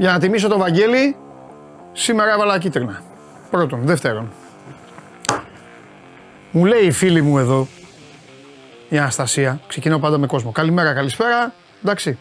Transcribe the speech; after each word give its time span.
Για 0.00 0.12
να 0.12 0.18
τιμήσω 0.18 0.48
το 0.48 0.58
Βαγγέλη, 0.58 1.16
σήμερα 1.92 2.32
έβαλα 2.32 2.58
κίτρινα. 2.58 3.02
Πρώτον. 3.50 3.80
Δεύτερον. 3.84 4.32
Μου 6.50 6.64
λέει 6.64 6.84
η 6.84 6.90
φίλη 6.90 7.22
μου 7.22 7.38
εδώ, 7.38 7.68
η 8.88 8.98
Αναστασία, 8.98 9.60
ξεκινάω 9.66 9.98
πάντα 9.98 10.18
με 10.18 10.26
κόσμο. 10.26 10.52
Καλημέρα, 10.52 10.92
καλησπέρα. 10.92 11.54
Εντάξει. 11.82 12.18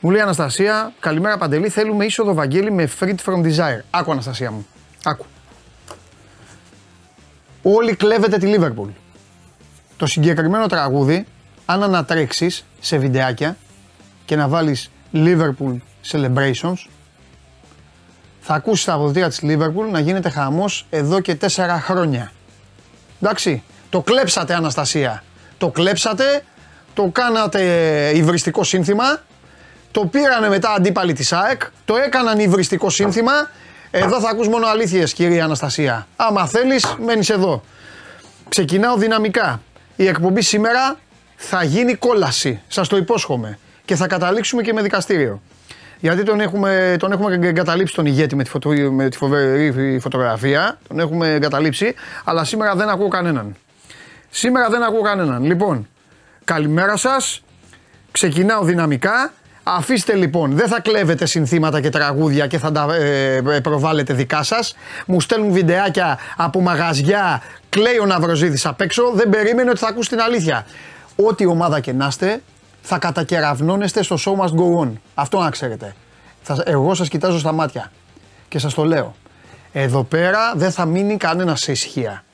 Μου 0.00 0.10
λέει 0.10 0.20
Αναστασία, 0.20 0.92
καλημέρα 1.00 1.38
Παντελή, 1.38 1.68
θέλουμε 1.68 2.04
είσοδο 2.04 2.34
Βαγγέλη 2.34 2.70
με 2.70 2.88
Freed 3.00 3.16
from 3.24 3.44
Desire. 3.44 3.80
Άκου 3.90 4.12
Αναστασία 4.12 4.50
μου. 4.50 4.66
Άκου. 5.04 5.26
Όλοι 7.62 7.96
κλέβετε 7.96 8.38
τη 8.38 8.46
Λίβερπουλ. 8.46 8.88
Το 9.96 10.06
συγκεκριμένο 10.06 10.66
τραγούδι, 10.66 11.26
αν 11.66 11.82
ανατρέξεις 11.82 12.66
σε 12.80 12.96
βιντεάκια 12.96 13.56
και 14.24 14.36
να 14.36 14.48
βάλεις 14.48 14.90
Liverpool 15.12 15.76
Celebrations, 16.10 16.76
θα 18.46 18.54
ακούσεις 18.54 18.84
τα 18.84 18.92
αποδητήρια 18.92 19.28
της 19.28 19.40
Liverpool 19.42 19.90
να 19.90 19.98
γίνεται 19.98 20.28
χαμός 20.28 20.86
εδώ 20.90 21.20
και 21.20 21.34
τέσσερα 21.34 21.80
χρόνια. 21.80 22.32
Εντάξει, 23.22 23.62
το 23.90 24.00
κλέψατε 24.00 24.54
Αναστασία. 24.54 25.22
Το 25.58 25.68
κλέψατε, 25.68 26.44
το 26.94 27.10
κάνατε 27.12 27.62
υβριστικό 28.14 28.64
σύνθημα, 28.64 29.22
το 29.90 30.06
πήρανε 30.06 30.48
μετά 30.48 30.70
αντίπαλοι 30.70 31.12
της 31.12 31.32
ΑΕΚ, 31.32 31.62
το 31.84 31.96
έκαναν 31.96 32.38
υβριστικό 32.38 32.90
σύνθημα. 32.90 33.32
Εδώ 33.90 34.20
θα 34.20 34.28
ακούς 34.28 34.48
μόνο 34.48 34.66
αλήθειες 34.66 35.12
κυρία 35.12 35.44
Αναστασία. 35.44 36.06
Άμα 36.16 36.46
θέλεις 36.46 36.96
μένεις 37.04 37.30
εδώ. 37.30 37.62
Ξεκινάω 38.48 38.96
δυναμικά. 38.96 39.60
Η 39.96 40.06
εκπομπή 40.06 40.42
σήμερα 40.42 40.98
θα 41.36 41.64
γίνει 41.64 41.94
κόλαση, 41.94 42.62
σας 42.68 42.88
το 42.88 42.96
υπόσχομαι. 42.96 43.58
Και 43.84 43.96
θα 43.96 44.06
καταλήξουμε 44.06 44.62
και 44.62 44.72
με 44.72 44.82
δικαστήριο. 44.82 45.42
Γιατί 46.04 46.22
τον 46.22 46.40
έχουμε, 46.40 46.96
τον 46.98 47.12
έχουμε 47.12 47.34
εγκαταλείψει 47.34 47.94
τον 47.94 48.06
ηγέτη 48.06 48.36
με 48.36 48.42
τη, 48.42 48.50
φωτο, 48.50 48.70
με 48.70 49.08
τη 49.08 49.16
φοβερή 49.16 49.98
φωτογραφία. 50.00 50.78
Τον 50.88 50.98
έχουμε 50.98 51.32
εγκαταλείψει, 51.32 51.94
αλλά 52.24 52.44
σήμερα 52.44 52.74
δεν 52.74 52.88
ακούω 52.88 53.08
κανέναν. 53.08 53.56
Σήμερα 54.30 54.68
δεν 54.68 54.82
ακούω 54.82 55.00
κανέναν. 55.00 55.44
Λοιπόν, 55.44 55.88
καλημέρα 56.44 56.96
σας. 56.96 57.42
Ξεκινάω 58.10 58.64
δυναμικά. 58.64 59.32
Αφήστε 59.62 60.14
λοιπόν, 60.14 60.52
δεν 60.52 60.68
θα 60.68 60.80
κλέβετε 60.80 61.26
συνθήματα 61.26 61.80
και 61.80 61.90
τραγούδια 61.90 62.46
και 62.46 62.58
θα 62.58 62.72
τα 62.72 62.94
ε, 62.94 63.36
ε 63.36 63.60
προβάλλετε 63.60 64.14
δικά 64.14 64.42
σας. 64.42 64.76
Μου 65.06 65.20
στέλνουν 65.20 65.52
βιντεάκια 65.52 66.18
από 66.36 66.60
μαγαζιά, 66.60 67.42
κλαίει 67.68 67.98
ο 67.98 68.06
Ναυροζίδης 68.06 68.66
απ' 68.66 68.80
έξω, 68.80 69.10
δεν 69.14 69.28
περίμενε 69.28 69.70
ότι 69.70 69.78
θα 69.78 69.88
ακούσει 69.88 70.08
την 70.08 70.20
αλήθεια. 70.20 70.66
Ό,τι 71.16 71.46
ομάδα 71.46 71.80
και 71.80 71.92
να 71.92 72.06
είστε, 72.06 72.40
θα 72.86 72.98
κατακεραυνώνεστε 72.98 74.02
στο 74.02 74.16
show 74.24 74.44
must 74.44 74.50
go 74.60 74.82
on. 74.82 74.92
Αυτό 75.14 75.38
να 75.38 75.50
ξέρετε. 75.50 75.94
Θα, 76.42 76.62
εγώ 76.66 76.94
σας 76.94 77.08
κοιτάζω 77.08 77.38
στα 77.38 77.52
μάτια 77.52 77.92
και 78.48 78.58
σας 78.58 78.74
το 78.74 78.84
λέω. 78.84 79.14
Εδώ 79.72 80.02
πέρα 80.02 80.52
δεν 80.56 80.70
θα 80.70 80.84
μείνει 80.84 81.16
κανένας 81.16 81.60
σε 81.60 81.72
ησυχία. 81.72 82.24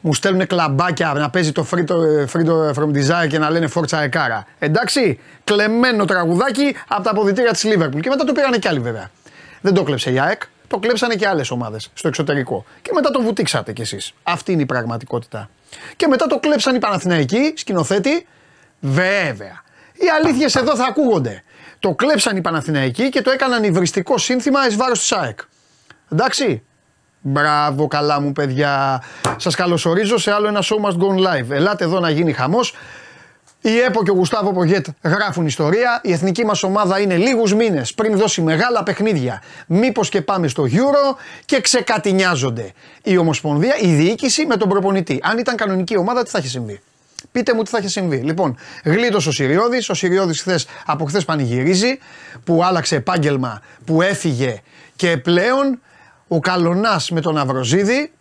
Μου 0.00 0.14
στέλνουν 0.14 0.46
κλαμπάκια 0.46 1.12
να 1.12 1.30
παίζει 1.30 1.52
το 1.52 1.66
Free, 1.70 1.84
free 2.32 2.72
From 2.74 2.90
Desire 2.94 3.28
και 3.28 3.38
να 3.38 3.50
λένε 3.50 3.68
Forza 3.74 3.98
Εκάρα. 3.98 4.46
Εντάξει, 4.58 5.18
κλεμμένο 5.44 6.04
τραγουδάκι 6.04 6.76
από 6.88 7.02
τα 7.02 7.10
αποδητήρια 7.10 7.50
της 7.50 7.64
Liverpool. 7.66 8.00
Και 8.00 8.08
μετά 8.08 8.24
το 8.24 8.32
πήρανε 8.32 8.58
κι 8.58 8.68
άλλοι 8.68 8.80
βέβαια. 8.80 9.10
Δεν 9.60 9.74
το 9.74 9.82
κλέψε 9.82 10.12
η 10.12 10.20
ΑΕΚ, 10.20 10.42
το 10.68 10.78
κλέψανε 10.78 11.14
και 11.14 11.26
άλλες 11.26 11.50
ομάδες 11.50 11.90
στο 11.94 12.08
εξωτερικό. 12.08 12.64
Και 12.82 12.90
μετά 12.94 13.10
το 13.10 13.22
βουτήξατε 13.22 13.72
κι 13.72 13.80
εσείς. 13.80 14.12
Αυτή 14.22 14.52
είναι 14.52 14.62
η 14.62 14.66
πραγματικότητα. 14.66 15.50
Και 15.96 16.06
μετά 16.06 16.26
το 16.26 16.38
κλέψαν 16.38 16.74
οι 16.74 16.78
Παναθηναϊκοί, 16.78 17.52
σκηνοθέτη. 17.56 18.26
Βέβαια. 18.80 19.62
Οι 20.00 20.08
αλήθειες 20.18 20.54
εδώ 20.54 20.76
θα 20.76 20.84
ακούγονται. 20.84 21.42
Το 21.78 21.94
κλέψαν 21.94 22.36
οι 22.36 22.40
Παναθηναϊκοί 22.40 23.08
και 23.08 23.22
το 23.22 23.30
έκαναν 23.30 23.64
υβριστικό 23.64 24.18
σύνθημα 24.18 24.66
εις 24.66 24.76
βάρος 24.76 24.98
της 24.98 25.12
ΑΕΚ. 25.12 25.40
Εντάξει. 26.12 26.62
Μπράβο, 27.22 27.86
καλά 27.86 28.20
μου 28.20 28.32
παιδιά. 28.32 29.02
Σας 29.36 29.54
καλωσορίζω 29.54 30.18
σε 30.18 30.32
άλλο 30.32 30.48
ένα 30.48 30.62
show 30.62 30.86
must 30.86 30.96
go 30.96 31.28
live. 31.28 31.50
Ελάτε 31.50 31.84
εδώ 31.84 32.00
να 32.00 32.10
γίνει 32.10 32.32
χαμός. 32.32 32.74
Η 33.60 33.78
ΕΠΟ 33.78 34.02
και 34.02 34.10
ο 34.10 34.14
Γουστάβο 34.14 34.52
Πογέτ 34.52 34.86
γράφουν 35.02 35.46
ιστορία. 35.46 36.00
Η 36.02 36.12
εθνική 36.12 36.44
μας 36.44 36.62
ομάδα 36.62 37.00
είναι 37.00 37.16
λίγους 37.16 37.54
μήνες 37.54 37.94
πριν 37.94 38.16
δώσει 38.16 38.42
μεγάλα 38.42 38.82
παιχνίδια. 38.82 39.42
Μήπως 39.66 40.08
και 40.08 40.22
πάμε 40.22 40.48
στο 40.48 40.64
Euro 40.70 41.16
και 41.44 41.60
ξεκατηνιάζονται. 41.60 42.72
Η 43.02 43.16
Ομοσπονδία, 43.16 43.74
η 43.80 43.94
διοίκηση 43.94 44.46
με 44.46 44.56
τον 44.56 44.68
προπονητή. 44.68 45.20
Αν 45.22 45.38
ήταν 45.38 45.56
κανονική 45.56 45.96
ομάδα, 45.96 46.22
τι 46.22 46.30
θα 46.30 46.38
είχε 46.38 46.48
συμβεί; 46.48 46.80
Πείτε 47.32 47.54
μου 47.54 47.62
τι 47.62 47.70
θα 47.70 47.78
είχε 47.78 47.88
συμβεί. 47.88 48.16
Λοιπόν, 48.16 48.56
γλίτωσε 48.84 49.28
ο 49.28 49.32
Σιριώδη. 49.32 49.82
Ο 49.88 49.94
Σιριώδη 49.94 50.34
από 50.86 51.04
χθες 51.04 51.24
πανηγυρίζει 51.24 51.98
που 52.44 52.64
άλλαξε 52.64 52.96
επάγγελμα, 52.96 53.60
που 53.84 54.02
έφυγε 54.02 54.60
και 54.96 55.16
πλέον 55.16 55.80
ο 56.28 56.40
Καλονάς 56.40 57.10
με 57.10 57.20
τον 57.20 57.38
Αυροζίδη 57.38 58.12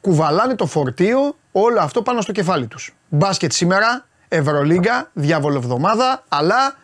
κουβαλάνε 0.00 0.54
το 0.54 0.66
φορτίο 0.66 1.36
όλο 1.52 1.80
αυτό 1.80 2.02
πάνω 2.02 2.20
στο 2.20 2.32
κεφάλι 2.32 2.66
τους. 2.66 2.94
Μπάσκετ 3.08 3.52
σήμερα, 3.52 4.06
Ευρωλίγκα, 4.28 5.10
διαβολοβδομάδα, 5.12 6.24
αλλά 6.28 6.76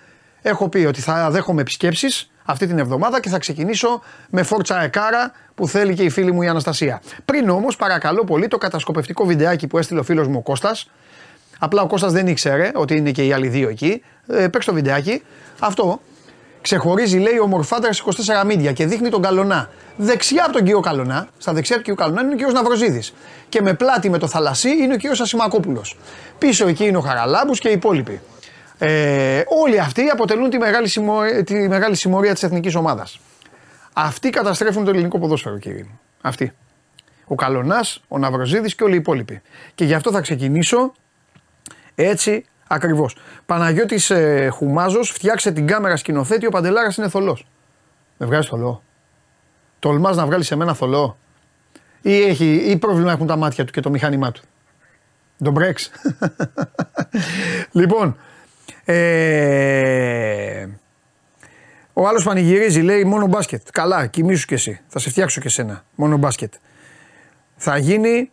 έχω 0.42 0.68
πει 0.68 0.78
ότι 0.78 1.00
θα 1.00 1.30
δέχομαι 1.30 1.60
επισκέψεις 1.60 2.31
αυτή 2.44 2.66
την 2.66 2.78
εβδομάδα 2.78 3.20
και 3.20 3.28
θα 3.28 3.38
ξεκινήσω 3.38 4.02
με 4.30 4.42
φόρτσα 4.42 4.82
εκάρα 4.82 5.32
που 5.54 5.68
θέλει 5.68 5.94
και 5.94 6.02
η 6.02 6.10
φίλη 6.10 6.32
μου 6.32 6.42
η 6.42 6.48
Αναστασία. 6.48 7.02
Πριν 7.24 7.48
όμως, 7.48 7.76
παρακαλώ 7.76 8.24
πολύ 8.24 8.48
το 8.48 8.58
κατασκοπευτικό 8.58 9.24
βιντεάκι 9.24 9.66
που 9.66 9.78
έστειλε 9.78 10.00
ο 10.00 10.02
φίλος 10.02 10.26
μου 10.26 10.36
ο 10.38 10.42
Κώστας, 10.42 10.90
Απλά 11.64 11.82
ο 11.82 11.86
Κώστας 11.86 12.12
δεν 12.12 12.26
ήξερε 12.26 12.70
ότι 12.74 12.96
είναι 12.96 13.10
και 13.10 13.26
οι 13.26 13.32
άλλοι 13.32 13.48
δύο 13.48 13.68
εκεί. 13.68 14.02
Ε, 14.26 14.48
παίξ 14.48 14.66
το 14.66 14.72
βιντεάκι. 14.72 15.22
Αυτό 15.58 16.00
ξεχωρίζει, 16.60 17.18
λέει, 17.18 17.38
ο 17.38 17.46
Μορφάντρα 17.46 17.90
24 18.42 18.44
μίδια 18.46 18.72
και 18.72 18.86
δείχνει 18.86 19.08
τον 19.08 19.22
Καλονά. 19.22 19.68
Δεξιά 19.96 20.44
από 20.44 20.52
τον 20.52 20.62
κύριο 20.62 20.80
Καλονά, 20.80 21.28
στα 21.38 21.52
δεξιά 21.52 21.76
του 21.76 21.82
κύριου 21.82 21.96
Καλονά 21.96 22.20
είναι 22.20 22.32
ο 22.32 22.36
κύριος 22.36 22.52
Ναυροζίδης. 22.52 23.14
Και 23.48 23.62
με 23.62 23.74
πλάτη 23.74 24.10
με 24.10 24.18
το 24.18 24.26
θαλασσί 24.26 24.68
είναι 24.68 24.94
ο 24.94 24.96
κύριος 24.96 25.20
Ασημακόπουλος. 25.20 25.98
Πίσω 26.38 26.68
εκεί 26.68 26.84
είναι 26.84 26.96
ο 26.96 27.00
Χαραλάμπους 27.00 27.58
και 27.58 27.68
οι 27.68 27.72
υπόλοιποι. 27.72 28.20
Ε, 28.84 29.42
όλοι 29.48 29.80
αυτοί 29.80 30.08
αποτελούν 30.08 30.50
τη 30.50 30.58
μεγάλη, 30.58 30.88
συμμορία, 30.88 31.44
τη 31.44 31.68
μεγάλη 31.68 31.96
συμμορία 31.96 32.32
της 32.32 32.42
εθνικής 32.42 32.74
ομάδας. 32.74 33.20
Αυτοί 33.92 34.30
καταστρέφουν 34.30 34.84
το 34.84 34.90
ελληνικό 34.90 35.18
ποδόσφαιρο 35.18 35.58
κύριε 35.58 35.82
μου. 35.82 36.00
Αυτοί. 36.20 36.52
Ο 37.26 37.34
Καλονάς, 37.34 38.02
ο 38.08 38.18
Ναυροζίδης 38.18 38.74
και 38.74 38.84
όλοι 38.84 38.94
οι 38.94 38.96
υπόλοιποι. 38.96 39.42
Και 39.74 39.84
γι' 39.84 39.94
αυτό 39.94 40.10
θα 40.10 40.20
ξεκινήσω 40.20 40.92
έτσι 41.94 42.44
ακριβώς. 42.66 43.16
Παναγιώτης 43.46 44.10
ε, 44.10 44.48
Χουμάζος, 44.52 45.10
φτιάξε 45.10 45.52
την 45.52 45.66
κάμερα 45.66 45.96
σκηνοθέτη, 45.96 46.46
ο 46.46 46.50
Παντελάρας 46.50 46.96
είναι 46.96 47.08
θολός. 47.08 47.46
Με 48.16 48.26
βγάζει 48.26 48.48
θολό. 48.48 48.82
Τολμάς 49.78 50.16
να 50.16 50.26
βγάλει 50.26 50.44
σε 50.44 50.56
μένα 50.56 50.74
θολό. 50.74 51.18
Ή, 52.02 52.22
έχει, 52.22 52.54
ή 52.54 52.76
πρόβλημα 52.76 53.12
έχουν 53.12 53.26
τα 53.26 53.36
μάτια 53.36 53.64
του 53.64 53.72
και 53.72 53.80
το 53.80 53.90
μηχάνημά 53.90 54.32
του. 54.32 54.42
Τον 55.42 55.52
Μπρέξ. 55.52 55.90
λοιπόν, 57.80 58.16
ε, 58.84 60.66
ο 61.92 62.06
άλλος 62.08 62.24
πανηγυρίζει, 62.24 62.80
λέει 62.80 63.04
μόνο 63.04 63.26
μπάσκετ. 63.26 63.62
Καλά, 63.72 64.06
κοιμήσου 64.06 64.46
κι 64.46 64.54
εσύ. 64.54 64.80
Θα 64.88 64.98
σε 64.98 65.10
φτιάξω 65.10 65.40
και 65.40 65.48
σένα. 65.48 65.84
Μόνο 65.94 66.16
μπάσκετ. 66.16 66.52
Θα 67.56 67.76
γίνει 67.76 68.30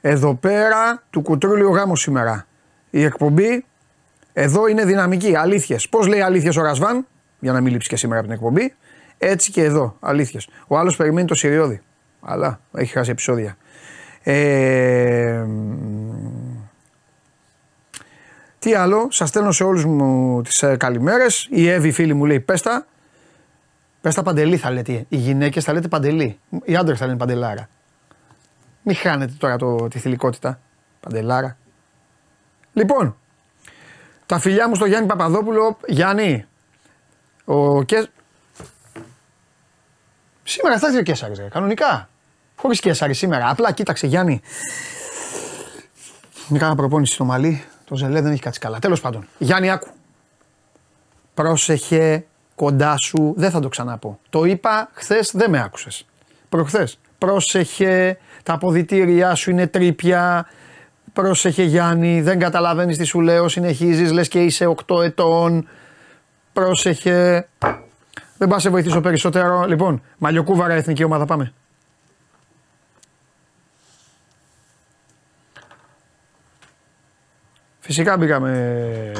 εδώ 0.00 0.34
πέρα 0.34 1.02
του 1.10 1.22
κουτρούλιου 1.22 1.74
γάμου 1.74 1.96
σήμερα. 1.96 2.46
Η 2.90 3.04
εκπομπή 3.04 3.64
εδώ 4.32 4.66
είναι 4.66 4.84
δυναμική. 4.84 5.36
Αλήθειες. 5.36 5.88
Πώς 5.88 6.06
λέει 6.06 6.20
αλήθειες 6.20 6.56
ο 6.56 6.62
Ρασβάν, 6.62 7.06
για 7.38 7.52
να 7.52 7.60
μην 7.60 7.72
λείψει 7.72 7.88
και 7.88 7.96
σήμερα 7.96 8.20
από 8.20 8.28
την 8.28 8.36
εκπομπή. 8.36 8.74
Έτσι 9.18 9.50
και 9.50 9.62
εδώ. 9.62 9.96
Αλήθειες. 10.00 10.48
Ο 10.66 10.78
άλλος 10.78 10.96
περιμένει 10.96 11.26
το 11.26 11.34
Σιριώδη. 11.34 11.80
Αλλά 12.20 12.60
έχει 12.72 12.92
χάσει 12.92 13.10
επεισόδια. 13.10 13.56
Ε, 14.22 15.44
τι 18.60 18.74
άλλο, 18.74 19.08
σας 19.10 19.28
στέλνω 19.28 19.52
σε 19.52 19.64
όλους 19.64 19.84
μου 19.84 20.42
τις 20.42 20.62
ε, 20.62 20.76
καλημέρες. 20.76 21.46
Η 21.50 21.68
Εύη, 21.68 21.92
φίλη 21.92 22.14
μου, 22.14 22.24
λέει: 22.24 22.40
Πέστα. 22.40 22.86
Πέστα 24.00 24.22
παντελή 24.22 24.56
θα 24.56 24.70
λέτε. 24.70 25.04
Οι 25.08 25.16
γυναίκες 25.16 25.64
θα 25.64 25.72
λέτε 25.72 25.88
παντελή. 25.88 26.38
Οι 26.64 26.76
άντρες 26.76 26.98
θα 26.98 27.06
λένε 27.06 27.18
παντελάρα. 27.18 27.68
Μην 28.82 28.96
χάνετε 28.96 29.32
τώρα 29.38 29.56
το, 29.56 29.88
τη 29.88 29.98
θηλυκότητα. 29.98 30.60
Παντελάρα. 31.00 31.56
Λοιπόν, 32.72 33.16
τα 34.26 34.38
φιλιά 34.38 34.68
μου 34.68 34.74
στο 34.74 34.84
Γιάννη 34.84 35.08
Παπαδόπουλο. 35.08 35.78
Γιάννη, 35.86 36.46
ο 37.44 37.82
Κέ... 37.82 38.06
Σήμερα 40.42 40.78
θα 40.78 40.86
έρθει 40.86 40.98
ο 40.98 41.02
Κέσσαρης, 41.02 41.40
κανονικά. 41.50 42.08
Χωρίς 42.56 42.80
Κέσσαρη 42.80 43.14
σήμερα. 43.14 43.50
Απλά 43.50 43.72
κοίταξε 43.72 44.06
Γιάννη. 44.06 44.40
Μην 46.48 46.60
κάνα 46.60 46.74
προπόνηση 46.74 47.14
στο 47.14 47.24
μαλλί. 47.24 47.64
Το 47.90 47.96
ζελέ 47.96 48.20
δεν 48.20 48.32
έχει 48.32 48.40
κάτσει 48.40 48.60
καλά. 48.60 48.78
Τέλος 48.78 49.00
πάντων, 49.00 49.26
Γιάννη, 49.38 49.70
άκου. 49.70 49.88
Πρόσεχε 51.34 52.24
κοντά 52.54 52.96
σου, 52.96 53.34
δεν 53.36 53.50
θα 53.50 53.60
το 53.60 53.68
ξαναπώ. 53.68 54.18
Το 54.30 54.44
είπα 54.44 54.90
χθες, 54.92 55.30
δεν 55.34 55.50
με 55.50 55.60
άκουσες. 55.60 56.06
Προχθές. 56.48 56.98
Πρόσεχε, 57.18 58.18
τα 58.42 58.52
αποδητήριά 58.52 59.34
σου 59.34 59.50
είναι 59.50 59.66
τρίπια. 59.66 60.46
Πρόσεχε 61.12 61.62
Γιάννη, 61.62 62.22
δεν 62.22 62.38
καταλαβαίνεις 62.38 62.96
τι 62.98 63.04
σου 63.04 63.20
λέω. 63.20 63.48
Συνεχίζεις, 63.48 64.12
λες 64.12 64.28
και 64.28 64.44
είσαι 64.44 64.66
8 64.66 65.02
ετών. 65.02 65.68
Πρόσεχε. 66.52 67.48
Δεν 68.38 68.48
πας 68.48 68.62
σε 68.62 68.70
βοηθήσω 68.70 69.00
περισσότερο. 69.00 69.64
Λοιπόν, 69.64 70.02
Μαλλιοκούβαρα 70.18 70.74
εθνική 70.74 71.04
ομάδα 71.04 71.24
πάμε. 71.24 71.52
Φυσικά 77.90 78.16
μπήκαμε. 78.16 79.12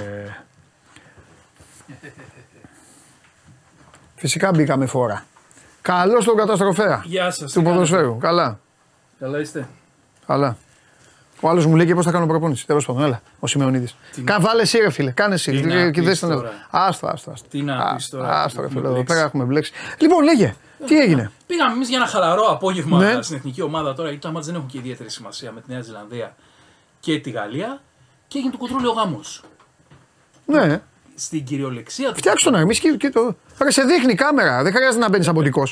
Φυσικά 4.16 4.50
μπήκαμε 4.50 4.86
φορά. 4.86 5.24
Καλό 5.82 6.20
στον 6.20 6.36
καταστροφέα 6.36 7.02
Γεια 7.06 7.30
σας. 7.30 7.52
του 7.52 7.62
ποδοσφαίρου. 7.62 8.16
Καλά. 8.18 8.58
Καλά 9.18 9.38
είστε; 9.40 9.68
Καλά. 10.26 10.56
Ο 11.40 11.48
άλλος 11.48 11.66
μου 11.66 11.76
λέει 11.76 11.86
και 11.86 11.94
πώς 11.94 12.04
θα 12.04 12.10
κάνω 12.10 12.26
προπόνηση. 12.26 12.66
Τέλος 12.66 12.86
πάντων, 12.86 13.02
έλα. 13.02 13.22
Ο 13.40 13.46
Σιμεωνίδης. 13.46 13.96
Κα, 14.24 14.40
βάλε 14.40 14.62
εσύ, 14.62 14.78
ρε 14.78 14.90
φίλε. 14.90 15.10
Κάνε 15.10 15.34
εσύ. 15.34 15.50
Τι 15.50 15.66
να 15.66 15.74
Και- 15.74 15.90
και 15.90 16.00
πεις 16.00 16.04
δες 16.08 16.18
τον 16.20 16.30
εδώ. 16.30 16.40
τώρα; 16.40 16.52
Άστο, 16.70 17.06
άστο. 17.06 17.30
άστο. 17.30 17.48
Τι 17.48 17.62
να 17.62 17.76
Α, 17.76 17.94
πεις 17.94 18.08
τώρα, 18.08 18.42
Άστο, 18.42 18.60
ρε 18.60 18.66
έχουμε 18.66 18.80
φίλε. 18.80 18.80
Εδώ 18.86 18.92
μπλέξεις; 18.94 19.14
πέρα 19.14 19.26
έχουμε 19.26 19.44
μπλέξει. 19.44 19.72
Λοιπόν, 19.98 20.24
λέγε. 20.24 20.54
Τι 20.86 20.98
έγινε; 21.00 21.30
Πήγαμε 21.46 21.72
εμείς 21.74 21.88
για 21.88 21.96
ένα 21.98 22.06
χαλαρό 22.06 22.42
απόγευμα 22.50 22.98
Ναι. 22.98 23.22
στην 23.22 23.36
εθνική 23.36 23.62
ομάδα 23.62 23.94
τώρα, 23.94 24.08
γιατί 24.08 24.24
τα 24.26 24.30
μάτια 24.32 24.46
δεν 24.46 24.54
έχουν 24.56 24.68
και 24.68 24.78
ιδιαίτερη 24.78 25.10
σημασία 25.10 25.52
με 25.52 25.60
τη 25.60 25.72
Νέα 25.72 25.80
Ζηλανδία 25.80 26.34
και 27.00 27.18
τη 27.20 27.30
Γαλλία. 27.30 27.80
Και 28.30 28.38
έγινε 28.38 28.52
το 28.52 28.58
κοντρόλιο 28.58 28.90
γάμος. 28.90 29.42
Ναι. 30.46 30.80
Στην 31.14 31.44
κυριολεξία 31.44 32.08
του. 32.08 32.16
Φτιάξτε 32.16 32.50
τον 32.50 32.58
Αρμή 32.58 32.76
και, 32.76 32.90
και 32.98 33.10
το. 33.10 33.36
Ρε, 33.62 33.70
σε 33.70 33.82
δείχνει 33.82 34.12
η 34.12 34.14
κάμερα. 34.14 34.62
Δεν 34.62 34.72
χρειάζεται 34.72 35.02
να 35.02 35.08
μπαίνει 35.08 35.26
αμποτικό. 35.28 35.62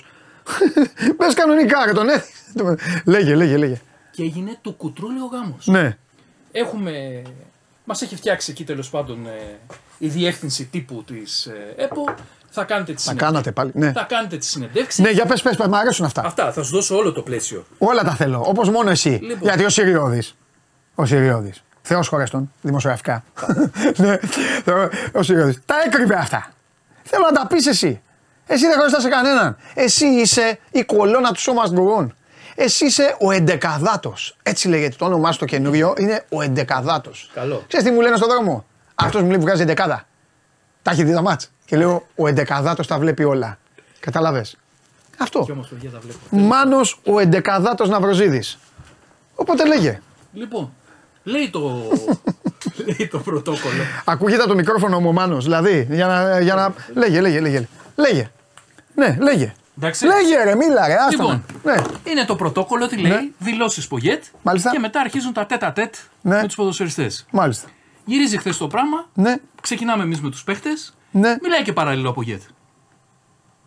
Μπε 1.16 1.32
κανονικά, 1.40 1.86
ρε 1.86 1.92
τον 1.92 2.08
έδειξε. 2.08 3.02
Λέγε, 3.04 3.34
λέγε, 3.34 3.56
λέγε. 3.56 3.80
Και 4.10 4.22
έγινε 4.22 4.58
το 4.60 4.72
κουτρούλιο 4.72 5.24
γάμος. 5.24 5.66
Ναι. 5.66 5.96
Έχουμε. 6.52 7.22
Μας 7.84 8.02
έχει 8.02 8.16
φτιάξει 8.16 8.50
εκεί 8.50 8.64
τέλος 8.64 8.90
πάντων 8.90 9.26
ε, 9.26 9.58
η 9.98 10.08
διεύθυνση 10.08 10.64
τύπου 10.64 11.04
της 11.06 11.48
ΕΠΟ. 11.76 12.04
Θα 12.50 12.64
κάνετε 12.64 12.92
τι 12.92 13.04
Τα 13.04 13.14
κάνατε 13.14 13.52
πάλι. 13.52 13.70
Ναι. 13.74 13.92
Θα 13.92 14.02
κάνετε 14.08 14.36
τι 14.36 14.44
συνεντεύξει. 14.44 15.02
Ναι, 15.02 15.10
για 15.10 15.26
πες, 15.26 15.42
πες, 15.42 15.56
μ' 15.56 15.74
αρέσουν 15.74 16.04
αυτά. 16.04 16.22
Αυτά, 16.24 16.52
θα 16.52 16.62
σου 16.62 16.70
δώσω 16.70 16.96
όλο 16.96 17.12
το 17.12 17.22
πλαίσιο. 17.22 17.64
Όλα 17.78 18.02
τα 18.02 18.14
θέλω. 18.14 18.42
Όπως 18.46 18.70
μόνο 18.70 18.90
εσύ. 18.90 19.18
Λοιπόν. 19.22 19.42
Γιατί 19.42 19.64
ο 19.64 19.68
Σιριώδη. 19.68 20.22
Ο 20.94 21.06
Σιριώδη. 21.06 21.52
Θεός 21.88 22.08
χωρέστον, 22.08 22.52
δημοσιογραφικά. 22.60 23.24
ναι, 23.96 24.18
ο 25.12 25.22
Σιριώδης. 25.22 25.58
Τα 25.66 25.74
έκρυβε 25.86 26.14
αυτά. 26.14 26.50
Θέλω 27.02 27.24
να 27.24 27.32
τα 27.32 27.46
πεις 27.46 27.66
εσύ. 27.66 28.00
Εσύ 28.46 28.66
δεν 28.66 28.78
χωριστά 28.78 29.00
σε 29.00 29.08
κανέναν. 29.08 29.56
Εσύ 29.74 30.06
είσαι 30.06 30.58
η 30.70 30.84
κολόνα 30.84 31.32
του 31.32 31.40
σώμα 31.40 31.62
γκουρών. 31.68 32.14
Εσύ 32.54 32.84
είσαι 32.84 33.16
ο 33.20 33.30
εντεκαδάτος. 33.30 34.36
Έτσι 34.42 34.68
λέγεται 34.68 34.96
το 34.98 35.04
όνομά 35.04 35.32
σου 35.32 35.38
το 35.38 35.44
καινούριο. 35.44 35.94
Είναι 35.98 36.24
ο 36.28 36.42
εντεκαδάτος. 36.42 37.30
Καλό. 37.34 37.64
Ξέρεις 37.66 37.86
τι 37.86 37.92
μου 37.92 38.00
λένε 38.00 38.16
στον 38.16 38.28
δρόμο; 38.28 38.64
Αυτός 38.94 39.22
μου 39.22 39.28
λέει 39.28 39.38
βγάζει 39.38 39.62
εντεκάδα. 39.62 40.06
Τα 40.82 40.90
έχει 40.90 41.04
δει 41.04 41.12
τα 41.12 41.22
μάτς. 41.22 41.50
Και 41.64 41.76
λέω 41.76 42.06
ο 42.16 42.28
εντεκαδάτος 42.28 42.86
τα 42.86 42.98
βλέπει 42.98 43.24
όλα. 43.24 43.58
Κατάλαβε. 44.00 44.44
Αυτό. 45.18 45.42
Και 45.44 45.52
όμως, 45.52 45.68
παιδιά, 45.68 45.90
τα 45.90 45.98
βλέπω. 45.98 46.18
Μάνος 46.30 47.00
ο 47.06 47.18
εντεκαδάτος 47.18 47.88
Ναυροζίδης. 47.88 48.58
Οπότε 49.34 49.66
λέγε. 49.66 50.00
Λοιπόν, 50.32 50.72
λέει 51.28 51.50
το, 51.50 51.82
λέει 52.86 53.08
το 53.10 53.18
πρωτόκολλο. 53.18 53.82
Ακούγεται 54.04 54.40
από 54.40 54.48
το 54.50 54.54
μικρόφωνο 54.54 55.00
μου 55.00 55.08
ο 55.08 55.12
Μάνος. 55.12 55.44
Δηλαδή, 55.44 55.86
για 55.90 56.06
να, 56.06 56.40
για 56.40 56.54
να... 56.54 56.74
Λέγε, 56.94 57.20
λέγε, 57.20 57.40
λέγε. 57.40 57.68
Λέγε. 57.94 58.30
Ναι, 58.94 59.16
λέγε. 59.20 59.52
Εντάξει. 59.78 60.06
Λέγε 60.06 60.42
ρε, 60.44 60.54
μίλα 60.54 60.86
ρε, 60.86 60.94
άστα 60.94 61.10
Λοιπόν. 61.10 61.44
με. 61.62 61.74
Ναι. 61.74 61.82
Είναι 62.10 62.24
το 62.24 62.36
πρωτόκολλο, 62.36 62.86
τι 62.86 62.96
λέει, 62.96 63.10
Ναι. 63.10 63.20
δηλώσεις 63.38 63.86
Πογέτ. 63.88 64.24
Μάλιστα. 64.42 64.70
Και 64.70 64.78
μετά 64.78 65.00
αρχίζουν 65.00 65.32
τα 65.32 65.46
τέτα 65.46 65.72
τέτ 65.72 65.94
Ναι. 66.20 66.36
με 66.36 66.46
τους 66.46 66.54
ποδοσφαιριστές. 66.54 67.26
Μάλιστα. 67.30 67.68
Γυρίζει 68.04 68.38
χθες 68.38 68.56
το 68.56 68.66
πράγμα, 68.66 69.08
Ναι, 69.14 69.34
ξεκινάμε 69.62 70.02
εμείς 70.02 70.20
με 70.20 70.30
τους 70.30 70.44
παίχτες. 70.44 70.96
ναι. 71.10 71.36
Μιλάει 71.42 71.62
και 71.62 71.72
παράλληλο 71.72 72.08
ο 72.08 72.12
Πογέτ. 72.12 72.42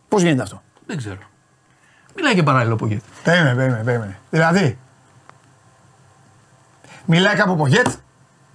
Πώς 0.07 0.21
γίνεται 0.21 0.41
αυτό; 0.41 0.61
Δεν 0.85 0.97
ξέρω. 0.97 1.17
Μιλάει 2.15 2.33
και 2.33 2.43
παράλληλο 2.43 2.73
ο 2.73 2.77
Πογέτ. 2.77 3.01
Περίμενε, 3.23 3.55
περίμενε, 3.55 3.83
περίμενε. 3.83 4.19
Δηλαδή, 4.29 4.77
μιλάει 7.05 7.35
και 7.35 7.51
ο 7.51 7.67
Πογέτ 7.67 7.87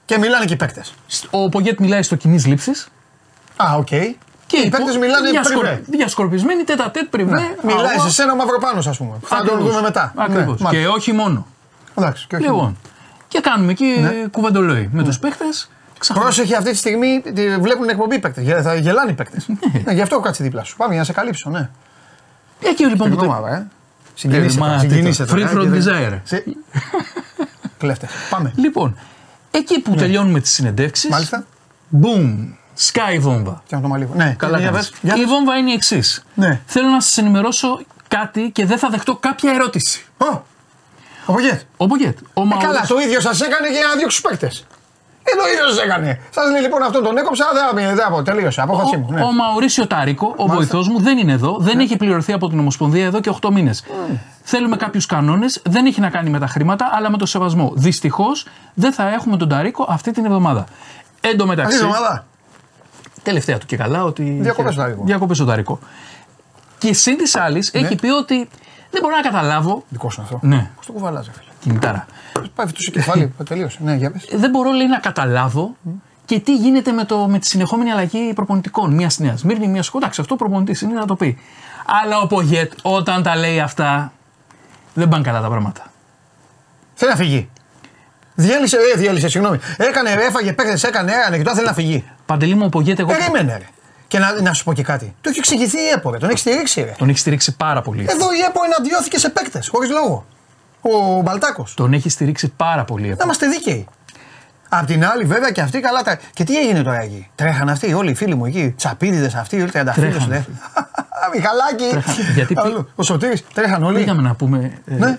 και 0.05 0.19
μιλάνε 0.19 0.45
και 0.45 0.53
οι 0.53 0.57
παίκτες. 0.57 0.95
Ο 1.31 1.49
Πογέτ 1.49 1.79
μιλάει 1.81 2.03
στο 2.03 2.17
κοινής 2.17 2.47
λήψης. 2.47 2.89
Α, 3.57 3.75
οκ. 3.77 3.87
Και 4.47 4.57
οι 4.65 4.69
παίκτες 4.69 4.97
μιλάνε 4.97 5.31
πριβέ. 5.43 5.83
Διασκορπισμένοι 5.87 6.63
τετ 6.65 6.91
α 6.91 6.95
τετ 6.95 7.09
πριβέ. 7.11 7.35
Ναι. 7.41 7.55
Μιλάει 7.63 7.87
αγώ- 7.95 8.03
σε 8.03 8.11
σένα 8.11 8.35
Μαυροπάνος 8.35 8.87
ας 8.87 8.97
πούμε. 8.97 9.17
Θα 9.23 9.37
τον 9.37 9.47
Ακριβώς. 9.47 9.69
δούμε 9.71 9.81
μετά. 9.83 10.13
Ακριβώς. 10.17 10.59
Ναι, 10.61 10.65
μάλιστα. 10.65 10.71
και 10.71 10.87
όχι 10.87 11.13
μόνο. 11.13 11.47
Εντάξει, 11.95 12.27
και 12.27 12.37
όχι. 12.37 12.45
Λοιπόν, 12.45 12.77
και 13.29 13.41
κάνουμε 13.41 13.71
εκεί 13.73 13.97
Ναι. 14.01 14.11
κουβεντολόι 14.31 14.89
με 14.93 15.03
τους 15.03 15.19
παίχτες. 15.19 15.45
Πρόσεχε 16.15 16.57
αυτή 16.57 16.71
τη 16.71 16.77
στιγμή, 16.77 17.23
τη 17.35 17.57
βλέπουν 17.59 17.89
εκπομπή 17.89 18.19
παίκτες. 18.19 18.63
Θα 18.63 18.75
γελάνε 18.75 19.11
οι 19.11 19.15
παίκτες. 19.15 19.47
ναι, 19.85 19.93
γι' 19.93 20.01
αυτό 20.03 20.15
έχω 20.15 20.25
κάτσει 20.25 20.43
δίπλα 20.43 20.65
σου. 20.65 20.77
Πάμε 20.77 20.91
για 20.91 21.01
να 21.01 21.07
σε 21.07 21.13
καλύψω, 21.13 21.51
ναι. 21.51 21.71
Εκεί 22.61 22.85
λοιπόν 22.87 23.09
που 23.11 23.17
Την 23.17 23.25
το. 23.25 23.33
ομάδα, 23.33 23.55
ε. 23.57 23.67
Συγκινήσε. 24.15 24.57
Ε, 24.57 24.61
μα, 24.61 24.67
τώρα, 24.67 24.81
τι 24.81 24.89
συγκινήσε 24.89 25.25
το, 25.25 25.35
τώρα, 25.35 25.47
free 25.51 25.55
ε, 25.55 25.59
from 25.59 25.63
και 25.63 25.69
δεν- 25.69 26.21
desire. 26.25 26.41
Σε- 27.79 27.87
Κλέφτες. 27.87 28.11
Πάμε. 28.31 28.53
Λοιπόν, 28.57 28.99
εκεί 29.51 29.81
που 29.81 29.95
τελειώνουμε 29.95 30.41
τις 30.41 30.53
συνεντεύξεις. 30.53 31.05
Ναι. 31.05 31.11
Μάλιστα. 31.15 31.45
Boom! 32.03 32.35
Sky 32.93 33.15
η 33.15 33.19
βόμβα. 33.19 33.63
Και 33.67 33.77
το 33.77 33.89
μαλλί. 33.89 34.09
Ναι, 34.15 34.35
Καλά 34.39 34.59
για 34.59 34.71
κάνεις. 34.71 34.89
πες, 34.91 34.99
για 35.03 35.15
Η 35.15 35.19
πες. 35.21 35.29
βόμβα 35.29 35.57
είναι 35.57 35.71
η 35.71 35.75
εξής. 35.75 36.25
Ναι. 36.35 36.61
Θέλω 36.67 36.89
να 36.89 37.01
σας 37.01 37.19
ενημερώσω 37.19 37.81
κάτι 38.09 38.51
και 38.53 38.67
δεν 38.67 38.79
θα 38.79 38.89
δεχτώ 38.89 39.17
κάποια 39.17 39.53
ερώτηση. 39.53 40.05
Ω, 40.19 40.43
ο 41.27 41.33
Πογέτ. 41.33 41.61
Ο 41.77 41.87
Πογέτ. 41.87 42.19
Ο 42.35 42.41
Ε, 42.43 42.45
Μαουρίσιο- 42.45 42.73
καλά, 42.73 42.87
το 42.87 42.99
ίδιο 42.99 43.21
σας 43.21 43.41
έκανε 43.41 43.71
για 43.71 43.81
να 43.87 43.97
διώξεις 43.97 44.21
του 44.21 44.29
παίκτες. 44.29 44.67
Ε, 45.29 45.37
το 45.37 45.49
ίδιο 45.53 45.69
σας 45.69 45.79
έκανε. 45.85 46.21
Σας 46.31 46.51
λέει 46.51 46.61
λοιπόν 46.61 46.83
αυτόν 46.83 47.03
τον 47.03 47.17
έκοψα, 47.17 47.45
δεν 47.75 47.97
δεν 47.97 48.07
από 48.07 48.23
τελείωσε. 48.23 48.61
Απόφασή 48.61 48.97
μου. 48.97 49.07
Ναι. 49.11 49.23
Ο 49.23 49.33
Μαουρίσιο 49.33 49.87
Τάρικο, 49.87 50.35
ο 50.37 50.47
βοηθός 50.47 50.89
μου, 50.89 51.01
δεν 51.01 51.19
είναι 51.19 51.33
εδώ. 51.33 51.57
Δεν 51.61 51.79
έχει 51.79 51.97
πληρωθεί 51.97 52.33
από 52.33 52.49
την 52.49 52.59
Ομοσπονδία 52.59 53.05
εδώ 53.05 53.21
και 53.21 53.33
8 53.43 53.51
μήνες. 53.51 53.85
Θέλουμε 54.43 54.77
κάποιους 54.77 55.07
κανόνες. 55.07 55.63
Δεν 55.65 55.87
έχει 55.87 56.01
να 56.01 56.11
κάνει 56.11 56.31
με 56.31 56.39
τα 56.39 56.47
χρήματα, 56.47 56.89
αλλά 56.93 57.11
με 57.11 57.17
το 57.19 57.27
σεβασμό. 57.27 57.73
Δυστυχώς 57.75 58.47
δεν 58.75 58.93
θα 58.93 59.09
έχουμε 59.09 59.37
τον 59.37 59.49
Τάρικο 59.49 59.87
αυτή 59.89 60.11
την 60.11 60.25
εβδομάδα. 60.25 60.65
Εν 61.21 61.37
τω 61.37 61.45
Αυτή 61.45 61.57
μεταξύ, 61.57 61.77
η 61.77 61.81
εβδομάδα. 61.81 62.27
τελευταία 63.23 63.59
του 63.59 63.67
και 63.67 63.77
καλά 63.77 64.05
ότι. 64.05 64.39
Διακοπές 64.41 64.73
στο 64.73 64.83
Τάρικο. 64.83 65.03
Διακοπές 65.05 65.37
στο 65.37 65.47
Τάρικο. 65.47 65.79
Και 66.79 66.93
συν 66.95 67.17
τη 67.17 67.39
άλλη 67.39 67.65
Ναι. 67.73 67.81
έχει 67.81 67.95
πει 67.95 68.09
ότι 68.09 68.49
δεν 68.91 69.01
μπορώ 69.03 69.17
να 69.17 69.23
καταλάβω. 69.23 69.83
Δικό 69.89 70.11
σου 70.11 70.21
αυτό. 70.23 70.39
Ναι, 70.43 70.71
Πώς 70.77 70.87
το 70.87 70.93
κουβαλάζει, 70.93 71.31
φίλε. 71.33 71.46
Κινητάρα. 71.69 72.07
Πάει 72.55 72.67
αυτό 72.67 72.81
στο 72.81 72.91
κεφάλι, 72.91 73.35
τελείωσε. 73.49 73.79
Ναι, 73.83 73.95
για 73.95 74.11
πες. 74.11 74.29
δεν 74.33 74.51
μπορώ 74.51 74.71
λέει, 74.71 74.87
να 74.87 74.99
καταλάβω 74.99 75.77
και 76.25 76.41
τι 76.41 76.57
γίνεται 76.57 76.93
με, 76.93 77.05
το, 77.05 77.29
με 77.29 77.39
τη 77.39 77.47
συνεχόμενη 77.47 77.91
αλλαγή 77.91 78.33
προπονητικών. 78.35 78.95
Μία 78.95 79.11
στη 79.11 79.23
Νέας 79.23 79.41
Σμύρνη, 79.41 79.69
μία 79.69 79.83
στο 79.83 79.99
Εντάξει, 79.99 80.21
αυτό 80.21 80.37
προπονητής 80.37 80.81
είναι 80.81 80.95
να 80.95 81.07
το 81.07 81.17
πει. 81.17 81.39
Αλλά 82.03 82.21
ο 82.21 82.27
Πογέτ 82.27 82.73
όταν 82.83 83.23
τα 83.23 83.37
λέει 83.37 83.61
αυτά 83.61 84.13
δεν 84.95 85.09
πάνε 85.09 85.23
καλά 85.23 85.41
τα 85.41 85.49
πράγματα. 85.49 85.93
Θέλει 86.95 87.11
να 87.11 87.17
φύγει. 87.17 87.49
Διέλυσε, 88.35 88.77
ε, 88.95 88.99
διέλυσε, 88.99 89.29
συγγνώμη. 89.29 89.59
Έκανε, 89.77 90.11
έφαγε 90.11 90.53
παίκτες, 90.53 90.83
έκανε, 90.83 91.13
έκανε 91.13 91.37
και 91.37 91.43
τώρα 91.43 91.55
θέλει 91.55 91.67
να 91.67 91.73
φύγει. 91.73 92.05
Παντελή 92.27 92.55
μου, 92.55 92.65
ο 92.65 92.69
Πογέτ, 92.69 92.99
εγώ 92.99 93.13
Περίμενε, 93.13 93.57
ρε. 93.57 93.67
Και 94.09 94.19
να, 94.19 94.41
να 94.43 94.53
σου 94.53 94.65
πω 94.65 94.73
και 94.73 94.83
κάτι. 94.83 95.15
Το 95.21 95.29
έχει 95.29 95.39
εξηγηθεί 95.39 95.79
η 95.79 95.89
ΕΠΟ, 95.95 96.11
ρε. 96.11 96.19
Τον 96.19 96.29
έχει 96.29 96.39
στηρίξει, 96.39 96.83
ρε. 96.83 96.95
τον 96.99 97.09
έχει 97.09 97.19
στηρίξει 97.19 97.57
πάρα 97.57 97.83
πολύ. 97.83 98.07
Εδώ 98.09 98.33
η 98.33 98.41
ΕΠΟ 98.49 98.61
εναντιώθηκε 98.65 99.19
σε 99.19 99.29
παίκτες, 99.29 99.69
χωρίς 99.69 99.91
λόγο. 99.91 100.27
Ο 100.93 101.21
Μπαλτάκος. 101.23 101.75
Τον 101.75 101.93
έχει 101.93 102.09
στηρίξει 102.09 102.49
πάρα 102.57 102.85
πολύ. 102.85 103.09
Να 103.09 103.17
είμαστε 103.25 103.47
δίκαιοι. 103.49 103.87
Απ' 104.69 104.87
την 104.87 105.05
άλλη, 105.07 105.25
βέβαια 105.25 105.51
και 105.51 105.61
αυτοί 105.61 105.81
καλά. 105.81 106.03
Τα... 106.03 106.19
Και 106.33 106.45
τι 106.45 106.59
έγινε 106.59 106.83
τώρα 106.83 107.01
εκεί; 107.01 107.29
Τρέχαν 107.35 107.69
αυτοί, 107.69 107.93
όλοι 107.95 108.11
οι 108.11 108.15
φίλοι 108.15 108.35
μου 108.35 108.45
εκεί. 108.47 108.75
Τσαπίδιδες 108.77 109.35
αυτοί, 109.35 109.61
όλοι 109.61 109.71
τριανταφύλλου. 109.71 110.11
Τρέχανε 110.11 110.35
Ναι. 110.37 110.45
Μιχαλάκι. 111.35 111.89
Τρέχανε. 111.91 112.33
Γιατί 112.35 112.55
πή- 112.55 112.65
Αλλού. 112.65 112.89
Ο 112.97 113.03
Σωτήρης, 113.03 113.45
τρέχαν 113.55 113.83
όλοι. 113.83 113.99
Πήγαμε 113.99 114.23
να 114.23 114.35
πούμε. 114.35 114.79
ε, 114.87 114.95
Ναι. 114.95 115.19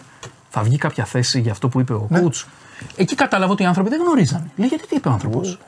Θα 0.50 0.62
βγει 0.62 0.78
κάποια 0.78 1.06
θέση 1.06 1.40
για 1.40 1.52
αυτό 1.52 1.68
που 1.70 1.80
είπε 1.80 1.94
ο 1.94 2.08
ναι. 2.10 2.20
Κούτς. 2.20 2.46
Εκεί 2.96 3.16
κατάλαβα 3.16 3.52
ότι 3.52 3.64
οι 3.64 3.66
άνθρωποι 3.66 3.90
δεν 3.90 4.00
γνωρίζανε. 4.02 4.52
Λέει 4.56 4.68
γιατί 4.68 4.88
τι 4.88 4.96
είπε 4.96 5.08
ο 5.08 5.12
άνθρωπος; 5.12 5.60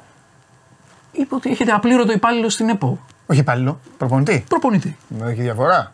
Είπε 1.12 1.36
ότι 1.36 1.50
έχετε 1.50 1.72
απλήρωτο 1.72 2.12
υπάλληλο 2.12 2.50
στην 2.50 2.70
ΕΠΟ. 2.70 3.00
Όχι 3.26 3.40
υπάλληλο, 3.40 3.80
προπονητή. 3.98 4.44
Προπονητή. 4.50 4.98
Έχει 5.26 5.42
διαφορά. 5.42 5.92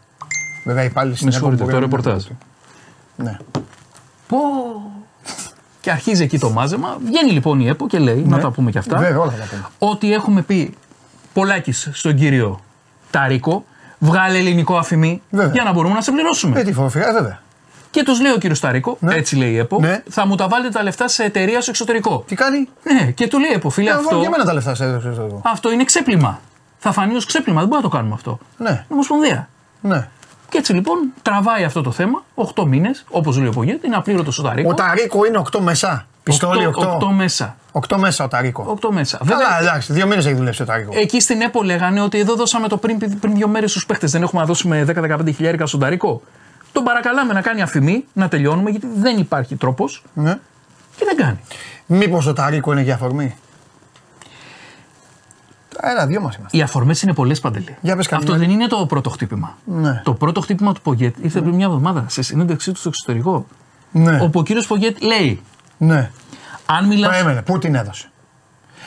Βέβαια 0.66 0.84
υπάλληλοι 0.84 1.16
στην 1.16 1.28
Με 1.30 1.36
ΕΠΟ 1.36 1.46
συγχωρείτε, 1.52 1.64
μπορεί 1.64 1.74
το 1.74 1.80
να 1.80 1.86
είναι 1.86 1.96
ρεπορτάζ. 1.96 2.24
προπονητή. 2.24 2.46
Ναι. 3.16 3.38
Πω. 4.28 4.38
Και 5.82 5.92
αρχίζει 5.92 6.24
εκεί 6.24 6.40
το 6.40 6.50
μάζεμα. 6.50 6.98
Βγαίνει 7.06 7.32
λοιπόν 7.32 7.60
η 7.60 7.68
ΕΠΟ 7.68 7.88
και 7.88 8.00
λέει, 8.00 8.24
να 8.28 8.40
τα 8.40 8.52
πούμε 8.52 8.72
και 8.72 8.78
αυτά, 8.78 8.98
Βέβαια, 8.98 9.20
όλα 9.20 9.32
θα 9.32 9.38
τα 9.38 9.46
πούμε. 9.50 9.66
ότι 9.92 10.14
έχουμε 10.14 10.42
πει 10.42 10.74
πολλάκις 11.34 11.90
στον 11.94 12.16
κύριο 12.16 12.60
Ταρίκο, 13.12 13.66
βγάλε 14.00 14.38
ελληνικό 14.38 14.78
αφημί 14.78 15.22
Βέβαια. 15.30 15.52
για 15.54 15.64
να 15.64 15.74
μπορούμε 15.74 15.94
να 15.94 16.02
σε 16.02 16.12
πληρώσουμε. 16.12 16.60
Ε, 16.60 16.64
τι 16.64 16.74
φοβηθήκα, 16.74 17.10
ε, 17.10 17.14
βέβαια. 17.14 17.40
Και 17.92 18.04
τους 18.04 18.22
λέει 18.22 18.32
ο 18.32 18.38
κύριος 18.38 18.60
Ταρίκο, 18.60 18.98
Ναι. 19.00 19.14
έτσι 19.16 19.36
λέει 19.36 19.52
η 19.52 19.58
ΕΠΟ, 19.58 19.80
Ναι. 19.80 20.04
θα 20.10 20.28
μου 20.28 20.36
τα 20.36 20.48
βάλετε 20.48 20.70
τα 20.70 20.84
λεφτά 20.84 21.08
σε 21.08 21.24
εταιρεία 21.24 21.62
στο 21.62 21.72
εξωτερικό. 21.72 22.24
Τι 22.28 22.36
κάνει; 22.36 22.70
Ναι, 22.84 23.12
και 23.12 23.28
του 23.28 23.40
λέει 23.40 23.50
η 23.50 23.54
ΕΠΟ, 23.54 23.70
φίλε, 23.70 23.90
Να 23.90 23.96
βάλω 23.96 24.08
αυτό, 24.08 24.20
και 24.20 24.26
εμένα 24.26 24.44
τα 24.46 24.54
λεφτά 24.54 24.76
σε 24.76 25.00
σε- 25.02 25.14
σε- 25.14 25.22
αυτό 25.44 25.72
είναι 25.72 25.84
ξέπλυμα. 25.84 26.40
Θα 26.78 26.92
φανεί 26.92 27.16
ως 27.16 27.26
ξέπλυμα, 27.26 27.60
δεν 27.60 27.68
μπορούμε 27.70 27.86
να 27.88 27.92
το 27.92 27.98
κάνουμε 27.98 28.14
αυτό. 28.16 28.40
Ναι, 28.58 28.70
Είναι 28.70 28.86
Ομοσπονδία. 28.90 29.50
ναι. 29.82 30.08
Και 30.56 30.62
έτσι 30.62 30.74
λοιπόν 30.74 30.98
τραβάει 31.22 31.64
αυτό 31.64 31.82
το 31.82 31.92
θέμα 31.92 32.24
8 32.56 32.64
μήνες, 32.66 33.06
όπως 33.10 33.38
λέει 33.38 33.48
ο 33.48 33.52
Πογέτ, 33.52 33.84
είναι 33.84 33.96
απλήρωτο 33.96 34.32
στο 34.32 34.42
Ταρίκο. 34.44 34.70
Ο 34.70 34.74
Ταρίκο 34.74 35.26
είναι 35.26 35.42
8 35.52 35.60
μέσα. 35.60 36.06
Πιστόλι 36.24 36.70
8. 36.80 36.88
8 36.88 37.12
μέσα. 37.14 37.56
8 37.72 37.98
μέσα 37.98 38.24
ο 38.24 38.28
Ταρίκο. 38.28 38.78
8 38.82 38.90
μέσα. 38.92 39.18
Καλά, 39.26 39.38
Βέβαια, 39.38 39.60
εντάξει, 39.60 39.94
δύο 39.94 40.08
μήνες 40.08 40.26
έχει 40.26 40.36
δουλέψει 40.36 40.62
ο 40.62 40.66
Ταρίκο. 40.66 40.92
εκεί 40.98 41.20
στην 41.22 41.42
ΕΠΟ 41.42 41.64
λέγανε 41.64 42.02
ότι 42.02 42.20
εδώ 42.20 42.36
δώσαμε 42.36 42.68
το 42.68 42.78
πριν, 42.78 43.20
πριν 43.20 43.34
δύο 43.36 43.48
μέρες 43.48 43.70
στους 43.72 43.86
παίχτες. 43.86 44.12
Δεν 44.12 44.22
έχουμε 44.22 44.42
να 44.42 44.48
δώσουμε 44.48 44.84
10-15 44.84 45.32
χιλιάρικα 45.36 45.66
στον 45.66 45.80
Ταρίκο. 45.80 46.22
Τον 46.72 46.84
παρακαλάμε 46.84 47.34
να 47.34 47.42
κάνει 47.42 47.62
αφημί, 47.62 48.06
να 48.14 48.28
τελειώνουμε, 48.28 48.70
γιατί 48.70 48.88
δεν 48.96 49.18
υπάρχει 49.18 49.56
τρόπος 49.56 50.04
Ναι. 50.14 50.38
και 50.96 51.06
δεν 51.06 51.16
κάνει. 51.16 51.40
Μήπως 51.86 52.26
ο 52.28 52.34
Ταρίκο 52.34 52.72
είναι 52.72 52.82
για 52.82 52.94
αφορμή; 52.94 53.36
Ένα, 55.82 56.06
δύο 56.06 56.22
μας 56.22 56.36
είμαστε. 56.36 56.58
Οι 56.58 56.62
αφορμές 56.62 57.02
είναι 57.02 57.14
πολλές 57.14 57.40
παντελή. 57.40 57.76
Για 57.82 57.96
πες 57.96 58.12
Αυτό 58.12 58.32
καμιά. 58.32 58.48
δεν 58.48 58.56
είναι 58.56 58.68
το 58.68 58.86
πρώτο 58.86 59.10
χτύπημα. 59.10 59.58
Ναι. 59.66 60.02
Το 60.04 60.14
πρώτο 60.14 60.42
χτύπημα 60.42 60.74
του 60.74 60.82
Πογκέτ 60.82 61.16
ήρθε 61.22 61.42
πριν 61.42 61.56
μια 61.56 61.66
εβδομάδα 61.66 62.06
σε 62.10 62.22
συνέντευξή 62.22 62.72
του 62.72 62.80
στο 62.80 62.90
εξωτερικό. 62.90 63.46
Ναι. 63.92 64.20
Όπου 64.22 64.40
ο 64.40 64.44
κύριο 64.44 64.62
Πογκέτ 64.68 65.02
λέει: 65.04 65.42
ναι. 65.78 66.12
Αν 66.66 66.86
μιλάς. 66.88 67.12
Περίμενε, 67.12 67.42
πού 67.42 67.58
την 67.58 67.76
έδωσε. 67.76 68.10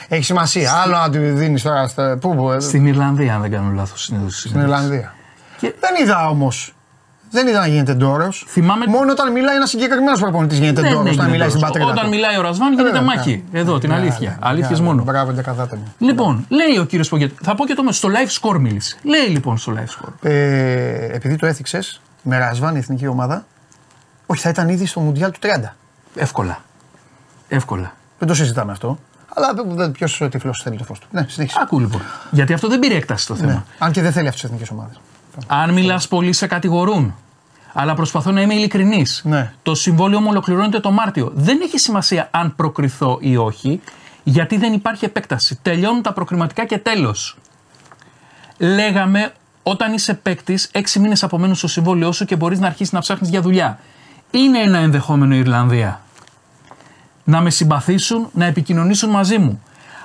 Έχει 0.08 0.22
σημασία. 0.24 0.72
Άλλο 0.74 0.96
να 0.96 1.10
του 1.10 1.18
δίνεις 1.36 1.62
τώρα. 1.62 1.88
Στα... 1.88 2.18
Πού, 2.20 2.34
πού, 2.36 2.50
ε, 2.50 2.60
Στην 2.60 2.86
Ιρλανδία, 2.86 3.34
αν 3.34 3.40
δεν 3.40 3.50
κάνω 3.50 3.72
λάθος, 3.72 4.02
συνέντευξη. 4.02 4.48
στην 4.48 4.60
Ιρλανδία. 4.60 5.14
Και- 5.58 5.74
Δεν 5.80 6.04
είδα 6.04 6.28
όμως. 6.28 6.72
Δεν 7.30 7.46
είδα 7.46 7.60
να 7.60 7.66
γίνεται 7.66 7.94
ντόρος. 7.94 8.44
Θυμάμαι- 8.48 8.86
Μόνο 8.88 9.10
όταν 9.10 9.32
μιλάει 9.32 9.56
ένας 9.56 9.68
συγκεκριμένος 9.70 10.20
προπονητής 10.20 10.58
γίνεται 10.58 10.80
Δεν 10.80 10.90
ντόρος. 10.90 11.00
Όταν 11.06 11.12
έγινε 11.18 11.30
μιλάει 11.30 11.48
στην 11.48 11.60
τόσο. 11.60 11.72
πατρίδα. 11.72 11.92
Όταν 11.92 12.04
του. 12.04 12.10
μιλάει 12.16 12.38
ο 12.38 12.40
Ρασβάν 12.42 12.68
γίνεται 12.72 12.90
βέβαια, 12.90 13.02
μάχη. 13.06 13.44
Εδώ, 13.52 13.78
την 13.78 13.88
Ναι, 13.88 13.94
αλήθεια. 13.94 14.28
ναι, 14.30 14.36
Αλήθειες 14.40 14.78
ναι, 14.78 14.84
μόνο. 14.86 15.02
Μπράβο, 15.02 15.32
δεν 15.32 15.44
καθάτε 15.44 15.76
μου. 15.76 15.92
Λοιπόν, 15.98 16.46
λέει 16.48 16.78
ο 16.80 16.84
κύριος 16.84 17.08
Πογκέτ. 17.08 17.32
Θα 17.42 17.54
πω 17.54 17.66
και 17.66 17.74
το 17.74 17.82
μέσα. 17.82 17.96
Στο 17.98 18.08
live 18.08 18.40
score 18.50 18.58
μίλησε. 18.60 18.96
Λέει 19.02 19.26
λοιπόν 19.28 19.58
στο 19.58 19.72
live 19.76 20.04
score. 20.06 20.12
Ε, 20.22 21.14
επειδή 21.14 21.36
το 21.36 21.46
έθιξες 21.46 22.00
με 22.22 22.38
Ρασβάν 22.38 22.74
η 22.74 22.78
εθνική 22.78 23.06
ομάδα, 23.06 23.46
όχι, 24.26 24.40
θα 24.42 24.48
ήταν 24.48 24.68
ήδη 24.68 24.86
στο 24.86 25.00
Μουντιάλ 25.00 25.30
του 25.30 25.38
30. 25.42 25.74
Εύκολα. 26.14 26.58
Εύκολα. 27.48 27.92
Δεν 28.18 28.28
το 28.28 28.34
συζητάμε 28.34 28.72
αυτό. 28.72 28.98
Αλλά 29.34 29.90
ποιος 29.92 30.22
τυφλός 30.30 30.60
θέλει 30.62 30.76
το 30.76 30.84
φως 30.84 30.98
του. 30.98 31.06
Ναι, 31.10 31.26
συνέχισε. 31.28 31.58
Άκου 31.62 31.80
λοιπόν. 31.80 32.00
Γιατί 32.30 32.52
αυτό 32.52 32.68
δεν 32.68 32.78
πήρε 32.78 32.94
έκταση 32.94 33.26
το 33.26 33.34
θέμα. 33.34 33.52
Ναι. 33.52 33.62
Αν 33.78 33.92
και 33.92 34.02
δεν 34.02 34.12
θέλει 34.12 34.26
αυτές 34.28 34.40
τις 34.42 34.50
εθνικές 34.50 34.70
ομάδες. 34.70 35.00
Αν 35.46 35.72
μιλάς 35.72 36.08
πολύ, 36.08 36.32
σε 36.32 36.46
κατηγορούν. 36.46 37.14
Αλλά 37.72 37.94
προσπαθώ 37.94 38.30
να 38.30 38.40
είμαι 38.40 38.54
ειλικρινής. 38.54 39.22
Ναι. 39.24 39.52
Το 39.62 39.74
συμβόλαιο 39.74 40.20
μου 40.20 40.26
ολοκληρώνεται 40.30 40.80
το 40.80 40.90
Μάρτιο. 40.90 41.32
Δεν 41.34 41.60
έχει 41.62 41.78
σημασία 41.78 42.28
αν 42.30 42.54
προκριθώ 42.56 43.18
ή 43.20 43.36
όχι, 43.36 43.80
γιατί 44.22 44.56
δεν 44.56 44.72
υπάρχει 44.72 45.04
επέκταση. 45.04 45.58
Τελειώνουν 45.62 46.02
τα 46.02 46.12
προκριματικά 46.12 46.64
και 46.64 46.78
τέλος. 46.78 47.36
Λέγαμε 48.58 49.32
όταν 49.62 49.92
είσαι 49.92 50.14
παίκτης, 50.14 50.68
έξι 50.72 50.98
μήνες 50.98 51.22
απομένουν 51.22 51.54
στο 51.54 51.68
συμβόλαιό 51.68 52.12
σου 52.12 52.24
και 52.24 52.36
μπορείς 52.36 52.58
να 52.58 52.66
αρχίσεις 52.66 52.92
να 52.92 53.00
ψάχνεις 53.00 53.30
για 53.30 53.40
δουλειά. 53.40 53.78
Είναι 54.30 54.58
ένα 54.58 54.78
ενδεχόμενο 54.78 55.34
η 55.34 55.38
Ιρλανδία. 55.38 56.00
Να 57.24 57.40
με 57.40 57.50
συμπαθήσουν, 57.50 58.28
να 58.32 58.44
επικοινωνήσουν 58.44 59.10
μαζί 59.10 59.38
μου. 59.38 59.62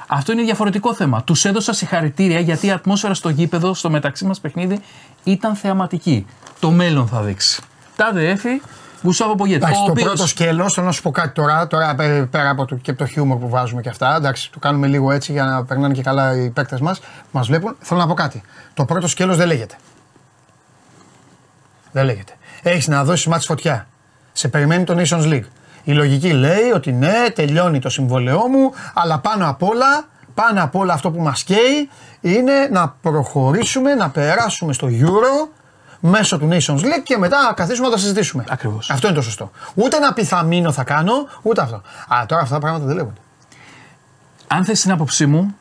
Αυτό 0.08 0.32
είναι 0.32 0.44
διαφορετικό 0.44 0.94
θέμα. 0.94 1.24
Τους 1.24 1.46
έδωσα 1.46 1.74
συγχαρητήρια 1.74 2.40
γιατί 2.40 2.68
η 2.68 2.72
ατμόσφαιρα 2.72 3.14
στο 3.14 3.30
γήπεδο, 3.30 3.74
στο 3.74 3.90
μεταξύ 3.90 4.26
μας 4.26 4.40
παιχνίδι, 4.40 4.80
ήταν 5.24 5.56
θεαματική. 5.56 6.26
Το 6.60 6.72
μέλλον 6.72 7.08
θα 7.08 7.22
δείξει. 7.22 7.62
Τάδε 7.96 8.30
έφη, 8.30 8.62
Γκουσάβο 9.04 9.36
Πογέτη. 9.36 9.56
Εντάξει, 9.64 9.82
Ο 9.82 9.86
το 9.86 9.92
οποίος- 9.92 10.08
πρώτο 10.08 10.28
σκέλος, 10.28 10.74
θέλω 10.74 10.86
να 10.86 10.92
σου 10.92 11.02
πω 11.02 11.12
κάτι 11.12 11.30
τώρα, 11.30 11.68
τώρα 11.68 11.96
πέ- 11.96 12.26
πέρα 12.26 12.50
από 12.50 12.66
το, 12.66 12.76
και 12.76 12.90
από 12.92 13.00
το 13.00 13.06
χιούμορ 13.06 13.38
που 13.38 13.50
βάζουμε 13.50 13.82
και 13.82 13.90
αυτά. 13.90 14.16
Εντάξει, 14.16 14.52
το 14.52 14.60
κάνουμε 14.60 14.88
λίγο 14.88 15.12
έτσι 15.12 15.32
για 15.32 15.44
να 15.44 15.64
περνάνε 15.66 15.94
και 15.94 16.02
καλά 16.02 16.36
οι 16.36 16.50
παίκτες 16.50 16.80
μας 16.80 17.00
που 17.00 17.06
μας 17.32 17.48
βλέπουν. 17.48 17.76
Θέλω 17.80 18.00
να 18.00 18.08
πω 18.08 18.14
κάτι. 18.14 18.42
Το 18.74 18.86
πρώτο 18.86 19.08
σκέλος 19.08 19.38
δεν 19.38 19.48
λέγεται. 19.48 19.76
Δεν 21.92 22.06
λέγεται. 22.06 22.34
Έχεις 22.62 22.88
να 22.88 23.04
δώσεις 23.04 23.26
μάτι 23.28 23.46
φωτιά. 23.46 23.88
Σε 24.34 24.48
περιμένει 24.48 24.84
το 24.84 24.96
Nations 24.98 25.24
League. 25.34 25.44
Η 25.84 25.92
λογική 25.92 26.34
λέει 26.34 26.72
ότι 26.76 26.92
ναι, 26.92 27.14
τελειώνει 27.36 27.80
το 27.80 27.90
συμβολαιό 27.90 28.48
μου, 28.48 28.72
αλλά 28.94 29.20
πάνω 29.20 29.50
απ' 29.50 29.64
όλα, 29.64 30.08
πάνω 30.34 30.64
απ' 30.64 30.76
όλα 30.76 30.94
αυτό 30.94 31.12
που 31.12 31.22
μας 31.22 31.44
καίει 31.44 31.90
είναι 32.22 32.68
να 32.72 32.90
προχωρήσουμε, 33.02 33.94
να 33.96 34.10
περάσουμε 34.10 34.74
στο 34.74 34.88
Euro 34.92 35.50
μέσω 36.00 36.38
του 36.40 36.48
Nations 36.52 36.80
League 36.80 37.04
και 37.04 37.18
μετά 37.18 37.42
να 37.42 37.54
καθίσουμε 37.54 37.88
να 37.88 37.94
τα 37.94 38.00
συζητήσουμε. 38.00 38.44
Ακριβώς. 38.50 38.90
Αυτό 38.90 39.08
είναι 39.08 39.16
το 39.16 39.22
σωστό. 39.22 39.52
Ούτε 39.74 39.98
ένα 39.98 40.14
πιθαμίνο 40.14 40.72
θα 40.72 40.84
κάνω, 40.84 41.14
ούτε 41.42 41.62
αυτό. 41.62 41.76
Α, 42.08 42.26
τώρα 42.28 42.42
αυτά 42.42 42.54
τα 42.54 42.60
πράγματα 42.60 42.86
δεν 42.86 42.96
λέγονται. 42.96 43.20
Αν 44.48 44.66
θες 44.66 44.82
την 44.82 44.92
άποψή 44.92 45.26
μου, 45.26 45.56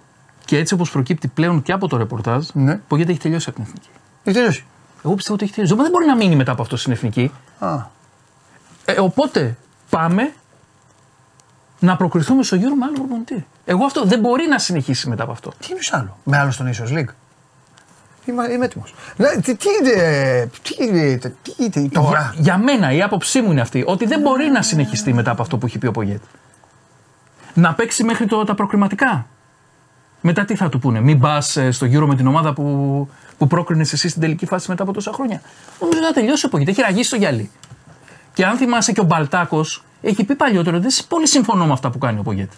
και 0.44 0.58
έτσι 0.58 0.74
όπως 0.74 0.90
προκύπτει 0.90 1.28
πλέον 1.28 1.62
και 1.62 1.72
από 1.72 1.88
το 1.88 1.96
ρεπορτάζ, 1.96 2.46
Ναι. 2.52 2.74
Πογέτη 2.88 3.10
έχει 3.10 3.20
τελειώσει 3.20 3.46
από 3.48 3.56
την 3.58 3.66
εθνική. 3.68 3.88
Έχει 4.24 4.36
τελειώσει. 4.36 4.64
Εγώ 5.04 5.14
πιστεύω 5.14 5.34
ότι 5.34 5.44
έχει 5.44 5.54
τελειώσει. 5.54 5.74
Δεν 5.74 5.90
μπορεί 5.90 6.06
να 6.06 6.16
μείνει 6.16 6.36
μετά 6.36 6.52
από 6.52 6.62
αυτό 6.62 6.76
στην 6.76 6.92
εθνική. 6.92 7.32
Α, 7.58 7.74
Ε, 8.84 9.00
οπότε 9.00 9.56
πάμε 9.90 10.32
να 11.82 11.96
προκριθούμε 11.96 12.42
στο 12.42 12.56
γύρο 12.56 12.74
με 12.74 12.84
άλλο 12.84 12.94
προπονητή. 12.94 13.46
Εγώ 13.64 13.84
αυτό 13.84 14.04
δεν 14.04 14.20
μπορεί 14.20 14.46
να 14.46 14.58
συνεχίσει 14.58 15.08
μετά 15.08 15.22
από 15.22 15.32
αυτό. 15.32 15.52
τι 15.58 15.66
είναι 15.70 15.80
άλλο; 15.90 16.18
Με 16.24 16.38
άλλο 16.38 16.50
στο 16.50 16.64
Nations 16.64 16.98
League; 16.98 17.08
Είμαι, 18.24 18.52
είμαι 18.52 18.64
έτοιμος. 18.64 18.94
Ναι, 19.16 19.28
τι, 19.28 19.56
τι, 19.56 19.68
είναι, 19.80 20.50
τι, 20.62 20.84
είναι, 20.84 21.16
τι, 21.42 21.78
είναι 21.78 21.88
τώρα; 21.88 22.08
Για, 22.08 22.34
για 22.36 22.58
μένα 22.58 22.92
η 22.92 23.02
άποψή 23.02 23.40
μου 23.40 23.50
είναι 23.50 23.60
αυτή 23.60 23.84
ότι 23.86 24.06
δεν 24.06 24.20
μπορεί 24.20 24.48
να 24.48 24.62
συνεχιστεί 24.62 25.12
μετά 25.12 25.30
από 25.30 25.42
αυτό 25.42 25.58
που 25.58 25.66
έχει 25.66 25.78
πει 25.78 25.86
ο 25.86 25.90
Πογέτη. 25.90 26.26
Να 27.54 27.74
παίξει 27.74 28.04
μέχρι 28.04 28.26
το, 28.26 28.44
τα 28.44 28.54
προκριματικά. 28.54 29.26
Μετά 30.20 30.44
τι 30.44 30.56
θα 30.56 30.68
του 30.68 30.78
πούνε, 30.78 31.00
μην 31.00 31.20
πας 31.20 31.58
στο 31.70 31.84
γύρο 31.84 32.06
με 32.06 32.14
την 32.14 32.26
ομάδα 32.26 32.52
που, 32.52 33.08
που 33.38 33.46
πρόκρινες 33.46 33.92
εσύ 33.92 34.08
στην 34.08 34.20
τελική 34.20 34.46
φάση 34.46 34.70
μετά 34.70 34.82
από 34.82 34.92
τόσα 34.92 35.12
χρόνια. 35.12 35.40
Νομίζω 35.80 36.00
να 36.00 36.12
τελειώσει 36.12 36.46
ο 36.46 36.48
Πογέτη. 36.48 36.70
Έχει 36.70 36.80
ραγίσει 36.80 37.10
το 37.10 37.16
γυαλί. 37.16 37.50
Και 38.32 38.44
αν 38.44 38.56
θυμάσαι 38.56 38.92
και 38.92 39.00
ο 39.00 39.04
Μπαλτάκος, 39.04 39.84
έχει 40.02 40.24
πει 40.24 40.34
παλιότερο 40.34 40.76
ότι 40.76 40.86
δεν 40.88 41.04
πολύ 41.08 41.26
συμφωνώ 41.28 41.66
με 41.66 41.72
αυτά 41.72 41.90
που 41.90 41.98
κάνει 41.98 42.18
ο 42.18 42.22
Πογέτη. 42.22 42.56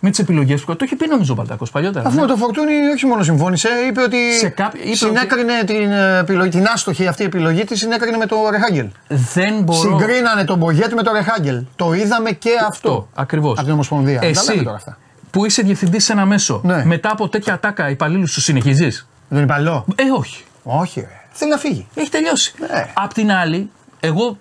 Με 0.00 0.10
τις 0.10 0.18
επιλογές 0.18 0.60
που 0.60 0.66
κάνει. 0.66 0.78
Το 0.78 0.84
έχει 0.84 0.96
πει 0.96 1.08
νομίζω 1.08 1.32
ο 1.32 1.36
Μπαλτάκος 1.36 1.70
παλιότερα. 1.70 2.06
Αφού 2.06 2.14
ναι. 2.16 2.20
με 2.22 2.26
το 2.28 2.36
Φορτούνι 2.36 2.72
όχι 2.94 3.06
μόνο 3.06 3.22
συμφώνησε, 3.22 3.68
είπε 3.88 4.02
ότι 4.02 4.32
Σε 4.38 4.48
κάποιο- 4.48 4.82
είπε 4.84 4.94
συνέκρινε 4.94 5.62
την, 5.66 5.90
ε, 5.90 6.18
επιλογή, 6.18 6.48
την 6.50 6.66
άστοχη 6.66 7.06
αυτή 7.06 7.24
επιλογή 7.24 7.64
τη 7.64 7.76
συνέκρινε 7.76 8.16
με 8.16 8.26
το 8.26 8.36
Ρεχάγκελ. 8.50 8.86
Δεν 9.08 9.62
μπορώ. 9.62 9.98
Συγκρίνανε 9.98 10.44
τον 10.44 10.58
Μπογιέτ 10.58 10.92
με 10.92 11.02
το 11.02 11.12
Ρεχάγκελ. 11.12 11.62
Το 11.76 11.92
είδαμε 11.92 12.30
και 12.30 12.50
αυτό. 12.68 12.68
Αυτό, 12.90 13.08
ακριβώς. 13.14 13.52
Από 13.52 13.62
την 13.64 13.72
Ομοσπονδία. 13.72 14.18
Τα 14.20 14.26
λέμε 14.26 14.38
Εσύ 14.40 14.62
τώρα 14.62 14.76
αυτά. 14.76 14.98
που 15.30 15.44
είσαι 15.44 15.62
διευθυντής 15.62 16.04
σε 16.04 16.12
ένα 16.12 16.24
μέσο, 16.26 16.60
Ναι. 16.64 16.84
μετά 16.84 17.10
από 17.12 17.28
τέτοια 17.28 17.52
ατάκα 17.54 17.90
υπαλλήλους 17.90 18.32
σου 18.32 18.40
συνεχίζεις; 18.40 19.06
Δεν 19.28 19.38
είναι 19.38 19.46
παλιό. 19.48 19.84
Ε, 19.94 20.02
όχι. 20.18 20.44
Όχι, 20.62 21.00
ρε. 21.00 21.20
Θέλει 21.30 21.50
να 21.50 21.56
φύγει. 21.56 21.86
Έχει 21.94 22.10
τελειώσει. 22.10 22.54
Ναι. 22.58 22.90
Απ' 22.94 23.12
την 23.12 23.30
άλλη, 23.32 23.70
εγώ 24.00 24.38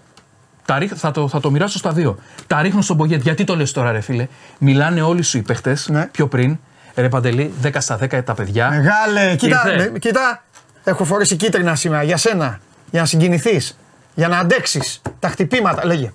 τα 0.65 0.77
ρίχ- 0.77 0.93
θα, 0.97 1.11
το, 1.11 1.27
θα 1.27 1.39
το 1.39 1.51
μοιράσω 1.51 1.77
στα 1.77 1.91
δύο. 1.91 2.17
Τα 2.47 2.61
ρίχνω 2.61 2.81
στον 2.81 2.97
Πογέτ. 2.97 3.21
Γιατί 3.21 3.43
το 3.43 3.55
λες 3.55 3.71
τώρα, 3.71 3.91
ρε 3.91 4.01
φίλε; 4.01 4.27
Μιλάνε 4.57 5.01
όλοι 5.01 5.21
σου 5.23 5.37
οι 5.37 5.41
παίχτες 5.41 5.87
Ναι. 5.89 6.05
πιο 6.11 6.27
πριν. 6.27 6.57
Ρε 6.95 7.09
Παντελή, 7.09 7.53
10 7.63 7.69
στα 7.79 7.97
10 7.97 8.23
τα 8.23 8.33
παιδιά. 8.33 8.69
Μεγάλε, 8.69 9.35
κοίτα, 9.35 9.71
Ήρθε. 9.73 9.89
με- 9.91 9.99
κοίτα. 9.99 10.43
Έχω 10.83 11.03
φορέσει 11.03 11.35
κίτρινα 11.35 11.75
σήμερα 11.75 12.03
για 12.03 12.17
σένα. 12.17 12.59
Για 12.91 12.99
να 13.01 13.07
συγκινηθείς. 13.07 13.77
Για 14.15 14.27
να 14.27 14.37
αντέξεις 14.37 15.01
τα 15.19 15.29
χτυπήματα. 15.29 15.85
Λέγε. 15.85 16.11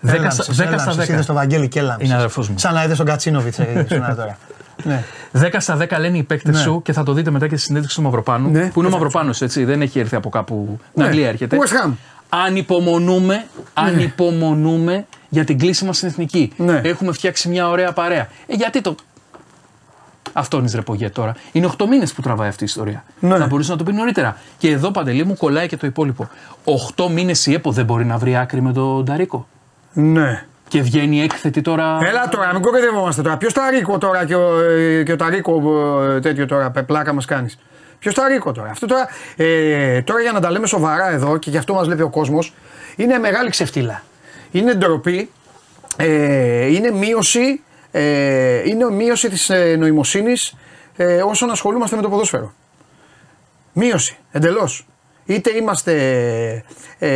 10 0.00 0.30
στα- 0.30 0.44
10 0.54 0.78
στα 0.78 0.92
10. 0.94 1.08
Είδες 1.12 1.26
τον 1.26 1.34
Βαγγέλη 1.34 1.68
και 1.68 1.78
έλαμψες. 1.78 2.08
Είναι 2.08 2.16
αδερφός 2.16 2.48
μου. 2.48 2.58
Σαν 2.58 2.74
να 2.74 2.84
είδες 2.84 2.96
τον 2.96 3.06
Κατσίνοβιτς. 3.06 3.56
τώρα. 4.16 4.38
ναι. 4.82 5.04
10 5.32 5.60
στα 5.60 5.76
10 5.76 5.98
λένε 5.98 6.18
οι 6.18 6.22
παίκτες 6.22 6.54
Ναι. 6.54 6.60
σου 6.60 6.82
και 6.82 6.92
θα 6.92 7.02
το 7.02 7.12
δείτε 7.12 7.30
μετά 7.30 7.48
και 7.48 7.56
στη 7.56 7.64
συνέντευξη 7.66 7.96
του 7.96 8.02
Μαυροπάνου. 8.02 8.50
Ναι. 8.50 8.66
Που 8.68 8.78
είναι 8.78 8.88
ο 8.88 8.92
Μαυροπάνος, 8.92 9.40
έτσι. 9.42 9.64
Δεν 9.64 9.82
έχει 9.82 9.98
έρθει 9.98 10.16
από 10.16 10.28
κάπου. 10.28 10.78
Την 10.94 11.02
Ναι. 11.02 11.04
Αγγλία 11.08 11.28
έρχεται. 11.28 11.56
West 11.60 11.86
Ham. 11.88 11.92
Ανυπομονούμε, 12.34 13.44
ανυπομονούμε 13.74 15.06
για 15.28 15.44
την 15.44 15.58
κλίση 15.58 15.84
μας 15.84 15.96
στην 15.96 16.08
εθνική. 16.08 16.52
Ναι. 16.56 16.80
Έχουμε 16.84 17.12
φτιάξει 17.12 17.48
μια 17.48 17.68
ωραία 17.68 17.92
παρέα. 17.92 18.28
Ε, 18.46 18.54
γιατί 18.54 18.80
το. 18.80 18.94
Αυτό 20.32 20.58
είναι 20.58 20.70
ρεπογέ 20.74 21.08
τώρα. 21.10 21.34
Είναι 21.52 21.70
8 21.78 21.86
μήνες 21.88 22.12
που 22.12 22.22
τραβάει 22.22 22.48
αυτή 22.48 22.62
η 22.62 22.66
ιστορία. 22.66 23.04
Ναι. 23.20 23.36
Θα 23.36 23.46
μπορούσε 23.46 23.70
να 23.70 23.76
το 23.78 23.84
πει 23.84 23.92
νωρίτερα. 23.92 24.36
Και 24.58 24.70
εδώ 24.70 24.90
παντελή 24.90 25.24
μου 25.24 25.36
κολλάει 25.36 25.66
και 25.68 25.76
το 25.76 25.86
υπόλοιπο. 25.86 26.28
8 26.96 27.08
μήνες 27.10 27.46
η 27.46 27.52
ΕΠΟ 27.52 27.70
δεν 27.70 27.84
μπορεί 27.84 28.04
να 28.04 28.16
βρει 28.18 28.36
άκρη 28.36 28.62
με 28.62 28.72
τον 28.72 29.04
Νταρίκο. 29.04 29.46
ναι. 29.92 30.44
Και 30.68 30.82
βγαίνει 30.82 31.22
έκθετη 31.22 31.60
τώρα. 31.60 31.98
Έλα 32.02 32.28
τώρα, 32.28 32.52
μην 32.52 32.62
κοροϊδευόμαστε 32.62 33.22
τώρα. 33.22 33.36
Ποιος 33.36 33.52
τα 33.52 33.70
ρίκο 33.70 33.98
τώρα 33.98 34.24
και 34.26 34.34
ο, 34.34 34.60
ε, 34.60 35.02
και 35.02 35.12
ο 35.12 35.16
Ταρίκο 35.16 35.62
ε, 36.02 36.20
τέτοιο 36.20 36.46
τώρα, 36.46 36.70
πε- 36.70 36.84
πλάκα 36.84 37.12
μας 37.12 37.24
κάνεις. 37.24 37.58
Ποιος 38.02 38.14
τα 38.14 38.28
ρίκο 38.28 38.52
τώρα; 38.52 38.70
Αυτό 38.70 38.86
τώρα, 38.86 39.08
ε, 39.36 40.02
τώρα 40.02 40.20
για 40.20 40.32
να 40.32 40.40
τα 40.40 40.50
λέμε 40.50 40.66
σοβαρά 40.66 41.10
εδώ 41.10 41.36
και 41.36 41.50
γι' 41.50 41.56
αυτό 41.56 41.74
μας 41.74 41.86
βλέπει 41.86 42.02
ο 42.02 42.08
κόσμος, 42.08 42.54
είναι 42.96 43.18
μεγάλη 43.18 43.50
ξεφτύλα. 43.50 44.02
Είναι 44.50 44.74
ντροπή, 44.74 45.30
ε, 45.96 46.66
είναι 46.66 46.90
μείωση, 46.90 47.62
ε, 47.90 48.68
είναι 48.68 48.90
μείωση 48.90 49.28
της 49.28 49.50
ε, 49.50 49.76
νοημοσύνης 49.78 50.54
ε, 50.96 51.22
όσον 51.22 51.50
ασχολούμαστε 51.50 51.96
με 51.96 52.02
το 52.02 52.08
ποδόσφαιρο. 52.08 52.52
Μείωση, 53.72 54.16
εντελώς. 54.30 54.86
Είτε 55.24 55.56
είμαστε 55.56 55.94
ε, 56.98 57.10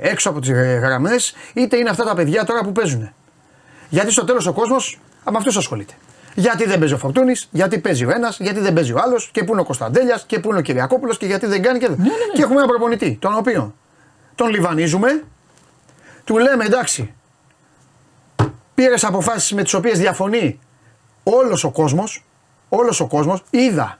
έξω 0.00 0.30
από 0.30 0.40
τις 0.40 0.50
γραμμές, 0.50 1.34
είτε 1.54 1.76
είναι 1.76 1.90
αυτά 1.90 2.04
τα 2.04 2.14
παιδιά 2.14 2.44
τώρα 2.44 2.60
που 2.60 2.72
παίζουν. 2.72 3.12
Γιατί 3.88 4.10
στο 4.12 4.24
τέλος 4.24 4.46
ο 4.46 4.52
κόσμος 4.52 5.00
με 5.30 5.36
αυτούς 5.36 5.56
ασχολείται. 5.56 5.94
Γιατί 6.34 6.64
δεν 6.64 6.78
παίζει 6.78 6.94
ο 6.94 6.98
Φορτούνης, 6.98 7.48
γιατί 7.50 7.78
παίζει 7.78 8.04
ο 8.04 8.10
ένας, 8.10 8.38
γιατί 8.40 8.60
δεν 8.60 8.72
παίζει 8.72 8.92
ο 8.92 8.98
άλλος, 9.04 9.30
και 9.32 9.44
πού 9.44 9.52
είναι 9.52 9.60
ο 9.60 9.64
Κωνσταντέλιας, 9.64 10.24
και 10.26 10.38
πού 10.38 10.48
είναι 10.48 10.58
ο 10.58 10.62
Κυριακόπουλος, 10.62 11.18
και 11.18 11.26
γιατί 11.26 11.46
δεν 11.46 11.62
κάνει 11.62 11.78
και 11.78 11.88
δεν. 11.88 11.98
Και 12.34 12.42
έχουμε 12.42 12.58
ένα 12.58 12.66
προπονητή, 12.68 13.16
τον 13.20 13.34
οποίο 13.36 13.74
τον 14.34 14.48
λιβανίζουμε, 14.48 15.24
του 16.24 16.38
λέμε 16.38 16.64
εντάξει, 16.64 17.14
πήρες 18.74 19.04
αποφάσεις 19.04 19.52
με 19.52 19.62
τις 19.62 19.74
οποίες 19.74 19.98
διαφωνεί 19.98 20.58
όλος 21.22 21.64
ο 21.64 21.70
κόσμος. 21.70 22.24
Όλος 22.68 23.00
ο 23.00 23.06
κόσμος. 23.06 23.44
Είδα 23.50 23.98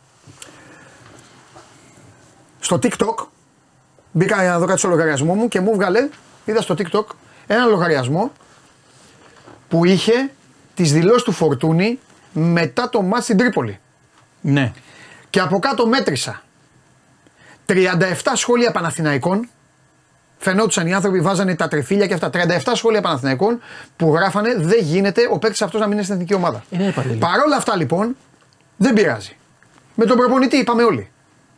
στο 2.60 2.78
TikTok. 2.82 3.26
Μπήκα 4.12 4.42
να 4.42 4.58
δω 4.58 4.66
κάτι 4.66 4.78
στο 4.78 4.88
λογαριασμό 4.88 5.34
μου 5.34 5.48
και 5.48 5.60
μου 5.60 5.74
βγάλε, 5.74 6.08
είδα 6.44 6.60
στο 6.60 6.74
TikTok 6.78 7.04
ένα 7.46 7.64
λογαριασμό 7.64 8.32
που 9.68 9.84
είχε 9.84 10.30
τις 10.74 10.92
δηλώσεις 10.92 11.22
του 11.22 11.32
Φορτούνη 11.32 11.98
μετά 12.32 12.88
το 12.88 13.02
μάτς 13.02 13.24
στην 13.24 13.36
Τρίπολη. 13.36 13.78
Ναι. 14.40 14.72
Και 15.30 15.40
από 15.40 15.58
κάτω 15.58 15.86
μέτρησα 15.86 16.42
37 17.66 17.74
σχόλια 18.34 18.70
Παναθηναϊκών. 18.70 19.48
Φαινόντουσαν 20.38 20.86
οι 20.86 20.94
άνθρωποι, 20.94 21.20
βάζανε 21.20 21.54
τα 21.54 21.68
τρεφίλια 21.68 22.06
και 22.06 22.14
αυτά. 22.14 22.30
37 22.32 22.72
σχόλια 22.74 23.00
Παναθηναϊκών 23.00 23.60
που 23.96 24.14
γράφανε 24.14 24.54
δεν 24.56 24.78
γίνεται 24.80 25.20
ο 25.30 25.38
παίκτης 25.38 25.62
αυτός 25.62 25.80
να 25.80 25.86
μην 25.86 25.94
είναι 25.94 26.02
στην 26.02 26.14
εθνική 26.14 26.34
ομάδα. 26.34 26.64
Ε, 26.70 26.76
ναι, 26.76 26.92
Παντελή. 26.92 27.18
Παρ' 27.18 27.40
όλα 27.46 27.56
αυτά 27.56 27.76
λοιπόν 27.76 28.16
δεν 28.76 28.92
πειράζει. 28.92 29.36
Με 29.94 30.04
τον 30.04 30.16
προπονητή 30.16 30.56
είπαμε 30.56 30.82
όλοι. 30.82 31.10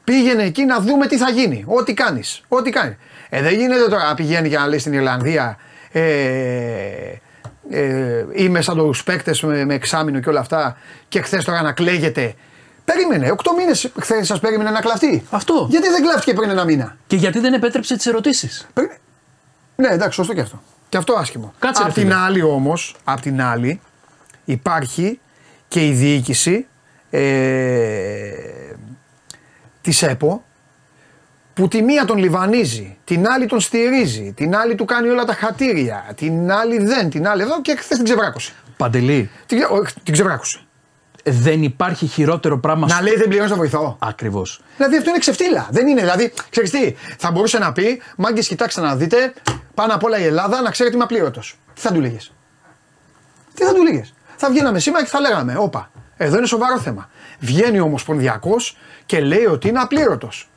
Πήγαινε 0.04 0.43
εκεί 0.43 0.64
να 0.64 0.81
δούμε 0.81 1.07
τι 1.07 1.16
θα 1.16 1.31
γίνει. 1.31 1.64
Ό,τι 1.66 1.95
κάνεις. 1.95 2.43
Ό,τι 2.49 2.71
κάνει. 2.71 2.97
Ε, 3.28 3.43
δεν 3.43 3.54
γίνεται 3.54 3.88
τώρα 3.88 4.04
να 4.04 4.14
πηγαίνει 4.14 4.49
και 4.49 4.59
να 4.59 4.66
λέει 4.66 4.78
στην 4.78 4.93
Ιρλανδία 4.93 5.59
ε, 5.93 6.02
ε, 7.71 8.25
είμαι 8.35 8.61
σαν 8.61 8.76
τους 8.76 9.02
παίκτες 9.02 9.42
με, 9.42 9.64
με 9.64 9.75
εξάμεινο 9.75 10.21
και 10.21 10.28
όλα 10.28 10.40
αυτά 10.40 10.76
και 11.09 11.21
χθες 11.21 11.44
τώρα 11.44 11.62
να 11.62 11.73
κλαίγεται. 11.73 12.35
Περίμενε. 12.85 13.35
8 13.37 13.37
μήνες 13.59 13.92
χθες 14.00 14.26
σας 14.26 14.40
περίμενε 14.40 14.71
να 14.71 14.80
κλαφτεί. 14.80 15.25
Αυτό. 15.30 15.66
Γιατί 15.71 15.88
δεν 15.88 16.02
κλάφτηκε 16.02 16.33
πριν 16.33 16.50
ένα 16.50 16.64
μήνα; 16.64 16.97
Και 17.06 17.16
γιατί 17.16 17.38
δεν 17.38 17.52
επέτρεψε 17.52 17.97
τις 17.97 18.06
ερωτήσεις; 18.06 18.66
Περί- 18.73 18.90
Ναι, 19.76 19.88
εντάξει, 19.88 20.14
σωστό 20.16 20.35
και 20.35 20.40
αυτό. 20.40 20.62
Και 20.88 20.97
αυτό 20.97 21.14
άσχημο. 21.14 21.54
Κάτσε, 21.59 21.83
ρε 21.83 21.88
απ' 21.88 21.94
την 21.94 22.02
φίλε. 22.02 22.14
άλλη 22.14 22.42
όμως, 22.42 22.97
απ' 23.04 23.21
την 23.21 23.42
άλλη, 23.42 23.80
υπάρχει 24.44 25.21
και 25.68 25.87
η 25.87 25.92
διοίκηση 25.92 26.66
ε, 27.11 27.21
της 29.80 30.02
ΕΠΟ 30.02 30.44
που 31.54 31.68
τη 31.68 31.82
μία 31.82 32.04
τον 32.04 32.18
λιβανίζει, 32.18 32.96
την 33.04 33.26
άλλη 33.28 33.46
τον 33.46 33.61
στηρίζει, 33.61 34.32
την 34.37 34.56
άλλη 34.56 34.75
του 34.75 34.84
κάνει 34.84 35.08
όλα 35.08 35.25
τα 35.25 35.34
χατήρια, 35.34 36.12
την 36.16 36.52
άλλη 36.52 36.78
δεν, 36.84 37.11
την 37.11 37.28
άλλη 37.28 37.42
εδώ 37.42 37.61
και 37.61 37.75
χθες 37.78 37.96
την 37.96 38.04
ξεβράκωσε. 38.04 38.52
Παντελή, 38.76 39.30
Την, 39.46 39.58
ξε- 39.58 39.70
όχι, 39.70 39.94
την 40.02 40.12
ξεβράκωσε. 40.12 40.58
δεν 41.25 41.62
υπάρχει 41.62 42.06
χειρότερο 42.06 42.58
πράγμα. 42.58 42.87
Να 42.87 43.02
λέει 43.02 43.14
δεν 43.16 43.26
πληρώνεις 43.28 43.50
το 43.50 43.56
βοηθό. 43.56 43.96
Ακριβώς. 44.00 44.61
Δηλαδή 44.76 44.96
αυτό 44.96 45.08
είναι 45.11 45.18
ξεφτύλα. 45.18 45.68
Δεν 45.70 45.87
είναι. 45.87 46.00
Δηλαδή, 46.00 46.32
ξέρεις 46.50 46.70
τι, 46.70 46.94
θα 47.18 47.30
μπορούσε 47.30 47.58
να 47.58 47.73
πει, 47.73 48.02
μάγκες, 48.16 48.46
κοιτάξτε 48.49 48.80
να 48.80 48.96
δείτε, 48.96 49.32
πάνω 49.75 49.94
απ' 49.94 50.04
όλα 50.04 50.18
η 50.18 50.25
Ελλάδα 50.25 50.61
να 50.62 50.70
ξέρετε 50.70 50.94
είμαι 50.94 51.04
απλήρωτος. 51.04 51.58
Τι 51.75 51.80
θα 51.80 51.92
του 51.92 52.00
λέγες; 52.00 52.32
Τι 53.54 53.64
θα 53.64 53.75
του 53.75 53.82
λέγες; 53.82 54.14
Θα 54.37 54.50
βγαίναμε 54.50 54.78
σήμερα 54.78 55.04
και 55.04 55.11
θα 55.11 55.20
λέγαμε, 55.20 55.54
Όπα, 55.58 55.90
εδώ 56.16 56.37
είναι 56.37 56.46
σοβαρό 56.46 56.78
θέμα. 56.78 57.08
Βγαίνει 57.38 57.78
ο 57.80 57.84
Ομοσπονδιακός 57.84 58.76
και 59.06 59.20
λέει 59.20 59.44
ότι 59.44 59.68
είναι 59.68 59.78
απλήρωτος. 59.80 60.49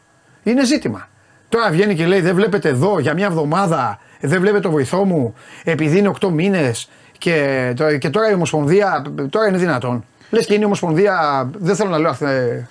Είναι 0.49 0.65
ζήτημα. 0.65 1.07
Τώρα 1.49 1.69
βγαίνει 1.69 1.95
και 1.95 2.05
λέει: 2.05 2.21
Δεν 2.21 2.35
βλέπετε 2.35 2.69
εδώ 2.69 2.99
για 2.99 3.13
μια 3.13 3.25
εβδομάδα, 3.25 3.99
δεν 4.19 4.39
βλέπετε 4.39 4.61
το 4.63 4.69
βοηθό 4.71 5.03
μου, 5.05 5.33
επειδή 5.63 5.97
είναι 5.97 6.11
8 6.21 6.29
μήνες 6.29 6.89
και, 7.17 7.73
τώρα- 7.75 7.97
και 7.97 8.09
τώρα 8.09 8.29
η 8.29 8.33
Ομοσπονδία. 8.33 9.03
Τώρα 9.29 9.47
είναι 9.47 9.57
δυνατόν. 9.57 10.03
Λες 10.29 10.45
και 10.45 10.53
είναι 10.53 10.61
η 10.61 10.65
Ομοσπονδία. 10.65 11.49
Δεν 11.57 11.75
θέλω 11.75 11.89
να 11.89 11.97
λέω 11.97 12.09
αθ- 12.09 12.23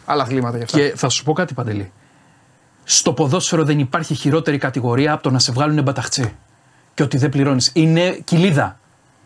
άλλα 0.04 0.22
αθλήματα 0.22 0.56
γι' 0.56 0.62
αυτά. 0.62 0.78
Και 0.78 0.92
θα 0.96 1.08
σου 1.08 1.24
πω 1.24 1.32
κάτι, 1.32 1.54
Παντελή. 1.54 1.92
Στο 2.84 3.12
ποδόσφαιρο 3.12 3.64
δεν 3.64 3.78
υπάρχει 3.78 4.14
χειρότερη 4.14 4.58
κατηγορία 4.58 5.12
από 5.12 5.22
το 5.22 5.30
να 5.30 5.38
σε 5.38 5.52
βγάλουν 5.52 5.82
μπαταχτσί. 5.82 6.32
Και 6.94 7.02
ότι 7.02 7.16
δεν 7.16 7.28
πληρώνεις. 7.28 7.70
Είναι 7.74 8.10
κοιλίδα. 8.24 8.78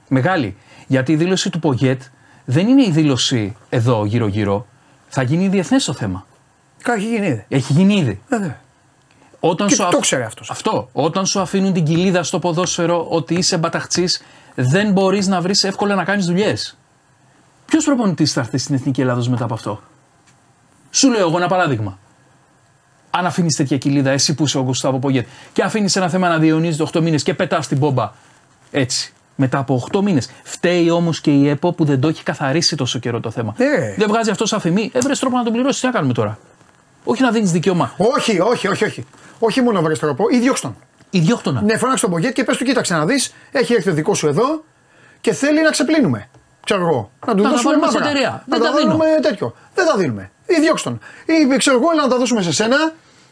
Μεγάλη. 0.08 0.56
Γιατί 0.86 1.12
η 1.12 1.16
δήλωση 1.16 1.50
του 1.50 1.58
Πογέτ 1.58 2.02
δεν 2.44 2.68
είναι 2.68 2.82
η 2.82 2.90
δήλωση 2.90 3.56
εδώ 3.68 4.04
γύρω-γύρω. 4.04 4.66
Θα 5.08 5.22
γίνει 5.22 5.48
διεθνές 5.48 5.84
το 5.84 5.92
θέμα. 5.92 6.26
Κάτι 6.82 7.00
γίνει 7.00 7.26
ήδη. 7.26 7.44
Έχει 7.48 7.72
γίνει 7.72 7.94
ήδη. 7.94 8.20
Βέβαια. 8.28 8.60
Όταν 9.40 9.66
Και 9.66 9.74
σου 9.74 9.80
το 9.80 9.86
αφ- 9.86 10.00
ξέρει 10.00 10.22
αυτός. 10.22 10.50
Αυτό. 10.50 10.88
Όταν 10.92 11.26
σου 11.26 11.40
αφήνουν 11.40 11.72
την 11.72 11.84
κοιλίδα 11.84 12.22
στο 12.22 12.38
ποδόσφαιρο 12.38 13.06
ότι 13.08 13.34
είσαι 13.34 13.56
μπαταχτσή, 13.58 14.04
δεν 14.54 14.92
μπορείς 14.92 15.26
να 15.26 15.40
βρεις 15.40 15.64
εύκολα 15.64 15.94
να 15.94 16.04
κάνεις 16.04 16.26
δουλειές. 16.26 16.76
Ποιος 17.66 17.84
προπονητής 17.84 18.32
θα 18.32 18.40
έρθει 18.40 18.58
στην 18.58 18.74
Εθνική 18.74 19.00
Ελλάδος 19.00 19.28
μετά 19.28 19.44
από 19.44 19.54
αυτό; 19.54 19.80
Σου 20.90 21.10
λέω 21.10 21.26
εγώ 21.28 21.36
ένα 21.36 21.48
παράδειγμα. 21.48 21.98
Αν 23.10 23.26
αφήνεις 23.26 23.56
τέτοια 23.56 23.78
κοιλίδα, 23.78 24.10
εσύ 24.10 24.34
που 24.34 24.44
είσαι 24.44 24.58
ο 24.58 24.62
Γκουστάβο 24.62 24.98
Πογέτ, 24.98 25.26
και 25.52 25.62
αφήνεις 25.62 25.96
ένα 25.96 26.08
θέμα 26.08 26.28
να 26.28 26.38
διαιωνίζεται 26.38 26.82
8 26.82 27.00
μήνες 27.00 27.22
και 27.22 27.34
πετάς 27.34 27.68
την 27.68 27.78
μπόμπα 27.78 28.12
έτσι. 28.70 29.12
Μετά 29.36 29.58
από 29.58 29.74
8 29.92 30.02
μήνες. 30.02 30.30
Φταίει 30.42 30.90
όμως 30.90 31.20
και 31.20 31.30
η 31.30 31.48
ΕΠΟ 31.48 31.72
που 31.72 31.84
δεν 31.84 32.00
το 32.00 32.08
έχει 32.08 32.22
καθαρίσει 32.22 32.76
τόσο 32.76 32.98
καιρό 32.98 33.20
το 33.20 33.30
θέμα. 33.30 33.54
Ναι. 33.56 33.94
Δεν 33.96 34.08
βγάζει 34.08 34.30
αυτό 34.30 34.56
αφημί. 34.56 34.90
Έβρε 34.94 35.12
τρόπο 35.14 35.36
να 35.36 35.44
τον 35.44 35.52
πληρώσεις. 35.52 35.80
Τι 35.80 35.86
να 35.86 35.92
κάνουμε 35.92 36.12
τώρα; 36.12 36.38
Όχι 37.04 37.22
να 37.22 37.30
δίνεις 37.30 37.50
δικαίωμα. 37.52 37.94
Όχι, 38.16 38.40
όχι, 38.40 38.68
όχι, 38.68 38.84
όχι. 38.84 39.06
Όχι 39.38 39.60
μόνο 39.60 39.82
βρεις 39.82 39.98
τρόπο, 39.98 40.24
ή 40.30 40.38
διώξ' 40.38 40.60
τον. 40.60 40.76
Ιδιόκτωνα. 41.10 41.62
Ναι, 41.62 41.76
φώναξε 41.76 42.04
τον 42.04 42.14
Πογκέτ 42.14 42.32
και 42.32 42.44
πες 42.44 42.56
του: 42.56 42.64
Κοίταξε 42.64 42.94
να 42.94 43.04
δεις, 43.06 43.34
έχει 43.52 43.74
έρθει 43.74 43.90
ο 43.90 43.92
δικός 43.92 44.18
σου 44.18 44.26
εδώ 44.28 44.64
και 45.20 45.32
θέλει 45.32 45.62
να 45.62 45.70
ξεπλύνουμε. 45.70 46.28
Ξέρω 46.64 46.80
εγώ. 46.86 47.10
Να 47.26 47.34
του 47.34 47.42
Να 47.42 47.48
τα 47.48 47.50
δώσουμε 47.54 47.70
βάλουμε 47.70 47.90
σε 47.90 47.98
μαύρα. 47.98 48.10
εταιρεία. 48.10 48.42
Να 48.46 48.58
Δεν 48.58 48.66
τα 48.66 48.76
δίνω. 48.76 48.90
δίνουμε 48.92 49.04
τέτοιο. 49.22 49.54
Δεν 49.74 49.86
τα 49.86 49.96
δίνουμε. 49.96 50.30
Ή 50.46 50.60
διώξ' 50.60 50.82
τον. 50.82 50.98
Ή 51.52 51.56
ξέρω 51.56 51.76
εγώ, 51.76 51.90
έλα 51.92 52.02
να 52.02 52.08
τα 52.08 52.16
δώσουμε 52.18 52.42
σε 52.42 52.52
σένα. 52.52 52.76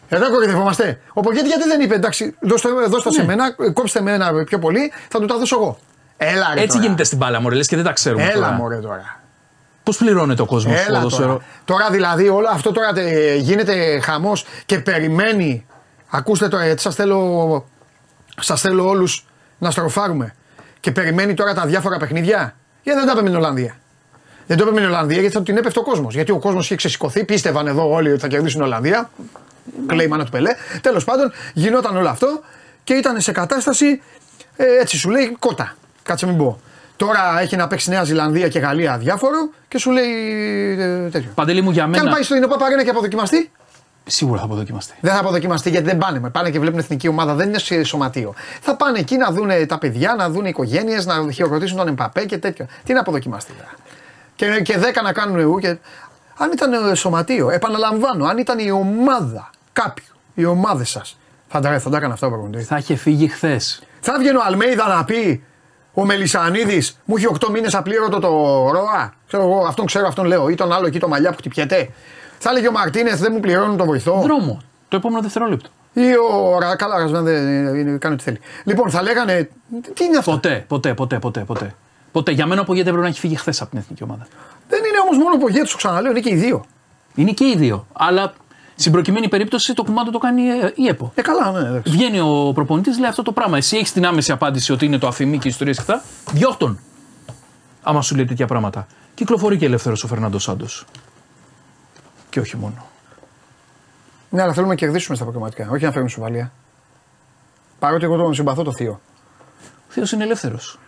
Εδώ 0.08 0.30
κορυδευόμαστε. 0.30 1.00
Ο 1.12 1.20
Πογκέτ 1.20 1.46
γιατί 1.46 1.64
δεν 1.68 1.80
είπε: 1.80 1.94
Εντάξει, 1.94 2.36
δώστε, 2.40 2.68
δώστε 2.88 3.10
σε 3.12 3.20
Ναι. 3.20 3.26
μένα, 3.26 3.50
κόψτε 3.72 4.00
με 4.00 4.12
ένα 4.12 4.44
πιο 4.44 4.58
πολύ, 4.58 4.92
θα 5.08 5.18
του 5.20 5.26
τα 5.26 5.38
δώσω 5.38 5.56
εγώ. 5.56 5.78
Έλα, 6.16 6.46
ρε, 6.54 6.60
Έτσι 6.60 6.66
τώρα. 6.68 6.82
γίνεται 6.82 7.04
στην 7.04 7.18
μπάλα, 7.18 7.40
μωρέ, 7.40 7.54
λες 7.54 7.66
και 7.66 7.76
δεν 7.76 7.84
τα 7.84 7.92
ξέρουμε. 7.92 8.24
Έλα, 8.24 8.50
μωρέ 8.52 8.76
τώρα. 8.76 9.20
Πώς 9.88 9.96
πληρώνεται 9.96 10.42
ο 10.42 10.46
κόσμος 10.46 10.78
στο 10.78 10.88
Έλα 10.90 10.98
ποδόσφαιρο. 10.98 11.26
τώρα. 11.32 11.44
τώρα 11.64 11.90
δηλαδή 11.90 12.28
όλο 12.28 12.48
αυτό 12.52 12.72
τώρα 12.72 12.92
τε- 12.92 13.36
γίνεται 13.38 14.00
χαμός 14.00 14.44
και 14.66 14.78
περιμένει. 14.78 15.66
Ακούστε 16.10 16.48
τώρα 16.48 16.64
γιατί 16.64 16.80
σας 16.80 16.94
θέλω, 16.94 17.68
σας 18.40 18.60
θέλω 18.60 18.88
όλους 18.88 19.26
να 19.58 19.70
στροφάρουμε. 19.70 20.34
Και 20.80 20.92
περιμένει 20.92 21.34
τώρα 21.34 21.54
τα 21.54 21.66
διάφορα 21.66 21.96
παιχνίδια. 21.96 22.54
Γιατί 22.82 22.98
δεν 22.98 23.06
τα 23.08 23.12
είπε 23.12 23.22
με 23.22 23.28
την 23.28 23.38
Ολλανδία. 23.38 23.76
Δεν 24.46 24.56
το 24.56 24.62
είπε 24.64 24.72
με 24.72 24.80
την 24.80 24.88
Ολλανδία 24.88 25.20
γιατί 25.20 25.34
θα 25.34 25.42
την 25.42 25.56
έπεφτε 25.56 25.78
ο 25.78 25.82
κόσμος. 25.82 26.14
Γιατί 26.14 26.30
ο 26.30 26.38
κόσμος 26.38 26.64
είχε 26.64 26.74
ξεσηκωθεί, 26.74 27.24
πίστευαν 27.24 27.66
εδώ 27.66 27.90
όλοι 27.90 28.10
ότι 28.10 28.20
θα 28.20 28.28
κερδίσουν 28.28 28.60
η 28.60 28.64
Ολλανδία. 28.64 29.10
Κλαίει 29.86 30.06
η 30.06 30.08
μάνα 30.08 30.24
του 30.24 30.30
Πελέ. 30.30 30.50
Τέλος 30.80 31.04
πάντων, 31.04 31.32
γινόταν 31.54 31.96
όλο 31.96 32.08
αυτό 32.08 32.40
και 32.84 32.94
ήταν 32.94 33.20
σε 33.20 33.32
κατάσταση 33.32 34.02
ε, 34.56 34.64
έτσι 34.80 34.96
σου 34.98 35.10
λέει 35.10 35.36
κότα. 35.38 35.76
Κάτσε 36.02 36.26
μην 36.26 36.36
πω. 36.36 36.60
Τώρα 36.98 37.40
έχει 37.40 37.56
να 37.56 37.66
παίξει 37.66 37.90
Νέα 37.90 38.04
Ζηλανδία 38.04 38.48
και 38.48 38.58
Γαλλία 38.58 38.98
διάφορο 38.98 39.50
και 39.68 39.78
σου 39.78 39.90
λέει 39.90 40.10
ε, 40.78 41.08
τέτοιο. 41.08 41.30
Παντελή 41.34 41.60
μου 41.60 41.70
για 41.70 41.88
Και 41.92 41.98
αν 41.98 42.04
μένα. 42.04 42.14
πάει 42.14 42.22
στο 42.22 42.34
Ινωπά 42.36 42.56
Παρένα 42.56 42.84
και 42.84 42.90
αποδοκιμαστεί, 42.90 43.50
Σίγουρα 44.04 44.38
θα 44.38 44.44
αποδοκιμαστεί. 44.44 44.94
δεν 45.00 45.12
θα 45.12 45.18
αποδοκιμαστεί 45.18 45.70
γιατί 45.70 45.86
δεν 45.86 45.98
πάνε. 45.98 46.30
Πάνε 46.30 46.50
και 46.50 46.58
βλέπουν 46.58 46.78
εθνική 46.78 47.08
ομάδα, 47.08 47.34
δεν 47.34 47.48
είναι 47.48 47.58
σε 47.58 47.82
σωματείο. 47.82 48.34
Θα 48.60 48.76
πάνε 48.76 48.98
εκεί 48.98 49.16
να 49.16 49.30
δουν 49.30 49.50
τα 49.66 49.78
παιδιά, 49.78 50.14
να 50.18 50.30
δουν 50.30 50.44
οι 50.44 50.48
οικογένειες, 50.48 51.06
να 51.06 51.32
χειροκροτήσουν 51.32 51.76
τον 51.76 51.88
Εμπαπέ 51.88 52.24
και 52.24 52.38
τέτοια. 52.38 52.68
Τι 52.84 52.92
να 52.92 53.00
αποδοκιμαστεί 53.00 53.52
τώρα. 53.52 53.70
Και, 54.36 54.60
και 54.60 54.78
10 54.78 55.02
να 55.02 55.12
κάνουν 55.12 55.38
εγώ. 55.38 55.58
Και... 55.58 55.76
Αν 56.36 56.50
ήταν 56.52 56.72
ε, 56.72 56.94
σωματείο, 56.94 57.50
επαναλαμβάνω, 57.50 58.24
αν 58.24 58.38
ήταν 58.38 58.58
η 58.58 58.70
ομάδα 58.70 59.50
κάποιου, 59.72 60.14
οι 60.34 60.44
ομάδες 60.44 60.90
σας, 60.90 61.18
θα 61.48 61.60
τα, 61.60 61.78
θα 61.78 61.90
τα 61.90 61.96
έκανε 61.96 62.12
αυτά 62.12 62.26
ο 62.26 62.30
προπονητής. 62.30 62.66
Θα 62.66 62.76
είχε 62.76 62.94
φύγει 62.96 63.28
χθες. 63.28 63.82
Θα 64.00 64.16
βγαίνει 64.18 64.36
ο 64.36 64.42
Αλμέιδα 64.46 64.88
να 64.88 65.04
πει 65.04 65.44
ο 66.00 66.04
Μελισανίδης 66.04 66.98
μου 67.04 67.16
έχει 67.16 67.26
8 67.40 67.48
μήνες 67.50 67.74
απλήρωτο 67.74 68.18
το 68.18 68.28
ΡΟΑ. 68.72 69.12
Ξέρω 69.26 69.42
εγώ, 69.42 69.64
αυτόν 69.66 69.86
ξέρω, 69.86 70.06
αυτόν 70.06 70.26
λέω. 70.26 70.48
Ή 70.48 70.54
τον 70.54 70.72
άλλο 70.72 70.86
εκεί 70.86 70.98
το 70.98 71.08
μαλλιά 71.08 71.30
που 71.30 71.36
χτυπιέται. 71.36 71.90
Θα 72.38 72.50
έλεγε 72.50 72.68
ο 72.68 72.72
Μαρτίνεθ 72.72 73.20
δεν 73.20 73.32
μου 73.34 73.40
πληρώνουν 73.40 73.76
τον 73.76 73.86
βοηθό. 73.86 74.20
Δρόμο. 74.20 74.60
Το 74.88 74.96
επόμενο 74.96 75.22
δευτερόλεπτο. 75.22 75.68
Ή 75.92 76.02
ο 76.16 76.58
Ρα- 76.60 76.76
καλά, 76.76 76.94
ο 76.94 76.98
Ρασβάν 76.98 77.24
δεν 77.24 77.74
είναι- 77.76 77.98
κάνει 77.98 78.14
ό,τι 78.14 78.22
θέλει. 78.22 78.38
Λοιπόν, 78.64 78.90
θα 78.90 79.02
λέγανε. 79.02 79.48
Τι 79.94 80.04
είναι 80.04 80.16
αυτό; 80.16 80.30
Ποτέ, 80.30 80.64
ποτέ, 80.68 80.94
ποτέ, 80.94 81.18
ποτέ. 81.18 81.40
ποτέ. 81.40 81.74
Ποτέ. 82.12 82.32
Για 82.32 82.46
μένα 82.46 82.60
ο 82.60 82.64
Πογέτε 82.64 82.88
πρέπει 82.88 83.02
να 83.02 83.08
έχει 83.08 83.20
φύγει 83.20 83.36
χθες 83.36 83.60
από 83.60 83.70
την 83.70 83.78
εθνική 83.78 84.02
ομάδα. 84.02 84.26
Δεν 84.68 84.78
είναι 84.78 84.98
όμως 85.04 85.18
μόνο 85.18 85.34
ο 85.34 85.38
Πογέτη, 85.38 85.70
το 85.70 85.76
ξαναλέω, 85.76 86.10
είναι 86.10 86.20
και 86.20 86.30
οι 86.30 86.34
δύο. 86.36 86.64
Είναι 87.14 87.30
και 87.30 87.44
οι 87.44 87.54
δύο. 87.56 87.86
Αλλά 87.92 88.32
στην 88.78 88.92
προκειμένη 88.92 89.28
περίπτωση 89.28 89.74
το 89.74 89.84
κουμάντο 89.84 90.10
το 90.10 90.18
κάνει 90.18 90.48
ε, 90.48 90.72
η 90.74 90.86
ΕΠΟ. 90.86 91.12
Ε, 91.14 91.22
καλά, 91.22 91.50
ναι. 91.50 91.68
εντάξει. 91.68 91.92
Βγαίνει 91.92 92.20
ο 92.20 92.52
προπονητής, 92.54 92.98
λέει 92.98 93.08
αυτό 93.08 93.22
το 93.22 93.32
πράγμα. 93.32 93.56
Εσύ 93.56 93.76
έχεις 93.76 93.92
την 93.92 94.06
άμεση 94.06 94.32
απάντηση 94.32 94.72
ότι 94.72 94.84
είναι 94.84 94.98
το 94.98 95.06
αφημί 95.06 95.38
και 95.38 95.48
οι 95.48 95.50
ιστορίες 95.50 95.76
και 95.76 95.82
αυτά. 95.82 96.02
Διώχτον. 96.32 96.78
Άμα 97.82 98.02
σου 98.02 98.16
λέει 98.16 98.24
τέτοια 98.24 98.46
πράγματα. 98.46 98.86
Κυκλοφορεί 99.14 99.56
και 99.56 99.64
ελεύθερος 99.64 100.04
ο 100.04 100.06
Φερνάντος 100.06 100.42
Σάντος. 100.42 100.84
Και 102.30 102.40
όχι 102.40 102.56
μόνο. 102.56 102.86
Ναι, 104.30 104.42
αλλά 104.42 104.52
θέλουμε 104.52 104.72
να 104.72 104.78
κερδίσουμε 104.78 105.16
στα 105.16 105.24
προκριματικά, 105.24 105.68
όχι 105.70 105.84
να 105.84 105.90
φέρουμε 105.90 106.10
σοβαλία. 106.10 106.52
Παρότι 107.78 108.04
εγώ 108.04 108.16
τον 108.16 108.34
συμπαθώ 108.34 108.62
το 108.62 108.72
θείο. 108.72 109.00
Ο 109.62 109.92
Θείος 109.92 110.12
είναι 110.12 110.24
ελεύθερος. 110.24 110.78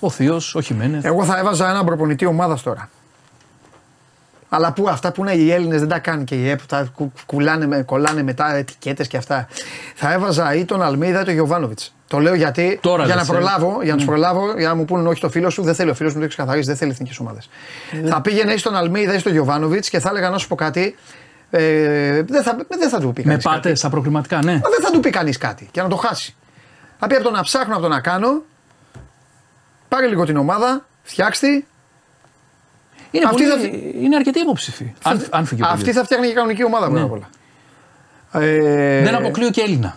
Ο 0.00 0.10
Θείος, 0.10 0.54
ο 0.54 0.60
Χιμένεθ. 0.60 1.04
Εγώ 1.04 1.24
θα 1.24 1.38
έβαζα 1.38 1.70
έναν 1.70 1.84
προπονητή 1.84 2.26
ομάδας 2.26 2.62
τώρα. 2.62 2.90
Αλλά 4.48 4.72
που 4.72 4.88
αυτά 4.88 5.12
που 5.12 5.22
είναι 5.22 5.32
οι 5.32 5.52
Έλληνες 5.52 5.78
δεν 5.80 5.88
τα 5.88 5.98
κάνει 5.98 6.24
και 6.24 6.34
οι 6.34 6.48
ΕΠ, 6.50 6.66
τα 6.66 6.88
κου- 6.94 7.12
κουλάνε, 7.26 7.66
με- 7.66 7.82
κολλάνε 7.82 8.22
μετά 8.22 8.54
ετικέτες 8.54 9.08
και 9.08 9.16
αυτά. 9.16 9.48
Θα 9.94 10.12
έβαζα 10.12 10.54
ή 10.54 10.64
τον 10.64 10.82
Αλμίδα 10.82 11.20
ή 11.20 11.24
τον 11.24 11.34
Γιωβάνοβιτς. 11.34 11.94
Το 12.06 12.18
λέω 12.18 12.34
γιατί 12.34 12.78
Τώρα 12.82 13.04
για 13.04 13.14
να 13.14 13.20
λες, 13.20 13.28
ε. 13.28 13.32
προλάβω, 13.32 13.78
για 13.82 13.90
να 13.90 13.96
τους 13.96 14.06
προλάβω, 14.06 14.58
για 14.58 14.68
να 14.68 14.74
μου 14.74 14.84
πούνε 14.84 15.08
όχι 15.08 15.20
το 15.20 15.28
φίλο 15.30 15.50
σου, 15.50 15.62
δεν 15.62 15.74
θέλει 15.74 15.90
ο 15.90 15.94
φίλος 15.94 16.12
μου 16.12 16.18
να 16.18 16.24
το 16.24 16.30
ξεκαθαρίσει, 16.30 16.66
δεν 16.68 16.76
θέλει 16.76 16.90
εθνικές 16.90 17.18
ομάδες. 17.18 17.48
Θα 18.08 18.20
πήγαινε 18.20 18.52
ή 18.52 18.56
στον 18.56 18.74
Αλμίδα 18.76 19.14
ή 19.14 19.18
στον 19.18 19.32
Γιωβάνοβιτς 19.32 19.88
και 19.88 19.98
θα 19.98 20.08
έλεγα 20.08 20.30
να 20.30 20.38
σου 20.38 20.48
πω 20.48 20.54
κάτι. 20.54 20.96
Ε, 21.50 22.22
δεν, 22.22 22.42
θα, 22.42 22.56
δεν 22.78 22.88
θα 22.88 23.00
του 23.00 23.12
πει 23.12 23.22
Με 23.24 23.28
κανείς 23.30 23.44
κάτι. 23.44 23.56
πάτες 23.56 23.78
στα 23.78 23.88
προκριματικά, 23.90 24.36
ναι. 24.44 24.52
Μα 24.52 24.68
δεν 24.70 24.80
θα 24.82 24.90
του 24.90 25.00
πει 25.00 25.10
κανείς 25.10 25.38
κάτι 25.38 25.68
και 25.70 25.82
να 25.82 25.88
το 25.88 25.96
χάσει. 25.96 26.36
Θα 26.98 27.06
πει 27.06 27.14
από 27.14 27.24
το 27.24 27.30
να 27.30 27.42
ψάχνω, 27.42 27.72
από 27.74 27.82
το 27.82 27.88
να 27.88 28.00
κάνω. 28.00 28.42
Πάρε 29.88 30.06
λίγο 30.06 30.24
την 30.24 30.36
ομάδα, 30.36 30.86
φτιάξτε. 31.02 31.64
Τη. 33.10 33.18
Είναι, 33.18 33.26
Αυτή 33.26 33.42
πολύ, 33.42 33.60
θα- 33.70 34.00
είναι 34.04 34.16
αρκετοί 34.16 34.40
υποψήφοι. 34.40 34.92
Αν, 35.02 35.26
αν 35.30 35.44
φύγει 35.44 35.62
ο 35.62 35.66
Αυτή 35.66 35.78
Πογέτ. 35.78 35.94
θα 35.96 36.04
φτιάχνει 36.04 36.26
και 36.26 36.32
κανονική 36.34 36.64
ομάδα 36.64 36.84
πρώτα 36.86 36.98
Ναι. 37.00 37.06
απ' 37.06 37.12
όλα. 37.12 37.28
Ε, 38.32 39.02
Δεν 39.02 39.14
αποκλείω 39.14 39.50
και 39.50 39.60
Έλληνα. 39.60 39.96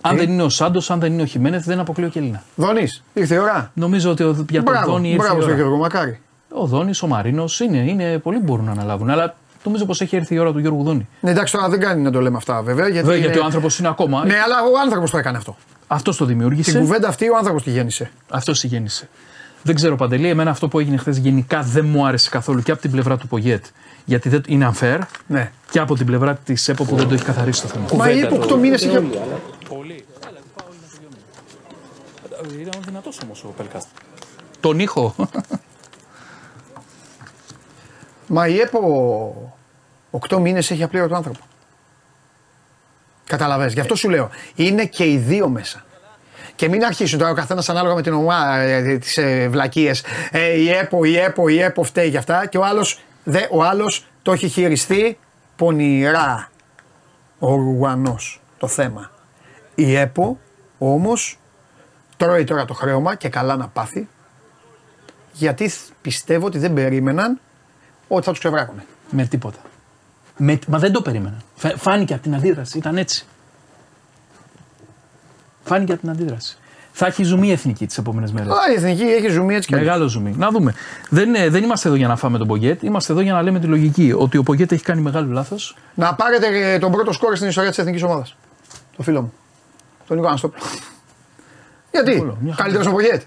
Αν 0.00 0.12
Τι; 0.16 0.18
δεν 0.24 0.32
είναι 0.32 0.42
ο 0.42 0.48
Σάντος, 0.48 0.90
αν 0.90 1.00
δεν 1.00 1.12
είναι 1.12 1.22
ο 1.22 1.24
Χιμένεθ, 1.24 1.64
δεν 1.66 1.80
αποκλείω 1.80 2.08
και 2.08 2.18
Έλληνα. 2.18 2.42
Δονής, 2.54 3.02
ήρθε 3.14 3.34
η 3.34 3.38
ώρα. 3.38 3.70
Νομίζω 3.74 4.10
ότι 4.10 4.22
ο, 4.22 4.46
για 4.50 4.62
τον 4.62 4.72
Μπράβο, 4.74 4.92
Δόνη 4.92 5.08
ήρθε 5.10 5.14
η 5.22 5.24
μπράβο 5.24 5.40
στον 5.40 5.52
ώρα. 5.52 5.60
Γιώργο, 5.62 5.76
μακάρι. 5.82 6.20
Ο 6.54 6.66
Δόνης, 6.66 7.02
ο 7.02 7.06
Μαρίνος 7.06 7.60
είναι, 7.60 7.76
είναι 7.78 8.18
πολλοί 8.18 8.36
που 8.38 8.44
μπορούν 8.44 8.64
να 8.64 8.70
αναλάβουν. 8.70 9.10
Αλλά 9.10 9.36
νομίζω 9.64 9.84
πως 9.84 10.00
έχει 10.00 10.16
έρθει 10.16 10.34
η 10.34 10.38
ώρα 10.38 10.52
του 10.52 10.58
Γιώργου 10.58 10.82
Δόνη. 10.82 11.08
Ναι, 11.20 11.30
εντάξει, 11.30 11.52
τώρα 11.52 11.68
δεν 11.68 11.80
κάνει 11.80 12.02
να 12.02 12.10
το 12.10 12.20
λέμε 12.20 12.36
αυτά 12.36 12.62
βέβαια. 12.62 12.84
Γιατί, 12.88 13.00
Βέβαια, 13.06 13.16
είναι- 13.16 13.24
γιατί 13.26 13.40
ο 13.40 13.44
άνθρωπος 13.44 13.78
είναι 13.78 13.88
ακόμα. 13.88 14.24
Ναι, 14.24 14.34
αλλά 14.44 14.56
ο 14.74 14.80
άνθρωπος 14.84 15.10
το 15.10 15.18
έκανε 15.18 15.36
αυτό. 15.36 15.56
Αυτός 15.86 16.16
το 16.16 16.24
Την 16.26 16.34
δημιούργησε. 16.34 16.78
κουβέντα 16.78 17.08
αυτή 17.08 17.28
ο 17.28 17.36
άνθρωπος 17.36 17.62
τη 17.62 17.70
γέννησε. 17.70 18.10
Αυτός 18.30 18.60
τη 18.60 18.66
γέννησε. 18.66 19.08
Δεν 19.62 19.74
ξέρω, 19.74 19.96
Παντελή, 19.96 20.28
εμένα 20.28 20.50
αυτό 20.50 20.68
που 20.68 20.78
έγινε 20.78 20.96
χθες 20.96 21.16
γενικά 21.16 21.62
δεν 21.62 21.84
μου 21.84 22.06
άρεσε 22.06 22.30
καθόλου 22.30 22.62
και 22.62 22.70
από 22.70 22.80
την 22.80 22.90
πλευρά 22.90 23.16
του 23.16 23.28
Πογέτ. 23.28 23.64
Γιατί 24.04 24.28
δεν, 24.28 24.42
είναι 24.46 24.70
unfair 24.74 24.98
Ναι. 25.26 25.52
και 25.70 25.78
από 25.78 25.94
την 25.94 26.06
πλευρά 26.06 26.34
της 26.34 26.68
ΕΠΟ 26.68 26.84
που 26.84 26.96
δεν 26.96 27.08
το 27.08 27.14
έχει 27.14 27.24
καθαρίσει 27.24 27.62
το 27.62 27.68
θέμα. 27.68 27.86
Μα 27.94 28.10
είπε 28.10 28.38
8 28.40 28.56
μήνες 28.58 28.82
είχε. 28.82 29.00
Πολύ. 29.68 30.04
Ήταν 32.60 32.82
δυνατός 32.86 33.18
όμως 33.24 33.44
ο 33.44 33.48
Πελκάστ. 33.56 33.86
Τον 34.60 34.78
ήχο. 34.78 35.14
Μα 38.26 38.48
η 38.48 38.58
ΕΠΟ 38.58 39.52
8 40.28 40.38
μήνες 40.38 40.70
έχει 40.70 40.82
απλήρωτο 40.82 41.14
άνθρωπο. 41.14 41.38
Καταλαβες, 43.24 43.72
γι' 43.72 43.80
αυτό 43.80 43.94
σου 43.94 44.08
λέω. 44.08 44.30
Είναι 44.54 44.84
και 44.84 45.04
οι 45.04 45.16
δύο 45.18 45.48
μέσα. 45.48 45.84
Και 46.58 46.68
μην 46.68 46.84
αρχίσουν 46.84 47.18
τώρα 47.18 47.30
ο 47.30 47.34
καθένας 47.34 47.68
ανάλογα 47.68 47.94
με 47.94 48.02
την 48.02 48.12
ομάδα 48.12 48.82
τις 48.98 49.16
ε, 49.16 49.48
βλακίες. 49.48 50.04
Ε, 50.30 50.46
η 50.60 50.68
ΕΠΟ, 50.70 51.04
η 51.04 51.16
ΕΠΟ, 51.18 51.48
η 51.48 51.60
ΕΠΟ 51.62 51.82
φταίει 51.82 52.08
για 52.08 52.18
αυτά. 52.18 52.46
Και 52.46 52.58
ο 52.58 52.64
άλλος 52.64 53.00
ο 53.50 53.62
άλλος 53.64 54.06
το 54.22 54.32
έχει 54.32 54.48
χειριστεί 54.48 55.18
πονηρά. 55.56 56.50
Ο 57.38 57.54
Ρουγανός 57.54 58.40
το 58.58 58.66
θέμα. 58.66 59.10
Η 59.74 59.94
ΕΠΟ 59.96 60.38
όμως 60.78 61.38
τρώει 62.16 62.44
τώρα 62.44 62.64
το 62.64 62.74
χρέωμα 62.74 63.14
και 63.14 63.28
καλά 63.28 63.56
να 63.56 63.68
πάθει. 63.68 64.08
Γιατί 65.32 65.70
πιστεύω 66.02 66.46
ότι 66.46 66.58
δεν 66.58 66.72
περίμεναν 66.74 67.40
ότι 68.08 68.24
θα 68.24 68.30
τους 68.30 68.38
ξεβράκουν. 68.38 68.82
με 69.10 69.24
τίποτα. 69.26 69.58
Με, 70.36 70.58
μα 70.68 70.78
δεν 70.78 70.92
το 70.92 71.02
περίμενα. 71.02 71.36
Φα- 71.54 71.76
Φάνηκε 71.76 72.12
από 72.14 72.22
την 72.22 72.34
αντίδραση. 72.34 72.78
Ήταν 72.78 72.96
έτσι. 72.96 73.26
Φάνηκε 75.68 75.92
από 75.92 76.00
την 76.00 76.10
αντίδραση. 76.10 76.56
Θα 76.92 77.06
έχει 77.06 77.22
ζουμί 77.22 77.48
η 77.48 77.50
εθνική 77.52 77.86
τις 77.86 77.98
επόμενες 77.98 78.32
μέρες. 78.32 78.52
Α, 78.52 78.70
η 78.72 78.74
εθνική 78.74 79.02
έχει 79.02 79.28
ζουμί 79.28 79.54
έτσι 79.54 79.68
κι 79.68 79.74
αλλιώς. 79.74 79.88
Μεγάλο 79.88 80.08
ζουμί. 80.08 80.34
Να 80.38 80.50
δούμε. 80.50 80.74
Δεν, 81.08 81.34
ε, 81.34 81.48
δεν 81.48 81.62
είμαστε 81.62 81.88
εδώ 81.88 81.96
για 81.96 82.08
να 82.08 82.16
φάμε 82.16 82.38
τον 82.38 82.46
Πογκέτ. 82.46 82.82
Είμαστε 82.82 83.12
εδώ 83.12 83.20
για 83.22 83.32
να 83.32 83.42
λέμε 83.42 83.60
τη 83.60 83.66
λογική. 83.66 84.12
Ότι 84.16 84.36
ο 84.36 84.42
Πογκέτ 84.42 84.72
έχει 84.72 84.82
κάνει 84.82 85.00
μεγάλο 85.00 85.32
λάθος. 85.32 85.76
Να 85.94 86.14
πάρετε 86.14 86.72
ε, 86.72 86.78
τον 86.78 86.92
πρώτο 86.92 87.12
σκόρ 87.12 87.36
στην 87.36 87.48
ιστορία 87.48 87.68
της 87.70 87.78
εθνικής 87.78 88.02
ομάδας. 88.02 88.36
Το 88.96 89.02
φίλο 89.02 89.20
μου. 89.22 89.32
Τον 90.06 90.16
Νίκο 90.16 90.28
Αναστόπουλο. 90.28 90.62
Γιατί, 91.90 92.10
Εύκολο, 92.12 92.36
μια 92.40 92.52
χαρά. 92.52 92.62
καλύτερος 92.62 92.86
από 92.86 92.96
Πογέτ. 92.96 93.22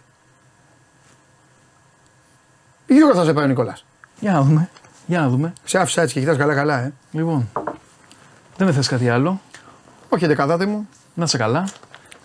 Γύρω 2.87 3.13
θα 3.15 3.23
σε 3.23 3.33
πάει 3.33 3.45
ο 3.45 3.47
Νικόλας. 3.47 3.85
Για 4.19 4.31
να 4.31 4.41
δούμε. 4.41 4.69
Για 5.05 5.19
να 5.19 5.29
δούμε. 5.29 5.53
Σε 5.63 5.77
άφησα 5.77 6.01
έτσι 6.01 6.13
και 6.13 6.19
κοιτάς 6.19 6.37
καλά-καλά, 6.37 6.79
ε. 6.79 6.93
Λοιπόν. 7.11 7.49
Δεν 8.57 8.67
με 8.67 8.73
θες 8.73 8.87
κάτι 8.87 9.09
άλλο; 9.09 9.41
Όχι 10.09 10.25
δεκαδάτη 10.27 10.65
μου. 10.65 10.87
Να 11.13 11.25
σε 11.25 11.37
καλά. 11.37 11.67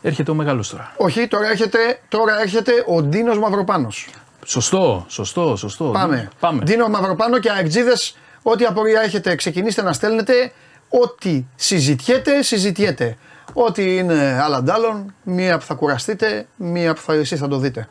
Έρχεται 0.07 0.31
ο 0.31 0.35
μεγάλος 0.35 0.69
τώρα. 0.69 0.93
Όχι, 0.97 1.29
τώρα 1.29 1.49
έρχεται, 1.49 2.01
τώρα 2.09 2.41
έρχεται 2.41 2.73
ο 2.87 3.03
Ντίνος 3.03 3.39
Μαυροπάνος. 3.39 4.09
Σωστό, 4.45 5.05
σωστό, 5.09 5.57
σωστό. 5.57 5.85
Πάμε. 5.85 6.29
Πάμε. 6.41 6.63
Ντίνο 6.63 6.89
Μαυροπάνο 6.89 7.39
και 7.39 7.51
αεκτζίδες, 7.51 8.17
ό,τι 8.43 8.65
απορία 8.65 9.01
έχετε, 9.01 9.35
ξεκινήστε 9.35 9.83
να 9.83 9.93
στέλνετε. 9.93 10.53
Ό,τι 10.89 11.45
συζητιέται, 11.55 12.43
συζητιέται. 12.43 13.17
Ό,τι 13.53 13.97
είναι 13.97 14.41
άλλα 14.43 14.57
αντάλλων, 14.57 15.15
μία 15.23 15.59
που 15.59 15.65
θα 15.65 15.75
κουραστείτε, 15.75 16.47
μία 16.57 16.95
που 16.95 17.01
θα, 17.01 17.15
εσείς 17.15 17.39
θα 17.39 17.49
το 17.49 17.57
δείτε. 17.57 17.89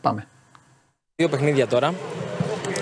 Πάμε. 0.00 0.26
Δύο 1.16 1.28
παιχνίδια 1.28 1.66
τώρα. 1.66 1.94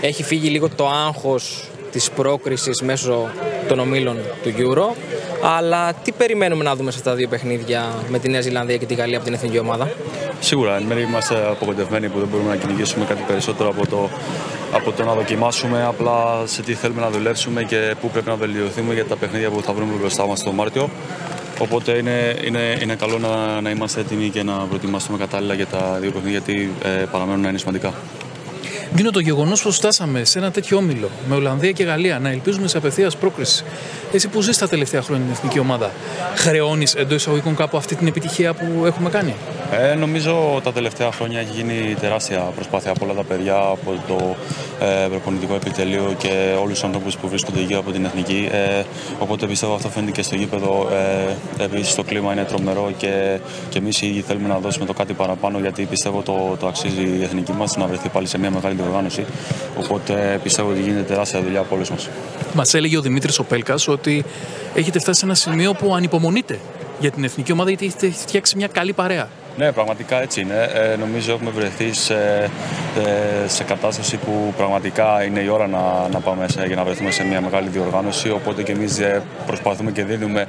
Έχει 0.00 0.22
φύγει 0.22 0.48
λίγο 0.48 0.68
το 0.68 0.88
άγχος 0.88 1.68
της 1.92 2.10
πρόκρισης 2.10 2.82
μέσω 2.82 3.28
των 3.68 3.78
ομίλων 3.78 4.16
του 4.42 4.52
Euro. 4.56 4.94
Αλλά 5.42 5.92
τι 5.92 6.12
περιμένουμε 6.12 6.64
να 6.64 6.76
δούμε 6.76 6.90
σε 6.90 6.98
αυτά 6.98 7.10
τα 7.10 7.16
δύο 7.16 7.28
παιχνίδια 7.28 7.94
με 8.08 8.18
τη 8.18 8.30
Νέα 8.30 8.40
Ζηλανδία 8.40 8.76
και 8.76 8.86
τη 8.86 8.94
Γαλλία 8.94 9.16
από 9.16 9.24
την 9.24 9.34
εθνική 9.34 9.58
ομάδα; 9.58 9.90
Σίγουρα, 10.40 10.76
εν 10.76 10.82
μέρει 10.82 11.02
είμαστε 11.02 11.46
απογοητευμένοι 11.50 12.08
που 12.08 12.18
δεν 12.18 12.28
μπορούμε 12.28 12.50
να 12.50 12.56
κυνηγήσουμε 12.56 13.04
κάτι 13.04 13.22
περισσότερο 13.26 13.68
από 13.68 13.86
το, 13.86 14.08
από 14.72 14.92
το 14.92 15.04
να 15.04 15.14
δοκιμάσουμε 15.14 15.84
απλά 15.84 16.42
σε 16.44 16.62
τι 16.62 16.74
θέλουμε 16.74 17.00
να 17.00 17.10
δουλέψουμε 17.10 17.62
και 17.62 17.94
πού 18.00 18.10
πρέπει 18.10 18.28
να 18.28 18.34
βελτιωθούμε 18.34 18.94
για 18.94 19.04
τα 19.04 19.16
παιχνίδια 19.16 19.50
που 19.50 19.62
θα 19.62 19.72
βρούμε 19.72 19.92
μπροστά 20.00 20.26
μας 20.26 20.42
το 20.42 20.52
Μάρτιο. 20.52 20.90
Οπότε 21.58 21.92
είναι, 21.92 22.36
είναι, 22.44 22.78
είναι 22.82 22.94
καλό 22.94 23.18
να, 23.18 23.60
να 23.60 23.70
είμαστε 23.70 24.00
έτοιμοι 24.00 24.28
και 24.28 24.42
να 24.42 24.52
προετοιμαστούμε 24.52 25.18
κατάλληλα 25.18 25.54
για 25.54 25.66
τα 25.66 25.98
δύο 26.00 26.10
παιχνίδια 26.10 26.38
γιατί 26.38 26.70
ε, 26.82 27.04
παραμένουν 27.10 27.40
να 27.40 27.48
είναι 27.48 27.58
σημαντικά. 27.58 27.94
Δίνω 28.92 29.10
το 29.10 29.20
γεγονός 29.20 29.62
πως 29.62 29.76
φτάσαμε 29.76 30.24
σε 30.24 30.38
ένα 30.38 30.50
τέτοιο 30.50 30.76
όμιλο 30.76 31.08
με 31.28 31.34
Ολλανδία 31.34 31.72
και 31.72 31.84
Γαλλία 31.84 32.18
να 32.18 32.28
ελπίζουμε 32.28 32.68
σε 32.68 32.76
απευθείας 32.76 33.16
πρόκριση. 33.16 33.64
Εσύ 34.12 34.28
που 34.28 34.40
ζεις 34.40 34.58
τα 34.58 34.68
τελευταία 34.68 35.02
χρόνια 35.02 35.24
την 35.24 35.34
εθνική 35.34 35.58
ομάδα, 35.58 35.90
χρεώνεις 36.34 36.94
εντός 36.94 37.16
εισαγωγικών 37.16 37.56
κάπου 37.56 37.76
αυτή 37.76 37.94
την 37.94 38.06
επιτυχία 38.06 38.54
που 38.54 38.86
έχουμε 38.86 39.10
κάνει; 39.10 39.34
Ε, 39.90 39.94
νομίζω 39.94 40.60
τα 40.62 40.72
τελευταία 40.72 41.12
χρόνια 41.12 41.40
έχει 41.40 41.50
γίνει 41.54 41.96
τεράστια 42.00 42.38
προσπάθεια 42.38 42.90
από 42.90 43.04
όλα 43.04 43.14
τα 43.14 43.24
παιδιά, 43.24 43.56
από 43.56 44.02
το 44.08 44.36
ε, 44.84 45.06
προπονητικό 45.08 45.54
επιτελείο 45.54 46.14
και 46.18 46.54
όλους 46.60 46.72
τους 46.72 46.84
ανθρώπους 46.84 47.16
που 47.16 47.28
βρίσκονται 47.28 47.60
γύρω 47.60 47.78
από 47.78 47.90
την 47.90 48.04
εθνική. 48.04 48.48
Ε, 48.52 48.82
οπότε 49.18 49.46
πιστεύω 49.46 49.74
αυτό 49.74 49.88
φαίνεται 49.88 50.12
και 50.12 50.22
στο 50.22 50.34
γήπεδο. 50.34 50.88
Ε, 50.92 51.62
Επίσης 51.62 51.94
το 51.94 52.02
κλίμα 52.02 52.32
είναι 52.32 52.44
τρομερό 52.44 52.92
και, 52.96 53.38
και 53.68 53.78
εμείς 53.78 54.02
οι 54.02 54.06
ίδιοι 54.06 54.20
θέλουμε 54.20 54.48
να 54.48 54.58
δώσουμε 54.58 54.86
το 54.86 54.92
κάτι 54.92 55.12
παραπάνω 55.12 55.58
γιατί 55.58 55.84
πιστεύω 55.84 56.22
το, 56.22 56.56
το 56.60 56.66
αξίζει 56.66 57.02
η 57.02 57.22
εθνική 57.22 57.52
μας 57.52 57.76
να 57.76 57.86
βρεθεί 57.86 58.08
πάλι 58.08 58.26
σε 58.26 58.38
μια 58.38 58.50
μεγάλη 58.50 58.74
διοργάνωση. 58.78 59.24
Οπότε 59.78 60.40
πιστεύω 60.42 60.70
ότι 60.70 60.80
γίνεται 60.80 61.02
τεράστια 61.02 61.42
δουλειά 61.42 61.60
από 61.60 61.74
όλου 61.74 61.84
μας. 61.90 62.08
Μας 62.54 62.74
έλεγε 62.74 62.96
ο 62.96 63.00
Δημήτρης 63.00 63.38
Οπέλκας 63.38 63.88
ότι 63.88 64.24
έχετε 64.74 64.98
φτάσει 64.98 65.18
σε 65.18 65.24
ένα 65.24 65.34
σημείο 65.34 65.72
που 65.72 65.94
ανυπομονείτε 65.94 66.58
για 67.00 67.10
την 67.10 67.24
εθνική 67.24 67.52
ομάδα 67.52 67.68
γιατί 67.68 67.86
έχετε 67.86 68.10
φτιάξει 68.10 68.56
μια 68.56 68.66
καλή 68.66 68.92
παρέα. 68.92 69.28
Ναι, 69.58 69.72
πραγματικά 69.72 70.22
έτσι 70.22 70.40
είναι. 70.40 70.70
Ε, 70.74 70.96
νομίζω 70.96 71.32
έχουμε 71.32 71.50
βρεθεί 71.50 71.92
σε, 71.92 72.50
ε, 73.44 73.48
σε 73.48 73.64
κατάσταση 73.64 74.16
που 74.16 74.54
πραγματικά 74.56 75.24
είναι 75.24 75.40
η 75.40 75.48
ώρα 75.48 75.66
να, 75.66 76.08
να 76.12 76.20
πάμε 76.20 76.48
σε, 76.48 76.64
για 76.66 76.76
να 76.76 76.84
βρεθούμε 76.84 77.10
σε 77.10 77.24
μια 77.24 77.40
μεγάλη 77.40 77.68
διοργάνωση. 77.68 78.30
Οπότε 78.30 78.62
και 78.62 78.72
εμείς 78.72 79.00
προσπαθούμε 79.46 79.90
και 79.90 80.04
δίνουμε 80.04 80.46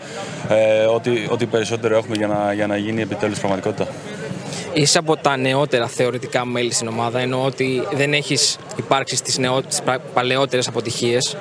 ε, 0.49 0.85
ό,τι, 0.85 1.11
ό,τι 1.29 1.45
περισσότερο 1.45 1.97
έχουμε 1.97 2.15
για 2.15 2.27
να, 2.27 2.53
για 2.53 2.67
να 2.67 2.77
γίνει 2.77 3.01
επιτέλους 3.01 3.39
πραγματικότητα. 3.39 3.87
Είσαι 4.73 4.97
από 4.97 5.15
τα 5.17 5.37
νεότερα 5.37 5.87
θεωρητικά 5.87 6.45
μέλη 6.45 6.71
στην 6.71 6.87
ομάδα, 6.87 7.19
ενώ 7.19 7.43
ότι 7.45 7.83
δεν 7.93 8.13
έχεις 8.13 8.57
υπάρξει 8.75 9.15
στις, 9.15 9.37
νεό... 9.37 9.61
στις 9.67 9.81
πα- 9.81 9.99
παλαιότερες 10.13 10.67
αποτυχίες. 10.67 11.37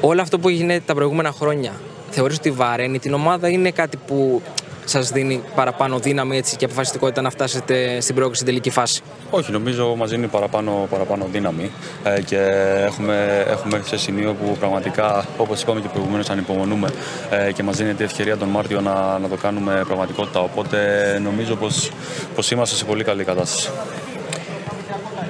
Όλο 0.00 0.20
αυτό 0.20 0.38
που 0.38 0.48
έγινε 0.48 0.80
τα 0.80 0.94
προηγούμενα 0.94 1.32
χρόνια, 1.32 1.72
θεωρείς 2.10 2.36
ότι 2.36 2.50
βαραίνει 2.50 2.98
την 2.98 3.14
ομάδα 3.14 3.48
ή 3.48 3.52
είναι 3.54 3.70
κάτι 3.70 3.96
που 4.06 4.42
σας 4.88 5.10
δίνει 5.10 5.42
παραπάνω 5.54 5.98
δύναμη 5.98 6.36
έτσι, 6.36 6.56
και 6.56 6.64
αποφασιστικότητα 6.64 7.22
να 7.22 7.30
φτάσετε 7.30 8.00
στην 8.00 8.14
πρόκληση 8.14 8.40
στην 8.40 8.46
τελική 8.46 8.70
φάση; 8.70 9.00
Όχι, 9.30 9.52
νομίζω 9.52 9.94
μας 9.96 10.10
δίνει 10.10 10.26
παραπάνω, 10.26 10.86
παραπάνω 10.90 11.26
δύναμη 11.32 11.70
ε, 12.04 12.20
και 12.20 12.38
έχουμε, 12.86 13.44
έχουμε 13.48 13.76
έρθει 13.76 13.88
σε 13.88 13.96
σημείο 13.96 14.34
που 14.34 14.56
πραγματικά, 14.58 15.26
όπως 15.36 15.62
είπαμε 15.62 15.80
και 15.80 15.88
προηγουμένως, 15.88 16.30
ανυπομονούμε 16.30 16.88
ε, 17.30 17.52
και 17.52 17.62
μας 17.62 17.76
δίνεται 17.76 18.02
η 18.02 18.06
ευκαιρία 18.06 18.36
τον 18.36 18.48
Μάρτιο 18.48 18.80
να, 18.80 19.18
να 19.18 19.28
το 19.28 19.36
κάνουμε 19.36 19.82
πραγματικότητα. 19.86 20.40
Οπότε 20.40 20.78
νομίζω 21.22 21.56
πως, 21.56 21.90
πως 22.34 22.50
είμαστε 22.50 22.76
σε 22.76 22.84
πολύ 22.84 23.04
καλή 23.04 23.24
κατάσταση. 23.24 23.70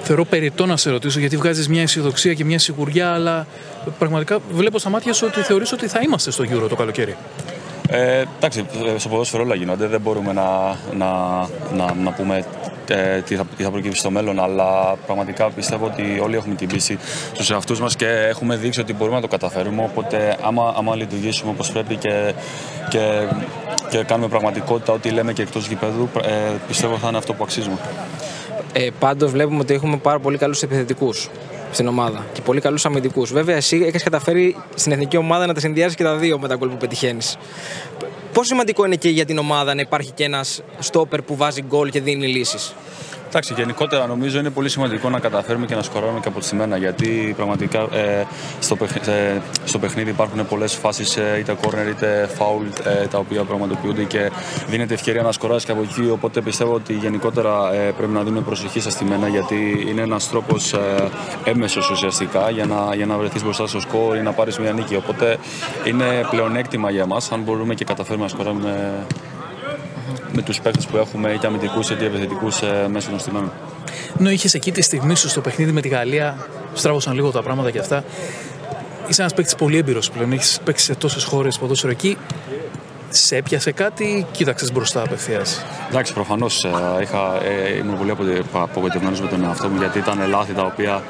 Θεωρώ 0.03 0.25
περιττό 0.25 0.67
να 0.67 0.77
σε 0.77 0.91
ρωτήσω 0.91 1.19
γιατί 1.19 1.37
βγάζεις 1.37 1.69
μια 1.69 1.83
αισιοδοξία 1.83 2.35
και 2.35 2.45
μια 2.45 2.59
σιγουριά, 2.59 3.13
αλλά 3.13 3.47
πραγματικά 3.99 4.39
βλέπω 4.53 4.79
στα 4.79 4.91
μάτια 4.91 5.13
σου 5.13 5.27
ότι 5.27 5.41
θεωρείς 5.41 5.73
ότι 5.73 5.89
θα 5.89 6.01
είμαστε 6.03 6.31
στο 6.31 6.45
Euro 6.45 6.69
το 6.69 6.77
καλοκαίρι. 6.77 7.17
Ε, 7.91 8.25
εντάξει, 8.37 8.65
στο 8.97 9.09
ποδόσφαιρο 9.09 9.43
όλα 9.43 9.55
γίνονται. 9.55 9.87
Δεν 9.87 10.01
μπορούμε 10.01 10.33
να, 10.33 10.77
να, 10.97 11.09
να, 11.75 11.95
να 11.95 12.13
πούμε 12.13 12.45
ε, 12.89 13.21
τι, 13.21 13.37
θα, 13.37 13.45
τι 13.57 13.63
θα 13.63 13.71
προκύψει 13.71 13.99
στο 13.99 14.11
μέλλον. 14.11 14.41
Αλλά 14.41 14.97
πραγματικά 15.07 15.51
πιστεύω 15.51 15.87
ότι 15.87 16.21
όλοι 16.23 16.37
έχουμε 16.37 16.55
την 16.55 16.69
πίστη 16.69 16.99
στους 17.33 17.51
εαυτούς 17.51 17.81
μας 17.81 17.97
και 17.97 18.07
έχουμε 18.07 18.57
δείξει 18.57 18.81
ότι 18.81 18.93
μπορούμε 18.95 19.17
να 19.17 19.23
το 19.23 19.29
καταφέρουμε. 19.29 19.83
Οπότε, 19.83 20.37
άμα, 20.43 20.75
άμα 20.77 20.97
λειτουργήσουμε 20.97 21.51
όπως 21.51 21.73
πρέπει 21.73 21.97
και, 21.97 22.33
και, 22.89 23.27
και 23.91 24.03
κάνουμε 24.03 24.29
πραγματικότητα 24.29 24.93
ό,τι 24.93 25.11
λέμε 25.11 25.33
και 25.33 25.43
εκτός 25.43 25.67
γηπέδου, 25.67 26.09
ε, 26.23 26.31
πιστεύω 26.69 26.97
θα 26.97 27.09
είναι 27.09 27.19
αυτό 27.19 27.35
που 27.35 27.45
αξίζουμε. 27.45 27.79
Ε, 28.73 28.89
Πάντως, 28.99 29.31
βλέπουμε 29.31 29.61
ότι 29.61 29.75
έχουμε 29.75 29.97
πάρα 29.97 30.19
πολύ 30.19 30.39
καλούς 30.39 30.63
επιθετικούς 30.63 31.31
στην 31.71 31.87
ομάδα 31.87 32.27
και 32.33 32.41
πολύ 32.41 32.61
καλούς 32.61 32.87
αμυντικούς. 32.87 33.33
Βέβαια, 33.33 33.57
εσύ 33.57 33.83
έχεις 33.87 34.03
καταφέρει 34.03 34.57
στην 34.75 34.93
εθνική 34.93 35.17
ομάδα 35.17 35.47
να 35.47 35.55
τα 35.55 35.61
συνδυάσει 35.61 35.97
και 35.97 36.03
τα 36.03 36.15
δύο 36.17 36.39
με 36.39 36.49
τα 36.49 36.57
γκολ 36.57 36.69
που 36.69 36.77
πετυχαίνεις. 36.77 37.37
Πόσο 38.33 38.49
σημαντικό 38.49 38.85
είναι 38.85 38.97
και 38.97 39.09
για 39.09 39.25
την 39.25 39.39
ομάδα 39.39 39.75
να 39.75 39.81
υπάρχει 39.81 40.11
και 40.11 40.25
ένας 40.25 40.63
στόπερ 40.79 41.23
που 41.23 41.37
βάζει 41.37 41.63
γκολ 41.63 41.91
και 41.91 42.01
δίνει 42.01 42.27
λύσεις; 42.27 42.75
Εντάξει, 43.29 43.55
γενικότερα 43.55 44.07
νομίζω 44.07 44.39
είναι 44.39 44.51
πολύ 44.51 44.69
σημαντικό 44.69 45.09
να 45.11 45.19
καταφέρουμε 45.19 45.67
και 45.67 45.75
να 45.75 45.83
σκοράρουμε 45.83 46.21
και 46.21 46.29
από 46.29 46.39
τη 46.39 46.45
σημαίνα 46.45 46.77
γιατί 46.77 47.33
πραγματικά 47.37 47.81
ε, 47.81 48.27
στο, 48.61 48.77
παιχνίδι, 48.77 49.11
ε, 49.11 49.41
στο 49.65 49.79
παιχνίδι 49.79 50.11
υπάρχουν 50.11 50.47
πολλές 50.47 50.75
φάσεις 50.75 51.17
ε, 51.17 51.37
είτε 51.39 51.57
corner 51.63 51.89
είτε 51.89 52.29
foul 52.39 52.87
ε, 53.03 53.07
τα 53.07 53.19
οποία 53.19 53.45
πραγματοποιούνται 53.45 54.03
και 54.05 54.31
δίνεται 54.69 54.95
ευκαιρία 54.95 55.23
να 55.23 55.33
σκοράσει 55.33 55.67
και 55.67 55.73
από 55.73 55.83
εκεί. 55.83 56.11
Οπότε 56.11 56.41
πιστεύω 56.41 56.73
ότι 56.73 56.93
γενικότερα 56.93 57.73
ε, 57.75 57.91
πρέπει 57.97 58.13
να 58.13 58.23
δίνουμε 58.23 58.43
προσοχή 58.43 58.81
στα 58.81 58.91
στημένα 58.91 59.29
γιατί 59.29 59.85
είναι 59.89 60.03
ένας 60.03 60.29
τρόπος 60.29 60.73
ε, 60.73 60.79
έμεσος 61.45 61.91
ουσιαστικά 61.91 62.51
για 62.51 62.67
να, 62.67 62.95
για 62.95 63.07
να 63.07 63.17
βρεθείς 63.17 63.43
μπροστά 63.43 63.67
στο 63.67 63.81
σκορ 63.81 64.17
ή 64.17 64.23
να 64.23 64.33
πάρεις 64.33 64.59
μια 64.59 64.73
νίκη. 64.73 64.97
Οπότε 64.97 65.39
είναι 65.85 66.05
πλεονέκτημα 66.31 66.91
για 66.91 67.07
μα 67.07 67.17
αν 67.33 67.41
μπορούμε 67.41 67.75
και 67.75 67.85
καταφέρουμε 67.85 68.25
να 68.25 68.31
σκοράρουμε 68.31 68.93
με 70.33 70.43
τους 70.43 70.61
παίκτες 70.61 70.87
που 70.87 70.97
έχουμε, 70.97 71.33
είτε 71.33 71.47
αμυντικούς 71.47 71.91
είτε 71.91 72.05
επιθετικούς 72.05 72.63
ε, 72.63 72.89
μέσω 72.89 73.11
των 73.11 73.19
στιγμών. 73.19 73.53
Ενώ 74.19 74.31
είχες 74.31 74.55
εκεί 74.55 74.73
τη 74.73 74.83
στιγμή 74.83 75.17
σου 75.17 75.29
στο 75.29 75.41
παιχνίδι 75.41 75.73
με 75.73 75.81
τη 75.81 75.89
Γαλλία, 75.89 76.47
στράβωσαν 76.75 77.15
λίγο 77.15 77.31
τα 77.31 77.43
πράγματα 77.43 77.71
και 77.71 77.79
αυτά. 77.79 78.05
Είσαι 79.09 79.21
ένας 79.21 79.35
παίκτης 79.35 79.55
πολύ 79.55 79.77
έμπειρος 79.77 80.11
πλέον. 80.11 80.33
Έχεις 80.33 80.61
παίξει 80.65 80.85
σε 80.85 80.95
τόσες 80.95 81.25
χώρες 81.25 81.59
ποδόσφαιρο 81.59 81.93
εκεί. 81.93 82.17
Σε 83.11 83.37
έπιασε 83.37 83.73
κάτι 83.73 84.05
ή 84.05 84.27
κοίταξες 84.31 84.73
μπροστά 84.73 85.03
απευθείας. 85.03 85.65
Εντάξει, 85.89 86.13
προφανώς 86.13 86.65
ε, 86.65 86.69
ε, 87.45 87.77
ήμουν 87.77 87.99
πολύ 87.99 88.43
απογοητευμένος 88.53 89.21
με 89.21 89.29
τον 89.29 89.45
εαυτό 89.45 89.69
μου 89.69 89.79
γιατί 89.79 89.99
ήταν 89.99 90.29
λάθη 90.29 90.53
τα 90.53 90.63
οποία 90.63 91.03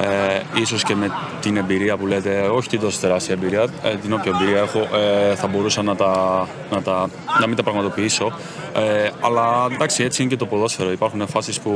ε, 0.00 0.60
ίσως 0.60 0.82
και 0.82 0.94
με 0.94 1.10
την 1.40 1.56
εμπειρία 1.56 1.96
που 1.96 2.06
λέτε, 2.06 2.40
όχι 2.40 2.68
την 2.68 2.80
τόσο 2.80 3.00
τεράστια 3.00 3.34
εμπειρία, 3.34 3.66
ε, 3.82 3.96
την 3.96 4.12
όποια 4.12 4.32
εμπειρία 4.34 4.58
έχω, 4.58 4.78
ε, 4.78 5.34
θα 5.34 5.46
μπορούσα 5.46 5.82
να, 5.82 5.96
τα, 5.96 6.46
να, 6.70 6.82
τα, 6.82 7.08
να 7.40 7.46
μην 7.46 7.56
τα 7.56 7.62
πραγματοποιήσω. 7.62 8.32
Ε, 8.74 9.08
αλλά 9.20 9.66
εντάξει, 9.72 10.02
έτσι 10.02 10.22
είναι 10.22 10.30
και 10.30 10.36
το 10.36 10.46
ποδόσφαιρο. 10.46 10.90
Υπάρχουν 10.90 11.26
φάσεις 11.26 11.60
που 11.60 11.72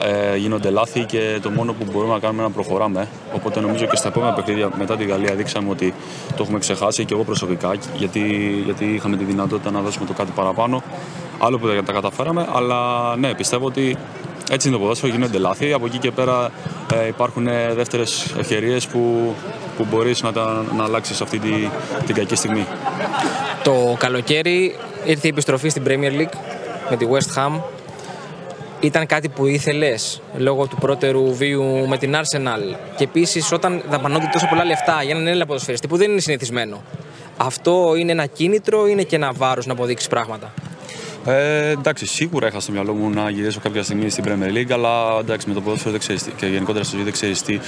ε, 0.00 0.36
γίνονται 0.36 0.70
λάθη 0.70 1.04
και 1.04 1.38
το 1.42 1.50
μόνο 1.50 1.72
που 1.72 1.86
μπορούμε 1.92 2.12
να 2.12 2.18
κάνουμε 2.18 2.42
είναι 2.42 2.48
να 2.48 2.62
προχωράμε. 2.62 3.08
Οπότε 3.34 3.60
νομίζω 3.60 3.86
και 3.86 3.96
στα 3.96 4.08
επόμενα 4.08 4.32
παιχνίδια 4.32 4.70
μετά 4.78 4.96
τη 4.96 5.04
Γαλλία 5.04 5.34
δείξαμε 5.34 5.70
ότι 5.70 5.94
το 6.36 6.42
έχουμε 6.42 6.58
ξεχάσει 6.58 7.04
και 7.04 7.14
εγώ 7.14 7.24
προσωπικά 7.24 7.74
γιατί, 7.96 8.20
γιατί 8.64 8.84
είχαμε 8.84 9.16
τη 9.16 9.24
δυνατότητα 9.24 9.70
να 9.70 9.80
δώσουμε 9.80 10.06
το 10.06 10.12
κάτι 10.12 10.32
παραπάνω. 10.34 10.82
Άλλο 11.38 11.58
που 11.58 11.66
δεν 11.66 11.84
τα 11.84 11.92
καταφέραμε, 11.92 12.48
αλλά 12.54 12.76
ναι, 13.16 13.34
πιστεύω 13.34 13.66
ότι 13.66 13.96
έτσι 14.50 14.68
είναι 14.68 14.76
το 14.76 14.82
ποδόσφαιρο, 14.82 15.12
γίνονται 15.12 15.38
λάθη. 15.38 15.72
Από 15.72 15.86
εκεί 15.86 15.98
και 15.98 16.10
πέρα 16.10 16.50
ε, 16.94 17.06
υπάρχουν 17.06 17.48
δεύτερες 17.74 18.34
ευκαιρίες 18.38 18.86
που, 18.86 19.34
που 19.76 19.86
μπορείς 19.90 20.22
να, 20.22 20.30
να 20.76 20.84
αλλάξεις 20.84 21.20
αυτή 21.20 21.38
τη, 21.38 21.50
την 22.06 22.14
κακή 22.14 22.34
στιγμή. 22.34 22.66
Το 23.62 23.96
καλοκαίρι 23.98 24.76
ήρθε 25.04 25.26
η 25.26 25.30
επιστροφή 25.30 25.68
στην 25.68 25.82
Premier 25.86 26.20
League 26.20 26.38
με 26.90 26.96
τη 26.96 27.06
West 27.10 27.38
Ham. 27.38 27.60
Ήταν 28.80 29.06
κάτι 29.06 29.28
που 29.28 29.46
ήθελες 29.46 30.20
λόγω 30.36 30.66
του 30.66 30.76
πρώτερου 30.76 31.34
βίου 31.34 31.88
με 31.88 31.98
την 31.98 32.14
Arsenal; 32.14 32.76
Και 32.96 33.04
επίσης 33.04 33.52
όταν 33.52 33.82
δαπανώνται 33.88 34.28
τόσο 34.32 34.46
πολλά 34.48 34.64
λεφτά 34.64 35.02
για 35.02 35.14
έναν 35.14 35.26
Έλληνα 35.26 35.46
ποδοσφαιριστή 35.46 35.88
που 35.88 35.96
δεν 35.96 36.10
είναι 36.10 36.20
συνηθισμένο. 36.20 36.82
Αυτό 37.36 37.94
είναι 37.96 38.12
ένα 38.12 38.26
κίνητρο 38.26 38.86
ή 38.86 38.88
είναι 38.92 39.02
και 39.02 39.16
ένα 39.16 39.32
βάρος 39.32 39.66
να 39.66 39.72
αποδείξεις 39.72 40.08
πράγματα; 40.08 40.52
Ε, 41.28 41.70
εντάξει, 41.70 42.06
σίγουρα 42.06 42.46
είχα 42.46 42.60
στο 42.60 42.72
μυαλό 42.72 42.94
μου 42.94 43.10
να 43.10 43.30
γυρίσω 43.30 43.60
κάποια 43.60 43.82
στιγμή 43.82 44.10
στην 44.10 44.24
Premier 44.26 44.56
League, 44.56 44.72
αλλά 44.72 45.18
εντάξει, 45.20 45.48
με 45.48 45.54
το 45.54 45.60
ποδόσφαιρο 45.60 45.90
δεν 45.90 46.00
ξέρεις 46.00 46.28
και 46.36 46.46
γενικότερα 46.46 46.84
στο 46.84 46.94
ζωή 46.94 47.04
δεν 47.04 47.12
ξέρεις 47.12 47.42
τι, 47.42 47.58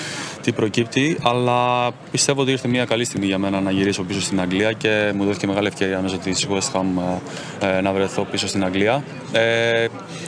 τι 0.42 0.53
προκύπτει. 0.53 1.18
Αλλά 1.23 1.90
πιστεύω 2.11 2.40
ότι 2.40 2.51
ήρθε 2.51 2.68
μια 2.68 2.85
καλή 2.85 3.05
στιγμή 3.05 3.27
για 3.27 3.38
μένα 3.38 3.61
να 3.61 3.71
γυρίσω 3.71 4.03
πίσω 4.03 4.21
στην 4.21 4.40
Αγγλία 4.40 4.73
και 4.73 5.12
μου 5.14 5.25
δόθηκε 5.25 5.47
μεγάλη 5.47 5.66
ευκαιρία 5.66 6.01
μέσω 6.01 6.16
τη 6.18 6.33
West 6.51 6.79
Ham 6.79 6.85
ε, 7.61 7.81
να 7.81 7.92
βρεθώ 7.92 8.27
πίσω 8.31 8.47
στην 8.47 8.64
Αγγλία. 8.64 9.05
Ε, 9.33 9.87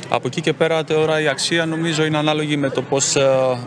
από 0.09 0.27
εκεί 0.27 0.41
και 0.41 0.53
πέρα 0.53 0.85
τώρα 0.85 1.21
η 1.21 1.29
αξία 1.29 1.67
νομίζω 1.67 2.05
είναι 2.05 2.19
ανάλογη 2.19 2.57
με 2.57 2.71
το 2.71 2.83
πώς 2.83 3.17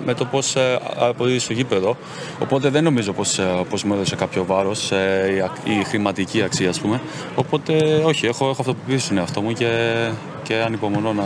με 0.06 0.14
το 0.14 0.26
πώς, 0.26 0.56
ε, 0.56 0.80
αποδίδει 0.96 1.40
στο 1.40 1.54
γήπεδο. 1.54 1.98
Οπότε 2.40 2.70
δεν 2.70 2.84
νομίζω 2.84 3.14
πως 3.14 3.40
πως 3.70 3.84
μου 3.84 3.94
έδωσε 3.94 4.16
κάποιο 4.16 4.46
βάρος 4.46 4.92
η, 4.92 5.72
η 5.80 5.84
χρηματική 5.84 6.42
αξία, 6.44 6.70
ας 6.70 6.80
πούμε. 6.80 7.02
Οπότε 7.36 8.02
όχι, 8.06 8.26
έχω, 8.26 8.50
έχω 8.50 8.62
αυτοποιήσει 8.62 9.06
στον 9.06 9.18
εαυτό 9.18 9.42
μου 9.42 9.52
και, 9.54 10.10
και 10.44 10.56
ανυπομονώ 10.56 11.14
να. 11.14 11.26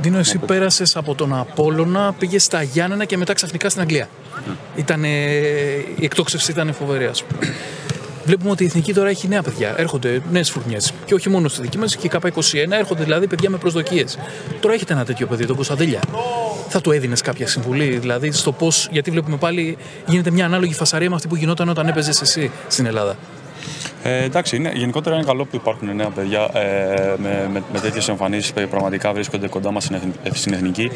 Δίνω, 0.00 0.18
εσύ 0.18 0.38
πέρασες 0.38 0.96
από 0.96 1.14
τον 1.14 1.34
Απόλωνα, 1.34 2.14
πήγες 2.18 2.44
στα 2.44 2.62
Γιάννενα 2.62 3.04
και 3.04 3.16
μετά 3.16 3.32
ξαφνικά 3.32 3.68
στην 3.68 3.82
Αγγλία. 3.82 4.08
Mm. 4.08 4.54
Ήτανε, 4.76 5.08
η 5.96 6.04
εκτόξευση 6.04 6.50
ήταν 6.50 6.72
φοβερή, 6.72 7.04
ας 7.04 7.24
πούμε. 7.24 7.54
Βλέπουμε 8.24 8.50
ότι 8.50 8.62
η 8.62 8.66
εθνική 8.66 8.94
τώρα 8.94 9.08
έχει 9.08 9.28
νέα 9.28 9.42
παιδιά. 9.42 9.74
Έρχονται 9.76 10.22
νέες 10.30 10.50
φουρνιές. 10.50 10.92
Και 11.04 11.14
όχι 11.14 11.28
μόνο 11.28 11.48
στη 11.48 11.60
δική 11.60 11.78
μας, 11.78 11.96
και 11.96 12.06
η 12.06 12.10
ΚΑΠΑ21 12.12 12.70
έρχονται 12.70 13.04
δηλαδή 13.04 13.26
παιδιά 13.26 13.50
με 13.50 13.56
προσδοκίες. 13.56 14.18
Τώρα 14.60 14.74
έχετε 14.74 14.92
ένα 14.92 15.04
τέτοιο 15.04 15.26
παιδί, 15.26 15.46
τον 15.46 15.56
Κωνσταντέλια. 15.56 16.00
Θα 16.68 16.80
του 16.80 16.90
έδινες 16.90 17.20
κάποια 17.20 17.46
συμβουλή, 17.46 17.98
δηλαδή 17.98 18.32
στο 18.32 18.52
πώ. 18.52 18.72
Γιατί 18.90 19.10
βλέπουμε 19.10 19.36
πάλι 19.36 19.76
γίνεται 20.06 20.30
μια 20.30 20.44
ανάλογη 20.44 20.74
φασαρία 20.74 21.08
με 21.08 21.14
αυτή 21.14 21.28
που 21.28 21.36
γινόταν 21.36 21.68
όταν 21.68 21.88
έπαιζες 21.88 22.20
εσύ 22.20 22.50
στην 22.68 22.86
Ελλάδα. 22.86 23.16
Ε, 24.02 24.24
εντάξει, 24.24 24.56
είναι, 24.56 24.72
γενικότερα 24.74 25.16
είναι 25.16 25.24
καλό 25.24 25.44
που 25.44 25.56
υπάρχουν 25.56 25.96
νέα 25.96 26.08
παιδιά 26.08 26.50
ε, 26.52 27.14
με, 27.16 27.48
με, 27.52 27.62
με 27.72 27.80
τέτοιες 27.80 28.08
εμφανίσεις 28.08 28.52
που 28.52 28.68
πραγματικά 28.70 29.12
βρίσκονται 29.12 29.48
κοντά 29.48 29.70
μας 29.70 29.90
στην 30.32 30.52
εθνική. 30.52 30.90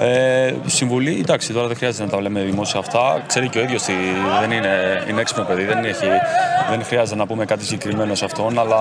Ε, 0.00 0.54
συμβουλή, 0.66 1.18
εντάξει, 1.18 1.52
τώρα 1.52 1.66
δεν 1.66 1.76
χρειάζεται 1.76 2.04
να 2.04 2.10
τα 2.10 2.20
λέμε 2.20 2.40
δημόσια 2.40 2.80
αυτά. 2.80 3.22
Ξέρει 3.26 3.48
και 3.48 3.58
ο 3.58 3.62
ίδιος 3.62 3.82
ότι 3.82 3.92
δεν 4.40 4.50
είναι, 4.50 5.04
είναι 5.08 5.20
έξυπνο 5.20 5.44
παιδί, 5.44 5.64
δεν, 5.64 5.84
έχει, 5.84 6.06
δεν 6.70 6.84
χρειάζεται 6.84 7.16
να 7.16 7.26
πούμε 7.26 7.44
κάτι 7.44 7.64
συγκεκριμένο 7.64 8.14
σε 8.14 8.24
αυτόν. 8.24 8.58
Αλλά 8.58 8.78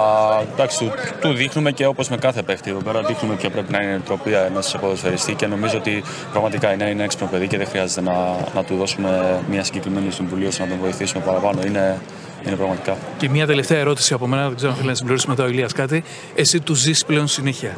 εντάξει, 0.53 0.77
του, 0.77 0.91
του 1.21 1.33
δείχνουμε 1.33 1.71
και 1.71 1.85
όπως 1.85 2.09
με 2.09 2.17
κάθε 2.17 2.41
παίχτη 2.41 2.69
εδώ 2.69 2.79
πέρα, 2.79 3.01
δείχνουμε 3.01 3.35
ποια 3.35 3.49
πρέπει 3.49 3.71
να 3.71 3.81
είναι 3.81 3.91
η 3.91 3.93
νοοτροπία 3.93 4.45
ενός 4.45 4.75
ποδοσφαιριστή 4.81 5.33
και 5.33 5.47
νομίζω 5.47 5.77
ότι 5.77 6.03
πραγματικά 6.31 6.73
είναι, 6.73 6.89
είναι 6.89 7.03
έξυπνο 7.03 7.27
παιδί 7.27 7.47
και 7.47 7.57
δεν 7.57 7.67
χρειάζεται 7.67 8.01
να, 8.01 8.13
να 8.55 8.63
του 8.63 8.75
δώσουμε 8.75 9.39
μια 9.49 9.63
συγκεκριμένη 9.63 10.11
συμβουλή 10.11 10.45
ώστε 10.45 10.63
να 10.63 10.69
τον 10.69 10.77
βοηθήσουμε 10.81 11.23
παραπάνω. 11.25 11.61
Είναι, 11.65 12.01
είναι 12.45 12.55
πραγματικά. 12.55 12.97
Και 13.17 13.29
μια 13.29 13.45
τελευταία 13.45 13.79
ερώτηση 13.79 14.13
από 14.13 14.27
μένα, 14.27 14.47
δεν 14.47 14.55
ξέρω 14.55 14.71
αν 14.71 14.77
θέλει 14.77 14.89
να 14.89 14.95
συμπληρώσει 14.95 15.27
μετά 15.27 15.43
ο 15.43 15.47
Ηλίας 15.47 15.73
κάτι. 15.73 16.03
Εσύ 16.35 16.59
του 16.59 16.73
ζεις 16.73 17.05
πλέον 17.05 17.27
συνέχεια. 17.27 17.77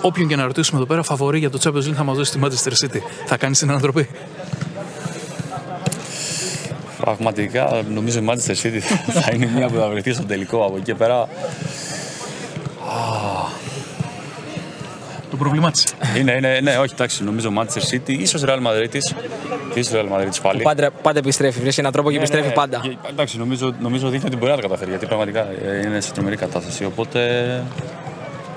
Όποιον 0.00 0.28
και 0.28 0.36
να 0.36 0.44
ρωτήσουμε 0.44 0.78
εδώ 0.78 0.86
πέρα, 0.86 1.02
φαβορεί 1.02 1.38
για 1.38 1.50
το 1.50 1.58
Champions 1.62 1.88
League 1.88 1.94
θα 1.96 2.04
μας 2.04 2.16
δώσει 2.16 2.32
τη 2.32 2.38
Manchester 2.42 2.84
City. 2.84 2.98
Θα 3.26 3.36
κάνεις 3.36 3.58
την 3.58 3.70
ανατροπή. 3.70 4.08
Πραγματικά 7.00 7.82
νομίζω 7.94 8.18
η 8.18 8.26
Manchester 8.28 8.54
City 8.62 8.78
θα 9.22 9.30
είναι 9.34 9.50
μια 9.54 9.68
που 9.68 9.78
θα 9.78 9.88
βρεθεί 9.88 10.12
στο 10.12 10.24
τελικό 10.24 10.64
από 10.64 10.76
εκεί 10.76 10.94
πέρα. 10.94 11.28
Το 15.34 15.40
προβλημάτισε. 15.40 15.86
Είναι, 16.18 16.32
είναι, 16.32 16.60
ναι, 16.62 16.76
όχι, 16.78 16.92
εντάξει, 16.92 17.24
νομίζω 17.24 17.52
Manchester 17.58 17.94
City, 17.94 18.18
ίσως 18.18 18.44
Real 18.46 18.58
Madrid. 18.66 18.94
ίσως 19.74 19.92
Real 19.92 20.18
Madrid 20.18 20.28
πάλι. 20.42 20.62
Πάντα, 20.62 20.90
πάντα 20.90 21.18
επιστρέφει, 21.18 21.60
βρίσκει 21.60 21.80
έναν 21.80 21.92
τρόπο 21.92 22.08
και 22.10 22.16
ναι, 22.16 22.22
επιστρέφει 22.22 22.48
ναι, 22.48 22.54
πάντα. 22.54 22.82
Εντάξει, 23.08 23.38
νομίζω, 23.38 23.74
νομίζω 23.80 24.08
δείχνει 24.08 24.26
ότι 24.26 24.36
μπορεί 24.36 24.50
να 24.50 24.56
τα 24.56 24.62
καταφέρει 24.62 24.90
γιατί 24.90 25.06
πραγματικά 25.06 25.40
ε, 25.40 25.86
είναι 25.86 26.00
σε 26.00 26.12
τρομερή 26.12 26.36
κατάσταση. 26.36 26.84
Οπότε 26.84 27.20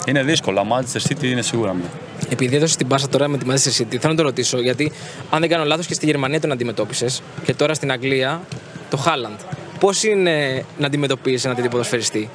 είναι 0.06 0.24
δύσκολο. 0.24 0.68
Manchester 0.72 1.12
City 1.12 1.24
είναι 1.24 1.42
σίγουρα 1.42 1.74
μια. 1.74 1.90
Επειδή 2.30 2.56
έδωσε 2.56 2.78
την 2.78 2.88
πάσα 2.88 3.10
τώρα 3.10 3.28
με 3.28 3.38
τη 3.38 3.46
Manchester 3.50 3.82
City, 3.82 3.98
θέλω 3.98 4.14
να 4.14 4.16
το 4.16 4.24
ρωτήσω 4.24 4.62
γιατί 4.62 4.92
αν 5.30 5.40
δεν 5.40 5.50
κάνω 5.50 5.64
λάθος 5.64 5.86
και 5.86 5.94
στη 5.94 6.06
Γερμανία 6.06 6.42
τον 6.42 6.52
αντιμετώπισες 6.52 7.22
και 7.44 7.54
τώρα 7.54 7.74
στην 7.74 7.92
Αγγλία 7.92 8.42
το 8.90 8.98
Χάλαντ. 8.98 9.40
Πώς 9.80 10.04
είναι 10.04 10.66
να 10.78 10.86
αντιμετωπίσει 10.86 11.46
ένα 11.46 11.56
τέτοιο 11.56 11.70
ποδοσφαιριστή, 11.70 12.30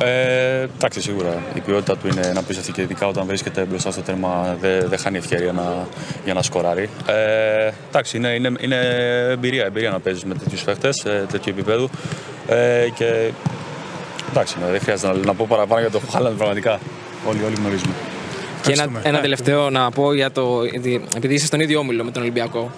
ε, 0.00 0.68
εντάξει, 0.76 1.00
σίγουρα 1.00 1.42
η 1.54 1.60
ποιότητα 1.60 1.96
του 1.96 2.08
είναι 2.08 2.30
να 2.34 2.40
απίστευτη 2.40 2.72
και 2.72 2.82
ειδικά 2.82 3.06
όταν 3.06 3.26
βρίσκεται 3.26 3.64
μπροστά 3.64 3.90
στο 3.90 4.00
τέρμα 4.00 4.56
δεν 4.60 4.88
δε 4.88 4.96
χάνει 4.96 5.18
ευκαιρία 5.18 5.52
να, 5.52 5.86
για 6.24 6.34
να 6.34 6.42
σκοράρει. 6.42 6.88
Ε, 7.06 7.70
εντάξει, 7.88 8.16
είναι, 8.16 8.28
είναι, 8.28 8.52
είναι 8.60 8.76
εμπειρία, 9.30 9.64
εμπειρία 9.64 9.90
να 9.90 10.00
παίζεις 10.00 10.24
με 10.24 10.34
τέτοιους 10.34 10.62
παίχτες, 10.62 11.04
ε, 11.04 11.26
τέτοιου 11.30 11.52
επίπεδου. 11.56 11.90
Ε, 12.46 12.88
και 12.94 13.30
εντάξει, 14.30 14.56
ναι, 14.60 14.70
δεν 14.70 14.80
χρειάζεται 14.80 15.12
να, 15.12 15.24
να 15.24 15.34
πω 15.34 15.46
παραπάνω 15.48 15.80
για 15.80 15.90
το 15.90 16.00
Χάλαντ 16.10 16.36
πραγματικά. 16.36 16.78
Όλοι, 17.28 17.44
όλοι 17.44 17.54
γνωρίζουμε. 17.54 17.92
Και 18.62 18.72
ένα, 18.72 18.88
ένα 19.02 19.20
τελευταίο 19.20 19.70
να 19.70 19.90
πω 19.90 20.14
για 20.14 20.30
το. 20.30 20.60
Επειδή 21.16 21.34
είσαι 21.34 21.46
στον 21.46 21.60
ίδιο 21.60 21.78
όμιλο 21.78 22.04
με 22.04 22.10
τον 22.10 22.22
Ολυμπιακό. 22.22 22.70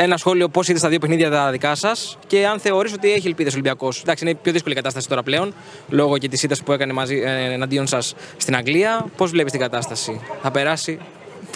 Ένα 0.00 0.16
σχόλιο 0.16 0.48
πώς 0.48 0.68
είδες 0.68 0.82
τα 0.82 0.88
δύο 0.88 0.98
παιχνίδια 0.98 1.30
τα 1.30 1.50
δικά 1.50 1.74
σας 1.74 2.18
και 2.26 2.46
αν 2.46 2.58
θεωρείς 2.58 2.92
ότι 2.92 3.12
έχει 3.12 3.26
ελπίδες 3.26 3.52
ο 3.52 3.56
Ολυμπιακός. 3.56 4.00
Εντάξει, 4.00 4.24
είναι 4.24 4.34
πιο 4.34 4.52
δύσκολη 4.52 4.74
η 4.74 4.76
κατάσταση 4.76 5.08
τώρα 5.08 5.22
πλέον, 5.22 5.54
λόγω 5.88 6.18
και 6.18 6.28
της 6.28 6.42
ήττα 6.42 6.56
που 6.64 6.72
έκανε 6.72 6.92
μαζί, 6.92 7.22
ε, 7.24 7.52
εναντίον 7.52 7.86
σας 7.86 8.14
στην 8.36 8.56
Αγγλία. 8.56 9.06
Πώς 9.16 9.30
βλέπεις 9.30 9.52
την 9.52 9.60
κατάσταση, 9.60 10.20
θα 10.42 10.50
περάσει 10.50 10.98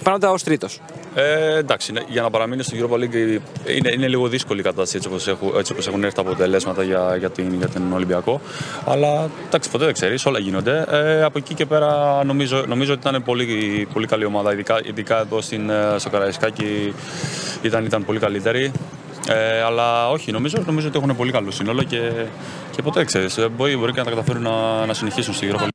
πιθανότατα 0.02 0.32
ως 0.32 0.42
τρίτος. 0.42 0.80
Ε, 1.14 1.56
εντάξει, 1.56 1.92
ναι, 1.92 2.00
για 2.08 2.22
να 2.22 2.30
παραμείνει 2.30 2.62
στην 2.62 2.80
Europa 2.80 2.94
League 2.94 3.38
είναι, 3.76 3.90
είναι 3.92 4.08
λίγο 4.08 4.28
δύσκολη 4.28 4.60
η 4.60 4.62
κατάσταση 4.62 4.96
έτσι 4.96 5.08
όπως, 5.08 5.28
έχουν, 5.28 5.52
έτσι 5.58 5.72
όπως 5.72 5.86
έχουν 5.86 6.04
έρθει 6.04 6.14
τα 6.14 6.20
αποτελέσματα 6.20 6.82
για, 6.82 7.16
για, 7.18 7.30
την, 7.30 7.54
για 7.54 7.68
τον 7.68 7.92
Ολυμπιακό. 7.92 8.40
Αλλά 8.86 9.30
εντάξει, 9.46 9.70
ποτέ 9.70 9.84
δεν 9.84 9.94
ξέρεις, 9.94 10.26
όλα 10.26 10.38
γίνονται. 10.38 10.84
Ε, 10.90 11.22
από 11.22 11.38
εκεί 11.38 11.54
και 11.54 11.66
πέρα 11.66 12.24
νομίζω, 12.24 12.64
νομίζω 12.66 12.92
ότι 12.92 13.08
ήταν 13.08 13.22
πολύ, 13.22 13.88
πολύ 13.92 14.06
καλή 14.06 14.24
ομάδα, 14.24 14.52
ειδικά, 14.52 14.80
ειδικά 14.84 15.20
εδώ 15.20 15.40
στην, 15.40 15.70
ε, 15.70 15.94
στο 15.96 16.10
Καραϊσκάκι 16.10 16.94
ήταν, 17.62 17.84
ήταν 17.84 18.04
πολύ 18.04 18.18
καλύτερη. 18.18 18.72
Ε, 19.28 19.62
αλλά 19.62 20.10
όχι, 20.10 20.32
νομίζω, 20.32 20.62
νομίζω 20.66 20.88
ότι 20.88 20.98
έχουν 20.98 21.16
πολύ 21.16 21.32
καλό 21.32 21.50
σύνολο 21.50 21.82
και, 21.82 22.10
και 22.70 22.82
ποτέ 22.82 23.04
ξέρεις. 23.04 23.38
Ε, 23.38 23.48
μπορεί, 23.48 23.76
μπορεί 23.76 23.92
και 23.92 23.98
να 23.98 24.04
τα 24.04 24.10
καταφέρουν 24.10 24.42
να, 24.42 24.86
να 24.86 24.94
συνεχίσουν 24.94 25.34
στην 25.34 25.52
Europa 25.52 25.71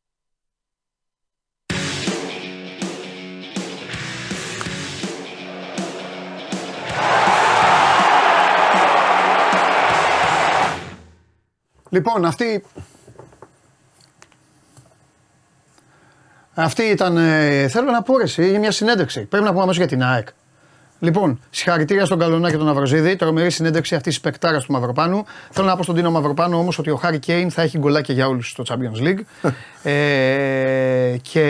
Λοιπόν, 11.90 12.26
αυτή. 12.26 12.64
Αυτή 16.54 16.84
ήταν. 16.84 17.18
Ε, 17.18 17.68
θέλω 17.68 17.92
να 17.92 18.02
πω 18.02 18.18
ρε, 18.18 18.46
για 18.46 18.60
μια 18.60 18.72
συνέντευξη. 18.72 19.22
Πρέπει 19.26 19.44
να 19.44 19.50
πούμε 19.50 19.62
αμέσως 19.62 19.78
για 19.78 19.88
την 19.88 20.04
ΑΕΚ. 20.04 20.28
Λοιπόν, 21.00 21.40
συγχαρητήρια 21.50 22.06
στον 22.06 22.20
Καλονά 22.20 22.52
και 22.52 22.58
τον 22.58 22.70
Αβροζίδη. 22.70 23.16
Τρομερή 23.16 23.50
συνέντευξη 23.50 23.96
αυτή 23.96 24.10
της 24.10 24.20
πεκτάρα 24.20 24.60
του 24.60 24.72
Μαυροπάνου. 24.72 25.26
Θέλω 25.52 25.68
να 25.68 25.76
πω 25.76 25.84
στον 25.84 25.96
Τίνο 25.96 26.12
Μαυροπάνου 26.12 26.60
όμως 26.60 26.80
ότι 26.80 26.90
ο 26.90 26.96
Χάρη 26.96 27.20
Κέιν 27.20 27.52
θα 27.52 27.62
έχει 27.62 27.78
γκολάκια 27.78 28.14
για 28.14 28.28
όλους 28.28 28.50
στο 28.50 28.64
Champions 28.68 29.04
League. 29.04 29.20
ε, 29.92 31.18
και. 31.22 31.42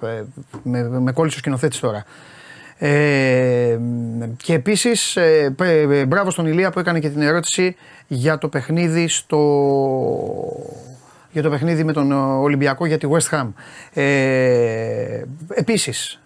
Ε, 0.00 0.22
με, 0.62 1.00
με 1.00 1.12
κόλλησε 1.12 1.36
ο 1.36 1.38
σκηνοθέτης 1.38 1.80
τώρα. 1.80 2.04
Ε, 2.78 3.78
και 4.36 4.52
επίσης, 4.54 5.16
ε, 5.16 5.54
ε, 5.60 6.06
μπράβο 6.06 6.30
στον 6.30 6.46
Ηλία 6.46 6.70
που 6.70 6.78
έκανε 6.78 6.98
και 7.00 7.08
την 7.08 7.22
ερώτηση 7.22 7.76
για 8.06 8.38
το 8.38 8.48
παιχνίδι 8.48 9.08
στο. 9.08 9.40
Για 11.32 11.42
το 11.42 11.50
παιχνίδι 11.50 11.84
με 11.84 11.92
τον 11.92 12.12
Ολυμπιακό 12.42 12.86
για 12.86 12.98
τη 12.98 13.08
West 13.10 13.38
Ham. 13.38 13.52
Ε, 13.92 15.22
επίσης, 15.48 16.20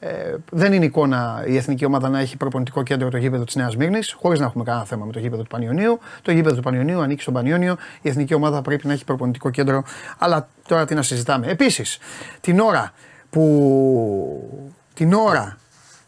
ε, 0.00 0.34
δεν 0.50 0.72
είναι 0.72 0.84
εικόνα 0.84 1.44
η 1.46 1.56
εθνική 1.56 1.84
ομάδα 1.84 2.08
να 2.08 2.20
έχει 2.20 2.36
προπονητικό 2.36 2.82
κέντρο 2.82 3.08
το 3.08 3.16
γήπεδο 3.16 3.44
της 3.44 3.54
Νέας 3.54 3.76
Μύρνης, 3.76 4.12
χωρίς 4.12 4.38
να 4.38 4.46
έχουμε 4.46 4.64
κανένα 4.64 4.84
θέμα 4.84 5.04
με 5.04 5.12
το 5.12 5.18
γήπεδο 5.18 5.42
του 5.42 5.48
Πανιωνίου. 5.48 5.98
Το 6.22 6.32
γήπεδο 6.32 6.56
του 6.56 6.62
Πανιωνίου 6.62 7.00
ανήκει 7.00 7.22
στον 7.22 7.34
Πανιόνιο. 7.34 7.76
Η 8.02 8.08
εθνική 8.08 8.34
ομάδα 8.34 8.62
πρέπει 8.62 8.86
να 8.86 8.92
έχει 8.92 9.04
προπονητικό 9.04 9.50
κέντρο. 9.50 9.84
Αλλά 10.18 10.48
τώρα 10.68 10.84
τι 10.84 10.94
να 10.94 11.02
συζητάμε. 11.02 11.46
Επίσης, 11.46 11.98
την 12.40 12.60
ώρα 12.60 12.92
που. 13.30 14.74
Την 14.94 15.12
ώρα 15.12 15.56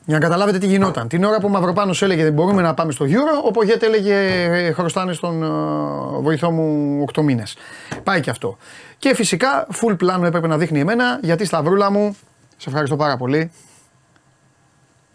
για 0.09 0.19
να 0.19 0.25
καταλάβετε 0.25 0.59
τι 0.59 0.67
γινόταν. 0.67 1.09
Την 1.09 1.25
ώρα 1.25 1.39
που 1.41 1.47
ο 1.47 1.51
Μαυροπάνος 1.51 2.03
έλεγε 2.03 2.23
δεν 2.23 2.33
μπορούμε 2.33 2.63
να 2.63 2.75
πάμε 2.75 2.93
στο 2.93 3.05
Euro, 3.09 3.45
ο 3.47 3.51
Πογέτε 3.51 3.87
έλεγε 3.87 4.15
«Ε, 4.15 4.73
χρωστάνε 4.73 5.13
στον 5.13 5.43
ε, 5.43 5.47
βοηθό 6.21 6.51
μου 6.51 7.05
8 7.15 7.23
μήνες. 7.23 7.57
Πάει 8.03 8.21
και 8.21 8.31
αυτό. 8.31 8.57
Και 8.99 9.15
φυσικά, 9.15 9.67
full 9.73 9.99
πλάνο 9.99 10.27
έπρεπε 10.27 10.47
να 10.47 10.59
δείχνει 10.59 10.81
εμένα, 10.81 11.19
γιατί 11.23 11.45
σταυρούλα 11.45 11.91
μου, 11.91 12.17
σε 12.57 12.69
ευχαριστώ 12.69 12.97
πάρα 12.97 13.17
πολύ. 13.17 13.51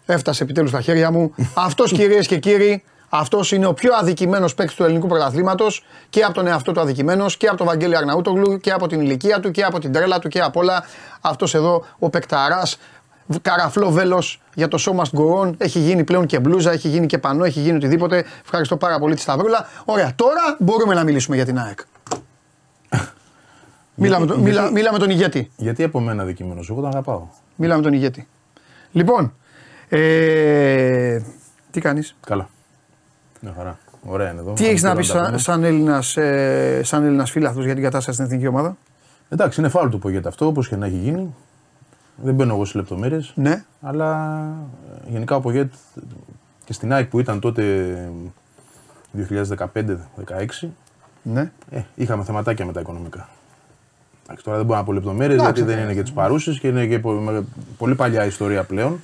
Έφτασε 0.06 0.42
επιτέλους 0.42 0.70
στα 0.70 0.80
χέρια 0.80 1.10
μου. 1.10 1.34
Αυτός 1.66 1.92
κυρίες 1.92 2.26
και 2.26 2.38
κύριοι, 2.38 2.82
αυτός 3.08 3.52
είναι 3.52 3.66
ο 3.66 3.74
πιο 3.74 3.94
αδικημένος 3.94 4.54
παίκτης 4.54 4.76
του 4.76 4.84
ελληνικού 4.84 5.06
πρωταθλήματος 5.06 5.84
και 6.10 6.22
από 6.22 6.34
τον 6.34 6.46
εαυτό 6.46 6.72
του 6.72 6.80
αδικημένος 6.80 7.36
και 7.36 7.46
από 7.46 7.56
τον 7.56 7.66
Βαγγέλη 7.66 7.96
Αρναούτογλου 7.96 8.58
και 8.58 8.70
από 8.70 8.86
την 8.86 9.00
ηλικία 9.00 9.40
του 9.40 9.50
και 9.50 9.62
από 9.62 9.78
την 9.78 9.92
τρέλα 9.92 10.18
του 10.18 10.28
και 10.28 10.40
από 10.40 10.60
όλα. 10.60 10.84
Αυτός 11.20 11.54
εδώ 11.54 11.84
ο 11.98 12.10
Πεκταρά 12.10 12.62
καραφλό 13.42 13.90
βέλος 13.90 14.40
για 14.54 14.68
το 14.68 14.78
show 14.80 15.00
must 15.00 15.18
go 15.20 15.40
on. 15.40 15.54
Έχει 15.58 15.78
γίνει 15.78 16.04
πλέον 16.04 16.26
και 16.26 16.40
μπλούζα, 16.40 16.72
έχει 16.72 16.88
γίνει 16.88 17.06
και 17.06 17.18
πανό, 17.18 17.44
έχει 17.44 17.60
γίνει 17.60 17.76
οτιδήποτε. 17.76 18.24
Ευχαριστώ 18.42 18.76
πάρα 18.76 18.98
πολύ 18.98 19.14
τη 19.14 19.20
Σταυρούλα. 19.20 19.68
Ωραία, 19.84 20.12
τώρα 20.16 20.56
μπορούμε 20.58 20.94
να 20.94 21.04
μιλήσουμε 21.04 21.36
για 21.36 21.44
την 21.44 21.58
ΑΕΚ. 21.58 21.78
Μίλα 23.94 24.20
με, 24.20 24.26
τον, 24.26 24.40
μίλα, 24.40 24.70
μίλα 24.70 24.92
με 24.92 24.98
τον 24.98 25.10
ηγέτη. 25.10 25.50
Γιατί 25.56 25.82
από 25.82 26.00
μένα 26.00 26.24
δικημένο, 26.24 26.60
εγώ 26.70 26.80
τον 26.80 26.90
αγαπάω. 26.90 27.26
Μίλα 27.56 27.76
με 27.76 27.82
τον 27.82 27.92
ηγέτη. 27.92 28.28
Λοιπόν, 28.92 29.34
ε, 29.88 31.20
τι 31.70 31.80
κάνεις; 31.80 32.16
Καλά. 32.26 32.48
Μια 33.40 33.52
χαρά. 33.56 33.78
Ωραία 34.06 34.30
είναι 34.30 34.40
εδώ. 34.40 34.52
Τι 34.52 34.66
έχεις 34.66 34.82
να 34.82 34.96
πεις 34.96 35.06
σαν, 35.06 35.38
σαν 35.38 35.64
Έλληνας 35.64 36.16
ε, 36.16 36.80
σαν 36.84 37.04
Έλληνας 37.04 37.30
φίλαθλος 37.30 37.64
για 37.64 37.74
την 37.74 37.82
κατάσταση 37.82 38.16
στην 38.16 38.24
εθνική 38.24 38.46
ομάδα; 38.46 38.76
Εντάξει, 39.28 39.60
είναι 39.60 39.68
φάουλ 39.68 39.88
του 39.88 39.98
Πογέτα 39.98 40.28
αυτό, 40.28 40.46
όπως 40.46 40.68
και 40.68 40.76
να 40.76 40.86
έχει 40.86 40.96
γίνει. 40.96 41.34
Δεν 42.16 42.34
μπαίνω 42.34 42.54
εγώ 42.54 42.64
σε 42.64 42.78
λεπτομέρειες. 42.78 43.32
Ναι. 43.34 43.64
Αλλά 43.80 44.40
ε, 45.06 45.10
γενικά 45.10 45.36
ο 45.36 45.40
Πογέτ 45.40 45.72
και 46.64 46.72
στην 46.72 46.92
ΑΕΚ 46.92 47.08
που 47.08 47.20
ήταν 47.20 47.40
τότε 47.40 47.94
2015-2016. 49.18 50.68
Ναι. 51.22 51.50
Ε, 51.70 51.80
είχαμε 51.94 52.24
θεματάκια 52.24 52.66
με 52.66 52.72
τα 52.72 52.80
οικονομικά. 52.80 53.28
Εντάξει, 54.24 54.44
τώρα 54.44 54.56
δεν 54.56 54.66
μπορώ 54.66 54.78
να 54.78 54.84
πω 54.84 54.92
λεπτομέρειες 54.92 55.40
γιατί 55.40 55.62
δεν 55.62 55.78
είναι 55.78 55.94
και 55.94 56.02
τι 56.02 56.12
παρούσες 56.12 56.58
και 56.58 56.68
είναι 56.68 56.86
και 56.86 57.00
πολύ 57.78 57.94
παλιά 57.94 58.24
ιστορία 58.24 58.64
πλέον. 58.64 59.02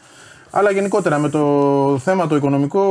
Αλλά 0.51 0.71
γενικότερα 0.71 1.19
με 1.19 1.29
το 1.29 1.99
θέμα 1.99 2.27
το 2.27 2.37
οικονομικό 2.37 2.85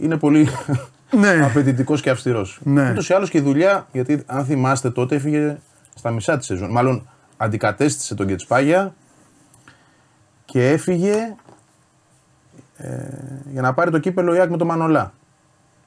είναι 0.00 0.16
πολύ 0.16 0.48
ναι. 1.20 1.44
απαιτητικός 1.44 2.00
και 2.00 2.10
αυστηρός. 2.10 2.60
Ναι. 2.62 2.90
Ούτως 2.90 3.08
ή 3.08 3.14
άλλως 3.14 3.30
και 3.30 3.38
η 3.38 3.40
δουλειά, 3.40 3.86
γιατί 3.92 4.22
αν 4.26 4.44
θυμάστε 4.44 4.90
τότε 4.90 5.14
έφυγε 5.14 5.56
στα 5.94 6.10
μισά 6.10 6.36
της 6.36 6.46
σεζόν. 6.46 6.70
Μάλλον 6.70 7.08
αντικατέστησε 7.38 8.14
τον 8.14 8.26
Κετσπάγια 8.26 8.94
και 10.44 10.68
έφυγε 10.68 11.34
ε, 12.76 12.88
για 13.52 13.62
να 13.62 13.74
πάρει 13.74 13.90
το 13.90 13.98
κύπελο 13.98 14.34
Ιάκ 14.34 14.50
με 14.50 14.56
τον 14.56 14.66
Μανολά. 14.66 15.12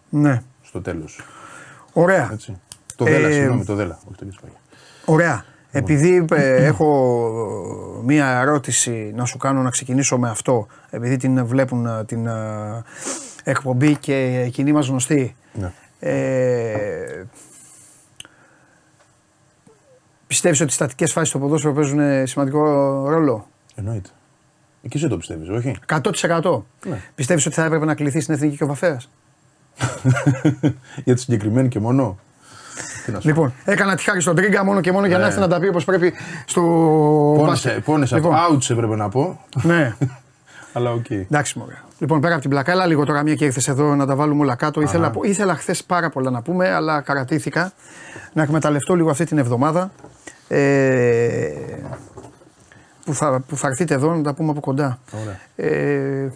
Ναι. 0.10 0.42
Στο 0.62 0.82
τέλος. 0.82 1.22
Ωραία. 1.94 2.30
Έτσι. 2.32 2.60
Το 2.96 3.06
Δέλα, 3.06 3.28
ε, 3.28 3.32
συγγνώμη, 3.32 3.66
το 3.66 3.76
Δέλα, 3.76 4.00
όχι 4.08 4.18
το 4.18 4.26
Κετσπάγια. 4.26 4.58
Ωραία. 5.06 5.46
Επειδή 5.72 6.26
ε, 6.32 6.66
έχω 6.66 8.02
μία 8.06 8.40
ερώτηση 8.40 9.12
να 9.16 9.26
σου 9.26 9.38
κάνω 9.38 9.62
να 9.62 9.70
ξεκινήσω 9.70 10.18
με 10.18 10.30
αυτό, 10.30 10.68
επειδή 10.90 11.18
την 11.18 11.46
βλέπουν 11.46 11.86
ε, 11.86 12.04
την 12.06 12.28
ε, 12.28 12.84
εκπομπή 13.44 13.96
και 13.96 14.42
εκείνοι 14.46 14.72
μας 14.72 14.88
γνωστοί. 14.88 15.36
Ναι. 15.54 15.72
Ε, 16.00 17.24
Πιστεύεις 20.32 20.62
ότι 20.62 20.70
οι 20.70 20.74
στατικές 20.74 21.12
φάσεις 21.12 21.30
στο 21.30 21.40
ποδόσφαιρο 21.40 21.74
παίζουν 21.74 22.28
σημαντικό 22.28 22.60
ρόλο; 23.10 23.48
Εννοείται. 23.76 24.10
Εκεί 24.82 25.00
δεν 25.00 25.10
το 25.10 25.18
πιστεύεις, 25.18 25.50
όχι; 25.50 25.76
100%. 25.88 26.62
Ναι. 26.86 27.02
Πιστεύεις 27.16 27.46
ότι 27.46 27.56
θα 27.56 27.64
έπρεπε 27.64 27.86
να 27.86 27.96
κληθεί 27.96 28.20
στην 28.20 28.34
εθνική 28.34 28.58
και 28.58 28.64
ο 28.64 28.68
Βαφέας; 28.68 29.10
Για 31.06 31.14
τη 31.16 31.22
συγκεκριμένη 31.22 31.68
και 31.68 31.80
μόνο. 31.80 32.18
Λοιπόν, 33.22 33.54
έκανα 33.66 33.96
τη 33.96 34.04
χάρη 34.04 34.22
στον 34.22 34.36
Τρίγκα 34.36 34.64
μόνο 34.64 34.82
και 34.82 34.92
μόνο 34.92 35.06
για 35.06 35.16
να 35.16 35.22
ναι. 35.22 35.28
έρθει 35.28 35.40
να 35.40 35.48
τα 35.48 35.60
πει 35.60 35.68
όπως 35.68 35.86
πρέπει 35.86 36.14
στο. 36.46 36.62
Πόνεσε, 37.38 37.82
πόνεσε 37.86 38.16
λοιπόν. 38.16 38.34
out 38.34 38.70
έπρεπε 38.70 38.96
να 38.96 39.10
πω. 39.10 39.40
Ναι. 39.62 39.96
Αλλά 40.74 40.92
ok. 40.92 41.06
Okay. 41.10 41.22
Εντάξει, 41.30 41.60
μωρέ. 41.60 41.74
Λοιπόν, 42.00 42.22
πέρα 42.22 42.34
από 42.34 42.42
την 42.42 42.50
πλάκα, 42.50 42.72
έλα 42.72 42.86
λίγο 42.86 43.06
τώρα 43.06 43.24
μια 43.24 43.36
και 43.36 43.46
ήρθες 43.46 43.68
εδώ 43.68 43.96
να 43.96 44.06
τα 44.06 44.16
βάλουμε 44.16 44.42
όλα 44.42 44.56
κάτω. 44.56 44.82
Ήθελα, 44.82 45.12
ήθελα 45.22 45.56
χθες 45.56 45.84
πάρα 45.84 46.10
πολλά 46.10 46.30
να 46.30 46.42
πούμε, 46.42 46.70
αλλά 46.74 47.02
κρατήθηκα 47.02 47.72
να 48.34 48.44
εκμεταλλευτώ 48.44 48.96
λίγο 48.96 49.10
αυτή 49.10 49.26
την 49.26 49.38
εβδομάδα. 49.38 49.92
Ε, 50.54 51.52
που, 53.06 53.14
θα, 53.14 53.44
που 53.48 53.58
θα 53.58 53.68
έρθετε 53.68 53.94
εδώ 53.94 54.16
να 54.16 54.22
τα 54.22 54.34
πούμε 54.34 54.52
από 54.52 54.60
κοντά. 54.60 55.00
Ε, 55.56 56.30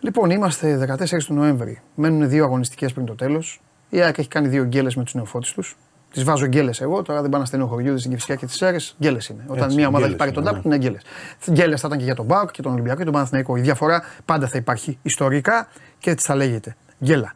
λοιπόν, 0.00 0.30
είμαστε 0.30 0.96
14 0.98 1.22
του 1.26 1.34
Νοέμβρη. 1.34 1.80
Μένουν 1.94 2.28
δύο 2.28 2.44
αγωνιστικές 2.44 2.92
πριν 2.92 3.06
το 3.06 3.14
τέλος. 3.14 3.60
Η 3.88 4.00
ΑΕΚ 4.00 4.18
έχει 4.18 4.28
κάνει 4.28 4.48
δύο 4.48 4.64
γκέλες 4.64 4.96
με 4.96 5.04
τους 5.04 5.14
νεοφώτες 5.14 5.52
τους. 5.52 5.76
Τις 6.12 6.24
βάζω 6.24 6.46
γκέλες 6.46 6.80
εγώ, 6.80 7.02
τώρα 7.02 7.20
δεν 7.20 7.30
πάνε 7.30 7.42
να 7.42 7.48
στενοχωριούνται 7.48 7.98
στην 7.98 8.10
Κυφσιά 8.10 8.34
και 8.34 8.46
τις 8.46 8.56
Σέρε. 8.56 8.76
Γκέλες 8.98 9.28
είναι. 9.28 9.44
Όταν 9.46 9.64
Έτσι, 9.64 9.76
μια 9.76 9.88
ομάδα 9.88 10.06
έχει 10.06 10.16
πάρει 10.16 10.30
τον 10.30 10.44
τάπ, 10.44 10.64
είναι 10.64 10.76
γκέλες. 10.76 11.02
Γκέλες 11.50 11.80
θα 11.80 11.86
ήταν 11.86 11.98
και 11.98 12.04
για 12.04 12.14
τον 12.14 12.24
Μπάουκ 12.24 12.50
και 12.50 12.62
τον 12.62 12.72
Ολυμπιακό 12.72 12.98
και 12.98 13.04
τον 13.04 13.12
Παναθηναϊκό. 13.12 13.56
Η 13.56 13.60
διαφορά 13.60 14.02
πάντα 14.24 14.46
θα 14.46 14.58
υπάρχει 14.58 14.98
ιστορικά 15.02 15.68
και 15.98 16.10
έτσι 16.10 16.26
θα 16.26 16.34
λέγεται. 16.34 16.76
Γκέλα. 17.04 17.32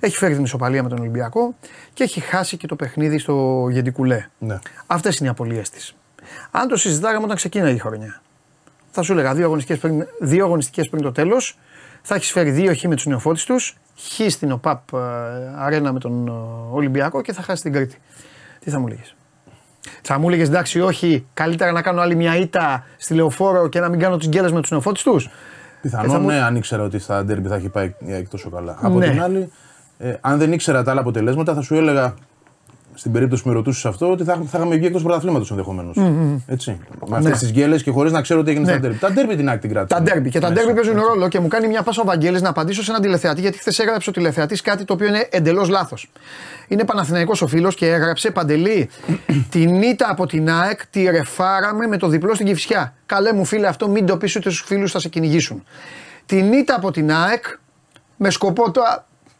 Έχει 0.00 0.16
φέρει 0.16 0.34
την 0.34 0.44
ισοπαλία 0.44 0.82
με 0.82 0.88
τον 0.88 0.98
Ολυμπιακό 0.98 1.54
και 1.92 2.02
έχει 2.02 2.20
χάσει 2.20 2.56
και 2.56 2.66
το 2.66 2.76
παιχνίδι 2.76 3.18
στο 3.18 3.66
Γεντικουλέ. 3.70 4.26
Ναι. 4.38 4.58
Αυτές 4.86 5.18
είναι 5.18 5.28
οι 5.28 5.30
απολύες 5.30 5.70
της. 5.70 5.94
Αν 6.50 6.68
το 6.68 6.76
συζητάγαμε 6.76 7.24
όταν 7.24 7.36
ξεκίναγε 7.36 7.74
η 7.74 7.78
χρονιά, 7.78 8.22
θα 8.90 9.02
σου 9.02 9.12
έλεγα 9.12 9.34
δύο 9.34 9.44
αγωνιστικές 9.44 9.78
πριν, 9.78 10.06
δύο 10.20 10.44
αγωνιστικές 10.44 10.88
πριν 10.88 11.02
το 11.02 11.12
τέλος, 11.12 11.58
θα 12.02 12.14
έχεις 12.14 12.30
φέρει 12.30 12.50
δύο 12.50 12.74
χ 12.74 12.82
με 12.82 12.94
τους 12.94 13.06
νεοφώτη 13.06 13.44
τους, 13.44 13.76
χ 13.98 14.30
στην 14.30 14.52
ΟΠΑΠ 14.52 14.92
ε, 14.92 14.98
αρένα 15.56 15.92
με 15.92 15.98
τον 15.98 16.28
ε, 16.28 16.30
Ολυμπιακό 16.70 17.22
και 17.22 17.32
θα 17.32 17.42
χάσει 17.42 17.62
την 17.62 17.72
Κρήτη. 17.72 17.98
Τι 18.60 18.70
θα 18.70 18.78
μου 18.78 18.86
λέγες; 18.86 19.14
Θα 20.02 20.18
μου 20.18 20.28
έλεγε 20.28 20.42
εντάξει, 20.42 20.80
όχι, 20.80 21.26
καλύτερα 21.34 21.72
να 21.72 21.82
κάνω 21.82 22.00
άλλη 22.00 22.14
μια 22.14 22.36
ήττα 22.36 22.84
στη 22.96 23.14
λεωφόρο 23.14 23.68
και 23.68 23.80
να 23.80 23.88
μην 23.88 23.98
κάνω 23.98 24.16
τις 24.16 24.28
γκέλες 24.28 24.52
με 24.52 24.60
τους 24.60 24.70
νεοφώτη 24.70 25.02
τους; 25.02 25.28
Πιθανόν 25.82 26.20
μου- 26.20 26.26
ναι, 26.26 26.40
αν 26.42 26.56
ήξερα 26.56 26.82
ότι 26.82 26.98
στα 26.98 27.24
ντέρμπι 27.24 27.48
θα 27.48 27.54
έχει 27.54 27.68
πάει 27.68 27.94
η 28.06 28.12
ΑΕΚ 28.12 28.28
τόσο 28.28 28.50
καλά. 28.50 28.76
Από 28.80 28.98
Ναι. 28.98 29.08
την 29.10 29.22
άλλη, 29.22 29.50
ε, 29.98 30.14
αν 30.20 30.38
δεν 30.38 30.52
ήξερα 30.52 30.82
τα 30.82 30.90
άλλα 30.90 31.00
αποτελέσματα, 31.00 31.54
θα 31.54 31.60
σου 31.60 31.74
έλεγα 31.74 32.14
στην 32.94 33.12
περίπτωση 33.12 33.42
που 33.42 33.48
με 33.48 33.54
ρωτούσες 33.54 33.84
αυτό 33.84 34.10
ότι 34.10 34.24
θα, 34.24 34.34
θα 34.34 34.40
είχαμε 34.58 34.76
βγει 34.76 34.86
εκτός 34.86 35.02
πρωταθλήματος 35.02 35.50
ενδεχομένως. 35.50 35.96
Έτσι. 36.46 36.78
Με 37.06 37.16
αυτές 37.16 37.30
Ναι. 37.32 37.38
τις 37.38 37.50
γκέλες 37.50 37.82
και 37.82 37.90
χωρίς 37.90 38.12
να 38.12 38.20
ξέρω 38.20 38.42
τι 38.42 38.50
έγινε 38.50 38.64
Ναι. 38.64 38.70
στα 38.72 38.80
ντέρμπι. 38.80 38.98
Τα 38.98 39.10
ντέρμπι 39.12 39.36
την 39.36 39.48
ΑΕΚ 39.48 39.60
την 39.60 39.70
κράτησε. 39.70 39.98
Τα 40.00 40.02
ντέρμπι. 40.04 40.30
Και 40.30 40.38
τα 40.38 40.48
Μέσα, 40.48 40.60
ντέρμπι 40.60 40.74
παίζουν 40.80 40.96
έτσι. 40.96 41.08
ρόλο 41.08 41.28
και 41.28 41.40
μου 41.40 41.48
κάνει 41.48 41.66
μια 41.68 41.82
πάσα 41.82 42.02
ο 42.02 42.04
Βαγγέλης 42.04 42.42
να 42.42 42.48
απαντήσω 42.48 42.82
σε 42.82 42.90
έναν 42.90 43.02
τηλεθεατή, 43.02 43.40
γιατί 43.40 43.58
χθες 43.58 43.78
έγραψε 43.78 44.10
ο 44.10 44.12
τηλεθεατής 44.12 44.60
κάτι 44.60 44.84
το 44.84 44.92
οποίο 44.92 45.06
είναι 45.06 45.28
εντελώς 45.30 45.68
λάθος. 45.68 46.10
Είναι 46.68 46.84
Παναθηναϊκός 46.84 47.42
ο 47.42 47.46
φίλος 47.46 47.74
και 47.74 47.86
έγραψε 47.86 48.30
Παντελή. 48.30 48.88
την 49.50 49.82
ήττα 49.82 50.06
από 50.10 50.26
την 50.26 50.50
ΑΕΚ 50.50 50.86
τη 50.86 51.02
ρεφάραμε 51.10 51.86
με 51.86 51.96
το 51.96 52.08
διπλό 52.08 52.34
στην 52.34 52.46
Κυφσιά. 52.46 52.94
Καλέ 53.06 53.32
μου 53.32 53.44
φίλε, 53.44 53.66
αυτό 53.66 53.88
μην 53.88 54.06
το 54.06 54.16
πεις 54.16 54.36
ούτε 54.36 54.50
στους 54.50 54.64
φίλους 54.66 54.92
θα 54.92 54.98
σε 54.98 55.08
κυνηγήσουν. 55.08 55.64
Την 56.26 56.52
ήττα 56.52 56.74
από 56.74 56.90
την 56.90 57.12
ΑΕΚ 57.12 57.44
με 58.16 58.30
σκοπό 58.30 58.70
το. 58.70 58.80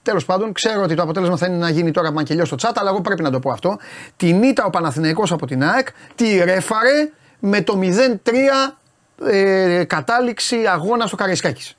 Τέλος 0.03 0.25
πάντων, 0.25 0.53
ξέρω 0.53 0.83
ότι 0.83 0.95
το 0.95 1.03
αποτέλεσμα 1.03 1.37
θα 1.37 1.47
είναι 1.47 1.57
να 1.57 1.69
γίνει 1.71 1.91
τώρα 1.91 2.13
μαγκελιό 2.13 2.45
στο 2.45 2.57
chat, 2.61 2.71
αλλά 2.75 2.91
εγώ 2.91 3.01
πρέπει 3.01 3.23
να 3.23 3.31
το 3.31 3.39
πω 3.39 3.51
αυτό. 3.51 3.79
Την 4.17 4.43
ήττα 4.43 4.65
ο 4.65 4.71
Παναθηναϊκός 4.71 5.33
από 5.33 5.47
την 5.47 5.65
ΑΕΚ 5.65 5.89
τη 6.15 6.45
ρέφαρε 6.45 7.11
με 7.39 7.61
το 7.61 7.79
0-3 7.83 9.29
ε, 9.31 9.85
κατάληξη 9.85 10.57
αγώνα 10.73 11.07
στο 11.07 11.17
Καραϊσκάκης. 11.17 11.77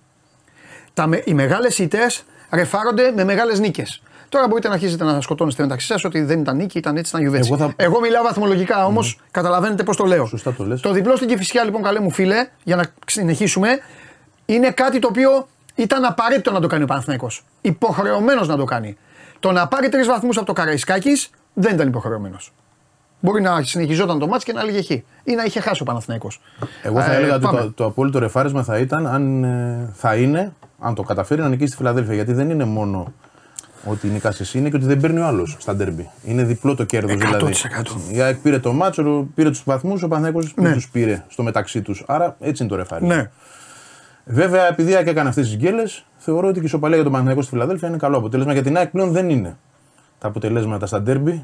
Τα, 0.94 1.08
με- 1.08 1.22
οι 1.26 1.34
μεγάλες 1.34 1.80
ήττες 1.80 2.24
ρεφάρονται 2.52 3.12
με 3.16 3.24
μεγάλες 3.24 3.60
νίκες. 3.60 4.02
Τώρα 4.30 4.48
μπορείτε 4.48 4.68
να 4.68 4.74
αρχίσετε 4.74 5.04
να 5.04 5.22
σκοτώνεστε 5.22 5.64
μεταξύ 5.64 5.88
σας 5.88 6.04
ότι 6.04 6.22
δεν 6.22 6.40
ήταν 6.40 6.56
νίκη, 6.56 6.78
ήταν 6.78 6.98
έτσι, 6.98 7.10
ήταν 7.10 7.22
γιουβέτσι. 7.22 7.50
Εγώ 7.54 7.64
θα- 7.66 7.74
Εγώ 7.76 8.00
μιλάω 8.00 8.24
βαθμολογικά 8.24 8.86
όμως, 8.86 9.20
καταλαβαίνετε 9.32 9.84
πώς 9.84 9.96
το 9.98 10.04
λέω. 10.06 10.26
Σωστά 10.26 10.54
το 10.54 10.64
λες. 10.66 10.82
Το 10.82 10.92
διπλό 10.92 11.16
στην 11.16 11.28
Κυφυσιά, 11.28 11.64
λοιπόν, 11.64 11.82
καλέ 11.84 12.00
μου 12.00 12.12
φίλε, 12.12 12.48
για 12.64 12.76
να 12.76 12.86
συνεχίσουμε, 13.06 13.70
είναι 14.46 14.70
κάτι 14.70 15.00
το 15.00 15.08
οποίο 15.08 15.48
ήταν 15.76 16.06
απαραίτητο 16.06 16.52
να 16.52 16.60
το 16.60 16.68
κάνει 16.68 16.84
ο 16.84 16.86
Παναθηναϊκός. 16.86 17.44
Υποχρεωμένος 17.62 18.48
να 18.48 18.58
το 18.58 18.64
κάνει. 18.64 18.98
Το 19.40 19.52
να 19.52 19.68
πάρει 19.68 19.90
τρεις 19.90 20.08
βαθμούς 20.08 20.38
από 20.38 20.46
το 20.46 20.54
Καραϊσκάκης 20.54 21.30
δεν 21.54 21.74
ήταν 21.74 21.88
υποχρεωμένος. 21.88 22.54
Μπορεί 23.20 23.42
να 23.42 23.64
συνεχιζόταν 23.64 24.20
το 24.20 24.28
μάτς 24.28 24.44
και 24.44 24.54
να 24.54 24.62
έλεγε 24.62 24.82
χ. 24.82 24.90
Ή 25.24 25.34
να 25.36 25.44
είχε 25.44 25.60
χάσει 25.60 25.82
ο 25.82 25.86
Παναθηναϊκός. 25.86 26.42
Εγώ 26.84 27.02
θα 27.02 27.14
Ε, 27.14 27.16
έλεγα 27.16 27.36
ότι 27.36 27.46
πάμε. 27.46 27.60
το, 27.60 27.72
το 27.72 27.86
απόλυτο 27.86 28.20
ρεφάρισμα 28.20 28.64
θα 28.64 28.78
ήταν 28.78 29.08
αν 29.08 29.44
ε, 29.44 29.92
θα 29.94 30.16
είναι, 30.16 30.54
αν 30.80 30.96
το 30.96 31.04
καταφέρει 31.04 31.42
να 31.42 31.50
νικήσει 31.50 31.72
τη 31.72 31.78
Φιλαδέλφια. 31.78 32.14
Γιατί 32.14 32.34
δεν 32.34 32.50
είναι 32.50 32.64
μόνο 32.64 33.14
ότι 33.86 34.08
νικάς 34.08 34.40
εσύ, 34.40 34.58
είναι 34.58 34.70
και 34.70 34.76
ότι 34.76 34.86
δεν 34.86 35.00
παίρνει 35.00 35.20
ο 35.20 35.26
άλλος 35.26 35.56
στα 35.60 35.76
ντέρμπι. 35.76 36.10
Είναι 36.26 36.44
διπλό 36.44 36.76
το 36.76 36.84
κέρδος 36.84 37.16
δηλαδή. 37.16 37.54
100%. 38.12 38.14
Η 38.16 38.22
ΑΕΚ 38.22 38.36
πήρε 38.38 38.60
το 38.60 38.74
μάτσο, 38.74 39.28
πήρε 39.36 39.50
τους 39.50 39.64
βαθμούς, 39.66 40.04
ο 40.04 40.08
Παναθηναϊκός 40.08 40.54
Ναι. 40.56 40.64
δεν 40.64 40.74
τους 40.74 40.90
πήρε 40.90 41.24
στο 41.30 41.44
μεταξύ 41.44 41.82
τους. 41.82 42.04
Άρα 42.08 42.36
έτσι 42.40 42.64
είναι 42.64 42.72
το 42.72 42.78
ρεφάρισμα. 42.78 43.16
Ναι. 43.16 43.30
Βέβαια, 44.26 44.68
επειδή 44.68 44.92
η 44.92 44.96
ΑΕΚ 44.96 45.08
έκανε 45.08 45.30
αυτές 45.30 45.48
τις 45.48 45.56
γκέλε, 45.58 45.84
θεωρώ 46.18 46.46
ότι 46.48 46.54
και 46.56 46.60
η 46.62 46.66
ισοπαλία 46.66 46.96
για 46.96 47.04
τον 47.04 47.12
Παναθηναϊκό 47.12 47.42
στη 47.44 47.52
Φιλαδέλφια 47.52 47.88
είναι 47.88 47.98
καλό 47.98 48.18
αποτέλεσμα. 48.18 48.54
Για 48.54 48.64
την 48.64 48.78
ΑΕΚ 48.78 48.90
πλέον 48.90 49.12
δεν 49.12 49.30
είναι 49.30 49.58
τα 50.20 50.28
αποτελέσματα 50.28 50.86
στα 50.86 51.02
ντέρμπι. 51.02 51.44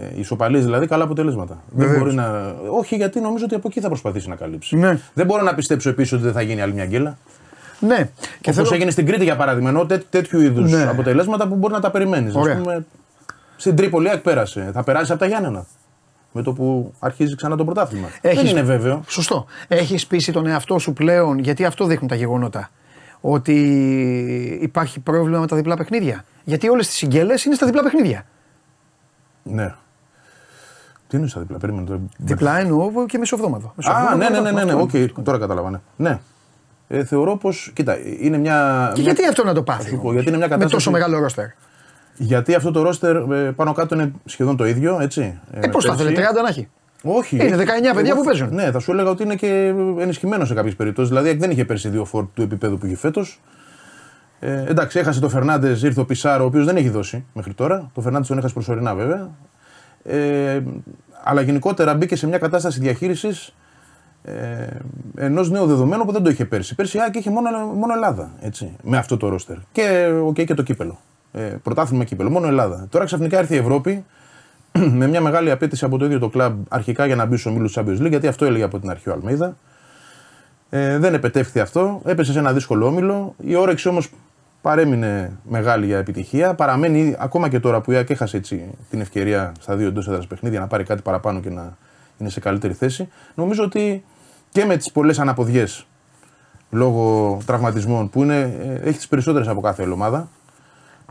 Ε, 0.00 0.06
οι 0.14 0.20
ισοπαλίε 0.20 0.60
δηλαδή 0.60 0.86
καλά 0.86 1.04
αποτελέσματα. 1.04 1.62
Δεν 1.70 1.86
Βεβαίως. 1.86 2.02
μπορεί 2.02 2.14
να... 2.14 2.54
Όχι, 2.70 2.96
γιατί 2.96 3.20
νομίζω 3.20 3.44
ότι 3.44 3.54
από 3.54 3.68
εκεί 3.68 3.80
θα 3.80 3.88
προσπαθήσει 3.88 4.28
να 4.28 4.34
καλύψει. 4.34 4.76
Ναι. 4.76 4.98
Δεν 5.14 5.26
μπορώ 5.26 5.42
να 5.42 5.54
πιστέψω 5.54 5.88
επίσης 5.88 6.12
ότι 6.12 6.22
δεν 6.22 6.32
θα 6.32 6.42
γίνει 6.42 6.60
άλλη 6.62 6.72
μια 6.72 6.84
γκέλα. 6.86 7.18
Ναι. 7.80 7.96
Και 7.96 8.08
Και 8.40 8.52
θέλω... 8.52 8.68
έγινε 8.72 8.90
στην 8.90 9.06
Κρήτη 9.06 9.24
για 9.24 9.36
παράδειγμα. 9.36 9.68
Ενώ 9.68 9.86
τέ, 9.86 9.98
τέτοιου 10.10 10.40
είδους 10.40 10.70
Ναι. 10.72 10.82
αποτελέσματα 10.88 11.48
που 11.48 11.54
μπορεί 11.54 11.72
να 11.72 11.80
τα 11.80 11.90
περιμένεις. 11.90 12.34
Ωραία. 12.34 12.56
πούμε, 12.56 12.86
στην 13.56 13.76
Τρίπολη 13.76 14.06
η 14.06 14.10
ΑΕΚ 14.10 14.20
πέρασε. 14.20 14.70
Θα 14.72 14.82
περάσεις 14.84 15.10
από 15.10 15.18
τα 15.18 15.26
Γιάννενα. 15.26 15.66
Με 16.36 16.42
το 16.42 16.52
που 16.52 16.92
αρχίζει 16.98 17.34
ξανά 17.34 17.56
το 17.56 17.64
πρωτάθλημα. 17.64 18.08
Έχεις- 18.20 18.42
Δεν 18.42 18.50
είναι 18.50 18.62
βέβαιο. 18.62 19.02
Σωστό. 19.08 19.46
Έχεις 19.68 20.06
πείσει 20.06 20.32
τον 20.32 20.46
εαυτό 20.46 20.78
σου 20.78 20.92
πλέον, 20.92 21.38
γιατί 21.38 21.64
αυτό 21.64 21.84
δείχνουν 21.86 22.08
τα 22.08 22.14
γεγονότα. 22.14 22.70
Ότι 23.20 23.54
υπάρχει 24.62 25.00
πρόβλημα 25.00 25.38
με 25.40 25.46
τα 25.46 25.56
διπλά 25.56 25.76
παιχνίδια. 25.76 26.24
Γιατί 26.44 26.68
όλες 26.68 26.86
τις 26.86 26.96
γκέλες 26.96 27.34
είναι 27.46 27.54
στα 27.54 27.66
διπλά 27.66 27.82
παιχνίδια. 27.82 28.26
Ναι. 29.42 29.74
Τι 31.08 31.16
είναι 31.16 31.26
στα 31.26 31.40
διπλά, 31.40 31.58
περίμενε. 31.58 31.86
το- 31.86 32.00
Διπλά 32.18 32.58
εννοώ 32.58 32.90
και 33.06 33.18
μεσοβδόμαδο. 33.18 33.66
Α, 33.66 33.72
Μεσοβδόμαδο, 33.76 34.16
ναι, 34.16 34.28
ναι, 34.28 34.40
ναι, 34.40 34.50
ναι, 34.50 34.64
ναι. 34.64 34.82
αυτό. 34.82 35.10
Οκ, 35.14 35.22
τώρα 35.24 35.38
καταλάβανε. 35.38 35.80
Ναι. 35.96 36.18
Ε, 36.88 37.04
θεωρώ 37.04 37.36
πως. 37.36 37.70
Κοίτα, 37.74 37.96
είναι 38.20 38.38
μια. 38.38 38.90
Και 38.94 39.00
μια- 39.02 39.12
γιατί 39.12 39.28
αυτό 39.28 39.44
να 39.44 39.54
το 39.54 39.62
πάθει. 39.62 39.82
Θα 39.82 39.88
σου 39.88 39.94
πω, 39.94 40.00
όμως, 40.00 40.12
γιατί 40.12 40.28
είναι 40.28 40.36
μια 40.36 40.46
Με 40.46 40.52
κατάσταση- 40.54 40.74
τόσο 40.86 40.90
μεγάλο 40.90 41.18
ρόστερ; 41.18 41.44
Γιατί 42.18 42.54
αυτό 42.54 42.70
το 42.70 42.82
ρόστερ 42.82 43.16
ε, 43.16 43.52
πάνω 43.56 43.72
κάτω 43.72 43.94
είναι 43.94 44.12
σχεδόν 44.24 44.56
το 44.56 44.66
ίδιο, 44.66 44.98
έτσι. 45.00 45.38
Ε, 45.52 45.66
πώς 45.68 45.84
θα 45.84 45.90
πέρσι. 45.96 46.04
θέλει, 46.14 46.26
30 46.38 46.42
να 46.42 46.48
έχει. 46.48 46.68
Όχι. 47.02 47.36
Είναι 47.36 47.56
19 47.56 47.64
παιδιά 47.94 48.10
Εγώ 48.10 48.14
που 48.16 48.24
θα- 48.24 48.30
παίζουν. 48.30 48.54
Ναι, 48.54 48.70
θα 48.70 48.78
σου 48.78 48.92
έλεγα 48.92 49.10
ότι 49.10 49.22
είναι 49.22 49.34
και 49.34 49.74
ενισχυμένος 49.98 50.48
σε 50.48 50.54
κάποιες 50.54 50.74
περιπτώσεις. 50.76 51.10
Δηλαδή 51.10 51.32
δεν 51.36 51.50
είχε 51.50 51.64
πέρσι 51.64 51.88
δύο 51.88 52.04
φόρ 52.04 52.24
του 52.34 52.42
επίπεδου 52.42 52.78
που 52.78 52.86
είχε 52.86 52.96
φέτος. 52.96 53.40
Ε, 54.40 54.64
εντάξει, 54.66 54.98
έχασε 54.98 55.20
το 55.20 55.28
Φερνάντες, 55.28 55.82
ήρθε 55.82 56.00
ο 56.00 56.04
Πισάρο, 56.04 56.44
ο 56.44 56.46
οποίος 56.46 56.64
δεν 56.64 56.76
έχει 56.76 56.88
δώσει 56.88 57.24
μέχρι 57.32 57.54
τώρα. 57.54 57.90
Το 57.94 58.00
Φερνάντες 58.00 58.28
τον 58.28 58.38
έχασε 58.38 58.54
προσωρινά 58.54 58.94
βέβαια. 58.94 59.30
Ε, 60.02 60.60
αλλά 61.24 61.40
γενικότερα 61.40 61.94
μπήκε 61.94 62.16
σε 62.16 62.26
μια 62.26 62.38
κατάσταση 62.38 62.80
διαχείρισης 62.80 63.54
ε, 64.24 64.32
ενός 65.16 65.50
νέου 65.50 65.66
δεδομένου 65.66 66.04
που 66.04 66.12
δεν 66.12 66.22
το 66.22 66.30
είχε 66.30 66.44
πέρσι. 66.44 66.74
Πέρσι 66.74 66.96
η 66.96 67.00
ΑΕΚ 67.00 67.14
είχε 67.14 67.30
μόνο, 67.30 67.50
μόνο 67.58 67.92
Ελλάδα 67.92 68.30
έτσι, 68.40 68.76
με 68.82 68.96
αυτό 68.96 69.16
το 69.16 69.28
ρόστερ. 69.28 69.56
Και, 69.72 70.08
okay, 70.28 70.44
και 70.44 70.54
το 70.54 70.62
κύπελο. 70.62 70.98
Ε, 71.36 71.58
πρωτάθλημα 71.62 72.04
κύπελο, 72.04 72.30
μόνο 72.30 72.46
Ελλάδα. 72.46 72.86
Τώρα 72.90 73.04
ξαφνικά 73.04 73.38
ήρθε 73.38 73.54
η 73.54 73.58
Ευρώπη 73.58 74.04
με 74.98 75.06
μια 75.06 75.20
μεγάλη 75.20 75.50
απέτηση 75.50 75.84
από 75.84 75.98
το 75.98 76.04
ίδιο 76.04 76.18
το 76.18 76.28
κλαμπ 76.28 76.62
αρχικά 76.68 77.06
για 77.06 77.16
να 77.16 77.24
μπει 77.24 77.36
στους 77.36 77.52
ομίλους 77.52 77.78
Champions 77.78 78.00
League, 78.02 78.08
γιατί 78.08 78.26
αυτό 78.26 78.44
έλεγε 78.44 78.64
από 78.64 78.78
την 78.78 78.90
αρχή 78.90 79.08
ο 79.08 79.12
Αλμίδα. 79.12 79.56
Ε, 80.70 80.98
δεν 80.98 81.14
επετεύχθη 81.14 81.60
αυτό. 81.60 82.00
Έπεσε 82.04 82.32
σε 82.32 82.38
ένα 82.38 82.52
δύσκολο 82.52 82.86
όμιλο. 82.86 83.34
Η 83.40 83.54
όρεξη 83.54 83.88
όμως 83.88 84.10
παρέμεινε 84.60 85.32
μεγάλη 85.48 85.86
για 85.86 85.98
επιτυχία. 85.98 86.54
Παραμένει 86.54 87.16
ακόμα 87.18 87.48
και 87.48 87.60
τώρα 87.60 87.80
που 87.80 87.92
η 87.92 87.96
ΑΕΚ 87.96 88.10
έχασε 88.10 88.36
έτσι, 88.36 88.64
την 88.90 89.00
ευκαιρία 89.00 89.52
στα 89.60 89.76
δύο 89.76 89.86
εντός 89.88 90.08
έδρας 90.08 90.26
παιχνίδια 90.26 90.60
να 90.60 90.66
πάρει 90.66 90.84
κάτι 90.84 91.02
παραπάνω 91.02 91.40
και 91.40 91.50
να 91.50 91.76
είναι 92.18 92.30
σε 92.30 92.40
καλύτερη 92.40 92.72
θέση. 92.72 93.08
Νομίζω 93.34 93.64
ότι 93.64 94.04
και 94.50 94.64
με 94.64 94.76
τις 94.76 94.92
πολλές 94.92 95.18
αναποδιές 95.18 95.86
λόγω 96.70 97.38
τραυματισμών 97.46 98.10
που 98.10 98.22
είναι, 98.22 98.56
ε, 98.82 98.88
έχει 98.88 98.96
τις 98.96 99.08
περισσότερες 99.08 99.48
από 99.48 99.60
κάθε 99.60 99.82
άλλη 99.82 99.92
ομάδα. 99.92 100.28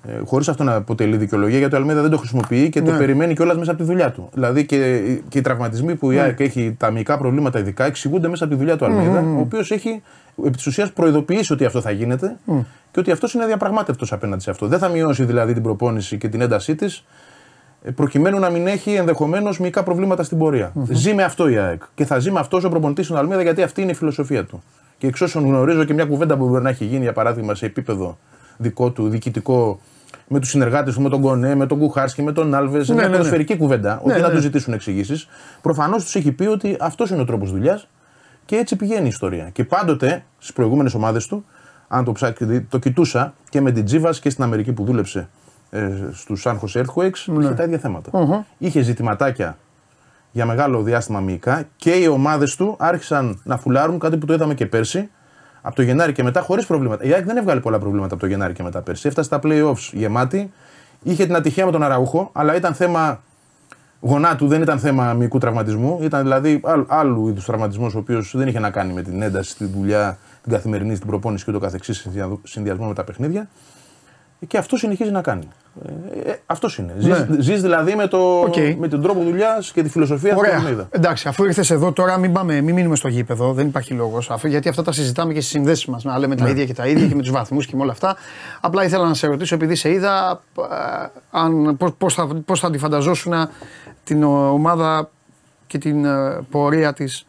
Ε, 0.07 0.19
Χωρίς 0.25 0.47
αυτό 0.47 0.63
να 0.63 0.75
αποτελεί 0.75 1.17
δικαιολογία, 1.17 1.57
γιατί 1.57 1.75
ο 1.75 1.77
Αλμέδα 1.77 2.01
δεν 2.01 2.11
το 2.11 2.17
χρησιμοποιεί 2.17 2.69
και 2.69 2.81
το 2.81 2.91
Ναι. 2.91 2.97
περιμένει 2.97 3.33
κιόλας 3.33 3.57
μέσα 3.57 3.71
από 3.71 3.79
τη 3.79 3.85
δουλειά 3.85 4.11
του. 4.11 4.29
Δηλαδή 4.33 4.65
και, 4.65 5.01
και 5.29 5.37
οι 5.37 5.41
τραυματισμοί 5.41 5.95
που 5.95 6.11
η 6.11 6.19
ΑΕΚ 6.19 6.39
έχει, 6.39 6.75
τα 6.79 6.87
αμυϊκά 6.87 7.17
προβλήματα 7.17 7.59
ειδικά, 7.59 7.85
εξηγούνται 7.85 8.27
μέσα 8.27 8.43
από 8.43 8.53
τη 8.53 8.59
δουλειά 8.59 8.75
του 8.77 8.85
Αλμέδα, 8.85 9.19
ο 9.19 9.39
οποίος 9.39 9.71
έχει 9.71 10.01
επί 10.45 10.55
της 10.55 10.65
ουσίας 10.67 10.91
προειδοποιήσει 10.91 11.53
ότι 11.53 11.65
αυτό 11.65 11.81
θα 11.81 11.91
γίνεται 11.91 12.35
και 12.91 12.99
ότι 12.99 13.11
αυτός 13.11 13.33
είναι 13.33 13.45
διαπραγμάτευτο 13.45 14.05
απέναντι 14.09 14.41
σε 14.41 14.49
αυτό. 14.49 14.67
Δεν 14.67 14.79
θα 14.79 14.87
μειώσει 14.87 15.23
δηλαδή 15.23 15.53
την 15.53 15.63
προπόνηση 15.63 16.17
και 16.17 16.27
την 16.27 16.41
έντασή 16.41 16.75
της, 16.75 17.05
προκειμένου 17.95 18.39
να 18.39 18.49
μην 18.49 18.67
έχει 18.67 18.93
ενδεχομένως 18.93 19.59
μυϊκά 19.59 19.83
προβλήματα 19.83 20.23
στην 20.23 20.37
πορεία. 20.37 20.71
Ζει 20.89 21.13
με 21.13 21.23
αυτό 21.23 21.47
η 21.47 21.57
ΑΕΚ. 21.57 21.81
Και 21.95 22.05
θα 22.05 22.19
ζει 22.19 22.31
με 22.31 22.39
αυτός 22.39 22.63
ο 22.63 22.69
προπονητής 22.69 23.07
του 23.07 23.17
Αλμέδα 23.17 23.41
γιατί 23.41 23.61
αυτή 23.61 23.81
είναι 23.81 23.91
η 23.91 23.95
φιλοσοφία 23.95 24.43
του. 24.45 24.63
Και 24.97 25.07
εξ 25.07 25.21
όσων 25.21 25.45
γνωρίζω 25.45 25.83
και 25.83 25.93
μια 25.93 26.05
κουβέντα 26.05 26.37
που 26.37 26.47
μπορεί 26.47 26.63
να 26.63 26.69
έχει 26.69 26.85
γίνει, 26.85 27.01
για 27.03 27.13
παράδειγμα, 27.13 27.55
σε 27.55 27.65
επίπεδο 27.65 28.17
δικό 28.57 28.91
του, 28.91 29.09
διοικητικό, 29.09 29.79
με 30.27 30.39
τους 30.39 30.49
συνεργάτες 30.49 30.93
του, 30.93 31.01
με 31.01 31.09
τον 31.09 31.21
Κονέ, 31.21 31.55
με 31.55 31.65
τον 31.65 31.77
Κουχάρσκι, 31.79 32.21
με 32.23 32.31
τον 32.31 32.53
Άλβες, 32.53 32.87
Ναι, 32.87 32.93
μια 32.93 33.03
ναι, 33.03 33.09
ναι. 33.09 33.15
ποδοσφαιρική 33.15 33.57
κουβέντα, 33.57 34.01
Ναι, 34.05 34.11
ότι 34.13 34.21
να 34.21 34.27
ναι. 34.27 34.33
τους 34.33 34.41
ζητήσουν 34.43 34.73
εξηγήσεις. 34.73 35.27
Προφανώς 35.61 36.03
τους 36.03 36.15
έχει 36.15 36.31
πει 36.31 36.45
ότι 36.45 36.77
αυτός 36.79 37.09
είναι 37.09 37.21
ο 37.21 37.25
τρόπος 37.25 37.51
δουλειάς 37.51 37.87
και 38.45 38.55
έτσι 38.55 38.75
πηγαίνει 38.75 39.05
η 39.05 39.07
ιστορία. 39.07 39.49
Και 39.49 39.63
πάντοτε 39.63 40.23
στις 40.37 40.53
προηγούμενες 40.53 40.93
ομάδες 40.93 41.27
του, 41.27 41.45
αν 41.87 42.03
το, 42.03 42.11
ψάξει, 42.11 42.61
το 42.61 42.77
κοιτούσα 42.79 43.33
και 43.49 43.61
με 43.61 43.71
την 43.71 43.85
Τζίβας 43.85 44.19
και 44.19 44.29
στην 44.29 44.43
Αμερική 44.43 44.73
που 44.73 44.83
δούλεψε 44.83 45.27
ε, 45.69 45.89
στους 46.11 46.43
San 46.47 46.51
Jose 46.59 46.81
Earthquakes, 46.83 47.23
Ναι. 47.25 47.43
είχε 47.43 47.53
τα 47.53 47.63
ίδια 47.63 47.77
θέματα. 47.77 48.45
Είχε 48.57 48.81
ζητηματάκια 48.81 49.57
για 50.31 50.45
μεγάλο 50.45 50.81
διάστημα 50.81 51.19
μυϊκά 51.19 51.63
και 51.75 51.91
οι 51.91 52.07
ομάδες 52.07 52.55
του 52.55 52.75
άρχισαν 52.79 53.41
να 53.43 53.57
φουλάρουν 53.57 53.99
κάτι 53.99 54.17
που 54.17 54.25
το 54.25 54.33
είδαμε 54.33 54.53
και 54.53 54.65
πέρσι. 54.65 55.09
Από 55.67 55.75
το 55.75 55.81
Γενάρη 55.81 56.11
και 56.11 56.23
μετά 56.23 56.41
χωρίς 56.41 56.65
προβλήματα. 56.65 57.03
Η 57.03 57.13
ΑΕΚ 57.13 57.25
δεν 57.25 57.37
έβγαλε 57.37 57.59
πολλά 57.59 57.79
προβλήματα 57.79 58.13
από 58.13 58.23
το 58.23 58.29
Γενάρη 58.29 58.53
και 58.53 58.63
μετά 58.63 58.81
πέρσι. 58.81 59.07
Έφτασε 59.07 59.27
στα 59.27 59.39
playoffs 59.43 59.89
γεμάτη. 59.91 60.51
Είχε 61.03 61.25
την 61.25 61.35
ατυχία 61.35 61.65
με 61.65 61.71
τον 61.71 61.83
Αραούχο, 61.83 62.29
αλλά 62.33 62.55
ήταν 62.55 62.73
θέμα 62.73 63.21
γονάτου, 63.99 64.47
δεν 64.47 64.61
ήταν 64.61 64.79
θέμα 64.79 65.13
μυϊκού 65.13 65.37
τραυματισμού. 65.37 65.99
Ήταν 66.01 66.21
δηλαδή 66.21 66.61
άλλου, 66.63 66.85
άλλου 66.87 67.27
είδους 67.27 67.45
τραυματισμός, 67.45 67.95
ο 67.95 67.97
οποίος 67.97 68.33
δεν 68.37 68.47
είχε 68.47 68.59
να 68.59 68.69
κάνει 68.69 68.93
με 68.93 69.01
την 69.01 69.21
ένταση 69.21 69.49
στη 69.49 69.65
δουλειά, 69.65 70.17
την 70.43 70.51
καθημερινή, 70.51 70.95
στην 70.95 71.07
προπόνηση 71.07 71.43
και 71.43 71.51
ούτω 71.51 71.59
καθεξής, 71.59 71.97
σε 71.97 72.09
συνδυασμό 72.43 72.87
με 72.87 72.93
τα 72.93 73.03
παιχνίδια. 73.03 73.47
Και 74.47 74.57
αυτό 74.57 74.77
συνεχίζει 74.77 75.11
να 75.11 75.21
κάνει. 75.21 75.47
Ε, 76.25 76.29
ε, 76.29 76.39
αυτός 76.45 76.77
είναι. 76.77 76.93
Ζεις, 76.97 77.07
Ναι. 77.27 77.41
ζεις 77.41 77.61
δηλαδή 77.61 77.95
με, 77.95 78.07
το, 78.07 78.39
Οκ. 78.39 78.55
με 78.79 78.87
τον 78.87 79.01
τρόπο 79.01 79.23
δουλειάς 79.23 79.71
και 79.71 79.83
τη 79.83 79.89
φιλοσοφία 79.89 80.29
του 80.31 80.35
Ωραία. 80.39 80.55
Αλμέιδα. 80.57 80.87
Εντάξει, 80.91 81.27
αφού 81.27 81.43
ήρθες 81.45 81.69
εδώ 81.71 81.91
τώρα, 81.91 82.17
μην, 82.17 82.31
πάμε, 82.33 82.61
μην 82.61 82.75
μείνουμε 82.75 82.95
στο 82.95 83.07
γήπεδο. 83.07 83.53
Δεν 83.53 83.67
υπάρχει 83.67 83.93
λόγος. 83.93 84.29
Γιατί 84.43 84.69
αυτά 84.69 84.83
τα 84.83 84.91
συζητάμε 84.91 85.33
και 85.33 85.39
στις 85.39 85.51
συνδέσεις 85.51 85.85
μας. 85.85 86.03
Να 86.03 86.17
λέμε 86.19 86.35
τα 86.35 86.49
ίδια 86.49 86.65
και 86.65 86.73
τα 86.73 86.87
ίδια 86.87 87.07
και 87.07 87.15
με 87.15 87.21
τους 87.21 87.31
βαθμούς 87.31 87.65
και 87.65 87.75
με 87.75 87.81
όλα 87.81 87.91
αυτά. 87.91 88.15
Απλά 88.61 88.83
ήθελα 88.83 89.07
να 89.07 89.13
σε 89.13 89.27
ρωτήσω, 89.27 89.55
επειδή 89.55 89.75
σε 89.75 89.89
είδα, 89.91 90.41
πώς 91.97 92.13
θα, 92.13 92.27
πώς 92.45 92.59
θα 92.59 92.69
τη 92.69 92.77
φανταζόσουν 92.77 93.33
την 94.03 94.23
ο- 94.23 94.49
ομάδα 94.49 95.09
και 95.67 95.77
την 95.77 96.05
ε, 96.05 96.39
πορεία 96.49 96.93
της 96.93 97.25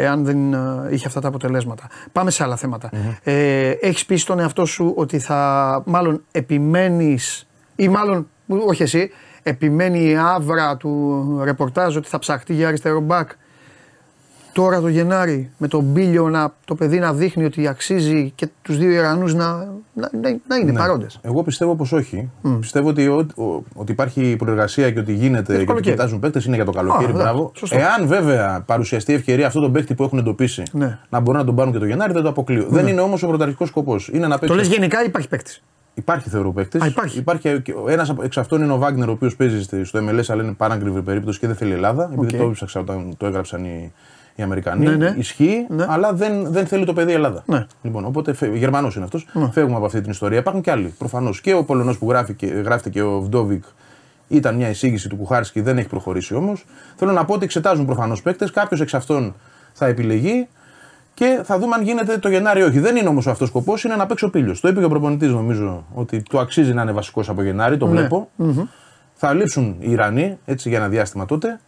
εάν 0.00 0.24
δεν 0.24 0.52
ε, 0.52 0.58
είχε 0.90 1.06
αυτά 1.06 1.20
τα 1.20 1.28
αποτελέσματα. 1.28 1.86
Πάμε 2.12 2.30
σε 2.30 2.42
άλλα 2.42 2.56
θέματα. 2.56 2.90
Ε, 3.22 3.70
Έχεις 3.70 4.06
πει 4.06 4.16
στον 4.16 4.38
εαυτό 4.38 4.64
σου 4.64 4.92
ότι 4.96 5.18
θα 5.18 5.82
μάλλον 5.86 6.24
επιμένεις, 6.30 7.46
ή 7.76 7.88
μάλλον, 7.88 8.28
όχι 8.66 8.82
εσύ, 8.82 9.10
επιμένει 9.42 10.10
η 10.10 10.16
άβρα 10.16 10.76
του 10.76 11.40
ρεπορτάζ 11.44 11.96
ότι 11.96 12.08
θα 12.08 12.18
ψαχτεί 12.18 12.54
για 12.54 12.68
αριστερό 12.68 13.00
μπακ. 13.00 13.30
Τώρα 14.52 14.80
το 14.80 14.88
Γενάρη 14.88 15.50
με 15.58 15.68
τον 15.68 15.84
Μπίλιο 15.84 16.28
να, 16.28 16.52
το 16.64 16.74
παιδί 16.74 16.98
να 16.98 17.12
δείχνει 17.12 17.44
ότι 17.44 17.66
αξίζει 17.68 18.32
και 18.34 18.48
τους 18.62 18.78
δύο 18.78 18.90
Ιρανούς 18.90 19.34
να, 19.34 19.46
να, 19.94 20.10
να, 20.22 20.38
να 20.48 20.56
είναι 20.56 20.72
Ναι. 20.72 20.78
παρόντες. 20.78 21.18
Εγώ 21.22 21.42
πιστεύω 21.42 21.74
πως 21.76 21.92
όχι. 21.92 22.30
Πιστεύω 22.60 22.88
ότι, 22.88 23.06
ο- 23.08 23.26
ο- 23.44 23.62
ότι 23.74 23.92
υπάρχει 23.92 24.36
προεργασία 24.36 24.90
και 24.90 24.98
ότι 24.98 25.12
γίνεται 25.12 25.52
και 25.52 25.56
ότι 25.58 25.64
καλοκαίρι. 25.66 25.94
κοιτάζουν 25.94 26.18
παίκτες 26.20 26.44
είναι 26.44 26.56
για 26.56 26.64
το 26.64 26.70
καλοκαίρι. 26.72 27.10
Α, 27.10 27.14
μπράβο. 27.14 27.52
σωστό. 27.54 27.76
Εάν 27.78 28.06
βέβαια 28.06 28.62
παρουσιαστεί 28.66 29.12
ευκαιρία 29.12 29.46
αυτόν 29.46 29.62
τον 29.62 29.72
παίκτη 29.72 29.94
που 29.94 30.02
έχουν 30.02 30.18
εντοπίσει 30.18 30.62
Ναι. 30.72 30.98
να 31.10 31.20
μπορούν 31.20 31.40
να 31.40 31.46
τον 31.46 31.54
πάρουν 31.54 31.72
και 31.72 31.78
το 31.78 31.84
Γενάρη, 31.86 32.12
δεν 32.12 32.22
το 32.22 32.28
αποκλείω. 32.28 32.66
Δεν 32.68 32.86
είναι 32.86 33.00
όμως 33.00 33.22
ο 33.22 33.26
πρωταρχικός 33.26 33.68
σκοπός. 33.68 34.08
Είναι 34.12 34.26
να 34.26 34.32
Το 34.32 34.38
παίξει. 34.38 34.56
λες 34.56 34.66
γενικά 34.68 35.02
ή 35.02 35.04
υπάρχει 35.06 35.28
παίκτης. 35.28 35.62
Υπάρχει 35.94 36.28
θεωρώ 36.28 36.52
παίκτης. 36.52 36.82
Α, 36.82 36.86
υπάρχει. 36.86 37.22
Ένας 37.88 38.14
εξ 38.22 38.38
αυτών 38.38 38.62
είναι 38.62 38.72
ο 38.72 38.78
Βάγνερ, 38.78 39.08
ο 39.08 39.12
οποίος 39.12 39.36
παίζει 39.36 39.62
στη- 39.62 39.84
στο 39.84 39.98
MLS, 39.98 40.24
αλλά 40.28 40.42
είναι 40.42 40.52
πανάκριβη 40.52 41.02
περίπτωση 41.02 41.38
και 41.38 41.46
δεν 41.46 41.56
θέλει 41.56 41.72
Ελλάδα. 41.72 42.10
Επειδή 42.12 42.34
Οκ. 42.34 42.40
το 42.40 42.48
έψαξα 42.48 42.80
όταν 42.80 43.14
το 43.16 43.26
έγραψαν 43.26 43.64
οι, 43.64 43.92
οι 44.38 44.42
Αμερικανοί. 44.42 44.86
Ναι, 44.86 44.96
ναι. 44.96 45.14
Ισχύει, 45.16 45.66
Ναι. 45.68 45.86
αλλά 45.88 46.12
δεν, 46.12 46.52
δεν 46.52 46.66
θέλει 46.66 46.84
το 46.84 46.92
παιδί 46.92 47.12
Ελλάδα. 47.12 47.42
Ναι. 47.46 47.66
Λοιπόν, 47.82 48.04
οπότε 48.04 48.34
Γερμανός 48.54 48.94
είναι 48.94 49.04
αυτός. 49.04 49.26
Φεύγουμε 49.52 49.76
από 49.76 49.84
αυτή 49.86 50.00
την 50.00 50.10
ιστορία. 50.10 50.38
Υπάρχουν 50.38 50.62
και 50.62 50.70
άλλοι. 50.70 50.94
Προφανώς 50.98 51.40
και 51.40 51.54
ο 51.54 51.64
Πολωνός 51.64 51.98
που 51.98 52.08
γράφηκε, 52.10 52.46
γράφτηκε 52.46 52.98
και 52.98 53.04
ο 53.04 53.20
Βντόβικ 53.20 53.64
ήταν 54.28 54.54
μια 54.54 54.68
εισήγηση 54.68 55.08
του 55.08 55.16
Κουχάρσκι, 55.16 55.60
δεν 55.60 55.78
έχει 55.78 55.88
προχωρήσει 55.88 56.34
όμως. 56.34 56.64
Θέλω 56.96 57.12
να 57.12 57.24
πω 57.24 57.34
ότι 57.34 57.44
εξετάζουν 57.44 57.86
προφανώς 57.86 58.22
παίκτες. 58.22 58.50
Κάποιος 58.50 58.80
εξ 58.80 58.94
αυτών 58.94 59.34
θα 59.72 59.86
επιλεγεί 59.86 60.48
και 61.14 61.40
θα 61.44 61.58
δούμε 61.58 61.74
αν 61.74 61.82
γίνεται 61.82 62.18
το 62.18 62.28
Γενάρη 62.28 62.60
ή 62.60 62.62
όχι. 62.62 62.78
Δεν 62.78 62.96
είναι 62.96 63.08
όμως 63.08 63.26
αυτό 63.26 63.44
ο 63.44 63.46
σκοπός, 63.46 63.84
είναι 63.84 63.96
να 63.96 64.06
παίξει 64.06 64.24
ο 64.24 64.30
πύλιος. 64.30 64.60
Το 64.60 64.68
είπε 64.68 64.78
και 64.78 64.84
ο 64.84 64.88
προπονητής, 64.88 65.30
νομίζω, 65.30 65.84
ότι 65.94 66.22
του 66.22 66.38
αξίζει 66.38 66.74
να 66.74 66.82
είναι 66.82 66.92
βασικός 66.92 67.28
από 67.28 67.42
Γενάρη, 67.42 67.76
το 67.76 67.86
βλέπω. 67.86 68.30
Θα 69.14 69.32
λείψουν 69.34 69.76
οι 69.78 69.90
Ιρανοί 69.90 70.38
έτσι, 70.44 70.68
για 70.68 70.78
ένα 70.78 70.88
διάστημα 70.88 71.24
τότε. 71.24 71.60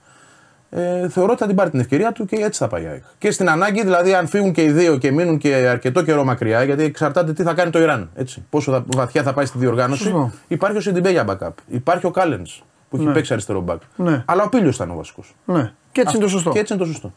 Ε, 0.70 1.08
θεωρώ 1.08 1.30
ότι 1.30 1.40
θα 1.40 1.46
την 1.46 1.56
πάρει 1.56 1.70
την 1.70 1.80
ευκαιρία 1.80 2.12
του 2.12 2.24
και 2.26 2.36
έτσι 2.36 2.58
θα 2.58 2.68
πάει 2.68 2.82
η 2.82 2.86
ΑΕΚ. 2.86 3.02
Και 3.18 3.30
στην 3.30 3.48
ανάγκη, 3.48 3.82
δηλαδή, 3.82 4.14
αν 4.14 4.26
φύγουν 4.26 4.52
και 4.52 4.62
οι 4.62 4.70
δύο 4.70 4.96
και 4.96 5.10
μείνουν 5.10 5.38
και 5.38 5.54
αρκετό 5.54 6.02
καιρό 6.02 6.24
μακριά, 6.24 6.62
γιατί 6.62 6.82
εξαρτάται 6.82 7.32
τι 7.32 7.42
θα 7.42 7.54
κάνει 7.54 7.70
το 7.70 7.80
Ιράν. 7.80 8.10
Έτσι. 8.14 8.44
Πόσο 8.50 8.72
θα, 8.72 8.84
βαθιά 8.86 9.22
θα 9.22 9.32
πάει 9.32 9.46
στη 9.46 9.58
διοργάνωση. 9.58 10.02
Σωστό. 10.02 10.32
Υπάρχει 10.48 10.76
ο 10.76 10.80
Σιντιμπέ 10.80 11.10
για 11.10 11.24
backup. 11.28 11.52
Υπάρχει 11.66 12.06
ο 12.06 12.10
Κάλεν 12.10 12.46
που 12.90 12.96
έχει 12.96 13.06
παίξει 13.06 13.32
αριστερό 13.32 13.64
back. 13.68 13.78
Ναι. 13.96 14.22
Αλλά 14.26 14.42
ο 14.42 14.48
Πίλιος 14.48 14.74
ήταν 14.74 14.90
ο 14.90 14.94
βασικός. 14.94 15.34
Ναι. 15.44 15.72
Και 15.92 16.00
έτσι 16.00 16.16
είναι 16.16 16.24
το 16.24 16.30
σωστό. 16.30 16.50
Και 16.50 16.58
έτσι 16.58 16.72
είναι 16.72 16.82
το 16.82 16.88
σωστό. 16.88 17.12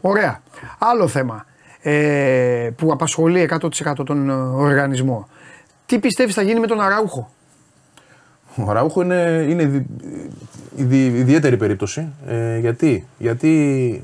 Ωραία. 0.00 0.42
Άλλο 0.78 1.08
θέμα 1.08 1.44
ε, 1.80 2.70
που 2.76 2.92
απασχολεί 2.92 3.50
100% 3.60 4.04
τον 4.04 4.30
ε, 4.30 4.32
οργανισμό. 4.34 5.28
Τι 5.86 5.98
πιστεύεις 5.98 6.34
θα 6.34 6.42
γίνει 6.42 6.60
με 6.60 6.66
τον 6.66 6.80
Αράουχο; 6.80 7.30
Ο 8.64 8.72
Ραούχο 8.72 9.02
είναι, 9.02 9.46
είναι 9.48 9.62
ειδι- 9.62 9.86
ειδι- 10.76 11.14
ιδιαίτερη 11.16 11.56
περίπτωση. 11.56 12.08
Ε, 12.26 12.58
γιατί, 12.58 13.06
γιατί 13.18 14.02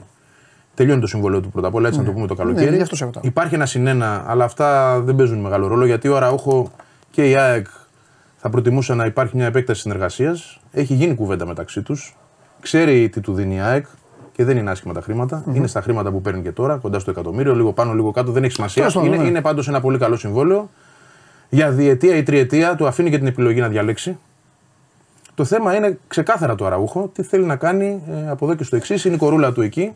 τελειώνει 0.74 1.00
το 1.00 1.06
συμβόλαιο 1.06 1.40
του 1.40 1.50
πρώτα 1.50 1.68
απ' 1.68 1.74
όλα, 1.74 1.86
έτσι 1.88 2.00
να 2.00 2.04
το 2.06 2.12
πούμε 2.12 2.26
το 2.26 2.34
καλοκαίρι. 2.34 2.70
Ναι, 2.70 2.76
γι' 2.76 2.82
αυτό 2.82 2.96
σε 2.96 3.04
ρωτάω. 3.04 3.22
Υπάρχει 3.26 3.54
ένα 3.54 3.66
συνένα, 3.66 4.24
αλλά 4.26 4.44
αυτά 4.44 5.00
δεν 5.00 5.16
παίζουν 5.16 5.38
μεγάλο 5.40 5.66
ρόλο 5.66 5.84
γιατί 5.86 6.08
ο 6.08 6.18
Ραούχο 6.18 6.70
και 7.10 7.28
η 7.30 7.36
ΑΕΚ 7.36 7.66
θα 8.36 8.50
προτιμούσε 8.50 8.94
να 8.94 9.04
υπάρχει 9.04 9.36
μια 9.36 9.46
επέκταση 9.46 9.80
συνεργασίας. 9.80 10.60
Έχει 10.72 10.94
γίνει 10.94 11.14
κουβέντα 11.14 11.46
μεταξύ 11.46 11.82
τους. 11.82 12.16
Ξέρει 12.60 13.08
τι 13.08 13.20
του 13.20 13.34
δίνει 13.34 13.54
η 13.54 13.60
ΑΕΚ 13.60 13.86
και 14.32 14.44
δεν 14.44 14.56
είναι 14.56 14.70
άσχημα 14.70 14.92
τα 14.94 15.00
χρηματα 15.00 15.44
Είναι 15.52 15.66
στα 15.66 15.80
χρήματα 15.82 16.10
που 16.10 16.20
παίρνει 16.20 16.42
και 16.42 16.52
τώρα, 16.52 16.76
κοντά 16.76 16.98
στο 16.98 17.10
εκατομμύριο, 17.10 17.54
λίγο 17.54 17.72
πάνω, 17.72 17.92
λίγο 17.94 18.10
κάτω, 18.10 18.32
δεν 18.32 18.44
έχει 18.44 18.52
σημασία. 18.52 18.82
Τέλος 18.82 18.94
πάντων, 18.96 19.12
Είναι, 19.12 19.22
ναι. 19.22 19.28
είναι 19.28 19.40
πάντως 19.40 19.68
ένα 19.68 19.80
πολύ 19.80 19.98
καλό 19.98 20.16
συμβόλαιο. 20.16 20.70
Για 21.48 21.70
διετία 21.70 22.16
ή 22.16 22.22
τριετία 22.22 22.74
του 22.76 22.86
αφήνει 22.86 23.10
και 23.10 23.18
την 23.18 23.26
επιλογή 23.26 23.60
να 23.60 23.68
διαλέξει. 23.68 24.18
Το 25.42 25.48
θέμα 25.48 25.74
είναι 25.76 25.98
ξεκάθαρα 26.08 26.54
το 26.54 26.66
αραούχο, 26.66 27.08
τι 27.14 27.22
θέλει 27.22 27.44
να 27.44 27.56
κάνει 27.56 28.02
ε, 28.10 28.30
από 28.30 28.44
εδώ 28.44 28.54
και 28.54 28.64
στο 28.64 28.76
εξής. 28.76 29.04
Είναι 29.04 29.14
η 29.14 29.18
κορούλα 29.18 29.52
του 29.52 29.60
εκεί, 29.62 29.92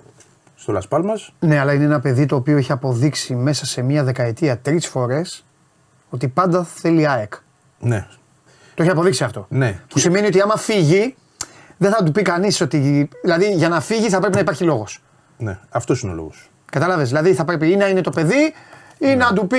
στο 0.55 0.73
Λασπάλμα. 0.73 1.13
Ναι, 1.39 1.59
αλλά 1.59 1.73
είναι 1.73 1.85
ένα 1.85 2.01
παιδί 2.01 2.27
το 2.27 2.37
οποίο 2.37 2.57
έχει 2.57 2.73
αποδείξει 2.73 3.35
μέσα 3.35 3.67
σε 3.67 3.83
μία 3.83 4.05
δεκαετία 4.05 4.59
τρεις 4.59 4.87
φορές 4.87 5.45
ότι 6.11 6.29
πάντα 6.29 6.65
θέλει 6.65 7.09
ΑΕΚ. 7.09 7.33
Ναι, 7.79 8.07
Το 8.75 8.83
έχει 8.83 8.91
αποδείξει 8.93 9.25
αυτό. 9.25 9.47
ναι. 9.49 9.81
Που 9.89 9.99
σημαίνει 9.99 10.27
ότι 10.27 10.41
άμα 10.41 10.57
φύγει, 10.57 11.15
δεν 11.77 11.91
θα 11.93 12.03
του 12.03 12.13
πει 12.13 12.23
κανείς 12.23 12.61
ότι. 12.61 13.09
Δηλαδή 13.23 13.53
για 13.53 13.69
να 13.69 13.81
φύγει 13.81 14.09
θα 14.09 14.19
πρέπει 14.19 14.35
να 14.35 14.41
υπάρχει 14.41 14.65
λόγος. 14.65 15.03
ναι. 15.39 15.59
Αυτός 15.71 16.01
είναι 16.03 16.13
ο 16.13 16.15
λόγος. 16.15 16.51
Κατάλαβε. 16.73 17.03
Δηλαδή 17.05 17.35
θα 17.35 17.45
πρέπει 17.45 17.71
ή 17.71 17.77
να 17.77 17.89
είναι 17.89 18.01
το 18.01 18.11
παιδί 18.11 18.53
ή 18.99 19.15
να 19.15 19.33
του 19.33 19.47
πει 19.47 19.59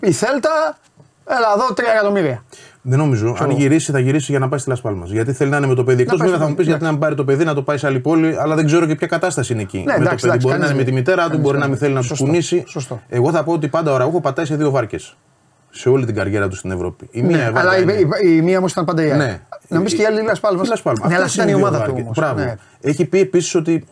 η 0.00 0.12
Θέλτα, 0.12 0.78
έλα 1.26 1.52
εδώ 1.56 1.66
3 1.74 1.78
εκατομμύρια. 1.94 2.44
Δεν 2.82 2.98
νομίζω. 2.98 3.36
Αν 3.40 3.50
γυρίσει, 3.50 3.92
θα 3.92 3.98
γυρίσει 3.98 4.30
για 4.30 4.40
να 4.40 4.48
πάει 4.48 4.58
στη 4.58 4.68
Λασπάλμα. 4.68 5.04
Γιατί 5.06 5.32
θέλει 5.32 5.50
να 5.50 5.56
είναι 5.56 5.66
με 5.66 5.74
το 5.74 5.84
παιδί. 5.84 6.02
Εκτός 6.02 6.18
πάει 6.18 6.28
βέβαια 6.28 6.36
στο 6.36 6.44
θα 6.44 6.50
μου 6.50 6.56
πεις 6.56 6.66
παιδί, 6.66 6.68
γιατί 6.68 6.84
να 6.84 6.90
μην 6.90 7.00
πάρει 7.00 7.14
το 7.14 7.24
παιδί 7.24 7.44
να 7.44 7.54
το 7.54 7.62
πάει 7.62 7.78
σε 7.78 7.86
άλλη 7.86 8.00
πόλη, 8.00 8.36
αλλά 8.38 8.54
δεν 8.54 8.66
ξέρω 8.66 8.86
και 8.86 8.94
ποια 8.94 9.06
κατάσταση 9.06 9.52
είναι 9.52 9.62
εκεί. 9.62 9.76
με 9.76 9.82
Ναι, 9.84 9.92
εντάξει, 9.92 10.08
το 10.08 10.14
παιδί 10.14 10.26
εντάξει, 10.26 10.46
μπορεί 10.46 10.58
να 10.58 10.64
κανείς 10.66 10.70
είναι 10.70 10.78
με 10.78 10.84
δεν- 10.84 10.94
τη 10.94 10.98
μητέρα 11.00 11.22
του, 11.22 11.28
κανείς 11.28 11.42
μπορεί 11.44 11.56
δεν- 11.56 11.64
να 11.64 11.68
μην 11.70 11.78
θέλει 11.78 11.92
να 11.92 11.98
τους 11.98 12.08
Σωστό, 12.08 12.24
κουνήσει. 12.24 12.64
σωστό. 12.66 13.00
Εγώ 13.08 13.30
θα 13.30 13.44
πω 13.44 13.52
ότι 13.52 13.68
πάντα 13.68 13.92
ο 13.92 13.96
Ραούχο 13.96 14.20
πατάει 14.20 14.44
σε 14.44 14.56
δύο 14.56 14.70
βάρκες. 14.70 15.16
Σε 15.70 15.88
όλη 15.88 16.04
την 16.06 16.14
καριέρα 16.14 16.48
του 16.48 16.56
στην 16.56 16.70
Ευρώπη. 16.70 17.08
Η 17.10 17.22
μία 17.22 17.36
Ναι, 17.36 17.42
βάρκα 17.42 17.60
αλλά 17.60 17.78
είναι- 17.78 17.92
η, 17.92 18.06
η, 18.24 18.36
η 18.36 18.42
μία 18.42 18.58
όμως 18.58 18.72
ήταν 18.72 18.84
πάντα 18.84 19.02
η 19.02 19.10
ΑΕΚ. 19.10 19.16
Ναι. 19.18 19.40
Να 19.68 19.80
πει 19.82 19.94
και 19.94 20.02
η 20.02 20.04
άλλη 20.04 20.22
Λας 20.22 20.40
Πάλμας. 20.40 20.68
Η 20.68 20.70
Las 20.74 20.82
Palmas. 20.90 20.94
Ναι, 20.94 21.14
αλλά 21.14 21.14
Αυτές 21.14 21.22
αυτή 21.22 21.34
ήταν 21.36 21.48
η 21.48 21.50
είναι 21.52 21.58
οι 21.60 21.62
ομάδα 21.62 21.76
δύο 21.76 21.86
του 21.86 21.92
βάρκες. 21.92 22.02
όμως. 22.04 22.16
Μπράβο. 22.34 22.50
Ναι. 22.50 22.54
Έχει 22.80 23.04
πει 23.04 23.18
επίσης 23.20 23.54
ότι 23.54 23.84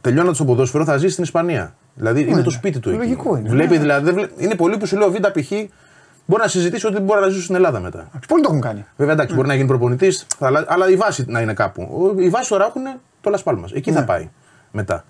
τελειώνοντας 0.00 0.36
το 0.38 0.44
ποδόσφαιρο 0.44 0.84
θα 0.84 0.96
ζήσει 0.96 1.12
στην 1.12 1.24
Ισπανία. 1.24 1.74
Δηλαδή 1.94 2.20
είναι 2.28 2.42
το 2.42 2.50
σπίτι 2.50 2.78
του 2.78 2.88
εκεί. 2.88 2.98
Ναι, 2.98 3.04
Λογικό 3.04 3.36
είναι, 3.36 3.48
Βλέπει, 3.48 3.72
ναι. 3.74 3.78
δηλαδή, 3.78 4.04
δεν 4.04 4.14
βλέ- 4.14 4.30
είναι 4.36 4.54
πολλοί 4.54 4.76
που 4.76 4.86
σου 4.86 4.96
λέω 4.96 5.10
Β' 5.10 5.16
π.χ. 5.32 5.50
μπορεί 6.26 6.42
να 6.42 6.48
συζητήσει 6.48 6.86
ότι 6.86 7.00
μπορεί 7.00 7.20
να 7.20 7.28
ζήσει 7.28 7.42
στην 7.42 7.54
Ελλάδα 7.54 7.80
μετά. 7.80 8.08
Πολλοί 8.28 8.42
το 8.42 8.48
έχουν 8.48 8.60
κάνει. 8.62 8.84
Βέβαια 8.96 9.14
εντάξει, 9.14 9.34
μπορεί 9.34 9.48
να 9.48 9.54
γίνει 9.54 9.66
προπονητής, 9.68 10.26
αλλά 10.66 10.88
η 10.90 10.96
βάση 10.96 11.24
να 11.28 11.40
είναι 11.40 11.54
κάπου. 11.54 11.82
Ο- 12.16 12.20
Η 12.20 12.28
βάση 12.28 12.48
τώρα 12.48 12.64
έχουν 12.64 12.82
το 13.20 13.30
Λασπάλμα. 13.30 13.68
Εκεί 13.72 13.90
Ναι. 13.90 13.96
θα 13.98 14.04
πάει 14.04 14.28
μετά. 14.70 15.04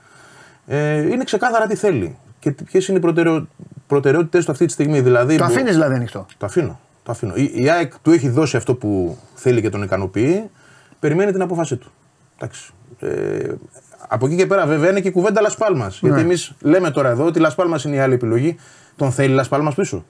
Ε, 0.67 0.97
είναι 0.97 1.25
ξεκάθαρα 1.25 1.67
τι 1.67 1.75
θέλει 1.75 2.17
και 2.39 2.51
ποιες 2.51 2.89
είναι 2.89 2.99
οι 2.99 3.01
προτεραιο... 3.01 3.49
προτεραιότητες 3.87 4.45
του 4.45 4.51
αυτή 4.53 4.67
τη 4.67 4.73
στιγμή. 4.73 5.01
Δηλαδή, 5.01 5.37
Το 5.37 5.45
μπο- 5.45 5.51
αφήνεις 5.53 5.73
δηλαδή 5.73 5.95
ανοιχτό. 5.95 6.27
το 6.39 6.47
αφήνω. 6.47 6.81
Το 7.03 7.13
αφήνω. 7.13 7.33
Η, 7.37 7.51
η 7.55 7.71
ΑΕΚ 7.71 7.93
του 8.03 8.11
έχει 8.11 8.29
δώσει 8.29 8.57
αυτό 8.57 8.75
που 8.75 9.19
θέλει 9.35 9.61
και 9.61 9.69
τον 9.71 9.83
ικανοποιεί. 9.83 10.51
Περιμένει 11.01 11.33
την 11.33 11.43
απόφασή 11.43 11.77
του. 11.77 11.93
Εντάξει. 12.37 12.73
Ε, 13.01 13.53
από 14.09 14.27
εκεί 14.27 14.37
και 14.37 14.47
πέρα, 14.47 14.67
βέβαια, 14.67 14.91
είναι 14.91 15.01
και 15.01 15.09
η 15.09 15.13
κουβέντα 15.13 15.41
Λασπάλμα. 15.41 15.85
Ναι. 15.85 15.93
Γιατί 16.01 16.21
εμείς 16.21 16.53
λέμε 16.61 16.91
τώρα 16.91 17.09
εδώ 17.09 17.25
ότι 17.25 17.39
Λασπάλμα 17.39 17.79
είναι 17.87 17.97
η 17.97 17.99
άλλη 17.99 18.15
επιλογή. 18.15 18.57
Τον 18.97 19.13
θέλει 19.13 19.35
Λασπάλμα 19.35 19.73
πίσω. 19.77 20.05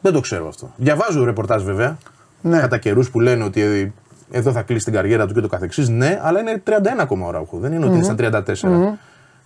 Δεν 0.00 0.12
το 0.12 0.20
ξέρω 0.20 0.48
αυτό. 0.48 0.72
Διαβάζω 0.76 1.24
ρεπορτάζ 1.24 1.62
βέβαια. 1.62 1.96
Ναι. 2.40 2.58
Κατά 2.60 2.78
καιρούς 2.78 3.10
που 3.10 3.20
λένε 3.20 3.44
ότι 3.44 3.60
ε, 3.62 3.90
εδώ 4.30 4.52
θα 4.52 4.62
κλείσει 4.62 4.84
την 4.84 4.94
καριέρα 4.94 5.26
του 5.26 5.34
και 5.34 5.40
το 5.40 5.48
καθεξής. 5.48 5.88
Ναι, 5.88 6.18
αλλά 6.22 6.40
είναι 6.40 6.62
31 6.66 6.70
ακόμα 7.00 7.26
ο 7.26 7.30
Ράουχο. 7.30 7.58
Δεν 7.58 7.72
είναι 7.72 7.84
ότι 7.86 7.94
είναι 7.94 8.04
στα 8.04 8.14
34. 8.18 8.98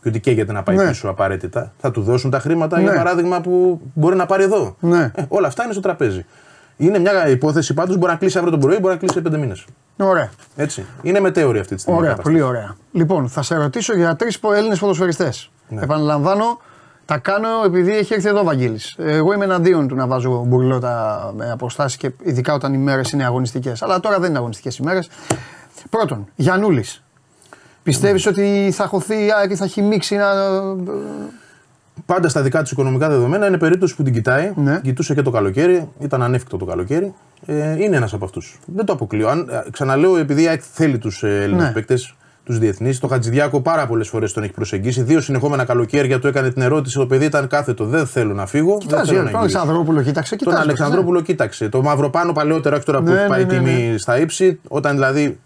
Και 0.03 0.09
ότι 0.09 0.21
καίγεται 0.21 0.53
να 0.53 0.63
πάει 0.63 0.77
Ναι. 0.77 0.89
πίσω 0.89 1.09
απαραίτητα. 1.09 1.73
Θα 1.79 1.91
του 1.91 2.03
δώσουν 2.03 2.31
τα 2.31 2.39
χρήματα 2.39 2.77
Ναι. 2.77 2.83
για 2.83 2.93
παράδειγμα 2.93 3.41
που 3.41 3.81
μπορεί 3.95 4.17
να 4.17 4.27
πάρει 4.27 4.43
εδώ. 4.43 4.77
Ναι. 4.81 5.11
Ε, 5.15 5.23
όλα 5.29 5.47
αυτά 5.47 5.63
είναι 5.65 5.73
στο 5.73 5.83
τραπέζι. 5.83 6.25
Είναι 6.77 6.99
μια 6.99 7.29
υπόθεση 7.29 7.75
πάντως 7.75 7.97
μπορεί 7.97 8.13
να 8.13 8.19
κλείσει 8.19 8.39
αύριο 8.39 8.53
το 8.53 8.59
πρωί, 8.59 8.79
μπορεί 8.81 8.93
να 8.93 8.99
κλείσει 8.99 9.15
σε 9.15 9.21
πέντε 9.21 9.37
μήνες. 9.37 9.65
Ωραία. 9.97 10.31
Έτσι. 10.57 10.85
Είναι 11.03 11.21
μετέωρη 11.21 11.59
αυτή 11.59 11.75
τη 11.75 11.81
στιγμή. 11.81 11.99
η 11.99 12.03
Ωραία, 12.03 12.15
κατάσταση. 12.17 12.37
πολύ 12.43 12.49
ωραία. 12.57 12.77
Λοιπόν, 12.93 13.29
θα 13.29 13.43
σε 13.43 13.55
ρωτήσω 13.57 13.97
για 13.97 14.17
τρεις 14.17 14.39
Έλληνες 14.55 14.79
ποδοσφαιριστές. 14.79 15.51
Ναι. 15.69 15.83
Επαναλαμβάνω, 15.83 16.61
τα 17.13 17.19
κάνω 17.19 17.49
επειδή 17.65 17.97
έχει 17.97 18.15
έρθει 18.15 18.29
εδώ 18.29 18.41
ο 18.41 18.45
Βαγγέλης. 18.45 18.95
Εγώ 18.99 19.33
είμαι 19.33 19.45
εναντίον 19.45 19.89
του 19.89 19.95
να 19.95 20.07
βάζω 20.07 20.45
μπουρλότα 20.47 21.33
με 21.37 21.51
αποστάσεις 21.51 21.97
και 21.97 22.13
ειδικά 22.23 22.55
όταν 22.55 22.75
οι 22.75 22.79
μέρες 22.79 23.11
είναι 23.11 23.25
αγωνιστικές. 23.25 23.83
Αλλά 23.83 24.01
τώρα 24.01 24.19
δεν 24.19 24.29
είναι 24.29 24.39
αγωνιστικές 24.39 24.77
ημέρε. 24.77 24.99
Πρώτον, 25.91 26.29
Γιανούλης. 26.35 27.03
Πιστεύεις 27.83 28.27
ότι 28.27 28.71
θα 28.73 28.87
χωθεί 28.87 29.15
η 29.15 29.33
ΑΕΚ 29.33 29.49
και 29.49 29.57
θα 29.57 29.65
έχει 29.65 29.83
μίξει 29.83 30.17
να. 30.17 30.27
Πάντα 32.07 32.29
στα 32.29 32.43
δικά 32.43 32.63
τη 32.63 32.71
οικονομικά 32.73 33.09
δεδομένα 33.09 33.47
είναι 33.47 33.59
περίπτωση 33.59 33.97
που 33.97 34.03
την 34.03 34.13
κοιτάει. 34.13 34.53
Ναι. 34.57 34.81
Κοιτούσε 34.81 35.15
και 35.15 35.23
το 35.23 35.31
καλοκαίρι, 35.31 35.89
ήταν 35.99 36.23
ανέφικτο 36.23 36.57
το 36.57 36.65
καλοκαίρι. 36.65 37.15
Ε, 37.47 37.83
είναι 37.83 37.97
ένας 37.97 38.13
από 38.13 38.25
αυτούς. 38.25 38.59
Δεν 38.67 38.85
το 38.85 38.93
αποκλείω. 38.93 39.29
Αν, 39.29 39.49
ε, 39.51 39.71
ξαναλέω, 39.71 40.17
επειδή 40.17 40.43
η 40.43 40.49
ΑΕΚ 40.49 40.63
θέλει 40.73 40.99
τους 40.99 41.23
ε, 41.23 41.43
Έλληνες 41.43 41.65
Ναι. 41.65 41.73
παίκτες, 41.73 42.15
τους 42.45 42.59
διεθνείς, 42.59 42.99
το 42.99 43.07
Χατζηδιάκο 43.09 43.61
πάρα 43.61 43.87
πολλές 43.87 44.09
φορές 44.09 44.33
τον 44.33 44.43
έχει 44.43 44.53
προσεγγίσει. 44.53 45.03
Δύο 45.03 45.21
συνεχόμενα 45.21 45.65
καλοκαίρια 45.65 46.19
του 46.19 46.27
έκανε 46.27 46.51
την 46.51 46.63
ερώτηση: 46.63 46.99
Το 46.99 47.07
παιδί 47.07 47.25
ήταν 47.25 47.47
κάθετο. 47.47 47.85
Δεν 47.85 48.07
θέλω 48.07 48.35
να 48.35 48.47
φύγω. 48.47 48.71
δεν 48.71 48.79
Κοιτάζει, 48.79 49.11
θέλω 49.11 49.23
να 49.23 49.31
τον 49.31 49.41
γυρίσω. 49.41 49.59
Αλεξανδρόπουλο, 49.59 50.03
κοίταξε. 50.03 50.37
Τον 50.37 50.47
κοιτάζει, 50.47 50.63
Αλεξανδρόπουλο 50.63 51.21
κοίταξε. 51.21 51.69
Το 51.69 51.83
Μαυροπάνο 51.83 52.33
παλαιότερα, 52.33 52.77
όχι 52.77 52.85
τώρα 52.85 53.03
που 53.03 53.11
Ναι, 53.11 53.19
έχει 53.19 53.29
πάει 53.29 53.45
ναι, 53.45 53.53
ναι, 53.53 53.59
τιμή 53.59 53.91
ναι. 53.91 53.99
στα 53.99 54.19
ύψη. 54.19 54.61
Όταν 54.69 54.95
δηλαδή 54.95 55.39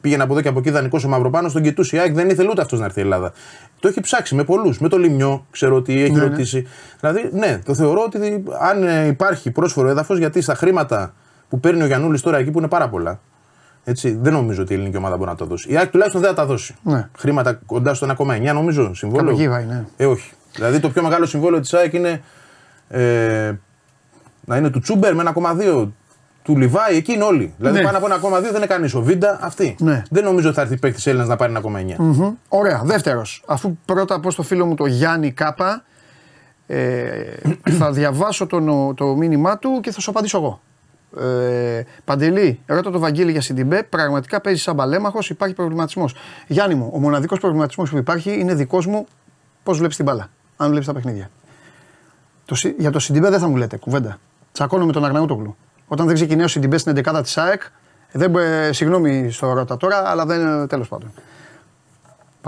πήγαινε 0.00 0.22
από 0.22 0.32
εδώ 0.32 0.42
και 0.42 0.48
από 0.48 0.58
εκεί 0.58 0.70
δανεικός 0.70 1.04
ο 1.04 1.08
Μαυροπάνο, 1.08 1.50
τον 1.50 1.62
κοιτούσε 1.62 1.96
η 1.96 1.98
ΑΕΚ, 1.98 2.14
δεν 2.14 2.28
ήθελε 2.30 2.48
ούτε 2.50 2.60
αυτός 2.62 2.78
να 2.78 2.84
έρθει 2.84 2.98
η 2.98 3.02
Ελλάδα. 3.02 3.32
Το 3.80 3.88
έχει 3.88 4.00
ψάξει 4.00 4.34
με 4.34 4.44
πολλούς. 4.44 4.78
Με 4.80 4.88
το 4.88 4.98
Λιμιό, 4.98 5.46
ξέρω 5.50 5.76
ότι 5.76 6.02
έχει 6.02 6.12
Ναι, 6.12 6.18
ναι. 6.18 6.24
ρωτήσει. 6.28 6.66
Δηλαδή, 7.00 7.30
ναι, 7.32 7.58
το 7.64 7.74
θεωρώ 7.74 8.02
ότι 8.06 8.42
αν 8.60 8.82
ε, 8.82 9.06
υπάρχει 9.06 9.50
πρόσφορο 9.50 9.88
έδαφος, 9.88 10.18
γιατί 10.18 10.40
στα 10.40 10.54
χρήματα 10.54 11.14
που 11.48 11.60
παίρνει 11.60 11.82
ο 11.82 11.86
Γιανούλης 11.86 12.20
τώρα 12.20 12.38
εκεί 12.38 12.50
που 12.50 12.58
είναι 12.58 12.68
πάρα 12.68 12.88
πολλά. 12.88 13.20
Έτσι, 13.88 14.18
δεν 14.20 14.32
νομίζω 14.32 14.62
ότι 14.62 14.72
η 14.72 14.76
ελληνική 14.76 14.96
ομάδα 14.96 15.16
μπορεί 15.16 15.30
να 15.30 15.36
το 15.36 15.44
δώσει. 15.44 15.72
Η 15.72 15.76
ΑΕΚ 15.76 15.90
τουλάχιστον 15.90 16.20
δεν 16.20 16.30
θα 16.30 16.36
τα 16.36 16.46
δώσει. 16.46 16.74
Ναι. 16.82 17.08
Χρήματα 17.18 17.52
κοντά 17.66 17.94
στο 17.94 18.06
1,9 18.18 18.40
νομίζω 18.54 18.94
συμβόλαιο; 18.94 19.24
Καλογίβα 19.26 19.60
είναι. 19.60 19.86
Ε, 19.96 20.06
όχι. 20.06 20.32
Δηλαδή 20.54 20.80
το 20.80 20.90
πιο 20.90 21.02
μεγάλο 21.02 21.26
συμβόλαιο 21.26 21.60
της 21.60 21.74
ΑΕΚ 21.74 21.92
είναι 21.92 22.22
ε, 22.88 23.52
να 24.44 24.56
είναι 24.56 24.70
του 24.70 24.80
Τσούμπερ 24.80 25.14
με 25.14 25.32
1,2 25.34 25.88
του 26.42 26.56
Λιβάη, 26.56 26.96
εκεί 26.96 27.12
είναι 27.12 27.24
όλοι. 27.24 27.54
Δηλαδή 27.58 27.78
Ναι. 27.78 27.84
πάνω 27.84 28.14
από 28.16 28.28
1,2 28.28 28.40
δεν 28.42 28.54
είναι 28.56 28.66
κανείς. 28.66 28.94
Ο 28.94 29.02
Βίντα, 29.02 29.38
αυτή. 29.42 29.76
Ναι. 29.78 30.02
Δεν 30.10 30.24
νομίζω 30.24 30.46
ότι 30.46 30.56
θα 30.56 30.62
έρθει 30.62 30.76
παίκτης 30.76 31.06
Έλληνας 31.06 31.28
να 31.28 31.36
πάρει 31.36 31.52
1,9. 31.52 31.94
Μμμ. 31.98 32.34
Ωραία. 32.48 32.82
Δεύτερος. 32.84 33.42
Αφού 33.46 33.76
πρώτα 33.84 34.20
πω 34.20 34.30
στο 34.30 34.42
φίλο 34.42 34.66
μου 34.66 34.74
το 34.74 34.86
Γιάννη 34.86 35.32
Κάπα, 35.32 35.84
ε, 36.66 37.12
θα 37.78 37.92
διαβάσω 37.92 38.46
το, 38.46 38.92
το 38.94 39.06
μήνυμά 39.06 39.58
του 39.58 39.80
και 39.82 39.90
θα 39.90 40.00
σου 40.00 40.10
απαντήσω 40.10 40.38
εγώ. 40.38 40.60
Ε, 41.16 41.82
Παντελή, 42.04 42.60
ρώτα 42.66 42.90
το 42.90 42.98
Βαγγέλη 42.98 43.30
για 43.30 43.40
Σιντιμπέ. 43.40 43.82
Πραγματικά 43.82 44.40
παίζει 44.40 44.60
σαν 44.60 44.76
παλέμαχος, 44.76 45.30
υπάρχει 45.30 45.54
προβληματισμός. 45.54 46.14
Γιάννη 46.46 46.74
μου, 46.74 46.90
ο 46.94 46.98
μοναδικός 47.00 47.38
προβληματισμός 47.40 47.90
που 47.90 47.96
υπάρχει 47.96 48.38
είναι 48.40 48.54
δικός 48.54 48.86
μου 48.86 49.06
πώς 49.62 49.78
βλέπεις 49.78 49.96
την 49.96 50.04
μπάλα. 50.04 50.28
Αν 50.56 50.68
βλέπεις 50.68 50.86
τα 50.86 50.92
παιχνίδια. 50.92 51.30
Το, 52.44 52.54
Σι- 52.54 52.74
για 52.78 52.90
το 52.90 52.98
Σιντιμπέ 52.98 53.30
δεν 53.30 53.38
θα 53.38 53.48
μου 53.48 53.56
λέτε 53.56 53.76
κουβέντα. 53.76 54.18
Τσακώνω 54.52 54.86
με 54.86 54.92
τον 54.92 55.04
Αγναούτογλου. 55.04 55.56
Όταν 55.86 56.06
δεν 56.06 56.14
ξεκινάει 56.14 56.44
ο 56.44 56.48
Σιντιμπέ 56.48 56.78
στην 56.78 56.92
11η 57.04 57.20
της 57.22 57.38
ΑΕΚ, 57.38 57.62
δεν, 58.12 58.30
μπο- 58.30 58.38
ε, 58.38 58.72
συγγνώμη 58.72 59.30
στο 59.30 59.52
ρώτα 59.52 59.76
τώρα, 59.76 60.02
αλλά 60.10 60.26
δεν. 60.26 60.66
τέλος 60.66 60.88
πάντων. 60.88 61.12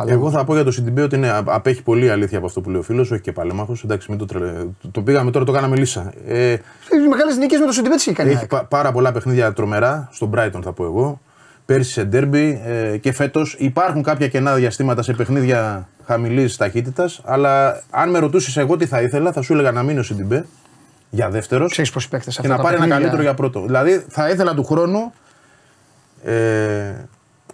Παλέμαχος. 0.01 0.29
Εγώ 0.33 0.39
θα 0.39 0.45
πω 0.45 0.55
για 0.55 0.65
το 0.65 0.71
Σιντιμπέ 0.71 1.03
ότι 1.03 1.17
είναι, 1.17 1.43
απέχει 1.45 1.83
πολύ 1.83 2.11
αλήθεια 2.11 2.39
από 2.39 2.47
αυτό 2.47 2.61
που 2.61 2.71
λέει 2.71 2.81
ο 2.81 2.83
φίλος, 2.83 3.11
όχι 3.11 3.21
και 3.21 3.33
παλέμαχος. 3.33 3.85
Εντάξει, 3.85 4.07
μην 4.11 4.19
το, 4.19 4.25
τρελε... 4.27 4.53
το 4.91 5.03
πήγαμε 5.03 5.31
τώρα, 5.31 5.45
το 5.45 5.53
κάναμε 5.53 5.77
λύσσα. 5.77 6.13
Ε, 6.27 6.53
Οι 6.53 6.59
μεγάλες 7.11 7.37
νίκες 7.37 7.59
με 7.61 7.67
το 7.67 7.73
Σιντιμπέ 7.73 7.95
τις 7.95 8.07
έχει 8.07 8.17
κάνει. 8.17 8.29
η 8.29 8.33
Έχει 8.33 8.41
ΑΕΚ. 8.41 8.51
πα- 8.51 8.65
πάρα 8.65 8.93
πολλά 8.93 9.13
παιχνίδια 9.13 9.53
τρομερά, 9.53 10.09
στον 10.13 10.31
Brighton 10.35 10.61
θα 10.63 10.73
πω 10.73 10.85
εγώ. 10.85 11.21
Πέρσι 11.67 11.93
σε 11.93 12.05
ντέρμπι 12.05 12.63
ε, 12.67 12.97
και 12.97 13.13
φέτος 13.13 13.57
υπάρχουν 13.59 14.03
κάποια 14.03 14.29
κενά 14.29 14.55
διαστήματα 14.55 15.03
σε 15.03 15.13
παιχνίδια 15.13 15.89
χαμηλής 16.07 16.57
ταχύτητας. 16.57 17.21
Αλλά 17.25 17.83
αν 17.91 18.11
με 18.11 18.19
ρωτούσες 18.19 18.57
εγώ 18.57 18.77
τι 18.77 18.87
θα 18.87 19.03
ήθελα, 19.03 19.33
θα 19.33 19.43
σου 19.43 19.53
έλεγα 19.53 19.73
να 19.73 19.83
μείνει 19.83 19.99
ο 19.99 20.03
Σιντιμπέ 20.03 20.47
για 21.11 21.31
δεύτερος 21.31 21.71
Ξέρεις 21.71 21.91
πώς 21.91 22.05
οι 22.05 22.09
παίκτες 22.09 22.39
και 22.41 22.49
να 22.49 22.59
πάρει 22.59 22.77
ένα 22.77 22.89
καλύτερο 22.89 23.23
για 23.23 23.35
πρώτο. 23.35 23.63
Δηλαδή 23.63 24.05
θα 24.09 24.29
ήθελα 24.31 24.55
του 24.55 24.65
χρόνου 24.65 25.13
ε, 26.25 26.93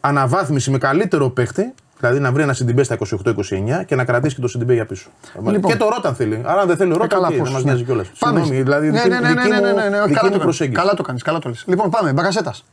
αναβάθμιση 0.01 0.71
με 0.71 0.79
καλύτερο 0.79 1.29
παίχτη. 1.31 1.75
Δηλαδή 1.99 2.19
να 2.21 2.33
βρει 2.33 2.43
ένα 2.43 2.53
Σιντιμπέ 2.53 2.83
στα 2.83 2.99
28-29 3.25 3.85
και 3.87 3.95
να 3.95 4.05
κρατήσει 4.05 4.35
και 4.35 4.41
το 4.41 4.49
Σιντιμπέ 4.49 4.75
για 4.75 4.87
πίσω. 4.87 5.09
Λοιπόν. 5.35 5.61
Και 5.61 5.77
το 5.77 5.89
Ρόταν 5.89 6.15
θέλει. 6.15 6.43
Αλλά 6.45 6.61
αν 6.61 6.67
δεν 6.67 6.77
θέλει 6.77 6.93
ο 6.93 6.97
Ρόταν, 6.97 7.09
καλά, 7.09 7.29
okay, 7.29 7.39
πώς, 7.39 7.43
δεν 7.43 7.53
μας 7.53 7.65
ναι. 7.65 7.71
νοιάζει 7.71 7.85
κιόλας. 7.85 8.09
Πάμε. 8.19 8.39
Συγγνώμη, 8.39 8.63
δηλαδή 8.63 8.91
ναι, 8.91 9.03
δική, 9.03 9.09
ναι, 9.09 9.21
ναι, 9.21 9.29
ναι, 9.29 9.43
δική 9.43 9.49
ναι, 9.49 9.61
ναι, 9.61 9.73
ναι, 9.73 9.85
μου, 9.85 9.91
ναι, 9.91 10.01
δική 10.01 10.01
καλά 10.01 10.07
μου 10.07 10.13
το 10.13 10.21
κάνεις. 10.21 10.43
προσέγγιση. 10.43 10.79
Καλά 10.81 10.95
το 10.95 11.03
κάνεις, 11.03 11.23
καλά 11.23 11.39
το 11.39 11.49
λες. 11.49 11.65
Λοιπόν, 11.67 11.91
πάμε. 11.91 12.13
Μπακασέτας. 12.13 12.65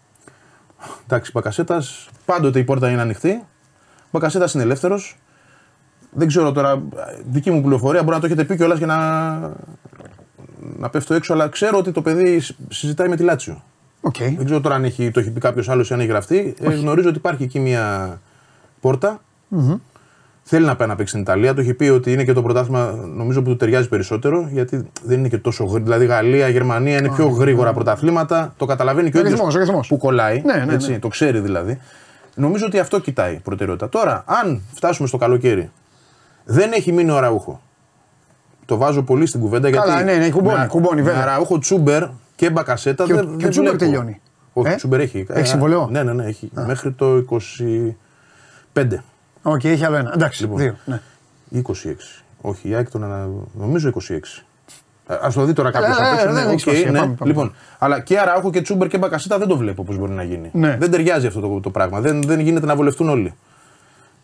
Εντάξει, 1.03 1.32
Μπακασέτας, 1.34 2.09
πάντοτε 2.26 2.59
η 2.59 2.63
πόρτα 2.63 2.89
είναι 2.89 3.01
ανοιχτή. 3.01 3.43
Μπακασέτας 4.11 4.53
είναι 4.53 4.63
ελεύθερος. 4.63 5.17
Δεν 6.11 6.28
ξέρω 6.28 6.51
τώρα, 6.51 6.84
δική 7.26 7.51
μου 7.51 7.61
πληροφορία 7.61 8.03
μπορεί 8.03 8.15
να 8.15 8.19
το 8.19 8.26
έχετε 8.26 8.43
πει 8.43 8.55
κιόλας 8.55 8.78
για 8.78 8.88
να, 8.88 8.97
να 10.78 10.89
πέφτω 10.89 11.13
έξω, 11.13 11.34
αλλά 11.34 11.47
ξέρω 11.47 11.78
ότι 11.78 11.91
το 11.91 12.01
παιδί 12.01 12.41
συζητάει 12.69 13.07
με 13.07 13.15
τη 13.15 13.24
Λάτσιο. 13.24 13.63
Οκ. 14.01 14.15
Δεν 14.17 14.45
ξέρω 14.45 14.61
τώρα 14.61 14.76
αν 14.76 14.84
έχει, 14.84 15.11
το 15.11 15.19
έχει 15.19 15.32
πει 15.32 15.39
κάποιος 15.39 15.69
άλλος 15.69 15.89
ή 15.89 15.93
αν 15.93 15.99
έχει 15.99 16.09
γραφτεί. 16.09 16.55
Ε, 16.59 16.69
γνωρίζω 16.69 17.09
ότι 17.09 17.17
υπάρχει 17.17 17.43
εκεί 17.43 17.59
μια 17.59 18.19
πόρτα 18.84 19.21
Θέλει 20.45 20.65
να 20.65 20.75
πάει 20.75 20.88
να 20.88 20.95
παίξει 20.95 21.11
στην 21.11 21.21
Ιταλία. 21.21 21.53
Το 21.53 21.61
έχει 21.61 21.73
πει 21.73 21.86
ότι 21.89 22.11
είναι 22.13 22.23
και 22.23 22.34
το 22.34 22.41
πρωτάθλημα 22.41 22.91
νομίζω 23.15 23.41
που 23.41 23.49
του 23.49 23.55
ταιριάζει 23.55 23.89
περισσότερο 23.89 24.47
γιατί 24.51 24.88
δεν 25.03 25.19
είναι 25.19 25.27
και 25.27 25.38
τόσο 25.38 25.63
γρήγορα. 25.63 25.84
Δηλαδή 25.84 26.05
Γαλλία, 26.05 26.47
Γερμανία 26.47 26.97
είναι 26.97 27.09
πιο 27.09 27.27
γρήγορα 27.27 27.73
πρωταθλήματα. 27.73 28.53
Το 28.57 28.65
καταλαβαίνει 28.65 29.11
και 29.11 29.17
ο 29.17 29.19
ίδιος 29.19 29.34
Ρυθμός, 29.34 29.55
ρυθμός. 29.55 29.88
που 29.88 29.97
κολλάει. 29.97 30.41
Ναι, 30.45 30.53
ναι, 30.53 30.65
ναι. 30.65 30.73
έτσι, 30.73 30.99
Το 30.99 31.07
ξέρει 31.07 31.39
δηλαδή. 31.39 31.79
Νομίζω 32.36 32.65
ότι 32.65 32.79
αυτό 32.79 32.99
κοιτάει 32.99 33.39
προτεραιότητα. 33.43 33.89
Τώρα, 33.89 34.23
αν 34.27 34.61
φτάσουμε 34.73 35.07
στο 35.07 35.17
καλοκαίρι, 35.17 35.71
δεν 36.45 36.71
έχει 36.71 36.91
μείνει 36.91 37.09
ο 37.09 37.15
Αραούχο. 37.17 37.61
Το 38.65 38.77
βάζω 38.77 39.01
πολύ 39.03 39.25
στην 39.25 39.39
κουβέντα 39.39 39.71
Καλά, 39.71 40.01
γιατί. 40.01 40.03
ναι, 40.19 40.25
ναι, 40.25 40.29
κουμπώνει, 40.29 40.57
με- 40.57 40.65
κουμπώνει, 40.67 41.01
βέβαια. 41.01 41.17
με 41.25 41.31
Αραούχο, 41.31 41.59
Τσούμπερ 41.59 42.03
και 42.36 42.49
Μπακασέτα 42.49 43.05
Και 43.05 43.13
ο- 43.13 43.15
δεν, 43.15 43.25
και 43.25 43.31
ο 43.34 43.38
δεν 43.38 43.49
Τσούμπερ 43.49 43.71
βλέπω. 43.75 43.86
τελειώνει. 43.91 44.21
Όχι, 44.53 44.69
Ε; 44.69 44.73
ο 44.73 44.75
Τσούμπερ 44.75 44.99
έχει. 44.99 45.25
Έχει 45.29 45.47
συμβόλαιο; 45.47 45.88
Ναι, 45.91 46.03
ναι, 46.03 46.13
ναι, 46.13 46.25
έχει. 46.25 46.51
Μέχρι 46.65 46.91
το 46.91 47.15
25. 48.74 48.88
Οκ, 49.41 49.63
έχει 49.63 49.86
άλλο 49.86 49.95
ένα. 49.95 50.11
Εντάξει, 50.13 50.41
Λοιπόν. 50.41 50.57
δύο. 50.57 50.76
Ναι. 50.86 51.01
26. 51.63 51.69
Όχι, 52.41 52.69
η 52.69 52.74
ΑΕΚ 52.76 52.89
τον 52.89 53.03
ανα... 53.03 53.28
νομίζω 53.53 53.91
26. 54.09 54.15
Α 55.26 55.28
το 55.34 55.43
δει 55.43 55.53
τώρα 55.53 55.71
κάποιος 55.71 55.97
Ε, 55.97 56.01
απ' 56.01 56.07
ε, 56.07 56.13
έξω. 56.13 56.26
δεν 56.26 56.34
ναι, 56.34 56.39
έχει 56.41 56.51
οκ, 56.53 56.59
σημασία. 56.59 56.91
ναι. 56.91 56.99
Πάμε, 56.99 57.13
πάμε. 57.13 57.32
Λοιπόν, 57.32 57.53
αλλά 57.80 57.99
και 57.99 58.19
Αραούχο 58.19 58.51
και 58.51 58.61
Τσούμπερ 58.61 58.88
και 58.88 58.97
Μπακασέτα 58.97 59.38
δεν 59.38 59.47
το 59.47 59.57
βλέπω 59.57 59.84
πώς 59.84 59.97
μπορεί 59.97 60.11
να 60.11 60.24
γίνει. 60.24 60.49
Ναι. 60.53 60.78
Δεν 60.80 60.91
ταιριάζει 60.91 61.28
αυτό 61.28 61.39
το, 61.39 61.59
το 61.59 61.69
πράγμα. 61.69 61.99
Δεν, 62.01 62.21
δεν 62.24 62.39
γίνεται 62.39 62.65
να 62.65 62.76
βολευτούν 62.76 63.09
όλοι. 63.09 63.34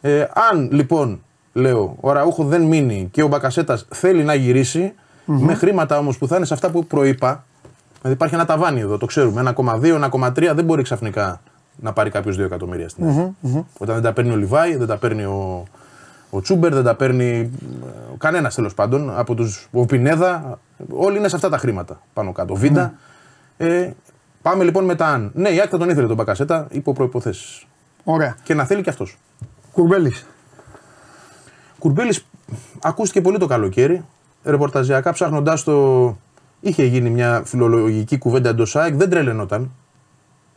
Ε, 0.01 0.25
αν 0.51 0.69
λοιπόν, 0.71 1.21
λέω, 1.53 1.97
ο 1.99 2.09
Αραούχο 2.09 2.43
δεν 2.43 2.61
μείνει 2.61 3.07
και 3.11 3.23
ο 3.23 3.27
Μπακασέτας 3.27 3.85
θέλει 3.89 4.23
να 4.23 4.33
γυρισει 4.33 4.93
με 5.25 5.53
χρήματα 5.53 5.97
όμως 5.97 6.17
που 6.17 6.27
θα 6.27 6.35
είναι 6.35 6.45
σε 6.45 6.53
αυτά 6.53 6.69
που 6.69 6.85
προείπα. 6.85 7.43
Δηλαδή 7.95 8.13
υπάρχει 8.13 8.35
ένα 8.35 8.45
ταβάνι 8.45 8.79
εδώ, 8.79 8.97
το 8.97 9.05
ξέρουμε. 9.05 9.53
1,2, 9.55 10.09
1,3 10.11 10.51
δεν 10.55 10.65
μπορεί 10.65 10.83
ξαφνικά 10.83 11.41
να 11.81 11.93
πάρει 11.93 12.09
κάποιος 12.09 12.37
2 12.37 12.39
εκατομμύρια 12.39 12.89
στην 12.89 13.05
αρχη 13.05 13.33
Όταν 13.77 13.95
δεν 13.95 14.03
τα 14.03 14.13
παίρνει 14.13 14.31
ο 14.31 14.35
Λιβάη, 14.35 14.75
δεν 14.75 14.87
τα 14.87 14.97
παίρνει 14.97 15.23
ο, 15.23 15.63
ο 16.29 16.41
Τσούμπερ, 16.41 16.73
δεν 16.73 16.83
τα 16.83 16.95
παίρνει 16.95 17.51
κανένας 18.17 18.55
τέλος 18.55 18.73
πάντων. 18.73 19.17
Από 19.17 19.35
τους, 19.35 19.67
ο 19.71 19.85
Πινέδα, 19.85 20.59
όλοι 20.91 21.17
είναι 21.17 21.27
σε 21.27 21.35
αυτά 21.35 21.49
τα 21.49 21.57
χρήματα 21.57 22.01
πάνω 22.13 22.31
κάτω. 22.31 22.55
Βίντα. 22.55 22.93
Ε, 23.57 23.91
πάμε 24.41 24.63
λοιπόν 24.63 24.85
μετά 24.85 25.07
αν. 25.07 25.31
Ναι, 25.33 25.49
η 25.49 25.61
ΑΕΚ 25.61 25.69
θα 25.69 25.77
τον 25.77 25.89
ήθελε 25.89 26.07
τον 26.07 26.15
Μπακασέτα 26.15 26.67
υπό 26.71 26.93
προϋποθέσεις. 26.93 27.67
Ωραία. 28.03 28.35
Και 28.43 28.53
να 28.53 28.65
θέλει 28.65 28.81
και 28.81 28.89
αυτός. 28.89 29.17
Κουρμπέλης. 29.71 30.25
Κουρμπέλης 31.79 32.25
ακούστηκε 32.81 33.21
πολύ 33.21 33.37
το 33.37 33.45
καλοκαίρι. 33.45 34.05
Ρεπορταζιακά 34.43 35.11
ψάχνοντάς 35.11 35.63
το. 35.63 36.17
Είχε 36.59 36.83
γίνει 36.83 37.09
μια 37.09 37.41
φιλολογική 37.45 38.17
κουβέντα 38.17 38.49
εντός 38.49 38.75
ΑΕΚ. 38.75 38.95
Δεν 38.95 39.09
τρελαινόταν 39.09 39.71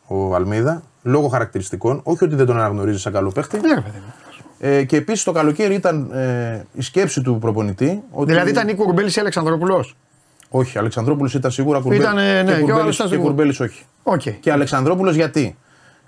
ο 0.07 0.35
Αλμέιδα 0.35 0.83
λόγω 1.03 1.29
χαρακτηριστικών. 1.29 2.01
Όχι 2.03 2.25
ότι 2.25 2.35
δεν 2.35 2.47
τον 2.47 2.57
αναγνωρίζει 2.57 2.99
σαν 2.99 3.13
καλό 3.13 3.31
παίχτη. 3.31 3.61
Ναι, 3.61 3.75
ρε 3.75 3.81
παιδί 3.81 3.99
μου. 3.99 4.13
Ε, 4.59 4.85
και 4.85 4.97
επίσης 4.97 5.25
το 5.25 5.33
καλοκαίρι 5.33 5.75
ήταν 5.75 6.11
ε, 6.13 6.65
η 6.73 6.83
σκέψη 6.83 7.21
του 7.23 7.39
προπονητή. 7.41 8.03
Ότι... 8.11 8.31
Δηλαδή 8.31 8.51
ήταν 8.51 8.69
η 8.69 8.75
Κουρμπέλης 8.75 9.17
ή 9.17 9.21
Αλεξανδρόπουλος; 9.21 9.97
Όχι, 10.49 10.79
Αλεξανδρόπουλος 10.79 11.35
ήταν 11.35 11.51
σίγουρα 11.51 11.79
Κουρμπέλης. 11.81 12.01
Ήτανε, 12.03 12.43
ναι, 12.43 12.53
και 12.55 12.63
ο 12.63 12.67
και 12.67 12.73
άλλος 12.73 12.95
ήταν 12.99 13.09
Κουρμπέλης, 13.09 13.09
και 13.09 13.09
σίγουρα. 13.09 13.23
Κουρμπέλης 13.23 13.61
όχι. 13.61 13.85
Οκ. 14.03 14.41
Και 14.41 14.53
Αλεξανδρόπουλος 14.53 15.15
γιατί; 15.15 15.57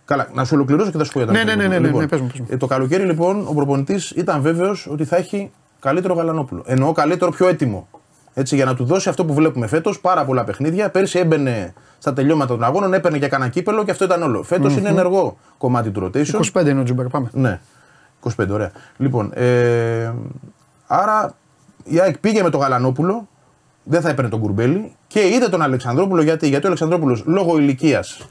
Καλά, 0.04 0.28
να 0.34 0.44
σου 0.44 0.50
ολοκληρώσω 0.54 0.90
και 0.90 0.96
θα 0.98 1.04
σου 1.04 1.12
πω 1.12 1.18
για 1.18 1.26
τον 1.26 1.36
Ναι, 1.36 1.44
ναι, 1.44 1.54
ναι, 1.54 1.62
ναι, 1.62 1.68
ναι, 1.68 1.74
Αλεξανδρόπουλος. 1.76 2.00
ναι, 2.02 2.08
πες 2.08 2.20
μου, 2.20 2.26
πες 2.26 2.40
μου. 2.40 2.46
ε, 2.50 2.56
το 2.56 2.66
καλοκαίρι 2.66 3.04
λοιπόν 3.04 3.46
ο 3.48 3.52
προπονητής 3.54 4.10
ήταν 4.10 4.40
βέβαιος 4.42 4.86
ότι 4.90 5.04
θα 5.04 5.16
έχει 5.16 5.50
καλύτερο 5.80 6.14
Γαλανόπουλο. 6.14 6.62
Εννοώ 6.66 6.92
καλύτερο, 6.92 7.30
πιο 7.30 7.48
έτοιμο. 7.48 7.88
Έτσι, 8.34 8.54
για 8.54 8.64
να 8.64 8.74
του 8.74 8.84
δώσει 8.84 9.08
αυτό 9.08 9.24
που 9.24 9.34
βλέπουμε 9.34 9.66
φέτος, 9.66 10.00
πάρα 10.00 10.24
πολλά 10.24 10.44
παιχνίδια. 10.44 10.90
Πέρσι 10.90 11.18
έμπαινε 11.18 11.72
στα 11.98 12.12
τελειώματα 12.12 12.54
των 12.54 12.64
αγώνων, 12.64 12.94
έπαιρνε 12.94 13.18
και 13.18 13.28
κανένα 13.28 13.50
κύπελλο 13.50 13.84
και 13.84 13.90
αυτό 13.90 14.04
ήταν 14.04 14.22
όλο. 14.22 14.42
Φέτος 14.42 14.76
είναι 14.76 14.88
ενεργό 14.88 15.36
κομμάτι 15.58 15.90
του 15.90 16.04
rotation. 16.04 16.40
25 16.62 16.66
είναι 16.66 16.80
ο 16.80 16.82
Τσούμπερ, 16.82 17.06
πάμε. 17.06 17.30
Ναι. 17.32 17.60
25, 18.36 18.48
ωραία. 18.50 18.70
Λοιπόν, 18.96 19.30
ε, 19.34 20.12
άρα 20.86 21.34
η 21.84 22.00
ΑΕΚ 22.00 22.18
πήγε 22.18 22.42
με 22.42 22.50
τον 22.50 22.60
Γαλανόπουλο, 22.60 23.28
δεν 23.82 24.00
θα 24.00 24.08
έπαιρνε 24.08 24.30
τον 24.30 24.40
Κουρμπέλη 24.40 24.96
και 25.06 25.28
είδε 25.28 25.48
τον 25.48 25.62
Αλεξανδρόπουλο 25.62 26.22
γιατί, 26.22 26.48
γιατί 26.48 26.64
ο 26.64 26.66
Αλεξανδρόπουλος 26.66 27.22
λόγω 27.26 27.58
ηλικίας, 27.58 28.28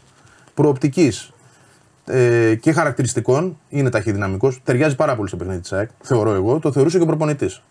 προοπτικής 0.54 1.32
ε, 2.06 2.56
και 2.56 2.72
χαρακτηριστικών 2.72 3.58
είναι 3.70 3.90
ταχυδυναμικός. 3.90 4.62
Ταιριάζει 4.64 4.96
πάρα 4.96 5.16
πολύ 5.16 5.28
στο 5.28 5.38
παιχνίδι 5.38 5.60
της 5.60 5.74
ΑΕΚ, 5.74 5.90
θεωρώ 6.02 6.34
εγώ. 6.34 6.60
Το 6.60 6.72
θεωρούσε 6.72 6.98
και 6.98 7.04
ο 7.04 7.08
προπονητής. 7.08 7.62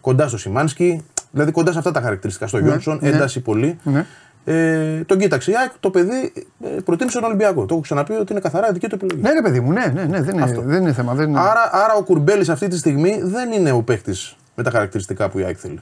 Κοντά 0.00 0.28
στο 0.28 0.38
Σιμάνσκι, 0.38 1.04
δηλαδή 1.34 1.52
κοντά 1.52 1.72
σε 1.72 1.78
αυτά 1.78 1.90
τα 1.90 2.00
χαρακτηριστικά. 2.00 2.46
Στο 2.46 2.58
Γιόνσον, 2.58 2.98
ναι. 3.02 3.08
ένταση 3.08 3.40
πολύ. 3.40 3.78
Ναι. 3.82 4.06
Ε, 4.44 5.04
τον 5.04 5.18
κοίταξε 5.18 5.50
η 5.50 5.54
ΑΕΚ, 5.56 5.70
το 5.80 5.90
παιδί 5.90 6.32
ε, 6.64 6.68
προτίμησε 6.84 7.18
τον 7.18 7.28
Ολυμπιακό. 7.28 7.66
Το 7.66 7.74
έχω 7.74 7.82
ξαναπεί 7.82 8.12
ότι 8.12 8.32
είναι 8.32 8.40
καθαρά 8.40 8.72
δική 8.72 8.88
του 8.88 8.94
επιλογή. 8.94 9.20
Ναι, 9.20 9.32
ρε 9.32 9.42
παιδί 9.42 9.60
μου, 9.60 9.72
ναι, 9.72 9.86
ναι, 9.94 10.04
ναι 10.04 10.22
δεν, 10.22 10.38
είναι, 10.38 10.60
δεν 10.64 10.82
είναι 10.82 10.92
θέμα. 10.92 11.14
Δεν 11.14 11.28
είναι... 11.28 11.38
Άρα, 11.40 11.70
άρα 11.72 11.94
ο 11.94 12.02
Κουρμπέλης 12.02 12.48
αυτή 12.48 12.68
τη 12.68 12.78
στιγμή 12.78 13.20
δεν 13.22 13.52
είναι 13.52 13.70
ο 13.70 13.82
παίχτη 13.82 14.14
με 14.54 14.62
τα 14.62 14.70
χαρακτηριστικά 14.70 15.28
που 15.28 15.38
η 15.38 15.44
ΑΕΚ 15.44 15.56
θέλει. 15.60 15.80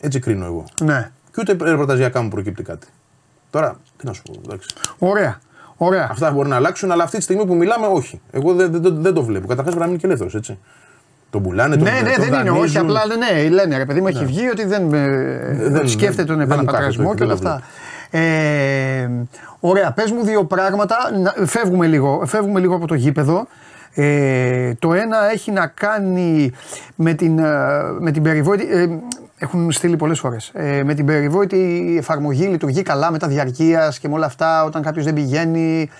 Έτσι 0.00 0.18
κρίνω 0.18 0.44
εγώ. 0.44 0.64
Ναι. 0.80 1.10
Και 1.32 1.40
ούτε 1.40 1.70
ρεπορταζιακά 1.70 2.22
μου 2.22 2.28
προκύπτει 2.28 2.62
κάτι. 2.62 2.86
Τώρα, 3.50 3.76
τι 3.96 4.06
να 4.06 4.12
σου 4.12 4.22
πω, 4.22 4.40
εντάξει. 4.44 4.68
Ωραία. 4.98 5.40
Ωραία. 5.76 6.08
Αυτά 6.10 6.30
μπορεί 6.30 6.48
να 6.48 6.56
αλλάξουν, 6.56 6.90
αλλά 6.90 7.04
αυτή 7.04 7.16
τη 7.16 7.22
στιγμή 7.22 7.46
που 7.46 7.54
μιλάμε, 7.54 7.86
όχι. 7.86 8.20
Εγώ 8.30 8.54
δεν, 8.54 8.70
δεν, 8.72 8.82
δεν, 8.82 9.02
δεν 9.02 9.14
το 9.14 9.22
βλέπω. 9.22 9.46
Καταρχάς 9.46 9.64
πρέπει 9.64 9.80
να 9.80 9.86
μείνει 9.86 9.98
και 9.98 10.06
ελεύθερος, 10.06 10.34
έτσι. 10.34 10.58
Τον 11.34 11.42
πουλάνε, 11.42 11.76
τον 11.76 11.84
Ναι, 11.84 11.90
ναι, 11.90 11.98
τον 11.98 12.24
δεν 12.30 12.40
είναι. 12.40 12.50
Όχι, 12.50 12.58
δανείζουν. 12.58 12.80
απλά 12.82 13.00
ναι, 13.16 13.48
λένε 13.48 13.76
ρε 13.76 13.84
παιδί 13.84 14.00
μου, 14.00 14.06
έχει 14.08 14.24
βγει 14.24 14.48
ότι 14.48 14.64
δεν, 14.66 14.92
ε, 14.94 15.08
δεν- 15.56 15.76
ότι 15.76 15.88
σκέφτεται 15.88 16.24
τον 16.24 16.36
δεν 16.38 16.46
μου 16.46 16.52
επαναπατρισμό 16.52 17.04
κάθεται, 17.04 17.16
και 17.16 17.24
όλα 17.24 17.34
δεν 17.34 17.42
το 17.42 17.48
αυτά. 17.48 18.18
Ε, 18.18 19.08
ωραία, 19.60 19.92
πες 19.92 20.10
μου 20.10 20.24
δύο 20.24 20.44
πράγματα. 20.44 20.96
Να- 21.22 21.46
Φεύγουμε 21.46 21.86
λίγο, 21.86 22.22
φεύγουμε 22.26 22.60
λίγο 22.60 22.74
από 22.74 22.86
το 22.86 22.94
γήπεδο. 22.94 23.46
Ε, 23.94 24.74
το 24.78 24.92
ένα 24.94 25.30
έχει 25.32 25.50
να 25.50 25.66
κάνει 25.66 26.52
με 26.94 27.12
την, 27.12 27.38
ε, 27.38 27.52
με 28.00 28.10
την 28.10 28.22
περιβόητη. 28.22 28.66
Ε, 28.70 28.86
έχουν 29.38 29.72
στείλει 29.72 29.96
πολλές 29.96 30.18
φορές. 30.18 30.50
Ε, 30.54 30.82
με 30.84 30.94
την 30.94 31.06
περιβόητη 31.06 31.94
εφαρμογή 31.98 32.46
λειτουργεί 32.46 32.82
καλά 32.82 33.10
μετά 33.10 33.26
διαρκείας 33.28 33.98
και 33.98 34.08
με 34.08 34.14
όλα 34.14 34.26
αυτά 34.26 34.64
όταν 34.64 34.82
κάποιος 34.82 35.04
δεν 35.04 35.14
πηγαίνει. 35.14 35.90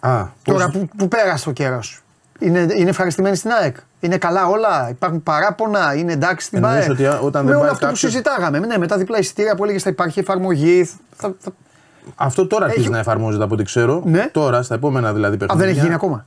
Α, 0.00 0.24
Τώρα 0.42 0.64
πώς- 0.64 0.72
που, 0.76 0.88
που 0.96 1.08
πέρασε 1.08 1.48
ο 1.48 1.52
καιρό. 1.52 1.80
Είναι, 2.38 2.66
είναι 2.76 2.88
ευχαριστημένοι 2.90 3.36
στην 3.36 3.50
ΑΕΚ. 3.50 3.76
Είναι 4.00 4.16
καλά 4.18 4.46
όλα. 4.46 4.88
Υπάρχουν 4.90 5.22
παράπονα. 5.22 5.94
Είναι 5.94 6.12
εντάξει 6.12 6.46
στην 6.46 6.64
Εννοείς 6.64 6.78
ΠΑΕ. 6.86 6.90
ότι 6.90 7.06
α- 7.06 7.18
όταν 7.18 7.44
με 7.44 7.50
δεν 7.50 7.58
όλο 7.58 7.66
πάει 7.66 7.74
αυτό 7.74 7.86
που 7.86 7.92
κάποιος- 7.92 8.12
συζητάγαμε. 8.12 8.58
Ναι, 8.58 8.78
με 8.78 8.86
τα 8.86 8.96
διπλά 8.98 9.18
εισιτήρια 9.18 9.54
που 9.54 9.64
έλεγε 9.64 9.78
θα 9.78 9.90
υπάρχει 9.90 10.18
εφαρμογή. 10.18 10.90
Θα, 11.16 11.34
θα... 11.38 11.50
Αυτό 12.14 12.46
τώρα 12.46 12.64
αρχίζει 12.64 12.82
Έχει- 12.82 12.92
να 12.92 12.98
εφαρμόζεται 12.98 13.44
από 13.44 13.54
ό,τι 13.54 13.64
ξέρω. 13.64 14.02
Ναι. 14.04 14.28
Τώρα, 14.32 14.62
στα 14.62 14.74
επόμενα 14.74 15.12
δηλαδή 15.12 15.34
Α, 15.34 15.38
παιχνίδια. 15.38 15.64
δεν 15.66 15.74
έχει 15.74 15.80
γίνει 15.84 15.94
ακόμα; 15.94 16.26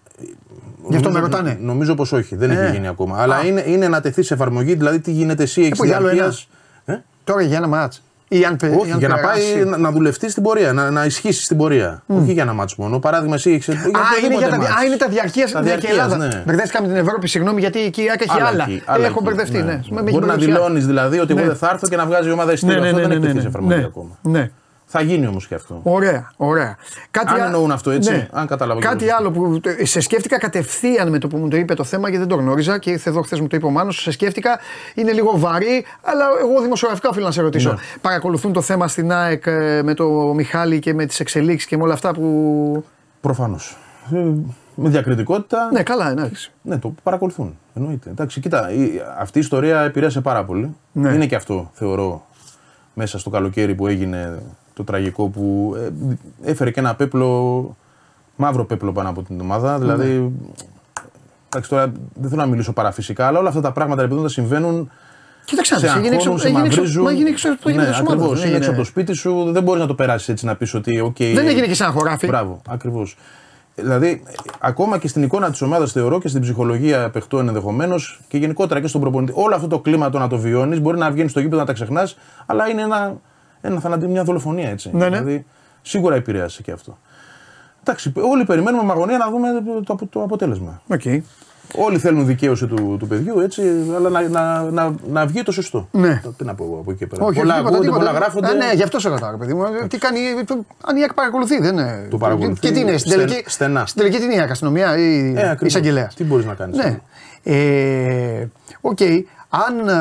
Γι' 0.89 0.95
αυτό 0.95 1.09
με 1.11 1.19
Νομίζω- 1.19 1.37
ρωτάνε. 1.37 1.57
Νομίζω 1.61 1.95
πως 1.95 2.11
όχι, 2.11 2.35
δεν 2.35 2.51
Ε. 2.51 2.53
έχει 2.61 2.71
γίνει 2.71 2.87
ακόμα. 2.87 3.21
Αλλά 3.21 3.35
Α. 3.35 3.43
είναι, 3.45 3.63
είναι 3.67 3.87
να 3.87 4.01
τεθεί 4.01 4.21
σε 4.23 4.33
εφαρμογή, 4.33 4.73
δηλαδή 4.75 4.99
τι 4.99 5.11
γίνεται 5.11 5.43
εσύ, 5.43 5.61
έχει 5.61 5.75
πω, 5.75 5.85
για 5.85 5.95
άλλο 5.95 6.09
διαρκείας. 6.09 6.47
Ε; 6.85 6.95
Τώρα 7.23 7.41
για 7.41 7.57
ένα 7.57 7.67
μάτς. 7.67 8.01
Ή 8.33 8.45
αν, 8.45 8.55
πε- 8.55 8.75
Όχι, 8.79 8.91
αν 8.91 8.97
για 8.99 9.07
να 9.07 9.15
περάσει. 9.15 9.53
πάει 9.53 9.63
να, 9.63 9.77
να 9.77 9.91
δουλευτεί 9.91 10.29
στην 10.29 10.43
πορεία, 10.43 10.73
να, 10.73 10.91
να 10.91 11.05
ισχύσει 11.05 11.43
στην 11.43 11.57
πορεία. 11.57 12.03
Όχι 12.07 12.31
για 12.31 12.43
ένα 12.43 12.53
μάτσο 12.53 12.75
μόνο. 12.79 12.99
Παράδειγμα, 12.99 13.35
εσύ 13.35 13.51
έχει. 13.51 13.71
Α, 13.71 13.75
είναι, 14.25 14.35
για 14.37 14.49
τα, 14.49 14.55
α, 14.55 14.83
είναι 14.85 14.95
τα 14.95 15.07
διαρκεία 15.07 15.43
Τα 15.43 15.47
στην 15.49 15.63
διαρκείας, 15.63 15.91
Ελλάδα. 15.91 16.17
ναι. 16.17 16.43
Μπερδεύτηκα 16.45 16.81
με 16.81 16.87
την 16.87 16.95
Ευρώπη, 16.97 17.27
συγγνώμη, 17.27 17.59
γιατί 17.59 17.79
εκεί 17.81 18.01
η 18.03 18.09
ΑΕΚ 18.09 18.21
έχει 18.21 18.41
άλλα. 18.41 18.67
Ε, 19.01 19.05
Έχω 19.05 19.21
μπερδευτεί, 19.23 19.57
ναι. 19.57 19.63
Με- 19.63 19.71
με 19.71 19.77
έχει 19.77 19.89
Μπορεί 19.93 20.11
να 20.11 20.19
μπερδευτεί. 20.19 20.45
δηλώνεις 20.45 20.85
δηλαδή 20.85 21.19
ότι 21.19 21.33
Ναι. 21.33 21.39
εγώ 21.39 21.49
δεν 21.49 21.57
θα 21.57 21.69
έρθω 21.71 21.87
και 21.87 21.95
να 21.95 22.05
βγάζει 22.05 22.29
η 22.29 22.31
ομάδα 22.31 22.47
Ναι, 22.47 22.53
εισιτήριο. 22.53 22.81
ναι, 22.81 22.87
Αυτό 22.87 22.99
ναι, 22.99 23.07
δεν 23.07 23.09
ναι, 23.09 23.15
έχει 23.15 23.23
τεθεί 23.25 23.35
ναι, 23.35 23.41
σε 23.41 23.47
εφαρμογή 23.47 23.79
ναι. 23.79 23.85
ακόμα. 23.85 24.17
Ναι. 24.93 24.99
Θα 24.99 25.01
γίνει 25.01 25.27
όμως 25.27 25.47
και 25.47 25.55
αυτό. 25.55 25.79
Ωραία, 25.83 26.31
ωραία. 26.37 26.77
Κάτι 27.11 27.33
Αν 27.33 27.41
α- 27.41 27.45
εννοούν 27.45 27.71
αυτό, 27.71 27.91
έτσι, 27.91 28.27
αν 28.31 28.47
κατάλαβα 28.47 28.79
Κάτι 28.79 29.05
καλά. 29.05 29.15
άλλο 29.19 29.31
που 29.31 29.59
ε, 29.77 29.85
σε 29.85 29.99
σκέφτηκα 29.99 30.37
κατευθείαν 30.39 31.09
με 31.09 31.17
το 31.17 31.27
που 31.27 31.37
μου 31.37 31.47
το 31.47 31.57
είπε 31.57 31.73
το 31.73 31.83
θέμα 31.83 32.11
και 32.11 32.17
δεν 32.17 32.27
το 32.27 32.35
γνώριζα 32.35 32.77
και 32.79 32.89
ήρθε 32.91 33.09
εδώ 33.09 33.21
χθες 33.21 33.39
μου 33.39 33.47
το 33.47 33.55
είπε 33.55 33.65
ο 33.65 33.69
Μάνος, 33.69 34.01
σε 34.01 34.11
σκέφτηκα. 34.11 34.59
Είναι 34.95 35.11
λίγο 35.11 35.37
βαρύ, 35.39 35.85
αλλά 36.01 36.25
εγώ 36.41 36.61
δημοσιογραφικά 36.61 37.09
οφείλω 37.09 37.25
να 37.25 37.31
σε 37.31 37.41
ρωτήσω. 37.41 37.69
Ναι. 37.69 37.75
Παρακολουθούν 38.01 38.53
το 38.53 38.61
θέμα 38.61 38.87
στην 38.87 39.11
ΑΕΚ 39.11 39.43
ε, 39.45 39.81
με 39.83 39.93
το 39.93 40.09
Μιχάλη 40.35 40.79
και 40.79 40.93
με 40.93 41.05
τις 41.05 41.19
εξελίξεις 41.19 41.69
και 41.69 41.77
με 41.77 41.83
όλα 41.83 41.93
αυτά 41.93 42.11
που. 42.13 42.85
Προφανώς. 43.21 43.77
Με 44.75 44.89
διακριτικότητα. 44.89 45.69
Ναι, 45.71 45.83
καλά, 45.83 46.09
εντάξει. 46.09 46.51
Ναι, 46.61 46.77
το 46.79 46.93
παρακολουθούν. 47.03 47.57
Εννοείται. 47.75 48.09
Εντάξει, 48.09 48.39
κοίτα, 48.39 48.71
η- 48.71 49.01
αυτή 49.19 49.37
η 49.37 49.41
ιστορία 49.41 49.81
επηρέασε 49.81 50.21
πάρα 50.21 50.45
πολύ. 50.45 50.75
Ναι. 50.91 51.09
Είναι 51.13 51.25
και 51.25 51.35
αυτό, 51.35 51.69
θεωρώ, 51.73 52.25
μέσα 52.93 53.19
στο 53.19 53.29
καλοκαίρι 53.29 53.75
που 53.75 53.87
έγινε 53.87 54.41
το 54.73 54.83
τραγικό 54.83 55.27
που 55.27 55.75
ε, 55.77 55.89
έφερε 56.51 56.71
και 56.71 56.79
ένα 56.79 56.95
πέπλο, 56.95 57.75
μαύρο 58.35 58.65
πέπλο 58.65 58.91
πάνω 58.91 59.09
από 59.09 59.21
την 59.21 59.41
ομάδα. 59.41 59.79
Δηλαδή, 59.79 60.31
εντάξει, 61.49 61.69
τώρα 61.69 61.91
δεν 62.13 62.29
θέλω 62.29 62.41
να 62.41 62.47
μιλήσω 62.47 62.73
παραφυσικά, 62.73 63.27
αλλά 63.27 63.39
όλα 63.39 63.49
αυτά 63.49 63.61
τα 63.61 63.71
πράγματα 63.71 64.01
επειδή 64.01 64.17
όταν 64.17 64.29
συμβαίνουν. 64.29 64.91
Κοίταξε, 65.45 65.79
σε 65.79 65.85
να 65.85 65.91
δεις, 65.91 65.99
έγινε 66.01 66.15
έξω, 66.15 66.29
αγχώνουν, 66.29 66.39
σε 66.39 66.47
έγινε 66.47 66.65
έξω, 66.65 66.77
μαυρίζουν. 66.79 67.03
μα 67.03 67.11
έγινε 67.11 67.29
έξω, 67.29 67.47
το 67.49 67.69
έγινε 67.69 67.83
ναι, 67.83 67.89
έξω 67.89 68.01
ομάδα, 68.01 68.15
ακριβώς, 68.15 68.39
δεν 68.39 68.47
είναι 68.47 68.57
έξω 68.57 68.69
έγινε- 68.71 68.83
από 68.83 68.95
το 68.95 69.01
σπίτι 69.01 69.13
σου, 69.13 69.51
δεν 69.51 69.63
μπορείς 69.63 69.81
να 69.81 69.87
το 69.87 69.95
περάσεις 69.95 70.29
έτσι 70.29 70.45
να 70.45 70.55
πεις 70.55 70.73
ότι. 70.73 71.03
Okay, 71.07 71.31
Δεν 71.35 71.47
έγινε 71.47 71.65
και 71.67 71.73
σαν 71.73 71.91
χωράφι. 71.91 72.27
Μπράβο, 72.27 72.61
ακριβώς. 72.69 73.17
Δηλαδή, 73.75 74.23
ακόμα 74.59 74.97
και 74.97 75.07
στην 75.07 75.23
εικόνα 75.23 75.49
της 75.51 75.61
ομάδας 75.61 75.91
θεωρώ 75.91 76.19
και 76.19 76.27
στην 76.27 76.41
ψυχολογία 76.41 77.09
παιχτών 77.09 77.47
ενδεχομένως 77.47 78.21
και 78.27 78.37
γενικότερα 78.37 78.79
και 78.81 78.87
στον 78.87 79.01
προπονητή. 79.01 79.33
Όλο 79.35 79.55
αυτό 79.55 79.67
το 79.67 79.79
κλίμα 79.79 80.09
το 80.09 80.17
να 80.19 80.27
το 80.27 80.37
βιώνεις, 80.37 80.79
μπορεί 80.81 80.97
να 80.97 81.11
βγαίνεις 81.11 81.31
στο 81.31 81.39
γήπεδο 81.39 81.59
να 81.61 81.65
τα 81.67 81.73
ξεχνάς, 81.73 82.17
αλλά 82.45 82.67
είναι 82.69 82.81
ένα, 82.81 83.17
ένας 83.61 83.79
θάνατος, 83.79 84.07
μια 84.07 84.23
δολοφονία 84.23 84.69
έτσι. 84.69 84.89
Ναι, 84.93 84.99
ναι. 85.09 85.17
Δηλαδή, 85.17 85.45
σίγουρα 85.81 86.15
επηρέασε 86.15 86.61
και 86.61 86.71
αυτό. 86.71 86.97
Εντάξει, 87.83 88.11
όλοι 88.15 88.45
περιμένουμε 88.45 88.83
με 88.83 88.91
αγωνία 88.91 89.17
να 89.17 89.29
δούμε 89.29 89.47
το, 89.85 89.95
το, 89.95 90.05
το 90.09 90.23
αποτέλεσμα. 90.23 90.81
Οκ. 90.87 91.01
Όλοι 91.75 91.97
θέλουν 91.97 92.25
δικαίωση 92.25 92.65
του, 92.67 92.95
του 92.99 93.07
παιδιού, 93.07 93.39
έτσι, 93.39 93.61
αλλά 93.95 94.09
να, 94.09 94.21
να, 94.29 94.61
να, 94.71 94.93
να 95.09 95.25
βγει 95.25 95.43
το 95.43 95.51
σωστό. 95.51 95.87
Ναι. 95.91 96.21
Τι 96.37 96.43
να 96.43 96.55
πω 96.55 96.63
εγώ 96.63 96.77
από 96.79 96.89
εκεί 96.91 96.99
και 96.99 97.07
πέρα. 97.07 97.25
Όχι, 97.25 97.39
πολλά 97.39 97.53
τίποτα, 97.55 97.67
ακούγονται, 97.75 97.85
τίποτα. 97.87 98.05
πολλά 98.05 98.19
γράφονται. 98.19 98.47
Α, 98.47 98.53
ναι, 98.53 98.71
γι' 98.75 98.83
αυτό 98.83 98.99
σε 98.99 99.09
ρωτάω, 99.09 99.37
παιδί 99.37 99.53
μου. 99.53 99.63
Τι 99.87 99.97
κάνει, 99.97 100.19
το- 100.45 100.65
αν 100.85 100.95
η 100.97 101.01
ΑΕΚ 101.01 101.13
παρακολουθεί, 101.13 101.59
δεν 101.61 101.73
είναι. 101.77 102.07
Το 102.09 102.17
παρακολουθεί 102.17 102.59
Και 102.59 102.71
τι 102.71 102.79
είναι, 102.79 102.97
στην 102.97 103.11
στεν- 103.11 103.27
τελική. 103.27 103.49
στενά. 103.49 103.85
Στην 103.85 104.01
τελική 104.01 104.19
τι 104.19 104.23
είναι 104.25 104.33
η 104.35 104.39
ΑΕΚ, 104.39 104.51
αστυνομία 104.51 104.97
ή 104.97 105.33
Ε, 105.35 105.41
ακριβώς. 105.41 105.61
εισαγγελέας; 105.61 106.15
Τι 106.15 106.23
μπορείς 106.23 106.45
να 106.45 106.53
κάνεις. 106.53 106.77
Ναι. 106.77 106.99
Ε, 107.43 108.47
Οκ. 108.81 108.99
Αν 109.53 109.87
ε, 109.87 109.93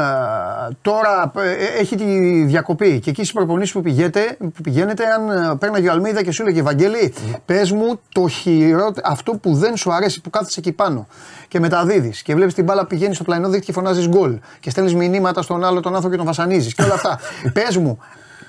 τώρα 0.83 1.33
ε, 1.37 1.79
έχει 1.79 1.97
τη 1.97 2.05
διακοπή 2.45 3.01
και 3.01 3.11
εκεί 3.11 3.25
στις 3.25 3.33
προπονήσεις 3.33 3.73
που, 3.73 3.83
πηγαίνετε, 3.83 4.37
που 4.39 4.63
πηγαίνετε, 4.63 5.05
αν 5.05 5.31
ε, 5.31 5.57
παίρναγε 5.59 5.89
ο 5.89 5.93
Αλμέιδα 5.93 6.23
και 6.23 6.31
σου 6.31 6.43
έλεγε 6.43 6.61
Ευαγγέλη, 6.61 7.15
πες 7.45 7.73
μου 7.73 8.01
το 8.13 8.29
χειρότερο, 8.29 9.07
αυτό 9.11 9.33
που 9.33 9.55
δεν 9.55 9.77
σου 9.77 9.93
αρέσει 9.93 10.21
που 10.21 10.31
κάθεσαι 10.31 10.61
εκεί 10.61 10.73
πάνω 10.73 11.07
και 11.49 11.61
μεταδίδεις 11.61 12.23
και 12.23 12.35
βλέπεις 12.35 12.55
την 12.55 12.65
μπάλα 12.65 12.87
πηγαίνει 12.87 13.15
στο 13.15 13.25
πλαϊνό 13.25 13.49
δίκτυο 13.49 13.67
και 13.67 13.73
φωνάζεις 13.73 14.09
γκολ 14.09 14.39
και 14.61 14.71
στέλνεις 14.71 14.95
μηνύματα 14.95 15.43
στον 15.43 15.65
άλλο 15.65 15.81
τον 15.81 15.93
άνθρωπο 15.93 16.11
και 16.11 16.17
τον 16.17 16.27
βασανίζεις 16.27 16.75
και 16.75 16.83
όλα 16.83 16.95
αυτά. 16.95 17.19
πες 17.55 17.77
μου, 17.77 17.99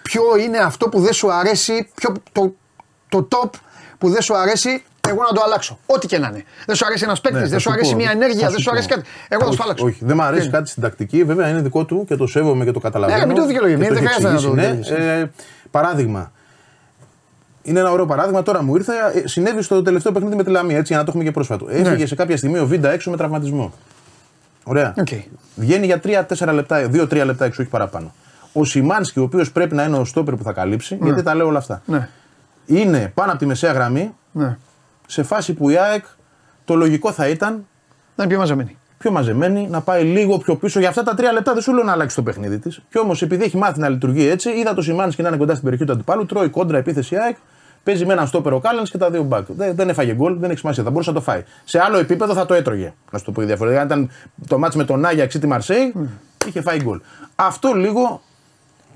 ποιο 0.01 0.23
είναι 0.37 0.57
αυτό 0.57 0.89
που 0.89 0.99
δεν 0.99 1.13
σου 1.13 1.31
αρέσει, 1.31 1.89
ποιο, 1.95 2.13
το, 2.31 2.53
το 3.09 3.27
top 3.31 3.49
που 3.97 4.09
δεν 4.09 4.21
σου 4.21 4.35
αρέσει, 4.35 4.83
εγώ 5.11 5.21
να 5.29 5.33
το 5.37 5.41
αλλάξω. 5.45 5.77
Ό,τι 5.85 6.07
και 6.07 6.17
να 6.17 6.27
είναι. 6.27 6.43
Δεν 6.65 6.75
σου 6.75 6.85
αρέσει 6.85 7.03
ένας 7.03 7.21
παίκτης, 7.21 7.41
Ναι, 7.41 7.47
δεν 7.47 7.53
θα 7.53 7.59
σου 7.59 7.67
σου 7.69 7.71
αρέσει 7.73 7.91
πω, 7.91 7.97
μια 7.97 8.05
θα 8.05 8.11
ενέργεια, 8.11 8.45
σου 8.45 8.51
δεν 8.51 8.59
σου 8.59 8.65
πω. 8.65 8.71
αρέσει 8.71 8.87
κάτι. 8.87 9.01
Εγώ 9.29 9.41
θα 9.41 9.47
όχι, 9.47 9.55
σου 9.57 9.63
αλλάξω. 9.63 9.85
Όχι, 9.85 9.97
δεν 10.05 10.15
μου 10.19 10.23
αρέσει 10.23 10.49
κάτι 10.49 10.69
στην 10.69 10.81
τακτική, 10.83 11.23
βέβαια 11.23 11.47
είναι 11.49 11.61
δικό 11.61 11.85
του 11.85 12.05
και 12.07 12.15
το 12.15 12.27
σέβομαι 12.27 12.63
και 12.65 12.71
το 12.71 12.79
καταλαβαίνω. 12.79 13.19
Ναι, 13.19 13.25
μην 13.25 13.35
το 13.35 13.45
δικαιολογείς, 13.45 13.73
και 13.73 13.79
μην- 13.79 13.87
το 13.89 13.93
δεν 13.95 14.03
έχει 14.05 14.13
χρειάζεται 14.13 14.47
να 14.49 14.55
το 14.55 14.61
εξηγήσει, 14.61 14.93
ναι. 14.93 15.19
Ε, 15.19 15.31
παράδειγμα. 15.71 16.31
Είναι 17.63 17.79
ένα 17.79 17.91
ωραίο 17.91 18.05
παράδειγμα. 18.05 18.43
Τώρα 18.43 18.63
μου 18.63 18.75
ήρθε, 18.75 18.93
ε, 19.23 19.27
συνέβη 19.27 19.61
στο 19.61 19.81
τελευταίο 19.81 20.11
παιχνίδι 20.11 20.35
με 20.35 20.43
τη 20.43 20.49
Λαμία, 20.49 20.77
έτσι 20.77 20.87
για 20.87 20.97
να 20.97 21.03
το 21.03 21.09
έχουμε 21.09 21.23
και 21.23 21.31
πρόσφατο. 21.31 21.65
Ναι. 21.65 21.73
Έφυγε 21.73 22.05
σε 22.05 22.15
κάποια 22.15 22.37
στιγμή 22.37 22.59
ο 22.59 22.65
Βίντα 22.65 22.91
έξω 22.91 23.09
με 23.09 23.17
τραυματισμό. 23.17 23.73
Ωραία. 24.63 24.93
Οκ. 24.97 25.07
Βγαίνει 25.55 25.85
για 25.85 25.99
3-4 25.99 26.53
λεπτά, 26.53 26.89
2-3 26.91 27.25
λεπτά 27.25 27.45
έξω, 27.45 27.61
όχι 27.61 27.71
παραπάνω. 27.71 28.13
Ο 28.53 28.63
Σιμάνσκι, 28.65 29.19
ο 29.19 29.23
οποίος 29.23 29.51
πρέπει 29.51 29.75
να 29.75 29.83
είναι 29.83 29.97
ο 29.97 30.05
στόπερ 30.05 30.35
που 30.35 30.43
θα 30.43 30.51
καλύψει, 30.53 30.97
γιατί 31.03 31.23
τα 31.23 31.35
λέω 31.35 31.47
όλα 31.47 31.57
αυτά. 31.57 31.81
Ναι. 31.85 32.09
Είναι 32.65 33.11
πάνω 33.13 33.29
από 33.31 33.39
τη 33.39 33.45
μεσαία 33.45 33.71
γραμμή, 33.71 34.13
Ναι. 34.31 34.57
Σε 35.11 35.23
φάση 35.23 35.53
που 35.53 35.69
η 35.69 35.77
ΑΕΚ 35.77 36.05
το 36.65 36.75
λογικό 36.75 37.11
θα 37.11 37.27
ήταν 37.27 37.65
Να 38.15 38.23
είναι 38.23 38.27
πιο 38.27 38.37
μαζεμένη. 38.37 38.77
πιο 38.97 39.11
μαζεμένη, 39.11 39.67
να 39.69 39.81
πάει 39.81 40.03
λίγο 40.03 40.37
πιο 40.37 40.55
πίσω. 40.55 40.79
Για 40.79 40.89
αυτά 40.89 41.03
τα 41.03 41.13
τρία 41.13 41.31
λεπτά 41.31 41.53
δεν 41.53 41.61
σου 41.61 41.73
λέω 41.73 41.83
να 41.83 41.91
αλλάξει 41.91 42.15
το 42.15 42.23
παιχνίδι 42.23 42.59
της. 42.59 42.81
Κι 42.89 42.99
όμως 42.99 43.21
επειδή 43.21 43.43
έχει 43.43 43.57
μάθει 43.57 43.79
να 43.79 43.89
λειτουργεί 43.89 44.27
έτσι, 44.27 44.49
είδα 44.49 44.73
το 44.73 44.81
Σιμάνσκι 44.81 45.15
και 45.15 45.21
να 45.21 45.27
είναι 45.27 45.37
κοντά 45.37 45.51
στην 45.51 45.63
περιοχή 45.63 45.85
του 45.85 45.91
αντιπάλου, 45.91 46.25
τρώει 46.25 46.49
κόντρα 46.49 46.77
επίθεση 46.77 47.15
ΑΕΚ, 47.15 47.35
παίζει 47.83 48.05
με 48.05 48.13
έναν 48.13 48.27
στόπερο 48.27 48.59
Κάλενς 48.59 48.89
και 48.91 48.97
τα 48.97 49.09
δύο 49.09 49.23
μπακ. 49.23 49.45
Δεν, 49.47 49.75
δεν 49.75 49.89
έφαγε 49.89 50.13
γκολ, 50.13 50.39
δεν 50.39 50.49
έχει 50.49 50.59
σημασία, 50.59 50.83
θα 50.83 50.89
μπορούσε 50.89 51.09
να 51.09 51.15
το 51.15 51.21
φάει. 51.21 51.43
Σε 51.63 51.79
άλλο 51.79 51.97
επίπεδο 51.97 52.33
θα 52.33 52.45
το 52.45 52.53
έτρωγε. 52.53 52.93
Να 53.11 53.17
σου 53.17 53.25
το 53.25 53.31
πω 53.31 53.41
διαφορετικά. 53.41 53.81
Αν 53.81 53.87
ήταν 53.87 54.09
το 54.47 54.57
μάτς 54.57 54.75
με 54.75 54.83
τον 54.83 55.05
Άγια 55.05 55.23
ή 55.23 55.27
τη 55.27 55.47
Μαρσέη, 55.47 55.93
είχε 56.47 56.61
φάει 56.61 56.81
γκολ. 56.83 57.01
Αυτό 57.35 57.73
λίγο 57.73 58.21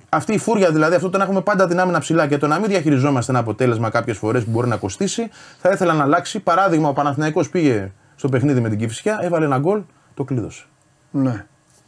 αυτή 0.10 0.34
η 0.34 0.38
φούρια 0.38 0.72
δηλαδή, 0.72 0.96
αυτό 0.96 1.10
το 1.10 1.18
να 1.18 1.24
έχουμε 1.24 1.42
πάντα 1.42 1.68
την 1.68 1.80
άμυνα 1.80 2.00
ψηλά 2.00 2.28
και 2.28 2.38
το 2.38 2.48
να 2.48 2.60
μην 2.60 2.70
διαχειριζόμαστε 2.70 3.32
ένα 3.32 3.40
αποτέλεσμα 3.42 3.90
κάποιες 3.90 4.18
φορές 4.18 4.44
που 4.44 4.52
μπορεί 4.52 4.68
να 4.68 4.76
κοστίσει, 4.76 5.30
θα 5.58 5.70
ήθελα 5.70 5.94
να 5.94 6.04
αλλάξει. 6.04 6.40
Παράδειγμα, 6.40 6.90
ο 6.90 6.94
Παναθηναϊκός 6.94 7.50
πήγε 7.50 7.92
στο 8.16 8.30
παιχνίδι 8.30 8.60
με 8.60 8.70
την 8.70 8.80
Κηφισιά, 8.80 9.20
έβαλε 9.22 9.46
ένα 9.46 9.58
γκολ, 9.58 9.82
το 10.14 10.24
κλείδωσε. 10.24 10.66
Ναι. 11.12 11.46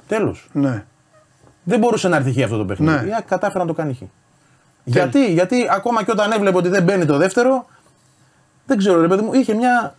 Τέλος. 0.07 0.49
Ναι. 0.51 0.83
Δεν 1.63 1.79
μπορούσε 1.79 2.07
να 2.07 2.15
έρθει 2.15 2.33
χ 2.33 2.43
αυτό 2.43 2.57
το 2.57 2.65
παιχνίδι. 2.65 2.91
Ναι. 2.91 3.07
Η 3.07 3.13
ΑΕΚ 3.13 3.25
κατάφερε 3.25 3.59
να 3.59 3.65
το 3.65 3.73
κάνει 3.73 3.93
χ. 3.93 4.01
Γιατί, 4.83 5.33
γιατί 5.33 5.67
ακόμα 5.71 6.03
και 6.03 6.11
όταν 6.11 6.31
έβλεπε 6.31 6.57
ότι 6.57 6.69
δεν 6.69 6.83
μπαίνει 6.83 7.05
το 7.05 7.17
δεύτερο, 7.17 7.65
δεν 8.65 8.77
ξέρω 8.77 9.01
ρε 9.01 9.07
παιδί 9.07 9.21
μου, 9.21 9.33
είχε 9.33 9.53
μια 9.53 9.95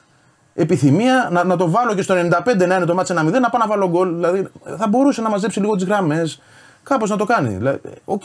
επιθυμία 0.54 1.28
να, 1.32 1.44
να 1.44 1.56
το 1.56 1.70
βάλω 1.70 1.94
και 1.94 2.02
στο 2.02 2.14
95 2.14 2.66
να 2.66 2.74
είναι 2.74 2.84
το 2.84 2.94
ματς 2.94 3.10
1-0, 3.10 3.14
να 3.14 3.22
πάω 3.22 3.60
να 3.60 3.66
βάλω 3.66 3.88
γκολ. 3.88 4.14
Δηλαδή 4.14 4.48
θα 4.78 4.88
μπορούσε 4.88 5.22
να 5.22 5.28
μαζέψει 5.28 5.60
λίγο 5.60 5.74
τις 5.74 5.84
γραμμές, 5.84 6.40
κάπως 6.88 7.10
να 7.10 7.16
το 7.16 7.24
κάνει. 7.24 7.54
Δηλαδή, 7.56 7.78
Οκ, 8.04 8.22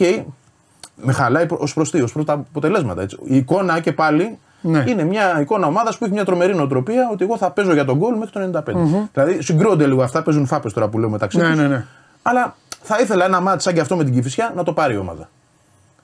με 0.96 1.14
χαλάει 1.14 1.46
ως 1.50 1.74
προς 1.74 1.92
τι, 1.92 2.02
ως 2.02 2.12
προς 2.14 2.26
τα 2.26 2.34
αποτελέσματα. 2.34 3.02
Έτσι. 3.02 3.18
Η 3.24 3.36
εικόνα 3.36 3.80
και 3.80 3.92
πάλι 3.94 4.38
Ναι. 4.62 4.84
είναι 4.88 5.04
μια 5.04 5.42
εικόνα 5.42 5.68
ομάδας 5.68 5.98
που 5.98 6.04
έχει 6.06 6.14
μια 6.14 6.26
τρομερή 6.26 6.56
νοοτροπία 6.56 7.10
ότι 7.12 7.24
εγώ 7.24 7.38
θα 7.38 7.52
παίζω 7.52 7.74
για 7.74 7.86
τον 7.86 7.98
γκολ 7.98 8.16
μέχρι 8.18 8.32
το 8.32 8.40
95. 8.40 9.10
Δηλαδή 9.14 9.42
συγκρούονται 9.42 9.88
λίγο 9.88 10.04
αυτά, 10.04 10.24
παίζουν 10.24 10.46
φάπες 10.46 10.74
τώρα 10.74 10.88
που 10.88 11.00
λέω 11.00 11.10
μεταξύ 11.10 11.38
Ναι, 11.38 11.44
τους. 11.50 11.56
ναι, 11.58 11.68
ναι. 11.68 11.86
Αλλά 12.22 12.56
θα 12.82 13.00
ήθελα 13.00 13.26
ένα 13.26 13.40
μάτι 13.42 13.64
σαν 13.64 13.74
και 13.74 13.80
αυτό 13.80 13.96
με 13.96 14.04
την 14.04 14.14
Κυφυσιά 14.14 14.52
να 14.56 14.64
το 14.64 14.74
πάρει 14.74 14.94
η 14.94 14.98
ομάδα. 14.98 15.30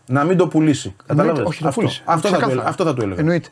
Να 0.06 0.24
μην 0.24 0.38
το 0.38 0.48
πουλήσει. 0.48 0.96
Καταλαβαίνεις. 1.06 1.50
Όχι, 1.50 1.62
το 1.62 1.68
αυτό, 1.68 1.80
πούλησε. 1.82 2.02
αυτό, 2.06 2.14
θα 2.16 2.22
το, 2.22 2.28
Ξεκάθαρα. 2.28 2.52
έλεγα- 2.52 2.70
αυτό 2.70 2.84
θα 2.84 2.94
το 2.94 3.02
έλεγα. 3.04 3.20
Εννοείται. 3.20 3.50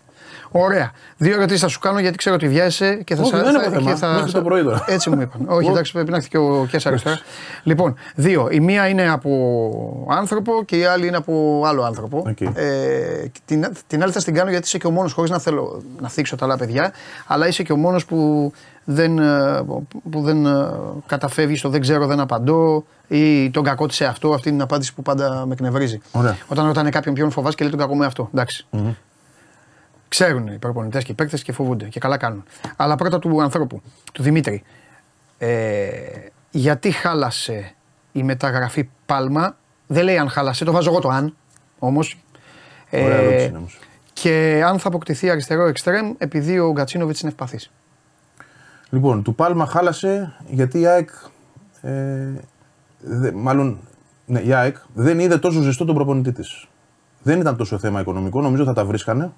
Ωραία. 0.51 0.91
Δύο 1.17 1.33
ερωτήσεις 1.35 1.61
θα 1.61 1.67
σου 1.67 1.79
κάνω 1.79 1.99
γιατί 1.99 2.17
ξέρω 2.17 2.35
ότι 2.35 2.47
βιάζεσαι 2.47 2.95
και 3.03 3.15
θα 3.15 3.21
Όχι, 3.21 3.29
σα- 3.31 3.37
δεν 3.43 3.53
θα- 3.53 3.61
έχω 3.61 3.69
θέμα. 3.69 3.91
και 3.91 3.97
θα- 3.97 4.07
Μέχρι 4.07 4.31
το 4.31 4.41
πρωί 4.41 4.63
τώρα. 4.63 4.83
Έτσι 4.87 5.09
μου 5.09 5.21
είπαν. 5.21 5.41
Όχι, 5.47 5.69
εντάξει, 5.69 5.91
πρέπει 5.91 6.09
να 6.09 6.15
έρθει 6.15 6.29
και 6.29 6.37
ο 6.37 6.67
Κέσσαρο 6.71 6.99
τώρα. 7.03 7.19
Λοιπόν, 7.63 7.95
δύο. 8.15 8.47
Η 8.51 8.59
μία 8.59 8.87
είναι 8.87 9.09
από 9.09 10.07
άνθρωπο 10.09 10.63
και 10.65 10.77
η 10.77 10.85
άλλη 10.85 11.07
είναι 11.07 11.17
από 11.17 11.63
άλλο 11.65 11.83
άνθρωπο. 11.83 12.23
Οκ. 12.27 12.41
Ε, 12.41 13.31
την, 13.45 13.67
την 13.87 14.03
άλλη 14.03 14.11
θα 14.11 14.21
την 14.23 14.33
κάνω 14.33 14.49
γιατί 14.49 14.65
είσαι 14.67 14.77
και 14.77 14.87
ο 14.87 14.91
μόνος, 14.91 15.13
χωρίς 15.13 15.29
να 15.31 15.39
θέλω 15.39 15.81
να 16.01 16.09
θίξω 16.09 16.35
τα 16.35 16.45
άλλα 16.45 16.57
παιδιά, 16.57 16.91
αλλά 17.27 17.47
είσαι 17.47 17.63
και 17.63 17.71
ο 17.71 17.77
μόνος 17.77 18.05
που 18.05 18.51
δεν, 18.83 19.19
ε, 19.19 19.61
που 20.11 20.21
δεν 20.21 20.45
ε, 20.45 20.69
καταφεύγεις 21.05 21.59
στο 21.59 21.69
δεν 21.69 21.81
ξέρω, 21.81 22.05
δεν 22.05 22.19
απαντώ 22.19 22.85
ή 23.07 23.49
τον 23.49 23.63
κακό 23.63 23.85
μας 23.88 24.01
εαυτό. 24.01 24.33
Αυτή 24.33 24.49
είναι 24.49 24.57
η 24.57 24.61
απάντηση 24.61 24.93
που 24.93 25.01
πάντα 25.01 25.43
με 25.45 25.53
εκνευρίζει. 25.53 25.99
Ωραία. 26.11 26.37
Όταν 26.47 26.65
ρωτάνε 26.65 26.89
κάποιον 26.89 27.13
ποιον 27.13 27.31
φοβάσαι 27.31 27.55
και 27.55 27.61
λέει 27.63 27.71
τον 27.71 27.79
κακό 27.79 27.95
μου 27.95 28.05
εαυτό. 28.05 28.29
Εντάξει. 28.33 28.67
Ξέρουν 30.07 30.47
οι 30.47 30.57
προπονητές 30.57 31.03
και 31.03 31.11
οι 31.11 31.15
παίκτες 31.15 31.43
και 31.43 31.51
φοβούνται 31.51 31.85
και 31.85 31.99
καλά 31.99 32.17
κάνουν. 32.17 32.43
Αλλά 32.75 32.95
πρώτα 32.95 33.19
του 33.19 33.41
ανθρώπου, 33.41 33.81
του 34.13 34.23
Δημήτρη. 34.23 34.63
Ε, 35.37 35.87
γιατί 36.51 36.91
χάλασε 36.91 37.73
η 38.11 38.23
μεταγραφή 38.23 38.89
Πάλμα, 39.05 39.57
δεν 39.87 40.03
λέει 40.03 40.17
αν 40.17 40.29
χάλασε, 40.29 40.65
το 40.65 40.71
βάζω 40.71 40.89
εγώ 40.89 40.99
το 40.99 41.09
αν 41.09 41.35
όμως. 41.79 42.17
Ωραία 42.91 43.17
ερώτηση 43.17 43.47
είναι 43.47 43.57
όμως. 43.57 43.79
και 44.13 44.63
αν 44.65 44.79
θα 44.79 44.87
αποκτηθεί 44.87 45.29
αριστερό 45.29 45.65
εξτρέμ 45.65 46.13
επειδή 46.17 46.59
ο 46.59 46.71
Γκατσίνοβιτς 46.71 47.21
είναι 47.21 47.29
ευπαθής. 47.29 47.71
Λοιπόν, 48.89 49.23
του 49.23 49.35
Πάλμα 49.35 49.65
χάλασε 49.65 50.35
γιατί 50.47 50.79
η 50.79 50.85
ΑΕΚ. 50.87 51.09
Ε, 51.81 52.33
δε, 52.99 53.31
μάλλον 53.31 53.79
ναι, 54.25 54.39
η 54.39 54.53
ΑΕΚ 54.53 54.77
δεν 54.93 55.19
είδε 55.19 55.37
τόσο 55.37 55.61
ζεστό 55.61 55.85
τον 55.85 55.95
προπονητή 55.95 56.31
της. 56.31 56.67
Δεν 57.23 57.39
ήταν 57.39 57.57
τόσο 57.57 57.77
θέμα 57.77 57.99
οικονομικό, 57.99 58.41
νομίζω 58.41 58.63
θα 58.63 58.73
τα 58.73 58.85
βρίσκανε. 58.85 59.31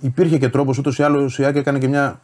Υπήρχε 0.00 0.38
και 0.38 0.48
τρόπος 0.48 0.78
ούτως 0.78 0.98
ή 0.98 1.02
άλλως 1.02 1.38
η 1.38 1.44
ΑΕΚ 1.44 1.56
έκανε 1.56 1.78
και 1.78 1.88
μια. 1.88 2.20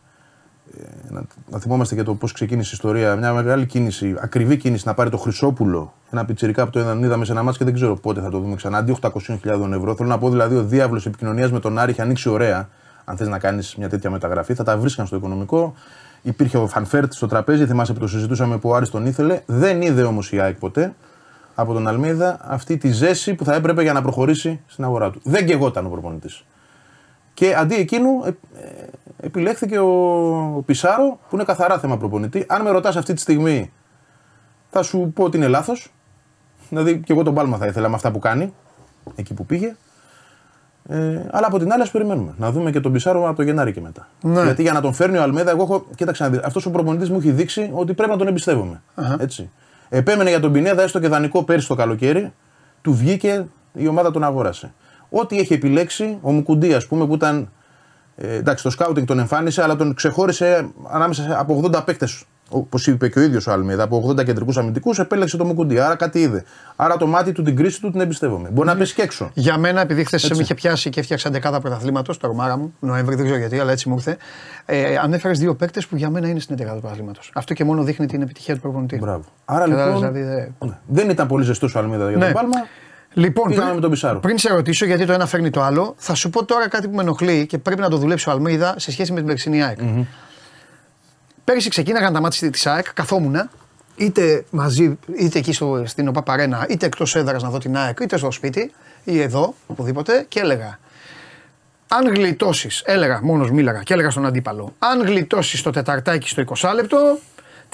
Ε, 0.78 1.12
να, 1.12 1.22
να 1.50 1.58
θυμόμαστε 1.58 1.94
και 1.94 2.02
το 2.02 2.14
πώς 2.14 2.32
ξεκίνησε 2.32 2.68
η 2.68 2.72
ιστορία. 2.74 3.16
Μια 3.16 3.32
μεγάλη 3.32 3.66
κίνηση, 3.66 4.14
ακριβή 4.18 4.56
κίνηση 4.56 4.86
να 4.86 4.94
πάρει 4.94 5.10
τον 5.10 5.16
Χρυσόπουλο, 5.16 5.94
ένα 6.10 6.24
πιτσιρικά 6.24 6.64
που 6.64 6.70
το 6.70 6.80
είδαμε, 6.80 7.06
είδαμε 7.06 7.24
σε 7.24 7.32
ένα 7.32 7.42
ματς 7.42 7.58
και 7.58 7.64
δεν 7.64 7.74
ξέρω 7.74 7.96
πότε 7.96 8.20
θα 8.20 8.30
το 8.30 8.38
δούμε 8.38 8.54
ξανά. 8.54 8.78
Αντί 8.78 8.96
800.000 9.00 9.72
ευρώ. 9.72 9.94
Θέλω 9.96 10.08
να 10.08 10.18
πω 10.18 10.30
δηλαδή 10.30 10.56
ο 10.56 10.64
δίαυλος 10.64 11.06
επικοινωνίας 11.06 11.52
με 11.52 11.60
τον 11.60 11.78
Άρη 11.78 11.90
είχε 11.90 12.02
ανοίξει 12.02 12.28
ωραία. 12.28 12.68
Αν 13.04 13.16
θες 13.16 13.28
να 13.28 13.38
κάνεις 13.38 13.76
μια 13.76 13.88
τέτοια 13.88 14.10
μεταγραφή, 14.10 14.54
θα 14.54 14.64
τα 14.64 14.76
βρίσκαν 14.76 15.06
στο 15.06 15.16
οικονομικό. 15.16 15.74
Υπήρχε 16.22 16.56
ο 16.56 16.66
Φαν 16.66 16.87
Βέερτ 16.87 17.12
στο 17.12 17.26
τραπέζι, 17.26 17.66
θυμάσαι 17.66 17.92
που 17.92 17.98
το 17.98 18.06
συζητούσαμε 18.06 18.58
που 18.58 18.68
ο 18.68 18.74
Άρης 18.74 18.90
τον 18.90 19.06
ήθελε. 19.06 19.40
Δεν 19.46 19.82
είδε 19.82 20.02
όμως 20.02 20.32
η 20.32 20.40
ΑΕΚ 20.40 20.56
ποτέ 20.58 20.94
από 21.54 21.72
τον 21.72 21.88
Αλμέιδα 21.88 22.38
αυτή 22.42 22.76
τη 22.76 22.92
ζέση 22.92 23.34
που 23.34 23.44
θα 23.44 23.54
έπρεπε 23.54 23.82
για 23.82 23.92
να 23.92 24.02
προχωρήσει 24.02 24.60
στην 24.66 24.84
αγορά 24.84 25.10
του. 25.10 25.20
Δεν 25.24 25.46
καιγόταν 25.46 25.86
ο 25.86 25.88
προπονητής. 25.88 26.44
Και 27.36 27.54
αντί 27.54 27.74
εκείνου 27.74 28.24
ε, 28.24 28.28
ε, 28.28 28.36
επιλέχθηκε 29.20 29.78
ο, 29.78 29.88
ο 30.56 30.62
Πισάρο 30.66 31.18
που 31.28 31.34
είναι 31.34 31.44
καθαρά 31.44 31.78
θέμα 31.78 31.96
προπονητή. 31.96 32.44
Αν 32.48 32.62
με 32.62 32.70
ρωτάς 32.70 32.96
αυτή 32.96 33.14
τη 33.14 33.20
στιγμή, 33.20 33.72
θα 34.70 34.82
σου 34.82 35.12
πω 35.14 35.24
ότι 35.24 35.36
είναι 35.36 35.48
λάθος. 35.48 35.92
Δηλαδή 36.68 37.00
και 37.00 37.12
εγώ 37.12 37.22
τον 37.22 37.34
Πάλμα 37.34 37.56
θα 37.56 37.66
ήθελα 37.66 37.88
με 37.88 37.94
αυτά 37.94 38.10
που 38.10 38.18
κάνει, 38.18 38.52
εκεί 39.14 39.34
που 39.34 39.46
πήγε. 39.46 39.76
Ε, 40.88 41.20
αλλά 41.30 41.46
από 41.46 41.58
την 41.58 41.72
άλλη, 41.72 41.82
ας 41.82 41.90
περιμένουμε. 41.90 42.34
Να 42.36 42.50
δούμε 42.50 42.70
και 42.70 42.80
τον 42.80 42.92
Πισάρο 42.92 43.28
από 43.28 43.36
το 43.36 43.42
Γενάρη 43.42 43.72
και 43.72 43.80
μετά. 43.80 44.08
Ναι. 44.22 44.42
Γιατί 44.42 44.62
για 44.62 44.72
να 44.72 44.80
τον 44.80 44.92
φέρνει 44.92 45.18
ο 45.18 45.22
Αλμέδα, 45.22 45.50
εγώ 45.50 45.62
έχω. 45.62 45.86
Κοίταξε 45.94 46.22
να 46.22 46.28
δεις. 46.28 46.40
Αυτός 46.42 46.66
ο 46.66 46.70
προπονητής 46.70 47.10
μου 47.10 47.16
έχει 47.16 47.30
δείξει 47.30 47.70
ότι 47.74 47.94
πρέπει 47.94 48.10
να 48.10 48.16
τον 48.16 48.26
εμπιστεύομαι. 48.26 48.82
Έτσι. 49.18 49.50
Επέμενε 49.88 50.30
για 50.30 50.40
τον 50.40 50.52
Πινέδα, 50.52 50.82
έστω 50.82 51.00
και 51.00 51.08
δανεικό 51.08 51.44
πέρσι 51.44 51.68
το 51.68 51.74
καλοκαίρι. 51.74 52.32
Του 52.82 52.94
βγήκε, 52.94 53.46
η 53.72 53.86
ομάδα 53.86 54.10
τον 54.10 54.24
αγόρασε. 54.24 54.74
Ό,τι 55.10 55.38
έχει 55.38 55.52
επιλέξει, 55.52 56.18
ο 56.20 56.32
Μουκουντή, 56.32 56.74
ας 56.74 56.86
πούμε, 56.86 57.06
που 57.06 57.14
ήταν. 57.14 57.50
Ε, 58.16 58.34
εντάξει, 58.36 58.62
το 58.62 58.70
σκάουτινγκ 58.70 59.06
τον 59.06 59.18
εμφάνισε, 59.18 59.62
αλλά 59.62 59.76
τον 59.76 59.94
ξεχώρισε 59.94 60.68
ανάμεσα 60.90 61.22
σε- 61.22 61.36
από 61.38 61.54
80 61.64 61.82
παίκτες. 61.84 62.24
Όπως 62.50 62.86
είπε 62.86 63.08
και 63.08 63.18
ο 63.18 63.22
ίδιος 63.22 63.46
ο 63.46 63.52
Αλμίδα, 63.52 63.82
από 63.82 63.96
80 63.96 64.24
κεντρικούς 64.24 64.56
αμυντικούς 64.56 64.98
επέλεξε 64.98 65.36
το 65.36 65.44
Μουκουντή. 65.44 65.78
Άρα 65.78 65.94
κάτι 65.94 66.20
είδε. 66.20 66.44
Άρα 66.76 66.96
το 66.96 67.06
μάτι 67.06 67.32
του 67.32 67.42
την 67.42 67.56
κρίση 67.56 67.80
του 67.80 67.90
την 67.90 68.00
εμπιστεύομαι. 68.00 68.48
Μπορεί 68.52 68.68
να 68.68 68.76
πέσει 68.76 68.94
και 68.94 69.02
έξω. 69.02 69.30
Για 69.34 69.58
μένα, 69.58 69.80
επειδή 69.80 70.04
χθες 70.04 70.22
Έτσι. 70.24 70.36
με 70.36 70.42
είχε 70.42 70.54
πιάσει 70.54 70.90
και 70.90 71.00
έφτιαξα 71.00 71.30
δεκάδα 71.30 71.60
πρωταθλήματος, 71.60 72.18
το 72.18 72.26
ρομάρα 72.26 72.56
μου, 72.56 72.74
Νοέμβρη, 72.80 73.14
δεν 73.14 73.24
ξέρω 73.24 73.38
γιατί, 73.40 73.58
αλλά 73.58 73.72
έτσι 73.72 73.88
μου 73.88 73.94
ήρθε. 73.94 74.16
Ε, 74.66 74.96
Ανέφερες 74.96 75.38
δύο 75.38 75.54
παίκτες 75.54 75.86
που 75.86 75.96
για 75.96 76.10
μένα 76.10 76.28
είναι 76.28 76.40
στην 76.40 76.56
δεκάδα 76.56 76.80
πρωταθλήματος. 76.80 77.30
Αυτό 77.34 77.54
και 77.54 77.64
μόνο 77.64 77.82
δείχνει 77.82 78.06
την 78.06 78.22
επιτυχία 78.22 78.54
του 78.54 78.60
προπονητή. 78.60 78.96
Μπράβο. 78.96 79.24
Άρα 79.44 79.68
Κατάλαβες, 79.68 79.94
λοιπόν. 79.94 80.12
δηλαδή, 80.12 80.34
δε- 80.60 80.66
ναι. 80.66 80.78
Δεν 80.86 81.10
ήταν 81.10 81.26
πολύ 81.26 81.44
ζεστός 81.44 81.74
ο 81.74 81.78
Αλμίδα 81.78 82.08
για 82.08 82.16
Ναι. 82.18 82.24
τον 82.24 82.32
Πάλμα. 82.32 82.56
Λοιπόν, 83.16 83.48
Πήγαμε 83.48 83.64
πριν, 83.64 83.74
με 83.74 83.80
τον 83.80 83.90
Πισάρο. 83.90 84.18
πριν 84.20 84.38
σε 84.38 84.52
ρωτήσω, 84.52 84.84
γιατί 84.86 85.06
το 85.06 85.12
ένα 85.12 85.26
φέρνει 85.26 85.50
το 85.50 85.62
άλλο, 85.62 85.94
θα 85.96 86.14
σου 86.14 86.30
πω 86.30 86.44
τώρα 86.44 86.68
κάτι 86.68 86.88
που 86.88 86.94
με 86.94 87.02
ενοχλεί 87.02 87.46
και 87.46 87.58
πρέπει 87.58 87.80
να 87.80 87.88
το 87.88 87.96
δουλέψει 87.96 88.28
ο 88.28 88.32
Αλμίδα 88.32 88.74
σε 88.78 88.90
σχέση 88.90 89.12
με 89.12 89.18
την 89.18 89.26
περσινή 89.26 89.62
ΑΕΚ. 89.62 89.78
Πέρυσι 91.44 91.68
ξεκίναγαν 91.68 92.12
τα 92.12 92.20
μάτια 92.20 92.50
της 92.50 92.66
ΑΕΚ, 92.66 92.92
καθόμουν 92.94 93.50
είτε 93.96 94.44
μαζί, 94.50 94.98
είτε 95.18 95.38
εκεί 95.38 95.52
στο, 95.52 95.82
στην 95.86 96.08
ΟΠΑ 96.08 96.22
Παρένα, 96.22 96.66
είτε 96.68 96.86
εκτός 96.86 97.16
έδρας 97.16 97.42
να 97.42 97.50
δω 97.50 97.58
την 97.58 97.76
ΑΕΚ, 97.76 97.98
είτε 98.00 98.16
στο 98.16 98.30
σπίτι 98.30 98.72
ή 99.04 99.20
εδώ, 99.20 99.54
οπουδήποτε, 99.66 100.24
και 100.28 100.40
έλεγα. 100.40 100.78
Αν 101.88 102.14
γλιτώσεις, 102.14 102.82
έλεγα, 102.84 103.20
μόνος 103.22 103.50
μίλαγα 103.50 103.82
και 103.82 103.92
έλεγα 103.92 104.10
στον 104.10 104.26
αντίπαλο, 104.26 104.74
αν 104.78 105.04
γλιτώσεις 105.04 105.62
το 105.62 105.70
τεταρτάκι 105.70 106.28
στο 106.28 106.44
20 106.56 106.72
λεπτό, 106.74 107.18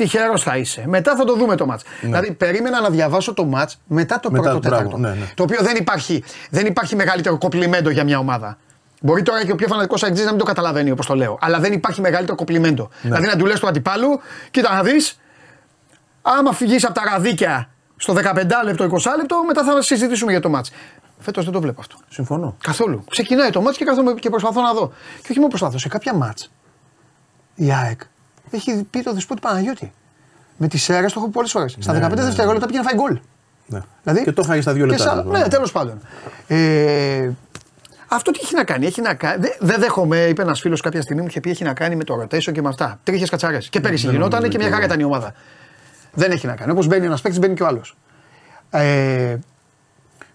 τυχερός 0.03 0.42
θα 0.42 0.57
είσαι. 0.57 0.84
Μετά 0.86 1.16
θα 1.16 1.24
το 1.24 1.36
δούμε 1.36 1.57
το 1.57 1.66
μάτς. 1.66 1.84
Δηλαδή, 2.00 2.32
περίμενα 2.32 2.80
να 2.80 2.90
διαβάσω 2.90 3.34
το 3.34 3.44
μάτς 3.44 3.80
μετά 3.86 4.20
το 4.20 4.30
Μετά, 4.30 4.42
πρώτο 4.42 4.59
μπράβο, 4.59 4.76
τέταρτο. 4.76 4.98
ναι, 4.98 5.09
ναι. 5.09 5.26
Το 5.34 5.42
οποίο 5.42 5.59
δεν 5.62 5.76
υπάρχει, 5.76 6.24
δεν 6.50 6.66
υπάρχει 6.66 6.96
μεγαλύτερο 6.96 7.38
κοπλιμέντο 7.38 7.90
για 7.90 8.05
μια 8.05 8.18
ομάδα. 8.18 8.59
Μπορεί 9.00 9.22
τώρα 9.22 9.44
και 9.44 9.53
ο 9.53 9.55
πιο 9.55 9.66
φανατικός 9.66 10.03
αγγλί 10.03 10.24
να 10.24 10.30
μην 10.30 10.38
το 10.38 10.44
καταλαβαίνει 10.44 10.90
όπως 10.90 11.07
το 11.07 11.14
λέω. 11.14 11.38
Αλλά 11.40 11.59
δεν 11.59 11.72
υπάρχει 11.72 12.00
μεγαλύτερο 12.00 12.36
κοπλιμέντο. 12.36 12.88
Ναι. 12.92 13.00
Δηλαδή 13.03 13.26
να 13.26 13.36
του 13.36 13.46
λες 13.46 13.61
του 13.61 13.66
αντιπάλου, 13.66 14.20
κοίτα 14.50 14.74
να 14.74 14.82
δεις, 14.82 15.20
άμα 16.22 16.53
φυγείς 16.53 16.84
από 16.84 16.94
τα 16.94 17.03
ραδίκια 17.11 17.68
στο 17.96 18.12
15 18.12 18.64
λεπτό, 18.64 18.84
20 18.84 19.16
λεπτό, 19.16 19.44
μετά 19.46 19.64
θα 19.64 19.82
συζητήσουμε 19.82 20.30
για 20.30 20.40
το 20.40 20.48
μάτς. 20.48 20.70
Φέτος 21.18 21.44
δεν 21.44 21.53
το 21.53 21.61
βλέπω 21.61 21.80
αυτό. 21.80 21.96
Συμφωνώ. 22.09 22.57
Καθόλου. 22.62 23.05
Ξεκινάει 23.11 23.50
το 23.50 23.61
μάτς 23.61 23.76
και 23.76 23.84
κάθομαι 23.84 24.12
και 24.12 24.30
προσπαθώ 24.30 24.61
να 24.62 24.72
δω. 24.72 24.92
Και 25.16 25.26
όχι 25.30 25.36
μόνο 25.36 25.48
προσπαθώ, 25.48 25.78
σε 25.78 25.88
κάποια 25.88 26.14
μάτς 26.14 26.50
η 27.55 27.72
ΑΕΚ 27.72 28.00
έχει 28.57 28.86
πει 28.90 29.00
το 29.03 29.12
δεσπότη 29.14 29.40
Παναγιώτη. 29.40 29.92
Με 30.57 30.68
τι 30.68 30.86
αίρε 30.88 31.07
το 31.07 31.12
έχω 31.16 31.24
πει 31.26 31.32
πολλές 31.32 31.50
φορές. 31.50 31.76
Στα 31.78 31.92
15 32.11 32.14
ναι, 32.14 32.22
δευτερόλεπτα 32.22 32.66
πήγε 32.66 32.78
να 32.78 32.84
φάει 32.84 32.94
γκολ. 32.94 33.18
Ναι. 33.66 33.80
Δηλαδή, 34.03 34.22
και 34.24 34.32
το 34.32 34.42
είχα 34.44 34.62
στα 34.62 34.72
δύο 34.72 34.84
και 34.84 34.90
λεπτά. 34.90 35.05
σαν- 35.05 35.16
λοιπόν. 35.16 35.40
ναι, 35.40 35.48
τέλος 35.48 35.72
πάντων. 35.72 36.00
Ε, 36.46 37.30
αυτό 38.09 38.30
τι 38.30 38.40
έχει 38.42 38.55
να 38.55 38.64
κάνει, 38.64 38.86
έχει 38.86 39.00
να 39.00 39.14
κάνει. 39.14 39.40
Δεν 39.42 39.53
δεν 39.61 39.80
δέχομαι, 39.80 40.16
είπε 40.18 40.42
ένας 40.42 40.61
φίλος 40.61 40.80
κάποια 40.80 41.03
στιγμή 41.03 41.20
μου 41.22 41.28
είχε 41.28 41.40
πει 41.40 41.50
έχει 41.50 41.64
να 41.64 41.72
κάνει 41.74 41.96
με 41.96 42.05
το 42.05 42.22
rotation 42.22 42.53
και 42.53 42.62
με 42.62 42.68
αυτά. 42.68 43.00
Τρίχες 43.03 43.30
κατσαρές. 43.30 43.68
Και 43.68 43.80
πέρυσι 43.80 44.05
δεν 44.05 44.14
γινόταν 44.14 44.40
νομίζω 44.40 44.53
και 44.53 44.59
μια 44.59 44.66
και 44.66 44.72
χαρά 44.72 44.84
εγώ. 44.84 44.94
ήταν 44.94 45.11
η 45.11 45.14
ομάδα. 45.14 45.34
Δεν 46.14 46.30
έχει 46.30 46.46
να 46.46 46.55
κάνει. 46.57 46.70
Όπως 46.72 46.86
μπαίνει 46.86 47.07
ένας 47.07 47.20
παίκτης, 47.20 47.40
μπαίνει 47.40 47.55
και 47.55 47.62
ο 47.62 47.66
άλλος. 47.66 47.96
Ε, 48.70 49.36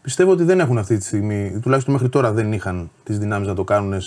Πιστεύω 0.01 0.32
ότι 0.32 0.43
δεν 0.43 0.59
έχουν 0.59 0.78
αυτή 0.78 0.97
τη 0.97 1.03
στιγμή, 1.05 1.59
τουλάχιστον 1.61 1.93
μέχρι 1.93 2.09
τώρα 2.09 2.32
δεν 2.32 2.53
είχαν 2.53 2.91
τις 3.03 3.18
δυνάμεις 3.18 3.47
να 3.47 3.53
το 3.53 3.63
κάνουν 3.63 3.93
ε, 3.93 3.99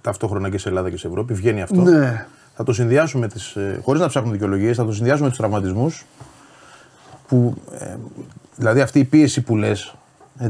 ταυτόχρονα 0.00 0.50
και 0.50 0.58
σε 0.58 0.68
Ελλάδα 0.68 0.90
και 0.90 0.96
σε 0.96 1.06
Ευρώπη. 1.06 1.34
Βγαίνει 1.34 1.62
αυτό. 1.62 1.80
ναι. 1.82 2.26
Θα 2.60 2.64
το 2.66 2.72
συνδυάσουμε 2.72 3.28
τις, 3.28 3.56
ε, 3.56 3.80
χωρίς 3.84 4.00
να 4.00 4.08
ψάχνουμε 4.08 4.34
δικαιολογίες, 4.34 4.76
θα 4.76 4.84
το 4.84 4.92
συνδυάσουμε 4.92 5.24
με 5.24 5.28
τους 5.28 5.38
τραυματισμούς. 5.38 6.04
Που, 7.28 7.54
ε, 7.78 7.96
δηλαδή 8.56 8.80
αυτή 8.80 8.98
η 8.98 9.04
πίεση 9.04 9.42
που 9.42 9.56
λες, 9.56 9.94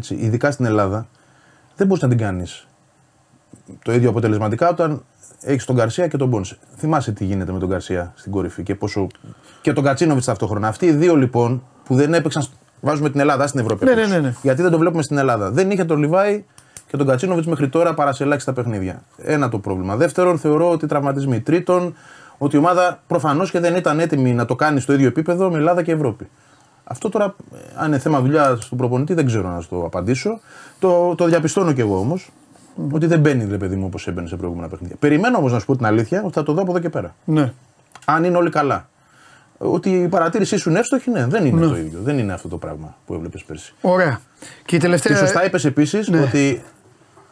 ειδικά 0.09 0.51
στην 0.51 0.65
Ελλάδα, 0.65 1.07
δεν 1.77 1.87
μπορείς 1.87 2.03
να 2.03 2.09
την 2.09 2.19
κάνεις 2.19 2.67
το 3.83 3.93
ίδιο 3.93 4.09
αποτελεσματικά 4.11 4.69
όταν 4.69 5.03
έχεις 5.41 5.65
τον 5.65 5.77
Καρσία 5.77 6.09
και 6.09 6.17
τον 6.17 6.29
Μπόνσε. 6.29 6.59
Θυμάσαι 6.77 7.13
τι 7.13 7.25
γίνεται 7.25 7.53
με 7.53 7.59
τον 7.59 7.69
Καρσία 7.69 8.13
στην 8.17 8.33
κορυφή 8.33 8.63
και, 8.63 8.75
πόσο... 8.75 9.07
και 9.61 9.73
τον 9.73 9.85
Κατσίνοβιτς 9.85 10.27
ταυτόχρονα. 10.27 10.69
Αυτοί 10.69 10.87
οι 10.87 10.93
δύο 10.93 11.17
λοιπόν 11.17 11.63
που 11.85 11.95
δεν 11.95 12.15
έπαιξαν. 12.15 12.43
σ- 12.43 12.51
Βάζουμε 12.81 13.11
την 13.11 13.21
Ελλάδα 13.21 13.47
στην 13.47 13.61
Ευρώπη. 13.61 13.85
Ναι, 13.85 13.91
απ' 13.91 13.99
έξω. 13.99 14.11
ναι, 14.11 14.17
ναι, 14.17 14.27
ναι. 14.27 14.35
Γιατί 14.43 14.63
δεν 14.63 14.71
το 14.71 14.79
βλέπουμε 14.79 15.03
στην 15.03 15.19
Ελλάδα. 15.19 15.51
Δεν 15.51 15.71
είχε 15.71 15.85
τον 15.85 15.99
Λιβάη 15.99 16.45
και 16.89 16.97
τον 16.97 17.07
Κατσίνοβιτς 17.07 17.47
μέχρι 17.47 17.69
τώρα 17.69 17.95
παρά 17.95 18.13
σε 18.13 18.23
ελάχιστα 18.25 18.53
παιχνίδια. 18.53 19.03
Ένα 19.23 19.49
το 19.49 19.59
πρόβλημα. 19.59 19.97
Δεύτερον, 19.97 20.39
θεωρώ 20.39 20.71
ότι 20.71 20.87
τραυματισμοί. 20.87 21.41
Τρίτον, 21.41 21.95
ότι 22.39 22.57
η 22.57 22.59
ομάδα 22.59 23.03
προφανώς 23.07 23.51
και 23.51 23.61
δεν 23.61 23.77
ήταν 23.77 24.01
έτοιμη 24.01 24.33
να 24.33 24.45
το 24.45 24.55
κάνει 24.57 24.81
στο 24.81 24.93
ίδιο 24.93 25.07
επίπεδο 25.07 25.51
με 25.51 25.57
Ελλάδα 25.57 25.83
και 25.83 25.93
Ευρώπη. 25.93 26.29
Αυτό 26.85 27.09
τώρα, 27.09 27.35
ε, 27.55 27.57
αν 27.77 27.87
είναι 27.87 27.99
θέμα 27.99 28.21
δουλειά 28.21 28.59
του 28.71 28.77
προπονητή, 28.77 29.15
δεν 29.15 29.27
ξέρω 29.27 29.49
να 29.49 29.61
σου 29.61 29.69
το 29.69 29.85
απαντήσω. 29.85 30.41
Το, 30.79 31.15
το 31.15 31.25
διαπιστώνω 31.25 31.73
κι 31.73 31.81
εγώ 31.81 31.99
όμως. 31.99 32.31
Ότι 32.93 33.07
δεν 33.07 33.21
μπαίνει, 33.21 33.45
ρε 33.51 33.57
παιδί 33.57 33.77
μου, 33.77 33.85
όπως 33.87 34.07
έμπαινε 34.07 34.29
σε 34.29 34.37
προηγούμενα 34.37 34.69
παιχνίδια. 34.69 34.97
Περιμένω 34.99 35.39
όμως 35.39 35.53
να 35.53 35.59
σου 35.59 35.67
πω 35.67 35.77
την 35.77 35.87
αλήθεια 35.87 36.23
ότι 36.25 36.33
θα 36.33 36.43
το 36.43 36.53
δω 36.53 36.63
από 36.63 36.71
εδώ 36.71 36.81
και 36.81 36.89
πέρα. 36.89 37.15
ναι. 37.25 37.53
Αν 38.05 38.25
είναι 38.25 38.37
όλοι 38.37 38.51
καλά. 38.51 38.89
Ότι 39.59 39.91
η 39.91 40.09
παρατήρησή 40.09 40.57
σου 40.57 40.71
είναι 40.71 40.79
εύστοχη, 40.79 41.11
ναι, 41.11 41.27
δεν 41.27 41.47
είναι 41.47 41.61
Ναι. 41.61 41.67
το 41.67 41.77
ίδιο. 41.77 41.99
Δεν 42.03 42.19
είναι 42.19 42.33
αυτό 42.33 42.49
το 42.49 42.57
πράγμα 42.57 42.97
που 43.07 43.15
έβλεπες 43.15 43.43
πέρσι. 43.45 43.75
Ωραία. 43.81 44.21
Και 44.65 44.77
η 44.77 44.79
τελευταία. 44.79 45.13
Και 45.13 45.19
σωστά 45.19 45.45
είπες 45.45 45.65
επίσης 45.65 46.09
ναι. 46.09 46.21
ότι 46.21 46.63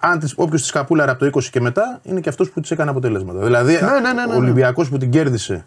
αν 0.06 0.18
τις, 0.18 0.32
όποιος 0.36 0.62
τη 0.66 0.72
καπούλαρε 0.72 1.10
από 1.10 1.30
το 1.30 1.38
20 1.40 1.44
και 1.44 1.60
μετά 1.60 2.00
είναι 2.02 2.20
και 2.20 2.28
αυτός 2.28 2.50
που 2.50 2.60
τη 2.60 2.68
έκανε 2.72 2.90
αποτελέσματα. 2.90 3.38
Δηλαδή 3.44 3.72
Ναι, 3.72 3.80
ναι, 3.80 4.00
ναι, 4.00 4.12
ναι, 4.12 4.22
ο 4.22 4.26
ναι. 4.26 4.34
Ολυμπιακός 4.34 4.88
που 4.88 4.98
την 4.98 5.10
κέρδισε 5.10 5.64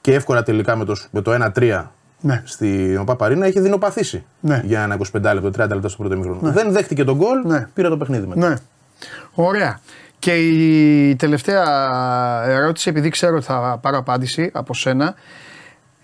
και 0.00 0.14
εύκολα 0.14 0.42
τελικά 0.42 0.76
με 0.76 0.84
το, 0.84 0.96
με 1.10 1.20
το 1.22 1.50
1-3 1.54 1.84
Ναι. 2.20 2.42
στην 2.46 3.04
Παπαρίνα 3.04 3.46
είχε 3.46 3.60
δεινοπαθήσει 3.60 4.24
Ναι. 4.40 4.62
για 4.64 4.82
ένα 4.82 4.96
25 5.12 5.20
λεπτό, 5.22 5.48
30 5.48 5.52
λεπτά 5.68 5.88
στο 5.88 5.96
πρώτο 5.96 6.14
ημίχρονο. 6.14 6.52
Δεν 6.52 6.72
δέχτηκε 6.72 7.04
τον 7.04 7.16
γκολ, 7.16 7.40
Ναι. 7.44 7.66
πήρε 7.74 7.88
το 7.88 7.96
παιχνίδι 7.96 8.26
μετά. 8.26 8.48
Ναι. 8.48 8.54
Ωραία. 9.34 9.80
Και 10.18 10.34
η 10.36 11.16
τελευταία 11.16 11.64
ερώτηση, 12.46 12.88
επειδή 12.88 13.08
ξέρω 13.08 13.36
ότι 13.36 13.44
θα 13.44 13.78
πάρω 13.82 13.98
απάντηση 13.98 14.50
από 14.54 14.74
σένα, 14.74 15.14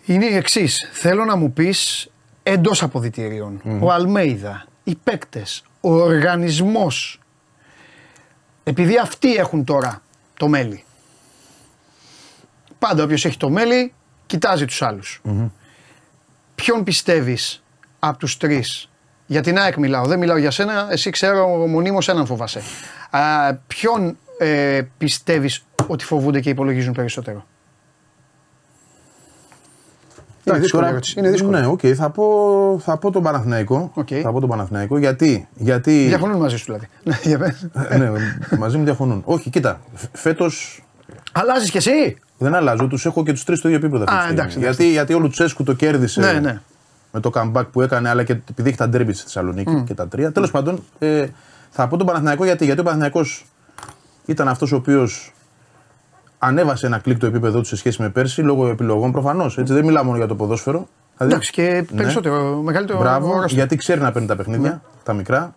είναι 0.04 0.24
η 0.26 0.34
εξής. 0.36 0.88
Θέλω 0.92 1.24
να 1.24 1.36
μου 1.36 1.52
πεις 1.52 2.08
εντός 2.42 2.82
αποδητηρίων, 2.82 3.60
ο 3.80 3.92
Αλμέιδα, 3.92 4.64
οι 4.84 4.96
παίκτες, 5.04 5.62
ο 5.80 5.94
οργανισμός, 5.94 7.20
επειδή 8.68 8.98
αυτοί 8.98 9.34
έχουν 9.34 9.64
τώρα 9.64 10.02
το 10.36 10.48
μέλι. 10.48 10.84
Πάντα 12.78 13.02
όποιος 13.02 13.24
έχει 13.24 13.36
το 13.36 13.50
μέλι, 13.50 13.92
κοιτάζει 14.26 14.64
τους 14.64 14.82
άλλους. 14.82 15.20
Ποιον 16.54 16.84
πιστεύεις 16.84 17.62
από 17.98 18.18
τους 18.18 18.36
τρεις, 18.36 18.90
για 19.26 19.40
την 19.40 19.58
ΑΕΚ 19.58 19.76
μιλάω, 19.76 20.06
δεν 20.06 20.18
μιλάω 20.18 20.36
για 20.36 20.50
σένα, 20.50 20.86
εσύ 20.90 21.10
ξέρω 21.10 21.46
μονίμως 21.66 22.08
έναν 22.08 22.26
φοβάσαι. 22.26 22.62
Α, 23.10 23.54
ποιον 23.54 24.18
ε, 24.38 24.82
πιστεύεις 24.98 25.64
ότι 25.86 26.04
φοβούνται 26.04 26.40
και 26.40 26.50
υπολογίζουν 26.50 26.92
περισσότερο; 26.92 27.46
Είναι 30.48 30.58
δύσκολη 30.58 30.82
τώρα- 30.82 30.88
ερώτηση. 30.88 31.18
Είναι 31.18 31.30
δύσκολη. 31.30 31.60
Ναι, 31.60 31.66
οκ, 31.66 31.80
θα, 31.96 32.10
πω, 32.10 32.24
θα 32.84 32.96
πω 32.98 33.10
τον 33.10 33.22
Παναθηναϊκό. 33.22 33.90
Οκ. 33.94 34.08
Θα 34.22 34.32
πω 34.32 34.40
τον 34.40 34.48
Παναθηναϊκό 34.48 34.98
γιατί. 34.98 35.48
γιατί 35.54 36.06
Διαφωνούν 36.06 36.38
μαζί 36.38 36.56
σου 36.56 36.64
δηλαδή. 36.64 36.86
Ναι, 37.04 37.18
για 37.22 37.38
πες. 37.38 37.66
ναι, 37.98 38.10
μαζί 38.58 38.76
μου 38.78 38.84
διαφωνούν. 38.84 39.22
Όχι, 39.24 39.50
κοίτα, 39.50 39.80
φέτος 40.12 40.46
Αλλάζεις 41.32 41.70
κι 41.70 41.76
εσύ; 41.76 42.16
δεν 42.38 42.54
αλλάζω, 42.54 42.86
τους 42.86 43.06
έχω 43.06 43.22
και 43.24 43.32
τους 43.32 43.44
τρεις 43.44 43.58
στο 43.58 43.68
ίδιο 43.68 43.80
επίπεδο. 43.80 44.04
αυτή 44.08 44.14
Α, 44.14 44.18
τη 44.18 44.24
στιγμή. 44.24 44.40
εντάξει, 44.40 44.58
εντάξει. 44.58 44.82
γιατί, 44.82 44.92
γιατί 44.94 45.14
ο 45.14 45.18
Λουτσέσκου 45.18 45.62
το 45.62 45.72
κέρδισε 45.72 46.20
Ναι, 46.20 46.32
ναι. 46.32 46.60
με 47.12 47.20
το 47.20 47.30
comeback 47.34 47.64
που 47.72 47.82
έκανε, 47.82 48.08
αλλά 48.08 48.22
και 48.24 48.32
επειδή 48.50 48.68
έχει 48.68 48.78
τα 48.78 48.88
ντέρμπι 48.88 49.12
στη 49.12 49.22
Θεσσαλονίκη 49.22 49.82
και 49.86 49.94
τα 49.94 50.08
τρία. 50.08 50.32
Τέλος 50.32 50.50
πάντων, 50.50 50.82
ε, 50.98 51.26
θα 51.70 51.88
πω 51.88 51.96
τον 51.96 52.06
Παναθηναϊκό 52.06 52.44
γιατί, 52.44 52.64
γιατί 52.64 52.80
ο 52.80 52.82
Παναθηναϊκός 52.82 53.44
ήταν 54.26 54.48
αυτός 54.48 54.72
ο 54.72 54.76
οποίος 54.76 55.34
ανέβασε 56.38 56.86
ένα 56.86 56.98
κλικ 56.98 57.18
το 57.18 57.26
επίπεδο 57.26 57.58
του 57.60 57.66
σε 57.66 57.76
σχέση 57.76 58.02
με 58.02 58.08
πέρσι 58.08 58.42
λόγω 58.42 58.68
επιλογών 58.68 59.12
προφανώς. 59.12 59.58
Δεν 59.62 59.84
μιλάω 59.84 60.04
μόνο 60.04 60.16
για 60.16 60.26
το 60.26 60.34
ποδόσφαιρο. 60.34 60.88
Δηλαδή, 61.16 61.34
Εντάξει 61.34 61.52
και 61.52 61.84
ναι. 61.90 62.02
περισσότερο, 62.02 62.60
μεγαλύτερο 62.62 62.98
Μπράβο, 62.98 63.34
όρος. 63.34 63.52
γιατί 63.52 63.76
ξέρει 63.76 64.00
να 64.00 64.12
παίρνει 64.12 64.28
τα 64.28 64.36
παιχνίδια, 64.36 64.82
τα 65.02 65.12
μικρά. 65.12 65.54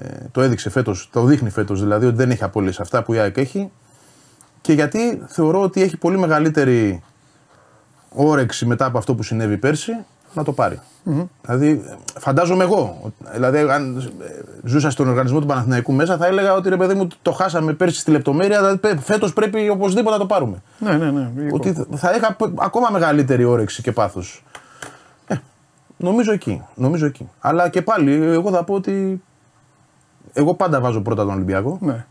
Ε, 0.00 0.08
το 0.32 0.40
έδειξε 0.40 0.70
φέτος, 0.70 1.08
το 1.12 1.24
δείχνει 1.24 1.50
φέτος 1.50 1.80
δηλαδή 1.80 2.06
ότι 2.06 2.16
δεν 2.16 2.30
έχει 2.30 2.44
απώλειες 2.44 2.80
αυτά 2.80 3.02
που 3.02 3.12
η 3.12 3.18
ΑΕΚ 3.18 3.36
έχει. 3.36 3.70
Και 4.60 4.72
γιατί 4.72 5.22
θεωρώ 5.26 5.62
ότι 5.62 5.82
έχει 5.82 5.96
πολύ 5.96 6.18
μεγαλύτερη 6.18 7.02
όρεξη 8.08 8.66
μετά 8.66 8.84
από 8.84 8.98
αυτό 8.98 9.14
που 9.14 9.22
συνέβη 9.22 9.56
πέρσι 9.56 9.92
να 10.32 10.44
το 10.44 10.52
πάρει. 10.52 10.80
Δηλαδή, 11.42 11.84
φαντάζομαι 12.18 12.64
εγώ. 12.64 13.12
Δηλαδή, 13.32 13.58
αν 13.58 13.96
ε, 14.20 14.24
ζούσα 14.64 14.90
στον 14.90 15.08
οργανισμό 15.08 15.40
του 15.40 15.46
Παναθηναϊκού 15.46 15.92
μέσα, 15.92 16.16
θα 16.16 16.26
έλεγα 16.26 16.54
ότι 16.54 16.68
ρε 16.68 16.76
παιδί 16.76 16.94
μου 16.94 17.08
το 17.22 17.32
χάσαμε 17.32 17.72
πέρσι 17.72 18.00
στη 18.00 18.10
λεπτομέρεια. 18.10 18.58
Δηλαδή, 18.78 19.00
φέτος 19.02 19.32
πρέπει 19.32 19.68
οπωσδήποτε 19.68 20.10
να 20.10 20.18
το 20.20 20.26
πάρουμε. 20.26 20.62
Ναι, 20.78 20.92
ναι, 20.96 21.10
ναι. 21.10 21.30
Ότι 21.52 21.72
θα- 21.72 21.86
θα 21.96 22.12
είχα 22.14 22.32
π- 22.34 22.60
ακόμα 22.62 22.88
μεγαλύτερη 22.90 23.44
όρεξη 23.44 23.82
και 23.82 23.92
πάθος. 23.92 24.44
Ε, 25.26 25.34
νομίζω 25.96 26.32
εκεί. 26.32 26.62
Νομίζω 26.74 27.06
εκεί. 27.06 27.28
Αλλά 27.40 27.68
και 27.68 27.82
πάλι, 27.82 28.12
εγώ 28.12 28.50
θα 28.50 28.64
πω 28.64 28.74
ότι. 28.74 29.22
Εγώ 30.32 30.54
πάντα 30.54 30.80
βάζω 30.80 31.00
πρώτα 31.00 31.24
τον 31.24 31.34
Ολυμπιακό. 31.34 31.78
ναι. 31.80 32.04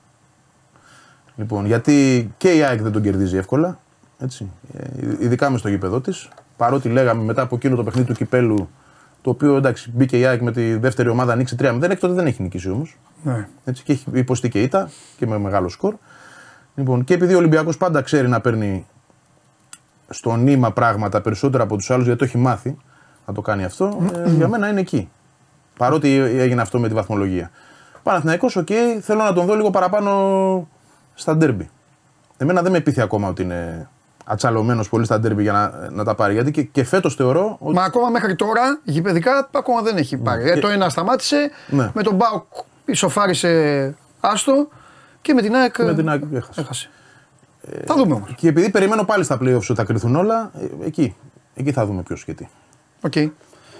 Λοιπόν, 1.35 1.65
γιατί 1.65 2.29
και 2.37 2.55
η 2.55 2.63
ΑΕΚ 2.63 2.81
δεν 2.81 2.91
τον 2.91 3.01
κερδίζει 3.01 3.37
εύκολα. 3.37 3.79
Έτσι. 4.19 4.51
Ε, 4.77 4.87
ειδικά 5.19 5.49
μες 5.49 5.59
στο 5.59 5.69
γήπεδο 5.69 6.01
της. 6.01 6.29
Παρότι 6.59 6.89
λέγαμε 6.89 7.23
μετά 7.23 7.41
από 7.41 7.55
εκείνο 7.55 7.75
το 7.75 7.83
παιχνίδι 7.83 8.07
του 8.07 8.13
κυπέλου, 8.13 8.69
το 9.21 9.29
οποίο 9.29 9.55
εντάξει 9.55 9.91
μπήκε 9.95 10.19
η 10.19 10.25
ΑΕΚ 10.25 10.41
με 10.41 10.51
τη 10.51 10.75
δεύτερη 10.75 11.09
ομάδα, 11.09 11.33
ανοίξει 11.33 11.55
3-0, 11.59 11.81
εκ 11.81 11.99
τότε 11.99 12.13
δεν 12.13 12.25
έχει 12.25 12.41
νικήσει 12.41 12.69
όμως. 12.69 12.97
ναι. 13.23 13.47
Έτσι, 13.65 13.83
και 13.83 13.91
έχει 13.91 14.05
υποστεί 14.13 14.49
και 14.49 14.61
ήττα 14.61 14.89
και 15.17 15.27
με 15.27 15.37
μεγάλο 15.37 15.69
σκορ. 15.69 15.95
Λοιπόν, 16.75 17.03
και 17.03 17.13
επειδή 17.13 17.33
ο 17.33 17.37
Ολυμπιακός 17.37 17.77
πάντα 17.77 18.01
ξέρει 18.01 18.27
να 18.27 18.41
παίρνει 18.41 18.85
στο 20.09 20.35
νήμα 20.35 20.71
πράγματα 20.71 21.21
περισσότερα 21.21 21.63
από 21.63 21.75
τους 21.75 21.91
άλλους, 21.91 22.05
γιατί 22.05 22.19
το 22.19 22.25
έχει 22.25 22.37
μάθει 22.37 22.77
να 23.25 23.33
το 23.33 23.41
κάνει 23.41 23.63
αυτό, 23.63 24.09
ε, 24.25 24.29
για 24.29 24.47
μένα 24.47 24.69
είναι 24.69 24.79
εκεί. 24.79 25.09
Παρότι 25.77 26.15
έγινε 26.15 26.61
αυτό 26.61 26.79
με 26.79 26.87
τη 26.87 26.93
βαθμολογία. 26.93 27.51
Παναθηναϊκός, 28.03 28.55
οκ, 28.55 28.67
θέλω 29.01 29.23
να 29.23 29.33
τον 29.33 29.45
δω 29.45 29.55
λίγο 29.55 29.69
παραπάνω 29.69 30.67
στα 31.13 31.37
ντέρμπι. 31.37 31.69
Εμένα 32.37 32.61
δεν 32.61 32.71
με 32.71 32.79
πείθει 32.79 33.01
ακόμα 33.01 33.27
ότι 33.27 33.41
είναι 33.41 33.89
ατσαλωμένος 34.31 34.89
πολύ 34.89 35.05
στα 35.05 35.19
ντέρμπι 35.19 35.41
για 35.41 35.51
να, 35.51 35.89
να 35.91 36.03
τα 36.03 36.15
πάρει. 36.15 36.33
Γιατί 36.33 36.51
και, 36.51 36.63
και 36.63 36.83
φέτος 36.83 37.15
θεωρώ 37.15 37.55
ότι. 37.59 37.75
Μα 37.75 37.83
ακόμα 37.83 38.09
μέχρι 38.09 38.35
τώρα 38.35 38.79
γηπεδικά 38.83 39.49
ακόμα 39.53 39.81
δεν 39.81 39.97
έχει 39.97 40.17
πάρει. 40.17 40.49
Ε, 40.49 40.59
το 40.59 40.67
ένα 40.67 40.89
σταμάτησε, 40.89 41.51
Ναι. 41.69 41.91
με 41.93 42.03
τον 42.03 42.15
ΠΑΟΚ 42.15 42.43
ισοφάρισε 42.85 43.95
άστο 44.19 44.67
και 45.21 45.33
με 45.33 45.41
την 45.41 45.55
ΑΕΚ, 45.55 45.77
Με 45.83 45.93
την 45.95 46.09
ΑΕΚ 46.09 46.21
έχασε. 46.33 46.61
έχασε. 46.61 46.89
θα 47.85 47.95
δούμε 47.95 48.13
όμως. 48.13 48.33
Και 48.35 48.47
επειδή 48.47 48.69
περιμένω 48.69 49.03
πάλι 49.03 49.23
στα 49.23 49.35
playoffs 49.41 49.55
ότι 49.55 49.73
θα 49.75 49.83
κριθούν 49.83 50.15
όλα, 50.15 50.51
ε, 50.81 50.85
εκεί, 50.85 51.15
εκεί 51.53 51.71
θα 51.71 51.85
δούμε 51.85 52.01
ποιος 52.01 52.23
και 52.23 52.33
τι. 52.33 52.47
Οκ. 53.01 53.13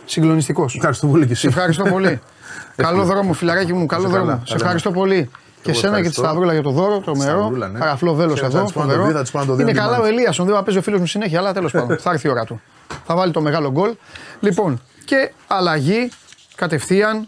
Συγκλονιστικός. 0.06 0.76
Ευχαριστώ 0.76 1.08
πολύ 1.08 1.26
και 1.26 1.32
εσύ. 1.32 1.42
Σε 1.42 1.48
ευχαριστώ 1.48 1.84
πολύ. 1.84 2.20
καλό 2.76 3.04
δρόμο, 3.04 3.34
φιλαράκι 3.34 3.74
μου, 3.74 3.86
καλό 3.86 4.04
Είσαι 4.04 4.12
καλά. 4.12 4.26
δρόμο. 4.26 4.40
Σε 4.40 4.52
Καλά. 4.52 4.60
ευχαριστώ 4.62 4.92
πολύ. 4.92 5.30
Και 5.62 5.70
Εγώ 5.72 5.80
σένα 5.80 5.96
και 5.96 6.02
τη 6.02 6.08
ευχαριστώ. 6.08 6.22
Σταυρούλα 6.24 6.54
για 6.54 6.62
το 6.62 6.70
δώρο, 6.70 7.00
το 7.00 7.16
μερό. 7.16 7.38
Σταυρούλα, 7.40 7.68
ναι. 7.68 7.80
Καραφλό 7.80 8.14
βέλος 8.14 8.34
Ξέρω, 8.34 8.52
θα 8.52 8.58
εδώ. 8.58 8.66
της 8.66 8.74
πάω 8.76 8.84
να 8.84 8.90
το 8.90 8.96
φοβερό. 8.96 9.12
δει, 9.12 9.18
θα 9.18 9.22
της 9.22 9.32
πάω 9.32 9.42
να 9.42 9.48
το 9.48 9.56
δει 9.56 9.62
Είναι 9.62 9.72
την 9.72 9.80
καλά 9.80 10.00
ο 10.00 10.04
άλλη. 10.04 10.14
Ελίασον, 10.14 10.36
τον 10.36 10.46
δεν 10.46 10.64
παίζει 10.64 10.80
ο 10.80 10.82
φίλος 10.82 11.00
μου 11.00 11.06
συνέχεια, 11.06 11.40
αλλά 11.40 11.54
τέλος 11.54 11.72
πάντων 11.72 11.98
θα 12.04 12.12
έρθει 12.12 12.28
η 12.28 12.30
ώρα 12.30 12.46
του. 12.46 12.62
Θα 13.06 13.16
βάλει 13.16 13.32
το 13.32 13.42
μεγάλο 13.42 13.72
γκολ. 13.72 13.96
Λοιπόν, 14.40 14.82
και 15.06 15.32
αλλαγή 15.48 16.12
κατευθείαν. 16.56 17.28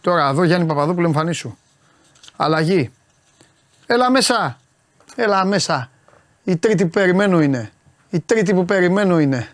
Τώρα 0.00 0.28
εδώ 0.28 0.44
Γιάννη 0.44 0.66
Παπαδόπουλο 0.66 1.06
εμφανίσου. 1.06 1.56
Αλλαγή. 2.36 2.90
Έλα 3.86 4.10
μέσα. 4.10 4.58
Έλα 5.16 5.44
μέσα. 5.44 5.90
Η 6.44 6.56
τρίτη 6.56 6.84
που 6.84 6.90
περιμένω 6.90 7.40
είναι. 7.40 7.70
Η 8.10 8.20
τρίτη 8.20 8.54
που 8.54 8.64
περιμένω 8.64 9.18
είναι. 9.18 9.48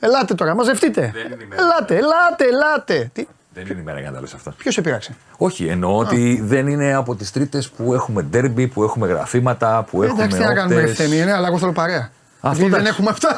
Ελάτε 0.00 0.34
τώρα, 0.34 0.54
μαζευτείτε. 0.54 1.10
Δεν 1.14 1.32
είναι 1.32 1.42
η 1.42 1.46
μέρα. 1.46 1.62
Ελάτε, 1.62 1.96
ελάτε, 1.96 2.44
ελάτε. 2.44 3.10
Τι... 3.12 3.26
Δεν 3.64 3.66
είναι 3.70 3.80
η 3.80 3.84
μέρα 3.84 4.00
για 4.00 4.08
να 4.08 4.14
τα 4.14 4.20
λες 4.20 4.34
αυτά. 4.34 4.54
Ποιος 4.56 4.74
σε 4.74 4.80
πειράξε. 4.80 5.14
Όχι, 5.36 5.64
εννοώ 5.66 5.96
ότι 5.98 6.40
δεν 6.44 6.66
είναι 6.66 6.94
από 6.94 7.14
τις 7.14 7.30
τρίτες 7.32 7.68
που 7.68 7.94
έχουμε 7.94 8.22
ντέρμπι, 8.22 8.66
που 8.66 8.82
έχουμε 8.82 9.06
γραφήματα, 9.06 9.86
που 9.90 10.02
έχουμε. 10.02 10.22
Εντάξει, 10.22 10.40
τι 10.40 10.46
να 10.46 10.54
κάνουμε 10.54 10.80
όπτες. 10.80 10.98
ευθύνη, 10.98 11.16
είναι, 11.20 11.32
αλλά 11.32 11.46
εγώ 11.46 11.58
θέλω 11.58 11.72
παρέα. 11.72 12.10
Αυτό 12.40 12.56
Γιατί 12.62 12.70
δεν 12.70 12.80
εντάξει. 12.80 12.92
έχουμε 12.92 13.10
αυτά. 13.10 13.36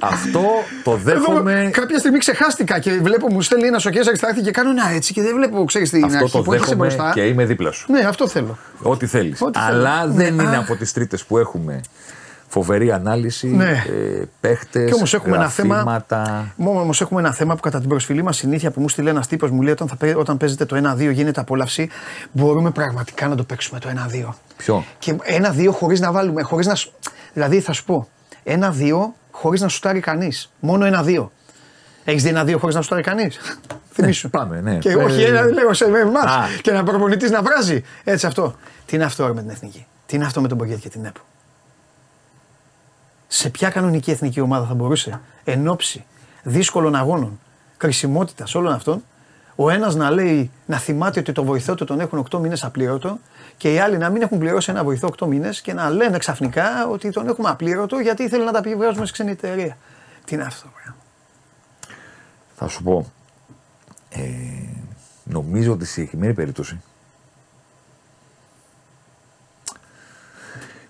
Αυτό 0.00 0.40
το 0.84 0.90
Εδώ, 0.90 1.00
δέχομαι. 1.02 1.68
κάποια 1.72 1.98
στιγμή 1.98 2.18
ξεχάστηκα 2.18 2.78
και 2.78 2.90
βλέπω 2.92 3.26
μου 3.32 3.42
στέλνει 3.42 3.66
ένας 3.66 3.82
σοκέζα 3.82 4.12
και 4.34 4.40
και 4.42 4.50
κάνω 4.50 4.70
ένα 4.70 4.88
έτσι 4.94 5.12
και 5.12 5.22
δεν 5.22 5.34
βλέπω, 5.34 5.64
ξέρεις 5.64 5.90
τι 5.90 5.96
είναι 5.96 6.06
Αυτό 6.06 6.18
αρχή 6.18 6.36
το 6.36 6.42
που 6.42 6.52
έχεις 6.52 6.66
δέχομαι 6.66 6.86
μπροστά. 6.86 7.10
και 7.14 7.20
είμαι 7.26 7.44
δίπλα 7.44 7.70
σου. 7.70 7.92
Ναι, 7.92 8.00
αυτό 8.00 8.28
θέλω. 8.28 8.58
Ό,τι 8.82 9.06
θέλεις. 9.06 9.40
Ό,τι 9.42 9.58
θέλω. 9.58 9.76
Αλλά 9.78 10.06
δεν 10.06 10.34
Ναι, 10.34 10.42
είναι 10.42 10.56
α. 10.56 10.60
από 10.60 10.76
τις 10.76 10.92
τρίτες 10.92 11.24
που 11.24 11.38
έχουμε 11.38 11.80
φοβερή 12.48 12.92
ανάλυση, 12.92 13.46
Ναι. 13.46 13.70
ε, 13.70 14.24
παίχτες, 14.40 14.88
Και 14.88 14.94
όμως 14.94 15.14
έχουμε 15.14 15.36
ένα 15.36 15.48
θέμα- 15.48 15.74
γραφήματα. 15.74 16.52
Μόνο 16.56 16.80
όμως 16.80 17.00
έχουμε 17.00 17.20
ένα 17.20 17.32
θέμα 17.32 17.54
που 17.54 17.60
κατά 17.60 17.80
την 17.80 17.88
προσφυλή 17.88 18.22
μας 18.22 18.36
συνήθεια 18.36 18.70
που 18.70 18.80
μου 18.80 18.88
στείλε 18.88 19.10
ένας 19.10 19.26
τύπος 19.26 19.50
μου 19.50 19.62
λέει 19.62 19.72
όταν, 19.72 19.88
θα, 19.88 19.96
παί- 19.96 20.16
όταν 20.16 20.36
παίζετε 20.36 20.64
το 20.64 20.76
1-2 20.76 21.10
γίνεται 21.10 21.40
απόλαυση, 21.40 21.88
μπορούμε 22.32 22.70
πραγματικά 22.70 23.28
να 23.28 23.34
το 23.34 23.44
παίξουμε 23.44 23.80
το 23.80 23.88
1-2. 23.88 24.34
Ποιο; 24.56 24.84
Και 24.98 25.16
1-2 25.24 25.70
χωρίς 25.72 26.00
να 26.00 26.12
βάλουμε, 26.12 26.42
χωρίς 26.42 26.66
να. 26.66 26.74
σου- 26.74 26.92
Δηλαδή 27.32 27.60
θα 27.60 27.72
σου 27.72 27.84
πω, 27.84 28.08
1-2 28.44 29.14
χωρίς 29.30 29.60
να 29.60 29.68
σουτάρει 29.68 30.00
κανείς. 30.00 30.52
Μόνο 30.60 30.84
1-2. 30.86 31.30
Έχεις 32.04 32.22
δει 32.22 32.28
1-2 32.28 32.58
χωρίς 32.58 32.74
να 32.74 32.82
σουτάρει 32.82 33.02
κανείς; 33.02 33.38
Θυμήσου. 33.92 34.30
πάμε, 34.30 34.60
ναι. 34.60 34.78
Και 34.78 34.90
Ε, 34.90 34.94
όχι 34.94 35.22
ένα, 35.22 35.44
λέω 35.44 35.72
σε 35.72 35.84
εμά. 35.84 36.20
Α. 36.20 36.44
Και 36.62 36.70
ένα 36.70 36.82
προπονητής 36.82 37.30
να 37.30 37.42
βράζει. 37.42 37.82
Έτσι 38.04 38.26
αυτό. 38.26 38.54
Τι 38.86 38.96
είναι 38.96 39.04
αυτό 39.04 39.26
ρε, 39.26 39.32
με 39.32 39.40
την 39.40 39.50
εθνική; 39.50 39.86
Τι 40.06 40.16
είναι 40.16 40.24
αυτό 40.24 40.40
με 40.40 40.48
τον 40.48 40.56
Μπογκέτ 40.56 40.78
και 40.78 40.88
την 40.88 41.04
ΕΠΟ; 41.04 41.20
Σε 43.36 43.50
ποια 43.50 43.70
κανονική 43.70 44.10
εθνική 44.10 44.40
ομάδα 44.40 44.66
θα 44.66 44.74
μπορούσε 44.74 45.20
εν 45.44 45.68
ώψη 45.68 46.04
δύσκολων 46.42 46.94
αγώνων, 46.94 47.40
κρισιμότητας 47.76 48.54
όλων 48.54 48.72
αυτών, 48.72 49.04
ο 49.54 49.70
ένας 49.70 49.94
να 49.94 50.10
λέει, 50.10 50.50
να 50.66 50.78
θυμάται 50.78 51.20
ότι 51.20 51.32
το 51.32 51.44
βοηθό 51.44 51.74
του 51.74 51.84
τον 51.84 52.00
έχουν 52.00 52.26
8 52.30 52.38
μήνες 52.38 52.64
απλήρωτο 52.64 53.18
και 53.56 53.72
οι 53.72 53.78
άλλοι 53.78 53.98
να 53.98 54.10
μην 54.10 54.22
έχουν 54.22 54.38
πληρώσει 54.38 54.70
ένα 54.70 54.84
βοηθό 54.84 55.10
8 55.18 55.26
μήνες 55.26 55.60
και 55.60 55.72
να 55.72 55.90
λένε 55.90 56.18
ξαφνικά 56.18 56.86
ότι 56.88 57.10
τον 57.10 57.28
έχουμε 57.28 57.48
απλήρωτο 57.48 57.98
γιατί 57.98 58.28
θέλει 58.28 58.44
να 58.44 58.52
τα 58.52 58.58
επιβράζουμε 58.58 59.06
σε 59.06 59.12
ξένη 59.12 59.30
εταιρεία. 59.30 59.76
Τι 60.24 60.34
είναι 60.34 60.44
αυτό 60.44 60.62
το 60.62 60.72
πράγμα. 60.74 61.00
Θα 62.56 62.68
σου 62.68 62.82
πω. 62.82 63.12
Ε, 64.08 64.22
νομίζω 65.24 65.72
ότι 65.72 65.84
στη 65.84 65.92
συγκεκριμένη 65.92 66.34
περίπτωση 66.34 66.80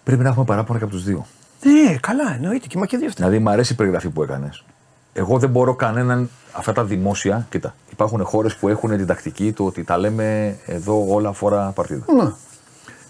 πρέπει 0.05 0.23
να 0.23 0.29
έχουμε 0.29 0.45
παράπονα 0.45 0.79
και 0.79 0.85
από 0.85 0.93
τους 0.93 1.05
δύο. 1.05 1.27
Ναι, 1.63 1.97
καλά, 2.01 2.35
εννοείται 2.35 2.67
και 2.67 2.79
μα 2.79 2.87
και 2.87 2.97
δύο 2.97 3.07
αυτά. 3.07 3.25
Δηλαδή, 3.25 3.43
μου 3.43 3.51
αρέσει 3.51 3.73
η 3.73 3.77
περιγραφή 3.77 4.09
που 4.09 4.23
έκανες. 4.23 4.65
Εγώ 5.13 5.39
δεν 5.39 5.51
μπορώ 5.51 5.75
κανέναν. 5.75 6.31
Αυτά 6.53 6.73
τα 6.73 6.85
δημόσια, 6.85 7.47
κοίτα, 7.51 7.75
υπάρχουν 7.93 8.25
χώρες 8.25 8.57
που 8.57 8.69
έχουν 8.69 8.97
την 8.97 9.07
τακτική 9.07 9.53
του 9.53 9.65
ότι 9.67 9.85
τα 9.85 9.99
λέμε 9.99 10.57
εδώ 10.67 11.07
όλα 11.09 11.33
φορά 11.33 11.71
παρτίδα. 11.75 12.05
Να, 12.17 12.37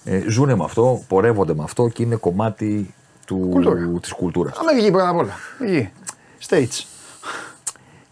Ε, 0.04 0.24
ζούνε 0.28 0.54
με 0.56 0.64
αυτό, 0.64 1.02
πορεύονται 1.08 1.54
με 1.54 1.62
αυτό 1.62 1.88
και 1.88 2.02
είναι 2.02 2.16
κομμάτι 2.16 2.94
του, 3.26 3.48
Κουλτούρα. 3.50 3.98
της 4.00 4.12
κουλτούρας. 4.12 4.58
Αμερική 4.58 4.90
πρώτα 4.90 5.08
απ' 5.08 5.16
όλα. 5.16 5.32
Εκεί. 5.64 5.90
States. 6.48 6.84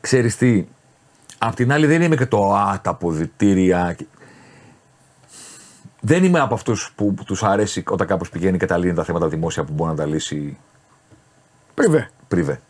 Ξέρεις 0.00 0.36
τι, 0.36 0.64
απ' 1.38 1.54
την 1.54 1.72
άλλη 1.72 1.86
δεν 1.86 2.02
είμαι 2.02 2.16
και 2.16 2.26
το 2.26 2.52
α, 2.54 2.80
τα 2.82 2.90
αποδητήρια. 2.90 3.96
Δεν 6.06 6.24
είμαι 6.24 6.40
από 6.40 6.54
αυτούς 6.54 6.92
που, 6.96 7.14
που 7.14 7.24
τους 7.24 7.42
αρέσει 7.42 7.82
όταν 7.88 8.06
κάποιος 8.06 8.28
πηγαίνει 8.30 8.58
και 8.58 8.66
τα 8.66 8.76
λύνει 8.78 8.94
τα 8.94 9.04
θέματα 9.04 9.28
δημόσια 9.28 9.64
που 9.64 9.72
μπορεί 9.72 9.90
να 9.90 9.96
τα 9.96 10.06
λύσει 10.06 10.56
Πριβέ. 11.74 12.10
πριβέ. 12.28 12.60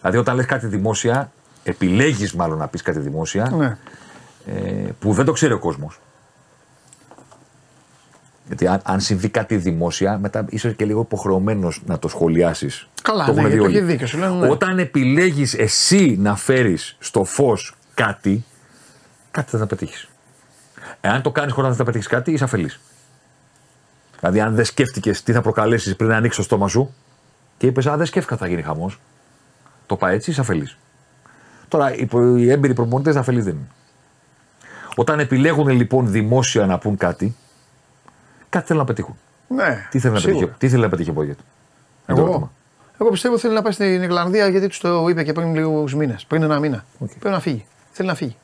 Δηλαδή 0.00 0.18
όταν 0.18 0.36
λες 0.36 0.46
κάτι 0.46 0.66
δημόσια, 0.66 1.32
επιλέγεις 1.64 2.34
μάλλον 2.34 2.58
να 2.58 2.68
πεις 2.68 2.82
κάτι 2.82 2.98
δημόσια, 2.98 3.52
Ναι. 3.56 3.76
ε, 4.46 4.88
που 5.00 5.12
δεν 5.12 5.24
το 5.24 5.32
ξέρει 5.32 5.52
ο 5.52 5.58
κόσμος. 5.58 6.00
Γιατί 8.46 8.66
αν, 8.66 8.80
αν 8.84 9.00
συμβεί 9.00 9.28
κάτι 9.28 9.56
δημόσια, 9.56 10.18
μετά 10.18 10.44
είσαι 10.48 10.72
και 10.72 10.84
λίγο 10.84 11.00
υποχρεωμένος 11.00 11.82
να 11.86 11.98
το 11.98 12.08
σχολιάσεις. 12.08 12.88
Καλά, 13.02 13.24
το 13.24 13.32
ναι, 13.32 13.38
έχουν 13.40 13.50
δει 13.50 13.56
γιατί 13.56 13.58
το 13.58 13.64
όλοι. 13.64 13.76
έχει 13.76 13.86
δίκιο, 13.92 14.06
σου 14.06 14.18
λένε, 14.18 14.34
ναι. 14.34 14.48
Όταν 14.48 14.78
επιλέγεις 14.78 15.54
εσύ 15.54 16.16
να 16.20 16.36
φέρεις 16.36 16.96
στο 16.98 17.24
φως 17.24 17.74
κάτι, 17.94 18.44
κάτι 19.30 19.50
θα 19.50 19.58
να 19.58 19.66
πετύχεις. 19.66 20.08
Εάν 21.06 21.22
το 21.22 21.30
κάνει 21.30 21.50
χωρίς 21.52 21.70
να 21.70 21.76
θα 21.76 21.84
πετύχεις 21.84 22.06
κάτι, 22.06 22.32
είσαι 22.32 22.44
αφελής. 22.44 22.80
Δηλαδή, 24.20 24.40
αν 24.40 24.54
δεν 24.54 24.64
σκέφτηκες 24.64 25.22
τι 25.22 25.32
θα 25.32 25.40
προκαλέσεις 25.42 25.96
πριν 25.96 26.08
να 26.08 26.16
ανοίξεις 26.16 26.36
το 26.36 26.42
στόμα 26.44 26.68
σου, 26.68 26.94
Και 27.58 27.66
είπες: 27.66 27.86
Α, 27.86 27.96
δεν 27.96 28.06
σκέφτηκα 28.06 28.36
θα 28.36 28.46
γίνει 28.46 28.62
χαμός. 28.62 29.00
Το 29.86 29.96
πάει 29.96 30.14
έτσι, 30.14 30.30
είσαι 30.30 30.40
αφελής. 30.40 30.76
Τώρα 31.68 31.94
οι, 31.94 32.06
προ- 32.06 32.38
οι 32.38 32.50
έμπειροι 32.50 32.74
προπονητές 32.74 33.16
αφελείς 33.16 33.44
δεν 33.44 33.52
είναι. 33.54 33.66
Όταν 34.96 35.20
επιλέγουν 35.20 35.68
λοιπόν 35.68 36.10
δημόσια 36.10 36.66
να 36.66 36.78
πούν 36.78 36.96
κάτι, 36.96 37.36
κάτι 38.48 38.66
θέλουν 38.66 38.82
να 38.82 38.86
πετύχουν. 38.88 39.16
Ναι, 39.48 39.86
Τι 39.90 39.98
θέλει 39.98 40.14
να 40.14 40.20
σίγουρα. 40.20 40.38
πετύχει, 40.40 40.58
τι 40.58 40.68
θέλει 40.68 40.82
να 40.82 40.88
πετύχει 40.88 41.10
ο 41.10 41.12
Πόγετ. 41.12 41.38
Είναι 42.08 42.18
το 42.18 42.24
ερώτημα. 42.24 42.36
Εγώ, 42.36 42.50
εγώ 42.98 43.10
πιστεύω 43.10 43.38
θέλει 43.38 43.54
να 43.54 43.62
πάει 43.62 43.72
στην 43.72 44.02
Ιρλανδία 44.02 44.48
γιατί 44.48 44.66
τους 44.68 44.78
το 44.78 45.08
είπε 45.08 45.22
και 45.22 45.32
πριν 45.32 45.54
λίγους 45.54 45.94
μήνες. 45.94 46.24
Πριν 46.24 46.42
ένα 46.42 46.58
μήνα. 46.58 46.84
Πρέπει 46.98 47.28
να 47.28 47.40
φύγει. 47.40 47.66
Θέλει 47.92 48.08
να 48.08 48.14
φύγει. 48.14 48.36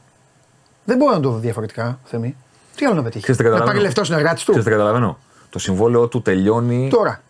Δεν 0.85 0.97
μπορώ 0.97 1.13
να 1.15 1.21
το 1.21 1.31
δω 1.31 1.39
διαφορετικά, 1.39 1.99
Θεμή. 2.05 2.37
Τι 2.77 2.85
άλλο 2.87 2.95
να 2.95 3.03
πετύχει; 3.03 3.23
Ξέρεις 3.23 3.37
τι 3.41 3.43
να 3.47 3.49
καταλαβαίνω. 3.51 3.79
πάρει 3.79 3.81
λεφτό 3.87 4.05
συνεργάτη 4.05 4.37
του. 4.45 4.51
Ξέρεις 4.51 4.65
τι 4.65 4.71
καταλαβαίνω. 4.71 5.19
Το 5.51 5.59
συμβόλαιό 5.59 6.09
του 6.09 6.23
τελειώνει 6.23 6.89
Τώρα. 6.91 7.21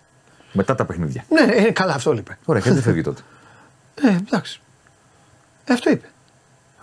μετά 0.53 0.75
τα 0.75 0.85
παιχνίδια. 0.85 1.25
Ναι, 1.29 1.53
ε, 1.55 1.71
καλά, 1.73 1.95
αυτό 1.95 2.13
είπε. 2.13 2.39
Ωραία, 2.45 2.63
και 2.63 2.71
δεν 2.73 2.83
φεύγει 2.83 3.03
τότε; 3.03 3.21
Ε, 4.09 4.17
εντάξει. 4.27 4.61
Ε, 5.65 5.73
αυτό 5.73 5.91
είπε. 5.91 6.07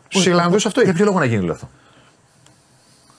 Στους 0.07 0.25
Ιρλανδούς 0.25 0.65
αυτό 0.65 0.79
Για 0.79 0.89
είπε. 0.89 0.97
ποιο 0.97 1.05
λόγο 1.07 1.19
να 1.19 1.25
γίνει 1.25 1.43
όλο 1.43 1.51
αυτό; 1.51 1.69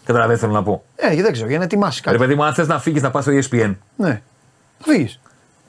Καταλαβαίνετε, 0.05 0.41
θέλω 0.45 0.53
να 0.57 0.63
πω. 0.63 0.85
Ε, 0.97 1.23
δεν 1.23 1.33
ξέρω, 1.33 1.49
για 1.49 1.59
να 1.59 1.65
ετοιμάσεις 1.65 2.01
Ρε 2.05 2.11
κάτι. 2.11 2.19
παιδί 2.23 2.35
μου, 2.35 2.45
αν 2.45 2.55
θες 2.55 2.67
να 2.69 2.79
φύγεις 2.79 3.03
να 3.03 3.11
πας 3.11 3.23
στο 3.25 3.33
ESPN 3.33 3.75
Ναι. 3.97 4.23
Θα 4.79 4.93
φύγεις. 4.93 5.21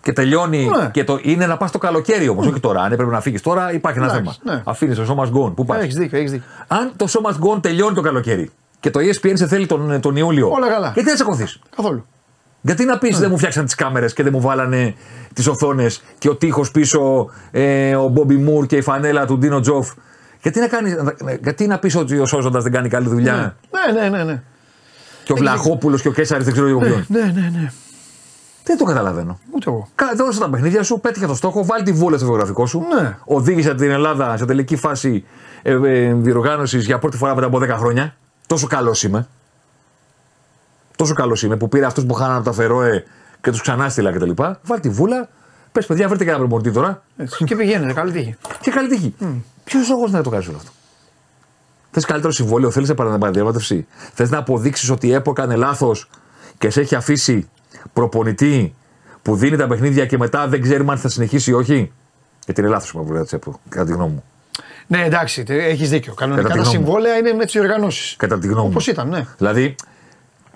και 0.02 0.14
τελειώνει. 0.14 0.66
Ναι. 0.66 0.90
Και 0.92 1.04
το, 1.04 1.20
είναι 1.22 1.46
να 1.48 1.58
πας 1.58 1.72
το 1.72 1.78
καλοκαίρι 1.78 2.28
όμως, 2.28 2.46
όχι 2.48 2.60
τώρα. 2.60 2.82
Αν 2.82 2.92
έπρεπε 2.92 3.12
να 3.12 3.22
φύγεις 3.22 3.42
τώρα, 3.42 3.74
υπάρχει 3.74 3.98
ένα 4.00 4.08
Εντάξει, 4.14 4.40
θέμα. 4.44 4.56
ναι. 4.56 4.64
Αφήνεις 4.66 4.96
το 4.98 5.06
σώμα 5.06 5.26
γκον. 5.28 5.54
Πού 5.54 5.66
πας; 5.66 5.84
Έχεις 5.84 5.96
δίκιο, 5.96 6.18
έχεις 6.18 6.32
δίκιο. 6.32 6.46
Αν 6.68 6.92
το 6.96 7.08
σώμα 7.08 7.36
γκον 7.38 7.62
τελειώνει 7.62 7.96
το 7.96 8.02
καλοκαίρι 8.02 8.52
και 8.80 8.90
το 8.90 9.00
ESPN 9.00 9.32
σε 9.34 9.48
θέλει 9.48 9.66
τον, 9.66 10.00
τον 10.02 10.16
Ιούλιο. 10.16 10.50
Όλα 10.52 10.70
καλά. 10.70 10.92
Γιατί 10.94 11.10
να 11.10 11.16
τσακωθεί. 11.16 11.46
Καθόλου. 11.76 12.06
Γιατί 12.62 12.86
να 12.86 12.94
Ναι. 12.94 13.00
πει 13.00 13.14
δεν 13.14 13.30
μου 13.30 13.38
φτιάξαν 13.38 13.66
τις 13.66 13.76
κάμερες 13.76 14.14
και 14.14 14.24
δεν 14.24 14.32
μου 14.36 14.42
βάλανε 14.42 14.96
τις 15.34 15.48
οθόνες 15.48 16.02
και 16.18 16.30
ο 16.30 16.36
τείχος 16.36 16.72
πίσω, 16.72 17.30
ε, 17.52 17.96
ο 17.96 18.08
Μπόμπι 18.08 18.36
Μουρ 18.36 18.66
και 18.66 18.76
η 18.76 18.82
φανέλα 18.82 19.26
του 19.26 19.38
Ντίνο 19.38 19.60
Τζοφ. 19.60 19.90
Γιατί 20.42 20.60
να, 20.60 20.68
κάνεις, 20.68 20.96
γιατί 21.44 21.68
να 21.68 21.80
πεις 21.80 21.96
ότι 21.96 22.20
ο 22.20 22.26
Σόζοντας 22.26 22.64
δεν 22.64 22.72
κάνει 22.72 22.90
καλή 22.90 23.08
δουλειά; 23.08 23.56
Ναι, 23.94 24.02
ναι, 24.02 24.10
ναι. 24.18 24.24
ναι. 24.24 24.42
και 25.24 25.32
ο 25.32 25.36
Βλαχόπουλος 25.36 26.02
και 26.02 26.08
ο 26.08 26.12
Κέσσαρης 26.12 26.44
δεν 26.44 26.54
ξέρω 26.54 26.68
εγώ 26.68 26.80
ποιον. 26.80 27.06
Ναι, 27.08 27.20
ναι, 27.22 27.50
ναι. 27.54 27.72
Δεν 28.64 28.78
το 28.78 28.84
καταλαβαίνω. 28.84 29.40
Ούτε 29.56 29.70
εγώ. 29.70 29.88
Κα- 29.96 30.14
Δώσε 30.18 30.40
τα 30.40 30.50
παιχνίδια 30.50 30.84
σου, 30.84 31.00
πέτυχε 31.00 31.26
το 31.26 31.36
στόχο, 31.36 31.66
βάλει 31.66 31.84
τη 31.84 31.92
βόλα 31.92 32.18
στο 32.18 32.26
βιογραφικό 32.26 32.66
σου. 32.66 32.86
Ναι. 33.02 33.18
Οδήγησε 33.26 33.76
την 33.76 33.90
Ελλάδα 33.92 34.38
σε 34.38 34.46
τελική 34.46 34.76
φάση 34.76 35.24
ε, 35.62 35.72
ε, 35.72 36.14
διοργάνωσης 36.14 36.86
για 36.86 37.00
πρώτη 37.00 37.18
φορά 37.18 37.36
μετά 37.36 37.48
από 37.48 37.58
10 37.62 37.68
χρόνια. 37.70 38.16
Τόσο 38.50 38.68
καλός 38.68 39.04
είμαι. 39.04 39.28
Τόσο 40.96 41.14
καλός 41.14 41.44
είμαι 41.44 41.58
που 41.58 41.70
πήρε 41.70 41.86
αυτούς 41.86 42.06
που 42.06 42.14
χάνανε 42.14 42.36
από 42.36 42.46
τα 42.46 42.52
Φερόε 42.52 43.04
και 43.42 43.52
τους 43.52 43.62
ξανά 43.62 43.90
στείλα 43.90 44.12
κτλ. 44.12 44.32
Βάλει 44.64 44.82
τη 44.82 44.90
βούλα, 44.90 45.30
πες 45.72 45.86
παιδιά, 45.86 46.08
βρείτε 46.08 46.24
και 46.24 46.30
ένα 46.30 46.40
προπονητή 46.40 46.72
τώρα 46.72 47.04
Έτσι. 47.18 47.44
και 47.44 47.56
πηγαίνετε, 47.56 47.94
καλή 47.94 48.12
τύχη. 48.12 48.36
και 48.62 48.72
καλή 48.72 48.90
τύχη. 48.90 49.16
Ποιος 49.64 49.90
λόγος 49.90 50.12
να 50.12 50.24
το 50.24 50.30
κάνεις 50.30 50.48
όλο 50.48 50.58
αυτό; 50.58 50.72
Θες 51.92 52.06
καλύτερο 52.06 52.34
συμβόλαιο, 52.34 52.72
θέλεις 52.72 52.90
επαναδιαπραγμάτευση. 52.90 53.88
Θες 54.14 54.30
να 54.30 54.38
αποδείξεις 54.38 54.90
ότι 54.90 55.08
η 55.08 55.14
ΕΠΟ 55.14 55.32
έκανε 55.32 55.56
λάθος 55.56 56.10
και 56.58 56.70
σε 56.70 56.82
έχει 56.82 56.96
αφήσει 56.96 57.50
προπονητή 57.94 58.76
που 59.22 59.36
δίνει 59.36 59.58
τα 59.58 59.68
παιχνίδια 59.68 60.06
και 60.06 60.18
μετά 60.18 60.48
δεν 60.48 60.62
ξέρουμε 60.62 60.92
αν 60.92 60.98
θα 60.98 61.10
συνεχίσει 61.10 61.52
ή 61.52 61.54
όχι; 61.54 61.92
Γιατί 62.46 62.62
είναι 62.62 62.70
λάθος 62.70 62.90
η 62.90 62.94
προβλήμα 62.94 63.24
της 63.24 63.34
ΕΠΟ, 63.34 63.60
κατά 63.70 63.86
τη 63.86 63.92
γνώμη 63.92 64.12
μου. 64.14 64.24
Ναι, 64.92 65.06
εντάξει, 65.06 65.44
έχεις 65.48 65.90
δίκιο. 65.90 66.14
Κανονικά 66.14 66.48
Κατά 66.48 66.56
τα 66.56 66.62
τη 66.62 66.68
γνώμη 66.70 66.84
μου. 66.86 66.92
συμβόλαια 66.92 67.18
είναι 67.18 67.34
με 67.34 67.46
τις 67.46 67.56
οργανώσεις. 67.56 68.16
Κατά 68.18 68.40
τη 68.40 68.48
γνώμη 68.48 68.62
μου. 68.62 68.70
Όπως 68.70 68.88
ήταν, 68.88 69.10
ναι. 69.10 69.26
Δηλαδή, 69.38 69.76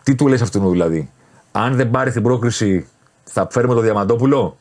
τι 0.03 0.15
του 0.15 0.27
λες 0.27 0.41
αυτού 0.41 0.69
δηλαδή; 0.69 1.09
Αν 1.51 1.75
δεν 1.75 1.91
πάρει 1.91 2.11
την 2.11 2.23
πρόκριση, 2.23 2.87
θα 3.23 3.47
φέρουμε 3.51 3.73
το 3.73 3.79
Διαμαντόπουλο; 3.79 4.57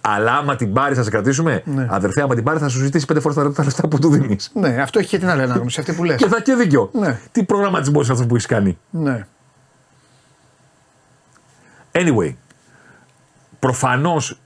Αλλά 0.00 0.32
άμα 0.36 0.56
την 0.56 0.72
πάρεις, 0.72 0.96
θα 0.96 1.02
σε 1.02 1.10
κρατήσουμε; 1.10 1.62
Ναι. 1.64 1.86
Αδερφέ, 1.90 2.22
άμα 2.22 2.34
την 2.34 2.44
πάρεις, 2.44 2.60
θα 2.60 2.68
σου 2.68 2.78
ζητήσει 2.78 3.06
πέντε 3.06 3.20
φορές 3.20 3.54
τα 3.54 3.64
λεφτά 3.64 3.88
που 3.88 3.98
του 3.98 4.10
δίνεις. 4.10 4.50
Ναι, 4.54 4.82
αυτό 4.82 4.98
έχει 4.98 5.08
και 5.08 5.18
την 5.18 5.28
άλλη 5.28 5.42
ανάγνωση, 5.42 5.80
αυτή 5.80 5.92
που 5.92 6.04
λες. 6.04 6.16
Και 6.16 6.26
θα 6.26 6.36
έχει 6.36 6.44
και 6.44 6.54
δίκιο. 6.54 6.90
Ναι. 6.92 7.20
Τι 7.32 7.44
προγραμματισμός 7.44 8.04
είναι 8.04 8.12
αυτός 8.12 8.26
που 8.28 8.34
έχεις 8.34 8.46
κάνει; 8.46 8.78
Ναι. 8.90 9.26
Anyway, 11.92 12.34
προφανώς 13.58 14.38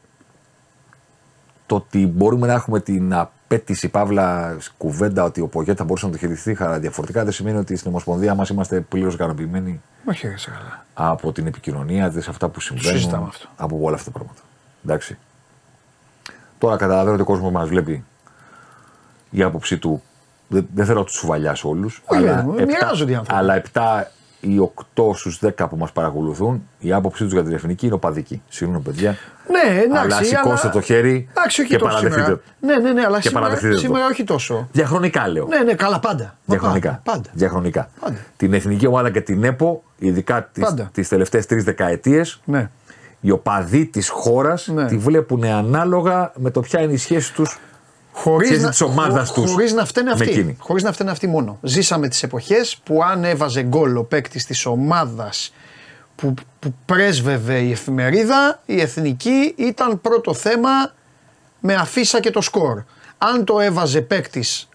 το 1.67 1.75
ότι 1.75 2.07
μπορούμε 2.07 2.47
να 2.47 2.53
έχουμε 2.53 2.81
την 2.81 3.15
απέτηση, 3.15 3.89
παύλα 3.89 4.57
κουβέντα 4.77 5.25
ότι 5.25 5.41
ο 5.41 5.47
Πογέτα 5.47 5.77
θα 5.77 5.85
μπορούσε 5.85 6.07
να 6.07 6.13
το 6.13 6.19
χειριστεί 6.19 6.55
χαρά 6.55 6.79
διαφορετικά 6.79 7.25
δεν 7.25 7.33
σημαίνει 7.33 7.59
ότι 7.59 7.77
στην 7.77 7.91
Ομοσπονδία 7.91 8.35
μας 8.35 8.49
είμαστε 8.49 8.81
πλήρως 8.81 9.15
ικανοποιημένοι 9.15 9.81
Όχι, 10.05 10.33
σε 10.37 10.51
καλά. 10.51 10.85
από 10.95 11.33
την 11.33 11.47
επικοινωνία 11.47 12.11
τη, 12.11 12.19
αυτά 12.29 12.49
που 12.49 12.61
συμβαίνουν. 12.61 12.99
συζητάμε 12.99 13.27
αυτό. 13.29 13.49
Από 13.57 13.79
όλα 13.81 13.95
αυτά 13.95 14.11
τα 14.11 14.19
πράγματα. 14.19 14.41
Εντάξει. 14.85 15.19
Τώρα 16.59 16.77
καταλαβαίνω 16.77 17.13
ότι 17.13 17.23
ο 17.23 17.25
κόσμος 17.25 17.53
μας 17.53 17.69
βλέπει 17.69 18.05
η 19.31 19.43
άποψή 19.43 19.79
του. 19.79 20.03
Δεν, 20.49 20.67
δεν 20.75 20.87
θέλω 20.87 20.99
να 20.99 21.05
τους 21.05 21.15
σουβαλιάσω 21.15 21.69
όλους. 21.69 22.03
Όχι, 22.07 22.23
ρε 22.23 22.43
μου, 22.43 22.53
μοιράζονται 22.53 23.13
οι 23.13 23.15
άνθρωποι. 23.15 23.41
Αλλά 23.41 23.63
7 23.73 23.81
ή 24.41 24.59
8 24.95 25.15
στους 25.15 25.39
10 25.43 25.67
που 25.69 25.77
μας 25.77 25.93
παρακολουθούν, 25.93 26.69
η 26.79 26.93
άποψή 26.93 27.23
τους 27.25 27.33
για 27.33 27.43
την 27.43 27.53
εθνική 27.53 27.87
είναι 27.87 27.95
οπαδική. 27.95 28.43
Συγγνώμη, 28.49 28.83
παιδιά. 28.83 29.17
Ναι, 29.51 29.81
εντάξει. 29.81 29.99
αλλά 30.17 30.23
σηκώστε 30.23 30.69
το 30.69 30.81
χέρι 30.81 31.29
εντάξει, 31.31 31.61
όχι 31.61 31.71
και 31.71 31.77
τόσο 31.79 31.95
παραδεχτείτε. 31.95 32.25
σήμερα. 32.25 32.41
Ναι, 32.81 32.89
ναι, 32.89 32.93
ναι, 33.01 33.05
αλλά 33.07 33.17
Και 33.17 33.23
σήμερα, 33.29 33.45
παραδεχτείτε 33.45 33.75
το. 33.75 33.81
σήμερα 33.81 34.07
όχι 34.07 34.25
τόσο. 34.25 34.69
Διαχρονικά 34.73 35.29
λέω. 35.29 35.47
Ναι, 35.47 35.59
ναι, 35.59 35.75
καλά, 35.75 36.01
πάντα. 36.01 36.25
Μα 36.25 36.31
Διαχρονικά. 36.45 37.01
Πάντα. 37.05 37.31
Διαχρονικά. 37.33 37.89
Πάντα. 38.01 38.17
Την 38.37 38.53
εθνική 38.55 38.87
ομάδα 38.87 39.11
και 39.11 39.21
την 39.21 39.45
ΕΠΟ, 39.45 39.83
ειδικά 39.99 40.51
Πάντα. 40.61 40.91
τις 40.93 41.09
τελευταίες 41.09 41.47
τρεις 41.47 41.65
δεκαετίες, 41.65 42.41
Ναι. 42.45 42.71
οι 43.21 43.31
οπαδοί 43.31 43.87
της 43.87 44.09
χώρας 44.09 44.67
Ναι. 44.75 44.87
τη 44.87 44.97
βλέπουν 44.97 45.45
ανάλογα 45.45 46.33
με 46.37 46.51
το 46.51 46.61
ποια 46.61 46.81
είναι 46.81 46.93
η 46.93 46.97
σχέση 46.97 47.35
τους. 47.35 47.59
Χωρίς 48.19 48.49
Σχέση 48.49 48.63
να, 48.65 48.71
της 48.71 48.81
ομάδας 48.81 49.33
τους 49.33 49.51
χωρίς 49.51 49.73
να 49.73 49.85
φταίνε 49.85 50.07
με 50.07 50.13
αυτοί. 50.13 50.29
εκείνη. 50.29 50.57
Χωρίς 50.59 50.83
να 50.83 50.93
φταίνε 50.93 51.11
αυτοί 51.11 51.27
μόνο. 51.27 51.59
Ζήσαμε 51.63 52.09
τις 52.09 52.23
εποχές 52.23 52.77
που 52.85 53.03
αν 53.05 53.25
έβαζε 53.25 53.63
γκολ 53.63 53.97
ο 53.97 54.05
παίκτης 54.05 54.47
της 54.47 54.67
ομάδας 54.67 55.53
που, 56.17 56.35
που 56.59 56.75
πρέσβευε 56.85 57.59
η 57.59 57.71
εφημερίδα, 57.71 58.63
η 58.67 58.81
εθνική 58.81 59.55
ήταν 59.57 60.01
πρώτο 60.01 60.35
θέμα 60.35 60.71
με 61.61 61.75
αφίσα 61.75 62.21
και 62.21 62.31
το 62.31 62.41
σκορ. 62.41 62.83
Αν 63.19 63.45
το 63.45 63.61
έβαζε 63.61 64.01
παίκτης 64.01 64.69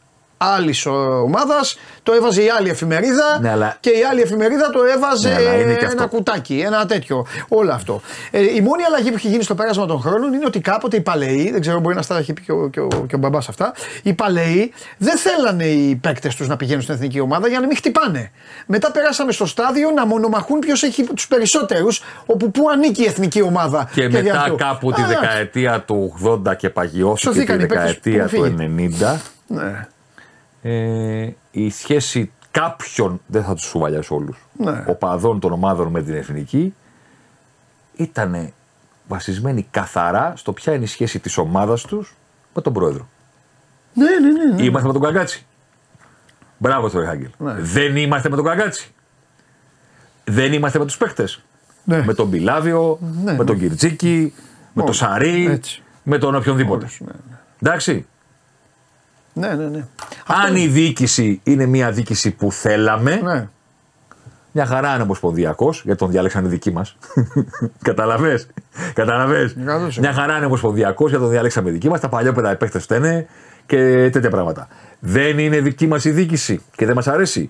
άλλη 0.44 0.76
ομάδας, 1.24 1.78
το 2.04 2.14
έβαζε 2.14 2.42
η 2.44 2.50
άλλη 2.50 2.70
εφημερίδα 2.70 3.40
Ναι, 3.42 3.50
αλλά- 3.52 3.78
και 3.80 3.90
η 3.90 4.04
άλλη 4.12 4.22
εφημερίδα 4.22 4.70
το 4.70 4.80
έβαζε 4.96 5.30
Ναι, 5.30 5.36
αλλά 5.36 5.54
είναι 5.54 5.74
και 5.74 5.86
ένα 5.86 6.04
αυτό. 6.04 6.08
κουτάκι, 6.08 6.64
ένα 6.66 6.86
τέτοιο. 6.86 7.26
Όλο 7.48 7.72
αυτό. 7.74 8.02
Ε, 8.32 8.40
η 8.42 8.62
μόνη 8.62 8.84
αλλαγή 8.84 9.10
που 9.10 9.16
έχει 9.16 9.28
γίνει 9.28 9.44
στο 9.44 9.56
πέρασμα 9.56 9.86
των 9.86 10.00
χρόνων 10.02 10.34
είναι 10.34 10.46
ότι 10.46 10.60
κάποτε 10.60 10.98
οι 10.98 11.02
παλαιοί, 11.02 11.52
δεν 11.52 11.62
ξέρω, 11.62 11.80
μπορεί 11.80 11.96
να 11.96 12.02
στα 12.02 12.18
έχει 12.18 12.34
πει 12.34 12.42
και 12.42 12.52
ο, 12.52 12.70
και 12.70 12.80
ο, 12.80 12.88
και 13.08 13.16
ο 13.16 13.18
μπαμπάς 13.18 13.50
αυτά, 13.50 13.74
οι 14.04 14.14
παλαιοί 14.14 14.74
δεν 14.98 15.18
θέλανε 15.18 15.64
οι 15.66 15.96
παίκτες 15.96 16.36
τους 16.36 16.48
να 16.48 16.56
πηγαίνουν 16.58 16.82
στην 16.82 16.94
εθνική 16.96 17.20
ομάδα 17.20 17.48
για 17.48 17.60
να 17.60 17.68
μην 17.68 17.76
χτυπάνε. 17.76 18.32
Μετά 18.66 18.92
περάσαμε 18.92 19.32
στο 19.32 19.46
στάδιο 19.46 19.92
να 19.92 20.06
μονομαχούν 20.06 20.60
ποιος 20.60 20.84
έχει 20.84 21.04
τους 21.04 21.28
περισσότερους, 21.28 22.02
όπου 22.26 22.52
πού 22.52 22.70
ανήκει 22.70 23.02
η 23.02 23.06
εθνική 23.06 23.42
ομάδα. 23.42 23.90
Και 23.94 24.04
για 24.06 24.22
μετά 24.24 24.40
αυτό. 24.42 24.56
κάπου 24.56 24.92
τη 24.92 25.02
Α, 25.02 25.06
δεκαετία 25.06 25.82
του 25.82 26.14
80 26.46 26.56
και 26.56 26.70
παγιώθηκε 26.70 27.30
τη 27.30 27.36
Σωθήκαν 27.36 27.60
οι 27.60 27.66
παίκτες 27.66 27.94
που 27.98 28.00
δεκαετία 28.04 28.40
έχουν 28.40 28.58
του 28.58 28.58
φύγει. 28.58 28.96
90. 29.00 29.22
Ναι. 29.48 29.88
Ε, 30.62 31.30
η 31.52 31.70
σχέση 31.70 32.32
κάποιων, 32.52 33.22
δεν 33.28 33.44
θα 33.44 33.54
τους 33.54 33.64
σουβαλιάσω 33.64 34.16
όλους, 34.16 34.38
Ναι. 34.58 34.84
οπαδών 34.88 35.40
των 35.40 35.52
ομάδων 35.52 35.88
με 35.88 36.04
την 36.04 36.14
εθνική 36.14 36.74
ήταν 37.96 38.54
βασισμένη 39.08 39.68
καθαρά 39.72 40.34
στο 40.36 40.54
ποια 40.54 40.74
είναι 40.74 40.84
η 40.84 40.88
σχέση 40.88 41.20
της 41.20 41.38
ομάδας 41.38 41.82
τους 41.82 42.16
με 42.54 42.62
τον 42.62 42.74
πρόεδρο. 42.74 43.08
Ναι, 43.94 44.06
ναι, 44.06 44.32
ναι. 44.32 44.56
ναι. 44.56 44.64
Είμαστε 44.64 44.88
με 44.88 44.94
τον 44.94 45.02
Καγκάτσι. 45.02 45.46
Μπράβο 46.58 46.90
στο 46.90 47.00
Άγγελ. 47.00 47.30
Ναι. 47.38 47.54
Δεν 47.54 47.96
είμαστε 47.96 48.30
με 48.30 48.36
τον 48.36 48.46
Καγκάτσι. 48.46 48.94
Δεν 50.24 50.54
είμαστε 50.54 50.80
με 50.80 50.86
τους 50.86 50.98
παίχτε. 50.98 51.28
Ναι. 51.84 52.04
Με 52.06 52.14
τον 52.14 52.28
Μπιλάβιο, 52.28 52.98
Ναι, 53.02 53.32
με 53.32 53.38
ναι. 53.38 53.44
τον 53.44 53.58
Κυρτσίκη, 53.60 54.34
με 54.36 54.70
τον 54.74 54.84
Όλους. 54.84 54.98
Σαρί, 54.98 55.46
Έτσι. 55.50 55.82
με 56.04 56.18
τον 56.18 56.36
οποιονδήποτε. 56.36 56.84
Όλους, 56.86 57.00
ναι, 57.00 57.12
Εντάξει. 57.62 58.06
Ναι, 59.34 59.48
ναι, 59.48 59.66
ναι. 59.66 59.86
Αν 60.26 60.56
η 60.56 60.68
διοίκηση 60.68 61.40
είναι 61.44 61.66
μια 61.66 61.92
διοίκηση 61.92 62.32
που 62.32 62.52
θέλαμε, 62.52 63.20
Ναι. 63.24 63.48
μια 64.52 64.66
χαρά 64.66 64.94
είναι 64.94 65.04
ομοσπονδιακός, 65.04 65.82
γιατί 65.86 66.00
τον 66.00 66.10
διάλεξαν 66.10 66.46
οι 66.46 66.48
δικοί 66.48 66.72
μας. 66.72 66.98
Καταλαβέ. 67.82 68.44
Καταλαβέ. 68.94 69.54
Εκατό 69.62 69.90
Μια 70.00 70.14
χαρά 70.14 70.38
είναι 70.38 70.46
ομοσπονδιακός, 70.46 71.10
γιατί 71.10 71.24
τον 71.24 71.32
διάλεξαμε 71.34 71.70
οι 71.70 71.72
δικοί 71.74 71.90
μας. 71.90 72.00
Τα 72.00 72.10
παλιόπαιδα 72.10 72.50
επέκτε 72.50 72.80
φταίνε 72.80 73.28
και 73.66 74.10
τέτοια 74.12 74.30
πράγματα. 74.30 74.68
Δεν 75.00 75.40
είναι 75.40 75.60
δική 75.60 75.88
μας 75.88 76.06
η 76.06 76.12
διοίκηση 76.12 76.62
και 76.76 76.86
δεν 76.86 76.96
μας 76.96 77.08
αρέσει. 77.08 77.50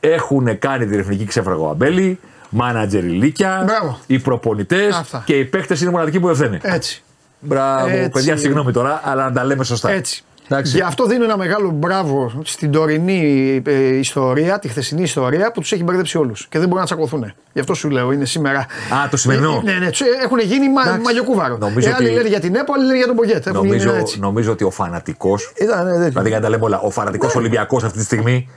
Έχουν 0.00 0.58
κάνει 0.58 0.86
την 0.86 0.98
εθνική 0.98 1.24
ξέφραγο 1.24 1.68
αμπέλη, 1.70 2.18
μάνατζερ 2.50 3.04
ηλίκια, 3.04 3.62
Μπράβο. 3.66 3.98
οι 4.06 4.18
προπονητές 4.18 4.94
Αυτά. 4.96 5.22
και 5.26 5.38
οι 5.38 5.44
παίκτες 5.44 5.80
είναι 5.80 5.90
μοναδικοί 5.90 6.20
που 6.20 6.26
δεν 6.26 6.36
φταίνε. 6.36 6.58
Έτσι. 6.62 7.02
Μπράβο, 7.40 7.88
Έτσι. 7.88 8.08
παιδιά, 8.10 8.36
συγγνώμη 8.36 8.72
τώρα, 8.72 9.00
αλλά 9.04 9.24
να 9.24 9.32
τα 9.32 9.44
λέμε 9.44 9.64
σωστά. 9.64 9.90
Έτσι. 9.90 10.24
Εντάξει. 10.52 10.76
Γι' 10.76 10.82
αυτό 10.82 11.06
δίνω 11.06 11.24
ένα 11.24 11.36
μεγάλο 11.36 11.70
μπράβο 11.70 12.32
στην 12.44 12.70
τωρινή 12.70 13.62
ε, 13.66 13.96
ιστορία, 13.96 14.58
τη 14.58 14.68
χθεσινή 14.68 15.02
ιστορία 15.02 15.52
που 15.52 15.60
τους 15.60 15.72
έχει 15.72 15.82
μπερδέψει 15.82 16.18
όλους. 16.18 16.46
Και 16.48 16.58
δεν 16.58 16.66
μπορούν 16.66 16.80
να 16.80 16.84
τσακωθούν. 16.86 17.32
Γι' 17.52 17.60
αυτό 17.60 17.74
σου 17.74 17.90
λέω, 17.90 18.12
είναι 18.12 18.24
σήμερα. 18.24 18.58
Α, 18.58 19.08
το 19.10 19.16
σημερινό. 19.16 19.62
Ε, 19.66 19.70
ναι, 19.72 19.78
ναι, 19.78 19.90
τους 19.90 20.00
έχουν 20.22 20.38
γίνει 20.38 20.68
μα, 20.72 20.82
Εντάξει. 20.82 21.00
μαλλιοκούβαρο. 21.00 21.56
Νομίζω 21.58 21.88
Ε, 21.88 21.92
άλλοι 21.92 22.06
ότι- 22.06 22.14
λένε 22.16 22.28
για 22.28 22.40
την 22.40 22.54
ΕΠΟ, 22.54 22.72
άλλοι 22.72 22.84
λένε 22.84 22.96
για 22.96 23.06
τον 23.06 23.16
Πογκέτ. 23.16 23.46
Έχουν 23.46 23.64
γίνει 23.64 23.76
Νομίζω, 23.76 23.94
έτσι. 23.98 24.18
νομίζω 24.20 24.52
ότι 24.52 24.64
ο 24.64 24.70
φανατικό. 24.70 25.34
Ήταν, 25.60 25.84
ναι, 25.86 25.92
τέτοιο. 25.92 26.08
Δηλαδή, 26.08 26.28
για 26.28 26.36
να 26.38 26.44
τα 26.44 26.50
λέμε 26.50 26.64
όλα, 26.64 26.80
ο 26.80 26.90
φανατικός 26.90 27.34
Ολυμπιακός 27.34 27.84
αυτή 27.84 27.98
τη 27.98 28.04
στιγμή 28.04 28.48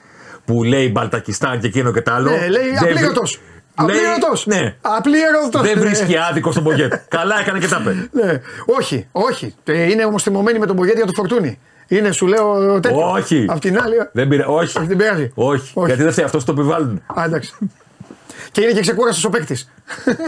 που 0.46 0.64
λέει 0.64 0.90
Μπαλτακιστάν 0.94 1.60
και 1.60 1.68
εκείνο 1.68 1.92
και 1.92 2.02
τα 2.02 2.14
άλλο. 2.14 2.30
Ναι, 2.30 2.48
λέει 2.48 2.64
δεν 2.64 2.78
απλήρωτος. 2.78 3.40
βρει- 3.76 3.90
λέει- 3.90 4.06
Απλήρωτος. 4.06 4.46
Ναι, 4.46 4.76
Απλήρωτος. 4.82 5.62
δεν 5.62 5.80
βρίσκει 5.80 6.16
άδικο 6.30 6.52
στον 6.52 6.64
Πογκέτ. 6.64 6.94
Καλά 7.18 7.40
έκανε 7.42 7.60
και 7.60 7.68
τα 7.68 7.78
είπε. 7.82 8.10
Ναι. 8.12 8.42
Όχι, 8.66 9.08
όχι. 9.12 9.54
Ε, 9.64 9.92
Είναι 9.92 10.06
όμως 10.06 10.24
τιμωμένοι 10.24 10.60
με 10.60 10.66
τον 10.66 10.76
Πογκέτ 10.76 10.96
για 10.96 11.06
το 11.06 11.12
φορτούνι. 11.16 11.60
Είναι, 11.98 12.12
σου 12.12 12.28
λέω 12.28 12.80
τέτοιο. 12.80 13.12
Όχι. 13.12 13.46
Απ' 13.50 13.60
την 13.60 13.80
άλλη. 13.80 13.96
Δεν 14.12 14.28
πειράζει. 14.28 14.50
Όχι. 14.52 14.86
Δεν 14.86 14.98
πειράζει. 14.98 15.32
Όχι. 15.36 15.72
Όχι. 15.74 15.88
Γιατί 15.88 16.04
δεν 16.04 16.12
φταίει 16.12 16.26
αυτός 16.26 16.44
το 16.46 16.52
επιβάλλουν. 16.52 17.02
Α, 17.20 17.24
εντάξει. 17.24 17.54
και 18.52 18.62
είναι 18.62 18.72
και 18.72 18.80
ξεκούραστος 18.82 19.24
ο 19.26 19.30
παίκτης. 19.30 19.72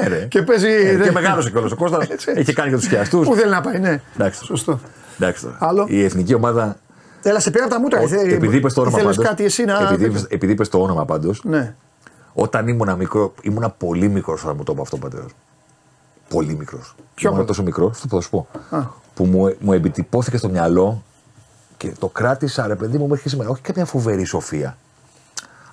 Ε, 0.03 0.07
ρε. 0.07 0.25
και 0.29 0.41
παίζει. 0.41 0.67
Ε, 0.67 0.99
και 1.03 1.11
μεγάλο 1.11 1.49
κιόλας 1.49 1.71
ο 1.71 1.75
Κώστας. 1.75 2.07
Έτσι. 2.07 2.31
Έχει 2.35 2.53
κάνει 2.53 2.69
και 2.69 2.75
τους 2.75 2.87
χειαστού. 2.87 3.19
Πού 3.19 3.35
θέλει 3.35 3.49
να 3.51 3.61
πάει, 3.61 3.79
ναι. 3.79 4.01
Εντάξει. 4.15 4.45
Σωστό. 4.45 4.79
Εντάξει 5.19 5.43
τώρα. 5.43 5.57
Άλλο; 5.59 5.85
Η 5.89 6.03
εθνική 6.03 6.33
ομάδα. 6.33 6.77
Έλα, 7.21 7.39
σε 7.39 7.51
πήρα 7.51 7.63
από 7.63 7.73
τα 7.73 7.79
μούτρα. 7.79 7.99
Όχι, 7.99 8.15
Θε- 8.15 8.31
επειδή 8.31 8.57
είπες 8.57 8.73
το 8.73 8.81
όνομα 8.81 8.97
ήθελες 8.97 9.15
πάντως, 9.15 9.29
κάτι 9.29 9.43
εσύ 9.43 9.65
να. 9.65 9.79
επειδή, 9.91 10.05
είπες- 10.05 10.25
επειδή 10.29 10.51
είπες 10.51 10.69
το 10.69 10.81
όνομα 10.81 11.05
πάντως, 11.05 11.41
Ναι. 11.43 11.75
όταν 12.33 12.67
ήμουν 12.67 12.95
μικρό, 12.97 13.33
ήμουνα 13.41 13.69
πολύ 13.69 14.07
μικρός 14.09 14.43
όταν 14.43 14.55
μου 14.57 14.63
το 14.63 14.71
είπε 14.71 14.81
αυτό 14.81 14.95
ο 14.95 14.99
πατέρας. 14.99 15.31
Πολύ 16.29 16.55
μικρός. 16.55 16.95
Ποιο 17.13 17.27
Ήμουν 17.29 17.39
από- 17.41 17.47
τόσο 17.49 17.63
μικρό, 17.63 17.87
αυτό 17.87 18.07
που 18.07 18.15
θα 18.15 18.21
σου 18.21 18.29
πω. 18.29 18.47
Α. 18.69 18.79
Που 19.13 19.25
μου, 19.25 19.55
μου 19.59 19.73
επιτυπώθηκε 19.73 20.37
στο 20.37 20.49
μυαλό 20.49 21.03
και 21.89 21.95
το 21.99 22.07
κράτησα, 22.07 22.67
ρε 22.67 22.75
παιδί 22.75 22.97
μου, 22.97 23.07
μέχρι 23.07 23.29
σήμερα. 23.29 23.49
Όχι 23.49 23.61
καμία 23.61 23.85
φοβερή 23.85 24.23
σοφία. 24.23 24.77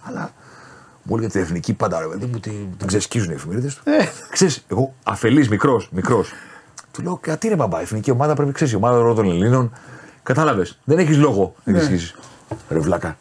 Αλλά 0.03 0.31
μου 1.03 1.17
έλεγε 1.17 1.31
την 1.33 1.41
εθνική 1.41 1.73
πάντα, 1.75 2.01
ρε 2.01 2.07
παιδί 2.07 2.27
μου, 2.27 2.39
την, 2.41 2.53
την 2.79 2.87
ξεσκίζουν 2.87 3.31
οι 3.31 3.35
εφημερίδες 3.35 3.75
του. 3.75 3.83
Ε. 3.85 4.09
Ξέρεις, 4.31 4.65
εγώ 4.69 4.95
αφελής, 5.03 5.49
μικρός, 5.49 5.89
μικρός. 5.93 6.33
Του 6.93 7.03
λέω, 7.03 7.19
κάτι 7.21 7.49
ρε 7.49 7.57
μπαμπά, 7.57 7.79
η 7.81 7.83
εθνική 7.83 8.11
ομάδα 8.11 8.35
πρέπει, 8.35 8.53
ξέρεις, 8.53 8.73
η 8.73 8.77
ομάδα 8.77 8.99
όλων 8.99 9.15
των 9.15 9.25
Ελλήνων. 9.25 9.73
Κατάλαβες. 10.23 10.79
Δεν 10.85 10.99
έχεις 10.99 11.17
λόγο 11.17 11.55
να 11.65 11.73
Ναι. 11.73 11.79
τη 11.79 11.85
σχίσει. 11.85 12.15
Ρε 12.69 12.79
βλάκα. 12.79 13.17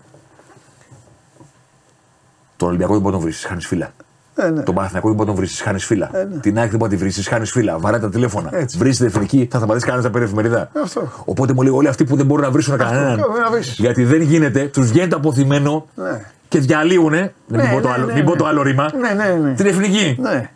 Τον 2.57 2.67
Ολυμπιακό 2.67 2.91
δεν 2.93 3.01
μπορεί 3.01 3.13
να 3.15 3.21
τον 3.21 3.29
βρεις, 3.29 3.45
χάνεις 3.45 3.67
φύλλα. 3.67 3.93
Ε, 4.35 4.49
ναι. 4.49 4.61
Τον 4.63 4.75
Παναθηναϊκό 4.75 5.07
δεν 5.07 5.17
μπορεί 5.17 5.29
να 5.29 5.35
τον 5.35 5.45
βρει, 5.45 5.53
χάνεις 5.55 5.85
φύλλα. 5.85 6.09
Την 6.41 6.57
ΑΕΚ 6.57 6.69
δεν 6.69 6.79
μπορεί 6.79 6.91
να 6.91 6.97
τη 6.97 7.11
βρει, 7.11 7.23
χάνεις 7.23 7.51
φύλλα. 7.51 7.77
Βαρά 7.77 7.99
τα 7.99 8.09
τηλέφωνα. 8.09 8.49
Έτσι. 8.53 8.77
Βρει 8.77 8.95
την 8.95 9.05
εθνική, 9.05 9.47
θα 9.51 9.57
σταματήσει 9.57 9.85
κανένας 9.85 10.05
να 10.05 10.11
παίρνει 10.11 10.27
εφημερίδα. 10.27 10.69
Αυτό. 10.83 11.11
Οπότε 11.25 11.53
μου 11.53 11.61
λέει 11.61 11.73
όλοι 11.73 11.87
αυτοί 11.87 12.03
που 12.03 12.15
δεν 12.15 12.25
μπορούν 12.25 12.43
να 12.43 12.51
βρίσουν 12.51 12.77
κανέναν. 12.77 13.19
αυτό, 13.19 13.31
να 13.41 13.51
βρεις. 13.51 13.75
Γιατί 13.77 14.03
δεν 14.03 14.21
γίνεται, 14.21 14.67
τους 14.67 14.87
βγαίνει 14.87 15.07
το 15.07 15.15
αποθυμένο 15.15 15.87
Ναι. 15.95 16.21
και 16.47 16.59
διαλύουνε. 16.59 17.33
μην, 17.47 17.69
πω 17.69 17.81
το 17.81 17.87
ναι, 17.87 17.93
άλλο, 17.93 18.05
ναι, 18.05 18.13
μην 18.13 18.23
πω 18.25 18.31
ναι. 18.31 18.37
το 18.37 18.45
άλλο 18.45 18.61
ρήμα. 18.61 18.89
Ναι, 18.97 19.09
ναι, 19.23 19.33
ναι. 19.33 19.53
Την 19.53 19.65
εθνική. 19.65 20.17
Ναι. 20.21 20.49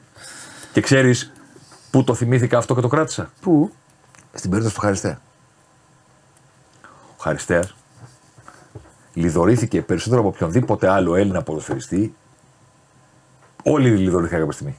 Και 0.73 0.81
ξέρεις 0.81 1.31
πού 1.91 2.03
το 2.03 2.13
θυμήθηκα 2.13 2.57
αυτό 2.57 2.75
και 2.75 2.81
το 2.81 2.87
κράτησα. 2.87 3.29
Πού; 3.41 3.71
Στην 4.33 4.49
περίπτωση 4.49 4.75
του 4.75 4.81
Χαριστέα. 4.81 5.19
Ο 7.17 7.21
Χαριστέας 7.21 7.75
λιδωρήθηκε 9.13 9.81
περισσότερο 9.81 10.19
από 10.21 10.29
οποιονδήποτε 10.29 10.89
άλλο 10.89 11.15
Έλληνα 11.15 11.41
ποδοσφαιριστή. 11.41 12.15
Όλοι 13.67 13.89
λιδωρήθηκαν 13.89 14.39
κάποια 14.39 14.53
στιγμή. 14.53 14.75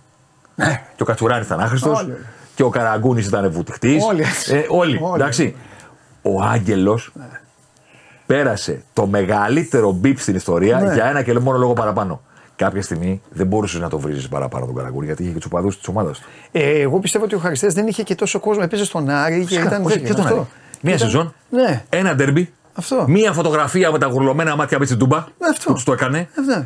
Ναι. 0.55 0.83
Και 0.97 1.03
ο 1.03 1.05
Κατσουράνη 1.05 1.45
ήταν 1.45 1.61
άχρηστος. 1.61 2.01
Όλοι. 2.01 2.17
Και 2.55 2.63
ο 2.63 2.69
Καραγκούνης 2.69 3.27
ήταν 3.27 3.51
βουτυχτή. 3.51 3.99
Όλοι. 4.09 4.23
Ε, 4.49 4.65
όλοι. 4.69 4.99
Όλοι. 5.03 5.15
Εντάξει. 5.15 5.55
Ο 6.23 6.43
Άγγελος 6.43 7.13
πέρασε 8.27 8.83
το 8.93 9.07
μεγαλύτερο 9.07 9.93
μπίπ 9.93 10.19
στην 10.19 10.35
ιστορία 10.35 10.81
Ναι. 10.81 10.95
για 10.95 11.05
ένα 11.07 11.23
και 11.23 11.39
μόνο 11.39 11.59
λόγο 11.59 11.73
παραπάνω. 11.73 12.21
Κάποια 12.57 12.83
στιγμή 12.83 13.23
δεν 13.31 13.47
μπορούσες 13.47 13.81
να 13.81 13.89
το 13.89 13.99
βρει 13.99 14.29
παραπάνω 14.31 14.67
τον 14.67 14.75
Καραγκούνη 14.75 15.07
γιατί 15.07 15.23
είχε 15.23 15.31
και 15.33 15.37
τους 15.39 15.47
οπαδούς 15.47 15.77
της 15.79 15.89
ομάδας 15.89 16.19
του. 16.19 16.27
Ε, 16.53 16.81
εγώ 16.81 16.99
πιστεύω 16.99 17.25
ότι 17.25 17.35
ο 17.35 17.39
Χαριστές 17.39 17.75
δεν 17.75 17.87
είχε 17.87 18.03
και 18.03 18.15
τόσο 18.15 18.41
κόσμο. 18.41 18.63
Έπαιζε 18.65 18.85
στον 18.85 19.09
Άρη 19.09 19.45
και 19.45 19.55
ήταν. 19.55 19.85
Όχι, 19.85 19.93
τέτοιο, 19.99 20.07
και 20.09 20.15
τον 20.15 20.25
αυτό. 20.25 20.35
Άρη; 20.37 20.47
Μία 20.81 20.95
Ήταν- 20.95 21.09
σεζόν, 21.09 21.35
Ναι. 21.51 21.85
ένα 21.89 22.15
ντερμπι, 22.15 22.53
Αυτό. 22.75 23.05
μία 23.09 23.33
φωτογραφία 23.33 23.91
με 23.91 23.99
τα 23.99 24.07
γουρλωμένα 24.07 24.57
μάτια 24.57 24.79
με 24.79 24.87
την 24.87 24.99
τούμπα 24.99 25.17
Αυτό. 25.17 25.65
που 25.65 25.73
τους 25.73 25.85
το 25.85 25.93
έκανε. 25.93 26.29
Αυτό. 26.39 26.65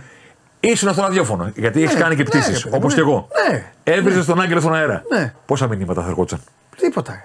Ήσουν 0.61 0.93
στο 0.93 1.03
ραδιόφωνο 1.03 1.53
γιατί 1.55 1.83
έχεις 1.83 1.95
Ναι, 1.95 2.01
κάνει 2.01 2.17
και 2.17 2.23
ναι, 2.23 2.29
πτήσεις 2.29 2.63
ρε 2.63 2.71
παιδί 2.71 2.77
όπως 2.77 2.95
μου, 2.95 2.99
και 3.01 3.05
ναι. 3.05 3.11
εγώ. 3.11 3.29
Ναι. 3.51 3.65
Έβριζες 3.85 4.25
τον 4.27 4.41
Άγγελο 4.41 4.61
στον 4.61 4.75
αέρα. 4.75 5.03
Ναι. 5.13 5.33
Πόσα 5.47 5.67
μηνύματα 5.69 6.03
θα 6.03 6.09
ερχόντουσαν. 6.09 6.41
Τίποτα. 6.77 7.13
ρε. 7.13 7.25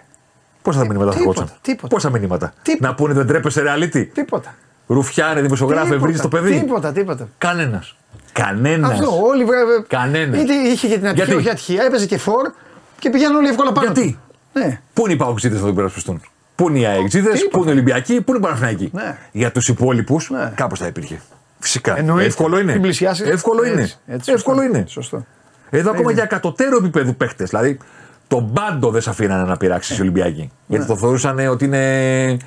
Πόσα 0.61 0.79
μηνύματα 0.85 1.11
θα 1.11 1.17
τίποτα, 1.17 1.39
ερχόντουσαν. 1.41 1.59
τίποτα. 1.61 1.87
Πόσα 1.87 2.09
μηνύματα; 2.09 2.53
Τίποτα. 2.61 2.87
Να 2.87 2.95
πούνε 2.95 3.13
δεν 3.13 3.27
τρέπεσαι 3.27 3.63
reality. 3.65 4.07
Τίποτα. 4.13 4.55
Ρουφιάνε, 4.87 5.41
δημοσιογράφε, 5.41 5.83
Τίποτα, 5.85 6.01
βρίζεις 6.05 6.21
το 6.21 6.27
παιδί; 6.27 6.59
Τίποτα, 6.59 6.91
τίποτα. 6.91 7.27
Κανένας. 7.37 7.95
Κανένας. 8.31 8.91
Αυτό. 8.91 9.21
Όλοι 9.23 9.43
βέβαια. 9.43 9.83
Κανένας. 9.87 10.41
Είτε 10.41 10.53
είχε 10.53 10.87
και 10.87 10.97
την 10.97 11.07
ατυχία, 11.07 11.23
Γιατί; 11.25 11.39
όχι 11.39 11.49
ατυχία. 11.49 11.83
Έπαιζε 11.83 12.05
και 12.05 12.17
φόρ 12.17 12.51
και 12.99 13.09
πηγαίνουν 13.09 13.35
όλοι 13.35 13.47
εύκολα 13.47 13.71
πάνω. 13.71 13.91
Γιατί; 13.91 14.11
του. 14.11 14.59
Ναι. 14.59 14.81
Πού 14.93 15.03
είναι 15.03 15.13
οι 15.13 15.15
παοξίδες 15.17 15.57
να 15.57 15.63
τον 15.63 15.73
υπερασπιστούν; 15.73 16.21
Πού 16.55 16.69
είναι 16.69 16.79
οι 16.79 16.85
αεξίδες, 16.85 17.33
Τίποτα. 17.39 17.57
πού 17.57 17.61
είναι 17.61 17.69
οι 17.69 17.73
Ολυμπιακοί, 17.73 18.21
πού 18.21 18.31
είναι 18.31 18.37
οι 18.37 18.41
Παναθηναϊκοί; 18.41 18.89
Ναι. 18.93 19.17
Για 19.31 19.51
τους 19.51 19.67
υπόλοιπους 19.67 20.29
Ναι. 20.29 20.51
κάπως 20.55 20.79
θα 20.79 20.87
υπήρχε. 20.87 21.21
Φυσικά. 21.65 21.97
Εννοείται. 21.97 22.25
Εύκολο 22.25 22.59
είναι. 22.59 22.71
Μην 22.71 22.81
πλησιάσεις. 22.81 23.27
Εύκολο 23.29 23.63
Έτσι, 23.63 23.73
είναι. 23.73 23.89
έτσι, 24.15 24.31
Εύκολο 24.31 24.57
σωστό. 24.61 24.75
είναι. 24.77 24.85
Σωστό. 24.87 25.25
Εδώ 25.69 25.91
ακόμα 25.91 26.11
για 26.11 26.25
κατωτέρω 26.25 26.77
επίπεδο 26.77 27.13
παίχτες. 27.13 27.49
Δηλαδή 27.49 27.77
τον 28.27 28.49
μπάντο 28.51 28.89
δεν 28.89 29.01
σε 29.01 29.09
αφήνανε 29.09 29.43
να 29.49 29.57
πειράξει 29.57 29.95
οι 29.95 30.01
Ολυμπιακοί. 30.01 30.51
Γιατί 30.67 30.85
το 30.85 30.95
θεωρούσαν 30.97 31.39
ε, 31.39 31.47
ότι 31.47 31.65
είναι 31.65 31.79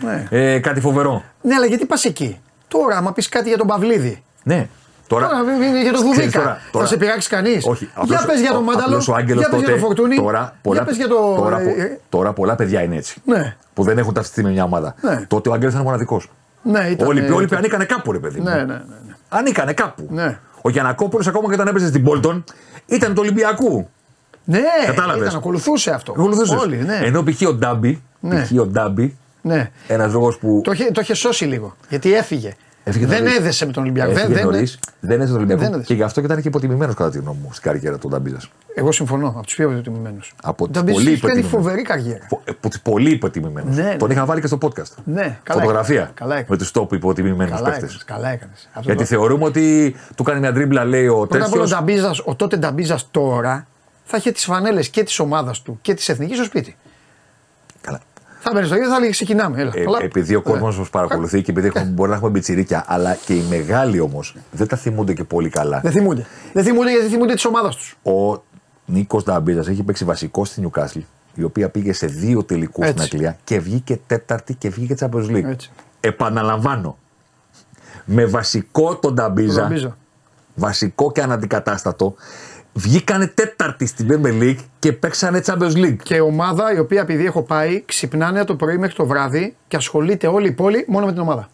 Ναι. 0.05 0.27
ε, 0.31 0.59
κάτι 0.59 0.81
φοβερό. 0.81 1.23
Ναι, 1.43 1.55
αλλά 1.55 1.67
γιατί 1.67 1.87
πας 1.87 2.05
εκεί; 2.05 2.41
Τώρα, 2.69 2.97
άμα 2.97 3.13
πεις 3.13 3.29
κάτι 3.29 3.49
για 3.49 3.59
τον 3.59 3.67
Παυλίδη. 3.67 4.23
Ναι. 4.43 4.69
Τώρα, 5.07 5.29
Τώρα, 5.29 5.45
β- 5.45 5.47
β- 5.47 5.83
για 5.83 5.93
τον 5.93 6.01
ξέρεις 6.01 6.01
Δουδίκα. 6.01 6.39
τώρα- 6.39 6.59
τώρα- 6.73 6.85
Θα 6.87 6.91
σε 6.91 6.97
πειράξει 6.99 7.29
κανείς. 7.29 7.67
Όχι, 7.67 7.85
Για 7.85 8.03
απλώς- 8.03 8.27
πες 8.27 8.41
για 8.41 8.51
τον 8.51 8.59
ο- 8.59 8.63
Μάνταλο. 8.63 8.85
απλώς 8.87 9.09
ο 9.09 9.15
Άγγελος 9.15 9.41
Για 9.41 9.49
πες 9.51 9.59
για 9.59 9.69
τότε- 9.69 9.81
τον 9.81 9.89
Φορτούνη. 9.89 10.17
Τώρα, 10.17 10.57
πολλά, 10.63 10.77
Για 10.77 10.85
πες 10.87 10.97
για 10.97 11.09
το. 11.09 11.35
τώρα, 11.37 11.57
πο- 11.57 11.75
ε, 11.79 11.99
τώρα 12.09 12.33
πολλά 12.33 12.55
παιδιά 12.55 12.83
είναι 12.83 12.97
έτσι. 12.97 13.21
Ναι. 13.25 13.57
Που 13.75 13.83
δεν 13.83 13.99
έχουν 13.99 14.15
ταυτιστεί 14.15 14.43
με 14.43 14.51
μια 14.51 14.65
ομάδα. 14.65 14.95
Ναι. 15.01 15.25
Τότε 15.29 15.49
ο 15.49 15.53
Άγγελος 15.53 15.73
ήταν 15.73 15.85
μοναδικός. 15.85 16.31
Ναι, 16.63 16.89
ήταν. 16.91 17.09
Όλοι 17.09 17.21
οι 17.21 17.25
ε, 17.25 17.27
υπόλοιποι 17.27 17.55
ανήκανε 17.55 17.85
κάπου, 17.85 18.13
ρε 18.13 18.19
παιδί. 18.19 18.39
μου. 18.41 18.45
Ναι, 18.49 18.55
ναι, 18.55 18.63
ναι. 18.65 19.08
Ναι. 19.33 19.39
Ανήκανε 19.39 19.73
κάπου. 19.73 20.07
Ναι. 20.11 20.39
Ο 20.63 20.71
Γιανακόπουλος 20.71 21.27
ακόμα 21.27 21.49
και 21.49 21.55
όταν 21.55 21.67
έπαιζε 21.67 21.87
στην 21.87 22.03
Πόλτον 22.05 22.45
ήταν 22.87 23.15
του 23.15 23.21
Ολυμπιακού. 23.21 23.89
Ναι, 24.45 24.61
Κατάλαβες; 24.87 25.27
ήταν, 25.27 25.39
ακολουθούσε 25.39 25.91
αυτό. 25.91 26.13
Ακολουθούσες. 26.13 26.61
Όλοι, 26.61 26.77
ναι. 26.77 27.01
Ενώ 27.05 27.23
π.χ. 27.23 27.49
ο 27.49 27.55
Ντάμπι, 27.55 28.03
Ναι. 28.21 28.43
π.χ. 28.43 28.51
ο 28.61 28.67
Ντάμπι, 28.67 29.17
ναι. 29.43 29.71
ένας 29.89 30.13
λόγος 30.13 30.39
που. 30.39 30.61
Το, 30.65 30.73
είχε, 30.73 30.91
το 30.93 31.01
είχε 31.01 31.15
σώσει 31.15 31.45
λίγο. 31.45 31.77
Γιατί 31.89 32.15
έφυγε. 32.15 32.57
Έφυγε 32.89 33.07
δεν 33.07 33.23
νωρίς. 33.23 33.39
έδεσε 33.39 33.67
με 33.67 33.73
τον 33.73 33.83
Ολυμπιακό. 33.83 34.11
Έφυγε 34.11 34.27
Δεν, 34.27 34.37
δεν, 34.37 34.45
νωρίς, 34.45 34.79
δεν 35.01 35.11
έδεσε 35.11 35.27
τον 35.29 35.37
Ολυμπιακό. 35.37 35.61
δεν 35.63 35.71
έδεσε. 35.73 35.87
και 35.87 35.95
γι' 35.95 36.03
αυτό 36.03 36.21
και 36.21 36.27
ήταν 36.27 36.43
και 36.43 36.49
υποτιμημένος 36.49 36.95
κατά 36.95 37.11
τη 37.11 37.19
γνώμη 37.19 37.39
μου 37.43 37.49
στην 37.53 37.63
καριέρα 37.63 37.99
του 37.99 38.09
Νταμπίζας. 38.09 38.51
εγώ 38.75 38.93
συμφωνώ. 38.93 39.29
Από 39.29 39.43
τους 39.47 39.55
πιο 39.55 39.71
υποτιμημένους. 39.71 40.35
Από 40.43 40.65
Ο 40.65 40.67
τους 40.69 40.77
Νταμπίζης 40.77 40.99
πολύ 41.03 41.13
έχει 41.13 41.21
κάνει 41.21 41.39
υποτιμημένους. 41.39 41.67
φοβερή 41.67 41.83
καριέρα. 41.83 42.27
Πολύ 42.83 43.11
υποτιμημένος. 43.11 43.77
Ναι, 43.77 43.95
Τον 43.99 44.09
ναι. 44.09 44.15
είχα 44.15 44.25
βάλει 44.25 44.41
και 44.41 44.47
στο 44.47 44.59
podcast. 44.63 44.93
Ναι, 45.05 45.39
καλά 45.43 45.61
Φωτογραφία 45.61 45.95
έκανες. 45.95 46.13
Καλά 46.15 46.35
με 46.35 46.41
έκανες. 46.41 46.59
τους 46.59 46.71
τόπου 46.71 46.95
υποτιμημένους 46.95 47.55
Καλά 47.55 47.69
παίχτε. 47.69 47.85
έκανε. 47.85 48.01
Καλά 48.07 48.29
έκανες. 48.29 48.69
Αυτό 48.69 48.81
Γιατί 48.81 49.01
το- 49.01 49.07
θεωρούμε 49.07 49.45
ότι 49.45 49.95
του 50.17 50.23
κάνει 50.23 50.41
μια 50.41 50.53
τρίμπλα, 50.53 50.85
λέει 50.85 51.07
ο 51.07 51.27
Πρώτα 51.27 51.45
απ' 51.45 51.53
όλα 51.53 51.63
ο, 51.63 51.65
τέτοιος. 51.67 51.71
Νταμπίζας, 51.71 52.23
ο 52.25 52.35
τότε 52.35 52.57
Νταμπίζας 52.57 53.09
τώρα 53.11 53.67
θα 54.05 54.17
είχε 54.17 54.33
τις 54.33 54.45
φανέλες 54.45 54.89
και 54.89 55.03
της 55.03 55.19
ομάδας 55.19 55.63
του 55.63 55.79
και 55.83 55.95
της 55.95 56.09
εθνικής 56.09 56.37
στο 56.37 56.45
σπίτι. 56.45 56.77
Καλά. 58.43 58.43
Θα 58.43 58.51
μπαίνει 58.53 58.67
στο 58.67 58.75
ίδιο, 58.77 58.89
θα 58.89 58.99
λέει 59.01 59.11
ξεκινάμε. 59.11 59.61
Έλα, 59.61 59.71
Ε, 59.75 59.85
καλά. 59.85 59.99
επειδή 60.03 60.35
ο 60.35 60.43
κόσμος 60.43 60.75
Ναι. 60.75 60.81
μας 60.81 60.91
παρακολουθεί 60.91 61.43
και 61.43 61.51
επειδή 61.51 61.67
έχουμε, 61.67 61.85
μπορεί 61.85 62.11
να 62.11 62.17
έχουμε 62.17 62.31
μπιτσιρίκια, 62.31 62.85
αλλά 62.87 63.15
και 63.15 63.35
οι 63.35 63.45
μεγάλοι 63.49 64.01
όμως 64.01 64.37
δεν 64.51 64.67
τα 64.67 64.77
θυμούνται 64.77 65.13
και 65.15 65.25
πολύ 65.25 65.49
καλά. 65.49 65.81
Δεν 65.81 65.93
θυμούνται. 65.93 66.27
Δεν 66.53 66.65
θυμούνται 66.65 66.91
γιατί 66.91 67.09
θυμούνται 67.09 67.35
της 67.35 67.45
ομάδας 67.45 67.77
τους. 67.77 67.97
Ο 68.03 68.43
Νίκος 68.85 69.25
Νταμπίζας 69.25 69.69
έχει 69.69 69.83
παίξει 69.83 70.05
βασικό 70.05 70.45
στη 70.45 70.61
Νιουκάσλ, 70.61 70.99
η 71.35 71.43
οποία 71.43 71.69
πήγε 71.69 71.93
σε 71.93 72.07
δύο 72.07 72.45
τελικούς 72.45 72.87
στην 72.87 72.99
Έτσι. 73.01 73.11
Αγγλία 73.15 73.37
και 73.45 73.59
βγήκε 73.61 74.01
τέταρτη 74.07 74.55
και 74.55 74.69
βγήκε 74.69 74.95
Champions 75.01 75.31
League. 75.31 75.45
Έτσι. 75.45 75.71
Επαναλαμβάνω. 76.01 76.99
Με 78.05 78.25
βασικό 78.25 78.97
τον 78.97 79.15
Νταμπίζα, 79.15 79.63
Νταμπίζα. 79.63 79.97
βασικό 80.55 81.13
και 81.13 81.23
αναντικατάστατο, 81.23 82.15
βγήκανε 82.79 83.27
τέταρτη 83.27 83.87
στην 83.87 84.09
Premier 84.11 84.43
League 84.43 84.59
και 84.79 84.93
παίξανε 84.93 85.41
Champions 85.47 85.73
League. 85.75 85.97
Και 86.03 86.21
ομάδα 86.21 86.75
η 86.75 86.79
οποία 86.79 87.01
επειδή 87.01 87.25
έχω 87.27 87.43
πάει, 87.43 87.83
ξυπνάνε 87.87 88.45
το 88.45 88.55
πρωί 88.57 88.79
μέχρι 88.79 88.95
το 88.95 89.07
βράδυ 89.07 89.57
και 89.69 89.77
ασχολείται 89.77 90.27
όλη 90.27 90.49
η 90.49 90.53
πόλη 90.53 90.85
μόνο 90.89 91.07
με 91.07 91.13
την 91.13 91.21
ομάδα. 91.21 91.49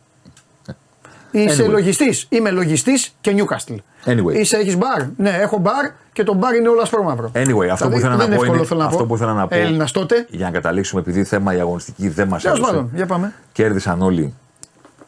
Είσαι 1.30 1.64
Anyway. 1.64 1.68
λογιστής. 1.70 2.26
Είμαι 2.28 2.50
λογιστής 2.50 3.14
και 3.20 3.34
Newcastle. 3.36 3.76
Anyway. 4.04 4.34
Είσαι, 4.34 4.56
έχεις 4.56 4.76
μπαρ. 4.76 5.02
Ναι, 5.16 5.30
έχω 5.30 5.58
μπαρ 5.58 5.90
και 6.12 6.22
το 6.22 6.34
μπαρ 6.34 6.54
είναι 6.54 6.68
όλο 6.68 6.80
ασπρόμαυρο. 6.80 7.30
Anyway, 7.34 7.66
αυτό 7.72 7.88
που 7.88 7.96
ήθελα 7.96 8.16
δεν 8.16 8.30
να 8.30 8.36
πω 8.36 8.42
εύκολο, 8.42 8.54
είναι. 8.58 8.66
θέλω 8.66 8.80
να 8.80 8.86
αυτό 8.86 8.98
πω. 8.98 9.06
που 9.06 9.14
ήθελα 9.14 9.32
να 9.32 9.46
πω. 9.46 9.56
Έλληνας 9.56 9.90
τότε. 9.92 10.26
Για 10.30 10.46
να 10.46 10.52
καταλήξουμε, 10.52 11.00
επειδή 11.00 11.24
θέμα 11.24 11.54
η 11.54 11.60
αγωνιστική 11.60 12.08
δεν 12.08 12.28
μας 12.28 12.42
Τέλο 12.42 12.54
έδωσε. 12.54 12.70
πάντων, 12.70 12.90
για 12.94 13.06
πάμε. 13.06 13.32
Κέρδισαν 13.52 14.02
όλοι. 14.02 14.34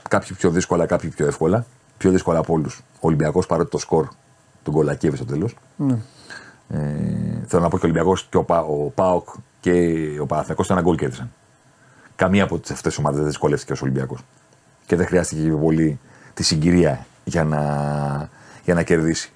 Κάποιοι 0.08 0.36
πιο 0.38 0.50
δύσκολα, 0.50 0.86
κάποιοι 0.86 1.10
πιο 1.10 1.26
εύκολα. 1.26 1.66
Πιο 1.98 2.10
δύσκολα 2.10 2.38
από 2.38 2.52
όλους. 2.52 2.80
Ο 2.94 2.98
Ολυμπιακός 3.00 3.46
παρότι 3.46 3.70
το 3.70 3.78
σκορ 3.78 4.08
τον 4.66 4.74
κολακεύεις 4.74 5.18
στο 5.18 5.28
τέλος. 5.32 5.56
Ναι. 5.76 5.98
Ε, 6.68 6.78
θέλω 7.46 7.62
να 7.62 7.68
πω 7.68 7.78
και 7.78 7.86
ο 7.86 7.88
Ολυμπιακός 7.88 8.26
και 8.30 8.36
ο, 8.36 8.44
Πα, 8.44 8.60
ο 8.60 8.90
Πάοκ 8.94 9.28
και 9.60 9.72
ο 10.20 10.26
Παναθηναϊκός 10.26 10.66
το 10.66 10.72
ένα 10.72 10.82
γκολ 10.82 10.96
κέρδισαν. 10.96 11.32
Καμία 12.16 12.44
από 12.44 12.54
αυτές 12.54 12.80
τις 12.80 12.98
ομάδες 12.98 13.18
δεν 13.18 13.28
δυσκολεύτηκε 13.28 13.72
ως 13.72 13.82
Ολυμπιακός. 13.82 14.20
Και 14.86 14.96
δεν 14.96 15.06
χρειάστηκε 15.06 15.42
και 15.42 15.50
πολύ 15.50 15.98
τη 16.34 16.42
συγκυρία 16.42 17.06
για 17.24 17.44
να, 17.44 17.60
για 18.64 18.74
να 18.74 18.82
κερδίσει. 18.82 19.30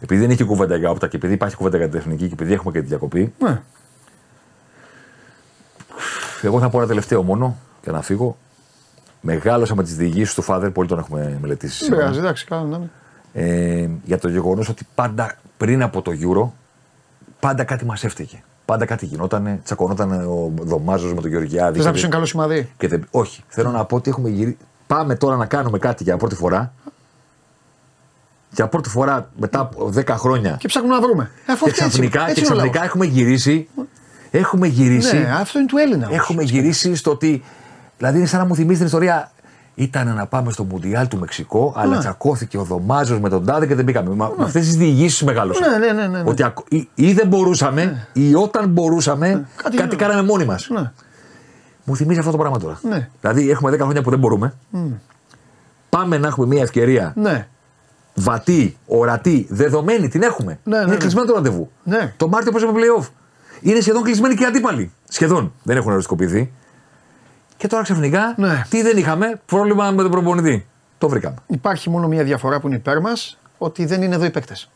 Επειδή 0.00 0.20
δεν 0.20 0.30
είχε 0.30 0.44
κουβέντα 0.44 0.76
για 0.76 0.90
όπτα 0.90 1.08
και 1.08 1.16
επειδή 1.16 1.32
υπάρχει 1.32 1.56
κουβέντα 1.56 1.76
για 1.76 1.88
την 1.88 1.98
εθνική 1.98 2.26
και 2.26 2.32
επειδή 2.32 2.52
έχουμε 2.52 2.72
και 2.72 2.80
τη 2.80 2.86
διακοπή, 2.86 3.34
Ναι. 3.38 3.62
εγώ 6.42 6.60
θα 6.60 6.68
πω 6.70 6.78
ένα 6.78 6.86
τελευταίο 6.86 7.22
μόνο 7.22 7.56
για 7.82 7.92
να 7.92 8.02
φύγω. 8.02 8.36
Μεγάλωσα 9.20 9.74
με 9.74 9.82
τις 9.82 9.96
διηγήσεις 9.96 10.34
του 10.34 10.42
Φάδερ, 10.42 10.70
πολύ 10.70 10.88
τον 10.88 10.98
έχουμε 10.98 11.38
μελετήσει. 11.40 11.76
Δεν 11.78 11.84
σήμερα. 11.84 12.00
πειράζει, 12.02 12.18
εντάξει, 12.18 12.44
καλά 12.44 12.62
να 12.62 12.76
είναι. 12.76 12.90
Ε, 13.32 13.88
για 14.04 14.18
το 14.18 14.28
γεγονός 14.28 14.68
ότι 14.68 14.86
πάντα 14.94 15.34
πριν 15.56 15.82
από 15.82 16.02
το 16.02 16.12
Euro 16.20 16.50
πάντα 17.40 17.64
κάτι 17.64 17.84
μας 17.84 18.04
έφταιγε. 18.04 18.42
Πάντα 18.64 18.84
κάτι 18.86 19.06
γινόταν. 19.06 19.60
Τσακωνόταν 19.64 20.12
ο 20.12 20.52
Δωμάζος 20.60 21.14
με 21.14 21.20
τον 21.20 21.30
Γεωργιάδη. 21.30 21.76
Θες 21.76 21.84
να 21.84 21.90
και 21.90 21.90
πεις 21.92 22.00
δεν- 22.00 22.04
ένα 22.04 22.12
καλό 22.12 22.24
σημαδί. 22.26 22.68
και 22.76 22.88
δεν- 22.88 23.06
όχι, 23.10 23.42
θέλω 23.48 23.70
να 23.70 23.84
πω 23.84 23.96
ότι 23.96 24.10
έχουμε 24.10 24.28
γυρίσει. 24.28 24.56
Πάμε 24.86 25.14
τώρα 25.14 25.36
να 25.36 25.46
κάνουμε 25.46 25.78
κάτι 25.78 26.02
για 26.02 26.16
πρώτη 26.16 26.34
φορά. 26.34 26.72
Για 28.54 28.66
πρώτη 28.68 28.88
φορά 28.88 29.30
μετά 29.38 29.60
από 29.60 29.90
10 29.90 30.16
χρόνια. 30.16 30.56
Και 30.58 30.68
ψάχνουμε 30.68 30.94
να 30.94 31.00
βρούμε. 31.00 31.30
Ε, 31.46 31.52
Αφού 31.52 31.64
Και 31.64 31.70
αυτή 31.70 31.84
έτσι- 31.84 31.88
ξαφνικά, 31.88 32.20
έτσι 32.22 32.34
και 32.34 32.40
είναι 32.40 32.48
ο 32.48 32.52
ξαφνικά 32.52 32.78
λαός. 32.78 32.88
έχουμε 32.88 33.04
γυρίσει. 33.06 33.68
Έχουμε 34.30 34.66
γυρίσει. 34.66 35.16
Ναι, 35.18 35.30
αυτό 35.40 35.58
είναι 35.58 35.68
του 35.68 35.76
Έλληνα. 35.76 36.06
όμως. 36.06 36.18
Έχουμε 36.18 36.42
γυρίσει 36.42 36.94
στο 36.94 37.10
ότι. 37.10 37.42
Δηλαδή 37.98 38.18
είναι 38.18 38.26
σαν 38.26 38.40
να 38.40 38.46
μου 38.46 38.54
θυμίζει 38.54 38.76
την 38.76 38.86
ιστορία. 38.86 39.30
Ήταν 39.74 40.14
να 40.14 40.26
πάμε 40.26 40.50
στο 40.52 40.64
Μουντιάλ 40.64 41.08
του 41.08 41.18
Μεξικό, 41.18 41.72
αλλά 41.76 41.98
τσακώθηκε 41.98 42.58
ο 42.58 42.62
Δωμάζο 42.62 43.20
με 43.20 43.28
τον 43.28 43.44
Τάδε 43.44 43.66
και 43.66 43.74
δεν 43.74 43.84
πήγαμε. 43.84 44.14
Μα- 44.14 44.32
Με 44.38 44.44
αυτές 44.44 44.64
τις 44.66 44.76
διηγήσεις 44.76 45.22
μεγάλωσαν. 45.22 45.70
Ναι, 45.70 45.86
ναι, 45.86 45.92
ναι, 45.92 46.06
ναι, 46.06 46.22
ναι. 46.22 46.30
Ότι 46.30 46.42
ακ- 46.42 46.72
ή, 46.72 46.88
ή 46.94 47.12
δεν 47.12 47.26
μπορούσαμε, 47.28 48.06
ή 48.12 48.34
όταν 48.34 48.68
μπορούσαμε, 48.68 49.26
κάτι, 49.28 49.46
Κάτι 49.62 49.76
γινόταν. 49.76 49.98
κάναμε 49.98 50.22
μόνοι 50.22 50.44
μας. 50.44 50.68
Ναι. 50.70 50.90
Μου 51.84 51.96
θυμίζει 51.96 52.18
αυτό 52.18 52.30
το 52.30 52.36
πράγμα 52.36 52.58
τώρα. 52.58 52.78
Ναι. 52.82 53.08
Δηλαδή 53.20 53.50
έχουμε 53.50 53.70
10 53.70 53.78
χρόνια 53.84 54.02
που 54.02 54.10
δεν 54.10 54.18
μπορούμε. 54.18 54.54
Πάμε 55.88 56.18
να 56.18 56.26
έχουμε 56.26 56.46
μια 56.46 56.62
ευκαιρία 56.62 57.12
Ναι. 57.16 57.46
βατή, 58.14 58.76
ορατή, 58.86 59.46
δεδομένη, 59.50 60.08
την 60.08 60.22
έχουμε. 60.22 60.58
Ναι, 60.64 60.76
ναι, 60.76 60.82
είναι 60.82 60.90
ναι. 60.92 60.96
κλεισμένο 60.96 61.26
το 61.26 61.34
ραντεβού. 61.34 61.70
Ναι. 61.84 62.12
Το 62.16 62.28
Μάρτιο 62.28 62.52
παίζουμε 62.52 62.72
playoff; 62.74 63.06
Είναι 63.60 63.80
σχεδόν 63.80 64.02
κλεισμένοι 64.02 64.34
και 64.34 64.42
οι 64.42 64.46
αντίπαλοι. 64.46 64.92
Σχεδόν. 65.08 65.52
Δεν 65.62 65.76
έχουν 65.76 65.92
οριστικοποιηθεί. 65.92 66.52
Και 67.62 67.68
τώρα 67.68 67.82
ξαφνικά, 67.82 68.34
Ναι. 68.36 68.62
τι 68.68 68.82
δεν 68.82 68.96
είχαμε, 68.96 69.40
πρόβλημα 69.46 69.90
με 69.90 70.02
τον 70.02 70.10
προπονητή. 70.10 70.66
Το 70.98 71.08
βρήκαμε. 71.08 71.36
Υπάρχει 71.46 71.90
μόνο 71.90 72.06
μια 72.08 72.24
διαφορά 72.24 72.60
που 72.60 72.66
είναι 72.66 72.76
υπέρ 72.76 73.00
μας, 73.00 73.38
ότι 73.58 73.84
δεν 73.84 74.02
είναι 74.02 74.14
εδώ 74.14 74.24
οι 74.24 74.30
παίκτες. 74.30 74.68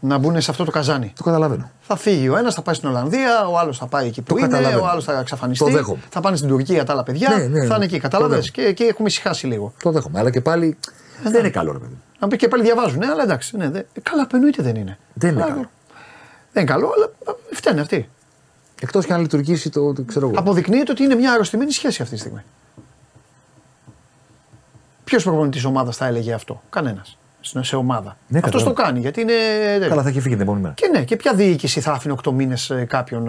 Να 0.00 0.18
μπουν 0.18 0.40
σε 0.40 0.50
αυτό 0.50 0.64
το 0.64 0.70
καζάνι. 0.70 1.12
Το 1.16 1.22
καταλαβαίνω. 1.22 1.70
Θα 1.80 1.96
φύγει 1.96 2.28
ο 2.28 2.36
ένας, 2.36 2.54
θα 2.54 2.62
πάει 2.62 2.74
στην 2.74 2.88
Ολλανδία, 2.88 3.46
ο 3.46 3.58
άλλος 3.58 3.78
θα 3.78 3.86
πάει 3.86 4.06
εκεί 4.06 4.22
που 4.22 4.32
Το 4.34 4.38
είναι, 4.38 4.48
καταλαβαίνω. 4.48 4.82
ο 4.82 4.86
άλλος 4.86 5.04
θα 5.04 5.18
εξαφανιστεί. 5.18 5.64
Το 5.64 5.70
δέχομαι. 5.70 5.98
Θα 6.08 6.20
πάνε 6.20 6.36
στην 6.36 6.48
Τουρκία 6.48 6.84
τα 6.84 6.92
άλλα 6.92 7.02
παιδιά. 7.02 7.28
Ναι, 7.28 7.34
ναι, 7.36 7.58
θα 7.58 7.64
είναι 7.64 7.78
ναι. 7.78 7.84
εκεί. 7.84 7.98
Κατάλαβες; 7.98 8.44
Το 8.44 8.50
Και, 8.62 8.72
και 8.72 8.84
έχουμε 8.84 9.08
ησυχάσει 9.08 9.46
λίγο. 9.46 9.72
Το 9.82 9.90
δέχομαι. 9.90 10.18
Αλλά 10.18 10.30
και 10.30 10.40
πάλι 10.40 10.76
δεν 11.22 11.34
είναι 11.40 11.50
καλό, 11.50 11.72
ρε 11.72 11.78
παιδί. 11.78 11.96
Να 12.18 12.28
πει 12.28 12.36
και 12.36 12.48
πάλι 12.48 12.62
διαβάζουν, 12.62 12.98
ναι, 12.98 13.06
αλλά 13.06 13.22
εντάξει. 13.22 13.56
Ναι, 13.56 13.68
δε, 13.70 13.82
καλά, 14.02 14.26
εννοείται 14.34 14.62
δεν 14.62 14.74
είναι. 14.76 14.98
Δεν 15.14 15.30
είναι 15.32 15.42
Αλλά- 15.42 15.52
καλό. 15.52 15.70
Δεν 16.52 16.62
είναι 16.62 16.72
καλό, 16.72 16.92
αλλά 16.96 17.04
α, 17.04 17.32
φταίνε 17.52 17.80
αυτοί. 17.80 18.08
Εκτός 18.80 19.06
και 19.06 19.12
αν 19.12 19.20
λειτουργήσει 19.20 19.70
το, 19.70 19.92
το 19.92 20.02
ξέρω 20.02 20.26
εγώ. 20.28 20.38
Αποδεικνύεται 20.38 20.92
ότι 20.92 21.02
είναι 21.02 21.14
μια 21.14 21.32
αρρωστημένη 21.32 21.70
σχέση 21.72 22.02
αυτή 22.02 22.14
τη 22.14 22.20
στιγμή. 22.20 22.42
Ποιος 25.04 25.22
προπονητής 25.24 25.64
ομάδας 25.64 25.96
θα 25.96 26.06
έλεγε 26.06 26.32
αυτό, 26.32 26.62
Κανένας. 26.70 27.18
Σε 27.60 27.76
ομάδα. 27.76 28.16
Ναι, 28.28 28.38
αυτός 28.38 28.62
το 28.62 28.68
κατάλαβα. 28.68 28.82
κάνει 28.82 29.00
γιατί 29.00 29.20
είναι. 29.20 29.86
Καλά, 29.88 30.02
θα 30.02 30.08
έχει 30.08 30.20
φύγει 30.20 30.34
την 30.34 30.42
επόμενη 30.42 30.62
μέρα. 30.62 30.74
Και 30.74 30.88
ναι, 30.88 31.04
και 31.04 31.16
ποια 31.16 31.34
διοίκηση 31.34 31.80
θα 31.80 31.92
άφηνε 31.92 32.14
8 32.24 32.32
μήνες 32.32 32.72
κάποιον 32.86 33.28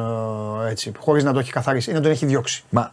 ε, 0.65 0.69
έτσι, 0.69 0.91
χωρίς 0.99 1.23
να 1.23 1.33
το 1.33 1.39
έχει 1.39 1.51
καθαρίσει 1.51 1.89
ή 1.91 1.93
να 1.93 2.01
τον 2.01 2.11
έχει 2.11 2.25
διώξει; 2.25 2.63
Μα 2.69 2.91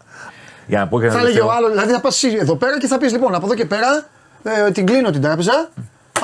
για 0.66 0.78
να 0.78 0.88
πω 0.88 0.98
και 1.00 1.04
ένα 1.04 1.14
Θα 1.14 1.20
έλεγε 1.20 1.40
ο 1.40 1.46
τελευταίο- 1.46 1.56
άλλος, 1.58 1.70
δηλαδή 1.70 1.92
θα 1.92 2.00
πας 2.00 2.22
εδώ 2.22 2.56
πέρα 2.56 2.78
και 2.78 2.86
θα 2.86 2.98
πεις 2.98 3.12
λοιπόν 3.12 3.34
από 3.34 3.46
εδώ 3.46 3.54
και 3.54 3.64
πέρα 3.64 4.06
ε, 4.42 4.70
την 4.70 4.86
κλείνω 4.86 5.10
την 5.10 5.20
τράπεζα. 5.20 5.68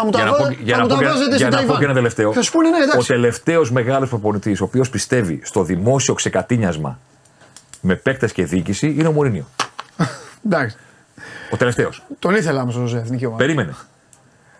Θα 0.00 0.04
μου 0.04 0.10
τα, 0.10 0.18
Για 0.18 0.30
να 0.30 0.36
βάζ- 0.36 0.54
πω, 0.56 0.62
για 0.62 0.74
θα 0.76 0.80
να 0.80 0.86
μου 0.86 0.88
πω, 0.88 0.94
τα 0.94 1.00
και- 1.00 1.06
βάζετε 1.10 1.28
για 1.28 1.36
στην 1.36 1.48
να 1.48 1.50
πω 1.50 1.56
Ταϊβάν. 1.56 1.78
και 1.78 1.84
ένα 1.84 1.94
τελευταίο. 1.94 2.32
Θα 2.32 2.42
σου 2.42 2.52
πούνε 2.52 2.68
ναι, 2.68 2.76
ο 2.76 2.82
εντάξει. 2.82 3.08
τελευταίος 3.08 3.70
μεγάλος 3.70 4.08
προπονητής, 4.08 4.60
ο 4.60 4.64
οποίος 4.64 4.90
πιστεύει 4.90 5.40
στο 5.44 5.62
δημόσιο 5.62 6.14
ξεκατίνιασμα 6.14 6.98
με 7.80 7.94
παίκτες 7.94 8.32
και 8.32 8.44
διοίκηση, 8.44 8.94
είναι 8.98 9.08
ο 9.08 9.12
Μουρίνιο. 9.12 9.44
Εντάξει. 10.46 10.76
Ο 11.52 11.56
τελευταίος. 11.56 12.02
Τον 12.18 12.34
ήθελα 12.34 12.62
όμως 12.62 12.76
ως 12.76 12.94
εθνική 12.94 13.26
ομάδα. 13.26 13.42
Περίμενε. 13.42 13.74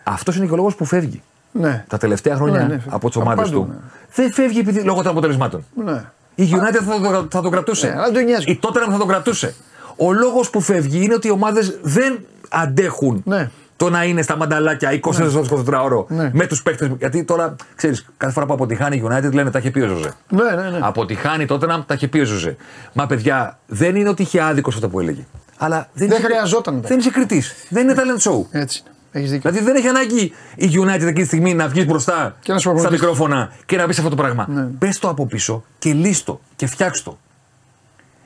Αυτός 0.03 0.35
είναι 0.35 0.45
και 0.45 0.51
ο 0.51 0.55
λόγος 0.55 0.75
που 0.75 0.85
φεύγει. 0.85 1.21
Ναι. 1.51 1.85
Τα 1.87 1.97
τελευταία 1.97 2.35
χρόνια 2.35 2.59
Ναι, 2.59 2.65
ναι, 2.67 2.81
από 2.89 3.07
τις 3.07 3.17
από 3.17 3.25
ομάδες 3.29 3.49
παντού, 3.49 3.61
του. 3.61 3.67
ναι. 3.69 3.75
Δεν 4.15 4.31
φεύγει 4.33 4.59
επειδή, 4.59 4.81
λόγω 4.81 5.01
των 5.01 5.11
αποτελεσμάτων. 5.11 5.65
ναι. 5.75 6.03
Η 6.35 6.49
United 6.51 6.83
θα 6.85 7.01
το, 7.11 7.27
θα 7.31 7.41
το 7.41 7.49
κρατούσε. 7.49 7.87
Ναι, 7.87 7.93
αλλά 7.93 8.03
δεν 8.03 8.13
τον 8.13 8.23
νοιάζει. 8.23 8.51
Η 8.51 8.59
Tottenham 8.63 8.91
θα 8.91 8.97
το 8.97 9.05
κρατούσε. 9.05 9.55
Ο 9.95 10.13
λόγος 10.13 10.49
που 10.49 10.61
φεύγει 10.61 11.03
είναι 11.03 11.13
ότι 11.13 11.27
οι 11.27 11.31
ομάδες 11.31 11.79
δεν 11.81 12.25
αντέχουν 12.49 13.21
Ναι. 13.25 13.49
Το 13.83 13.89
να 13.89 14.03
είναι 14.03 14.21
στα 14.21 14.35
μανταλάκια 14.35 14.89
20 14.91 14.99
ώρε 15.21 15.29
το 15.29 15.63
24 15.67 15.83
ώρο 15.83 16.05
Ναι. 16.09 16.29
με 16.33 16.47
τους 16.47 16.63
παίκτες. 16.63 16.91
Γιατί 16.97 17.23
τώρα, 17.23 17.55
ξέρεις, 17.75 18.05
κάθε 18.17 18.33
φορά 18.33 18.45
που 18.45 18.53
αποτυχάνει 18.53 18.95
η 18.95 19.03
United 19.09 19.31
λένε 19.33 19.51
τα 19.51 19.59
είχε 19.59 19.71
πει 19.71 19.79
ο 19.79 19.87
Ζωζέ. 19.87 20.13
Ναι, 20.29 20.43
ναι, 20.61 20.69
ναι. 20.69 20.79
Αποτυχάνει 20.81 21.45
τότε 21.45 21.65
να 21.65 21.83
τα 21.83 21.93
είχε 21.93 22.07
πει 22.07 22.19
ο 22.19 22.25
Ζωζέ. 22.25 22.55
Μα 22.93 23.07
παιδιά, 23.07 23.59
δεν 23.67 23.95
είναι 23.95 24.09
ότι 24.09 24.21
είχε 24.21 24.41
άδικος 24.41 24.75
αυτό 24.75 24.89
που 24.89 24.99
έλεγε. 24.99 25.25
Αλλά 25.57 25.89
δεν, 25.93 26.07
Δεν 26.07 26.17
είσαι- 26.17 26.27
χρειαζόταν 26.27 26.75
να 26.75 26.81
τα 26.81 26.87
Δεν 26.87 26.99
είσαι 26.99 27.09
κριτής. 27.09 27.53
Δεν 27.69 27.83
είναι 27.83 27.93
talent 27.97 28.29
show. 28.31 28.45
Έτσι. 28.51 28.83
Έχεις 29.11 29.31
δίκιο. 29.31 29.51
Δηλαδή 29.51 29.67
δεν 29.71 29.75
έχει 29.75 29.87
ανάγκη 29.87 30.33
η 30.55 30.69
United 30.73 30.93
εκείνη 30.93 31.13
τη 31.13 31.25
στιγμή 31.25 31.53
να 31.53 31.67
βγεις 31.67 31.85
μπροστά 31.85 32.35
Και 32.39 32.51
να 32.51 32.57
σου 32.57 32.61
στα 32.61 32.71
προπονητής. 32.71 32.99
μικρόφωνα 32.99 33.51
και 33.65 33.77
να 33.77 33.87
πεις 33.87 33.97
αυτό 33.97 34.09
το 34.09 34.15
πράγμα. 34.15 34.45
Ναι. 34.49 34.61
Πες 34.63 34.99
το 34.99 35.09
από 35.09 35.25
πίσω 35.25 35.63
και 35.79 35.93
λύστο 35.93 36.39
και 36.55 36.67
φτιάξ 36.67 37.03
το. 37.03 37.17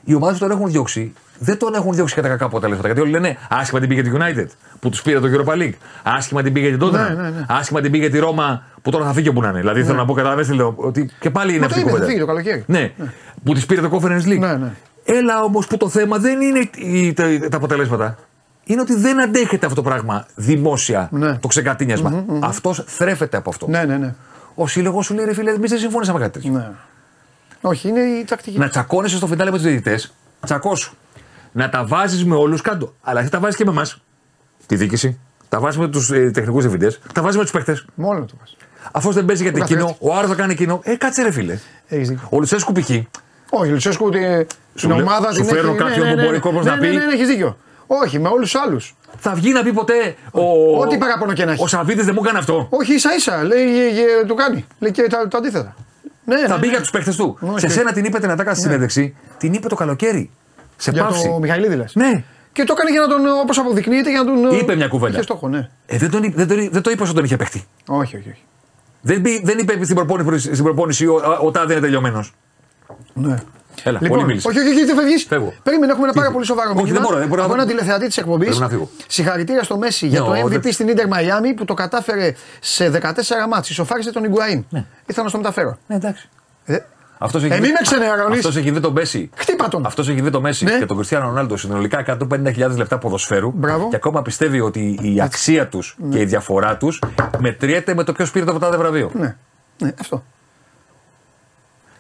Οι 0.04 0.14
ομάδες 0.14 0.38
που 0.40 0.48
τον 0.48 0.58
έχουν 0.58 0.72
διώξει 0.72 1.14
δεν 1.40 1.58
τον 1.58 1.74
έχουν 1.74 1.94
διώξει 1.94 2.16
κατά 2.16 2.28
κακά 2.28 2.46
αποτελέσματα. 2.46 2.88
Γιατί 2.88 3.04
όλοι 3.04 3.12
λένε 3.12 3.38
άσχημα 3.50 3.80
την 3.80 3.90
πήγε 3.90 4.02
τη 4.02 4.10
United 4.14 4.46
που 4.80 4.90
τους 4.90 5.02
πήρε 5.02 5.20
το 5.20 5.28
Europa 5.34 5.54
League. 5.54 5.74
Άσχημα 6.04 6.42
την 6.42 6.54
πήγε 6.54 6.70
την 6.78 6.88
Tottenham. 6.88 6.92
Ναι, 6.92 7.00
ναι, 7.22 7.30
ναι. 7.30 7.46
Άσχημα 7.48 7.82
την 7.82 7.92
πήγε 7.92 8.10
τη 8.10 8.20
Ρώμα 8.20 8.64
που 8.82 8.92
τώρα 8.92 9.06
θα 9.06 9.14
φύγει 9.14 9.30
όπου 9.30 9.42
να 9.42 9.50
είναι. 9.50 9.60
Δηλαδή 9.60 9.84
θέλω 9.84 9.98
να 9.98 10.06
πω 10.06 10.14
καταλαβαίνετε 10.14 10.54
λέω 10.54 10.74
ότι 10.78 11.10
και 11.20 11.30
πάλι 11.30 11.52
είναι 11.52 11.60
Μα 11.60 11.66
αυτή 11.66 11.80
η 11.80 11.84
το 11.84 11.90
είπε, 11.90 11.98
θα 12.00 12.06
κουβέντα. 12.06 12.06
φύγει 12.06 12.20
το 12.20 12.26
καλοκαίρι. 12.26 12.64
Ναι, 12.68 12.92
που 13.44 13.54
της 13.54 13.66
πήρε 13.66 13.82
το 13.82 13.90
Conference 14.02 14.26
League. 14.34 14.40
Ναι, 14.40 14.54
ναι. 14.56 14.72
Έλα 15.06 15.44
όμως 15.44 15.68
που 15.68 15.78
το 15.78 15.90
θέμα 15.90 16.18
δεν 16.18 16.42
είναι 16.42 16.70
η- 16.76 17.14
τα, 17.14 17.24
τα 17.50 17.58
αποτελέσματα. 17.58 18.18
Είναι 18.64 18.82
ότι 18.82 18.96
δεν 18.96 19.22
αντέχεται 19.22 19.66
αυτό 19.66 19.82
το 19.82 19.90
πράγμα 19.90 20.26
δημόσια 20.36 21.08
Ναι. 21.12 21.38
το 21.38 21.48
ξεκατίνιασμα. 21.48 22.24
Αυτός 22.40 22.84
θρέφεται 22.88 23.38
από 23.38 23.50
αυτό. 23.50 23.68
Ναι, 23.68 23.84
ναι, 23.84 23.98
ναι. 23.98 24.14
Ο 24.56 24.68
σύλλογος 24.68 25.06
σου 25.06 25.14
λέει 25.14 25.26
ρε 25.26 25.34
φίλε, 25.34 25.52
εμεί 25.52 25.68
δεν 25.68 25.78
συμφώνησαμε 25.78 26.20
κάτι 26.20 26.32
τέτοιο. 26.32 26.52
ναι. 26.52 26.70
Όχι, 27.62 27.88
είναι 27.88 28.00
η 28.00 28.24
τακτική. 28.24 28.58
Να 28.58 28.70
τσακώνεσαι 28.70 29.16
στο 29.16 29.28
φινάλε 29.28 29.52
με 29.52 29.58
τους 29.58 29.66
διαιτητές, 29.66 30.14
τσακώσου. 30.46 30.94
Να 31.58 31.70
τα 31.70 31.86
βάζεις 31.86 32.26
με 32.26 32.36
όλους 32.36 32.62
κάτω. 32.62 32.94
Αλλά 33.02 33.20
εσύ 33.22 33.30
τα 33.30 33.40
βάζεις 33.40 33.56
και 33.58 33.66
με 33.66 33.72
εμάς. 33.72 34.02
Τη 34.66 34.76
διοίκηση. 34.76 35.20
Τα 35.50 35.60
βάζεις 35.60 35.80
με 35.80 35.88
τους 35.88 36.12
ε, 36.12 36.32
τεχνικούς 36.34 36.62
διευθυντές. 36.62 37.00
Τα 37.14 37.22
βάζεις 37.22 37.38
με 37.38 37.42
τους 37.44 37.52
παίχτες. 37.52 37.86
Μόνο 37.96 38.20
το 38.26 38.34
πας. 38.40 38.58
Αυτό 38.92 39.12
δεν 39.12 39.26
παίζει 39.26 39.44
γιατί 39.44 39.60
Ο 39.60 39.64
εκείνο, 39.64 39.80
καθένας. 39.80 39.98
ο 40.14 40.18
άλλο 40.18 40.28
θα 40.28 40.36
κάνει 40.36 40.52
εκείνο. 40.54 40.80
Ε, 40.84 40.96
κάτσε 40.96 41.22
ρε 41.24 41.32
φίλε. 41.32 41.58
Έχεις 41.88 42.10
δίκιο. 42.10 42.28
Ο 42.30 42.38
Λουτσέσκου 42.38 42.72
π.χ. 42.72 42.90
Όχι, 43.50 43.72
Λουτσέσκου 43.72 44.06
ότι 44.06 44.48
την 44.76 44.90
λέ- 44.90 45.02
ομάδα 45.02 45.32
σου 45.32 45.36
την 45.42 45.46
φέρνω 45.46 45.70
έχει- 45.70 45.78
κάποιον 45.80 46.06
ναι, 46.06 46.10
που 46.12 46.16
ναι, 46.16 46.22
μπορεί 46.22 46.32
ναι, 46.32 46.38
ο 46.38 46.42
κόσμος 46.42 46.66
ναι, 46.66 46.70
να 46.72 46.76
ναι, 46.78 46.88
πει. 46.88 46.96
Ναι, 46.96 47.06
ναι, 47.06 47.14
έχεις 47.14 47.28
δίκιο. 47.28 47.58
Όχι, 47.88 48.20
με 48.20 48.28
όλους 48.28 48.52
τους 48.52 48.62
άλλους. 48.62 48.96
Θα 49.18 49.34
βγει 49.34 49.52
να 49.52 49.64
πει 49.64 49.74
ποτέ 49.74 50.16
ο. 50.32 50.42
Ό,τι 50.82 50.98
παράπονο 50.98 51.34
και 51.34 51.46
να 51.46 51.52
έχεις. 51.52 51.64
Ο 51.64 51.68
Σαββίδης 51.68 52.06
δεν 52.06 52.14
μου 52.18 52.22
έκανε 52.24 52.38
αυτό. 52.40 52.68
Όχι, 52.70 52.94
ίσα 52.94 53.16
ίσα. 53.16 53.44
Λέει, 53.44 53.68
ε, 53.80 54.22
ε, 54.22 54.26
του 54.28 54.36
κάνει. 54.36 54.66
Λέει 54.80 54.92
και 54.92 55.02
το, 55.10 55.28
το 55.28 55.38
αντίθετα. 55.38 55.76
Ναι, 56.26 56.38
Θα 56.40 56.48
ναι, 56.48 56.54
μπει 56.60 56.66
ναι. 56.66 56.72
για 56.72 56.80
τους 56.82 56.90
παίχτες 56.90 57.16
του. 57.16 57.38
Όχι. 57.42 57.60
Σε 57.60 57.68
σένα 57.70 57.92
την 57.92 58.06
είπε 58.06 58.20
την 58.20 58.30
Ατάκα 58.32 58.54
στη 58.54 58.62
συνέντευξη, 58.64 59.16
την 59.38 59.54
είπε 59.54 59.68
το 59.68 59.76
καλοκαίρι. 59.76 60.30
Σε 60.78 60.92
Για 60.92 61.04
πάυση. 61.06 61.28
το 61.28 61.40
Μιχαηλίδη 61.40 61.76
λες. 61.76 61.96
Ναι. 61.96 62.24
Και 62.52 62.64
το 62.64 62.74
έκανε 62.78 62.92
για 62.92 63.02
να 63.02 63.08
τον, 63.08 63.40
όπως 63.42 63.58
αποδεικνύεται, 63.58 64.10
για 64.10 64.24
να 64.24 64.26
τον. 64.26 64.54
ε, 64.54 64.58
Είπε 64.58 64.76
μια 64.76 64.88
κουβέντα. 64.88 65.14
Είχε 65.14 65.22
στόχο, 65.24 65.48
ναι. 65.48 65.70
Ε, 65.86 65.98
δεν, 65.98 66.10
τον, 66.12 66.24
είπε- 66.24 66.36
δεν, 66.38 66.48
τον, 66.48 66.70
δεν 66.72 66.82
το 66.82 66.90
είπε 66.90 67.04
όσο 67.04 67.14
τον 67.14 67.24
είχε 67.24 67.38
παίχτη. 67.38 67.66
Όχι, 67.88 68.16
όχι. 68.18 68.30
όχι. 68.30 68.42
Δεν, 69.02 69.22
πει- 69.22 69.42
δεν 69.46 69.58
είπε 69.58 69.84
στην 69.84 69.96
προπόνηση, 69.96 70.52
στην 70.54 70.64
προπόνηση 70.64 71.06
ο, 71.08 71.14
ο, 71.42 71.46
ο 71.46 71.52
Τάδε 71.52 71.72
είναι 71.74 71.82
τελειωμένος. 71.82 72.34
Ναι. 73.14 73.36
Έλα, 73.84 73.98
Λοιπόν, 74.02 74.18
πολύ 74.18 74.26
μίλησες. 74.30 74.46
όχι, 74.52 74.60
όχι, 74.60 74.68
όχι, 74.70 74.86
δεν 74.86 74.96
φεύγεις. 74.96 75.24
Φεύγω. 75.24 75.54
Περίμενε, 75.64 75.92
έχουμε 75.92 76.04
ένα 76.08 76.14
Τι- 76.14 76.20
πάρα 76.20 76.32
πολύ 76.32 76.46
σοβαρό 76.46 76.70
Όχι, 76.70 76.78
μήνυμα 76.78 76.94
δεν 77.00 77.04
μπορώ, 77.08 77.18
δεν 77.20 77.28
μπορώ 77.28 77.40
να- 77.42 77.46
από 77.48 77.54
έναν 77.56 77.68
τηλεθεατή 77.68 78.08
της 78.08 78.18
εκπομπής. 78.18 78.48
Πρέπει 78.48 78.62
να 78.62 78.70
φύγω. 78.70 78.90
Συγχαρητήρια 79.08 79.64
στο 79.64 79.78
Μέση 79.78 80.08
για 80.08 80.20
Ναι, 80.20 80.26
το 80.26 80.32
ο- 80.32 80.46
MVP 80.48 80.50
δεν- 80.62 80.72
στην 80.72 80.88
Ιντερ 80.88 81.08
Μαϊάμι 81.08 81.54
που 81.54 81.66
το 81.66 81.74
κατάφερε 81.74 82.34
σε 82.60 82.90
14 82.90 83.48
μάτς. 83.50 83.70
Ισοφάρισε 83.70 84.12
τον 84.12 84.24
Ιγκουαΐν. 84.24 84.64
Ναι. 84.70 84.86
Ήθελα 85.06 85.24
να 85.24 85.30
στο 85.30 85.38
μεταφέρω. 85.38 85.78
Ναι, 85.88 85.96
εντάξει. 85.96 86.30
Ε, 87.16 87.26
Αυτός 87.26 87.44
έχει 87.44 87.54
Ε, 87.54 87.56
δει- 87.56 87.66
μη 87.66 87.72
με 87.72 87.80
ξενερώνεις. 87.82 88.38
αυτός 88.38 88.56
έχει 88.56 88.72
δει 88.72 88.80
τον 88.80 88.92
Μέση. 88.94 89.30
Χτύπα 89.36 89.68
τον. 89.68 89.86
Αυτός 89.86 90.10
έχει 90.10 90.22
δει 90.22 90.30
το 90.30 90.42
Μέση 90.42 90.64
Ναι. 90.66 90.78
και 90.80 90.86
τον 90.86 90.96
Κριστιανό 90.96 91.26
Ρονάλντο 91.28 91.58
συνολικά 91.58 91.98
150.000 92.00 92.78
λεπτά 92.78 92.98
ποδοσφαίρου. 92.98 93.52
Μπράβο. 93.56 93.90
Και 93.90 93.96
ακόμα 93.96 94.22
πιστεύει 94.22 94.60
ότι 94.60 95.00
η 95.02 95.22
αξία 95.22 95.68
τους 95.68 95.98
και 96.12 96.20
η 96.20 96.26
διαφορά 96.26 96.78
τους 96.78 97.02
μετριέται 97.40 97.94
με 97.94 98.04
το 98.04 98.12
ποιος 98.14 98.32
πήρε 98.32 98.46
το 98.46 98.60
τάδε 98.60 98.78
βραβείο. 98.78 99.12
Ναι. 99.14 99.36
ναι, 99.78 99.94
αυτό. 100.00 100.24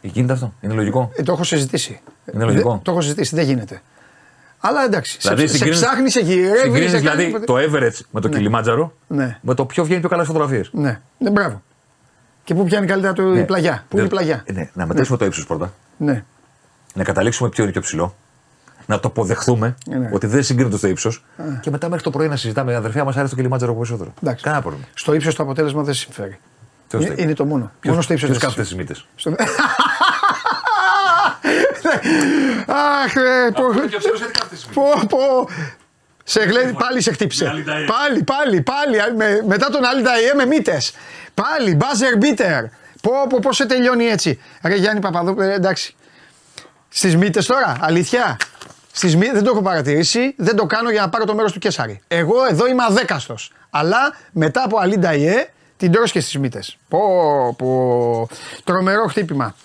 Γίνεται 0.01 0.33
αυτό. 0.33 0.53
Είναι 0.61 0.73
λογικό. 0.73 1.11
Ε, 1.15 1.23
το 1.23 1.31
έχω 1.31 1.43
συζητήσει. 1.43 1.99
Είναι 2.33 2.43
λογικό. 2.45 2.69
Δεν- 2.71 2.81
το 2.81 2.91
έχω 2.91 3.01
συζητήσει, 3.01 3.35
δεν 3.35 3.45
γίνεται. 3.45 3.81
Αλλά 4.59 4.83
εντάξει. 4.83 5.17
Δηλαδή, 5.21 5.41
σε, 5.41 5.47
σε 5.47 5.53
συγκρίνεις- 5.53 5.79
ψάχνεις, 5.81 6.11
σε 6.13 6.19
γυρεύει. 6.19 6.57
Συγκρίνεις 6.57 6.91
σε 6.91 6.97
δηλαδή 6.97 7.31
κάνει- 7.31 7.45
το 7.45 7.55
Everett 7.57 7.99
με 8.11 8.21
το 8.21 8.27
Κιλιμάτζαρο 8.27 8.93
Ναι. 9.07 9.37
με 9.41 9.53
το 9.53 9.65
ποιο 9.65 9.83
βγαίνει 9.83 9.99
πιο 9.99 10.09
καλά 10.09 10.23
φωτογραφίες. 10.23 10.69
Ναι, 10.73 10.99
ναι, 11.17 11.29
μπράβο. 11.29 11.61
Και 12.45 12.53
πού 12.53 12.63
πιάνει 12.63 12.87
καλύτερα 12.87 13.13
το, 13.13 13.35
η 13.37 13.43
πλαγιά. 13.43 13.85
Πού 13.89 13.97
είναι 13.97 14.05
η 14.05 14.09
πλαγιά; 14.09 14.43
Ναι, 14.53 14.69
να 14.73 14.85
μετρήσουμε 14.85 15.17
το 15.17 15.25
ύψος 15.25 15.45
πρώτα. 15.45 15.73
Ναι. 15.97 16.23
Να 16.93 17.03
καταλήξουμε 17.03 17.49
ποιο 17.49 17.63
είναι 17.63 17.71
πιο 17.71 17.81
ψηλό. 17.81 18.15
να 18.85 18.99
το 18.99 19.07
αποδεχθούμε 19.07 19.75
ναι. 19.85 20.09
ότι 20.13 20.27
δεν 20.27 20.43
συγκρίνεται 20.43 20.77
στο 20.77 20.87
ύψος. 20.87 21.23
Και 21.61 21.69
μετά 21.69 21.89
μέχρι 21.89 22.03
το 22.03 22.09
πρωί 22.09 22.27
να 22.27 22.35
συζητάμε. 22.35 22.75
Αδερφιά 22.75 23.03
μα 23.03 23.11
άρεσε 23.11 23.29
το 23.29 23.35
κελιμάτζαρο 23.35 23.73
περισσότερο. 23.73 24.13
Εντάξει. 24.23 24.43
Κανένα 24.43 24.61
πρόβλημα. 24.61 24.85
Στο 24.93 25.13
ύψος 25.13 25.35
το 25.35 25.43
αποτέλεσμα 25.43 25.83
δεν 25.83 25.93
συμφέρει. 25.93 26.39
Ποιος 26.87 27.01
Είναι, 27.01 27.13
θέλει; 27.13 27.23
είναι 27.23 27.33
το 27.33 27.45
μόνο. 27.45 27.71
μόνο 27.85 28.01
στο 28.01 28.13
ύψος 28.13 28.29
Ποιος 28.29 28.41
κάθεται 28.41 28.63
στις 28.63 28.77
μύτες; 28.77 29.07
Στο... 29.15 29.35
Αχ, 33.03 33.13
ρε, 33.13 33.51
πω, 33.51 33.63
πω, 34.73 34.83
πω. 35.09 35.47
Σε 36.27 36.43
γλένει, 36.43 36.73
πάλι 36.73 37.01
σε 37.01 37.11
χτύπησε. 37.11 37.45
Πάλι, 37.65 38.23
πάλι, 38.23 38.61
πάλι. 38.61 39.15
Με, 39.15 39.41
μετά 39.47 39.69
τον 39.69 39.85
άλλη 39.85 40.01
Νταϊέ 40.01 40.33
με 40.33 40.45
μύτες. 40.45 40.93
Πάλι, 41.35 41.75
μπάζερ 41.75 42.17
μπίτερ. 42.17 42.63
Πω, 43.01 43.11
πω, 43.29 43.39
πώς 43.41 43.55
σε 43.55 43.65
τελειώνει 43.65 44.05
έτσι. 44.05 44.39
Ρε 44.63 44.75
Γιάννη 44.75 44.99
Παπαδόπουλο, 45.01 45.45
ε, 45.45 45.53
εντάξει. 45.53 45.95
Στις 46.89 47.15
μύτες 47.17 47.45
τώρα, 47.45 47.77
αλήθεια. 47.79 48.37
Στις 48.91 49.15
μύτες 49.15 49.33
δεν 49.33 49.43
το 49.43 49.49
έχω 49.49 49.61
παρατηρήσει, 49.61 50.33
δεν 50.37 50.55
το 50.55 50.65
κάνω 50.65 50.89
για 50.91 51.01
να 51.01 51.09
πάρω 51.09 51.25
το 51.25 51.35
μέρος 51.35 51.51
του 51.51 51.59
Κέσσαρη. 51.59 52.01
Εγώ 52.07 52.45
εδώ 52.49 52.67
είμαι 52.67 52.83
αδέκαστος. 52.89 53.51
Αλλά 53.69 54.15
μετά 54.31 54.63
από 54.63 54.77
Αλή 54.79 54.97
Νταϊέ 54.97 55.47
την 55.77 55.91
τρως 55.91 56.11
και 56.11 56.19
στις 56.19 56.37
μύτες. 56.37 56.77
Πω, 56.87 56.99
πω. 57.57 58.27
Τρομερό 58.63 59.07
χτύπημα. 59.07 59.55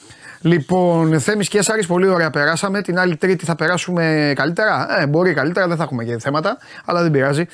Λοιπόν, 0.41 1.21
Θέμης 1.21 1.49
Κέσσαρης, 1.49 1.87
πολύ 1.87 2.09
ωραία 2.09 2.31
περάσαμε. 2.31 2.83
Την 2.83 2.99
άλλη 2.99 3.17
Τρίτη 3.17 3.45
θα 3.45 3.55
περάσουμε 3.55 4.33
καλύτερα. 4.37 5.01
Ε, 5.01 5.07
μπορεί 5.07 5.35
καλύτερα, 5.35 5.67
δεν 5.67 5.77
θα 5.77 5.83
έχουμε 5.83 6.05
και 6.05 6.19
θέματα, 6.19 6.59
αλλά 6.85 7.03
δεν 7.03 7.11
πειράζει. 7.11 7.47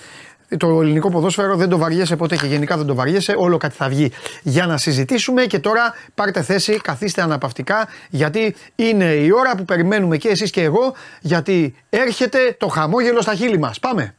Το 0.56 0.81
ελληνικό 0.81 1.10
ποδόσφαιρο 1.10 1.56
δεν 1.56 1.68
το 1.68 1.78
βαριέσαι 1.78 2.16
ποτέ 2.16 2.36
και 2.36 2.47
γενικά 2.47 2.77
δεν 2.77 2.86
το 2.86 2.94
βαριέσαι. 2.94 3.35
Όλο 3.39 3.56
κάτι 3.56 3.74
θα 3.74 3.89
βγει 3.89 4.12
για 4.43 4.66
να 4.66 4.77
συζητήσουμε. 4.77 5.44
Και 5.44 5.59
τώρα 5.59 5.94
πάρτε 6.14 6.43
θέση, 6.43 6.81
καθίστε 6.81 7.23
αναπαυτικά, 7.23 7.89
γιατί 8.10 8.55
είναι 8.74 9.05
η 9.05 9.31
ώρα 9.32 9.56
που 9.56 9.64
περιμένουμε 9.64 10.16
και 10.16 10.28
εσείς 10.28 10.51
και 10.51 10.62
εγώ, 10.62 10.94
γιατί 11.20 11.74
έρχεται 11.90 12.56
το 12.59 12.68
χαμόγελο 12.68 13.20
στα 13.20 13.35
χείλη 13.35 13.59
μας. 13.59 13.78
Πάμε. 13.78 14.14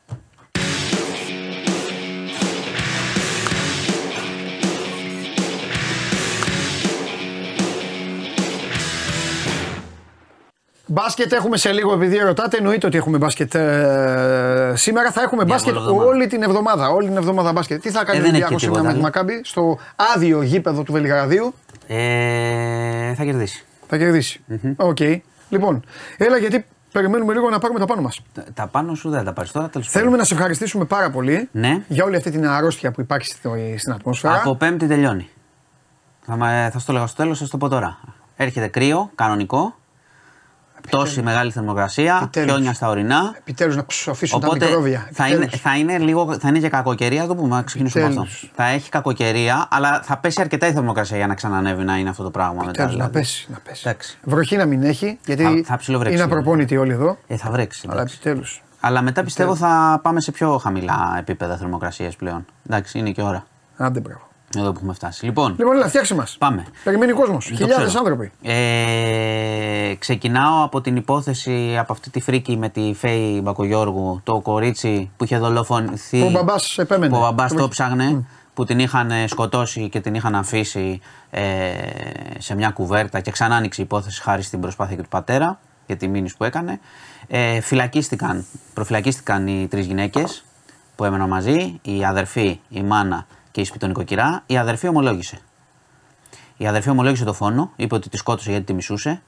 Μπάσκετ 10.98 11.32
έχουμε 11.32 11.58
σε 11.58 11.72
λίγο, 11.72 11.94
επειδή 11.94 12.18
ρωτάτε, 12.18 12.58
εννοείται 12.58 12.88
ότι 12.88 12.98
έχουμε 12.98 13.18
μπάσκετ 13.18 13.56
ε, 13.56 14.74
σήμερα. 14.76 15.12
Θα 15.12 15.22
έχουμε 15.22 15.46
μπάσκετ 15.46 15.74
όλη 15.76 15.82
εβδομάδα. 15.84 16.10
όλη 16.10 16.28
την 16.28 16.44
εβδομάδα. 16.44 16.90
Όλη 16.90 17.08
την 17.08 17.18
εβδομάδα 17.18 17.52
μπάσκετ. 17.52 17.82
Τι 17.82 17.90
θα 17.90 18.04
κάνει 18.04 18.18
Ε, 18.18 18.22
ο 18.22 18.26
δεν 18.26 18.34
έχει 18.34 18.44
Ολυμπιακός 18.44 18.62
και 18.62 18.66
σήμερα 18.68 18.84
με 18.84 18.88
τη 18.94 18.96
τίποτα 19.00 19.20
Μακάμπι; 19.22 19.42
Στο 19.44 19.78
άδειο 20.16 20.42
γήπεδο 20.42 20.84
του 20.84 20.92
Βελιγραδίου. 20.92 21.54
Ε, 21.88 23.14
θα 23.14 23.24
κερδίσει. 23.24 23.66
Θα 23.88 23.98
κερδίσει. 23.98 24.42
Οκ. 24.78 24.98
Λοιπόν, 25.50 25.84
έλα 26.18 26.38
γιατί 26.38 26.66
περιμένουμε 26.92 27.34
λίγο 27.34 27.50
να 27.50 27.60
πάρουμε 27.60 27.80
τα 27.80 27.86
πάνω 27.86 28.02
μας. 28.02 28.20
Τα- 28.34 28.44
Τα 28.54 28.68
πάνω 28.68 28.96
σου 28.96 29.10
δεν 29.10 29.20
θα 29.20 29.26
τα 29.26 29.34
πάρεις 29.34 29.52
τώρα. 29.52 29.70
Τέλος 29.70 29.88
Θέλουμε 29.90 30.18
να 30.18 30.24
σε 30.24 30.34
ευχαριστήσουμε 30.34 30.86
πάρα 30.86 31.10
πολύ 31.10 31.50
Ναι. 31.52 31.82
για 31.88 32.04
όλη 32.04 32.16
αυτή 32.16 32.32
την 32.32 32.48
αρρώστια 32.48 32.92
που 32.92 33.02
υπάρχει 33.02 33.26
στο- 33.28 33.54
στην 33.78 33.92
ατμόσφαιρα. 33.94 34.34
Από 34.36 34.56
Πέμπτη 34.56 34.88
τελειώνει. 34.88 35.30
Θα, 36.26 36.36
μα- 36.36 36.70
θα 36.72 36.80
στο 36.80 36.94
λέγα 36.94 37.08
στο 37.08 37.16
τέλος, 37.22 37.40
θα 37.40 37.48
το 37.48 37.58
πω 37.58 37.68
τώρα. 37.68 37.98
Έρχεται 38.36 38.68
κρύο, 38.68 39.12
κανονικό. 39.16 39.76
Πτώση 40.90 41.22
μεγάλη 41.22 41.52
θερμοκρασία, 41.52 42.20
Επιτέλους. 42.22 42.52
χιόνια 42.52 42.74
στα 42.74 42.90
ορεινά. 42.90 43.34
Επιτέλους 43.38 43.76
να 43.76 43.86
ψοφήσουν 43.86 44.40
τα 44.40 44.48
Οπότε 44.48 44.66
μικρόβια. 44.66 45.10
θα 45.12 45.26
είναι, 45.28 45.36
Επιτέλους. 45.36 45.62
θα, 45.62 45.78
είναι 45.78 45.98
λίγο, 45.98 46.40
θα 46.40 46.48
είναι 46.48 46.60
και 46.60 46.70
κακοκαιρία, 46.70 47.22
να 47.22 47.28
το 47.28 47.36
πούμε, 47.36 47.56
να 47.56 47.62
ξεκινήσουμε 47.62 48.04
από 48.04 48.12
αυτό. 48.12 48.22
Επιτέλους. 48.24 48.52
Θα 48.56 48.66
έχει 48.68 48.90
κακοκαιρία, 48.90 49.68
αλλά 49.72 50.02
θα 50.04 50.18
πέσει 50.18 50.42
αρκετά 50.42 50.68
η 50.68 50.72
θερμοκρασία 50.72 51.18
για 51.18 51.28
να 51.28 51.34
ξανανεύει 51.36 51.84
να 51.84 51.98
είναι 51.98 52.10
αυτό 52.10 52.24
το 52.24 52.32
πράγμα 52.32 52.54
μετά. 52.54 52.70
Επιτέλους, 52.70 52.92
να 52.92 52.96
δηλαδή. 52.98 53.12
πέσει. 53.20 53.48
Να 53.52 53.58
πέσει. 53.64 53.84
Εντάξει. 53.88 54.18
Βροχή 54.24 54.56
να 54.58 54.66
μην 54.66 54.84
έχει, 54.84 55.20
γιατί 55.26 55.44
Θα- 55.44 55.62
θα 55.66 55.78
ψιλοβρέξει 55.78 56.16
είναι 56.18 56.26
λίγο. 56.26 56.38
απροπόνητοι 56.40 56.78
όλοι 56.78 56.92
εδώ. 56.92 57.18
Ε, 57.28 57.38
θα 57.38 57.52
βρέξει. 57.52 57.82
Αλλά 57.90 57.94
εντάξει. 58.00 58.18
επιτέλους. 58.22 58.62
Αλλά 58.80 59.02
μετά 59.02 59.24
πιστεύω 59.24 59.56
θα 59.56 60.00
πάμε 60.04 60.22
σε 60.22 60.32
πιο 60.32 60.58
χαμηλά 60.58 61.16
επίπεδα 61.18 61.58
θερμοκρασίας 61.58 62.16
πλέον. 62.16 62.46
Εντάξει, 62.70 63.00
είναι 63.00 63.12
και 63.12 63.22
ώρα. 63.22 63.46
Άντε 63.78 64.00
μπράβο. 64.00 64.27
Εδώ 64.56 64.72
που 64.72 64.78
έχουμε 64.78 64.94
φτάσει. 64.94 65.26
Λοιπόν, 65.26 65.56
Λοιπόν, 65.58 65.76
έλα, 65.76 65.88
φτιάξε 65.88 66.16
μας. 66.16 66.36
πάμε. 66.40 66.66
Περιμένει 66.84 67.12
ο 67.12 67.16
κόσμο. 67.16 67.34
Το 67.36 67.42
Χιλιάδες 67.42 67.86
ξέρω. 67.88 68.00
άνθρωποι. 68.00 68.32
Ε, 68.42 69.96
ξεκινάω 70.00 70.64
από 70.64 70.82
την 70.82 70.96
υπόθεση, 70.96 71.78
από 71.80 71.94
αυτή 71.94 72.10
τη 72.10 72.20
φρίκη 72.22 72.58
με 72.58 72.70
τη 72.70 72.94
Φέη 72.98 73.40
Μπακογιώργου, 73.44 74.22
το 74.24 74.40
κορίτσι 74.40 75.12
που 75.18 75.24
είχε 75.24 75.38
δολοφονηθεί. 75.38 76.20
Που 76.20 76.26
ο 76.28 76.30
μπαμπάς 76.32 76.78
επέμενε. 76.78 77.12
Που 77.14 77.18
ο 77.18 77.22
μπαμπάς 77.22 77.50
Το 77.52 77.56
το 77.58 77.62
έχει- 77.62 77.72
ψάχνε, 77.72 78.26
που 78.54 78.64
την 78.66 78.80
είχαν 78.80 79.12
ε, 79.12 79.28
σκοτώσει 79.28 79.90
και 79.90 80.00
την 80.00 80.16
είχαν 80.16 80.36
αφήσει 80.36 81.00
ε, 81.30 81.42
σε 82.38 82.56
μια 82.56 82.70
κουβέρτα 82.70 83.20
και 83.20 83.32
ξανά 83.32 83.56
άνοιξε 83.56 83.82
η 83.82 83.84
υπόθεση 83.84 84.22
χάρη 84.22 84.42
στην 84.42 84.60
προσπάθεια 84.60 84.96
και 84.96 85.02
του 85.02 85.10
πατέρα 85.10 85.60
για 85.86 85.96
τη 85.98 86.08
μήνυση 86.08 86.38
που 86.38 86.44
έκανε. 86.44 86.80
Ε, 87.28 87.62
φυλακίστηκαν, 87.62 88.46
προφυλακίστηκαν 88.74 89.48
οι 89.48 89.68
τρεις 89.70 89.86
γυναίκες 89.86 90.44
που 90.96 91.04
έμεναν 91.04 91.30
μαζί, 91.30 91.80
η 91.82 92.06
αδερφή, 92.06 92.60
η 92.70 92.82
μάνα 92.84 93.26
και 93.58 93.64
η 93.64 93.66
σπιτονικοκυρά. 93.66 94.44
Η 94.46 94.58
αδερφή 94.58 94.88
ομολόγησε. 94.88 95.38
Η 96.58 96.68
αδερφή 96.68 96.90
ομολόγησε 96.90 97.24
το 97.24 97.34
φόνο, 97.34 97.72
είπε 97.76 97.96
ότι 97.96 98.10
τη 98.10 98.18
σκότωσε 98.18 98.50
γιατί 98.50 98.66
τη 98.66 98.74
μισούσε. 98.74 99.22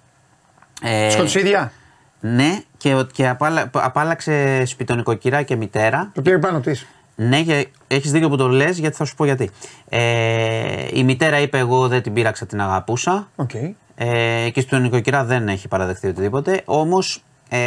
Ε, 0.82 1.10
Σκότωσε 1.10 1.40
η 1.40 1.42
ίδια; 1.42 1.72
Ναι, 2.20 2.60
και, 2.78 2.96
ο- 2.96 3.04
και 3.04 3.28
απάλλα, 3.28 3.70
απάλλαξε 3.74 4.66
σπιτονικοκυρά 4.66 5.42
και 5.42 5.56
μητέρα. 5.56 6.12
Το 6.14 6.22
πήρε 6.22 6.38
πάνω 6.38 6.60
της. 6.60 6.86
Ναι, 7.16 7.42
και 7.42 7.68
έχεις 7.88 8.12
δίκιο 8.12 8.30
που 8.30 8.38
το 8.38 8.48
λες, 8.48 8.78
γιατί 8.78 8.96
θα 8.96 9.06
σου 9.06 9.16
πω 9.16 9.26
γιατί. 9.26 9.50
Ε, 9.90 10.88
η 10.94 11.04
μητέρα 11.04 11.40
είπε 11.40 11.58
εγώ 11.58 11.88
δεν 11.88 12.02
την 12.02 12.14
πείραξα, 12.14 12.46
την 12.46 12.62
αγαπούσα. 12.62 13.28
Οκ. 13.36 13.52
Ε, 13.96 14.50
και 14.54 14.62
η 14.62 14.82
σπιτονοικοκυρά 14.82 15.24
δεν 15.24 15.48
έχει 15.48 15.68
παραδεχτεί 15.68 16.08
οτιδήποτε. 16.08 16.62
Όμως 16.66 17.24
ε, 17.50 17.60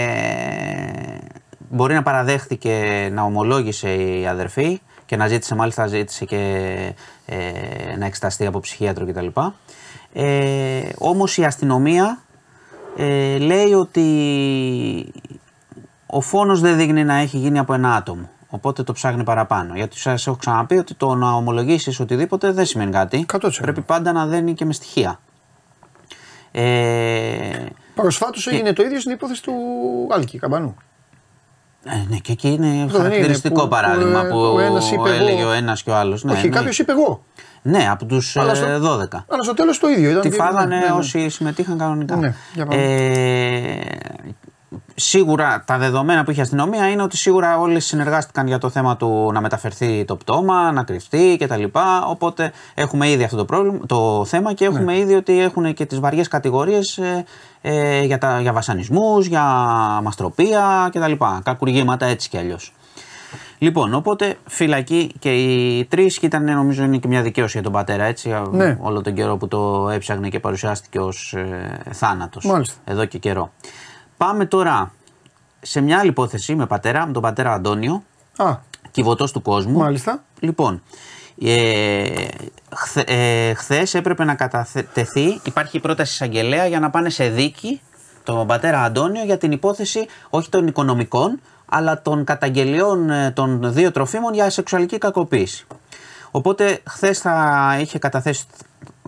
μπορεί 1.69 1.95
να 1.95 2.03
παραδέχτηκε 2.03 3.09
να 3.13 3.23
ομολόγησε 3.23 3.95
η 3.95 4.27
αδερφή 4.27 4.81
και 5.13 5.19
να 5.19 5.27
ζήτησε, 5.29 5.55
μάλιστα 5.55 5.87
ζήτησε 5.87 6.25
και 6.25 6.37
ε, 7.27 7.97
να 7.97 8.07
εξεταστεί 8.07 8.47
από 8.47 8.61
ψυχίατρο 8.61 9.07
κτλ. 9.07 9.27
Ε, 10.13 10.89
Όμως 10.99 11.37
η 11.37 11.45
αστυνομία 11.45 12.23
ε, 12.97 13.39
λέει 13.39 13.73
ότι 13.73 15.13
ο 16.07 16.21
φόνος 16.21 16.61
δεν 16.61 16.77
δείχνει 16.77 17.05
να 17.05 17.15
έχει 17.15 17.39
γίνει 17.39 17.59
από 17.59 17.75
ένα 17.75 17.95
άτομο. 17.95 18.31
Οπότε 18.49 18.83
το 18.83 18.93
ψάχνει 18.93 19.25
παραπάνω. 19.25 19.75
Γιατί 19.75 19.99
σας 19.99 20.27
έχω 20.27 20.37
ξαναπεί 20.37 20.77
ότι 20.77 20.95
το 20.95 21.15
να 21.15 21.33
ομολογήσεις 21.33 22.01
οτιδήποτε 22.01 22.53
δεν 22.53 22.67
σημαίνει 22.67 22.91
κάτι. 22.91 23.27
100%. 23.33 23.51
Πρέπει 23.61 23.81
πάντα 23.81 24.13
να 24.13 24.27
δένει 24.27 24.55
και 24.55 24.65
με 24.65 24.73
στοιχεία. 24.73 25.21
Ε, 26.53 27.67
Προσφάτως 27.95 28.47
έγινε 28.47 28.73
το 28.73 28.83
ίδιο 28.83 29.01
στην 29.01 29.13
υπόθεση 29.13 29.43
του 29.43 29.55
Άλκη 30.11 30.39
Καμπανού. 30.39 30.77
Ε, 31.85 32.05
ναι, 32.09 32.17
και 32.17 32.33
εκεί 32.33 32.49
είναι 32.49 32.67
Αυτό 32.85 32.99
δεν 32.99 33.03
χαρακτηριστικό 33.11 33.55
είναι 33.55 33.63
που- 33.63 33.69
παράδειγμα 33.69 34.23
που, 34.23 34.29
που, 34.29 34.59
ε, 34.59 34.63
ο 34.63 34.67
ένας 34.67 34.91
είπε 34.93 35.11
έλεγε 35.15 35.41
εγώ- 35.41 35.51
ο 35.51 35.53
ένας 35.53 35.83
και 35.83 35.91
ο 35.91 35.95
άλλος. 35.95 36.25
Ναι, 36.25 36.33
Όχι, 36.33 36.49
ναι. 36.49 36.55
κάποιος 36.57 36.79
είπε 36.79 36.93
εγώ. 36.93 37.25
Ναι, 37.63 37.89
από 37.91 38.05
τους 38.05 38.37
Αλλά 38.37 38.55
στο- 38.55 38.79
12. 38.81 39.25
Αλλά 39.29 39.43
στο 39.43 39.55
τέλος 39.55 39.79
το 39.79 39.89
ίδιο. 39.89 40.11
Ήταν 40.11 40.23
Τη 40.23 40.29
και- 40.29 40.35
φάγανε 40.37 40.75
ναι, 40.75 40.81
ναι, 40.81 40.87
ναι. 40.87 40.93
όσοι 40.93 41.29
συμμετείχαν 41.29 41.79
κανονικά. 41.79 42.17
Ναι, 42.17 42.35
για 42.55 42.67
πάμε. 42.67 42.83
ε, 42.83 43.81
σίγουρα 44.95 45.63
τα 45.67 45.79
δεδομένα 45.79 46.25
που 46.25 46.31
είχε 46.31 46.41
η 46.41 46.43
αστυνομία 46.43 46.89
είναι 46.89 47.03
ότι 47.03 47.17
σίγουρα 47.17 47.59
όλοι 47.59 47.81
συνεργάστηκαν 47.81 48.47
για 48.47 48.59
το 48.59 48.69
θέμα 48.71 48.97
του 48.97 49.31
να 49.33 49.41
μεταφερθεί 49.41 50.05
το 50.05 50.17
πτώμα, 50.17 50.73
να 50.73 50.83
κρυφτεί 50.83 51.37
κτλ. 51.41 51.65
Οπότε 52.07 52.53
έχουμε 52.75 53.09
ήδη 53.09 53.25
αυτό 53.25 53.37
το, 53.37 53.45
πρόβλημα, 53.45 53.79
το 53.87 54.25
θέμα 54.25 54.53
και 54.53 54.65
έχουμε 54.65 54.93
Ναι. 54.93 54.99
ήδη 54.99 55.15
ότι 55.15 55.41
έχουν 55.41 55.75
και 55.75 55.87
τις 55.87 56.01
βαριές 56.01 56.29
κατηγορίες 56.29 56.99
ε, 56.99 57.25
ε, 57.61 58.03
για, 58.03 58.19
τα, 58.19 58.41
για 58.41 58.53
βασανισμούς, 58.53 59.27
για 59.27 59.43
μαστροπία 60.03 60.91
κτλ. 60.93 61.13
Κακουργήματα 61.43 62.07
έτσι 62.07 62.29
κι 62.29 62.39
αλλιώς. 62.39 62.73
Λοιπόν, 63.59 63.95
οπότε 63.95 64.37
φυλακή 64.47 65.13
και 65.19 65.35
οι 65.35 65.85
τρεις 65.85 66.19
και 66.19 66.27
ήταν 66.27 66.45
νομίζω 66.45 66.85
είναι 66.85 66.97
και 66.97 67.09
μια 67.09 67.23
δικαίωση 67.23 67.53
για 67.53 67.63
τον 67.63 67.73
πατέρα 67.73 68.05
έτσι. 68.05 68.35
Ναι. 68.51 68.77
Όλο 68.81 69.01
τον 69.01 69.15
καιρό 69.15 69.37
που 69.37 69.49
το 69.49 69.89
έψαχνε 69.91 70.29
και 70.29 70.41
παρουσιάστηκε 70.41 70.99
ως 70.99 71.33
ε, 71.33 71.81
θάνατος. 71.91 72.45
Μάλιστα. 72.45 72.75
Εδώ 72.85 73.05
και 73.05 73.19
καιρό. 73.19 73.53
Πάμε 74.23 74.47
τώρα 74.47 74.93
σε 75.61 75.81
μια 75.81 75.99
άλλη 75.99 76.09
υπόθεση 76.09 76.55
με 76.55 76.67
πατέρα, 76.67 77.07
με 77.07 77.13
τον 77.13 77.23
πατέρα 77.23 77.53
Αντώνιο, 77.53 78.03
Α, 78.37 78.57
κυβωτός 78.91 79.33
του 79.33 79.43
κόσμου. 79.43 79.79
μάλιστα. 79.79 80.23
Λοιπόν, 80.41 80.83
ε, 81.43 82.05
χθε, 82.75 83.05
ε, 83.07 83.55
χθες 83.55 83.95
έπρεπε 83.95 84.25
να 84.25 84.35
κατατεθεί, 84.35 85.41
υπάρχει 85.45 85.77
η 85.77 85.81
πρόταση 85.81 86.13
εισαγγελέα 86.13 86.67
για 86.67 86.81
να 86.81 86.91
πάνε 86.91 87.11
σε 87.11 87.29
δίκη 87.29 87.81
τον 88.25 88.47
πατέρα 88.47 88.83
Αντώνιο 88.83 89.25
για 89.25 89.39
την 89.39 89.53
υπόθεση 89.53 90.07
όχι 90.31 90.49
των 90.49 90.67
οικονομικών, 90.67 91.41
αλλά 91.67 92.03
των 92.03 92.25
καταγγελιών 92.25 93.11
ε, 93.11 93.31
των 93.31 93.73
δύο 93.73 93.91
τροφίμων 93.91 94.35
για 94.35 94.51
σεξουαλική 94.51 94.99
κακοποίηση. 94.99 95.67
Οπότε 96.31 96.81
χθες 96.89 97.19
θα 97.19 97.77
είχε 97.81 97.99
καταθέσει, 97.99 98.45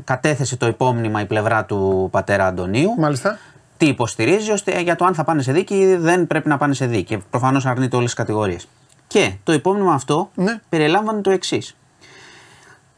κατέθεσε 0.05 0.57
το 0.57 0.67
υπόμνημα 0.67 1.21
η 1.21 1.27
πλευρά 1.27 1.65
του 1.65 2.09
πατέρα 2.11 2.47
Αντωνίου 2.47 2.95
Μάλιστα. 2.99 3.39
Τι 3.77 3.87
υποστηρίζει, 3.87 4.51
ώστε 4.51 4.81
για 4.81 4.97
το 4.97 5.05
αν 5.05 5.15
θα 5.15 5.25
πάνε 5.25 5.43
σε 5.43 5.53
δίκη 5.53 5.75
ή 5.75 5.97
δεν 5.97 6.27
πρέπει 6.27 6.49
να 6.49 6.59
πάνε 6.59 6.75
σε 6.75 6.87
δίκη. 6.87 7.23
Προφανώς 7.31 7.67
αρνείται 7.67 7.97
όλες 7.97 8.09
τις 8.09 8.19
κατηγορίες. 8.19 8.69
Και 9.07 9.33
το 9.43 9.53
υπόμνημα 9.53 9.95
αυτό 9.95 10.31
Ναι. 10.35 10.61
περιλάμβανε 10.69 11.21
το 11.21 11.31
εξής. 11.31 11.77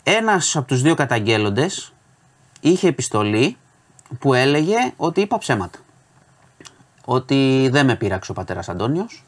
Ένας 0.02 0.56
από 0.56 0.66
τους 0.66 0.82
δύο 0.82 0.94
καταγγέλλοντες 0.94 1.92
είχε 2.60 2.88
επιστολή 2.88 3.56
που 4.18 4.34
έλεγε 4.34 4.76
ότι 4.96 5.20
είπα 5.20 5.38
ψέματα. 5.38 5.78
ότι 7.08 7.68
δεν 7.72 7.86
με 7.86 7.94
πείραξε 7.96 8.30
ο 8.30 8.34
πατέρας 8.34 8.68
Αντώνιος. 8.68 9.24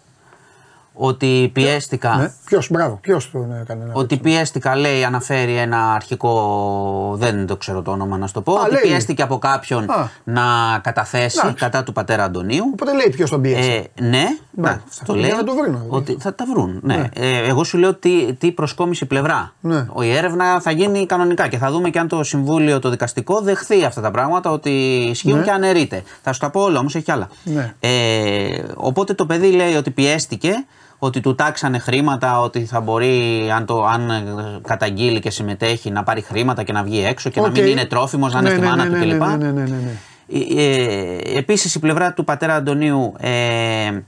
Ότι 1.00 1.50
πιέστηκα. 1.52 2.16
Ναι. 2.16 2.32
Ποιος, 2.44 2.68
μπράβο, 2.70 2.98
ποιος 3.02 3.30
το 3.30 3.46
έκανε. 3.60 3.84
να 3.84 3.92
Ότι 3.94 4.16
πιέστηκα, 4.16 4.76
λέει, 4.76 5.04
αναφέρει 5.04 5.56
ένα 5.56 5.92
αρχικό. 5.92 7.14
Δεν 7.18 7.46
το 7.46 7.56
ξέρω 7.56 7.82
το 7.82 7.90
όνομα 7.90 8.16
να 8.18 8.26
σου 8.26 8.32
το 8.32 8.40
πω. 8.42 8.52
Α, 8.54 8.60
ότι 8.62 8.70
λέει. 8.72 8.80
πιέστηκε 8.82 9.22
από 9.22 9.38
κάποιον 9.38 9.90
Α. 9.90 10.08
να 10.24 10.42
καταθέσει 10.82 11.38
Εντάξει. 11.42 11.64
κατά 11.64 11.82
του 11.82 11.92
πατέρα 11.92 12.24
Αντωνίου. 12.24 12.64
Οπότε 12.72 12.94
λέει 12.94 13.08
ποιος 13.10 13.30
τον 13.30 13.40
πίεσε. 13.40 13.70
Ε, 13.70 14.02
ναι, 14.02 14.08
Ναι, 14.10 14.68
ναι, 14.70 14.80
θα 14.88 15.04
το 15.04 15.12
το- 15.12 15.14
λέει. 15.14 15.26
για 15.26 15.36
να 15.36 15.44
το 15.44 15.52
βρουν, 15.54 15.64
δηλαδή. 15.66 15.88
Ότι 15.88 16.16
θα 16.20 16.34
τα 16.34 16.44
βρουν. 16.52 16.78
Ναι. 16.82 17.08
Ε, 17.14 17.48
εγώ 17.48 17.64
σου 17.64 17.78
λέω 17.78 17.94
τι, 17.94 18.32
τι 18.34 18.52
προσκόμιση 18.52 19.06
πλευρά. 19.06 19.52
Ναι. 19.60 19.86
Ο, 19.92 20.02
η 20.02 20.10
έρευνα 20.10 20.60
θα 20.60 20.70
γίνει 20.70 21.06
κανονικά 21.06 21.48
και 21.48 21.58
θα 21.58 21.70
δούμε 21.70 21.90
και 21.90 21.98
αν 21.98 22.08
το 22.08 22.22
συμβούλιο 22.22 22.78
το 22.78 22.88
δικαστικό 22.90 23.40
δεχθεί 23.40 23.84
αυτά 23.84 24.00
τα 24.00 24.10
πράγματα 24.10 24.50
ότι 24.50 24.70
ισχύουν 25.10 25.38
Ναι. 25.38 25.44
και 25.44 25.50
αναιρείται. 25.50 26.02
Θα 26.22 26.32
σου 26.32 26.40
τα 26.40 26.50
πω 26.50 26.60
όλα 26.60 26.78
όμως, 26.78 26.94
έχει 26.94 27.10
άλλα. 27.12 27.28
Ναι. 27.44 27.74
Ε, 27.80 28.62
οπότε 28.74 29.14
το 29.14 29.26
παιδί 29.26 29.50
λέει 29.50 29.74
ότι 29.74 29.90
πιέστηκε, 29.90 30.50
ότι 30.98 31.20
του 31.20 31.34
τάξανε 31.34 31.78
χρήματα, 31.78 32.40
ότι 32.40 32.64
θα 32.64 32.80
μπορεί, 32.80 33.50
αν, 33.50 33.66
το, 33.66 33.84
αν 33.84 34.10
ε, 34.10 34.24
καταγγείλει 34.66 35.20
και 35.20 35.30
συμμετέχει, 35.30 35.90
να 35.90 36.02
πάρει 36.02 36.20
χρήματα 36.20 36.62
και 36.62 36.72
να 36.72 36.82
βγει 36.82 37.04
έξω 37.04 37.30
και 37.30 37.40
να 37.40 37.46
Οκ. 37.46 37.52
μην 37.52 37.66
είναι 37.66 37.84
τρόφιμος, 37.84 38.32
να 38.32 38.38
είναι 38.38 38.48
Ναι, 38.48 38.54
στη 38.54 38.64
ναι, 38.64 38.68
μάνα 38.70 38.84
ναι, 38.84 38.90
του 38.98 39.06
ναι, 39.06 39.12
κλπ. 39.12 39.22
ναι, 39.22 39.36
ναι, 39.36 39.50
ναι, 39.50 39.62
ναι, 39.62 39.76
ναι. 39.76 39.92
Ε, 40.32 40.62
ε, 40.62 41.38
επίσης 41.38 41.74
η 41.74 41.78
πλευρά 41.78 42.12
του 42.12 42.24
πατέρα 42.24 42.54
Αντωνίου 42.54 43.12
ε, 43.18 44.00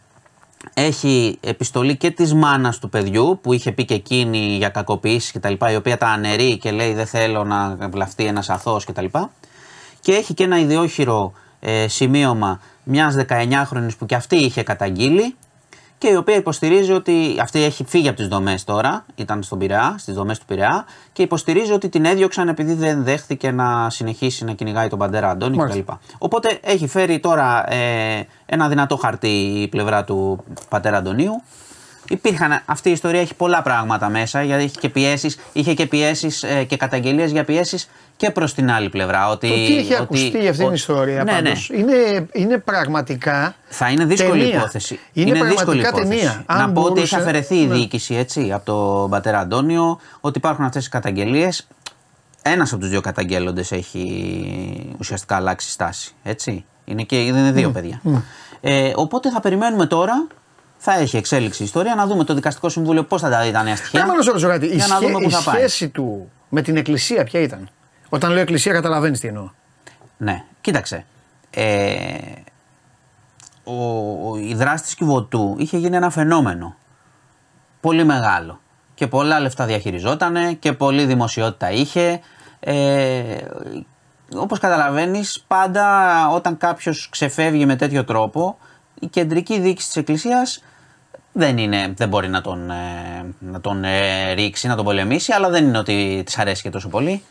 έχει 0.75 1.39
επιστολή 1.41 1.97
και 1.97 2.11
της 2.11 2.35
μάνας 2.35 2.79
του 2.79 2.89
παιδιού 2.89 3.39
που 3.43 3.53
είχε 3.53 3.73
πει 3.73 3.85
και 3.85 3.95
εκείνη 3.95 4.39
για 4.39 4.69
κακοποιήσεις 4.69 5.33
κτλ. 5.33 5.55
η 5.73 5.77
οποία 5.77 5.99
τα 5.99 6.07
αναιρεί 6.07 6.59
και 6.59 6.71
λέει 6.71 6.95
δεν 6.95 7.07
θέλω 7.07 7.45
να 7.45 7.77
βλαφτεί 7.91 8.25
ένας 8.25 8.51
αθώος 8.51 8.85
κτλ. 8.85 9.05
Και 10.01 10.13
έχει 10.13 10.35
και 10.35 10.45
ένα 10.45 10.59
ιδιόχειρο 10.59 11.33
ε, 11.61 11.89
σημείωμα 11.89 12.61
μιας 12.83 13.17
19χρονης 13.29 13.97
που 13.99 14.07
και 14.07 14.15
αυτή 14.15 14.37
είχε 14.37 14.63
καταγγείλει 14.63 15.35
και 16.01 16.09
η 16.09 16.15
οποία 16.15 16.37
υποστηρίζει 16.37 16.93
ότι 16.93 17.37
αυτή 17.41 17.63
έχει 17.63 17.85
φύγει 17.85 18.09
από 18.09 18.17
τις 18.17 18.29
δομές 18.29 18.65
τώρα, 18.65 19.05
ήταν 19.15 19.43
στον 19.43 19.59
Πειραιά, 19.59 19.95
στις 19.99 20.15
δομές 20.15 20.39
του 20.39 20.45
Πειραιά 20.45 20.85
και 21.13 21.23
υποστηρίζει 21.23 21.73
ότι 21.73 21.89
την 21.89 22.05
έδιωξαν 22.05 22.49
επειδή 22.49 22.73
δεν 22.73 23.05
δέχθηκε 23.05 23.51
να 23.51 23.91
συνεχίσει 23.91 24.45
να 24.45 24.53
κυνηγάει 24.53 24.89
τον 24.89 24.99
πατέρα 24.99 25.31
Αντώνη 25.31 25.57
Μάλιστα. 25.57 25.81
κτλ. 25.83 25.93
Οπότε 26.19 26.59
έχει 26.63 26.87
φέρει 26.87 27.21
τώρα 27.21 27.73
ε, 27.73 28.27
ένα 28.47 28.69
δυνατό 28.69 28.97
χαρτί 28.97 29.29
η 29.63 29.69
πλευρά 29.69 30.05
του 30.05 30.45
πατέρα 30.69 30.97
Αντωνίου. 30.97 31.43
Υπήρχαν, 32.13 32.63
αυτή 32.67 32.89
η 32.89 32.93
ιστορία 32.93 33.21
έχει 33.21 33.35
πολλά 33.35 33.63
πράγματα 33.63 34.09
μέσα, 34.09 34.43
γιατί 34.43 34.63
είχε 34.63 34.77
και 34.81 34.89
πιέσεις, 34.89 35.39
είχε 35.53 35.75
και 35.75 35.87
πιέσεις 35.87 36.43
ε, 36.43 36.65
και 36.65 36.77
καταγγελίες 36.77 37.31
για 37.31 37.45
πιέσεις 37.45 37.89
και 38.17 38.31
προς 38.31 38.55
την 38.55 38.71
άλλη 38.71 38.89
πλευρά. 38.89 39.29
Ότι, 39.29 39.49
Το 39.49 39.55
τι 39.55 39.77
έχει 39.77 39.93
ότι- 39.93 40.03
ακουστεί 40.03 40.29
για 40.29 40.39
αυτήν 40.39 40.55
την 40.55 40.65
ότι- 40.67 40.75
ιστορία 40.75 41.25
ναι, 41.25 41.33
πάντως, 41.33 41.71
ναι. 41.73 41.79
Είναι, 41.79 42.27
είναι 42.33 42.59
πραγματικά 42.59 43.55
Θα 43.69 43.91
είναι 43.91 44.05
δύσκολη 44.05 44.41
ταινία. 44.43 44.57
υπόθεση. 44.59 44.99
Είναι, 45.13 45.33
δύσκολη 45.33 45.55
πραγματικά 45.55 45.89
υπόθεση. 45.89 46.09
ταινία. 46.09 46.45
Να 46.49 46.55
Αν 46.55 46.73
πω 46.73 46.81
ότι 46.81 46.91
μπορούσε- 46.91 47.13
έχει 47.17 47.23
αφαιρεθεί 47.23 47.57
η 47.61 47.67
ναι. 47.67 47.75
διοίκηση 47.75 48.15
έτσι, 48.15 48.53
από 48.53 48.65
τον 48.65 49.11
πατέρα 49.11 49.39
Αντώνιο, 49.39 50.01
ότι 50.21 50.39
υπάρχουν 50.39 50.65
αυτές 50.65 50.87
οι 50.87 50.89
καταγγελίες. 50.89 51.67
Ένας 52.43 52.73
από 52.73 52.81
τους 52.81 52.91
δύο 52.91 53.01
καταγγέλλοντες 53.01 53.73
έχει 53.73 54.95
ουσιαστικά 54.99 55.37
αλλάξει 55.37 55.71
στάση. 55.71 56.13
Έτσι. 56.23 56.65
Είναι, 56.85 57.03
και, 57.03 57.17
είναι 57.23 57.51
δύο 57.53 57.71
παιδιά. 57.71 58.01
Ε, 58.61 58.93
οπότε 58.95 59.31
θα 59.31 59.41
περιμένουμε 59.41 59.87
τώρα. 59.87 60.27
Θα 60.83 60.93
έχει 60.93 61.17
εξέλιξη 61.17 61.63
η 61.63 61.65
ιστορία 61.65 61.95
να 61.95 62.07
δούμε 62.07 62.25
το 62.25 62.35
δικαστικό 62.35 62.69
συμβούλιο 62.69 63.05
πώς 63.05 63.21
θα 63.21 63.31
τα 63.31 63.43
δει 63.43 63.51
τα 63.51 63.63
νέα 63.63 63.77
στοιχεία. 63.77 64.01
Θέλω 64.01 64.13
να 64.15 64.23
σε 64.23 64.29
ρωτήσω 64.29 64.49
κάτι. 64.49 64.67
Η, 64.67 64.75
Για 64.75 64.87
να 64.87 64.95
σχέ- 64.95 65.09
δούμε 65.09 65.23
πού 65.23 65.29
η 65.29 65.33
θα 65.33 65.43
πάει. 65.43 65.55
σχέση 65.57 65.89
του 65.89 66.31
με 66.49 66.63
την 66.63 66.77
εκκλησία 66.77 67.25
ποια 67.25 67.41
ήταν; 67.41 67.69
Όταν 68.09 68.31
λέω 68.33 68.41
εκκλησία 68.41 68.73
καταλαβαίνεις 68.73 69.21
τι 69.21 69.29
εννοώ. 69.29 69.51
Ναι, 70.17 70.45
κοίταξε. 70.61 71.05
Ε, 71.51 72.15
ο, 73.65 73.75
ο, 74.31 74.37
η 74.37 74.55
δράση 74.55 74.83
της 74.83 74.95
Κιβωτού 74.95 75.55
είχε 75.59 75.77
γίνει 75.79 75.97
ένα 75.97 76.11
φαινόμενο. 76.11 76.75
Πολύ 77.81 78.05
μεγάλο. 78.05 78.61
Και 78.95 79.07
πολλά 79.07 79.41
λεφτά 79.41 79.67
διαχειριζότανε 79.67 80.53
και 80.53 80.73
πολλή 80.73 81.05
δημοσιότητα 81.05 81.71
είχε. 81.71 82.21
Ε, 82.61 83.37
όπως 84.37 84.59
καταλαβαίνεις, 84.59 85.45
πάντα 85.47 86.29
όταν 86.29 86.57
κάποιος 86.57 87.09
ξεφεύγει 87.11 87.67
με 87.67 87.77
τέτοιο 87.77 88.05
τρόπο, 88.05 88.59
η 89.01 89.07
κεντρική 89.07 89.61
διοίκηση 89.61 89.87
της 89.87 89.97
Εκκλησίας 89.97 90.63
δεν, 91.41 91.59
είναι, 91.59 91.93
δεν 91.97 92.09
μπορεί 92.09 92.29
να 92.29 92.41
τον, 92.41 92.71
ε, 92.71 92.75
να 93.39 93.61
τον 93.61 93.85
ε, 93.85 94.33
ρίξει, 94.33 94.67
να 94.67 94.77
τον 94.77 94.85
πολεμήσει, 94.85 95.33
αλλά 95.33 95.49
δεν 95.49 95.65
είναι 95.65 95.79
ότι 95.79 96.23
της 96.27 96.39
αρέσει 96.39 96.63
και 96.63 96.71
τόσο 96.71 96.89
πολύ. 96.89 97.23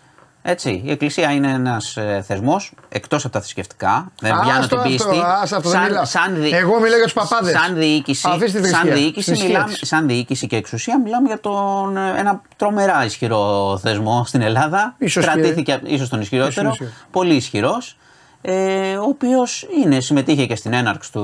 Έτσι, 0.42 0.82
η 0.86 0.92
Εκκλησία 0.92 1.32
είναι 1.32 1.52
ένας 1.52 1.98
ε, 1.98 2.24
θεσμός, 2.28 2.74
εκτός 2.90 3.24
από 3.24 3.34
τα 3.34 3.40
θρησκευτικά, 3.40 4.12
δεν 4.22 4.34
Α, 4.34 4.40
πιάνω 4.42 4.60
άστο 4.60 4.68
την 4.68 4.78
αυτό, 4.78 4.90
πίστη. 5.10 5.24
άστο 5.42 5.56
αυτό, 5.56 5.70
δεν 5.70 5.82
μιλάω. 5.82 6.04
Εγώ 6.52 6.80
μιλάω 6.80 6.96
για 6.96 7.04
τους 7.04 7.14
παπάδες. 7.14 7.60
Σαν 7.60 7.76
διοίκηση, 7.76 8.28
Αφήστε 8.32 8.60
τη 8.60 8.68
σαν 8.68 8.80
θρησκεία, 8.80 9.02
διοίκηση, 9.04 9.26
θρησκεία 9.30 9.48
μιλάμε, 9.50 9.74
της. 9.74 9.88
σαν 9.88 10.08
διοίκηση 10.08 10.48
και 10.48 10.56
εξουσία 10.56 11.00
μιλάμε 11.04 11.28
για 11.28 11.40
τον, 11.40 11.98
ε, 11.98 12.14
ένα 12.18 12.42
τρομερά 12.56 13.06
ισχυρό 13.06 13.78
θεσμό 13.82 14.24
στην 14.26 14.42
Ελλάδα. 14.42 14.96
Ίσως 14.98 15.26
και- 15.26 15.32
Κρατήθηκε 15.32 15.80
ίσως 15.84 16.10
τον 16.10 16.22
ισχυρότερο, 16.22 16.68
Ίσως 16.70 16.72
ισχυρό. 16.80 16.92
πολύ 17.12 17.34
ισχυρός. 17.36 17.98
Ε, 18.42 18.96
ο 18.96 19.04
οποίος 19.04 19.68
είναι, 19.84 20.00
συμμετείχε 20.00 20.46
και 20.46 20.56
στην 20.56 20.74
έναρξη 20.74 21.12
του, 21.12 21.22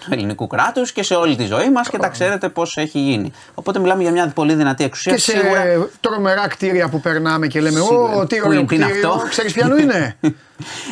του 0.00 0.08
ελληνικού 0.10 0.46
κράτους 0.46 0.92
και 0.92 1.02
σε 1.02 1.14
όλη 1.14 1.36
τη 1.36 1.44
ζωή 1.44 1.70
μας 1.70 1.88
και 1.88 1.98
τα 1.98 2.08
ξέρετε 2.08 2.48
πώς 2.48 2.76
έχει 2.76 2.98
γίνει. 2.98 3.32
Οπότε 3.54 3.78
μιλάμε 3.78 4.02
για 4.02 4.12
μια 4.12 4.28
πολύ 4.34 4.54
δυνατή 4.54 4.84
εξουσία. 4.84 5.12
Και 5.12 5.18
σε 5.18 5.30
σίγουρα 5.30 5.88
τρομερά 6.00 6.48
κτίρια 6.48 6.88
που 6.88 7.00
περνάμε 7.00 7.46
και 7.46 7.60
λέμε 7.60 7.80
Σίγουρα. 7.80 8.14
Ω, 8.14 8.26
τι 8.26 8.36
Που 8.36 8.42
ωραίο 8.46 8.58
είναι- 8.58 8.68
τι 8.68 8.74
είναι 8.74 8.84
κτίριο. 8.84 9.10
αυτό;» 9.10 9.28
Ξέρεις 9.28 9.52
ποιανού 9.52 9.76
είναι; 9.76 10.16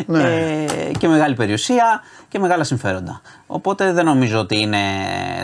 ναι. 0.06 0.22
ε, 0.22 0.90
και 0.98 1.08
μεγάλη 1.08 1.34
περιουσία 1.34 2.00
και 2.28 2.38
μεγάλα 2.38 2.64
συμφέροντα. 2.64 3.20
Οπότε 3.46 3.92
δεν 3.92 4.04
νομίζω 4.04 4.38
ότι 4.38 4.60
είναι, 4.60 4.78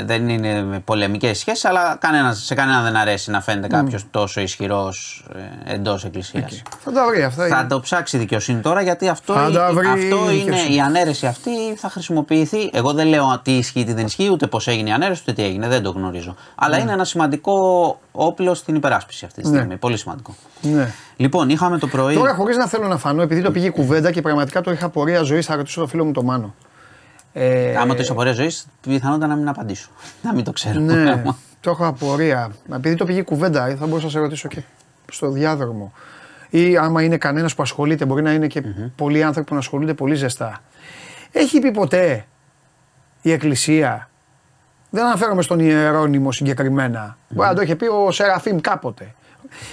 δεν 0.05 0.29
είναι 0.29 0.81
πολεμικές 0.85 1.39
σχέσεις, 1.39 1.65
αλλά 1.65 1.97
κανένας, 2.01 2.45
σε 2.45 2.55
κανέναν 2.55 2.83
δεν 2.83 2.97
αρέσει 2.97 3.31
να 3.31 3.41
φαίνεται 3.41 3.67
κάποιος 3.67 4.05
τόσο 4.11 4.41
ισχυρός 4.41 5.25
ε, 5.67 5.75
εντός 5.75 6.05
εκκλησίας. 6.05 6.63
Θα 6.79 6.93
τα 6.93 7.07
βρει 7.07 7.23
αυτά. 7.23 7.47
Θα 7.47 7.67
το 7.67 7.81
ψάξει 7.81 8.17
η 8.17 8.19
δικαιοσύνη 8.19 8.61
τώρα 8.61 8.83
γιατί 8.83 9.09
αυτό, 9.09 9.33
Θα 9.35 9.51
τα 9.51 9.71
βρει 9.73 9.87
αυτό 9.87 9.97
η 10.01 10.09
είναι 10.23 10.33
δικαιοσύνη. 10.33 10.75
η 10.75 10.81
ανέρεση 10.81 11.27
αυτή 11.27 11.51
θα 11.77 11.89
χρησιμοποιηθεί. 11.89 12.71
Εγώ 12.73 12.93
δεν 12.93 13.07
λέω 13.07 13.41
τι 13.45 13.57
ισχύει, 13.57 13.85
τι 13.85 13.93
δεν 13.93 14.05
ισχύει, 14.05 14.29
ούτε 14.33 14.47
πώς 14.47 14.69
έγινε 14.69 14.89
η 14.89 14.93
ανέρεση, 14.93 15.21
ούτε 15.23 15.33
τι 15.33 15.45
έγινε. 15.45 15.69
Δεν 15.69 15.83
το 15.83 15.91
γνωρίζω. 15.91 16.35
Αλλά 16.55 16.79
είναι 16.79 16.93
ένα 16.93 17.05
σημαντικό 17.05 17.53
όπλο 18.13 18.55
στην 18.55 18.75
υπεράσπιση 18.75 19.25
αυτή 19.25 19.43
τη 19.43 19.49
Ναι. 19.49 19.57
στιγμή. 19.57 19.77
Πολύ 19.77 19.97
σημαντικό. 19.97 20.35
Ναι. 20.61 20.93
Λοιπόν, 21.23 21.49
είχαμε 21.49 21.79
το 21.79 21.87
πρωί. 21.87 22.15
Τώρα, 22.15 22.35
χωρίς 22.35 22.57
να 22.57 22.67
θέλω 22.67 22.87
να 22.87 22.97
φανώ, 22.99 23.23
επειδή 23.23 23.43
το 23.43 23.51
πήγε 23.51 23.67
η 23.67 23.71
κουβέντα 23.71 24.11
και 24.11 24.21
πραγματικά 24.23 24.61
το 24.61 24.71
είχα 24.71 24.89
πορεία 24.89 25.23
ζωής, 25.23 25.47
θα 25.47 25.57
ρωτήσω 25.57 25.81
το 25.81 25.87
φίλο 25.87 26.05
μου 26.05 26.13
το 26.13 26.23
Μάνο. 26.23 26.55
Ε, 27.33 27.77
Άμα 27.77 27.95
το 27.95 28.03
είσαι 28.03 28.13
απορία 28.13 28.33
ζωής, 28.33 28.67
πιθανότατα 28.81 29.27
να 29.27 29.35
μην 29.37 29.49
απαντήσω. 29.49 29.91
να 30.23 30.35
μην 30.35 30.45
το 30.45 30.53
ξέρω. 30.53 30.81
Ναι, 30.81 31.23
το 31.61 31.71
έχω 31.71 31.87
απορία. 31.87 32.51
Επειδή 32.75 32.95
το 32.95 33.05
πήγε 33.05 33.19
η 33.19 33.23
κουβέντα, 33.23 33.77
θα 33.79 33.87
μπορούσα 33.87 34.05
να 34.05 34.11
σε 34.13 34.19
ρωτήσω 34.19 34.49
και 34.49 34.63
στο 35.11 35.31
διάδρομο. 35.31 35.93
Ή 36.51 36.77
άμα 36.77 37.03
είναι 37.03 37.17
κανένας 37.17 37.55
που 37.55 37.63
ασχολείται, 37.63 38.05
μπορεί 38.05 38.23
να 38.23 38.33
είναι 38.33 38.47
και 38.47 38.63
πολλοί 38.97 39.23
άνθρωποι 39.23 39.51
που 39.51 39.57
ασχολούνται 39.57 39.95
πολύ 39.95 40.15
ζεστά. 40.15 40.61
Έχει 41.33 41.59
πει 41.59 41.71
ποτέ 41.71 42.25
η 43.23 43.33
Εκκλησία, 43.33 44.11
δεν 44.91 45.05
αναφέρομαι 45.05 45.43
στον 45.43 45.59
Ιερώνυμο 45.59 46.33
συγκεκριμένα, 46.33 47.17
μπορεί 47.29 47.49
να 47.49 47.55
το 47.55 47.63
είχε 47.63 47.77
πει 47.77 47.87
ο 47.87 48.11
Σεραφείμ 48.11 48.61
κάποτε. 48.61 49.15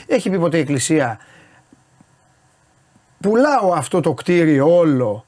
Έχει 0.07 0.29
πει 0.29 0.39
ποτέ 0.39 0.57
η 0.57 0.59
Εκκλησία, 0.59 1.19
πουλάω 3.21 3.73
αυτό 3.73 3.99
το 4.01 4.13
κτίριο 4.13 4.77
όλο 4.77 5.25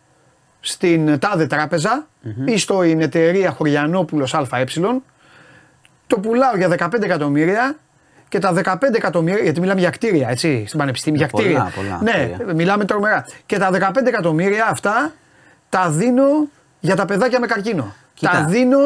στην 0.60 1.20
τάδε 1.20 1.48
τράπεζα 1.48 2.08
ή 2.46 2.58
στην 2.58 3.02
εταιρεία 3.02 3.52
Χωριανόπουλος 3.52 4.34
ΑΕ 4.34 4.64
το 6.08 6.20
πουλάω 6.20 6.58
για 6.58 6.70
15 6.80 7.04
εκατομμύρια 7.04 7.76
και 8.30 8.40
τα 8.40 8.54
15 8.64 8.76
εκατομμύρια, 8.96 9.44
γιατί 9.44 9.60
μιλάμε 9.60 9.80
για 9.80 9.90
κτίρια, 9.90 10.30
έτσι, 10.30 10.64
στην 10.68 10.80
πανεπιστήμια, 10.80 11.20
για 11.20 11.28
Πολλά, 11.28 11.44
κτίρια. 11.46 11.72
πολλά 11.76 12.00
ναι, 12.04 12.26
κτίρια. 12.34 12.54
μιλάμε 12.54 12.86
τρομερά. 12.86 13.26
Και 13.46 13.58
τα 13.58 13.70
15 13.72 14.06
εκατομμύρια 14.08 14.68
αυτά 14.68 15.12
τα 15.70 15.90
δίνω 15.90 16.24
για 16.80 16.96
τα 16.96 17.06
παιδάκια 17.06 17.40
με 17.40 17.46
καρκίνο. 17.48 17.94
Κοίτα. 18.14 18.32
Τα 18.32 18.44
δίνω 18.46 18.78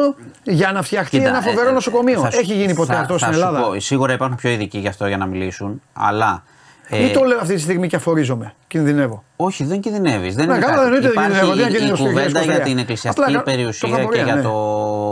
για 0.42 0.72
να 0.72 0.82
φτιαχτεί 0.82 1.16
Κοίτα, 1.16 1.28
ένα 1.28 1.40
φοβερό 1.40 1.66
ε, 1.66 1.70
ε, 1.70 1.72
νοσοκομείο. 1.74 2.20
θα 2.20 2.30
σου- 2.30 2.38
Έχει 2.40 2.54
γίνει 2.54 2.74
ποτέ 2.74 2.92
θα- 2.94 3.00
αυτό 3.00 3.12
θα 3.12 3.18
στην 3.18 3.32
σου 3.32 3.38
Ελλάδα; 3.46 3.60
πω, 3.66 3.80
σίγουρα 3.80 4.12
υπάρχουν 4.12 4.36
πιο 4.36 4.50
ειδικοί 4.50 4.78
γι' 4.78 4.88
αυτό 4.88 5.06
για 5.06 5.16
να 5.16 5.26
μιλήσουν, 5.26 5.82
αλλά. 5.92 6.42
Ε, 6.88 7.02
Μην 7.02 7.12
το 7.12 7.22
λέω 7.24 7.38
αυτή 7.38 7.54
τη 7.54 7.60
στιγμή 7.60 7.88
και 7.88 7.96
αφορίζομαι. 7.96 8.54
Κινδυνεύω. 8.66 9.24
Όχι, 9.36 9.64
δεν 9.64 9.80
κινδυνεύεις. 9.80 10.34
Δεν 10.34 10.46
Ναι, 10.46 10.54
είναι 10.54 10.64
καλά, 10.64 10.74
κάτι. 10.76 10.84
εννοείται 10.86 11.08
δεν 11.08 11.12
Υπάρχει 11.12 11.40
κινδυνεύω. 11.40 11.52
Τι 11.52 11.60
να 11.60 11.66
η- 11.66 11.70
η 11.70 11.72
κινδυνεύω 11.72 11.96
στο 11.96 12.04
κουβέντα 12.04 12.40
2023. 12.40 12.44
για 12.56 12.60
την 12.60 12.78
εκκλησιαστική 12.78 13.26
Απλά, 13.26 13.38
το 13.38 13.44
περιουσία 13.44 13.88
είχα 13.88 13.98
και 13.98 14.04
πορεία, 14.04 14.22
για 14.24 14.34
ναι. 14.34 14.42
το 14.42 14.52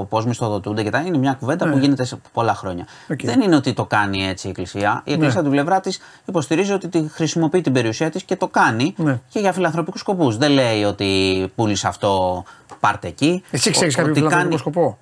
πώς 0.09 0.27
μισθοδοτούνται 0.27 0.83
και 0.83 0.91
τα. 0.91 0.99
Είναι 1.07 1.19
μια 1.19 1.33
κουβέντα 1.41 1.69
που 1.71 1.79
γίνεται 1.79 2.05
σε 2.05 2.19
πολλά 2.33 2.55
χρόνια. 2.55 2.87
Οκ. 3.11 3.23
Δεν 3.25 3.41
είναι 3.41 3.57
ότι 3.57 3.73
το 3.73 3.85
κάνει 3.85 4.27
έτσι 4.27 4.47
η 4.47 4.51
Εκκλησία. 4.51 5.03
Η 5.05 5.13
Εκκλησία 5.13 5.41
Ναι. 5.41 5.47
του 5.47 5.53
πλευρά 5.53 5.81
της 5.81 6.01
υποστηρίζει 6.25 6.73
ότι 6.73 6.89
τη 6.89 7.05
χρησιμοποιεί 7.11 7.61
την 7.61 7.73
περιουσία 7.73 8.11
της 8.11 8.23
και 8.23 8.37
το 8.37 8.49
κάνει 8.49 8.95
Ναι. 8.97 9.21
και 9.29 9.39
για 9.41 9.53
φιλανθρωπικούς 9.53 10.01
σκοπούς. 10.01 10.37
Δεν 10.37 10.51
λέει 10.51 10.85
ότι 10.85 11.09
πούλησε 11.55 11.87
αυτό, 11.89 12.43
πάρτε 12.81 13.09
εκεί. 13.09 13.43
Εσύ 13.51 13.71
ξέρεις 13.71 13.95
Ο- 13.95 13.97
κάποιο 13.97 14.11
ότι 14.13 14.21
φιλανθρωπικό 14.21 14.57
κάνει- 14.57 14.59
σκοπό; 14.61 14.99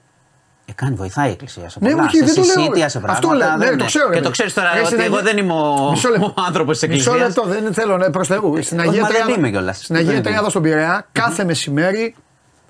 Ε, 0.64 0.72
κάνει, 0.74 0.94
βοηθάει 0.94 1.28
η 1.28 1.32
Εκκλησία 1.32 1.68
σε 1.68 1.78
Ναι, 1.82 1.90
πολλά. 1.90 2.02
όχι, 2.05 2.16
σε 2.16 2.24
δεν 2.24 2.34
το 2.34 2.40
λέω. 2.40 2.51
συσίτια, 2.52 2.89
σε 2.89 2.98
Αυτό 2.98 3.01
πράγματα. 3.28 3.34
λέω, 3.36 3.51
ναι, 3.51 3.56
δεν 3.56 3.66
το 3.68 3.72
είναι. 3.72 3.84
ξέρω, 3.84 4.05
ρε 4.09 4.10
Και 4.10 4.16
το 4.16 4.22
παιδί. 4.22 4.32
ξέρεις 4.32 4.55
τώρα 4.55 4.76
Ε, 4.76 4.78
ότι 4.78 4.86
στην 4.86 5.01
εγώ 5.01 5.16
Αγία- 5.16 5.32
δεν 5.32 5.36
είμαι 5.44 5.52
ο, 5.52 5.90
Μισό 5.90 6.09
λεπτό. 6.09 6.34
ο 6.36 6.43
άνθρωπος 6.47 6.78
της 6.78 6.89
Μισό 6.89 7.10
Εκκλησίας. 7.14 7.36
λεπτό, 7.47 7.60
δεν 7.62 7.72
θέλω 7.74 7.97
να 7.97 8.10
προ 8.10 8.24
Θεού. 8.24 8.62
Στην 8.62 8.78
Όχι, 8.78 8.89
Αγία 8.89 9.01
μα 9.02 9.09
δεν 9.09 9.16
Τριάδα, 9.16 9.39
είμαι 9.39 9.51
κιόλας. 9.51 9.76
στην 9.78 9.94
Αγία 9.97 10.06
Δεν 10.09 10.16
είμαι. 10.18 10.24
Τριάδα 10.28 10.51
στον 10.51 10.62
Πειραιά, 10.62 11.06
κάθε 11.12 11.44
μεσημέρι 11.44 12.14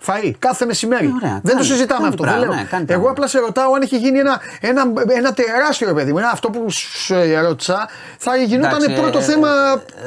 Φαΐ, 0.07 0.31
κάθε 0.39 0.65
μεσημέρι. 0.67 1.07
Ε, 1.07 1.11
ωραία, 1.17 1.31
δεν 1.31 1.41
το 1.43 1.49
κάνει- 1.53 1.65
συζητάμε 1.65 2.01
κάνει 2.01 2.09
αυτό. 2.09 2.23
πράγμα, 2.23 2.41
δεν 2.41 2.49
λέω. 2.49 2.59
ναι, 2.59 2.65
κάνει 2.65 2.83
Εγώ 2.89 2.93
πράγμα. 2.93 3.11
απλά 3.11 3.27
σε 3.27 3.39
ρωτάω 3.39 3.73
αν 3.75 3.83
έχει 3.83 3.97
γίνει 3.97 4.19
ένα, 4.19 4.41
ένα, 4.61 4.83
ένα 5.17 5.33
τεράστιο 5.33 5.87
ρε 5.89 5.95
παιδί 5.95 6.13
μου. 6.13 6.19
Ένα, 6.19 6.31
αυτό 6.31 6.51
που 6.51 6.71
σου 6.71 7.15
ρώτησα 7.43 7.89
θα 8.19 8.37
γινόταν 8.37 8.83
Εντάξει, 8.83 9.01
πρώτο 9.01 9.19
ε, 9.19 9.23
θέμα 9.23 9.49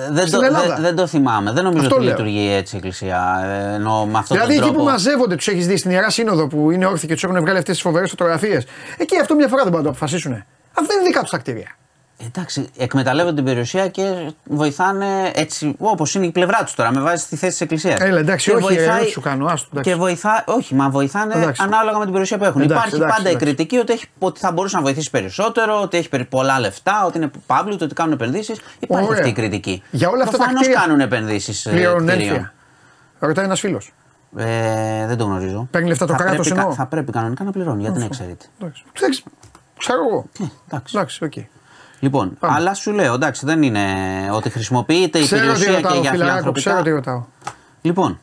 ε, 0.08 0.12
δεν 0.12 0.28
στην 0.28 0.40
το, 0.40 0.46
Ελλάδα. 0.46 0.74
δεν, 0.74 0.82
δεν 0.84 0.96
το 0.96 1.08
θυμάμαι. 1.08 1.52
Δεν 1.52 1.64
νομίζω 1.64 1.84
Αυτό 1.84 1.96
ότι 1.96 2.04
λέω. 2.06 2.14
λειτουργεί 2.14 2.54
έτσι 2.54 2.76
η 2.76 2.78
Εκκλησία. 2.78 3.42
Ε, 3.72 3.74
Ενώ 3.76 4.06
με 4.06 4.18
αυτόν 4.18 4.38
Δηλαδή 4.38 4.54
τον 4.56 4.64
εκεί 4.64 4.72
τρόπο. 4.74 4.78
που 4.86 4.92
μαζεύονται, 4.92 5.36
τους 5.36 5.48
έχεις 5.48 5.68
δει 5.68 5.78
στην 5.78 5.92
ιερά 5.92 6.10
σύνοδο 6.10 6.48
που 6.48 6.72
είναι 6.72 6.86
όρθιοι 6.86 7.08
και 7.08 7.14
τους 7.14 7.24
έχουν 7.24 7.40
βγάλει 7.40 7.58
αυτές 7.58 7.74
τις 7.74 7.82
φοβερές 7.84 8.10
φωτογραφίες. 8.10 8.66
Εκεί 8.98 9.20
αυτό 9.20 9.36
μια 9.36 9.48
φορά 9.48 9.62
δεν 9.64 9.72
μπορούν 9.72 9.86
να 9.86 9.92
το 9.92 9.98
αποφασίσουν. 9.98 10.44
Αυτά 10.74 10.94
είναι 10.94 11.04
δικά 11.04 11.22
τους 11.22 11.30
τα 11.30 11.38
κτίρια. 11.38 11.68
Εντάξει, 12.18 12.70
εκμεταλλεύονται 12.78 13.36
την 13.36 13.44
περιουσία 13.46 13.88
και 13.88 14.32
βοηθάνε 14.44 15.32
έτσι 15.36 15.76
όπως 15.80 16.16
είναι 16.16 16.26
η 16.26 16.32
πλευρά 16.32 16.64
τους 16.64 16.74
τώρα, 16.74 16.92
με 16.94 17.02
βάση 17.02 17.24
στη 17.26 17.36
θέση 17.36 17.52
της 17.52 17.62
Εκκλησίας. 17.62 18.00
Έλα, 18.00 18.20
εντάξει, 18.20 18.52
όχι, 18.52 18.76
ερώτηση 18.76 19.12
σου 19.12 19.22
κάνω, 19.22 19.46
άστο, 19.46 19.68
εντάξει. 19.72 19.90
Και 19.92 19.96
βοηθά, 19.96 20.44
όχι, 20.48 20.76
μα 20.76 20.90
βοηθάνε 20.90 21.34
Εντάξει. 21.36 21.62
ανάλογα 21.64 21.94
με 21.98 22.04
την 22.04 22.12
περιουσία 22.12 22.38
που 22.38 22.44
έχουν. 22.44 22.62
Εντάξει, 22.62 22.78
Υπάρχει 22.78 22.96
εντάξει, 22.96 23.16
πάντα 23.18 23.30
εντάξει. 23.30 23.46
η 23.46 23.56
κριτική 23.56 23.78
ότι, 23.78 23.94
έχει, 23.94 24.06
ότι 24.20 24.40
θα 24.40 24.52
μπορούσε 24.52 24.76
να 24.76 24.82
βοηθήσει 24.82 25.10
περισσότερο, 25.10 25.82
ότι 25.82 25.98
έχει 25.98 26.10
περι- 26.10 26.26
πολλά 26.30 26.60
λεφτά, 26.60 27.06
ότι 27.06 27.18
είναι 27.18 27.32
παύλου, 27.46 27.78
ότι 27.82 27.94
κάνουν 27.94 28.14
επενδύσεις. 28.14 28.60
Υπάρχει 28.80 29.06
Ωραία. 29.08 29.18
αυτή 29.18 29.30
η 29.30 29.34
κριτική. 29.34 29.84
Για 29.92 30.10
όλα 30.10 30.24
αυτά 30.24 30.32
τα 30.32 30.38
Προφανώς 30.38 30.62
κτίρια 30.62 30.80
κάνουν 30.82 31.00
επενδύσεις. 31.00 31.62
Πληρώνουν 31.70 32.10
ένφια. 32.10 32.54
Ρωτάει 33.20 33.46
ένας 33.46 33.60
φίλος. 33.60 33.92
Ε, 34.38 35.06
δεν 35.08 35.18
το 35.18 35.24
γνωρίζω. 35.24 35.68
Παίρνει 35.72 35.88
λεφτά 35.88 36.06
το 36.06 36.12
Θα 36.12 36.18
κράτος 36.18 36.36
πρέπει 36.40 36.56
κα- 36.56 36.62
εννοώ. 36.62 36.76
Θα 36.76 36.86
πρέπει 36.86 37.12
κανονικά 37.12 37.44
να 37.44 37.52
πληρώνει, 37.52 37.82
γιατί 37.82 38.00
δεν 38.00 38.10
ξέρετε. 38.10 38.46
Ξέρω 39.78 40.00
εγώ. 40.10 40.26
εντάξει. 40.68 40.98
Εντάξει, 40.98 41.24
οκ. 41.24 41.34
Λοιπόν, 42.00 42.38
Πάμε. 42.40 42.54
αλλά 42.58 42.74
σου 42.74 42.92
λέω, 42.92 43.14
εντάξει, 43.14 43.46
δεν 43.46 43.64
είναι 43.64 43.84
ότι 44.32 44.50
χρησιμοποιείται 44.50 45.20
η 45.20 45.24
Ξέρω 45.24 45.42
τι 45.42 45.48
περιουσία 45.48 45.76
και 45.76 45.82
ρωτάω, 45.82 46.02
για 46.02 46.12
φιλαράκο, 46.12 46.52
ξέρω 46.52 46.52
τι 46.54 46.62
φιλανθρωπικά. 46.62 47.12
ρωτάω. 47.12 47.26
Λοιπόν, 47.82 48.20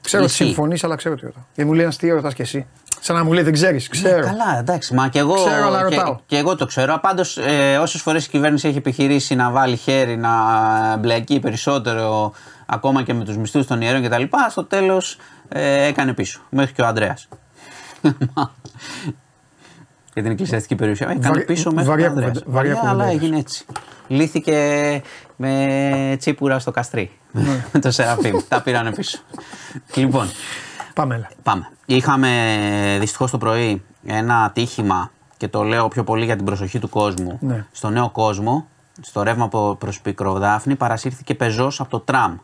Ξέρω 0.00 0.22
ότι 0.22 0.32
Ισχύει. 0.32 0.44
συμφωνείς, 0.44 0.84
αλλά 0.84 0.96
ξέρω 0.96 1.14
τι 1.14 1.24
ρωτάω. 1.24 1.42
Γιατί 1.54 1.70
μου 1.70 1.76
λέει 1.76 1.84
ένα 1.84 1.94
τι 1.94 2.08
ρωτάς 2.10 2.34
και 2.34 2.42
εσύ. 2.42 2.66
Σαν 3.00 3.16
να 3.16 3.24
μου 3.24 3.32
λέει 3.32 3.42
δεν 3.42 3.52
ξέρεις. 3.52 3.88
Ξέρω. 3.88 4.24
Καλά, 4.26 4.58
εντάξει, 4.58 4.94
μα 4.94 5.08
και 5.08 5.18
εγώ, 5.18 5.34
Ξέρω, 5.34 5.66
αλλά 5.66 5.88
και, 5.88 5.94
ρωτάω. 5.96 6.18
και 6.26 6.36
εγώ 6.36 6.56
το 6.56 6.66
ξέρω. 6.66 6.98
Πάντως, 7.02 7.22
ε, 7.46 7.76
όσες 7.78 8.00
φορές 8.02 8.26
η 8.26 8.28
κυβέρνηση 8.28 8.68
έχει 8.68 8.76
επιχειρήσει 8.76 9.34
να 9.34 9.50
βάλει 9.50 9.76
χέρι, 9.76 10.16
να 10.16 10.30
μπλακεί 10.96 11.40
περισσότερο 11.40 12.32
ακόμα 12.66 13.02
και 13.02 13.14
με 13.14 13.24
τους 13.24 13.36
μισθούς 13.36 13.66
των 13.66 13.80
ιερών 13.80 14.02
κτλ., 14.02 14.22
στο 14.50 14.64
τέλος 14.64 15.16
ε, 15.48 15.86
έκανε 15.86 16.12
πίσω. 16.12 16.40
Μέχρι 16.48 16.72
και 16.72 16.82
ο 16.82 16.86
Ανδρέας. 16.86 17.28
για 20.14 20.22
την 20.22 20.30
εκκλησιαστική 20.30 20.74
περιουσία. 20.74 21.06
Έκανε 21.10 21.26
Βαρύ- 21.28 21.46
πίσω 21.46 21.70
μέχρι 21.72 21.88
βαριά 21.90 22.06
ο 22.06 22.08
Ανδρέας. 22.10 22.30
κουβέντα- 22.32 22.52
βαριά 22.56 22.74
Βαριά, 22.74 22.90
αλλά 22.90 23.02
κουβέντα 23.02 23.10
έγινε 23.24 23.38
έτσι. 23.38 23.64
Λύθηκε 24.08 24.56
με 25.36 26.16
τσίπουρα 26.18 26.58
στο 26.58 26.70
καστρί. 26.70 27.10
Ναι. 27.32 27.64
με 27.72 27.80
το 27.84 27.90
Σεραφείμ. 27.90 28.36
Τα 28.48 28.62
πήρανε 28.62 28.92
πίσω. 28.92 29.18
λοιπόν, 29.94 30.28
Πάμε. 30.94 31.14
έλα. 31.14 31.28
Πάμε. 31.42 31.68
Είχαμε 31.86 32.28
δυστυχώς 33.00 33.30
το 33.30 33.38
πρωί 33.38 33.82
ένα 34.06 34.44
ατύχημα 34.44 35.10
και 35.36 35.48
το 35.48 35.62
λέω 35.62 35.88
πιο 35.88 36.04
πολύ 36.04 36.24
για 36.24 36.36
την 36.36 36.44
προσοχή 36.44 36.78
του 36.78 36.88
κόσμου. 36.88 37.38
Ναι. 37.40 37.64
Στο 37.72 37.90
νέο 37.90 38.10
κόσμο, 38.10 38.66
στο 39.00 39.22
ρεύμα 39.22 39.48
προς 39.78 40.00
Πικροδάφνη, 40.00 40.76
παρασύρθηκε 40.76 41.34
πεζός 41.34 41.80
από 41.80 41.90
το 41.90 42.00
τραμ. 42.00 42.36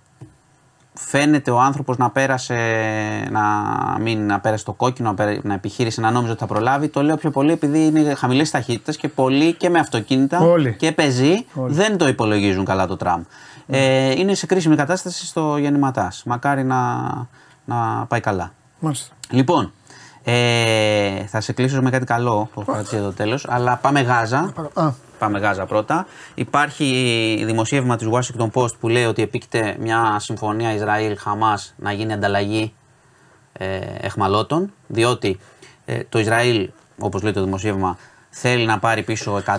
Φαίνεται 1.01 1.51
ο 1.51 1.61
άνθρωπος 1.61 1.97
να 1.97 2.11
πέρασε, 2.11 2.55
να 3.31 3.43
μην 4.01 4.27
να 4.27 4.41
πέρασε 4.41 4.65
το 4.65 4.73
κόκκινο, 4.73 5.09
να, 5.09 5.15
πέρα- 5.15 5.41
να 5.43 5.55
επιχείρησε 5.55 6.01
να 6.01 6.11
νόμιζε 6.11 6.31
ότι 6.31 6.41
θα 6.41 6.47
προλάβει. 6.47 6.89
Το 6.89 7.03
λέω 7.03 7.16
πιο 7.16 7.31
πολύ 7.31 7.53
επειδή 7.53 7.85
είναι 7.87 8.15
χαμηλέ 8.15 8.45
ταχύτητε 8.45 8.93
και 8.93 9.09
πολλοί 9.09 9.53
και 9.53 9.69
με 9.69 9.79
αυτοκίνητα 9.79 10.39
Όλοι. 10.41 10.75
και 10.79 10.93
πεζοί 10.93 11.47
δεν 11.55 11.97
το 11.97 12.09
υπολογίζουν 12.09 12.65
καλά 12.65 12.87
το 12.87 12.97
τραμ. 12.97 13.23
Ε, 13.66 14.11
είναι 14.11 14.35
σε 14.35 14.47
κρίσιμη 14.47 14.77
κατάσταση 14.77 15.27
στο 15.27 15.57
γεννηματάς. 15.57 16.23
Μακάρι 16.27 16.65
να, 16.65 16.97
να 17.65 18.05
πάει 18.09 18.20
καλά. 18.20 18.53
Μάλιστα. 18.79 19.15
Λοιπόν, 19.31 19.73
ε, 20.31 21.27
θα 21.27 21.41
σε 21.41 21.53
κλείσω 21.53 21.83
με 21.83 21.91
κάτι 21.91 22.05
καλό 22.05 22.49
που 22.53 22.61
έχω 22.61 22.73
κρατήσει 22.73 22.95
για 22.95 23.05
το 23.05 23.13
τέλος. 23.13 23.47
Αλλά 23.49 23.77
πάμε 23.77 24.01
Γάζα. 24.01 24.53
Α, 24.75 24.91
Πάμε 25.19 25.39
Γάζα 25.39 25.67
πρώτα. 25.67 26.07
Υπάρχει 26.35 27.43
δημοσίευμα 27.47 27.97
της 27.97 28.09
Washington 28.11 28.51
Post 28.53 28.79
που 28.79 28.89
λέει 28.89 29.05
ότι 29.05 29.23
επίκειται 29.23 29.77
μια 29.81 30.17
συμφωνία 30.19 30.75
Ισραήλ-Χαμάς 30.75 31.75
να 31.77 31.93
γίνει 31.93 32.13
ανταλλαγή 32.13 32.73
ε, 33.53 33.79
εχμαλώτων, 34.01 34.73
διότι 34.87 35.39
ε, 35.85 36.01
το 36.09 36.19
Ισραήλ, 36.19 36.71
όπως 36.99 37.23
λέει 37.23 37.33
το 37.33 37.45
δημοσίευμα, 37.45 37.99
θέλει 38.31 38.67
να 38.67 38.79
πάρει 38.79 39.03
πίσω 39.03 39.43
100 39.47 39.53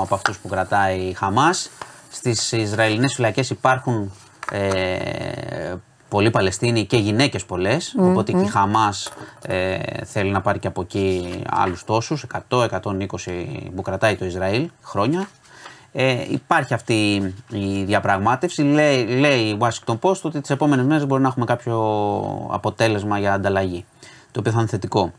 από 0.00 0.14
αυτούς 0.14 0.38
που 0.38 0.48
κρατάει 0.48 0.98
η 0.98 1.12
Χαμάς. 1.12 1.70
Στις 2.10 2.52
Ισραηλινές 2.52 3.14
φυλακές 3.14 3.50
υπάρχουν 3.50 4.12
ε, 4.52 5.74
πολλοί 6.08 6.30
Παλαιστίνοι 6.30 6.84
και 6.84 6.96
γυναίκες 6.96 7.44
πολλές, 7.44 7.94
οπότε 7.98 8.32
και 8.32 8.40
η 8.40 8.46
Χαμάς 8.46 9.12
ε, 9.42 9.78
θέλει 10.04 10.30
να 10.30 10.40
πάρει 10.40 10.58
και 10.58 10.66
από 10.66 10.80
εκεί 10.80 11.42
άλλους 11.50 11.84
τόσους, 11.84 12.26
100-120 12.48 12.68
που 13.74 13.82
κρατάει 13.82 14.16
το 14.16 14.24
Ισραήλ 14.24 14.70
χρόνια. 14.82 15.28
Ε, 15.92 16.24
υπάρχει 16.28 16.74
αυτή 16.74 17.34
η 17.50 17.82
διαπραγμάτευση. 17.84 18.62
Λέει, 18.62 19.06
λέει 19.06 19.40
η 19.40 19.58
Washington 19.60 19.98
Post 20.00 20.20
ότι 20.22 20.40
τις 20.40 20.50
επόμενες 20.50 20.86
μέρες 20.86 21.06
μπορεί 21.06 21.22
να 21.22 21.28
έχουμε 21.28 21.44
κάποιο 21.44 21.78
αποτέλεσμα 22.50 23.18
για 23.18 23.32
ανταλλαγή, 23.32 23.84
το 24.32 24.40
οποίο 24.40 24.52
θα 24.52 24.58
είναι 24.58 24.68
θετικό. 24.68 25.12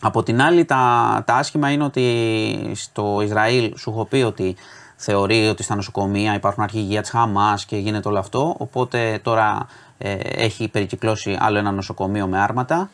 Από 0.00 0.22
την 0.22 0.40
άλλη, 0.40 0.64
τα, 0.64 1.22
τα 1.26 1.34
άσχημα 1.34 1.70
είναι 1.70 1.84
ότι 1.84 2.72
στο 2.74 3.20
Ισραήλ 3.22 3.72
σου 3.76 3.90
έχω 3.90 4.04
πει 4.04 4.16
ότι 4.16 4.56
θεωρεί 4.96 5.48
ότι 5.48 5.62
στα 5.62 5.74
νοσοκομεία 5.74 6.34
υπάρχουν 6.34 6.62
αρχηγεία 6.62 7.00
της 7.00 7.10
Χαμάς 7.10 7.64
και 7.64 7.76
γίνεται 7.76 8.08
όλο 8.08 8.18
αυτό. 8.18 8.54
Οπότε 8.58 9.20
τώρα 9.22 9.66
ε, 9.68 9.85
έχει 9.98 10.68
περικυκλώσει 10.68 11.36
άλλο 11.40 11.58
ένα 11.58 11.70
νοσοκομείο 11.70 12.26
με 12.26 12.38
άρματα, 12.40 12.90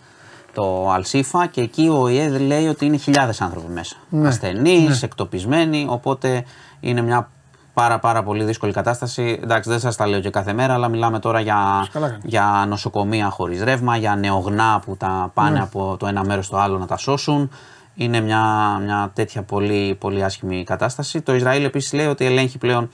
το 0.55 0.91
Αλσίφα, 0.91 1.47
και 1.47 1.61
εκεί 1.61 1.89
ο 1.89 2.09
ΙΕ 2.09 2.29
λέει 2.29 2.67
ότι 2.69 2.85
είναι 2.87 2.97
χιλιάδες 2.97 3.41
άνθρωποι 3.41 3.73
μέσα. 3.73 3.97
Ναι. 4.09 4.29
Ασθενείς, 4.29 5.03
εκτοπισμένοι, 5.03 5.87
οπότε 5.89 6.45
είναι 6.81 7.03
μια 7.03 7.31
πάρα 7.75 7.99
πάρα 7.99 8.23
πολύ 8.23 8.45
δύσκολη 8.45 8.73
κατάσταση. 8.73 9.41
Εντάξει, 9.43 9.71
δεν 9.71 9.81
σας 9.81 9.97
τα 9.97 10.07
λέω 10.07 10.21
και 10.21 10.31
κάθε 10.31 10.53
μέρα, 10.53 10.75
αλλά 10.75 10.89
μιλάμε 10.89 11.19
τώρα 11.19 11.41
για, 11.41 11.89
Καλά 11.93 12.09
κάνεις. 12.09 12.25
για 12.25 12.65
νοσοκομεία 12.69 13.31
χωρίς 13.31 13.63
ρεύμα, 13.63 13.97
για 13.97 14.17
νεογνά 14.17 14.83
που 14.85 14.97
τα 14.97 15.31
πάνε 15.35 15.51
Ναι. 15.51 15.61
από 15.63 15.97
το 15.99 16.07
ένα 16.07 16.25
μέρος 16.25 16.47
στο 16.47 16.57
άλλο 16.57 16.79
να 16.79 16.87
τα 16.87 16.97
σώσουν. 16.97 17.51
Είναι 17.95 18.21
μια, 18.21 18.43
μια 18.85 19.11
τέτοια 19.15 19.43
πολύ, 19.43 19.95
πολύ 20.01 20.25
άσχημη 20.25 20.65
κατάσταση. 20.65 21.21
Το 21.21 21.35
Ισραήλ 21.35 21.65
επίσης 21.65 21.93
λέει 21.93 22.07
ότι 22.07 22.25
ελέγχει 22.25 22.59
πλέον 22.59 22.91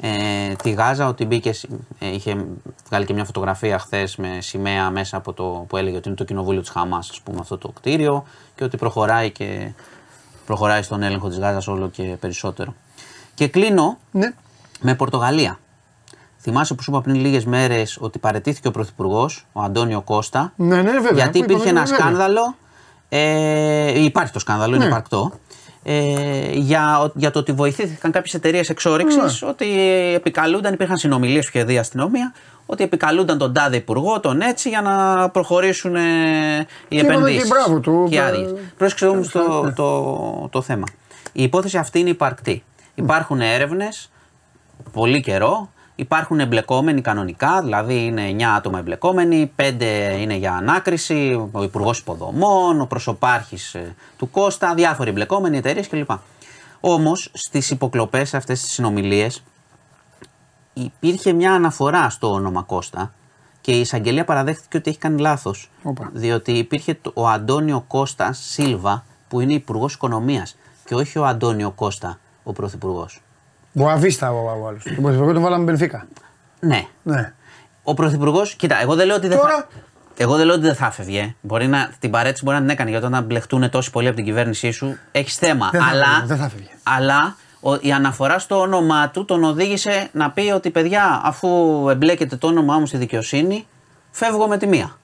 ε, 0.00 0.52
τη 0.62 0.70
Γάζα, 0.70 1.06
ότι 1.08 1.24
μπήκε, 1.24 1.52
σ- 1.52 1.68
ε, 1.98 2.06
είχε 2.14 2.44
βγάλει 2.88 3.04
και 3.06 3.12
μια 3.12 3.24
φωτογραφία 3.24 3.78
χθες 3.78 4.16
με 4.16 4.38
σημαία 4.40 4.90
μέσα 4.90 5.16
από 5.16 5.32
το 5.32 5.64
που 5.68 5.76
έλεγε 5.76 5.96
ότι 5.96 6.08
είναι 6.08 6.16
το 6.16 6.24
κοινοβούλιο 6.24 6.60
της 6.60 6.70
Χαμάς, 6.70 7.10
ας 7.10 7.20
πούμε, 7.20 7.38
αυτό 7.40 7.58
το 7.58 7.68
κτίριο 7.68 8.24
και 8.54 8.64
ότι 8.64 8.76
προχωράει 8.76 9.30
και 9.30 9.72
προχωράει 10.46 10.82
στον 10.82 11.02
έλεγχο 11.02 11.28
της 11.28 11.38
Γάζας 11.38 11.68
όλο 11.68 11.88
και 11.88 12.02
περισσότερο. 12.20 12.74
Και 13.34 13.48
κλείνω 13.48 13.98
ναι. 14.10 14.32
με 14.80 14.94
Πορτογαλία. 14.94 15.58
Θυμάσαι 16.42 16.74
που 16.74 16.82
σου 16.82 16.90
είπα 16.90 17.00
πριν 17.00 17.14
λίγες 17.14 17.44
μέρες 17.44 17.98
ότι 18.00 18.18
παρετήθηκε 18.18 18.68
ο 18.68 18.70
Πρωθυπουργός, 18.70 19.46
ο 19.52 19.60
Αντώνιο 19.60 20.00
Κώστα. 20.02 20.52
Ναι, 20.56 20.82
ναι, 20.82 20.90
βέβαια. 20.90 21.10
Γιατί 21.12 21.38
Που 21.38 21.44
υπήρχε 21.44 21.62
είπαμε, 21.62 21.70
ένα 21.78 21.82
βέβαια. 21.82 21.98
σκάνδαλο. 21.98 22.54
Ε, 23.08 24.02
υπάρχει 24.02 24.32
το 24.32 24.38
σκάνδαλο, 24.38 24.74
είναι 24.74 24.84
Ναι. 24.84 24.90
υπαρκτό. 24.90 25.32
Ε, 25.82 26.50
για, 26.52 27.10
για 27.14 27.30
το 27.30 27.38
ότι 27.38 27.52
βοηθήθηκαν 27.52 28.10
κάποιες 28.10 28.34
εταιρείες 28.34 28.68
εξόριξης, 28.68 29.40
Ναι. 29.42 29.48
ότι 29.48 29.66
επικαλούνταν, 30.14 30.72
υπήρχαν 30.72 30.96
συνομιλίες 30.96 31.44
που 31.44 31.50
είχε 31.54 31.64
δει 31.64 31.74
η 31.74 31.78
αστυνομία, 31.78 32.32
ότι 32.66 32.84
επικαλούνταν 32.84 33.38
τον 33.38 33.52
τάδε 33.52 33.76
υπουργό, 33.76 34.20
τον 34.20 34.40
έτσι, 34.40 34.68
για 34.68 34.80
να 34.80 35.28
προχωρήσουν 35.28 35.94
ε, 35.96 36.00
οι 36.88 36.96
είπαμε 36.96 37.12
επενδύσεις. 37.12 37.42
και 37.42 37.48
μπράβο 37.48 37.80
του, 37.80 38.06
Και 38.10 38.16
ε, 38.16 38.20
άδειες. 38.20 38.54
Πρόσεξε 38.76 39.06
όμως 39.06 39.28
το, 39.28 39.72
το, 39.76 40.48
το 40.50 40.62
θέμα. 40.62 40.84
Η 41.32 41.42
υπόθεση 41.42 41.76
αυτή 41.78 41.98
είναι 41.98 42.10
υπαρκτή. 42.10 42.62
Υπάρχουν 42.94 43.40
έρευνες 43.40 44.10
πολύ 44.92 45.20
καιρό. 45.20 45.70
Υπάρχουν 46.00 46.40
εμπλεκόμενοι 46.40 47.00
κανονικά, 47.00 47.62
δηλαδή 47.62 48.04
είναι 48.04 48.30
9 48.38 48.42
άτομα 48.56 48.78
εμπλεκόμενοι, 48.78 49.52
5 49.56 50.16
είναι 50.20 50.34
για 50.34 50.54
ανάκριση, 50.54 51.48
ο 51.52 51.62
Υπουργός 51.62 51.98
Υποδομών, 51.98 52.80
ο 52.80 52.86
προσωπάρχης 52.86 53.76
του 54.16 54.30
Κώστα, 54.30 54.74
διάφοροι 54.74 55.10
εμπλεκόμενοι, 55.10 55.56
εταιρείες 55.56 55.88
κλπ. 55.88 56.10
Όμως 56.80 57.30
στις 57.32 57.70
υποκλοπές 57.70 58.28
σε 58.28 58.36
αυτές 58.36 58.60
τις 58.62 58.70
συνομιλίες 58.72 59.42
υπήρχε 60.72 61.32
μια 61.32 61.52
αναφορά 61.52 62.10
στο 62.10 62.32
όνομα 62.32 62.62
Κώστα 62.62 63.12
και 63.60 63.72
η 63.72 63.80
εισαγγελία 63.80 64.24
παραδέχτηκε 64.24 64.76
ότι 64.76 64.90
έχει 64.90 64.98
κάνει 64.98 65.20
λάθος. 65.20 65.70
Όπα. 65.82 66.10
Διότι 66.12 66.52
υπήρχε 66.52 66.94
το- 66.94 67.12
ο 67.14 67.28
Αντώνιο 67.28 67.84
Κώστα 67.88 68.32
Σίλβα 68.32 69.04
που 69.28 69.40
είναι 69.40 69.52
υπουργός 69.52 69.94
Οικονομίας 69.94 70.56
και 70.84 70.94
όχι 70.94 71.18
ο 71.18 71.26
Αντώνιο 71.26 71.70
Κώστα, 71.70 72.18
ο 72.42 72.52
πρωθυπουργός. 72.52 73.20
Μποαβίστα 73.72 74.32
ο, 74.32 74.36
ο 74.36 74.66
άλλο. 74.68 74.78
Τον 74.84 75.02
πρωθυπουργό 75.02 75.32
τον 75.32 75.42
βάλαμε 75.42 75.64
Μπενφίκα. 75.64 76.06
Ναι. 76.60 76.86
Ναι. 77.02 77.32
Ο 77.82 77.94
πρωθυπουργός, 77.94 78.54
κοίτα, 78.54 78.80
εγώ 78.82 78.94
δεν 78.94 79.06
λέω 79.06 79.16
ότι 79.16 79.28
δεν 79.28 79.38
Τώρα- 79.38 79.52
θα. 79.52 79.66
Εγώ 80.16 80.36
δεν 80.36 80.46
λέω 80.46 80.54
ότι 80.54 80.64
δεν 80.64 80.74
θα 80.74 80.86
έφευγε. 80.86 81.34
Μπορεί 81.40 81.66
να, 81.66 81.90
την 81.98 82.10
παρέτηση 82.10 82.44
μπορεί 82.44 82.56
να 82.56 82.62
την 82.62 82.70
έκανε 82.72 82.90
γιατί 82.90 83.06
όταν 83.06 83.24
μπλεχτούν 83.24 83.70
τόσοι 83.70 83.90
πολλοί 83.90 84.06
από 84.06 84.16
την 84.16 84.24
κυβέρνησή 84.24 84.70
σου 84.70 84.96
έχεις 85.12 85.36
θέμα. 85.36 85.68
Δεν 85.72 85.80
θα 85.80 85.86
αλλά 85.88 86.02
έφευγε, 86.06 86.26
δεν 86.26 86.36
θα 86.36 86.44
έφευγε. 86.44 86.68
αλλά 86.82 87.36
ο, 87.60 87.74
η 87.80 87.92
αναφορά 87.92 88.38
στο 88.38 88.60
όνομά 88.60 89.08
του 89.10 89.24
τον 89.24 89.44
οδήγησε 89.44 90.08
να 90.12 90.30
πει 90.30 90.50
ότι 90.50 90.70
παιδιά, 90.70 91.20
αφού 91.24 91.48
εμπλέκεται 91.90 92.36
το 92.36 92.46
όνομά 92.46 92.78
μου 92.78 92.86
στη 92.86 92.96
δικαιοσύνη, 92.96 93.66
φεύγω 94.10 94.46
με 94.48 94.56
τη 94.58 94.66
μία. 94.66 94.98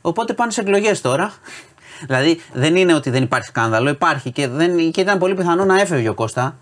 Οπότε 0.00 0.32
πάνε 0.32 0.50
σε 0.50 0.60
εκλογές 0.60 1.00
τώρα. 1.00 1.32
δηλαδή 2.06 2.40
δεν 2.52 2.76
είναι 2.76 2.94
ότι 2.94 3.10
δεν 3.10 3.22
υπάρχει 3.22 3.46
σκάνδαλο, 3.48 3.88
υπάρχει 3.90 4.30
και, 4.30 4.48
δεν, 4.48 4.90
και 4.90 5.00
ήταν 5.00 5.18
πολύ 5.18 5.34
πιθανό 5.34 5.64
να 5.64 5.80
έφευγε 5.80 6.08
ο 6.08 6.14
Κώστα. 6.14 6.56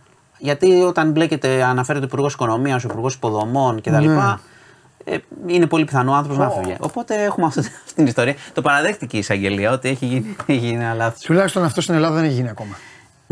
Γιατί 0.45 0.83
όταν 0.83 1.11
μπλέκεται, 1.11 1.65
αναφέρεται 1.65 2.05
ο 2.05 2.09
Υπουργός 2.09 2.33
Οικονομίας, 2.33 2.85
ο 2.85 2.89
Υπουργός 2.91 3.15
Υποδομών 3.15 3.81
κτλ. 3.81 4.09
Ναι. 4.09 4.35
Ε, 5.05 5.17
είναι 5.47 5.67
πολύ 5.67 5.85
πιθανό 5.85 6.13
ο 6.13 6.15
άνθρωπος 6.15 6.39
να 6.39 6.51
φύγει. 6.51 6.77
Οπότε 6.81 7.23
έχουμε 7.23 7.47
αυτή, 7.47 7.61
αυτή 7.85 7.95
την 7.95 8.07
ιστορία. 8.07 8.35
Το 8.53 8.63
παραδέχτηκε 8.63 9.17
η 9.17 9.19
εισαγγελία 9.19 9.73
ότι 9.73 9.89
έχει 9.89 10.07
γίνει, 10.07 10.37
έχει 10.47 10.59
γίνει 10.59 10.85
ένα 10.85 10.95
λάθος. 10.95 11.21
Τουλάχιστον 11.21 11.65
αυτό 11.65 11.81
στην 11.81 11.95
Ελλάδα 11.95 12.15
δεν 12.15 12.25
έχει 12.25 12.33
γίνει 12.33 12.49
ακόμα. 12.49 12.77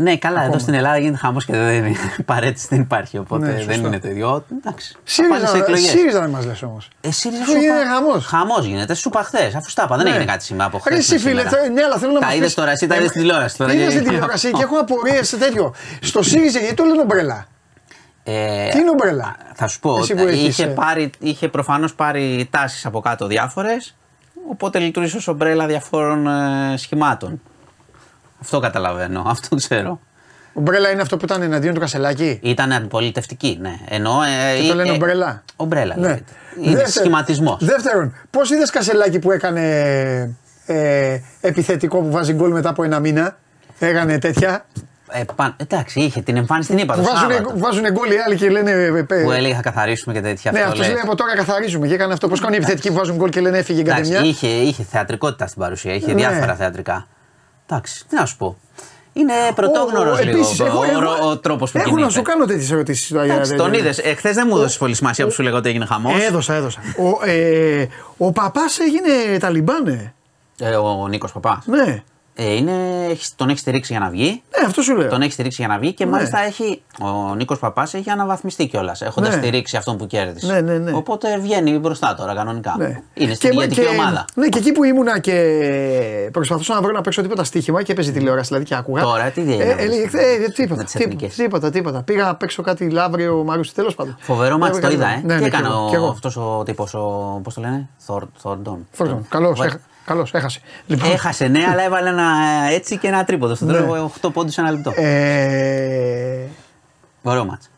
Ναι, 0.03 0.17
καλά, 0.17 0.43
εδώ 0.43 0.59
στην 0.59 0.73
Ελλάδα 0.73 0.97
γίνεται 0.97 1.17
χαμός 1.17 1.45
και 1.45 1.53
δεν 1.53 1.85
είναι. 1.85 1.95
Παρέτηση 2.25 2.67
δεν 2.69 2.79
υπάρχει. 2.79 3.17
Οπότε 3.17 3.45
Ναι, 3.45 3.51
δεν 3.51 3.61
σωστό. 3.63 3.87
είναι 3.87 3.99
το 3.99 4.07
ίδιο. 4.07 4.45
Εντάξει. 4.59 4.95
θα 5.03 5.23
πάνε 5.27 5.39
σε 5.39 5.47
ΣΥΡΙΖΑ, 5.47 5.63
εκλογές. 5.63 5.89
ΣΥΡΙΖΑ 5.89 6.19
δεν 6.21 6.29
μας 6.29 6.45
λες 6.45 6.61
όμως. 6.63 6.87
Ε, 7.01 7.11
ΣΥΡΙΖΑ 7.11 7.41
Αφού 7.41 7.51
σου 7.51 7.57
γίνεται 7.57 7.79
είπα- 7.81 7.93
χαμός. 7.93 8.25
Χαμός 8.25 8.65
γίνεται. 8.65 8.93
Σου 8.93 9.09
είπα 9.13 9.23
χθες, 9.23 9.55
αφού 9.55 9.69
στα 9.69 9.83
είπα. 9.83 9.95
Δεν 9.95 10.05
Ναι. 10.05 10.09
έγινε 10.11 10.25
κάτι 10.25 10.43
σήμερα 10.43 10.65
από 10.67 10.77
χθες. 10.79 10.93
Ρε, 10.93 10.99
εσύ 10.99 11.17
φίλε, 11.17 11.41
θε- 11.43 11.69
ναι, 11.73 11.83
αλλά 11.83 11.97
θέλω 11.97 12.11
να 12.11 12.19
Τα 12.19 12.25
μας 12.25 12.35
είδες 12.35 12.45
πεις- 12.45 12.55
τώρα, 12.55 12.71
εσύ 12.71 12.87
τα 12.87 12.95
είδες 12.95 13.07
στην 13.09 13.21
τηλεόραση. 13.21 13.57
Τώρα, 13.57 13.71
Τι 13.71 13.77
είδα 13.77 13.85
και- 13.85 13.91
στην 13.91 14.03
τηλεόραση 14.07 14.51
και 14.51 14.63
έχω 14.63 14.77
απορίες 14.77 15.27
σε 15.27 15.37
τέτοιο. 15.37 15.73
Στο 16.01 16.23
ΣΥΡΙΖΑ 16.23 16.59
γιατί 16.59 16.73
το 16.73 16.83
λένε 16.83 17.01
ομπρέλα; 17.01 17.45
Ε, 18.23 18.69
Τι 18.69 18.79
είναι 18.79 18.89
ομπρέλα; 18.89 19.35
Θα 19.53 19.67
σου 19.67 19.79
πω, 19.79 19.97
Εσύ 19.97 20.13
που 20.15 20.27
έχεις, 20.27 20.47
είχε, 20.47 20.63
ε, 20.63 20.67
πάρει, 20.67 21.09
είχε 21.19 21.47
προφανώς 21.47 21.93
πάρει 21.95 22.47
τάσεις 22.51 22.85
από 22.85 22.99
κάτω 22.99 23.27
διάφορες, 23.27 23.95
οπότε 24.49 24.79
λειτουργήσε 24.79 25.17
ως 25.17 25.27
ομπρέλα 25.27 25.65
διαφόρων 25.65 26.27
ε, 26.27 26.77
σχημάτων. 26.77 27.41
Αυτό 28.43 28.59
καταλαβαίνω, 28.59 29.23
αυτό 29.35 29.55
ξέρω. 29.55 29.99
Ομπρέλα 30.53 30.89
είναι 30.91 31.01
αυτό 31.01 31.17
που 31.17 31.25
ήταν 31.25 31.41
εναντίον 31.41 31.73
του 31.73 31.79
Κασελάκη; 31.79 32.39
Ήταν 32.43 32.71
αντιπολιτευτική, 32.71 33.57
ναι. 33.61 33.73
Ενώ, 33.89 34.11
ε, 34.23 34.59
Και 34.61 34.67
το 34.67 34.71
ε, 34.73 34.75
λένε 34.75 34.89
ε, 34.89 34.91
ομπρέλα. 34.91 35.43
Ομπρέλα, 35.55 35.95
Ναι. 35.97 36.07
λέγεται. 36.07 36.31
Είναι 36.61 36.85
σχηματισμός. 36.85 37.57
Δεύτερον, 37.65 38.15
πώς 38.29 38.49
είδες 38.51 38.69
Κασελάκη 38.69 39.19
που 39.19 39.31
έκανε 39.31 39.61
ε, 40.65 41.17
επιθετικό 41.41 41.97
που 41.99 42.11
βάζει 42.11 42.33
γκολ 42.33 42.51
μετά 42.51 42.69
από 42.69 42.83
ένα 42.83 42.99
μήνα; 42.99 43.37
Έκανε 43.79 44.17
τέτοια; 44.19 44.65
Ε, 45.11 45.23
πα- 45.35 45.55
εντάξει, 45.57 45.99
είχε 45.99 46.21
την 46.21 46.37
εμφάνιση 46.37 46.69
την 46.69 46.77
είπα 46.77 46.95
το 46.95 47.01
Βάζουν, 47.03 47.17
Σάββατο. 47.31 47.53
βάζουν 47.57 47.91
γκολ 47.91 48.11
οι 48.11 48.15
άλλοι 48.25 48.35
και 48.35 48.49
λένε. 48.49 48.71
ε, 48.71 48.85
ε, 48.85 49.03
Που 49.23 49.31
έλεγε 49.31 49.53
θα 49.55 49.61
καθαρίσουμε 49.61 50.13
και 50.13 50.21
τέτοια 50.21 50.51
ναι, 50.51 50.57
αυτό 50.59 50.71
αυτός 50.71 50.85
λες. 50.85 50.93
λέει 50.95 51.01
από 51.05 51.15
τώρα 51.15 51.35
καθαρίζουμε 51.35 51.87
και 51.87 51.93
έκανε 51.93 52.13
αυτό. 52.13 52.27
Πώς 52.27 52.39
κάνουν 52.39 52.53
οι 52.53 52.57
επιθετικοί 52.57 52.87
που 52.89 52.93
βάζουν 52.93 53.15
γκολ 53.15 53.29
και 53.29 53.39
λένε 53.41 53.57
έφυγε 53.57 53.79
η 53.79 53.81
Εντάξει, 53.81 54.11
κατεμιά. 54.11 54.29
είχε, 54.29 54.47
είχε 54.47 54.83
θεατρικότητα 54.83 55.47
στην 55.47 55.61
παρουσία, 55.61 55.93
είχε 55.93 56.07
Ναι. 56.07 56.13
διάφορα 56.13 56.55
θεατρικά. 56.55 57.07
Εντάξει, 57.67 58.07
τι 58.07 58.15
να 58.15 58.25
σου 58.25 58.37
πω. 58.37 58.57
Είναι 59.13 59.33
πρωτόγνωρος 59.55 60.23
λίγο 60.23 60.37
Επίσης, 60.37 60.59
ο, 60.59 60.65
έχω- 60.65 60.79
ο, 60.79 60.83
έχω- 60.83 61.29
ο, 61.29 61.37
τρόπος 61.37 61.71
που 61.71 61.77
Έχω 61.77 61.87
κινείται. 61.87 62.05
να 62.05 62.11
σου 62.11 62.21
κάνω 62.21 62.45
τέτοιες 62.45 62.71
ερωτήσεις. 62.71 63.11
Εντάξει, 63.11 63.55
τον 63.55 63.73
είδες. 63.73 63.97
Εχθέ 63.97 64.31
δεν 64.31 64.47
μου 64.49 64.57
έδωσε 64.57 64.77
πολύ 64.77 64.93
σημασία 64.95 65.25
που 65.25 65.31
σου 65.31 65.43
λέγω 65.43 65.57
ότι 65.57 65.69
έγινε 65.69 65.85
χαμός. 65.85 66.21
Έδωσα, 66.23 66.53
έδωσα. 66.53 66.79
Ο, 66.97 67.29
ε, 67.29 67.87
ο 68.17 68.31
παπάς 68.31 68.79
έγινε 68.79 69.37
Ταλιμπάνε. 69.39 70.13
Ε, 70.59 70.75
ο 70.75 71.07
Νίκος 71.07 71.31
Παπάς. 71.31 71.65
Ναι. 71.65 72.03
Ε, 72.35 72.53
είναι, 72.55 72.71
έχεις- 73.09 73.35
τον 73.35 73.49
έχεις 73.49 73.61
στηρίξει 73.61 73.91
για 73.93 74.01
να 74.01 74.09
βγει. 74.09 74.43
Ναι, 74.59 74.65
αυτό 74.65 74.81
σου 74.81 74.95
λέω. 74.95 75.09
Τον 75.09 75.21
έχεις 75.21 75.33
στηρίξει 75.33 75.61
για 75.61 75.73
να 75.73 75.79
βγει 75.79 75.93
και 75.93 76.05
Ναι. 76.05 76.11
μάλιστα 76.11 76.39
έχει, 76.39 76.81
ο 77.01 77.35
Νίκος 77.35 77.59
Παπάς 77.59 77.93
έχει 77.93 78.09
αναβαθμιστεί 78.09 78.67
κιόλας, 78.67 79.01
έχοντας 79.01 79.35
Ναι. 79.35 79.41
στηρίξει 79.41 79.77
αυτόν 79.77 79.97
που 79.97 80.07
κέρδισες. 80.07 80.49
Ναι, 80.49 80.61
ναι, 80.61 80.77
ναι. 80.77 80.91
Οπότε 80.91 81.37
βγαίνει 81.39 81.77
μπροστά 81.77 82.15
τώρα 82.15 82.35
κανονικά. 82.35 82.75
Ναι. 82.77 83.01
Είναι 83.13 83.33
στην 83.33 83.51
ηγετική 83.51 83.87
ομάδα. 83.87 84.25
Ναι, 84.35 84.47
και 84.47 84.57
εκεί 84.57 84.71
που 84.71 84.83
ήμουνα 84.83 85.19
και 85.19 86.29
προσπαθούσα 86.31 86.73
να 86.73 86.81
βρω 86.81 86.91
να 86.91 87.01
παίξω 87.01 87.21
τίποτα 87.21 87.43
στοίχημα 87.43 87.83
και 87.83 87.91
έπαιζε 87.91 88.11
τηλεόραση 88.11 88.47
δηλαδή 88.47 88.65
και 88.65 88.75
άκουγα. 88.75 89.01
Τώρα, 89.01 89.29
τι 89.29 89.41
έγινε, 89.41 89.63
Ε, 89.63 89.67
να 89.67 89.73
βρεις, 89.75 89.85
έλεγε, 89.85 90.09
με- 90.11 90.21
ε, 90.21 90.37
με 90.37 90.47
τίποτα, 90.47 90.83
τις 90.83 90.91
τίποτα, 90.91 91.09
εθνικές. 91.15 91.35
τίποτα, 91.35 91.69
τίποτα. 91.69 92.01
Πήγα 92.03 92.23
να 92.25 92.35
παίξω 92.35 92.61
κάτι 92.61 92.89
λαύριο 92.89 93.43
Μαρούσι, 93.43 93.73
τέλος 93.73 93.95
πάντων. 93.95 94.17
Φοβερό 94.19 94.57
μάτι 94.57 94.71
το 94.71 94.87
Έβγαλε- 94.87 94.97
είδα, 94.97 95.07
ε. 95.07 95.21
Ναι, 95.25 95.35
Τι 95.35 95.41
ναι, 95.41 95.47
έκανε 95.47 95.67
κι 95.67 95.73
εγώ, 95.73 95.87
κι 95.89 95.95
εγώ. 95.95 96.07
αυτός 96.07 96.37
ο 96.37 96.63
τύπος, 96.65 96.93
ο. 96.93 97.39
Πώς 97.43 97.53
το 97.53 97.61
λένε, 97.61 97.87
Θορ- 97.97 98.29
Θόρντον. 98.37 98.87
Φόρτον, 98.91 99.27
καλός, 100.05 100.29
What? 100.29 100.33
έχα- 100.33 100.39
καλός, 100.39 100.57
έχασε. 100.57 100.59
Λοιπόν, 100.85 101.11
Έχασε, 101.11 101.47
ναι, 101.47 101.63
αλλά 101.71 101.83
έβαλε 101.83 102.09
ένα 102.09 102.27
έτσι 102.71 102.97
και 102.97 103.07
ένα 103.07 103.23
τρίποδο. 103.23 103.55
Στον 103.55 103.67
Ναι. 103.67 103.73
τρόπο 103.77 104.11
8 104.21 104.29
πόντους 104.33 104.53
σε 104.53 104.61
ένα 104.61 104.71
λεπτό. 104.71 104.91
ε, 104.95 106.37
Ωραίο 107.21 107.45
μάτς. 107.45 107.69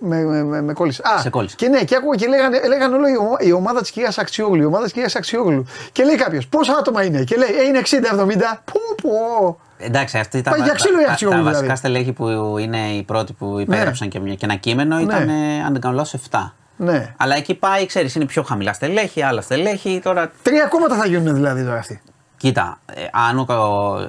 με, 0.00 0.24
με, 0.24 0.42
με, 0.42 0.62
με 0.62 0.72
κόλλησε. 0.72 1.02
Α, 1.16 1.20
Σε 1.20 1.30
κόλλησε. 1.30 1.54
Και 1.56 1.68
ναι, 1.68 1.82
και 1.84 1.96
άκουγα 1.96 2.16
και 2.16 2.26
λέγανε, 2.26 2.60
λέγανε 2.68 2.94
όλο 2.94 3.08
η, 3.08 3.16
ομα- 3.16 3.36
η 3.40 3.52
ομάδα 3.52 3.80
της 3.80 3.90
κυρίας 3.90 4.18
Αξιόγλου. 4.18 4.62
Η 4.62 4.64
ομάδα 4.64 4.84
της 4.84 4.92
κυρίας 4.92 5.16
Αξιόγλου. 5.16 5.64
Και 5.92 6.04
λέει 6.04 6.14
κάποιος, 6.16 6.46
πόσα 6.46 6.72
άτομα 6.78 7.04
είναι; 7.04 7.24
Και 7.24 7.36
λέει, 7.36 7.48
ε, 7.48 7.66
είναι 7.66 7.78
60-70. 7.78 8.62
Πού, 8.64 8.78
πού. 9.02 9.10
Εντάξει, 9.78 10.18
αυτή 10.18 10.38
ήταν. 10.38 10.52
Πάει 10.52 10.62
για 10.62 10.72
ξύλο 10.74 11.00
η 11.00 11.04
τα, 11.04 11.10
Αξιόγλου, 11.12 11.36
τα 11.36 11.42
δηλαδή. 11.42 11.66
βασικά 11.66 11.76
στελέχη 11.76 12.12
που 12.12 12.56
είναι 12.58 12.78
οι 12.88 13.02
πρώτοι 13.02 13.32
που 13.32 13.58
υπέγραψαν 13.58 14.08
και, 14.08 14.20
μια- 14.20 14.34
και 14.34 14.44
ένα 14.44 14.54
κείμενο 14.54 14.98
ήταν, 15.00 15.28
ε, 15.28 15.62
αν 15.66 15.72
δεν 15.72 15.80
κάνω 15.80 15.94
λάθος, 15.94 16.14
7. 16.30 16.54
Ναι. 16.80 17.14
Αλλά 17.16 17.34
εκεί 17.36 17.54
πάει, 17.54 17.86
ξέρεις, 17.86 18.14
είναι 18.14 18.24
πιο 18.24 18.42
χαμηλά 18.42 18.72
στελέχη, 18.72 19.22
άλλα 19.22 19.40
στελέχη. 19.40 20.00
Τώρα, 20.04 20.30
Τρία 20.42 20.66
κόμματα 20.66 20.94
θα 20.96 21.06
γίνουν 21.06 21.34
δηλαδή 21.34 21.64
τώρα 21.64 21.78
αυτοί. 21.78 22.00
κοίτα, 22.36 22.78
ε, 22.94 23.04
αν 23.12 23.38
ο, 23.38 23.46
ο- 23.52 24.00
ε, 24.00 24.08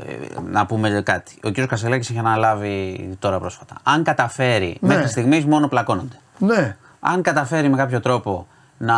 να 0.50 0.66
πούμε 0.66 1.02
κάτι. 1.06 1.38
Ο 1.44 1.52
κ. 1.52 1.60
Κασελάκης 1.66 2.10
έχει 2.10 2.20
αναλάβει 2.20 3.10
τώρα 3.20 3.40
πρόσφατα. 3.40 3.76
Αν 3.84 4.04
καταφέρει, 4.04 4.78
Ναι. 4.82 4.88
μέχρι 4.96 5.08
στιγμής 5.10 5.46
μόνο 5.46 5.68
πλακώνονται. 5.68 6.20
Ναι. 6.38 6.78
Αν 7.00 7.22
καταφέρει 7.22 7.70
με 7.70 7.78
κάποιο 7.78 8.00
τρόπο 8.00 8.48
να 8.78 8.96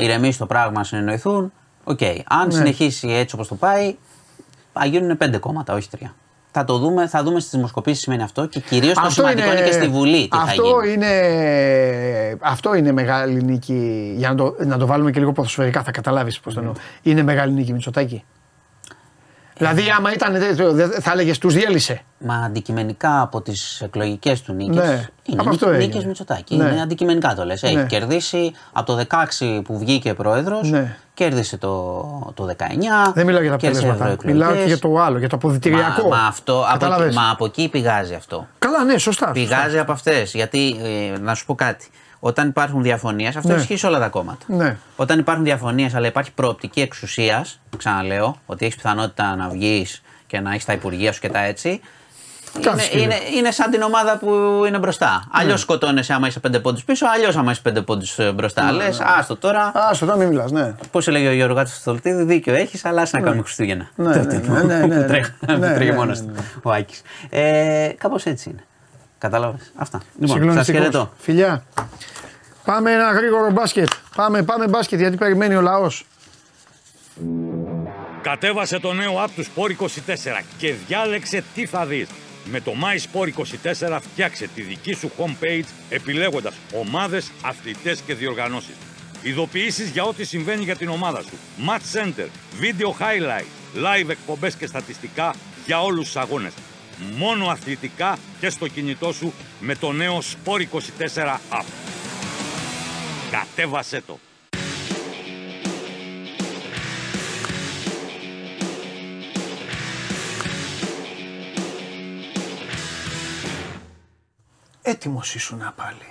ηρεμήσει 0.00 0.38
το 0.38 0.46
πράγμα, 0.46 0.78
να 0.78 0.84
συνεννοηθούν, 0.84 1.52
οκ. 1.84 2.00
Αν 2.28 2.46
Ναι. 2.46 2.52
συνεχίσει 2.52 3.08
έτσι 3.08 3.34
όπως 3.34 3.48
το 3.48 3.54
πάει, 3.54 3.96
θα 4.72 4.84
γίνουν 4.86 5.16
πέντε 5.16 5.38
κόμματα, 5.38 5.74
όχι 5.74 5.88
τρία. 5.90 6.14
Θα 6.58 6.64
το 6.64 6.78
δούμε, 6.78 7.06
θα 7.06 7.22
δούμε 7.22 7.40
στις 7.40 7.52
δημοσκοπήσεις 7.52 7.98
τι 7.98 8.04
σημαίνει 8.04 8.22
αυτό 8.22 8.46
και 8.46 8.60
κυρίως 8.60 8.92
το 8.92 9.10
σημαντικό 9.10 9.50
είναι, 9.52 9.60
και 9.60 9.72
στη 9.72 9.88
Βουλή 9.88 10.28
τι 10.28 10.38
αυτό 10.40 10.64
θα 10.64 10.86
γίνει. 10.86 10.92
Είναι, 10.92 12.36
αυτό 12.40 12.74
είναι 12.74 12.92
μεγάλη 12.92 13.42
νίκη. 13.42 14.12
Για 14.16 14.28
να 14.28 14.34
το, 14.34 14.56
να 14.66 14.78
το 14.78 14.86
βάλουμε 14.86 15.10
και 15.10 15.18
λίγο 15.18 15.32
ποδοσφαιρικά, 15.32 15.82
θα 15.82 15.90
καταλάβεις 15.90 16.40
πώς 16.40 16.54
το 16.54 16.60
εννοώ. 16.60 16.74
Είναι 17.02 17.22
μεγάλη 17.22 17.52
νίκη 17.52 17.72
Μητσοτάκη. 17.72 18.24
Δηλαδή, 19.58 19.82
άμα 19.96 20.12
ήταν 20.12 20.32
τέτοιο, 20.32 20.72
δεν 20.72 20.90
θα 20.90 21.12
έλεγες 21.12 21.38
τους 21.38 21.54
διέλυσε. 21.54 22.00
Μα 22.18 22.34
αντικειμενικά 22.34 23.20
από 23.20 23.40
τις 23.42 23.80
εκλογικές 23.80 24.42
του 24.42 24.52
νίκες. 24.52 24.76
Ναι, 24.76 25.08
Είναι 25.24 25.40
από 25.40 25.48
αυτό 25.50 25.68
νίκες 25.70 25.84
έγινε. 25.86 26.04
Μητσοτάκη. 26.06 26.56
Ναι. 26.56 26.68
Είναι 26.68 26.82
αντικειμενικά 26.82 27.34
το 27.34 27.44
λες. 27.44 27.62
Έχει 27.62 27.74
Ναι. 27.74 27.82
κερδίσει 27.86 28.52
από 28.72 28.86
το 28.86 28.96
16 28.96 29.62
που 29.64 29.78
βγήκε 29.78 30.14
πρόεδρος, 30.14 30.70
Ναι. 30.70 30.96
κέρδισε 31.14 31.56
το, 31.56 32.32
το 32.34 32.44
19. 32.44 33.12
Δεν 33.14 33.26
μιλάω 33.26 33.40
για 33.42 33.50
τα 33.50 33.56
κέρδισε 33.56 33.88
αποτελέσματα. 33.88 33.94
ευρωεκλογές. 34.12 34.32
Μιλάω 34.48 34.62
και 34.62 34.66
για 34.68 34.78
το 34.78 34.98
άλλο, 35.02 35.18
για 35.18 35.28
το 35.28 35.36
αποδητηριακό. 35.36 36.08
Μα, 36.08 36.16
μα, 36.16 36.26
αυτό, 36.26 36.58
από, 36.60 36.72
Κατάλαβες. 36.72 37.06
εκεί- 37.06 37.16
μα 37.16 37.30
από 37.30 37.44
εκεί 37.44 37.68
πηγάζει 37.68 38.14
αυτό. 38.14 38.46
Καλά, 38.58 38.84
ναι, 38.84 38.98
σωστά. 38.98 39.30
Πηγάζει 39.30 39.62
σωστά. 39.64 39.80
από 39.80 39.92
αυτές. 39.92 40.34
Γιατί 40.34 40.76
ε, 41.14 41.18
να 41.18 41.34
σου 41.34 41.46
πω 41.46 41.54
κάτι. 41.54 41.88
Όταν 42.20 42.48
υπάρχουν 42.48 42.82
διαφωνίες, 42.82 43.36
αυτό 43.36 43.48
Ναι. 43.52 43.58
ισχύει 43.60 43.76
σε 43.76 43.86
όλα 43.86 43.98
τα 43.98 44.08
κόμματα. 44.08 44.44
Ναι. 44.46 44.76
Όταν 44.96 45.18
υπάρχουν 45.18 45.44
διαφωνίες, 45.44 45.94
αλλά 45.94 46.06
υπάρχει 46.06 46.32
προοπτική 46.32 46.80
εξουσίας, 46.80 47.60
ξαναλέω, 47.76 48.36
ότι 48.46 48.64
έχεις 48.64 48.76
πιθανότητα 48.76 49.36
να 49.36 49.48
βγεις 49.48 50.02
και 50.26 50.40
να 50.40 50.50
έχεις 50.50 50.64
τα 50.64 50.72
υπουργεία 50.72 51.12
σου 51.12 51.20
και 51.20 51.28
τα 51.28 51.38
έτσι. 51.40 51.80
Κάθεσαι 52.60 52.98
Είναι, 52.98 52.98
και 52.98 53.04
είναι, 53.04 53.36
είναι 53.38 53.50
σαν 53.50 53.70
την 53.70 53.82
ομάδα 53.82 54.18
που 54.18 54.28
είναι 54.66 54.78
μπροστά. 54.78 55.28
Αλλιώς 55.32 55.60
σκοτώνεσαι 55.60 56.12
άμα 56.12 56.26
είσαι 56.26 56.40
πέντε 56.40 56.58
πόντους 56.60 56.84
πίσω, 56.84 57.06
αλλιώς 57.14 57.36
άμα 57.36 57.50
είσαι 57.50 57.60
πέντε 57.62 57.80
πόντους 57.82 58.18
μπροστά. 58.34 58.72
Λες, 58.72 59.00
άστο 59.00 59.36
τώρα. 59.36 59.72
Α, 59.78 59.94
στο 59.94 60.06
τώρα 60.06 60.18
μην 60.18 60.28
μιλάς, 60.28 60.50
ναι. 60.50 60.74
Πώς 60.90 61.08
έλεγε 61.08 61.28
ο 61.28 61.32
Γιώργος 61.32 61.76
Στολτίδη, 61.76 62.22
δίκιο 62.24 62.54
έχεις, 62.54 62.84
αλλά 62.84 63.02
άσε 63.02 63.16
να 63.16 63.22
κάνουμε 63.22 63.42
Χριστούγεννα. 63.42 63.88
Ναι, 63.94 64.12
Τότε 64.16 64.34
ναι, 64.34 64.40
που- 64.40 64.52
ναι, 64.52 64.62
ναι, 64.62 64.86
ναι, 64.86 65.00
που 65.02 65.06
τρέχει- 65.08 65.32
ναι, 65.46 65.54
που 65.54 65.60
ναι, 65.60 65.74
τρέχει 65.74 65.90
ναι, 65.90 65.96
μόνος 65.96 66.20
ναι, 66.20 66.26
του 66.26 66.32
ναι. 66.32 66.40
ο 66.62 66.70
Άκης. 66.72 67.02
Ε, 67.30 67.88
Κάπως 67.98 68.24
έτσι 68.26 68.50
είναι. 68.50 68.64
Κατάλαβες. 69.18 69.72
Αυτά. 69.76 70.02
Λοιπόν, 70.12 70.28
σας 70.28 70.36
Συγκλονιστικός. 70.36 70.80
χαιρετώ. 70.80 71.12
Φιλιά. 71.18 71.64
Πάμε 72.64 72.92
ένα 72.92 73.12
γρήγορο 73.12 73.50
μπάσκετ. 73.50 73.88
Πάμε, 74.16 74.42
πάμε 74.42 74.68
μπάσκετ 74.68 74.98
γιατί 74.98 75.16
περιμένει 75.16 75.54
ο 75.54 75.60
λαός. 75.60 76.04
Κατέβασε 78.22 78.78
το 78.78 78.92
νέο 78.92 79.24
app 79.24 79.28
του 79.36 79.44
Sport 79.44 79.70
24 79.70 80.44
και 80.58 80.74
διάλεξε 80.86 81.44
τι 81.54 81.66
θα 81.66 81.86
δεις. 81.86 82.08
Με 82.44 82.60
το 82.60 82.72
My 82.82 82.96
Sport 83.20 83.28
24 83.88 83.98
φτιάξε 84.00 84.48
τη 84.54 84.62
δική 84.62 84.92
σου 84.92 85.10
homepage 85.18 85.64
επιλέγοντας 85.88 86.54
ομάδες, 86.74 87.30
αθλητές 87.44 88.00
και 88.00 88.14
διοργανώσεις. 88.14 88.74
Ειδοποιήσεις 89.22 89.88
για 89.90 90.04
ό,τι 90.04 90.24
συμβαίνει 90.24 90.62
για 90.64 90.76
την 90.76 90.88
ομάδα 90.88 91.22
σου. 91.22 91.36
Match 91.68 91.98
Center, 92.00 92.26
Video 92.60 92.88
Highlight, 92.88 93.46
Live 93.84 94.08
εκπομπές 94.08 94.54
και 94.54 94.66
στατιστικά 94.66 95.34
για 95.66 95.82
όλους 95.82 96.04
τους 96.04 96.16
αγώνες. 96.16 96.52
Μόνο 97.16 97.46
αθλητικά 97.46 98.18
και 98.40 98.50
στο 98.50 98.68
κινητό 98.68 99.12
σου 99.12 99.32
με 99.60 99.74
το 99.74 99.92
νέο 99.92 100.18
Sport 100.18 100.60
24 100.60 101.38
app. 101.50 101.64
Κατέβασέ 103.30 104.00
το! 104.00 104.18
Έτοιμος 114.82 115.34
ήσουν 115.34 115.72
πάλι. 115.76 116.06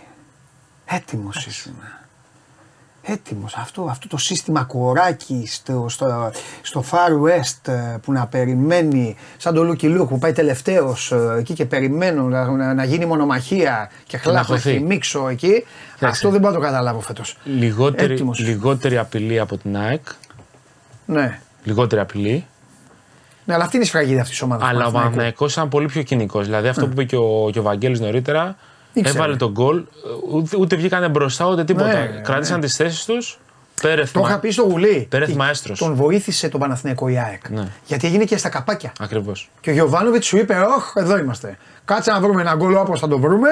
Έτοιμος 0.85 1.45
ήσουν. 1.45 1.77
Έτοιμος. 3.09 3.53
Αυτό, 3.55 3.88
αυτό 3.89 4.07
το 4.07 4.17
σύστημα 4.17 4.63
κοράκι 4.63 5.43
στο, 5.47 5.85
στο, 5.89 6.31
στο 6.61 6.84
Far 6.91 7.11
West 7.27 7.71
ε, 7.71 7.97
που 8.01 8.11
να 8.11 8.27
περιμένει, 8.27 9.15
σαν 9.38 9.53
το 9.53 9.63
Λούκι 9.63 9.88
Λούκ 9.88 10.09
που 10.09 10.19
πάει 10.19 10.31
τελευταίος 10.34 11.11
ε, 11.11 11.35
εκεί 11.39 11.53
και 11.53 11.65
περιμένουν 11.65 12.29
να, 12.29 12.51
να, 12.51 12.73
να 12.73 12.84
γίνει 12.84 13.05
μονομαχία 13.05 13.89
και 14.07 14.17
χλάπ 14.17 14.35
να 14.35 14.43
χωθεί. 14.43 14.71
χιμήξω 14.71 15.27
εκεί. 15.27 15.65
Αυτό 16.01 16.29
δεν 16.29 16.39
μπορώ 16.39 16.53
να 16.53 16.59
το 16.59 16.65
καταλάβω 16.65 16.99
φέτος. 16.99 17.38
Λιγότερη, 17.43 18.13
Έτοιμος. 18.13 18.39
λιγότερη 18.39 18.97
απειλή 18.97 19.39
από 19.39 19.57
την 19.57 19.77
ΑΕΚ. 19.77 20.03
Ναι. 21.05 21.39
λιγότερη 21.63 22.01
απειλή. 22.01 22.45
Ναι, 23.45 23.53
αλλά 23.53 23.63
αυτή 23.63 23.75
είναι 23.75 23.85
η 23.85 23.88
σφραγίδα 23.88 24.21
αυτής 24.21 24.34
της 24.34 24.41
ομάδας. 24.41 24.69
Αλλά 24.69 24.88
ο 24.88 24.91
Παναθηναϊκός 24.91 25.45
ήταν 25.45 25.69
πολύ 25.69 25.85
πιο 25.88 26.01
κυνικός. 26.03 26.45
Δηλαδή 26.45 26.67
αυτό 26.67 26.85
που 26.85 26.91
είπε 26.91 27.03
και 27.03 27.15
ο, 27.15 27.49
και 27.51 27.59
ο 27.59 27.61
Βαγγέλης 27.61 27.99
νωρίτερα, 27.99 28.43
Ναι. 28.45 28.55
Ήξερε. 28.93 29.18
έβαλε 29.18 29.35
τον 29.35 29.51
γκολ, 29.51 29.84
ούτε, 30.31 30.57
ούτε 30.57 30.76
βγήκανε 30.76 31.07
μπροστά 31.09 31.45
ούτε 31.45 31.64
τίποτα. 31.64 31.88
Ναι, 31.88 32.22
Κράτησαν 32.23 32.59
τις 32.59 32.76
θέσεις 32.76 33.05
τους. 33.05 33.39
Πέρεθ, 33.81 34.11
Το 34.11 34.19
είχα 34.27 34.39
πει 34.39 34.49
στο 34.51 34.64
γουλί. 34.64 35.07
Πέρεθ 35.09 35.30
Η- 35.30 35.34
Μαέστρος. 35.35 35.80
Τον 35.80 35.93
βοήθησε 35.95 36.49
τον 36.49 36.59
Παναθηναϊκό 36.59 37.07
η 37.07 37.18
ΑΕΚ. 37.19 37.49
Ναι. 37.49 37.68
Γιατί 37.85 38.07
έγινε 38.07 38.23
και 38.23 38.38
στα 38.38 38.49
καπάκια. 38.49 38.91
Ακριβώς. 38.99 39.49
Και 39.61 39.69
ο 39.69 39.73
Γιωβάνοβιτς 39.73 40.26
σου 40.26 40.38
είπε: 40.38 40.55
Όχ, 40.77 40.91
εδώ 40.95 41.18
είμαστε. 41.18 41.57
Κάτσε 41.85 42.11
να 42.11 42.19
βρούμε 42.19 42.41
ένα 42.41 42.55
γκολ 42.55 42.76
όπως 42.76 42.99
θα 42.99 43.07
το 43.07 43.19
βρούμε, 43.19 43.49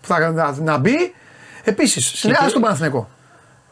που 0.00 0.06
θα 0.06 0.30
να, 0.30 0.54
να 0.58 0.78
μπει. 0.78 1.14
Επίσης, 1.64 2.06
συνέχεια 2.18 2.48
στον 2.48 2.62
Παναθηναϊκό. 2.62 3.08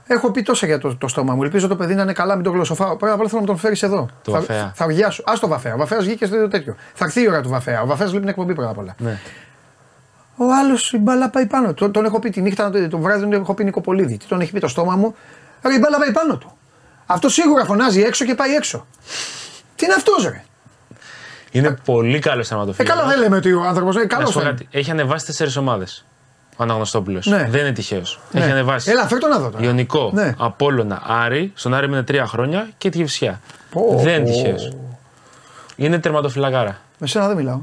Έχω 0.07 0.31
πει 0.31 0.43
τόσα 0.43 0.67
για 0.67 0.79
το, 0.79 0.97
το 0.97 1.09
στόμα 1.09 1.35
μου. 1.35 1.43
Ελπίζω 1.43 1.69
το 1.69 1.77
παιδί 1.77 1.95
να 1.95 2.03
είναι 2.03 2.13
καλά, 2.13 2.35
μην 2.35 2.45
το 2.45 2.51
γλωσσοφάω. 2.51 2.97
Πρέπει 2.97 3.15
απλά 3.15 3.29
θέλω 3.29 3.41
να 3.41 3.47
τον 3.47 3.57
φέρεις 3.57 3.83
εδώ. 3.83 4.09
Το 4.25 4.33
θα, 4.33 4.39
Βαφέα. 4.39 4.73
θα 4.75 4.85
αργιάσω. 4.85 5.23
Α 5.27 5.33
το 5.41 5.49
Βαφέα. 5.49 5.75
Ο 5.75 5.77
Βαφέας 5.77 6.05
βγήκε 6.05 6.27
στο 6.27 6.49
τέτοιο. 6.49 6.77
Θα 6.95 7.05
έρθει 7.05 7.21
η 7.23 7.29
ώρα 7.29 7.41
του 7.43 7.49
Βαφέα. 7.49 7.83
Ο 7.83 7.87
Βαφέας 7.87 8.09
βλέπει 8.11 8.25
την 8.25 8.31
εκπομπή 8.31 8.55
πρώτα 8.55 8.71
απ' 8.71 8.79
όλα. 8.79 8.95
Ναι. 8.99 9.19
Ο 10.37 10.45
άλλος 10.55 10.93
η 10.93 10.99
μπάλα 10.99 11.29
πάει 11.31 11.47
πάνω. 11.47 11.75
Τον, 11.75 11.93
τον 11.93 12.05
έχω 12.05 12.19
πει 12.19 12.31
τη 12.31 12.41
νύχτα, 12.41 12.71
το, 12.71 12.89
το 12.89 12.99
βράδυ 12.99 13.21
τον 13.21 13.33
έχω 13.33 13.55
πει 13.55 13.65
Νικοπολίδη. 13.65 14.17
Τι 14.17 14.27
τον 14.27 14.41
έχει 14.41 14.53
πει 14.53 14.61
το 14.61 14.69
στόμα 14.69 14.97
μου. 14.97 15.15
Ρε 15.63 15.75
η 15.75 15.79
μπάλα 15.81 15.99
πάει 15.99 16.13
πάνω 16.13 16.37
του. 16.37 16.57
Αυτό 17.07 17.29
σίγουρα 17.29 17.65
φωνάζει 17.65 18.01
έξω 18.01 18.25
και 18.25 18.35
πάει 18.35 18.55
έξω. 18.55 18.87
Τι 19.77 19.85
είναι 19.85 19.95
αυτός, 19.95 20.25
ρε; 20.25 20.45
Είναι 21.51 21.77
πολύ 21.85 22.19
καλός 22.19 22.47
Ε, 22.47 22.49
θεματοφύλακα. 22.49 22.95
καλά 22.95 23.09
δεν 23.09 23.19
λέμε 23.19 23.37
ότι 23.37 23.53
ο 23.53 23.63
άνθρωπος 23.65 23.95
είναι 23.95 24.03
Να 24.05 24.09
καλός. 24.15 24.31
σου 24.33 24.39
πω 24.39 24.45
κάτι. 24.45 24.69
Έχει 24.71 24.91
ανεβάσει 24.91 25.27
τέσσερις 25.27 25.57
ομάδες. 25.57 26.05
Ο 26.57 26.63
Αναγνωστόπουλος. 26.63 27.27
Ναι. 27.27 27.47
Δεν 27.51 27.61
είναι 27.61 27.73
τυχαίος. 27.73 28.21
Έχει 28.33 28.51
ανεβάσει. 28.51 28.91
Έλα, 28.91 29.07
φέρ 29.09 29.19
το 29.19 29.27
να 29.29 29.39
δω 29.39 29.51
τώρα. 29.51 29.65
Ιωνικό, 29.65 30.11
Ναι. 30.15 30.35
Απόλλωνα, 30.39 31.03
Άρη. 31.07 31.53
Στον 31.55 31.75
Άρη 31.75 31.85
έμεινε 31.85 32.03
τρία 32.03 32.27
χρόνια 32.27 32.69
και 32.79 32.89
τη 32.91 32.99
Γευσιά. 32.99 33.41
Πω, 33.71 34.01
Δεν 34.03 34.15
είναι 34.27 34.31
πω. 34.31 34.31
τυχαίο. 34.55 34.55
Είναι 35.77 35.99
τερματοφυλακάρα. 35.99 36.79
Με 36.99 37.07
σένα 37.07 37.27
δεν 37.27 37.37
μιλάω. 37.37 37.61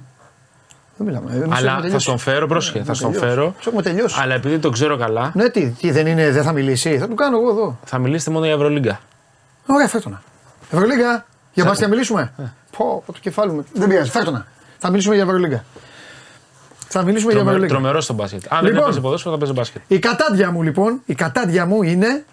Δεν 1.03 1.13
μιλάμε. 1.13 1.31
Εμείς 1.31 1.41
έχουμε 1.43 1.55
Αλλά 1.57 1.75
θα 1.75 1.81
τελειώσει. 1.81 2.03
στον 2.05 2.17
φέρω, 2.17 2.47
πρόσεχε, 2.47 2.77
θα 2.77 2.81
Έχουμε 2.81 2.95
στον 2.95 3.11
τελειώσει. 3.11 3.33
φέρω. 3.35 3.53
Τους 3.57 3.65
έχουμε 3.67 3.81
τελειώσει. 3.81 4.15
Αλλά 4.21 4.33
επειδή 4.33 4.59
τον 4.59 4.71
ξέρω 4.71 4.97
καλά, 4.97 5.31
Ναι, 5.35 5.49
τι, 5.49 5.69
τι 5.69 5.91
δεν 5.91 6.07
είναι, 6.07 6.31
δεν 6.31 6.43
θα 6.43 6.51
μιλήσει. 6.51 6.97
Θα 6.97 7.07
του 7.07 7.15
κάνω 7.15 7.37
εγώ 7.37 7.49
εδώ. 7.49 7.79
θα 7.85 7.97
μιλήσετε 7.97 8.31
μόνο 8.31 8.45
για 8.45 8.53
Ευρωλίγκα. 8.53 8.99
Ωραία, 9.65 9.87
φέρ 9.87 10.01
το 10.01 10.09
να. 10.09 10.21
Ευρωλίγκα. 10.71 11.25
Για 11.53 11.63
μπάσκετ 11.65 11.83
να 11.83 11.89
μιλήσουμε; 11.93 12.31
Ε. 12.37 12.43
Πω, 12.77 13.03
πω 13.05 13.13
το 13.13 13.19
κεφάλι 13.21 13.51
μου. 13.51 13.65
Δεν 13.73 13.87
πειράζει, 13.89 14.09
φέρ 14.09 14.23
το 14.23 14.31
να. 14.31 14.45
Θα 14.77 14.89
μιλήσουμε 14.89 15.15
για 15.15 15.23
Ευρωλίγκα. 15.23 15.63
Θα 16.87 17.03
μιλήσουμε 17.03 17.31
για 17.31 17.41
Ευρωλίγκα. 17.41 17.67
Τρομερός 17.67 18.03
στο 18.03 18.13
μπάσκετ. 18.13 18.43
Αν 18.49 18.59
δεν 18.59 18.67
Λοιπόν. 18.69 18.83
έπαιζε 18.83 18.99
ποδόσφαιρο, 18.99 19.33
θα 19.33 19.39
παίζει 19.39 19.53
μπάσκετ. 19.53 19.81
Η 19.87 19.99
κατάντια 19.99 20.51
μου 20.51 20.61
λοιπόν, 20.61 21.01
η 21.05 21.13
κατάντια 21.15 21.65
μου 21.65 21.83
είναι 21.83 22.25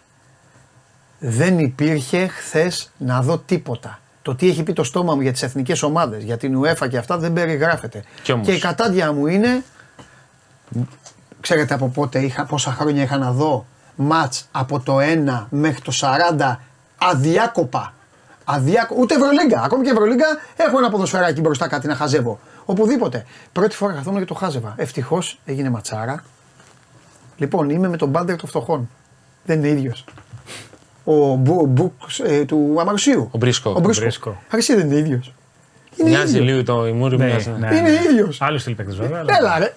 δεν 1.18 1.58
υπήρχε 1.58 2.26
χθες 2.26 2.90
να 2.98 3.22
δω 3.22 3.38
τίποτα. 3.38 3.98
Το 4.28 4.34
τι 4.34 4.48
έχει 4.48 4.62
πει 4.62 4.72
το 4.72 4.84
στόμα 4.84 5.14
μου 5.14 5.20
για 5.20 5.32
τις 5.32 5.42
εθνικές 5.42 5.82
ομάδες, 5.82 6.22
για 6.22 6.36
την 6.36 6.60
UEFA 6.60 6.88
και 6.88 6.96
αυτά 6.98 7.18
δεν 7.18 7.32
περιγράφεται. 7.32 8.02
Κι 8.22 8.32
όμως. 8.32 8.46
Και 8.46 8.52
η 8.52 8.58
κατάντια 8.58 9.12
μου 9.12 9.26
είναι, 9.26 9.64
ξέρετε 11.40 11.74
από 11.74 11.88
πότε 11.88 12.18
είχα, 12.18 12.44
πόσα 12.44 12.72
χρόνια 12.72 13.02
είχα 13.02 13.16
να 13.16 13.32
δω 13.32 13.66
μάτς 13.96 14.48
από 14.52 14.80
το 14.80 14.98
1 14.98 15.46
μέχρι 15.50 15.80
το 15.80 15.92
40 16.38 16.56
αδιάκοπα. 16.98 17.92
Αδιάκο... 18.44 18.94
Ούτε 18.98 19.14
Ευρωλίγκα. 19.14 19.62
Ακόμη 19.62 19.84
και 19.84 19.90
Ευρωλίγκα 19.90 20.26
έχω 20.56 20.78
ένα 20.78 20.90
ποδοσφαιράκι 20.90 21.40
μπροστά 21.40 21.68
κάτι 21.68 21.86
να 21.86 21.94
χαζεύω. 21.94 22.40
Οπουδήποτε. 22.64 23.24
Πρώτη 23.52 23.76
φορά 23.76 23.92
καθόμουν 23.92 24.18
και 24.20 24.26
το 24.26 24.34
χάζευα. 24.34 24.74
Ευτυχώς 24.76 25.40
έγινε 25.44 25.70
ματσάρα. 25.70 26.24
Λοιπόν, 27.36 27.70
είμαι 27.70 27.88
με 27.88 27.96
τον 27.96 28.08
μπάντερ 28.08 28.36
των 28.36 28.48
φτωχών. 28.48 28.90
Δεν 29.44 29.58
είναι 29.58 29.68
ίδιος. 29.68 30.04
Ο 31.10 31.34
Μπου, 31.34 31.66
Μπουκ 31.66 31.92
ε, 32.26 32.44
του 32.44 32.76
Αμαρουσίου. 32.80 33.28
Ο 33.30 33.38
Μπρίσκο. 33.38 33.70
Ο 33.76 33.80
Μπρίσκο. 33.80 34.02
Μπρίσκο. 34.04 34.42
Αρεσί 34.50 34.74
δεν 34.74 34.86
είναι 34.90 34.98
ίδιος. 34.98 35.32
Είναι 35.96 36.08
Μοιάζει 36.08 36.30
ίδιος. 36.30 36.44
λίγο 36.46 36.62
το 36.64 36.86
ημούρι 36.86 37.18
μου. 37.18 37.24
μοιάζει, 37.24 37.50
ναι. 37.58 37.76
Είναι 37.76 37.90
ίδιος. 37.92 38.40
Άλλος 38.42 38.60
στυλ 38.60 38.74
παίκτης 38.74 38.96
βέβαια. 38.96 39.18
αλλά- 39.20 39.36
Έλα, 39.38 39.58
ρε. 39.58 39.74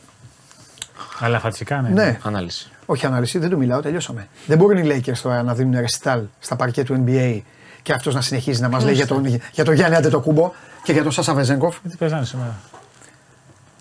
Αλλά 1.20 1.40
φατσικά, 1.40 1.82
ναι. 1.82 1.90
Ναι. 1.90 2.20
Ανάλυση. 2.24 2.70
Όχι 2.86 3.06
ανάλυση, 3.06 3.40
δεν 3.40 3.50
του 3.50 3.58
μιλάω, 3.58 3.82
τελειώσαμε. 3.82 4.28
Δεν 4.46 4.58
μπορούν 4.58 4.78
οι 4.78 4.88
Lakers 5.06 5.18
τώρα 5.24 5.44
να 5.44 5.54
δίνουν 5.54 5.80
ρεστάλ 5.80 6.22
στα 6.40 6.56
παρκέ 6.56 6.84
του 6.84 7.04
NBA 7.08 7.42
και 7.82 7.94
αυτός 7.94 8.14
να 8.14 8.22
συνεχίζει 8.22 8.62
να 8.62 8.70
μας 8.70 8.84
λέει 8.84 8.94
για 8.94 9.08
τον, 9.08 9.26
για 9.52 9.64
τον 9.66 9.74
Γιάννη 9.74 9.96
Αντετοκούμπο 9.96 10.52
και 10.84 10.92
για 10.92 11.04
τον 11.04 11.12
Σάσα 11.12 11.34
Βεζέγκοφ. 11.34 11.76
Τι 11.90 11.96
παίζανε 11.98 12.26
σήμερα. 12.26 12.60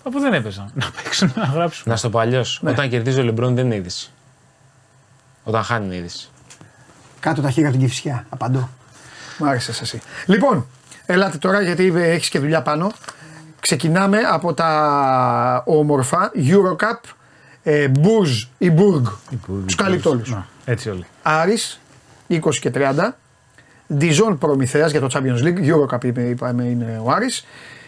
Αφού 0.07 0.19
δεν 0.19 0.33
έπαιζαν. 0.33 0.71
Να 0.73 0.89
παίξουν, 1.03 1.33
να 1.35 1.43
γράψουν. 1.43 1.83
Να 1.91 1.95
στο 1.95 2.09
παλιό. 2.09 2.43
Ναι. 2.59 2.69
Όταν 2.71 2.89
κερδίζει 2.89 3.19
ο 3.19 3.23
Λεμπρόν 3.23 3.55
δεν 3.55 3.65
είναι 3.65 3.75
είδηση. 3.75 4.11
Όταν 5.43 5.63
χάνει 5.63 5.85
είναι 5.85 5.95
είδηση. 5.95 6.29
Κάτω 7.21 7.41
τα 7.41 7.49
χέρια 7.49 7.69
από 7.69 7.77
την 7.77 7.87
κυφσιά. 7.87 8.25
Απαντώ. 8.29 8.69
Μ' 9.37 9.45
άρεσες 9.45 9.81
εσύ. 9.81 10.01
Λοιπόν, 10.25 10.65
ελάτε 11.05 11.37
τώρα 11.37 11.61
γιατί 11.61 11.93
έχεις 11.95 12.29
και 12.29 12.39
δουλειά 12.39 12.61
πάνω. 12.61 12.91
Ξεκινάμε 13.59 14.17
από 14.17 14.53
τα 14.53 15.63
όμορφα 15.65 16.31
Eurocup 16.35 17.09
ε, 17.63 17.87
Μπουρζ 17.87 18.43
ή 18.57 18.71
Μπουργκ. 18.71 19.05
Τους 19.65 19.75
καλύπτω 19.75 20.09
όλους. 20.09 20.29
Να, 20.29 20.47
έτσι 20.65 20.89
όλοι. 20.89 21.05
Άρης 21.21 21.79
20 22.29 22.39
και 22.59 22.71
30. 22.73 23.09
Διζόν 23.87 24.37
Προμηθέας 24.37 24.91
για 24.91 24.99
το 24.99 25.07
Champions 25.13 25.43
League. 25.43 25.73
Eurocup 25.73 26.03
είπε, 26.03 26.21
είπαμε 26.21 26.63
είναι 26.63 27.01
ο 27.03 27.11
Άρης. 27.11 27.45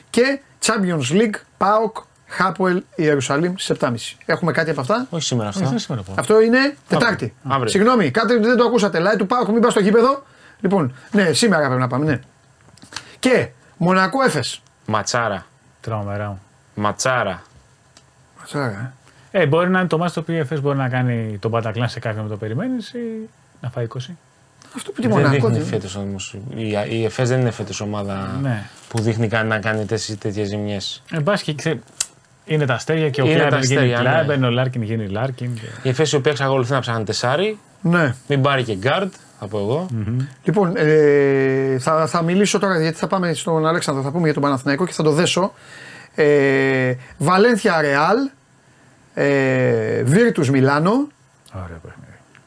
Και 0.10 0.40
Champions 0.66 1.12
League 1.12 1.36
ΠΑΟΚ 1.58 1.98
Χάπουελ 2.34 2.84
Ιερουσαλήμ 2.96 3.54
στι 3.58 3.76
7.30. 3.80 3.94
Έχουμε 4.26 4.52
κάτι 4.52 4.70
από 4.70 4.82
αυτά; 4.82 5.08
Όχι 5.10 5.24
σήμερα 5.24 5.50
αυτό. 5.50 5.68
Δεν 5.68 5.80
σήμερα 5.80 6.02
πω. 6.04 6.14
Αυτό 6.18 6.42
είναι 6.42 6.76
Τετάρτη. 6.88 7.34
Αύριο. 7.48 7.68
Συγγνώμη, 7.70 8.12
κάτι 8.12 8.38
δεν 8.40 8.58
το 8.58 8.64
ακούσατε. 8.64 9.00
Λάει 9.00 9.16
του 9.16 9.26
Πάουκ, 9.28 9.48
μην 9.48 9.62
πας 9.62 9.72
στο 9.72 9.82
γήπεδο. 9.82 10.24
Λοιπόν, 10.60 10.94
ναι, 11.12 11.34
σήμερα 11.34 11.66
πρέπει 11.66 11.80
να 11.82 11.88
πάμε, 11.88 12.06
ναι. 12.06 12.20
Και 13.20 13.50
Μονακό 13.78 14.22
Έφε. 14.24 14.44
Ματσάρα. 14.86 15.46
Τρομερά 15.82 16.28
μου. 16.28 16.42
Ματσάρα. 16.76 17.42
Ματσάρα, 18.40 18.94
Ε, 19.32 19.46
μπορεί 19.46 19.70
να 19.70 19.80
είναι 19.80 19.88
το 19.88 19.98
μάτι 19.98 20.14
το 20.14 20.20
οποίο 20.20 20.36
η 20.36 20.38
ΕΦΕΣ 20.38 20.62
μπορεί 20.62 20.78
να 20.78 20.90
κάνει 20.90 21.38
τον 21.42 21.52
Πατακλάν 21.52 21.90
σε 21.90 22.00
κάποιον 22.00 22.24
που 22.24 22.30
το 22.30 22.38
περιμένεις 22.38 22.90
ή 22.94 23.30
να 23.62 23.70
φάει 23.70 23.88
20. 23.88 23.98
Αυτό 24.76 24.92
που 24.92 25.02
τη 25.02 25.08
Δεν 25.08 25.18
Μονακό. 25.18 25.34
δείχνει 25.34 25.58
δεν- 25.58 25.66
φέτος 25.68 25.96
όμως. 25.96 26.38
Η, 26.56 26.68
η 26.90 27.04
ΕΦΕΣ 27.06 27.30
δεν 27.30 27.40
είναι 27.40 27.52
φέτος 27.52 27.82
ομάδα 27.82 28.38
Ναι. 28.42 28.64
που 28.88 29.02
δείχνει 29.02 29.28
καν 29.28 29.48
να 29.48 29.60
κάνει 29.60 29.86
τέτοιες 30.20 30.48
ζημιές. 30.48 31.04
Εν 31.12 31.24
πάση 31.24 31.44
και 31.44 31.54
ξέρεις, 31.54 31.82
είναι 32.46 32.66
τα 32.66 32.74
αστέρια 32.74 33.10
και 33.10 33.22
ο 33.22 33.26
Είναι 33.26 33.34
τα 33.34 33.40
Κλάιμπερν 33.48 33.76
αστέρια, 33.80 34.02
ναι. 34.02 34.10
Κλάιμπερν, 34.24 34.44
ο 34.50 34.50
Λάρκιν 34.52 34.82
γίνει 34.82 35.08
Λάρκιν. 35.08 35.54
και- 35.54 35.62
Η 35.82 35.90
ΕΦΕΣ 35.90 36.12
η 36.12 36.16
οποία 36.16 36.32
εξακολουθεί 36.32 36.72
να 36.72 36.80
ψάχνει 36.80 37.04
τεσάρι, 37.04 37.58
Ναι. 37.82 38.16
μην 38.28 38.42
πάρει 38.42 38.64
και 38.64 38.76
γκάρντ, 38.76 39.12
θα 39.40 39.48
πω 39.48 39.58
εγώ. 39.60 39.88
Λοιπόν, 40.44 40.74
ε, 40.76 41.78
θα, 41.80 42.08
θα 42.08 42.22
μιλήσω 42.22 42.60
τώρα 42.60 42.82
γιατί 42.82 42.98
θα 42.98 43.08
πάμε 43.08 43.34
στον 43.34 43.68
Αλέξανδρο, 43.68 44.04
θα 44.04 44.12
πούμε 44.12 44.24
για 44.24 44.34
τον 44.34 44.44
Παναθηναϊκό 44.44 44.86
και 44.86 44.94
θα 44.94 45.04
το 45.04 45.12
δέσω. 45.12 45.54
Ε, 46.16 46.94
Βαλένθια 47.18 47.82
Ρεάλ, 47.82 48.18
ε, 49.14 50.04
Βίρτους 50.04 50.50
Μιλάνο 50.50 50.92
Ωραία 51.54 51.78
παιχνίδι. 51.82 51.82
μεταξύ 51.84 52.03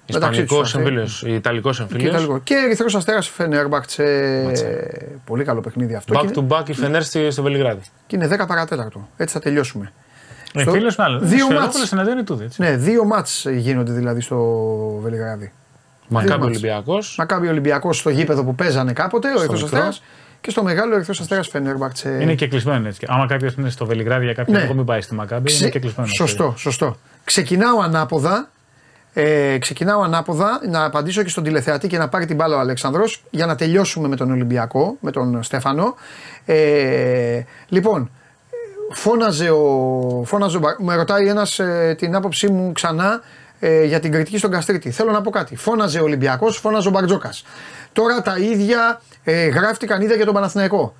Ισπανικός 0.07 0.61
τους, 0.61 0.75
εμφύλιος, 0.75 1.23
Ιταλικός 1.27 1.77
και, 1.77 1.83
εμφύλιο. 1.83 2.09
Ιταλικό. 2.09 2.39
και 2.39 2.55
Ερυθρός 2.55 2.95
Αστέρας 2.95 3.29
Φενέρμπαχτσε. 3.29 5.17
Πολύ 5.25 5.45
καλό 5.45 5.61
παιχνίδι 5.61 5.95
αυτό. 5.95 6.21
Back 6.21 6.27
και, 6.33 6.41
to 6.49 6.53
back 6.57 6.69
η 6.69 6.73
Φενέρ 6.73 7.03
στη- 7.03 7.31
στο 7.31 7.43
Βελιγράδι. 7.43 7.81
και 8.07 8.17
είναι 8.17 8.27
10 8.27 8.47
παρατέταρτο. 8.47 9.09
Έτσι 9.17 9.35
θα 9.35 9.41
τελειώσουμε. 9.41 9.93
Ε, 10.55 10.61
Στο- 10.61 10.71
φίλος 10.71 10.97
μάλλον. 10.97 11.21
δύο 11.29 11.39
Σφαιρόπουλος 11.45 11.75
μάτς. 11.77 11.93
εναντίον 11.93 12.25
του, 12.25 12.39
έτσι. 12.43 12.63
Ναι, 12.63 12.77
δύο 12.77 13.05
μάτς 13.05 13.47
γίνονται 13.51 13.93
δηλαδή 13.93 14.21
στο 14.21 14.37
Βελιγράδι. 15.03 15.53
Μακάμπι 16.09 16.31
μάτς. 16.31 16.45
Ολυμπιακός. 16.45 17.15
Μακάμπι 17.19 17.49
Ολυμπιακός 17.49 17.99
στο 17.99 18.11
γήπεδο 18.11 18.45
που 18.45 18.55
παίζανε 18.55 18.93
κάποτε, 18.93 19.29
ο 19.29 19.31
Ερυθρό 19.31 19.53
μικρό. 19.53 19.65
Αστέρα. 19.67 19.93
Και 20.41 20.51
στο 20.51 20.63
μεγάλο 20.63 20.95
Ερυθρό 20.95 21.15
Αστέρα 21.21 21.43
Φενέρμπαχτσε. 21.43 22.19
Είναι 22.21 22.35
και 22.35 22.49
κλεισμένο 22.49 22.89
έτσι. 22.89 23.07
Άμα 23.09 23.27
κάποιος 23.27 23.55
είναι 23.55 23.71
στο 23.71 23.87
Βελιγράδι 23.87 24.25
για 24.25 24.35
κάποιο 24.35 24.53
Ναι. 24.53 24.61
λόγο, 24.61 24.75
μην 24.75 24.85
πάει 24.85 25.01
στη 25.01 25.15
Μακάμπη. 25.15 25.45
Ξε- 25.47 25.61
Είναι 25.61 25.71
και 25.71 25.79
κλεισμένο. 25.79 26.11
Σωστό, 26.17 26.55
σωστό. 26.57 26.97
Ξεκινάω 27.25 27.81
ανάποδα. 27.81 28.51
Ε, 29.19 29.59
ξεκινάω 29.59 30.01
ανάποδα 30.03 30.61
να 30.69 30.85
απαντήσω 30.85 31.23
και 31.23 31.29
στον 31.29 31.45
τηλεθεατή 31.45 31.87
και 31.87 31.99
να 31.99 32.09
πάρει 32.09 32.27
την 32.27 32.37
μπάλα 32.37 32.57
ο 32.57 32.59
Αλέξανδρος 32.59 33.23
για 33.31 33.47
να 33.47 33.55
τελειώσουμε 33.55 34.09
με 34.09 34.17
τον 34.17 34.31
Ολυμπιακό, 34.31 34.97
με 35.01 35.11
τον 35.11 35.43
Στέφανο. 35.43 35.95
Ε, 36.45 37.43
λοιπόν, 37.69 38.11
φώναζε 38.93 39.51
ο, 39.51 40.23
φώναζε 40.27 40.57
ο 40.57 40.61
Μπα- 40.61 40.83
με 40.83 40.95
ρωτάει 40.95 41.29
ένας 41.29 41.59
ε, 41.59 41.95
την 41.99 42.15
άποψή 42.15 42.49
μου 42.49 42.73
ξανά 42.73 43.21
ε, 43.61 43.85
για 43.85 44.01
την 44.01 44.13
κριτική 44.13 44.39
στον 44.39 44.51
Καστρίτη. 44.51 44.91
Θέλω 44.91 45.11
να 45.11 45.21
πω 45.21 45.31
κάτι. 45.31 45.57
Φώναζε 45.57 46.01
ο 46.01 46.03
Ολυμπιακός, 46.03 46.57
φώναζε 46.57 46.89
ο 46.89 46.91
Μπαρτζόκας. 46.91 47.45
Τώρα 47.93 48.23
τα 48.23 48.37
ίδια 48.39 49.01
ε, 49.25 49.47
γράφτηκαν 49.47 50.01
ίδια 50.01 50.17
για 50.17 50.25
τον 50.25 50.35
Παναθηναϊκό. 50.35 50.95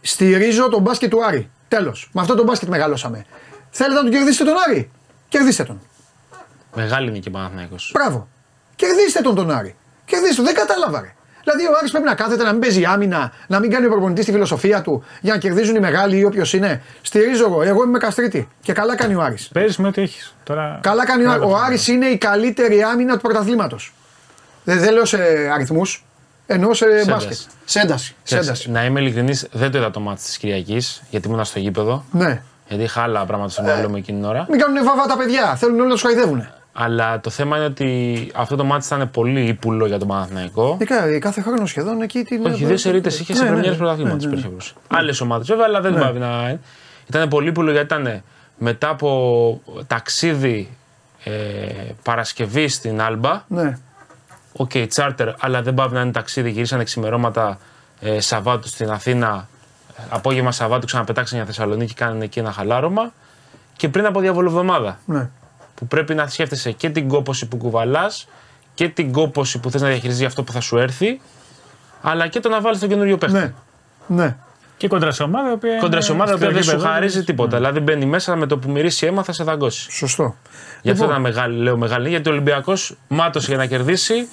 Στηρίζω 0.00 0.68
τον 0.68 0.82
μπάσκετ 0.82 1.10
του 1.10 1.24
Άρη. 1.24 1.50
Τέλος. 1.68 2.10
Με 2.12 2.20
αυτό 2.20 2.34
τον 2.34 2.44
μπάσκετ 2.44 2.68
μεγαλώσαμε. 2.68 3.24
Θέλετε 3.70 3.94
να 3.94 4.02
τον 4.02 4.12
κερδίσετε 4.12 4.50
τον 4.50 4.58
Άρη; 4.68 4.90
Κερδίστε 5.28 5.64
τον. 5.64 5.80
Μεγάλη 6.74 7.08
είναι 7.08 7.18
και 7.18 7.30
Παναθυναϊκό. 7.30 7.76
Μπράβο. 7.92 8.28
Κερδίστε 8.76 9.20
τον 9.20 9.34
τον 9.34 9.50
Άρη. 9.50 9.76
Κερδίστε 10.04 10.34
τον. 10.34 10.44
Δεν 10.44 10.54
κατάλαβα 10.54 11.00
ρε. 11.00 11.14
Δηλαδή 11.44 11.66
ο 11.66 11.72
Άρης 11.78 11.90
πρέπει 11.90 12.06
να 12.06 12.14
κάθεται 12.14 12.44
να 12.44 12.52
μην 12.52 12.60
παίζει 12.60 12.84
άμυνα, 12.84 13.32
να 13.46 13.58
μην 13.58 13.70
κάνει 13.70 13.86
ο 13.86 13.88
προπονητής 13.88 14.24
τη 14.24 14.32
φιλοσοφία 14.32 14.82
του 14.82 15.04
για 15.20 15.32
να 15.32 15.38
κερδίζουν 15.38 15.76
οι 15.76 15.80
μεγάλοι 15.80 16.18
ή 16.18 16.24
όποιος 16.24 16.52
είναι. 16.52 16.82
Στηρίζω 17.02 17.44
εγώ. 17.44 17.62
Εγώ 17.62 17.84
είμαι 17.84 17.98
Καστρίτη. 17.98 18.48
Και 18.62 18.72
καλά 18.72 18.96
κάνει 18.96 19.14
ο 19.14 19.22
Άρης. 19.22 19.48
Παίζεις 19.52 19.76
με 19.76 19.88
ό,τι 19.88 20.02
έχεις. 20.02 20.34
Τώρα... 20.42 20.78
Καλά 20.82 21.06
κάνει 21.06 21.24
ο 21.24 21.30
Άρης. 21.30 21.38
Μπράβο. 21.40 21.54
Ο 21.54 21.58
Άρης 21.66 21.88
είναι 21.88 22.06
η 22.06 22.18
καλύτερη 22.18 22.82
άμυνα 22.82 23.14
του 23.14 23.20
πρωταθλήματος. 23.20 23.92
Δεν, 24.64 24.78
δεν 24.78 24.92
λέω 24.92 25.04
σε 25.04 25.18
αριθμούς. 25.54 26.04
Εννοώ 26.46 26.74
σε 26.74 26.84
Σε 26.84 27.10
μπάσκετ. 27.10 27.30
ένταση. 27.32 27.46
Σε 27.64 27.80
ένταση. 27.80 28.06
Σε 28.06 28.14
Ξέρεις, 28.24 28.44
ένταση. 28.46 28.70
Να 28.70 28.84
είμαι 28.84 29.00
ειλικρινής, 29.00 29.48
δεν 29.52 29.70
το 29.70 29.78
είδα 29.78 29.90
το 29.90 30.00
μάτι 30.00 30.22
της 30.22 30.38
Κυριακής, 30.38 31.02
γιατί 31.10 31.28
ήμουν 31.28 31.44
στο 31.44 31.58
γήπεδο. 31.58 32.04
Ναι. 32.10 32.42
Γιατί 32.68 32.82
είχα 32.82 33.02
άλλα 33.02 33.24
πράγματα 33.24 33.50
στο 33.50 33.62
μυαλό 33.62 33.88
μου 33.88 33.96
εκείνη 33.96 34.18
την 34.18 34.28
ώρα. 34.28 34.46
Μην 34.48 34.58
κάνουν 34.58 34.84
βαβά 34.84 35.06
τα 35.06 35.16
παιδιά. 35.16 35.56
Θέλουν 35.56 35.78
όλοι 35.78 35.88
να 35.88 35.92
τους 35.92 36.02
χαϊδεύουν. 36.02 36.48
Αλλά 36.72 37.20
το 37.20 37.30
θέμα 37.30 37.56
είναι 37.56 37.64
ότι 37.66 38.30
αυτό 38.34 38.56
το 38.56 38.64
μάτι 38.64 38.86
ήταν 38.86 39.10
πολύ 39.10 39.40
ύπουλο 39.46 39.86
για 39.86 39.98
τον 39.98 40.08
Παναθηναϊκό. 40.08 40.78
Ε, 41.12 41.18
Κάθε 41.18 41.40
χρόνο 41.40 41.66
σχεδόν 41.66 42.02
εκεί 42.02 42.22
την. 42.22 42.46
Όχι, 42.46 42.64
δύο 42.64 42.76
σερίτε 42.76 43.08
είχε 43.08 43.24
σε 43.24 43.32
Ναι, 43.32 43.38
ναι, 43.38 43.46
πρεμιέρε 43.50 43.70
ναι. 43.70 43.76
πρωταθλήματο. 43.76 44.16
Ναι, 44.16 44.20
ναι. 44.22 44.26
υπήρχε 44.26 44.42
περίπτωση. 44.44 44.74
Άλλες 44.88 45.20
ομάδες 45.20 45.46
βέβαια, 45.46 45.64
αλλά 45.68 45.80
δεν 45.80 45.92
Ναι. 45.92 46.00
πάβει 46.00 46.18
να 46.18 46.26
είναι. 46.26 46.60
Ήταν 47.08 47.28
πολύ 47.28 47.48
ύπουλο 47.48 47.70
γιατί 47.70 47.86
ήταν 47.94 48.22
μετά 48.58 48.88
από 48.88 49.60
ταξίδι 49.86 50.76
ε, 51.24 51.30
Παρασκευή 52.02 52.68
στην 52.68 53.00
Άλμπα. 53.02 53.42
Ναι. 53.48 53.78
Οκ, 54.52 54.70
τσάρτερ, 54.88 55.28
αλλά 55.40 55.62
δεν 55.62 55.74
παύει 55.74 55.94
να 55.94 56.00
είναι 56.00 56.10
ταξίδι. 56.12 56.50
Γυρίσανε 56.50 56.84
ξημερώματα 56.84 57.58
ε, 58.00 58.20
Σαββάτου 58.20 58.68
στην 58.68 58.90
Αθήνα. 58.90 59.48
ε, 59.98 60.02
Απόγευμα 60.10 60.52
Σαββάτου 60.52 60.86
ξαναπετάξαν 60.86 61.36
για 61.36 61.46
Θεσσαλονίκη, 61.46 61.94
κάνανε 61.94 62.24
εκεί 62.24 62.38
ένα 62.38 62.52
χαλάρωμα. 62.52 63.12
Και 63.76 63.88
πριν 63.88 64.06
από 64.06 64.20
διαβολοβδομάδα. 64.20 64.98
Ναι. 65.04 65.28
Που 65.82 65.88
πρέπει 65.88 66.14
να 66.14 66.26
σκέφτεσαι 66.26 66.72
και 66.72 66.90
την 66.90 67.08
κόπωση 67.08 67.48
που 67.48 67.56
κουβαλάς 67.56 68.28
και 68.74 68.88
την 68.88 69.12
κόπωση 69.12 69.58
που 69.60 69.70
θες 69.70 69.80
να 69.80 69.88
διαχειριστεί 69.88 70.18
για 70.18 70.28
αυτό 70.28 70.42
που 70.42 70.52
θα 70.52 70.60
σου 70.60 70.78
έρθει, 70.78 71.20
αλλά 72.02 72.28
και 72.28 72.40
το 72.40 72.48
να 72.48 72.60
βάλεις 72.60 72.78
τον 72.78 72.88
καινούριο 72.88 73.18
παίχτη. 73.18 73.38
Ναι. 73.38 73.52
Ναι. 74.06 74.36
Και 74.76 74.88
κόντρα 74.88 75.10
σε 75.10 75.22
ομάδα 75.22 75.50
η 75.50 75.52
οποία. 75.52 75.78
Κόντρα 75.78 76.00
σε 76.00 76.12
ομάδα 76.12 76.32
που 76.32 76.38
στο 76.38 76.50
δεν 76.50 76.62
σου 76.62 76.70
γήπεδο 76.70 76.88
χαρίζει 76.88 77.16
της. 77.16 77.26
τίποτα. 77.26 77.56
Δηλαδή 77.56 77.80
μπαίνει 77.80 78.06
μέσα 78.06 78.36
με 78.36 78.46
το 78.46 78.58
που 78.58 78.70
μυρίσει 78.70 79.06
αίμα 79.06 79.22
θα 79.22 79.32
σε 79.32 79.44
δαγκώσει. 79.44 79.90
Σωστό. 79.90 80.36
Γι' 80.82 80.90
αυτό 80.90 81.04
Λοιπόν. 81.04 81.08
ήταν 81.08 81.20
μεγάλη, 81.20 81.62
λέω 81.62 81.76
μεγάλη, 81.76 82.08
γιατί 82.08 82.28
ο 82.28 82.32
Ολυμπιακός 82.32 82.96
μάτωσε 83.08 83.46
για 83.48 83.56
να 83.56 83.66
κερδίσει. 83.66 84.28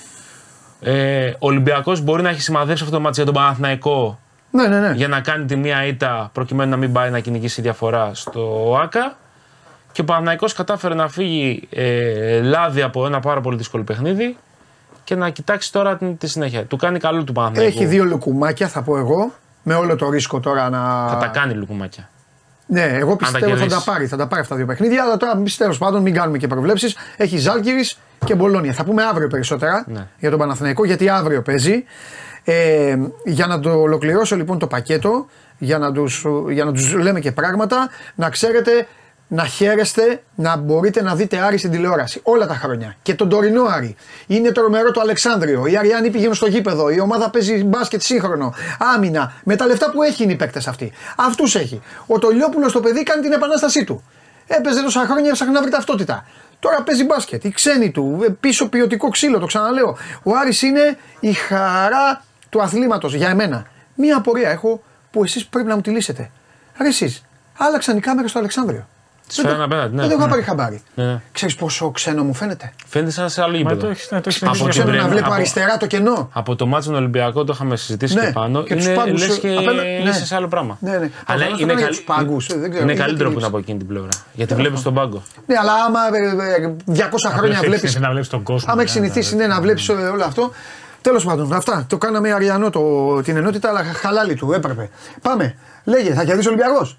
Ε, 0.82 1.28
ο 1.30 1.36
Ολυμπιακός 1.40 2.02
μπορεί 2.02 2.22
να 2.22 2.30
έχει 2.30 2.42
σημαδέψει 2.42 2.84
αυτό 2.84 2.96
το 2.96 3.02
μάτι 3.02 3.16
για 3.16 3.26
τον 3.26 3.34
Παναθηναϊκό 3.34 4.20
Ναι, 4.52 4.68
ναι, 4.68 4.80
ναι. 4.80 4.94
για 4.96 5.08
να 5.08 5.22
κάνει 5.22 5.46
τη 5.46 5.56
μία 5.56 5.86
ήττα 5.86 6.30
προκειμένου 6.34 6.70
να 6.70 6.78
μην 6.78 6.92
πάει 6.92 7.10
να 7.10 7.20
κυνηγήσει 7.20 7.62
διαφορά 7.62 8.12
στο 8.14 8.76
ΑΚΑ. 8.82 9.18
Και 9.92 10.02
ο 10.02 10.04
Παναθηναϊκός 10.04 10.54
κατάφερε 10.54 10.94
να 10.94 11.10
φύγει 11.10 11.68
ε, 11.70 12.42
λάδι 12.42 12.82
από 12.82 13.06
ένα 13.06 13.20
πάρα 13.20 13.42
πολύ 13.42 13.58
δύσκολο 13.58 13.84
παιχνίδι 13.84 14.38
και 15.04 15.16
να 15.16 15.30
κοιτάξει 15.30 15.72
τώρα 15.72 15.98
την, 15.98 16.18
τη 16.18 16.28
συνέχεια. 16.28 16.66
Του 16.66 16.78
κάνει 16.78 17.00
καλό 17.00 17.24
του 17.24 17.34
Παναθηναϊκού. 17.34 17.78
Έχει 17.78 17.86
δύο 17.86 18.04
λουκουμάκια, 18.04 18.68
θα 18.68 18.82
πω 18.82 18.98
εγώ. 18.98 19.34
Με 19.64 19.74
όλο 19.74 19.96
το 19.96 20.10
ρίσκο 20.10 20.40
τώρα 20.40 20.70
να. 20.70 21.08
Θα 21.08 21.18
τα 21.18 21.28
κάνει 21.28 21.54
λουκουμάκια. 21.54 22.10
Ναι, 22.66 22.82
εγώ 22.82 23.16
πιστεύω 23.16 23.46
θα 23.46 23.52
τα 23.54 23.60
κερδίσει. 23.60 23.84
πάρει. 23.86 24.08
Θα 24.08 24.18
τα 24.18 24.28
πάρει 24.28 24.42
αυτά 24.42 24.54
τα 24.54 24.60
δύο 24.60 24.68
παιχνίδια. 24.68 25.04
Αλλά 25.04 25.18
τώρα 25.18 25.44
τέλος 25.58 25.78
πάντων 25.78 26.02
μην 26.02 26.14
κάνουμε 26.14 26.38
και 26.38 26.48
προβλέψεις. 26.48 26.96
Έχει 27.18 27.38
Ζάλγκυρη 27.38 27.90
και 28.26 28.36
Μπολόνια. 28.36 28.74
Θα 28.74 28.84
πούμε 28.84 29.04
αύριο 29.04 29.28
περισσότερα 29.28 29.86
Ναι. 29.88 30.08
για 30.20 30.30
τον 30.30 30.40
Παναθηναϊκό 30.40 30.86
γιατί 30.86 31.10
αύριο 31.10 31.42
παίζει. 31.42 31.84
Ε, 32.44 32.98
για 33.26 33.48
να 33.48 33.60
το 33.60 33.72
ολοκληρώσω 33.72 34.36
λοιπόν 34.36 34.60
το 34.60 34.68
πακέτο, 34.68 35.26
για 35.58 35.78
να 35.78 35.92
τους, 35.92 36.26
για 36.50 36.66
να 36.66 36.72
τους 36.72 36.94
λέμε 36.94 37.20
και 37.20 37.32
πράγματα, 37.32 37.90
να 38.16 38.30
ξέρετε 38.30 38.88
να 39.32 39.46
χαίρεστε 39.46 40.24
να 40.36 40.58
μπορείτε 40.58 41.02
να 41.02 41.16
δείτε 41.16 41.38
Άρη 41.38 41.58
στην 41.58 41.72
τηλεόραση 41.72 42.20
όλα 42.24 42.48
τα 42.48 42.56
χρόνια. 42.56 42.96
Και 43.02 43.14
τον 43.14 43.30
τωρινό 43.30 43.64
Άρη. 43.64 43.96
Είναι 44.28 44.52
τρομερό 44.52 44.92
το 44.92 45.00
Αλεξάνδριο. 45.00 45.66
Οι 45.66 45.78
Αριάνοι 45.78 46.10
πηγαίνουν 46.10 46.34
στο 46.34 46.46
γήπεδο. 46.48 46.90
Η 46.90 47.00
ομάδα 47.00 47.30
παίζει 47.30 47.64
μπάσκετ 47.64 48.02
σύγχρονο. 48.02 48.54
Άμυνα. 48.96 49.34
Με 49.44 49.56
τα 49.56 49.66
λεφτά 49.66 49.92
που 49.92 50.04
έχει 50.04 50.24
είναι 50.24 50.32
οι 50.32 50.36
παίκτες 50.36 50.68
αυτοί. 50.68 50.92
Αυτούς 51.18 51.56
έχει. 51.56 51.82
Ο 52.08 52.20
Τολιόπουλος 52.20 52.72
το 52.72 52.80
παιδί 52.80 53.04
κάνει 53.04 53.22
την 53.22 53.32
επανάστασή 53.32 53.84
του. 53.84 54.04
Έπαιζε 54.48 54.82
τόσα 54.82 55.06
χρόνια, 55.06 55.30
έψαχνε 55.30 55.54
να 55.54 55.62
βρει 55.62 55.72
ταυτότητα. 55.72 56.26
Τώρα 56.60 56.84
παίζει 56.84 57.04
μπάσκετ. 57.04 57.44
Οι 57.44 57.52
ξένοι 57.52 57.92
του, 57.92 58.20
ε, 58.24 58.30
πίσω 58.40 58.70
ποιοτικό 58.70 59.10
ξύλο, 59.10 59.40
το 59.40 59.46
ξαναλέω. 59.46 59.98
Ο 60.24 60.36
Άρης 60.36 60.62
είναι 60.62 60.98
η 61.20 61.34
χαρά 61.34 62.24
του 62.50 62.62
αθλήματος 62.62 63.14
για 63.14 63.30
εμένα. 63.30 63.66
Μία 63.96 64.18
απορία 64.18 64.50
έχω 64.50 64.84
που 65.12 65.24
εσείς 65.24 65.46
πρέπει 65.46 65.68
να 65.68 65.76
μου 65.76 65.82
τη 65.82 65.90
λύσετε. 65.90 66.32
Ρε 66.82 66.88
εσείς, 66.88 67.24
άλλαξαν 67.58 67.98
οι 67.98 68.00
κάμερες 68.00 68.30
στο 68.30 68.40
Αλεξάνδριο. 68.40 68.88
Τις 69.30 69.38
Δεν 69.38 69.46
το- 69.46 69.52
φέρανε 69.52 69.74
απέναντι, 69.74 69.96
ναι. 69.96 70.02
Δεν 70.02 70.10
το 70.10 70.16
είχα 70.16 70.26
Ναι. 70.26 70.32
πάρει 70.32 70.44
χαμπάρι. 70.44 70.82
Ναι, 70.96 71.04
ναι. 71.06 71.22
Ξέρεις 71.32 71.56
πόσο 71.56 71.92
ξένο 71.92 72.24
μου 72.24 72.34
φαίνεται; 72.34 72.74
Φαίνεται 72.88 73.12
σαν 73.12 73.30
σε 73.30 73.42
άλλο 73.42 73.52
Μα 73.52 73.58
γήπεδο. 73.58 73.80
το 73.82 73.88
έχεις- 73.88 74.12
ναι, 74.12 74.22
το 74.22 74.30
έχεις 74.30 74.44
Από 74.44 74.54
συνηθίσει 74.54 74.64
την 74.64 74.70
Ξένο 74.70 74.86
να 74.86 74.92
Πρέμιερ- 74.92 75.12
βλέπω 75.12 75.26
από- 75.26 75.36
αριστερά 75.36 75.78
το 75.78 75.88
κενό. 75.88 76.30
Από 76.34 76.56
το 76.56 76.66
μάτσο 76.66 76.90
τον 76.90 76.98
Ολυμπιακό 77.00 77.44
το 77.44 77.52
είχαμε 77.56 77.76
συζητήσει 77.76 78.14
Ναι, 78.14 78.26
και 78.26 78.32
πάνω. 78.32 78.64
και 78.64 78.76
τους 78.76 78.86
είναι 78.86 78.94
πάγκους, 78.96 79.28
λες 79.28 79.38
και 79.40 79.48
απέναντι- 79.48 80.04
ναι. 80.04 80.10
είσαι 80.10 80.26
σε 80.26 80.36
άλλο 80.36 80.48
πράγμα. 80.48 80.78
Ναι, 80.80 80.90
ναι. 80.92 80.96
Αλλά 80.98 81.10
Προφανώς 81.26 81.48
το 81.50 81.58
είναι, 81.58 81.58
κάνω 81.68 81.74
για 81.80 81.82
καλ- 81.88 81.96
τους 81.96 82.02
πάγκους, 82.04 82.48
ε, 82.50 82.54
δεν 82.58 82.70
ξέρω, 82.70 82.84
είναι 82.84 82.92
είναι 82.92 83.02
καλύτερο 83.02 83.30
τη 83.30 83.36
που 83.36 83.40
είναι 83.40 83.48
λήψη. 83.48 83.48
από 83.48 83.58
εκείνη 83.58 83.78
την 83.78 83.88
πλευρά. 83.88 84.10
Γιατί 84.34 84.54
βλέπεις 84.54 84.82
τον 84.82 84.94
πάγκο. 84.94 85.24
Ναι, 85.46 85.56
αλλά 85.62 85.74
άμα 85.88 86.00
ε, 86.14 86.64
ε, 86.64 86.76
200 86.86 87.30
χρόνια 87.30 87.48
έχεις 87.50 87.60
βλέπει. 87.60 87.78
συνηθίσει 87.78 88.00
να 88.00 88.10
βλέπεις 88.12 88.28
τον 88.30 88.44
κόσμο. 88.44 88.72
Άμα 88.72 88.82
έχεις 88.82 88.96
ναι, 88.96 89.00
συνηθίσει 89.02 89.36
ναι, 89.36 89.46
ναι, 89.48 89.54
να 89.54 89.62
βλέπεις 89.62 89.90
όλο 89.90 90.24
αυτό. 90.26 90.52
Τέλος 91.02 91.24
πάντων, 91.26 91.54
αυτά. 91.54 91.86
Το 91.90 91.98
κάναμε 91.98 92.32
αριανό 92.34 92.70
το, 92.70 92.82
την 93.22 93.38
ενότητα, 93.38 93.70
αλλά 93.70 93.84
χαλάλι 93.84 94.36
του 94.36 94.52
έπρεπε. 94.54 94.90
Πάμε. 95.22 95.56
Λέγε, 95.84 96.14
θα 96.14 96.24
κερδίσει 96.24 96.48
ο 96.48 96.52
Ολυμπιακός. 96.52 96.98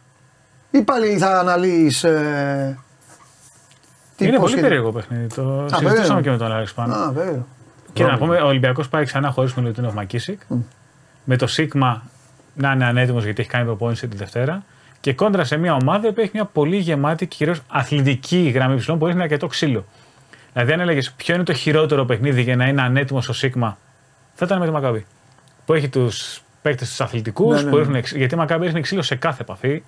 Ή 0.70 0.82
πάλι 0.82 1.18
θα 1.18 1.38
αναλύεις. 1.38 2.04
Ε, 2.04 2.78
τι 4.16 4.24
Είναι 4.26 4.32
πώς 4.36 4.42
πολύ 4.42 4.54
και- 4.54 4.60
περίεργο 4.60 4.92
παιχνίδι. 4.92 5.26
Το 5.26 5.42
περίεργο. 5.42 5.68
συζητήσαμε 5.78 6.20
και 6.22 6.30
με 6.30 6.36
τον 6.36 6.52
Άλεξ 6.52 6.72
πάνω. 6.74 6.94
Α, 6.94 7.12
βέβαια. 7.12 7.44
Και 7.92 8.04
να 8.04 8.18
πούμε, 8.18 8.36
ο 8.36 8.46
Ολυμπιακός 8.46 8.88
πάει 8.88 9.04
ξανά 9.04 9.30
χωρίς 9.30 9.54
Μιλουτίνοφ 9.54 9.94
Μακίσικ. 9.94 10.40
Με 11.24 11.36
το 11.36 11.46
Σίγμα 11.46 12.02
να 12.54 12.72
είναι 12.72 12.84
ανέτοιμος 12.84 13.24
γιατί 13.24 13.40
έχει 13.40 13.50
κάνει 13.50 13.64
προπόνηση 13.64 14.08
τη 14.08 14.16
Δευτέρα. 14.16 14.62
Και 15.00 15.12
κόντρα 15.14 15.44
σε 15.44 15.56
μια 15.56 15.74
ομάδα 15.74 16.12
που 16.12 16.20
έχει 16.20 16.30
μια 16.34 16.44
πολύ 16.44 16.76
γεμάτη 16.76 17.26
και 17.26 17.36
κυρίως 17.36 17.60
αθλητική 17.68 18.52
γραμμή 18.54 18.76
ψηλών 18.76 18.98
που 18.98 19.04
έχει 19.06 19.14
ένα 19.14 19.22
αρκετό 19.22 19.46
ξύλο. 19.46 19.84
Δηλαδή, 20.52 20.72
αν 20.72 20.80
έλεγες 20.80 21.12
ποιο 21.12 21.34
είναι 21.34 21.44
το 21.44 21.52
χειρότερο 21.52 22.04
παιχνίδι 22.04 22.42
για 22.42 22.56
να 22.56 22.66
είναι 22.68 22.82
ανέτοιμος 22.82 23.28
ο 23.28 23.32
Σίγμα, 23.32 23.78
θα 24.34 24.44
ήταν 24.44 24.58
με 24.58 24.64
τη 24.66 24.70
Μακάμπη. 24.72 25.06
Που 25.66 25.72
έχει 25.74 25.88
τους 25.88 26.42
παίκτες 26.62 26.88
τους 26.88 27.00
αθλητικούς, 27.00 27.56
Ναι, 27.56 27.62
ναι, 27.62 27.70
που 27.70 27.76
ναι. 27.76 27.82
ρίχνουν 27.82 28.02
ξύ- 28.02 28.16
γιατί 28.18 28.34
η 28.34 28.36
Μακάμπη 28.36 28.64
ρίχνει 28.64 28.80
ξύλο 28.80 29.02
σε 29.02 29.14
κάθε 29.14 29.42
επαφή. 29.42 29.82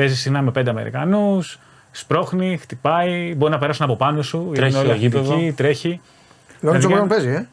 Παίζει 0.00 0.16
συχνά 0.16 0.42
με 0.42 0.50
πέντε 0.50 0.70
Αμερικανούς, 0.70 1.58
σπρώχνει, 1.90 2.56
χτυπάει, 2.56 3.34
μπορεί 3.36 3.52
να 3.52 3.58
περάσουν 3.58 3.84
από 3.84 3.96
πάνω 3.96 4.22
σου. 4.22 4.50
γιατί 4.52 4.58
Τρέχει 4.60 4.70
είναι 4.70 4.78
όλοι 4.78 4.88
στο 4.88 4.98
γήπεδο. 5.06 5.32
αθλητικοί, 5.32 5.52
Τρέχει. 5.56 6.00
Λόριτζο 6.60 6.88
Δηλαδή, 6.88 7.04
Μπράουν 7.06 7.08
παίζει, 7.08 7.28
ε; 7.28 7.48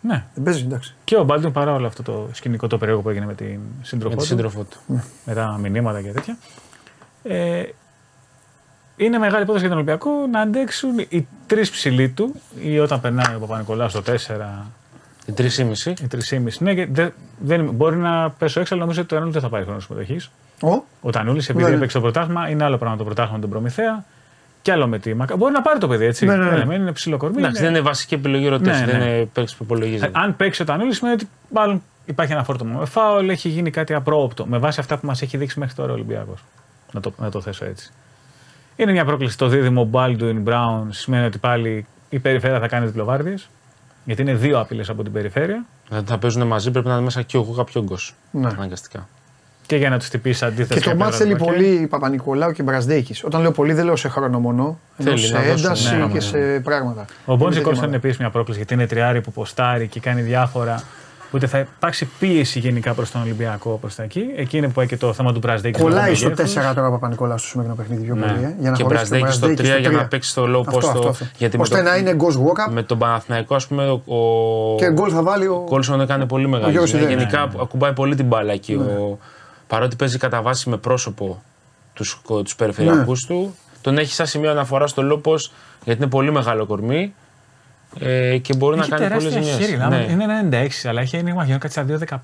Ναι. 0.00 0.24
Δεν 0.34 0.44
παίζει, 0.44 0.62
εντάξει. 0.64 0.94
Και 1.04 1.16
ο 1.16 1.24
Μπάλτον 1.24 1.52
παρά 1.52 1.72
όλο 1.72 1.86
αυτό 1.86 2.02
το 2.02 2.28
σκηνικό 2.32 2.66
το 2.66 2.78
περίεργο 2.78 3.02
που 3.02 3.08
έγινε 3.08 3.26
με 3.26 3.34
την 3.34 3.46
Με 3.46 3.60
σύντροφό 3.84 4.14
τη 4.14 4.20
του, 4.20 4.26
σύντροφό 4.26 4.62
του. 4.64 5.02
με 5.24 5.34
τα 5.34 5.58
μηνύματα 5.60 6.02
και 6.02 6.08
τέτοια. 6.12 6.36
Ε, 7.22 7.62
είναι 8.96 9.18
μεγάλη 9.18 9.42
υπόθεση 9.42 9.66
για 9.66 9.74
τον 9.74 9.84
Ολυμπιακό 9.84 10.10
να 10.30 10.40
αντέξουν 10.40 10.98
οι 11.08 11.26
τρεις 11.46 11.70
ψηλοί 11.70 12.08
του, 12.08 12.34
ή 12.60 12.78
όταν 12.78 13.00
περνάει 13.00 13.34
ο 13.34 13.38
Παπα-Νικολάου 13.38 13.88
στο 13.88 14.02
4, 14.02 14.12
Η 15.26 15.32
3,5. 15.32 16.00
οι 16.02 16.06
3,5. 16.30 16.58
Ναι, 16.58 16.74
και 16.74 16.86
δεν, 16.90 17.12
δεν, 17.38 17.64
μπορεί 17.70 17.96
να 17.96 18.30
πέσω 18.30 18.60
έξω, 18.60 18.74
αλλά 18.74 18.82
νομίζω 18.82 19.00
ότι 19.02 19.14
ο 19.14 19.16
Τανούλη 19.16 19.32
δεν 19.34 19.42
θα 19.42 19.48
πάρει 19.48 19.64
χρόνο 19.64 19.80
συμμετοχής. 19.80 20.30
Ο, 20.62 20.82
Ο 21.00 21.10
Τανούλης, 21.10 21.48
επειδή 21.48 21.64
Ναι, 21.64 21.70
ναι. 21.70 21.76
έπαιξε 21.76 21.96
το 21.96 22.02
πρωτάθλημα, 22.02 22.48
είναι 22.48 22.64
άλλο 22.64 22.76
πράγμα 22.78 22.96
το 22.96 23.04
πρωτάθλημα 23.04 23.34
με 23.36 23.40
τον 23.40 23.50
Προμηθέα. 23.50 24.04
Και 24.62 24.72
άλλο 24.72 24.86
με 24.86 24.98
τη 24.98 25.14
Μακα. 25.14 25.36
Μπορεί 25.36 25.52
να 25.52 25.62
πάρει 25.62 25.78
το 25.78 25.88
παιδί 25.88 26.04
έτσι. 26.04 26.26
Ναι, 26.26 26.36
ναι, 26.36 26.44
ναι. 26.44 26.48
Δεν 26.50 26.58
λέμε, 26.58 26.74
είναι 26.74 26.92
ψηλό 26.92 27.16
κορμί. 27.16 27.36
Εντάξει, 27.38 27.56
είναι- 27.60 27.66
δεν 27.70 27.76
είναι 27.78 27.88
βασική 27.88 28.14
επιλογή 28.14 28.48
ρωτή, 28.48 28.68
Ναι, 28.68 28.84
δεν 28.86 28.98
ναι. 28.98 29.04
είναι 29.04 29.24
παίξει 29.32 29.56
που 29.56 29.62
υπολογίζεται. 29.62 30.06
Ε, 30.06 30.10
Αν 30.22 30.36
παίξει 30.36 30.62
ο 30.62 30.64
Τανούλης, 30.64 30.96
σημαίνει 30.96 31.14
ότι 31.14 31.28
μάλλον 31.54 31.82
υπάρχει 32.06 32.32
ένα 32.32 32.44
φόρτωμα 32.44 32.78
με 32.78 32.84
φάουλ, 32.86 33.28
έχει 33.28 33.48
γίνει 33.48 33.70
κάτι 33.70 33.94
απρόοπτο. 33.94 34.46
Με 34.46 34.58
βάση 34.58 34.80
αυτά 34.80 34.96
που 34.98 35.06
μας 35.06 35.22
έχει 35.22 35.36
δείξει 35.36 35.58
μέχρι 35.58 35.74
τώρα 35.74 35.90
ο 35.90 35.94
Ολυμπιακός. 35.94 36.44
Να 36.92 37.00
το, 37.00 37.12
να 37.18 37.30
το 37.30 37.40
θέσω 37.40 37.64
έτσι. 37.64 37.92
Είναι 38.76 38.92
μια 38.92 39.04
πρόκληση 39.04 39.38
το 39.38 39.46
δίδυμο 39.48 39.90
Baldwin 39.92 40.42
Brown. 40.44 40.82
Σημαίνει 40.90 41.24
ότι 41.26 41.38
πάλι 41.38 41.86
η 42.10 42.18
περιφέρεια 42.18 42.60
θα 42.60 42.68
κάνει 42.68 42.86
διπλοβάρδιε. 42.86 43.34
Γιατί 44.04 44.22
είναι 44.22 44.34
δύο 44.34 44.60
άπειλε 44.60 44.82
από 44.88 45.02
την 45.02 45.12
περιφέρεια. 45.12 45.64
Δηλαδή 45.88 46.06
θα 46.06 46.18
παίζουν 46.18 46.46
μαζί, 46.46 46.70
πρέπει 46.70 46.86
να 46.86 46.92
είναι 46.94 47.02
μέσα 47.02 47.22
και 47.22 47.36
ο 47.36 47.40
Γούγα 47.40 47.64
πιο 47.64 47.82
γκος. 47.82 48.14
Ναι. 48.30 48.46
Αναγκαστικά. 48.48 49.08
Και 49.70 49.76
για 49.76 49.90
να 49.90 49.98
τους 49.98 50.08
τυπήσεις 50.08 50.42
αντίθεση. 50.42 50.80
και 50.80 50.88
το 50.90 50.96
μάτς 50.96 51.16
θέλει 51.16 51.36
πολύ 51.36 51.86
Παπα-Νικολάου 51.90 52.52
και 52.52 52.62
Μπραζδέκη. 52.62 53.14
Όταν 53.24 53.40
λέω 53.40 53.50
πολύ, 53.50 53.72
δεν 53.72 53.84
λέω 53.84 53.96
σε 53.96 54.08
χρόνο 54.08 54.38
μόνο. 54.38 54.78
Ενώ 54.96 55.10
Θέλει 55.10 55.18
σε 55.26 55.32
να 55.32 55.38
δώσουν, 55.40 55.56
ένταση 55.56 55.94
ναι, 55.94 56.00
ναι, 56.00 56.06
και 56.06 56.12
ναι. 56.12 56.20
σε 56.20 56.38
πράγματα. 56.60 57.04
Ο 57.24 57.36
Μπόνι 57.36 57.54
Είναι 57.54 57.54
Κόρσον 57.54 57.72
τέτοια 57.72 57.86
είναι 57.86 57.96
επίσης 57.96 58.18
μια 58.18 58.30
πρόκληση 58.30 58.58
γιατί 58.58 58.74
είναι 58.74 58.86
τριάρι 58.86 59.20
που 59.20 59.32
ποστάρει 59.32 59.86
και 59.86 60.00
κάνει 60.00 60.22
διάφορα. 60.22 60.82
Οπότε 61.26 61.46
θα 61.46 61.58
υπάρξει 61.58 62.08
πίεση 62.18 62.58
γενικά 62.58 62.92
προς 62.94 63.10
τον 63.10 63.20
Ολυμπιακό 63.20 63.78
προς 63.80 63.94
τα 63.94 64.02
εκεί. 64.02 64.24
Εκεί 64.36 64.56
είναι 64.56 64.66
που 64.66 64.72
πάει 64.72 64.86
και 64.86 64.96
το 64.96 65.12
θέμα 65.12 65.32
του 65.32 65.38
Μπραζδέκη. 65.38 65.80
Κολλάει 65.80 66.14
στο 66.14 66.28
4 66.30 66.34
τώρα 66.74 66.86
ο 66.86 66.90
Παπα-Νικολάου 66.90 67.38
στο 67.38 67.48
σημερινό 67.48 67.74
παιχνίδι 67.74 68.02
πιο 68.04 68.14
Ναι. 68.14 68.20
πολύ. 68.26 68.44
Ε, 68.44 68.54
για 68.60 68.70
να 68.70 68.76
Και 68.76 68.82
χωρίσει 68.82 69.10
τον 69.10 69.18
Μπραζδέκη 69.18 69.32
στο 69.32 69.46
Μπραζδέκη 69.46 69.68
3 69.68 69.80
για 69.80 69.88
τρία. 69.88 70.00
να 70.00 70.06
παίξει 70.06 70.34
το 70.34 70.42
low 70.42 70.62
Αυτό, 70.66 70.78
post. 70.88 70.90
αυτό, 70.96 71.08
αυτό. 71.08 71.26
Γιατί 71.38 71.56
με 71.56 71.62
Ώστε 71.62 71.76
το, 71.76 71.82
να 71.82 71.96
είναι 71.96 72.16
ghost 72.18 72.36
walk-up 72.36 72.72
με 72.72 72.82
τον 72.82 72.98
Παναθηναϊκό, 72.98 73.54
ας 73.54 73.66
πούμε, 73.66 73.88
ο, 73.88 74.02
ο 74.16 74.76
και 74.76 74.90
γκολ 74.92 75.10
θα 75.14 75.22
βάλει 75.22 75.46
ο. 75.46 75.64
Κόλσον 75.68 76.00
έκανε 76.00 76.26
πολύ 76.26 76.48
μεγάλη 76.48 76.70
Γιώργος 76.70 76.90
ζημιά. 76.90 77.04
Ιδέα. 77.04 77.16
Γενικά 77.18 77.48
ακουμπάει 77.60 77.92
πολύ 77.92 78.14
την 78.14 78.26
μπάλα 78.26 78.52
εκεί. 78.52 78.74
Ο, 78.74 79.18
παρότι 79.70 79.96
παίζει 79.96 80.18
κατά 80.18 80.42
βάση 80.42 80.68
με 80.68 80.76
πρόσωπο 80.76 81.42
τους, 81.92 82.20
τους 82.44 82.56
περιφερειακούς 82.56 83.26
του, 83.26 83.54
τον 83.80 83.98
έχει 83.98 84.12
σαν 84.14 84.26
σημείο 84.26 84.50
αναφορά 84.50 84.86
στο 84.86 85.02
λόπος 85.02 85.52
γιατί 85.84 86.00
είναι 86.02 86.10
πολύ 86.10 86.32
μεγάλο 86.32 86.66
κορμί 86.66 87.14
ε, 88.00 88.38
και 88.38 88.54
μπορεί 88.56 88.76
να 88.78 88.86
κάνει 88.86 89.08
πολλές 89.14 89.32
ζημιές. 89.32 89.58
Ναι. 89.88 90.06
Είναι 90.10 90.24
ένα 90.24 90.48
96, 90.84 90.88
αλλά 90.88 91.00
έχει 91.00 91.16
ένα 91.16 91.34
μαγειό 91.34 91.58
κάτι 91.58 91.72
σαν 91.72 91.86
2,15. 91.86 92.18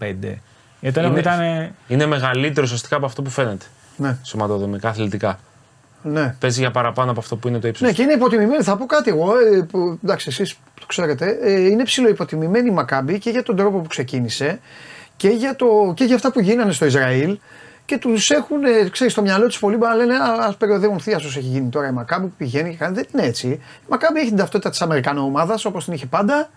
Γιατί 0.81 1.01
Είναι- 1.01 1.19
ήταν. 1.21 1.71
Είναι 1.89 2.07
μεγαλύτερος 2.07 2.69
ουσιαστικά 2.69 2.97
από 2.97 3.07
αυτό 3.07 3.23
που 3.23 3.31
φαίνεται. 3.31 3.65
Ναι. 3.97 4.17
Σωματοδομικά, 4.23 4.89
αθλητικά. 4.89 5.39
Ναι. 6.03 6.35
Παίζει 6.41 6.61
για 6.61 6.71
παραπάνω 6.71 7.11
από 7.11 7.21
αυτό 7.21 7.37
που 7.37 7.49
είναι 7.49 7.59
το 7.59 7.69
ύψος. 7.69 7.87
Ναι, 7.89 7.93
και 7.95 8.03
είναι 8.03 8.13
υποτιμημένη. 8.13 8.63
Θα 8.63 8.77
πω 8.77 8.87
κάτι 8.87 9.11
εγώ. 9.11 9.33
ε, 9.39 9.63
Που, 9.71 9.99
εντάξει, 10.05 10.29
εσείς 10.29 10.55
το 10.81 10.87
ξέρετε. 10.87 11.39
ε, 11.43 11.61
Είναι 11.61 11.83
ψηλό 11.85 12.09
υποτιμημένη 12.09 12.69
η 12.69 12.73
Μακάμπη 12.73 13.19
και 13.19 13.31
για 13.31 13.43
τον 13.43 13.57
τρόπο 13.57 13.79
που 13.79 13.89
ξεκίνησε 13.89 14.61
και 15.17 15.29
για, 15.29 15.57
το, 15.57 15.93
και 15.97 16.05
για 16.05 16.15
αυτά 16.15 16.33
που 16.33 16.41
γίνανε 16.41 16.73
στο 16.73 16.85
Ισραήλ. 16.85 17.39
Και 17.85 17.99
τους 17.99 18.31
έχουν, 18.31 18.65
ε, 18.65 18.89
ξέρεις, 18.89 19.13
στο 19.13 19.23
μυαλό 19.23 19.47
τους 19.47 19.59
πολύ 19.59 19.77
μπα 19.77 19.95
λένε 19.95 20.15
Α 20.15 20.55
περιοδεύουν 20.59 21.01
θεία 21.01 21.17
έχει 21.17 21.41
γίνει 21.41 21.69
τώρα 21.69 21.89
η 21.89 21.93
Μακάμπη 21.93 22.27
που 22.27 22.35
πηγαίνει 22.39 22.71
και 22.71 22.77
κάνει. 22.77 22.95
Δεν 22.95 23.07
είναι 23.13 23.23
έτσι. 23.23 23.49
Η 23.49 23.61
Μακάμπη 23.89 24.19
έχει 24.19 24.29
την 24.29 24.37
ταυτότητα 24.37 24.71
της 24.71 24.83
Αμερικανό 24.83 25.23
ομάδας 25.23 25.65
όπως 25.65 25.85
την 25.85 25.93
είχε 25.93 26.07
πάντα. 26.07 26.49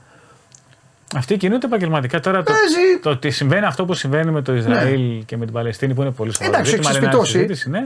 Αυτοί 1.15 1.37
κινούνται 1.37 1.65
επαγγελματικά. 1.65 2.19
Τώρα 2.19 2.43
το, 2.43 2.51
Παίζει. 2.51 2.99
το 3.01 3.09
ότι 3.09 3.29
συμβαίνει 3.29 3.65
αυτό 3.65 3.85
που 3.85 3.93
συμβαίνει 3.93 4.31
με 4.31 4.41
το 4.41 4.55
Ισραήλ 4.55 5.25
και 5.25 5.37
με 5.37 5.45
την 5.45 5.53
Παλαιστίνη 5.53 5.93
που 5.93 6.01
είναι 6.01 6.11
πολύ 6.11 6.33
σοβαρό. 6.33 6.53
Εντάξει, 6.53 6.71
ζήτημα, 6.71 6.89
έχει 6.89 6.97
είναι 6.97 7.07
μια 7.07 7.17
ξεσπιτώσει. 7.19 7.47
συζήτηση, 7.47 7.69
ναι, 7.69 7.83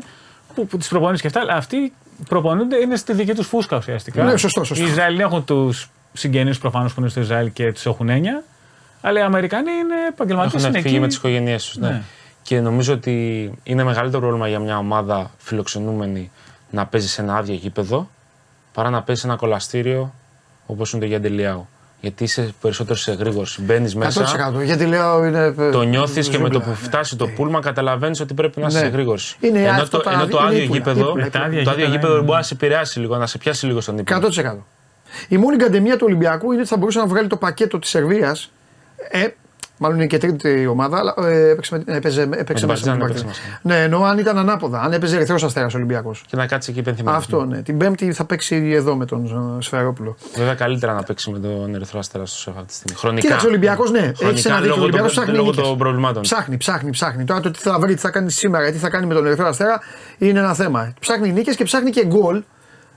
που, 0.56 0.68
που 0.68 0.78
τις 0.78 0.88
προπονείς 0.88 1.22
και 1.22 1.28
αυτά, 1.28 1.40
αλλά 1.40 1.54
αυτοί 1.54 1.94
προπονούνται 2.28 2.78
είναι 2.78 2.96
στη 2.96 3.14
δική 3.14 3.34
τους 3.34 3.48
φούσκα 3.48 3.78
ουσιαστικά. 3.78 4.24
Ναι, 4.24 4.38
σωστό, 4.38 4.64
σωστό. 4.64 4.84
Οι 4.84 4.88
Ισραηλοί 4.88 5.22
έχουν 5.22 5.46
τους 5.46 5.90
συγγενείς 6.14 6.58
προφανώς 6.58 6.94
που 6.94 7.00
είναι 7.00 7.10
στο 7.10 7.20
Ισραήλ 7.20 7.52
και 7.54 7.72
τους 7.72 7.86
έχουν 7.86 8.10
έννοια. 8.10 8.44
Αλλά 9.06 9.20
οι 9.20 9.24
Αμερικανοί 9.24 9.72
είναι 9.72 9.96
επαγγελματίες. 10.10 10.54
Έχουν 10.64 10.70
είναι 10.70 10.82
φύγει 10.82 10.94
εκεί. 10.94 11.02
με 11.02 11.08
τις 11.08 11.18
οικογένειές 11.18 11.66
τους. 11.66 11.78
Ναι. 11.78 11.88
Ναι. 11.88 12.02
Και 12.42 12.60
νομίζω 12.60 12.94
ότι 12.94 13.52
είναι 13.64 13.84
μεγαλύτερο 13.84 14.22
πρόβλημα 14.22 14.48
για 14.48 14.60
μια 14.60 14.78
ομάδα 14.78 15.32
φιλοξενούμενη 15.38 16.32
να 16.70 16.86
παίζει 16.86 17.08
σε 17.08 17.22
ένα 17.22 17.36
άδειο 17.36 17.56
γήπεδο 17.56 18.10
παρά 18.74 18.90
να 18.90 19.02
παίζει 19.02 19.22
σε 19.22 19.28
ένα 19.28 19.36
κολαστήριο 19.36 20.14
όπως 20.66 20.92
είναι 20.92 21.02
το 21.02 21.08
Γιαντελιάου. 21.08 21.68
Γιατί 22.02 22.24
είσαι 22.24 22.54
περισσότερο 22.62 22.98
σε 22.98 23.14
γρήγορση. 23.14 23.62
Μπαίνεις 23.62 23.96
μέσα, 23.96 24.52
100%. 24.60 24.64
Γιατί 24.64 24.86
λέω 24.86 25.26
είναι. 25.26 25.54
ε, 25.58 25.70
το 25.70 25.82
νιώθεις 25.82 26.30
και 26.30 26.38
με 26.40 26.50
το 26.50 26.54
ζούγκλα. 26.60 26.74
που 26.74 26.80
φτάσει 26.80 27.16
το 27.16 27.28
πούλμα 27.28 27.60
καταλαβαίνεις 27.60 28.20
ότι 28.20 28.34
πρέπει 28.34 28.60
να 28.60 28.68
είσαι 28.68 28.78
Ναι. 28.78 28.84
σε 28.84 28.90
γρήγορση. 28.92 29.36
Είναι 29.40 29.60
ενώ 29.60 29.70
αυτό 29.82 29.98
το, 29.98 30.04
τα- 30.04 30.12
ενώ 30.12 30.28
το 30.28 30.38
είναι 30.38 30.48
άδειο 30.48 30.64
ύπουλα, 30.64 30.78
γήπεδο, 30.78 31.10
ύπουλα, 31.10 31.30
Τα 31.30 31.40
άδεια 31.40 31.64
το 31.64 31.70
άδειο 31.70 31.86
γήπεδα 31.86 31.96
γήπεδο 31.96 32.14
είναι- 32.14 32.24
μπορεί 32.26 32.38
να 32.38 32.44
σε 32.44 32.54
επηρεάσει 32.54 33.00
λίγο, 33.00 33.18
να 33.18 33.28
σε 33.28 33.38
πιάσει 33.38 33.66
λίγο 33.66 33.82
στον 33.82 33.98
ύπνο. 33.98 34.16
100%. 34.18 34.56
Η 35.28 35.38
μόνη 35.38 35.58
καντεμία 35.58 35.98
του 35.98 36.04
Ολυμπιακού 36.08 36.52
είναι 36.52 36.60
ότι 36.62 36.70
θα 36.70 36.78
μπορούσε 36.78 37.00
να 37.00 37.06
βγάλει 37.08 37.28
το 37.28 37.38
πακέτο 37.38 37.80
της 37.80 37.90
Σερβίας. 37.90 38.52
Ε, 39.10 39.28
μάλλον 39.78 39.98
είναι 39.98 40.08
και 40.08 40.18
τρίτη 40.18 40.68
ομάδα, 40.68 40.98
αλλά 40.98 41.14
ε, 41.30 41.50
έπαιξε, 41.50 41.76
με- 41.86 41.96
έπαιζε, 41.96 42.22
έπαιξε 42.22 42.66
την 42.66 42.68
μέσα 42.68 42.86
με 42.86 42.92
την 42.92 43.00
Παρτιζάν 43.00 43.00
Παρτιζάν. 43.00 43.28
έπαιξε 43.28 43.60
Ναι, 43.62 43.82
ενώ 43.84 44.04
αν 44.04 44.18
ήταν 44.18 44.38
ανάποδα, 44.38 44.82
αν 44.82 44.94
έπαιζε 44.94 45.16
Ερυθρό 45.16 45.36
Αστέρας 45.44 45.74
Ολυμπιακός. 45.74 46.24
Και 46.28 46.36
να 46.36 46.48
κάτσει 46.48 46.72
εκεί 46.72 46.80
υπενθυμένο. 46.80 47.18
Αυτό 47.18 47.46
ναι. 47.46 47.62
Την 47.62 47.78
Πέμπτη 47.78 48.14
θα 48.14 48.26
παίξει 48.26 48.56
εδώ 48.76 48.96
με 48.96 49.06
τον 49.06 49.26
ε, 49.58 49.62
Σφαιρόπουλο. 49.62 50.16
Βέβαια 50.36 50.54
καλύτερα 50.54 50.94
να 50.94 51.04
παίξει 51.04 51.32
με 51.32 51.40
τον 51.40 51.76
Ερυθρό 51.76 52.00
Αστέρα 52.00 52.26
στο 52.26 52.38
σεφ 52.38 52.54
αυτή 52.56 52.68
τη 52.68 52.74
στιγμή. 52.74 52.98
Χρονικά. 52.98 53.22
Κοίταξε, 53.22 53.46
ο 53.46 53.50
Ολυμπιακός, 53.50 53.92
ναι, 53.92 54.00
έχει 54.00 54.14
Χρονικά, 54.16 54.50
ένα 54.50 54.58
δίκιο. 54.58 54.72
Ο 54.72 54.76
λόγω 54.76 54.82
Ολυμπιακός 54.84 55.14
των- 55.14 55.22
ψάχνει. 55.24 55.38
λόγω 55.40 55.50
νίκες. 55.50 55.68
των 55.68 55.78
προβλημάτων. 55.78 56.22
Ψάχνει, 56.22 56.58
ψάχνει, 56.58 56.90
ψάχνει. 56.90 57.24
Τώρα 57.26 57.40
το 57.40 57.52
τι 57.52 57.60
θα 57.60 57.80
βρει, 57.80 57.94
τι 57.94 58.00
θα 58.00 58.10
κάνει 58.10 58.32
σήμερα, 58.32 58.72
τι 58.72 58.78
θα 58.78 58.90
κάνει 58.90 59.06
με 59.06 59.14
τον 59.14 59.26
Ερυθρό 59.26 59.48
Αστέρα 59.48 59.80
είναι 60.18 60.40
ένα 60.40 60.54
θέμα. 60.54 60.94
Ψάχνει 61.00 61.32
νίκες 61.32 61.56
και 61.56 61.64
ψάχνει 61.64 61.90
και 61.90 62.06
γκολ. 62.06 62.44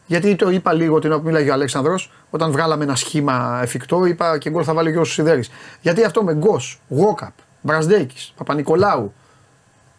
Γιατί 0.06 0.36
το 0.36 0.50
είπα 0.50 0.72
λίγο 0.72 0.98
την 0.98 1.10
ώρα 1.10 1.20
που 1.20 1.26
μίλαγε 1.26 1.50
ο 1.50 1.52
Αλέξανδρος, 1.52 2.10
όταν 2.30 2.50
βγάλαμε 2.50 2.84
ένα 2.84 2.94
σχήμα 2.96 3.58
εφικτό, 3.62 4.04
είπα 4.04 4.38
και 4.38 4.50
γκολ 4.50 4.62
θα 4.66 4.74
βάλει 4.74 4.88
ο 4.88 4.90
Γιώργος 4.90 5.12
Σιδέρης. 5.12 5.50
Γιατί 5.80 6.04
αυτό 6.04 6.22
με 6.24 6.34
γκος, 6.34 6.80
Γόκαπ, 6.88 7.32
Μπρασδέκης, 7.60 8.32
Παπα-Νικολάου, 8.36 9.12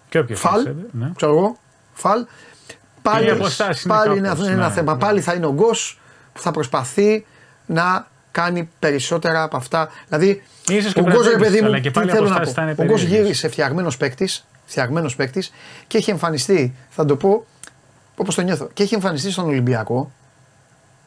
Και 0.09 0.19
όποιος 0.19 0.39
Φαλ, 0.39 0.67
ναι. 0.91 1.11
ξέρω 1.15 1.31
εγώ, 1.31 1.57
Φαλ. 1.93 2.25
Πάλι, 3.01 3.27
οι 3.27 3.29
αποστάσεις 3.29 3.83
είναι 3.83 3.93
πάλι 3.93 4.17
είναι 4.17 4.27
κάπως, 4.27 4.47
ένα 4.47 4.67
ναι, 4.67 4.73
θέμα. 4.73 4.93
ναι. 4.93 4.99
Πάλι 4.99 5.21
θα 5.21 5.33
είναι 5.33 5.45
ο 5.45 5.53
Γκος 5.53 5.99
που 6.33 6.41
θα 6.41 6.51
προσπαθεί 6.51 7.25
να 7.65 8.07
κάνει 8.31 8.69
περισσότερα 8.79 9.43
από 9.43 9.57
αυτά. 9.57 9.89
Δηλαδή, 10.07 10.43
Ίσως 10.69 10.93
και 10.93 10.99
ο 10.99 11.03
Γκος, 11.03 11.13
ρε 11.13 11.19
Μπραντζέκης, 11.19 11.47
παιδί 11.47 11.61
μου, 11.61 11.67
αλλά 11.67 11.79
και 11.79 11.87
τι 11.87 11.93
πάλι 11.93 12.09
οι 12.09 12.11
θέλω 12.13 12.27
να 12.29 12.35
αποστάσεις 12.35 12.53
θα 12.55 12.61
πω. 12.61 12.67
είναι 12.71 12.81
Ο 12.81 12.83
Γκος 12.85 13.01
περίεργες. 13.01 13.21
γύρισε 13.25 13.47
φτιαγμένος 13.47 13.97
παίκτης, 13.97 14.45
φτιαγμένος 14.65 15.15
παίκτης 15.15 15.51
και 15.87 15.97
έχει 15.97 16.09
εμφανιστεί, 16.09 16.75
θα 16.89 17.05
το 17.05 17.15
πω 17.15 17.45
όπως 18.17 18.35
το 18.35 18.41
νιώθω, 18.41 18.69
και 18.73 18.83
έχει 18.83 18.93
εμφανιστεί 18.93 19.31
στον 19.31 19.45
Ολυμπιακό 19.45 20.11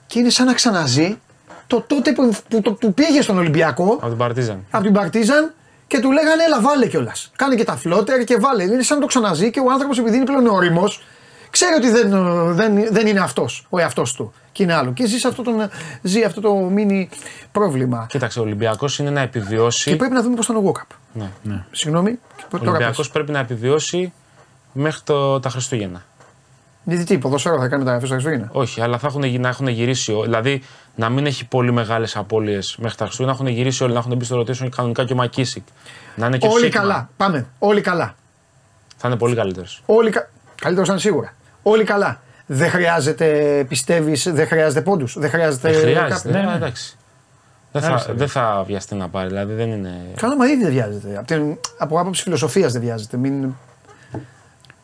και 0.06 0.18
είναι 0.18 0.30
σαν 0.30 0.46
να 0.46 0.54
ξαναζεί 0.54 1.18
το 1.66 1.80
τότε 1.80 2.12
που, 2.12 2.36
που, 2.48 2.60
που, 2.60 2.76
που 2.76 2.94
πήγε 2.94 3.22
στον 3.22 3.38
Ολυμπιακό 3.38 3.92
Από 3.92 4.08
την 4.08 4.16
Παρτίζαν. 4.16 4.64
από 4.70 4.84
την 4.84 4.92
Παρτίζαν 4.92 5.54
και 5.86 6.00
του 6.00 6.12
λέγανε 6.12 6.42
έλα 6.42 6.60
βάλε 6.60 6.86
κιόλας. 6.86 7.30
Κάνε 7.36 7.54
και 7.54 7.64
τα 7.64 7.76
φλότερ 7.76 8.24
και 8.24 8.36
βάλε. 8.40 8.62
Είναι 8.62 8.82
σαν 8.82 8.96
να 8.96 9.02
το 9.02 9.08
ξαναζεί 9.08 9.50
και 9.50 9.60
ο 9.60 9.70
άνθρωπος 9.72 9.98
επειδή 9.98 10.16
είναι 10.16 10.24
πλέον 10.24 10.46
όριμος, 10.46 11.02
ξέρει 11.50 11.74
ότι 11.74 11.90
δεν, 11.90 12.10
δεν, 12.54 12.92
δεν 12.92 13.06
είναι 13.06 13.20
αυτός 13.20 13.66
ο 13.70 13.78
εαυτός 13.78 14.12
του. 14.12 14.32
Και 14.52 14.62
είναι 14.62 14.74
άλλο. 14.74 14.92
Και 14.92 15.06
ζει 15.06 15.26
αυτό, 15.26 15.42
τον, 15.42 15.70
ζει 16.02 16.22
αυτό 16.22 16.40
το 16.40 16.54
μίνι 16.54 17.08
πρόβλημα. 17.52 18.06
Κοίταξε, 18.08 18.38
ο 18.38 18.42
Ολυμπιακός 18.42 18.98
είναι 18.98 19.10
να 19.10 19.20
επιβιώσει. 19.20 19.90
Και 19.90 19.96
πρέπει 19.96 20.12
να 20.14 20.22
δούμε 20.22 20.36
πώς 20.36 20.46
θα 20.46 20.52
είναι 20.52 20.62
ο 20.62 20.66
Γόκαπ. 20.66 20.88
Ναι. 21.42 21.64
Συγγνώμη. 21.70 22.10
Ο 22.10 22.58
Τώρα 22.58 22.70
Ολυμπιακός 22.70 22.96
πες. 22.96 23.08
πρέπει 23.08 23.32
να 23.32 23.38
επιβιώσει 23.38 24.12
μέχρι 24.72 25.00
το, 25.04 25.40
τα 25.40 25.48
Χριστούγεννα. 25.50 26.04
Γιατί 26.84 27.04
τι, 27.04 27.18
ποδόσφαιρο 27.18 27.58
θα 27.58 27.68
κάνει 27.68 27.78
μεταγραφέ 27.78 28.06
στα 28.06 28.14
Χριστούγεννα. 28.14 28.48
Όχι, 28.52 28.80
αλλά 28.80 28.98
θα 28.98 29.06
έχουν, 29.06 29.22
γι- 29.22 29.38
να 29.38 29.48
έχουν 29.48 29.66
γυρίσει. 29.68 30.12
ό- 30.12 30.22
Δηλαδή 30.22 30.62
να 30.94 31.08
μην 31.08 31.26
έχει 31.26 31.46
πολύ 31.46 31.72
μεγάλες 31.72 32.16
απώλειες 32.16 32.76
μέχρι 32.80 32.96
τα 32.96 33.04
Χριστούγεννα. 33.04 33.38
Να 33.38 33.42
έχουν 33.44 33.56
γυρίσει 33.56 33.82
όλοι, 33.84 33.92
να 33.92 33.98
έχουν 33.98 34.16
μπει 34.16 34.24
στο 34.24 34.40
rotation 34.40 34.56
και 34.56 34.68
κανονικά 34.68 35.04
και 35.04 35.12
ο 35.12 35.16
Μακίσικ. 35.16 35.66
Να 36.14 36.26
είναι 36.26 36.38
και 36.38 36.46
ο 36.46 36.50
Όλοι 36.50 36.64
Σίγμα. 36.64 36.80
καλά. 36.80 37.08
Πάμε. 37.16 37.46
Όλοι 37.58 37.80
καλά. 37.80 38.14
Θα 38.96 39.08
είναι 39.08 39.16
πολύ 39.16 39.34
καλύτερος. 39.34 39.82
Όλοι 39.86 40.10
κα... 40.10 40.30
Καλύτερος 40.60 40.88
ήταν 40.88 41.00
σίγουρα. 41.00 41.32
Όλοι 41.62 41.84
καλά. 41.84 42.20
Δεν 42.46 42.70
χρειάζεται, 42.70 43.64
πιστεύεις, 43.68 44.32
δεν 44.32 44.46
χρειάζεται 44.46 44.80
πόντους. 44.80 45.18
Δεν 45.18 45.30
χρειάζεται. 45.30 45.70
Δεν 45.70 45.80
χρειάζεται. 45.80 46.08
κάποιο- 46.14 46.30
Ναι, 46.40 46.46
ναι. 46.50 46.54
εντάξει. 46.56 46.96
Δεν 47.72 47.82
θα, 47.82 47.88
Άριστα, 47.88 48.12
δεν 48.14 48.28
θα 48.28 48.64
βιαστεί 48.66 48.94
να 48.94 49.08
πάρει. 49.08 49.28
Δηλαδή 49.28 49.52
δεν 49.54 49.70
είναι. 49.72 50.00
Καλά, 50.16 50.36
μα 50.36 50.46
ήδη 50.46 50.62
δεν 50.62 50.72
βιάζεται. 50.72 51.16
Από, 51.18 51.26
την, 51.26 51.58
από 51.78 52.00
άποψη 52.00 52.22
φιλοσοφίας 52.22 52.72
δεν 52.72 52.80
βιάζεται. 52.82 53.16
Μην... 53.16 53.54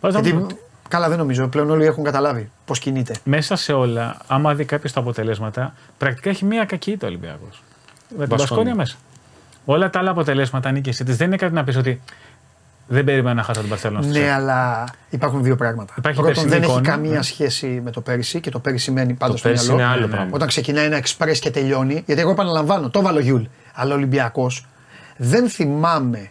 Πάντως, 0.00 0.20
Γιατί, 0.22 0.46
καλά, 0.88 1.08
δεν 1.08 1.18
νομίζω. 1.18 1.48
Πλέον 1.48 1.70
όλοι 1.70 1.84
έχουν 1.84 2.04
καταλάβει 2.04 2.50
πώς 2.64 2.78
κινείται. 2.78 3.14
μέσα 3.24 3.56
σε 3.56 3.72
όλα, 3.72 4.16
άμα 4.26 4.54
δει 4.54 4.64
κάποιος 4.64 4.92
τα 4.92 5.00
αποτελέσματα, 5.00 5.74
πρακτικά 5.98 6.30
έχει 6.30 6.44
μία 6.44 6.64
κακή 6.64 6.90
ήττα 6.90 7.06
ο 7.06 7.08
Ολυμπιακός. 7.08 7.62
Με 8.08 8.16
την 8.16 8.16
Μπασκόνια. 8.18 8.36
Πασκόνια 8.46 8.74
μέσα. 8.74 8.96
Όλα 9.64 9.90
τα 9.90 9.98
άλλα 9.98 10.10
αποτελέσματα 10.10 10.70
νίκες 10.70 10.96
τη 10.96 11.12
δεν 11.12 11.26
είναι 11.26 11.36
κάτι 11.36 11.52
να 11.52 11.64
πεις 11.64 11.76
ότι 11.76 12.00
δεν 12.88 13.04
περίμενα 13.04 13.34
να 13.34 13.42
χάσω 13.42 13.60
την 13.60 13.68
Παρσελόνα. 13.68 14.02
στο 14.02 14.12
Ναι, 14.12 14.18
σεφ. 14.18 14.34
αλλά 14.34 14.84
υπάρχουν 15.10 15.42
δύο 15.42 15.56
πράγματα. 15.56 15.94
Υπάρχει 15.98 16.20
Πρώτον, 16.20 16.34
περσινή 16.44 16.60
δεν 16.60 16.62
έχει 16.70 16.78
εικόνα, 16.80 16.90
καμία 16.96 17.16
ναι. 17.16 17.22
σχέση 17.22 17.80
με 17.84 17.90
το 17.90 18.00
πέρυσι 18.00 18.40
και 18.40 18.50
το 18.50 18.58
πέρυσι 18.58 18.90
μένει 18.90 19.12
πάντα 19.12 19.32
Το 19.32 19.38
στο 19.38 19.48
πέρσι 19.48 19.64
μυαλό. 19.66 19.80
είναι 19.82 19.90
άλλο 19.90 20.00
Ναι, 20.00 20.06
ναι. 20.06 20.12
πράγμα. 20.12 20.30
Όταν 20.34 20.48
ξεκινάει 20.48 20.84
ένα 20.84 20.96
εξπρέ 20.96 21.32
και 21.32 21.50
τελειώνει. 21.50 22.02
Γιατί 22.06 22.20
εγώ 22.20 22.30
επαναλαμβάνω, 22.30 22.90
το 22.90 23.02
βάλω 23.02 23.20
Γιούλ. 23.20 23.42
Αλλά 23.74 23.92
ο 23.92 23.96
Ολυμπιακός 23.96 24.66
δεν 25.16 25.48
θυμάμαι. 25.48 26.30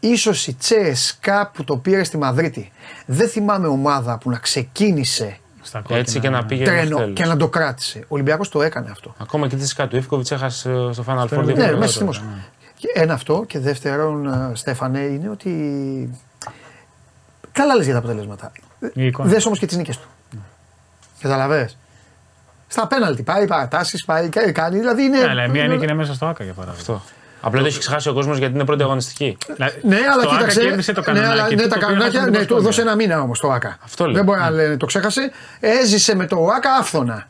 Ίσως 0.00 0.46
η 0.46 0.54
Τσέσκα 0.54 1.50
που 1.54 1.64
το 1.64 1.76
πήρε 1.76 2.04
στη 2.04 2.18
Μαδρίτη. 2.18 2.72
Δεν 3.06 3.28
θυμάμαι 3.28 3.66
ομάδα 3.66 4.18
που 4.18 4.30
να 4.30 4.38
ξεκίνησε 4.38 5.38
Στα 5.62 5.78
κόκκινα, 5.78 5.98
Έτσι 5.98 6.20
και 6.20 6.28
να 6.30 6.40
ναι. 6.40 6.46
πήγε 6.46 6.64
μέχρι 6.64 6.78
τρένο 6.80 6.96
τέλους. 6.96 7.14
και 7.14 7.24
να 7.26 7.36
το 7.36 7.48
κράτησε. 7.48 7.98
Ο 7.98 8.06
Ολυμπιακός 8.08 8.48
το 8.48 8.62
έκανε 8.62 8.90
αυτό. 8.90 9.14
Ακόμα 9.18 9.44
και 9.48 9.54
τη 9.54 9.60
Τσέσκα 9.60 9.88
του 9.88 9.96
Ιφκοβιτ 9.96 10.30
έχασε 10.30 10.70
ε, 10.70 10.92
στο 10.92 11.04
Final 11.08 11.22
Four. 11.22 11.28
δύο 11.28 11.42
Ναι, 11.56 11.62
φορές. 11.62 11.78
μέσα 11.78 11.92
στη 11.92 12.04
Μόσχα. 12.04 12.24
Και 12.76 12.86
Ένα 12.94 13.14
αυτό 13.14 13.44
και 13.46 13.58
δεύτερον, 13.58 14.26
ε, 14.26 14.50
Στέφανε, 14.54 14.98
είναι 14.98 15.28
ότι. 15.28 15.50
Καλά 17.52 17.74
λες 17.74 17.84
για 17.84 17.92
τα 17.94 17.98
αποτελέσματα. 17.98 18.52
Η 18.92 19.06
εικόνα. 19.06 19.28
Δες 19.28 19.46
όμως 19.46 19.58
και 19.58 19.66
τις 19.66 19.76
νίκες 19.76 19.98
του. 19.98 20.08
Καταλαβες. 21.20 21.76
Στα 22.68 22.86
πέναλτι 22.86 23.22
πάει, 23.22 23.46
παρατάσεις, 23.46 24.04
πάει, 24.04 24.28
κα- 24.28 24.52
κάνει. 24.52 24.78
Δηλαδή 24.78 25.02
είναι. 25.02 25.18
Ναι, 25.18 25.28
αλλά 25.28 25.48
μία 25.48 25.66
νίκη 25.68 25.82
είναι 25.84 25.94
μέσα 25.94 26.14
στο 26.14 26.26
ΑΚΑ 26.26 26.44
για 26.44 26.52
παράδειγμα. 26.52 26.94
Αυτό. 26.94 27.02
Απλά 27.40 27.60
το 27.60 27.66
έχει 27.66 27.78
ξεχάσει 27.78 28.08
ο 28.08 28.12
κόσμος 28.12 28.38
γιατί 28.38 28.54
είναι 28.54 28.64
πρώτη 28.64 28.82
αγωνιστική. 28.82 29.36
Δηλαδή, 29.54 29.80
Ναι, 29.82 29.96
αλλά 29.96 30.22
στο 30.22 30.28
ΑΚΑ 30.30 30.36
κοίταξε. 30.36 30.60
κέρδισε 30.60 30.92
το 30.92 31.00
ναι, 31.12 31.20
αλλά, 31.20 31.28
κανονάκι. 31.28 31.54
ναι, 31.54 31.62
του, 31.62 31.68
τα 31.68 31.74
το 31.78 31.84
οποίο 31.84 31.86
κανονάκια. 31.88 32.18
έχασε 32.20 32.30
την 32.30 32.32
Ναι, 32.40 32.46
του 32.46 32.54
Πασκόνια. 32.54 32.64
δώσε 32.64 32.80
ένα 32.80 32.94
μήνα 32.94 33.20
όμως 33.22 33.40
το 33.40 33.50
ΑΚΑ. 33.50 33.76
Αυτό 33.84 34.04
λέω. 34.04 34.14
Δεν 34.14 34.24
μπορεί 34.24 34.40
να 34.40 34.50
λένε, 34.50 34.76
το 34.76 34.86
ξέχασε. 34.86 35.30
Έζησε 35.60 36.14
με 36.16 36.26
το 36.26 36.46
ΑΚΑ 36.56 36.72
άφθονα. 36.80 37.26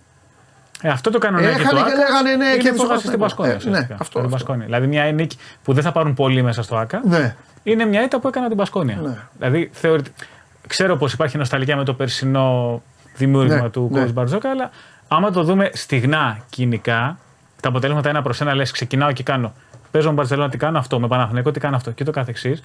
Ε, 0.82 0.88
αυτό 0.88 1.10
το 1.10 1.18
κανονάκι 1.18 1.60
Έχανε 1.60 1.68
του 1.68 1.74
και 1.76 1.80
ΑΚΑ 1.92 1.94
λέγανε, 1.94 2.34
ναι, 2.36 2.44
είναι 2.52 2.56
και 2.62 2.70
που 2.70 2.76
το 2.76 2.84
έχασε 2.84 3.06
στην 3.06 3.18
Πασκόνια. 3.18 3.52
Ε, 3.52 3.54
ναι, 3.54 3.58
ουσιαστικά. 3.70 3.94
αυτό, 4.00 4.04
Την 4.18 4.20
αυτό. 4.20 4.36
Πασκόνια. 4.36 4.64
Δηλαδή 4.64 4.86
μια 4.86 5.04
νίκη 5.12 5.36
που 5.64 5.72
δεν 5.72 5.82
θα 5.82 5.92
πάρουν 5.92 6.14
πολύ 6.14 6.42
μέσα 6.42 6.62
στο 6.62 6.76
ΑΚΑ. 6.76 7.00
Ναι. 7.04 7.34
είναι 7.62 7.84
μια 7.84 8.02
ήττα 8.02 8.18
που 8.20 8.28
έκανα 8.28 8.48
την 8.48 8.56
Πασκόνια. 8.56 8.98
Ναι. 9.02 9.16
Δηλαδή, 9.38 9.70
θεωρητικά, 9.72 10.24
ξέρω 10.66 10.96
πως 10.96 11.12
υπάρχει 11.12 11.36
νοσταλγία 11.38 11.76
με 11.76 11.84
το 11.84 11.94
περσινό 11.94 12.82
δημιούργημα 13.16 13.60
Ναι, 13.60 13.68
του 13.70 13.88
ναι. 13.92 14.00
Κόζ 14.00 14.10
Μπαρτζόκα, 14.10 14.50
αλλά 14.50 14.70
άμα 15.08 15.30
το 15.30 15.42
δούμε 15.42 15.70
στιγνά 15.72 16.38
κοινικά, 16.50 17.18
τα 17.60 17.68
αποτελέσματα 17.68 18.08
ένα 18.08 18.22
προς 18.22 18.40
ένα 18.40 18.54
λες, 18.54 18.70
ξεκινάω 18.70 19.12
και 19.12 19.22
κάνω. 19.22 19.52
Παίζω 19.90 20.08
με 20.08 20.14
Μπαρσελόνα 20.14 20.48
τι 20.50 20.56
κάνω 20.56 20.78
αυτό, 20.78 21.00
με 21.00 21.08
Παναθηναϊκό 21.08 21.50
τι 21.50 21.60
κάνω 21.60 21.76
αυτό 21.76 21.90
και 21.90 22.04
το 22.04 22.10
καθεξής. 22.10 22.62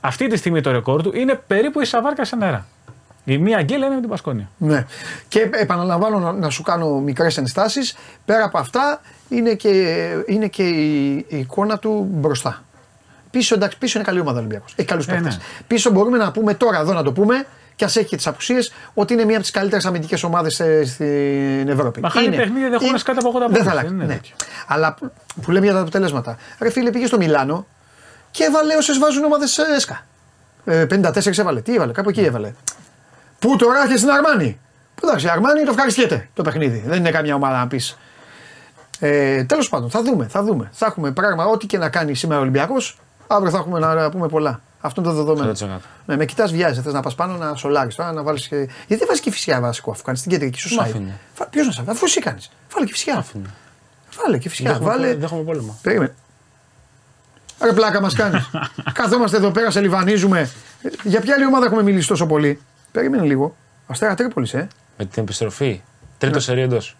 Αυτή 0.00 0.26
τη 0.26 0.36
στιγμή 0.36 0.60
το 0.60 0.70
ρεκόρ 0.70 1.02
του 1.02 1.12
είναι 1.16 1.40
περίπου 1.46 1.80
η 1.80 1.84
Σαβάρκα 1.84 2.24
σε 2.24 2.36
νερά. 2.36 2.66
Η 3.24 3.38
μία 3.38 3.56
αγγέλα 3.58 3.86
είναι 3.86 3.94
με 3.94 4.00
την 4.00 4.10
Πασκόνια. 4.10 4.48
Ναι. 4.58 4.84
Και 5.28 5.48
επαναλαμβάνω 5.52 6.18
να, 6.18 6.32
να 6.32 6.50
σου 6.50 6.62
κάνω 6.62 6.88
μικρές 6.98 7.36
ενστάσεις. 7.36 7.96
Πέρα 8.24 8.44
από 8.44 8.58
αυτά 8.58 9.00
είναι 9.28 9.54
και, 9.54 9.96
είναι 10.26 10.46
και 10.48 10.62
η, 10.68 11.14
η 11.28 11.38
εικόνα 11.38 11.78
του 11.78 12.08
μπροστά. 12.10 12.62
Πίσω, 13.30 13.54
εντάξει, 13.54 13.78
πίσω 13.78 13.98
είναι 13.98 14.06
καλή 14.06 14.20
ομάδα 14.20 14.36
ο 14.36 14.38
Ολυμπιακός. 14.40 14.72
Έχει 14.76 14.88
καλούς 14.88 15.06
Ε, 15.06 15.12
παίκτες. 15.12 15.36
ναι. 15.36 15.42
Πίσω 15.66 15.90
μπορούμε 15.90 16.18
να 16.18 16.30
πούμε 16.30 16.54
τώρα 16.54 16.78
εδώ 16.78 16.92
να 16.92 17.02
το 17.02 17.12
πούμε 17.12 17.46
και 17.78 17.84
ας 17.84 17.96
έχει 17.96 18.06
και 18.08 18.16
τις 18.16 18.26
απουσίες 18.26 18.72
ότι 18.94 19.12
είναι 19.12 19.24
μία 19.24 19.34
από 19.34 19.42
τις 19.42 19.50
καλύτερες 19.50 19.84
αμυντικές 19.86 20.22
ομάδες 20.22 20.60
ε, 20.60 20.84
στην 20.84 21.68
Ευρώπη. 21.68 22.00
Μα 22.00 22.10
χάνει 22.10 22.26
Είναι. 22.26 22.36
παιχνίδια, 22.36 22.68
δεν 22.70 22.80
χώνες 22.80 23.02
κάτω 23.02 23.28
από 23.28 23.38
80 23.38 23.40
Δεν 23.40 23.48
πόντους, 23.48 23.62
θα 23.64 23.70
αλλάξει. 23.70 23.88
δεν 23.88 23.96
είναι 23.96 24.06
Ναι. 24.06 24.14
τέτοιο. 24.14 24.34
Αλλά 24.66 24.94
που, 24.94 25.10
που 25.42 25.50
λέμε 25.50 25.64
για 25.64 25.74
τα 25.74 25.80
αποτελέσματα. 25.80 26.36
Ρε 26.60 26.70
φίλε 26.70 26.90
πήγε 26.90 27.06
στο 27.06 27.16
Μιλάνο 27.16 27.66
και 28.30 28.44
έβαλε 28.44 28.76
όσες 28.76 28.98
βάζουν 28.98 29.24
ομάδες 29.24 29.58
ε, 29.58 29.62
έσκα. 29.76 30.06
Ε, 30.64 30.86
54 30.90 31.38
έβαλε. 31.38 31.60
Τι 31.60 31.74
έβαλε, 31.74 31.92
κάπου 31.92 32.08
εκεί 32.08 32.20
έβαλε. 32.20 32.52
Πού 33.38 33.56
τώρα 33.56 33.78
έρχεσαι 33.80 33.98
στην 33.98 34.10
Αρμάνι; 34.10 34.60
Εντάξει, 35.02 35.26
η 35.26 35.28
Αρμάνι 35.28 35.62
το 35.64 35.70
ευχαριστιέται 35.70 36.28
το 36.34 36.42
παιχνίδι. 36.42 36.82
Δεν 36.86 36.98
είναι 36.98 37.10
καμιά 37.10 37.34
ομάδα 37.34 37.58
να 37.58 37.66
πεις. 37.68 37.98
Ε, 39.00 39.44
Τέλος 39.44 39.68
πάντων, 39.68 39.90
θα 39.90 40.02
δούμε, 40.02 40.26
θα 40.26 40.42
δούμε. 40.42 40.68
Θα 40.72 40.86
έχουμε 40.86 41.10
πράγμα, 41.10 41.44
ό,τι 41.46 41.66
και 41.66 41.78
να 41.78 41.88
κάνει 41.88 42.14
σήμερα 42.14 42.38
ο 42.38 42.42
Ολυμπιακός, 42.42 42.98
αύριο 43.26 43.50
θα 43.50 43.58
έχουμε 43.58 43.78
να 43.78 44.10
πούμε 44.10 44.28
πολλά. 44.28 44.60
Αυτό 44.80 45.00
είναι 45.00 45.10
το 45.10 45.16
δεδομένο. 45.16 45.52
100%. 45.52 45.80
Ναι, 46.06 46.16
με 46.16 46.24
κοιτάς, 46.24 46.52
βιάζει. 46.52 46.80
Θες 46.80 46.92
να 46.92 47.00
πας 47.00 47.14
πάνω 47.14 47.36
να 47.36 47.54
σολάρεις 47.54 47.94
τώρα, 47.94 48.12
να 48.12 48.22
βάλεις. 48.22 48.48
Και... 48.48 48.56
Γιατί 48.56 48.70
δεν 48.88 49.06
βάζεις 49.06 49.22
και 49.22 49.30
φυσικά 49.30 49.60
βασικό 49.60 49.90
αφού 49.90 50.02
κάνεις 50.02 50.22
την 50.22 50.30
κεντρική 50.30 50.58
σου 50.58 50.74
Μ' 50.74 50.78
site. 50.78 50.82
αφήνει. 50.82 51.12
Ποιος 51.50 51.66
να 51.66 51.72
σε 51.72 51.82
αφού 51.86 52.04
εσύ 52.04 52.20
κάνεις. 52.20 52.50
Βάλε 52.74 52.86
και 52.86 52.92
φυσικά. 52.92 53.24
Βάλε 54.22 54.38
και 54.38 54.48
φυσικά. 54.48 54.72
Δέχομαι, 54.72 54.90
Βάλε. 54.90 55.14
δέχομαι 55.14 55.42
πόλεμο. 55.42 55.78
Περίμενε. 55.82 56.14
Ρε 57.62 57.72
πλάκα 57.72 58.00
μας 58.00 58.14
κάνεις. 58.14 58.50
Καθόμαστε 58.92 59.36
εδώ 59.36 59.50
πέρα, 59.50 59.70
σε 59.70 59.80
λιβανίζουμε. 59.80 60.50
Ε, 60.82 60.88
Για 61.04 61.20
ποια 61.20 61.34
άλλη 61.34 61.44
ομάδα 61.46 61.66
έχουμε 61.66 61.82
μιλήσει 61.82 62.08
τόσο 62.08 62.26
πολύ; 62.26 62.60
Περίμενε 62.92 63.22
λίγο. 63.26 63.56
Αστέρα 63.86 64.14
Τρίπολης, 64.14 64.54
ε. 64.54 64.68
Με 64.98 65.04
την 65.04 65.22
επιστροφή. 65.22 65.80
Τρίτο 66.18 66.40
σερί 66.40 66.60
εντός. 66.60 66.96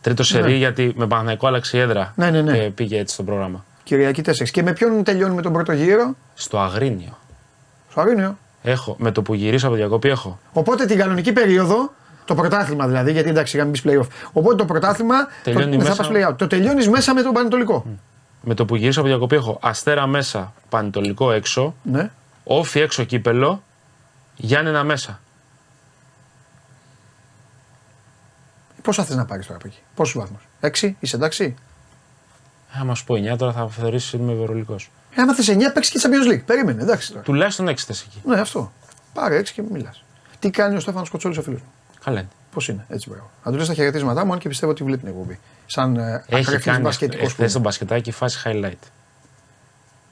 Τρίτο 0.00 0.22
σερί 0.22 0.54
γιατί 0.56 0.92
με 0.96 1.06
Παναγικό 1.06 1.46
άλλαξε 1.46 1.76
η 1.76 1.80
έδρα. 1.80 2.12
Ναι, 2.16 2.30
ναι, 2.30 2.42
ναι. 2.42 2.58
Και 2.58 2.70
πήγε 2.70 2.98
έτσι 2.98 3.14
στο 3.14 3.22
πρόγραμμα. 3.22 3.64
Κυριακή 3.84 4.22
4. 4.26 4.48
Και 4.50 4.62
με 4.62 4.72
ποιον 4.72 5.04
τελειώνουμε 5.04 5.42
τον 5.42 5.52
πρώτο 5.52 5.72
γύρο; 5.72 6.14
Στο 6.34 6.58
Αγρίνιο. 6.58 7.18
Στο 7.90 8.00
Αγρίνιο. 8.00 8.38
Έχω, 8.62 8.96
με 8.98 9.10
το 9.10 9.22
που 9.22 9.34
γυρίσω 9.34 9.66
από 9.66 9.76
διακοπή 9.76 10.08
έχω. 10.08 10.38
Οπότε 10.52 10.86
την 10.86 10.98
κανονική 10.98 11.32
περίοδο, 11.32 11.92
το 12.24 12.34
πρωτάθλημα 12.34 12.86
δηλαδή, 12.86 13.12
γιατί 13.12 13.28
εντάξει 13.28 13.56
είχαμε 13.56 13.70
μπει 13.70 13.80
play-off. 13.84 14.06
Οπότε 14.32 14.56
το 14.56 14.64
πρωτάθλημα 14.64 15.14
Τελειώνει 15.42 15.70
το, 15.70 15.76
μέσα- 15.76 15.94
θα 15.94 16.02
πας 16.02 16.10
play-out. 16.12 16.34
Το 16.38 16.46
τελειώνεις 16.46 16.88
μέσα 16.88 17.14
με 17.14 17.22
τον 17.22 17.32
Πανετολικό. 17.32 17.86
Με 18.42 18.54
το 18.54 18.64
που 18.64 18.76
γυρίσω 18.76 19.00
από 19.00 19.08
διακοπή 19.08 19.34
έχω 19.36 19.58
αστέρα 19.62 20.06
μέσα, 20.06 20.52
πανετολικό 20.68 21.32
έξω, 21.32 21.74
Ναι. 21.82 22.10
όφι 22.44 22.80
έξω 22.80 23.04
κύπελο, 23.04 23.62
Γιάννενα 24.36 24.84
μέσα. 24.84 25.20
Πόσα 28.82 29.04
θες 29.04 29.16
να 29.16 29.24
πάρεις 29.24 29.46
τώρα 29.46 29.58
από 29.58 29.68
εκεί; 29.68 29.78
Πόσους 29.94 30.14
βαθμούς; 30.20 30.48
6, 30.60 30.96
είσαι 31.00 31.16
εντάξει; 31.16 31.54
Ε, 32.76 32.80
Άμα 32.80 32.94
σου 32.94 33.04
πω 33.04 33.14
9, 33.14 33.36
τώρα 33.38 33.52
θα 33.52 33.68
θεωρήσεις 33.68 34.12
ότι 34.14 34.22
είμαι 34.22 34.32
ευρωλικό. 34.42 34.74
Ε, 35.14 35.22
άμα 35.22 35.34
θε 35.34 35.54
9, 35.54 35.72
παίξεις 35.74 35.92
και 35.92 36.08
Champions 36.08 36.32
League. 36.32 36.44
Περίμενε, 36.44 36.82
εντάξει 36.82 37.10
τώρα. 37.12 37.22
Τουλάχιστον 37.24 37.68
6 37.68 37.74
θες 37.76 38.00
εκεί. 38.02 38.22
Ναι, 38.24 38.40
αυτό. 38.40 38.72
Πάρε 39.12 39.38
6 39.38 39.42
και 39.44 39.62
μιλάς. 39.70 40.02
Τι 40.38 40.50
κάνει 40.50 40.76
ο 40.76 40.80
Στέφανος 40.80 41.10
Κοτσόλης 41.10 41.38
ο 41.38 41.42
φίλος 41.42 41.60
μου; 41.60 41.66
Καλά 42.04 42.18
είναι. 42.20 42.28
Πώς 42.52 42.68
είναι, 42.68 42.84
έτσι 42.88 43.08
μπράβο. 43.08 43.30
Να 43.44 43.52
του 43.52 43.58
λες 43.58 43.66
τα 43.66 43.74
χαιρετίσματά 43.74 44.24
μου, 44.24 44.32
αν 44.32 44.38
και 44.38 44.48
πιστεύω 44.48 44.72
ότι 44.72 44.84
βλέπει 44.84 44.98
την 45.00 45.08
εκπομπή. 45.08 45.38
Σαν 45.66 45.96
ε, 45.96 46.24
Έχει 46.28 46.40
ακρέφτη 46.40 46.68
κάνει 46.68 46.82
μπασκετικός 46.82 47.26
εχθές 47.26 47.50
στο 47.50 47.60
μπασκετάκι 47.60 48.10
φάση 48.10 48.38
highlight. 48.44 48.86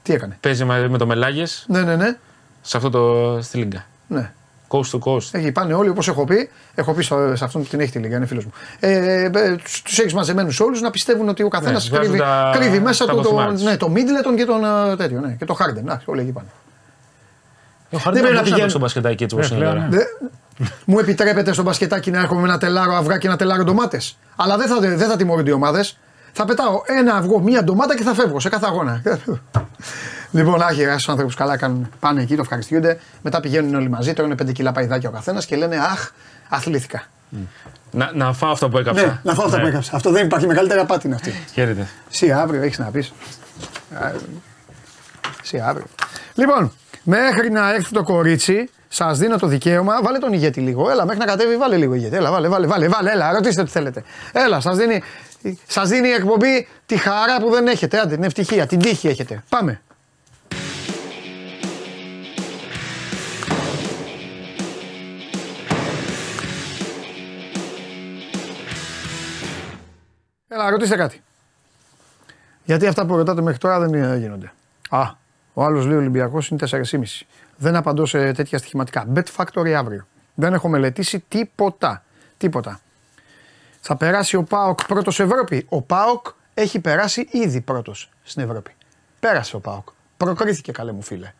Τι 0.03 0.13
έκανε; 0.13 0.37
Παίζει 0.41 0.65
με, 0.65 0.87
με 0.87 0.97
το 0.97 1.05
Μελάγες 1.05 1.65
Ναι, 1.67 1.81
ναι, 1.81 1.95
ναι. 1.95 2.17
σε 2.61 2.77
αυτό 2.77 2.89
το 2.89 3.39
στη 3.41 3.57
Λίγκα. 3.57 3.85
ναι. 4.07 4.33
Coast 4.73 4.91
to 4.91 4.99
coast. 4.99 5.27
Εκεί 5.31 5.51
πάνε 5.51 5.73
όλοι 5.73 5.89
όπως 5.89 6.07
έχω 6.07 6.23
πει. 6.25 6.49
Έχω 6.75 6.93
πει 6.93 7.03
στο, 7.03 7.35
σε 7.35 7.43
αυτόν 7.43 7.61
που 7.61 7.67
την 7.67 7.79
έχει 7.79 7.91
τη 7.91 7.99
λίγα, 7.99 8.17
είναι 8.17 8.25
φίλος 8.25 8.45
μου. 8.45 8.51
Ε, 8.79 9.29
του 9.29 10.01
έχεις 10.01 10.13
μαζεμένους 10.13 10.59
όλους 10.59 10.81
να 10.81 10.89
πιστεύουν 10.89 11.29
ότι 11.29 11.43
ο 11.43 11.47
καθένας 11.47 11.83
Ναι, 11.83 11.97
βγάζουν 11.97 12.11
κρύβει, 12.13 12.23
τα- 12.29 12.51
κρύβει 12.55 12.79
μέσα 12.79 13.05
τα 13.05 13.11
του 13.11 13.21
το, 13.21 13.21
αποθυμάτια 13.29 13.53
τους. 13.57 13.63
ναι, 13.63 13.77
το 13.77 13.91
Middleton 13.95 14.35
και 14.37 14.45
τον 14.45 14.63
ε, 14.91 14.95
τέτοιο. 14.95 15.19
Ναι, 15.19 15.31
και 15.39 15.45
το 15.45 15.57
Harden. 15.59 15.77
Εντάξει, 15.77 16.05
όλοι 16.09 16.21
εκεί 16.21 16.31
πάνε. 16.31 16.47
Ο 17.89 17.97
Χάρντεν 17.97 18.21
πρέπει 18.21 18.35
να 18.37 18.41
δεν 18.41 18.49
να 18.49 18.55
πηγαίνει- 18.55 18.69
στο 18.69 18.79
μπασκετάκι 18.79 19.23
έτσι 19.23 19.35
όπως 19.35 19.51
Ναι, 19.51 19.55
είναι 19.57 19.65
πλέον, 19.65 19.89
τώρα. 19.89 20.03
Δε- 20.57 20.65
μου 20.85 20.99
επιτρέπεται 20.99 21.53
στο 21.53 21.63
μπασκετάκι 21.63 22.11
να 22.11 22.19
έρχομαι 22.19 22.41
με 22.41 22.47
ένα 22.47 22.57
τελάρο 22.57 22.93
αυγά 22.95 23.17
και 23.17 23.27
ένα 23.27 23.35
τελάρο 23.35 23.63
ντομάτες. 23.63 24.17
Αλλά 24.35 24.57
δεν 24.57 24.67
θα, 24.67 24.79
δεν 24.79 24.97
θα 25.09 25.15
τιμωρούνται 25.15 25.49
οι 25.49 25.53
ομάδες. 25.53 25.97
Θα 26.33 26.45
πετάω 26.45 26.81
ένα 26.85 27.13
αυγό, 27.15 27.39
μία 27.39 27.63
ντομάτα 27.63 27.95
και 27.95 28.03
θα 28.03 28.13
φεύγω 28.13 28.39
σε 28.39 28.49
κάθε 28.49 28.65
αγώνα. 28.67 29.01
Λοιπόν, 30.33 30.61
άχυρα 30.61 30.97
στου 30.97 31.11
άνθρωπου 31.11 31.33
καλά 31.35 31.57
κάνουν. 31.57 31.89
Πάνε 31.99 32.21
εκεί, 32.21 32.35
το 32.35 32.41
ευχαριστούνται. 32.41 32.99
Μετά 33.21 33.39
πηγαίνουν 33.39 33.75
όλοι 33.75 33.89
μαζί, 33.89 34.13
τρώνε 34.13 34.35
5 34.41 34.51
κιλά 34.51 34.71
παϊδάκια 34.71 35.09
ο 35.09 35.11
καθένας 35.11 35.45
και 35.45 35.55
λένε 35.55 35.77
Αχ, 35.77 36.11
αθλήθηκα. 36.49 37.03
Να, 37.91 38.11
να 38.13 38.33
φάω 38.33 38.51
αυτό 38.51 38.69
που 38.69 38.77
έκαψα. 38.77 39.05
Ναι, 39.05 39.19
να 39.23 39.33
φάω 39.33 39.45
αυτά 39.45 39.59
που 39.59 39.67
έκαψα. 39.67 39.95
Αυτό 39.95 40.11
δεν 40.11 40.25
υπάρχει 40.25 40.47
μεγαλύτερη 40.47 40.79
απάτη 40.79 41.07
είναι 41.07 41.15
αυτή. 41.15 41.33
Χαίρετε. 41.53 41.87
Εσύ 42.11 42.31
αύριο 42.31 42.61
έχεις 42.61 42.79
να 42.79 42.85
πεις. 42.85 43.13
Εσύ 45.43 45.59
αύριο. 45.59 45.85
Λοιπόν, 46.33 46.71
μέχρι 47.03 47.51
να 47.51 47.73
έρθει 47.73 47.93
το 47.93 48.03
κορίτσι, 48.03 48.69
σας 48.87 49.17
δίνω 49.17 49.37
το 49.37 49.47
δικαίωμα. 49.47 50.01
Βάλε 50.03 50.17
τον 50.17 50.33
ηγέτη 50.33 50.59
λίγο. 50.59 50.89
Έλα, 50.89 51.05
μέχρι 51.05 51.19
να 51.19 51.25
κατέβει, 51.25 51.57
βάλε 51.57 51.77
λίγο 51.77 51.93
ηγέτη. 51.93 52.15
Έλα, 52.15 52.31
βάλε, 52.31 52.47
βάλε, 52.47 52.67
βάλε, 52.67 52.87
βάλε 52.87 53.11
έλα, 53.11 53.31
ρωτήστε 53.33 53.63
τι 53.63 53.69
θέλετε. 53.69 54.03
Έλα, 54.31 54.59
σας 54.59 54.77
δίνει, 54.77 55.01
σας 55.67 55.89
δίνει 55.89 56.07
η 56.07 56.11
εκπομπή 56.11 56.67
τη 56.85 56.97
χαρά 56.97 57.37
που 57.39 57.49
δεν 57.49 57.67
έχετε. 57.67 57.99
Άντε, 57.99 58.15
την 58.15 58.23
ευτυχία, 58.23 58.67
την 58.67 58.79
τύχη 58.79 59.07
έχετε. 59.07 59.43
Πάμε. 59.49 59.81
Έλα, 70.53 70.69
ρωτήστε 70.69 70.95
κάτι. 70.95 71.23
Γιατί 72.63 72.87
αυτά 72.87 73.05
που 73.05 73.15
ρωτάτε 73.15 73.41
μέχρι 73.41 73.59
τώρα 73.59 73.79
δεν 73.79 73.93
ε, 73.93 74.17
γίνονται. 74.17 74.51
Α, 74.89 75.11
ο 75.53 75.63
άλλος 75.63 75.85
λέει 75.85 75.97
Ολυμπιακός 75.97 76.47
είναι 76.47 76.67
4,5. 76.69 77.01
Δεν 77.57 77.75
απαντώ 77.75 78.05
σε 78.05 78.31
τέτοια 78.31 78.57
στοιχηματικά. 78.57 79.07
Bet 79.15 79.23
Factory 79.37 79.69
αύριο. 79.69 80.07
Δεν 80.33 80.53
έχω 80.53 80.67
μελετήσει 80.67 81.23
τίποτα. 81.27 82.03
Τίποτα. 82.37 82.79
Θα 83.79 83.95
περάσει 83.95 84.35
ο 84.35 84.43
Πάοκ 84.43 84.85
πρώτος 84.85 85.19
Ευρώπη. 85.19 85.65
Ο 85.69 85.81
Πάοκ 85.81 86.25
έχει 86.53 86.79
περάσει 86.79 87.27
ήδη 87.31 87.61
πρώτος 87.61 88.09
στην 88.23 88.43
Ευρώπη. 88.43 88.75
Πέρασε 89.19 89.55
ο 89.55 89.59
Πάοκ. 89.59 89.87
Προκρίθηκε, 90.17 90.71
καλέ 90.71 90.91
μου 90.91 91.01
φίλε. 91.01 91.33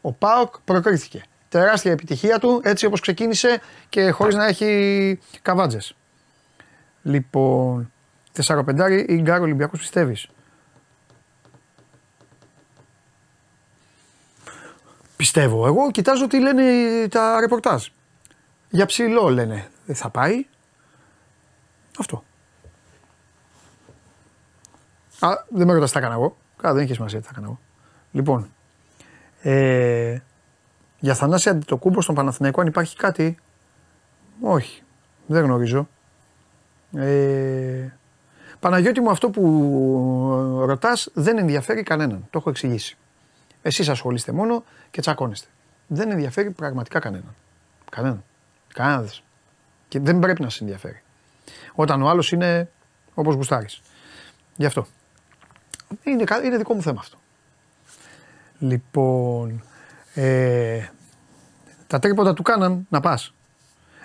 Ο 0.00 0.12
Πάοκ 0.12 0.54
προκρίθηκε. 0.64 1.22
Τεράστια 1.48 1.92
επιτυχία 1.92 2.38
του 2.38 2.60
έτσι 2.64 2.86
όπως 2.86 3.00
ξεκίνησε 3.00 3.60
και 3.88 4.10
χωρίς 4.10 4.34
να 4.34 4.46
έχει 4.46 5.18
καβάτζες. 5.42 5.96
Λοιπόν, 7.02 7.91
4-5 8.36 9.04
ή 9.08 9.20
γκάρ 9.20 9.40
Ολυμπιακός 9.40 9.78
πιστεύεις; 9.78 10.28
Πιστεύω. 15.22 15.66
Εγώ 15.66 15.90
κοιτάζω 15.90 16.26
τι 16.26 16.40
λένε 16.40 16.62
τα 17.08 17.40
ρεπορτάζ. 17.40 17.86
Για 18.70 18.86
ψηλό 18.86 19.28
λένε. 19.28 19.70
Δεν 19.86 19.96
θα 19.96 20.10
πάει. 20.10 20.46
Αυτό. 21.98 22.24
Α, 25.18 25.28
δεν 25.48 25.66
με 25.66 25.72
ρωτάς 25.72 25.88
τι 25.88 25.94
θα 25.94 25.98
έκανα 25.98 26.14
εγώ. 26.14 26.36
Καλά, 26.56 26.74
δεν 26.74 26.82
έχει 26.82 26.94
σημασία 26.94 27.18
τι 27.18 27.24
θα 27.24 27.30
έκανα 27.32 27.46
εγώ. 27.46 27.60
Λοιπόν, 28.12 28.52
ε, 29.42 30.18
για 30.98 31.14
Θανάση 31.14 31.48
Αντιτοκούμπο 31.48 32.00
στον 32.00 32.14
Παναθηναϊκό 32.14 32.60
αν 32.60 32.66
υπάρχει 32.66 32.96
κάτι; 32.96 33.38
Όχι, 34.40 34.82
δεν 35.26 35.44
γνωρίζω. 35.44 35.88
Ε, 36.96 37.88
Παναγιώτη 38.62 39.00
μου 39.00 39.10
αυτό 39.10 39.30
που 39.30 40.62
ρωτάς 40.66 41.08
δεν 41.12 41.38
ενδιαφέρει 41.38 41.82
κανέναν. 41.82 42.26
Το 42.30 42.38
έχω 42.38 42.50
εξηγήσει. 42.50 42.96
Εσείς 43.62 43.88
ασχολείστε 43.88 44.32
μόνο 44.32 44.64
και 44.90 45.00
τσακώνεστε. 45.00 45.46
Δεν 45.86 46.10
ενδιαφέρει 46.10 46.50
πραγματικά 46.50 46.98
κανέναν. 46.98 47.34
Κανέναν. 47.90 48.24
Κανένας. 48.74 49.22
Και 49.88 50.00
δεν 50.00 50.18
πρέπει 50.18 50.42
να 50.42 50.48
σε 50.50 50.58
ενδιαφέρει. 50.64 51.02
Όταν 51.74 52.02
ο 52.02 52.08
άλλος 52.08 52.32
είναι 52.32 52.70
όπως 53.14 53.34
γουστάρεις. 53.34 53.82
Γι' 54.56 54.66
αυτό. 54.66 54.86
Είναι, 56.02 56.24
κα- 56.24 56.42
είναι 56.44 56.56
δικό 56.56 56.74
μου 56.74 56.82
θέμα 56.82 57.00
αυτό. 57.00 57.16
Λοιπόν, 58.58 59.62
ε, 60.14 60.86
τα 61.86 61.98
τρίποντα 61.98 62.34
του 62.34 62.42
κάναν 62.42 62.86
να 62.90 63.00
πας. 63.00 63.34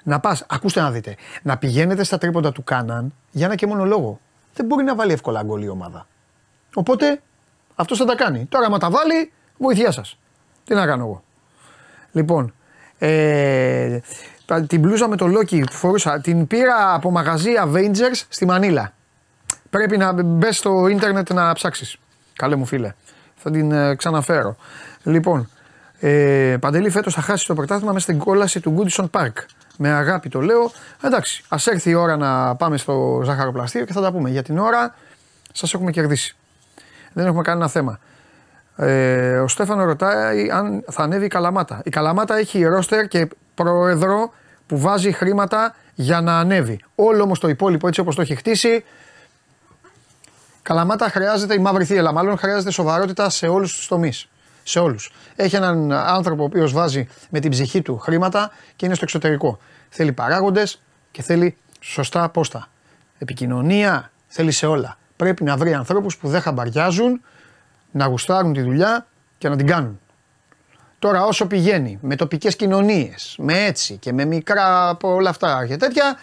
Να 0.04 0.20
πας, 0.20 0.46
ακούστε 0.50 0.82
να 0.82 0.92
δείτε, 0.92 1.16
να 1.44 1.58
πηγαίνετε 1.58 2.04
στα 2.04 2.18
τρίποντα 2.18 2.52
του 2.52 2.64
κάναν 2.64 3.14
για 3.32 3.46
ένα 3.46 3.56
και 3.56 3.68
μόνο 3.68 3.86
λόγο. 3.86 4.20
Δεν 4.58 4.66
μπορεί 4.66 4.84
να 4.84 4.96
βάλει 4.96 5.12
εύκολα 5.12 5.44
γκολ 5.44 5.64
η 5.64 5.68
ομάδα. 5.68 6.08
Οπότε 6.74 7.22
αυτός 7.76 7.98
θα 7.98 8.06
τα 8.06 8.16
κάνει. 8.16 8.46
Τώρα, 8.46 8.66
άμα 8.66 8.78
τα 8.78 8.90
βάλει, 8.90 9.32
βοήθειά 9.58 9.92
σας. 9.92 10.18
Τι 10.64 10.74
να 10.74 10.86
κάνω 10.86 11.04
εγώ. 11.04 11.24
Λοιπόν, 12.12 12.54
ε, 12.98 14.00
τα- 14.46 14.62
την 14.64 14.80
μπλούζα 14.80 15.08
με 15.08 15.16
το 15.16 15.26
Loki 15.26 15.60
που 15.66 15.74
φορούσα 15.74 16.22
την 16.22 16.48
πήρα 16.48 16.94
από 16.94 17.12
μαγαζί 17.12 17.52
Avengers 17.66 18.22
στη 18.30 18.46
Μανίλα. 18.46 18.94
Πρέπει 19.70 19.98
να 19.98 20.24
μπες 20.24 20.58
στο 20.58 20.88
ίντερνετ 20.88 21.34
να 21.34 21.54
ψάξεις. 21.54 21.98
Καλέ 22.34 22.56
μου 22.56 22.66
φίλε. 22.66 22.94
Θα 23.36 23.52
την 23.52 23.72
ε, 23.72 23.96
ξαναφέρω. 23.96 24.56
Λοιπόν, 25.04 25.50
ε, 26.00 26.58
Παντελή, 26.60 26.90
φέτος 26.90 27.14
θα 27.14 27.22
χάσεις 27.22 27.46
το 27.48 27.54
πρωτάθλημα 27.54 27.92
μέσα 27.92 28.04
στην 28.04 28.20
κόλαση 28.20 28.60
του 28.60 28.76
Goodison 28.78 29.06
Park. 29.12 29.34
Με 29.78 29.90
αγάπη 29.90 30.30
το 30.30 30.42
λέω. 30.42 30.72
Εντάξει, 31.02 31.44
ας 31.48 31.68
έρθει 31.68 31.90
η 31.90 31.94
ώρα 31.94 32.18
να 32.18 32.56
πάμε 32.56 32.78
στο 32.78 33.22
ζαχαροπλαστείο 33.24 33.86
και 33.86 33.94
θα 33.94 34.02
τα 34.02 34.12
πούμε. 34.12 34.30
Για 34.30 34.44
την 34.44 34.58
ώρα 34.58 34.96
σας 35.52 35.74
έχουμε 35.74 35.92
κερδίσει. 35.92 36.36
Δεν 37.14 37.26
έχουμε 37.26 37.42
κανένα 37.42 37.68
θέμα. 37.68 38.00
Ε, 38.76 39.38
ο 39.40 39.48
Στέφανο 39.48 39.84
ρωτάει 39.84 40.50
αν 40.52 40.84
θα 40.92 41.04
ανέβει 41.04 41.26
η 41.26 41.28
Καλαμάτα. 41.28 41.82
Η 41.84 41.90
Καλαμάτα 41.90 42.38
έχει 42.38 42.64
ρόστερ 42.64 43.08
και 43.08 43.28
πρόεδρο 43.56 44.34
που 44.68 44.80
βάζει 44.80 45.12
χρήματα 45.12 45.76
για 45.94 46.22
να 46.22 46.40
ανέβει. 46.40 46.80
Όλο 46.96 47.24
όμως 47.24 47.40
το 47.40 47.48
υπόλοιπο 47.48 47.88
έτσι 47.88 48.00
όπως 48.00 48.16
το 48.16 48.22
έχει 48.22 48.36
χτίσει. 48.36 48.84
Καλαμάτα 50.62 51.10
χρειάζεται, 51.10 51.54
η 51.54 51.58
μαύρη 51.58 51.86
θύελα 51.86 52.12
μάλλον 52.12 52.38
χρειάζεται 52.38 52.72
σοβαρότητα 52.72 53.30
σε 53.30 53.48
όλους 53.48 53.76
τους 53.76 53.88
τομείς. 53.88 54.30
Σε 54.68 54.80
όλους. 54.80 55.12
Έχει 55.36 55.56
έναν 55.56 55.92
άνθρωπο 55.92 56.42
ο 56.42 56.46
οποίος 56.46 56.72
βάζει 56.72 57.08
με 57.30 57.40
την 57.40 57.52
ψυχή 57.52 57.82
του 57.82 57.98
χρήματα 57.98 58.52
και 58.76 58.86
είναι 58.86 58.96
στο 58.96 59.04
εξωτερικό. 59.04 59.60
Θέλει 59.90 60.12
παράγοντες 60.12 60.82
και 61.12 61.22
θέλει 61.22 61.58
σωστά 61.80 62.30
πόστα. 62.30 62.68
Επικοινωνία 63.18 64.12
θέλει 64.28 64.52
σε 64.52 64.66
όλα. 64.66 64.98
Πρέπει 65.16 65.44
να 65.44 65.58
βρει 65.58 65.74
ανθρώπους 65.74 66.18
που 66.18 66.28
δεν 66.28 66.42
χαμπαριάζουν, 66.42 67.22
να 67.92 68.06
γουστάρουν 68.06 68.54
τη 68.54 68.62
δουλειά 68.62 69.08
και 69.38 69.50
να 69.50 69.56
την 69.56 69.68
κάνουν. 69.68 70.00
Τώρα 71.00 71.26
όσο 71.26 71.48
πηγαίνει 71.48 72.00
με 72.02 72.16
τοπικές 72.16 72.56
κοινωνίες, 72.56 73.36
με 73.40 73.66
έτσι 73.66 73.98
και 73.98 74.14
με 74.14 74.26
μικρά 74.26 74.90
από 74.90 75.14
όλα 75.14 75.30
αυτά 75.30 75.68
και 75.68 75.78
τέτοια, 75.78 76.18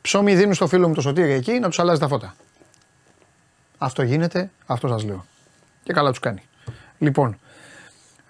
ψωμί 0.00 0.34
δίνουν 0.34 0.54
στο 0.54 0.66
φίλο 0.66 0.88
μου 0.88 0.94
το 0.94 1.00
σωτήρι 1.00 1.32
εκεί 1.32 1.52
να 1.58 1.68
τους 1.68 1.78
αλλάζει 1.78 2.00
τα 2.00 2.08
φώτα. 2.08 2.34
Αυτό 3.78 4.02
γίνεται, 4.02 4.50
αυτό 4.66 4.88
σας 4.88 5.04
λέω. 5.04 5.24
Και 5.82 5.92
καλά 5.92 6.10
τους 6.10 6.18
κάνει. 6.18 6.42
Λοιπόν, 6.98 7.38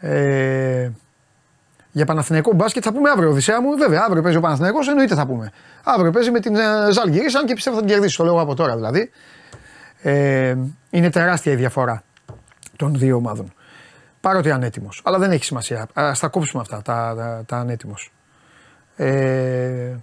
ε, 0.01 0.91
για 1.93 2.05
Παναθηναϊκό 2.05 2.55
μπάσκετ 2.55 2.83
θα 2.87 2.93
πούμε 2.93 3.11
αύριο, 3.11 3.31
Οδυσσέα 3.31 3.61
μου. 3.61 3.77
Βέβαια, 3.77 4.05
αύριο 4.07 4.23
παίζει 4.23 4.37
ο 4.37 4.41
Παναθηναϊκός, 4.41 4.89
εννοείται 4.89 5.15
θα 5.15 5.27
πούμε. 5.27 5.53
Αύριο 5.85 6.11
παίζει 6.11 6.31
με 6.31 6.41
την 6.41 6.57
ε, 6.57 6.93
Ζάλγκη, 6.93 7.21
αν 7.39 7.47
και 7.47 7.55
πιστεύω 7.55 7.77
θα 7.77 7.83
την 7.83 7.91
κερδίσει, 7.93 8.17
το 8.17 8.25
λέω 8.25 8.41
από 8.41 8.55
τώρα 8.55 8.75
δηλαδή. 8.77 9.11
Ε, 10.03 10.57
είναι 10.91 11.11
τεράστια 11.11 11.53
η 11.53 11.57
διαφορά 11.57 12.03
των 12.77 12.95
δύο 12.95 13.17
ομάδων. 13.17 13.53
Παρότι 14.21 14.51
ανέτοιμος. 14.51 15.01
Αλλά 15.05 15.19
δεν 15.19 15.31
έχει 15.31 15.45
σημασία. 15.45 15.89
Α 15.93 16.13
τα 16.21 16.29
κόψουμε 16.29 16.63
αυτά 16.63 16.83
τα, 16.83 17.15
τα, 17.17 17.43
τα 17.47 17.57
ανέτοιμος. 17.57 18.13
Ε, 18.97 19.97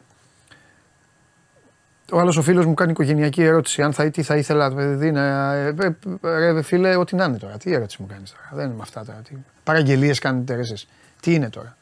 ο 2.12 2.20
άλλος 2.20 2.38
ο 2.38 2.42
φίλος 2.42 2.66
μου 2.66 2.74
κάνει 2.74 2.92
οικογενειακή 2.92 3.44
ερώτηση. 3.44 3.82
Αν 3.82 3.94
θα, 3.94 4.10
τι 4.10 4.24
θα 4.24 4.36
ήθελα, 4.36 4.74
παιδί, 4.74 5.12
να. 5.12 5.54
Ε, 5.54 5.76
ε, 6.22 6.52
ρε, 6.52 6.62
φίλε, 6.62 6.96
ό,τι 6.96 7.16
να 7.16 7.26
είναι 7.26 7.38
τώρα. 7.38 7.58
Τι 7.58 7.74
ερώτηση 7.74 8.02
μου 8.02 8.08
κάνεις 8.08 8.32
τώρα; 8.32 8.50
Δεν 8.52 8.66
είναι 8.66 8.76
με 8.76 8.82
αυτά 8.82 9.06
τώρα. 9.06 9.22
Παραγγελίες 9.64 10.20
κάνουν 10.20 10.46
τερέζες; 10.46 10.88
Τι 11.20 11.34
είναι 11.34 11.50
τώρα; 11.50 11.78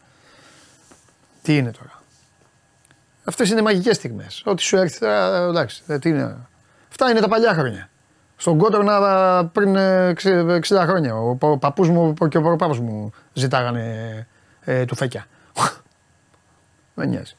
Τι 1.42 1.58
είναι 1.58 1.72
τώρα; 1.72 2.02
Αυτές 3.24 3.50
είναι 3.50 3.62
μαγικές 3.62 3.96
στιγμές. 3.96 4.42
Ό,τι 4.46 4.62
σου 4.62 4.78
έρθει 4.78 5.00
τώρα, 5.00 5.36
εντάξει. 5.36 5.84
Τι 6.00 6.10
είναι. 6.10 6.38
Αυτά 6.90 7.10
είναι 7.10 7.20
τα 7.20 7.28
παλιά 7.28 7.54
χρόνια. 7.54 7.90
Στον 8.38 8.58
Κότρονα 8.58 9.50
πριν 9.54 9.76
60 9.78 10.86
χρόνια. 10.86 11.16
Ο 11.16 11.58
παππούς 11.58 11.90
μου 11.90 12.14
και 12.14 12.38
ο 12.38 12.42
προπάπος 12.42 12.80
μου 12.80 13.12
ζητάγανε 13.34 14.28
ε, 14.62 14.86
του 14.86 14.96
φέκια. 14.96 15.26
Με 16.96 17.06
νοιάζει. 17.06 17.36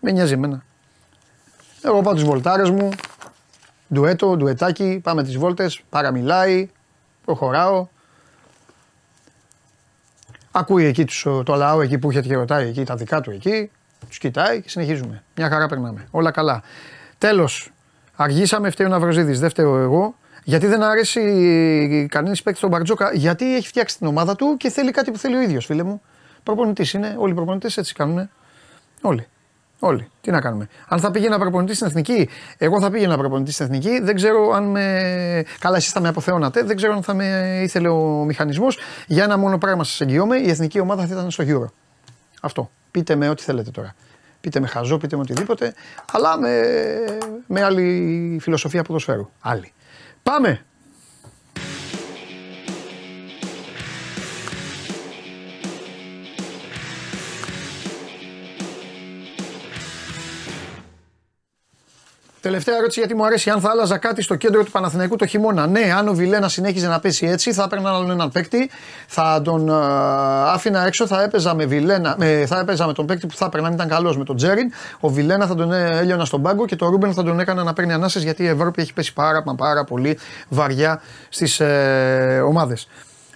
Με 0.00 0.10
νοιάζει 0.10 0.32
εμένα. 0.32 0.64
Εγώ 1.82 2.00
πάω 2.00 2.14
τις 2.14 2.22
βολτάρες 2.22 2.70
μου, 2.70 2.88
ντουέτο, 3.94 4.36
ντουετάκι, 4.36 5.00
πάμε 5.02 5.22
τις 5.22 5.36
βόλτες, 5.36 5.82
παραμιλάει, 5.88 6.70
προχωράω. 7.24 7.86
Ακούει 10.50 10.84
εκεί 10.84 11.04
τους, 11.04 11.26
το 11.44 11.54
λαό 11.54 11.80
εκεί 11.80 11.98
που 11.98 12.10
είχε 12.10 12.20
και 12.20 12.34
ρωτάει 12.34 12.68
εκεί 12.68 12.84
τα 12.84 12.94
δικά 12.96 13.20
του 13.20 13.30
εκεί, 13.30 13.70
τους 14.08 14.18
κοιτάει 14.18 14.62
και 14.62 14.68
συνεχίζουμε. 14.68 15.22
Μια 15.36 15.48
χαρά 15.48 15.66
περνάμε. 15.66 16.06
Όλα 16.10 16.30
καλά. 16.30 16.62
Τέλος, 17.18 17.72
Αργήσαμε, 18.16 18.70
φταίει 18.70 18.86
ο 18.86 18.90
Ναυροζίδης, 18.90 19.40
δεν 19.40 19.50
φταίω 19.50 19.78
εγώ. 19.78 20.14
Γιατί 20.44 20.66
δεν 20.66 20.82
αρέσει 20.82 22.06
κανένας 22.10 22.42
παίκτης 22.42 22.58
στον 22.58 22.70
Μπαρτζόκα, 22.70 23.10
γιατί 23.14 23.56
έχει 23.56 23.66
φτιάξει 23.66 23.98
την 23.98 24.06
ομάδα 24.06 24.36
του 24.36 24.56
και 24.56 24.70
θέλει 24.70 24.90
κάτι 24.90 25.10
που 25.10 25.18
θέλει 25.18 25.36
ο 25.36 25.40
ίδιος, 25.40 25.64
φίλε 25.66 25.82
μου. 25.82 26.02
Προπονητής 26.42 26.92
είναι, 26.92 27.14
όλοι 27.18 27.32
οι 27.32 27.34
προπονητές 27.34 27.76
έτσι 27.76 27.94
κάνουν. 27.94 28.30
Όλοι. 29.00 29.26
Όλοι. 29.84 30.10
Τι 30.20 30.30
να 30.30 30.40
κάνουμε. 30.40 30.68
Αν 30.88 31.00
θα 31.00 31.10
πήγαινα 31.10 31.38
προπονητής 31.38 31.76
στην 31.76 31.88
εθνική, 31.88 32.28
εγώ 32.58 32.80
θα 32.80 32.90
πήγαινα 32.90 33.16
προπονητής 33.16 33.54
στην 33.54 33.66
εθνική. 33.66 34.00
Δεν 34.00 34.14
ξέρω 34.14 34.50
αν 34.50 34.64
με. 34.64 35.44
Καλά, 35.58 35.76
εσείς 35.76 35.92
θα 35.92 36.00
με 36.00 36.08
αποθεώνατε. 36.08 36.62
Δεν 36.62 36.76
ξέρω 36.76 36.92
αν 36.92 37.02
θα 37.02 37.14
με 37.14 37.58
ήθελε 37.62 37.88
ο 37.88 38.24
μηχανισμός. 38.24 38.78
Για 39.06 39.24
ένα 39.24 39.36
μόνο 39.38 39.58
πράγμα 39.58 39.84
σας 39.84 40.00
εγγυώμαι, 40.00 40.36
η 40.36 40.50
εθνική 40.50 40.80
ομάδα 40.80 41.06
θα 41.06 41.14
ήταν 41.14 41.30
στο 41.30 41.44
Euro. 41.46 41.72
Αυτό. 42.40 42.70
Πείτε 42.90 43.14
με 43.14 43.28
ό,τι 43.28 43.42
θέλετε 43.42 43.70
τώρα. 43.70 43.94
Πείτε 44.40 44.60
με 44.60 44.66
χαζό, 44.66 44.98
πείτε 44.98 45.16
με 45.16 45.22
οτιδήποτε, 45.22 45.74
αλλά 46.12 46.38
με, 46.38 46.60
με 47.46 47.62
άλλη 47.62 48.38
φιλοσοφία 48.40 48.82
ποδοσφαίρου. 48.82 49.30
Άλλη. 49.40 49.72
Πάμε! 50.22 50.64
Τελευταία 62.42 62.76
ερώτηση 62.76 62.98
γιατί 62.98 63.14
μου 63.14 63.24
αρέσει 63.24 63.50
αν 63.50 63.60
θα 63.60 63.70
άλλαζα 63.70 63.98
κάτι 63.98 64.22
στο 64.22 64.34
κέντρο 64.34 64.64
του 64.64 64.70
Παναθηναϊκού 64.70 65.16
το 65.16 65.26
χειμώνα. 65.26 65.66
Ναι, 65.66 65.92
αν 65.96 66.08
ο 66.08 66.14
Βιλένα 66.14 66.48
συνέχιζε 66.48 66.88
να 66.88 67.00
πέσει 67.00 67.26
έτσι, 67.26 67.52
θα 67.52 67.62
έπαιρνα 67.62 67.90
άλλον 67.90 68.10
έναν 68.10 68.30
παίκτη, 68.30 68.70
θα 69.06 69.40
τον 69.44 69.68
uh, 69.70 69.72
άφηνα 70.46 70.86
έξω, 70.86 71.06
θα 71.06 71.22
έπαιζα 71.22 71.54
με, 71.54 71.64
Βιλένα, 71.64 72.14
με, 72.18 72.44
θα 72.46 72.58
έπαιζα 72.58 72.86
με 72.86 72.92
τον 72.92 73.06
παίκτη 73.06 73.26
που 73.26 73.36
θα 73.36 73.44
έπαιρνα 73.44 73.66
αν 73.66 73.72
ήταν 73.72 73.88
καλός 73.88 74.16
με 74.16 74.24
τον 74.24 74.36
Τζέριν. 74.36 74.72
Ο 75.00 75.08
Βιλένα 75.08 75.46
θα 75.46 75.54
τον 75.54 75.72
έλειωνα 75.72 76.24
στον 76.24 76.42
πάγκο 76.42 76.66
και 76.66 76.76
το 76.76 76.86
Ρούμπεν 76.86 77.12
θα 77.12 77.22
τον 77.22 77.40
έκανα 77.40 77.62
να 77.62 77.72
παίρνει 77.72 77.92
ανάσες 77.92 78.22
γιατί 78.22 78.42
η 78.42 78.46
Ευρώπη 78.46 78.82
έχει 78.82 78.92
πέσει 78.92 79.12
πάρα, 79.12 79.42
πάρα 79.56 79.84
πολύ 79.84 80.18
βαριά 80.48 81.00
στις 81.28 81.60
ε, 81.60 82.42
ομάδες. 82.46 82.88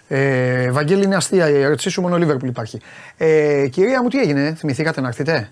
Ε, 0.08 0.70
Βαγγέλη, 0.70 1.04
είναι 1.04 1.16
αστεία 1.16 1.50
η 1.50 1.60
ερώτησή 1.60 1.88
σου, 1.88 2.00
μόνο 2.00 2.14
ο 2.14 2.18
Λίβερπουλ 2.18 2.48
υπάρχει. 2.48 2.80
Ε, 3.16 3.66
κυρία 3.70 4.02
μου, 4.02 4.08
τι 4.08 4.18
έγινε, 4.18 4.54
θυμηθήκατε 4.58 5.00
να 5.00 5.08
έρθετε; 5.08 5.50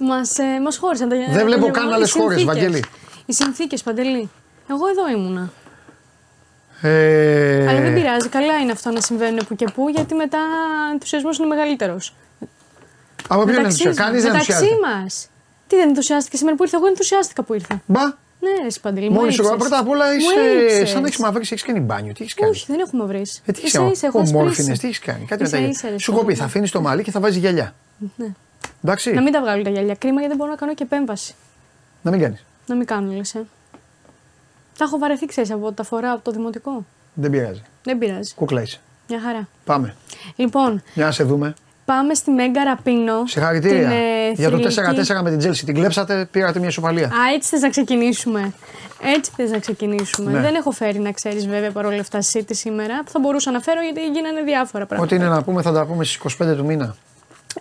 Μας 0.00 0.38
ε, 0.38 0.60
μας 0.62 0.76
χώρισαν 0.76 1.08
τα 1.08 1.16
Δεν 1.30 1.46
βλέπω 1.46 1.70
καν 1.70 1.92
άλλες 1.92 2.12
χώρες, 2.12 2.44
Βαγγέλη. 2.44 2.84
Οι 3.26 3.32
συνθήκες, 3.32 3.82
Παντελή. 3.82 4.30
Εγώ 4.70 4.88
εδώ 4.88 5.18
ήμουνα. 5.18 5.52
Ε... 6.80 7.68
Αλλά 7.68 7.80
δεν 7.80 7.94
πειράζει. 7.94 8.28
Καλά 8.28 8.58
είναι 8.58 8.72
αυτό 8.72 8.90
να 8.90 9.00
συμβαίνουν 9.00 9.40
που 9.48 9.54
και 9.54 9.68
που, 9.74 9.88
γιατί 9.88 10.14
μετά 10.14 10.38
ο 10.88 10.92
ενθουσιασμός 10.92 11.38
είναι 11.38 11.46
μεγαλύτερος. 11.46 12.14
Από 13.28 13.44
ποιον 13.44 13.64
ενθουσιασμό, 13.64 14.04
κανείς 14.04 14.22
δεν 14.22 14.32
Μεταξύ 14.32 14.68
μας. 14.84 15.28
Τι 15.66 15.76
δεν 15.76 15.88
ενθουσιάστηκε 15.88 16.36
σήμερα 16.36 16.56
που 16.56 16.62
ήρθα, 16.62 16.76
εγώ 16.76 16.86
ενθουσιάστηκα 16.86 17.42
που 17.42 17.54
ήρθα. 17.54 17.82
Μπα. 17.86 18.02
Ναι, 18.40 18.50
ρε 18.62 18.68
Παντελή. 18.82 19.10
Μόλι 19.10 19.32
σου 19.32 19.42
πρώτα 19.58 19.78
απ' 19.78 19.88
όλα 19.88 20.14
είσαι. 20.14 20.86
Σαν 20.86 21.00
να 21.00 21.06
έχεις 21.06 21.18
μαυρίσει, 21.18 21.52
έχεις 21.52 21.66
κάνει 21.66 21.80
μπάνιο. 21.80 22.12
Τι 22.12 22.22
έχεις 22.22 22.34
κάνει; 22.34 22.50
Όχι, 22.50 22.64
δεν 22.68 22.80
έχουμε 22.80 23.04
βρεις. 23.04 23.42
Ε, 23.44 23.52
τι 23.52 23.60
έχεις 23.60 23.72
κάνει; 23.72 23.92
Ομόρφινες, 24.12 24.78
τι 24.78 24.86
έχεις 24.86 24.98
κάνει; 24.98 25.24
Κάτι 25.24 25.42
μετά. 25.42 25.98
Σου 25.98 26.12
έχω 26.12 26.24
πει, 26.24 26.34
θα 26.34 26.44
αφήνεις 26.44 26.70
το 26.70 26.80
μαλλί 26.80 27.02
και 27.02 27.10
θα 27.10 27.20
βάζεις 27.20 27.36
γυαλιά. 27.36 27.74
Ναι. 28.16 28.26
Εντάξει. 28.84 29.12
Να 29.12 29.22
μην 29.22 29.32
τα 29.32 29.40
βγάλω 29.40 29.62
τα 29.62 29.70
γυαλιά. 29.70 29.94
Κρίμα 29.94 30.14
γιατί 30.20 30.28
δεν 30.28 30.36
μπορώ 30.36 30.50
να 30.50 30.56
κάνω 30.56 30.74
και 30.74 30.82
επέμβαση. 30.82 31.34
Να 32.02 32.10
μην 32.10 32.20
κάνεις. 32.20 32.44
Να 32.66 32.74
μην 32.74 32.86
κάνω, 32.86 33.12
λες. 33.12 33.34
Ε. 33.34 33.46
Τα 34.78 34.84
έχω 34.84 34.98
βαρεθεί, 34.98 35.26
ξέρεις, 35.26 35.50
από 35.50 35.72
τα 35.72 35.82
φορά 35.82 36.10
από 36.10 36.22
το 36.24 36.30
δημοτικό. 36.30 36.84
Δεν 37.14 37.30
πειράζει. 37.30 37.62
Δεν 37.82 37.98
πειράζει. 37.98 38.34
Κούκλα 38.34 38.62
είσαι. 38.62 38.80
Μια 39.08 39.20
χαρά. 39.20 39.48
Πάμε. 39.64 39.94
Λοιπόν. 40.36 40.82
Για 40.94 41.04
να 41.04 41.10
σε 41.10 41.24
δούμε. 41.24 41.54
Πάμε 41.84 42.14
στη 42.14 42.30
Μέγκα 42.30 42.64
Ραπίνο. 42.64 43.26
Συγχαρητήρια. 43.26 43.88
ε, 43.90 44.30
Για 44.34 44.50
το 44.50 44.56
4-4 44.58 45.22
με 45.22 45.30
την 45.30 45.38
Τζέλση. 45.38 45.64
Την 45.64 45.74
κλέψατε, 45.74 46.28
πήρατε 46.30 46.58
μια 46.58 46.68
ισοπαλία. 46.68 47.06
Α, 47.06 47.32
έτσι 47.34 47.48
θες 47.48 47.60
να 47.60 47.68
ξεκινήσουμε. 47.68 48.52
Έτσι 49.16 49.30
θες 49.36 49.50
να 49.50 49.58
ξεκινήσουμε. 49.58 50.30
Ναι. 50.30 50.40
Δεν 50.40 50.54
έχω 50.54 50.70
φέρει 50.70 50.98
να 50.98 51.12
ξέρεις 51.12 51.46
βέβαια 51.46 51.70
παρόλα 51.70 52.00
αυτά 52.00 52.18
City 52.32 52.50
σήμερα. 52.50 53.02
Θα 53.06 53.18
μπορούσα 53.20 53.50
να 53.50 53.60
φέρω 53.60 53.80
γιατί 53.82 54.06
γίνανε 54.06 54.42
διάφορα 54.42 54.86
πράγματα. 54.86 55.14
Ό,τι 55.14 55.24
είναι 55.24 55.34
να 55.34 55.42
πούμε 55.42 55.62
θα 55.62 55.72
τα 55.72 55.86
πούμε 55.86 56.04
στις 56.04 56.36
25 56.42 56.54
του 56.56 56.64
μήνα. 56.64 56.96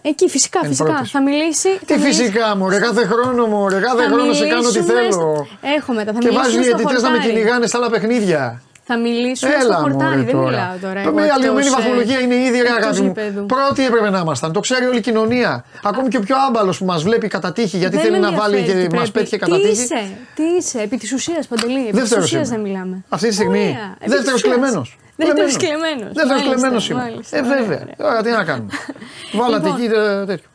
Εκεί 0.01 0.29
φυσικά, 0.29 0.59
Εν 0.63 0.69
φυσικά. 0.69 0.89
Πρώτης. 0.89 1.11
Θα 1.11 1.21
μιλήσει. 1.21 1.79
Τι 1.85 1.93
θα 1.93 2.05
φυσικά, 2.05 2.55
μου, 2.55 2.69
ρε, 2.69 2.79
κάθε 2.79 3.05
χρόνο 3.05 3.45
μου, 3.45 3.69
ρε, 3.69 3.79
κάθε 3.79 4.03
χρόνο 4.03 4.33
σε 4.33 4.47
κάνω 4.47 4.69
τι 4.69 4.81
θέλω. 4.81 5.47
Έχω 5.77 5.93
μετά. 5.93 6.13
Θα 6.13 6.19
και 6.19 6.29
βάζει 6.29 6.59
διαιτητέ 6.59 7.01
να 7.01 7.09
με 7.09 7.17
κυνηγάνε 7.17 7.67
στα 7.67 7.77
άλλα 7.77 7.89
παιχνίδια. 7.89 8.61
Θα 8.85 8.97
μιλήσουμε 8.97 9.51
Έλα, 9.53 9.61
στο 9.61 9.81
χορτάρι, 9.81 10.21
δεν 10.23 10.35
μιλάω 10.35 10.75
τώρα. 10.81 11.11
Με 11.11 11.29
αλλοιωμένη 11.35 11.69
βαθμολογία 11.69 12.19
είναι 12.19 12.35
ήδη 12.35 12.61
ρε 12.61 12.69
αγάπη 12.69 13.01
μου. 13.01 13.13
Πρώτοι 13.45 13.85
έπρεπε 13.85 14.09
να 14.09 14.19
ήμασταν. 14.19 14.51
Το 14.53 14.59
ξέρει 14.59 14.85
όλη 14.85 14.97
η 14.97 15.01
κοινωνία. 15.01 15.65
Ακόμη 15.83 16.07
και 16.07 16.17
ο 16.17 16.19
πιο 16.19 16.35
άμπαλος 16.47 16.77
που 16.77 16.85
μας 16.85 17.03
βλέπει 17.03 17.27
κατά 17.27 17.53
τύχη 17.53 17.77
γιατί 17.77 17.97
θέλει 17.97 18.19
να 18.19 18.31
βάλει 18.31 18.63
και 18.63 18.95
μας 18.95 19.11
πέτυχε 19.11 19.37
κατά 19.37 19.55
τύχη. 19.55 19.67
Τι 19.75 19.81
είσαι, 19.81 20.11
τι 20.35 20.43
είσαι, 20.43 20.81
επί 20.81 20.97
της 20.97 21.11
ουσίας 21.13 21.47
παντελή. 21.47 21.87
Επί 21.87 22.01
της 22.01 22.17
ουσίας 22.17 22.49
δεν 22.49 22.59
μιλάμε. 22.59 23.03
Αυτή 23.09 23.27
τη 23.27 23.33
στιγμή. 23.33 23.77
Δεύτερος 24.05 24.41
κλεμμένος. 24.41 24.97
Δεύτερο 25.15 25.47
κλεμμένο. 25.57 26.11
Δεύτερο 26.13 26.41
κλεμμένο 26.41 26.81
είμαι. 26.89 27.21
Ε, 27.29 27.41
βέβαια. 27.41 27.85
Τώρα 27.97 28.21
τι 28.21 28.29
να 28.29 28.43
κάνουμε. 28.43 28.71
Βάλατε 29.39 29.67
λοιπόν, 29.67 29.81
εκεί 29.81 29.89
τέτοιο. 30.25 30.47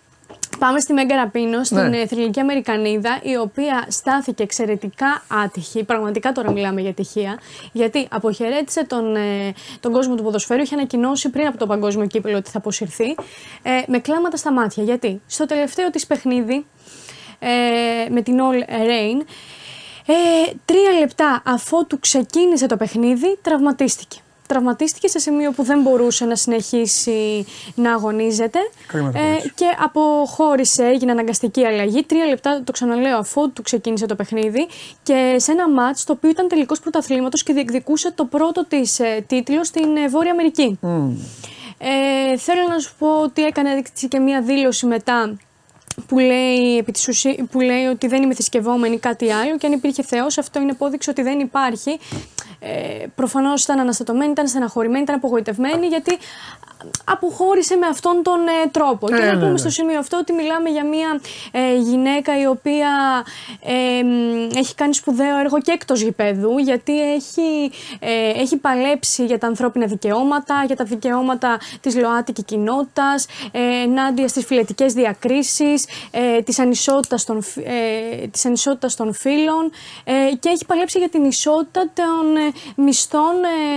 Πάμε 0.59 0.81
στη 0.81 0.93
Μέγκα 0.93 1.17
Ραπίνο, 1.17 1.65
στην 1.65 1.89
ναι. 1.89 2.07
θρηλυκή 2.07 2.41
Αμερικανίδα, 2.41 3.21
η 3.23 3.37
οποία 3.37 3.87
στάθηκε 3.89 4.43
εξαιρετικά 4.43 5.23
άτυχη. 5.45 5.85
Πραγματικά 5.85 6.33
τώρα 6.33 6.53
μιλάμε 6.53 6.81
για 6.81 6.93
τυχεία. 6.93 7.39
Γιατί 7.73 8.09
αποχαιρέτησε 8.11 8.85
τον, 8.85 9.17
ε, 9.17 9.55
τον 9.81 9.93
κόσμο 9.93 10.15
του 10.15 10.23
ποδοσφαίρου, 10.23 10.63
είχε 10.63 10.75
ανακοινώσει 10.75 11.29
πριν 11.29 11.47
από 11.47 11.59
το 11.59 11.67
παγκόσμιο 11.67 12.07
κύπελο 12.07 12.37
ότι 12.37 12.51
θα 12.51 12.59
αποσυρθεί, 12.59 13.15
ε, 13.63 13.71
με 13.87 13.99
κλάματα 13.99 14.37
στα 14.37 14.53
μάτια. 14.53 14.83
Γιατί; 14.83 15.21
Στο 15.27 15.47
τελευταίο 15.47 15.91
της 15.91 16.07
παιχνίδι 16.07 16.67
ε, 17.39 17.49
με 18.09 18.23
την 18.23 18.39
All 18.41 18.71
Rain, 18.71 19.25
ε, 20.07 20.53
τρία 20.65 20.99
λεπτά 20.99 21.43
αφότου 21.47 21.99
ξεκίνησε 22.01 22.67
το 22.67 22.77
παιχνίδι, 22.77 23.39
τραυματίστηκε 23.43 24.19
τραυματίστηκε 24.49 25.09
σε 25.09 25.19
σημείο 25.19 25.51
που 25.51 25.63
δεν 25.63 25.81
μπορούσε 25.81 26.25
να 26.25 26.37
συνεχίσει 26.37 27.47
να 27.75 27.93
αγωνίζεται 27.93 28.59
ε, 29.13 29.49
και 29.55 29.67
αποχώρησε, 29.79 30.85
έγινε 30.85 31.11
αναγκαστική 31.11 31.65
αλλαγή. 31.65 32.05
Τρία 32.05 32.25
λεπτά, 32.25 32.63
το 32.65 32.73
ξαναλέω, 32.73 33.19
αφού 33.19 33.53
του 33.53 33.63
ξεκίνησε 33.63 34.07
το 34.07 34.15
παιχνίδι 34.15 34.69
και 35.03 35.35
σε 35.39 35.53
ένα 35.53 35.69
μάτς 35.69 36.05
το 36.05 36.13
οποίο 36.13 36.31
ήταν 36.31 36.49
τελικός 36.49 36.81
πρωταθλήματος 36.81 37.43
και 37.43 37.53
διεκδικούσε 37.53 38.13
το 38.13 38.25
πρώτο 38.25 38.67
της 38.67 39.01
ε, 39.01 39.25
τίτλο 39.27 39.65
στην 39.65 39.97
ε, 39.97 40.09
Βόρεια 40.09 40.33
Αμερική. 40.33 40.79
Ε, 41.79 42.37
θέλω 42.37 42.63
να 42.69 42.79
σου 42.79 42.93
πω 42.99 43.21
ότι 43.23 43.45
έκανε 43.45 43.71
έτσι 43.71 44.09
και 44.09 44.19
μία 44.19 44.41
δήλωση 44.43 44.87
μετά 44.87 45.39
που 46.07 46.19
λέει, 46.19 46.77
επί 46.79 46.93
της 46.93 47.09
ουσί- 47.09 47.43
που 47.51 47.61
λέει 47.61 47.85
ότι 47.85 48.07
δεν 48.07 48.23
είμαι 48.23 48.35
θρησκευόμενη 48.35 48.99
κάτι 48.99 49.33
άλλο 49.33 49.57
και 49.57 49.67
αν 49.67 49.73
υπήρχε 49.73 50.03
Θεός 50.03 50.39
αυτό 50.39 50.61
είναι 50.61 50.71
απόδειξη 50.71 51.11
ότι 51.11 51.23
δεν 51.23 51.41
υπάρχει. 51.41 51.99
Ε, 52.61 53.07
προφανώς 53.15 53.63
ήταν 53.65 53.79
αναστατωμένη, 53.79 54.31
ήταν 54.31 54.49
στεναχωρημένη, 54.49 55.03
ήταν 55.03 55.15
απογοητευμένη 55.15 55.87
γιατί 55.87 56.19
αποχώρησε 57.05 57.77
με 57.77 57.87
αυτόν 57.87 58.23
τον 58.23 58.41
ε, 58.65 58.69
τρόπο. 58.71 59.07
και 59.07 59.15
Ε, 59.15 59.19
να 59.19 59.25
ναι, 59.25 59.39
πούμε 59.39 59.51
ναι. 59.51 59.57
στο 59.57 59.71
σημείο 59.71 59.99
αυτό 59.99 60.17
ότι 60.17 60.33
μιλάμε 60.33 60.69
για 60.69 60.85
μια 60.87 61.21
ε, 61.51 61.77
γυναίκα 61.77 62.41
η 62.41 62.47
οποία 62.47 62.91
ε, 63.63 64.03
μ, 64.03 64.49
έχει 64.57 64.75
κάνει 64.75 64.95
σπουδαίο 64.95 65.39
έργο 65.39 65.61
και 65.61 65.73
εκτός 65.73 66.01
γηπέδου 66.01 66.59
γιατί 66.59 67.13
έχει, 67.13 67.71
ε, 67.99 68.41
έχει 68.41 68.57
παλέψει 68.57 69.25
για 69.25 69.39
τα 69.39 69.47
ανθρώπινα 69.47 69.87
δικαιώματα, 69.87 70.63
για 70.67 70.77
τα 70.77 70.85
δικαιώματα 70.85 71.59
της 71.81 71.97
ΛΟΑΤΚΙ 71.97 72.43
κοινότητας, 72.43 73.27
ε, 73.53 73.83
ενάντια 73.83 74.29
στις 74.29 74.45
φιλετικές 74.45 74.93
διακρίσεις, 74.93 75.87
ε, 76.11 76.43
της, 76.43 76.59
ανισότητας 76.59 77.25
των, 77.25 77.43
φι- 77.43 77.67
ε, 77.67 78.27
της 78.27 78.45
ανισότητας 78.45 78.97
των 78.97 79.15
φύλων 79.15 79.71
ε, 80.05 80.13
και 80.41 80.49
έχει 80.49 80.67
παλέψει 80.67 80.99
για 80.99 81.09
την 81.09 81.25
ισότητα 81.25 81.91
των 81.95 82.37
ε, 82.37 82.53
μισθών 82.83 83.35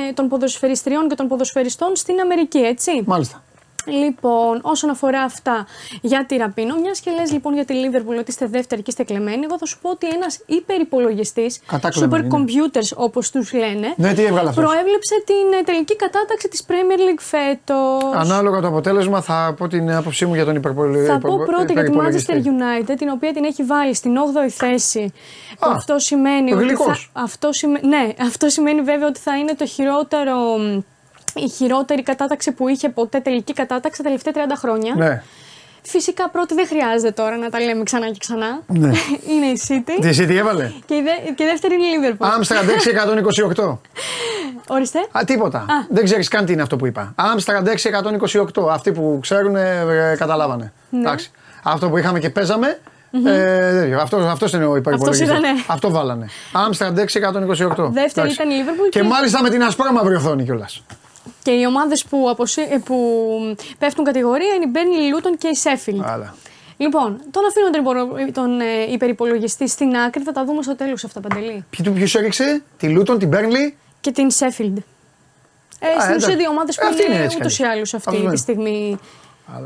ε, 0.08 0.14
των 0.14 0.28
ποδοσφαιριστριών 0.28 1.10
και 1.10 1.16
των 1.16 1.28
ποδοσφαιριστών 1.28 1.96
στην 1.96 2.20
Αμερική, 2.20 2.60
έτσι. 2.60 3.04
Μάλιστα. 3.06 3.44
Λοιπόν, 3.86 4.60
όσον 4.62 4.90
αφορά 4.90 5.22
αυτά 5.22 5.66
για 6.02 6.26
τη 6.26 6.38
Ραπίνο, 6.38 6.76
μιας 6.82 6.99
και 6.99 7.12
λες 7.12 7.32
λοιπόν 7.32 7.53
για 7.53 7.66
τη 7.66 7.74
Λίβερπουλ 7.74 8.18
ότι 8.18 8.32
είστε 8.32 8.45
δεύτερη 8.45 8.82
και 8.82 8.90
είστε 8.90 9.03
κλεμμένοι, 9.03 9.41
εγώ 9.44 9.58
θα 9.58 9.66
σου 9.66 9.80
πω 9.82 9.90
ότι 9.90 10.08
ένας 10.08 10.40
υπερυπολογιστής, 10.45 11.60
Κατά 11.66 11.88
super 11.90 11.91
κλεμμένοι, 11.91 12.28
ναι. 12.28 12.38
computers 12.38 12.90
όπως 12.95 13.30
τους 13.32 13.53
λένε, 13.53 13.94
Ναι, 13.98 14.14
τι 14.14 14.24
έβγαλε 14.24 14.49
αυτός; 14.49 14.64
προέβλεψε 14.66 15.24
την 15.26 15.60
ε, 15.60 15.64
τελική 15.64 15.95
κατάταξη 15.95 16.48
της 16.48 16.66
Premier 16.68 16.99
League 16.99 17.20
φέτος. 17.20 18.14
Ανάλογα 18.14 18.62
το 18.62 18.68
αποτέλεσμα 18.68 19.22
θα 19.22 19.53
πω 19.58 19.68
την 19.68 19.91
άποψή 19.91 20.26
μου 20.26 20.34
για 20.34 20.45
τον 20.45 20.56
υπερπολι... 20.56 21.06
Θα 21.06 21.18
πω 21.20 21.38
πρώτα 21.38 21.56
για 21.58 21.66
τη 21.66 21.72
υπερυπολογιστή. 21.72 22.34
Manchester 22.45 22.90
United, 22.91 22.95
την 22.98 23.10
οποία 23.10 23.34
την 23.34 23.44
έχει 23.44 23.64
βάλει 23.64 23.94
στην 23.95 24.14
8η 24.18 24.49
θέση. 24.49 25.14
που 25.60 25.70
Α, 25.70 25.74
αυτό 25.76 25.99
σημαίνει 25.99 26.53
ότι. 26.53 26.64
γλυκός. 26.64 27.10
Θα, 27.14 27.22
αυτό, 27.22 27.52
σημαι- 27.52 27.84
ναι, 27.84 28.10
αυτό 28.22 28.49
σημαίνει 28.49 28.82
βέβαια 28.82 29.08
ότι 29.08 29.20
θα 29.20 29.38
είναι 29.38 29.53
το 29.56 29.66
χειρότερο. 29.66 30.34
Μ, 31.36 31.44
Η 31.44 31.49
χειρότερη 31.49 32.03
κατάταξη 32.03 32.52
που 32.52 32.68
είχε 32.68 32.90
ποτέ 32.90 33.20
τελική 33.20 33.53
κατάταξη 33.53 34.03
τα 34.03 34.10
τελευταία 34.10 34.34
30 34.48 34.52
χρόνια. 34.58 34.94
Ναι. 34.98 35.24
Φυσικά 35.84 36.30
πρώτη 36.30 36.53
δεν 36.53 36.68
χρειάζεται 36.68 37.12
τώρα 37.12 37.38
να 37.38 37.49
τα 37.49 37.60
λέμε 37.60 37.84
ξανά 37.84 38.06
και 38.10 38.18
ξανά. 38.20 38.62
Ναι. 38.68 38.88
είναι 39.32 39.45
η 39.45 39.60
City. 39.68 39.98
Τι 40.02 40.08
εσύ 40.08 40.26
τι 40.26 40.38
έβαλε. 40.38 40.72
Και 40.86 40.94
η, 40.95 41.02
δε- 41.02 41.32
και 41.34 41.44
η 41.44 41.45
δεύτερη 41.45 41.74
είναι 41.74 41.84
η 42.08 42.12
Liverpool. 42.14 42.28
Άμστραντ 42.36 42.70
6-128. 43.58 43.78
Ορίστε. 44.76 44.99
Α, 45.12 45.22
τίποτα. 45.26 45.66
Δεν 45.90 46.03
ξέρεις 46.03 46.28
καν 46.28 46.45
τι 46.45 46.53
είναι 46.53 46.62
αυτό 46.62 46.76
που 46.76 46.86
είπα. 46.86 47.14
Άμστραντ 47.16 47.68
6-128. 48.64 48.68
Αυτοί 48.72 48.91
που 48.91 49.18
ξέρουν 49.22 49.56
ε, 49.56 50.16
καταλάβανε. 50.18 50.72
Ναι. 50.90 50.99
Εντάξει. 50.99 51.32
Αυτό 51.64 51.90
που 51.90 51.98
είχαμε 51.98 52.20
και 52.20 52.30
παίζαμε. 52.30 52.80
ε, 53.26 53.72
τέτοιο. 53.72 53.99
αυτό, 54.02 54.18
αυτός 54.18 54.53
είναι 54.53 54.66
ο 54.66 54.76
υπερυπολογιστής. 54.76 55.28
ήτανε. 55.30 55.48
Αυτό 55.68 55.90
βάλανε. 55.91 56.26
Άμστραντ 56.52 56.98
6-128. 56.99 57.03
Δεύτερη 57.03 57.28
Εντάξει. 57.88 58.34
ήταν 58.34 58.49
η 58.49 58.53
Liverpool 58.64 58.90
Και 58.90 58.99
και- 58.99 59.03
μάλιστα 59.08 59.41
με 59.41 59.49
την 59.49 59.64
ασπρόμαυρη 59.64 60.16
οθόνη 60.16 60.44
κιόλας. 60.44 60.84
Και 61.43 61.52
οι 61.52 61.65
ομάδες 61.65 62.03
που, 62.06 62.30
αποσύ- 62.30 62.72
ε, 62.72 62.77
που 62.77 62.95
πέφτουν 63.80 64.06
κατηγορία 64.06 64.53
είναι 64.53 64.65
η 64.65 64.72
Burnley, 64.73 65.02
η 65.02 65.15
Luton 65.18 65.38
και 65.38 65.48
η 65.48 65.57
Sheffield. 65.64 66.03
Άλλα. 66.06 66.35
Λοιπόν, 66.77 67.22
τον 67.31 67.43
αφήνω 67.45 67.69
τον, 67.69 67.81
υπο- 67.81 68.31
τον 68.34 68.60
ε, 68.61 68.91
υπερυπολογιστή 68.91 69.68
στην 69.68 69.95
άκρη, 69.95 70.23
θα 70.23 70.31
τα 70.31 70.45
δούμε 70.45 70.61
στο 70.61 70.76
τέλος 70.76 71.03
αυτά 71.03 71.19
παντελή. 71.19 71.65
Ποιου 71.69 71.93
ποιους 71.93 72.15
έριξε, 72.15 72.64
τη 72.77 72.88
Λούτον, 72.89 73.19
την 73.19 73.27
Μπέρνλι; 73.27 73.77
Και 74.02 74.11
την 74.11 74.30
Sheffield. 74.31 74.73
Ε, 75.80 75.88
Α, 75.88 76.02
στην 76.02 76.02
ουσία 76.02 76.07
εντάξει. 76.10 76.35
δύο 76.35 76.49
ομάδες 76.49 76.76
που 76.76 76.85
Αυτή 76.89 77.03
είναι 77.06 77.14
είναι 77.14 77.23
έτσι 77.23 77.35
κι 77.35 77.41
ούτως 77.41 77.60
ή 77.60 77.64
αλλιώς. 77.64 77.76
άλλως 77.76 77.93
Αυτό 77.93 78.10
αυτή 78.10 78.22
ναι. 78.26 78.31
τη 78.31 78.38
στιγμή 78.38 78.99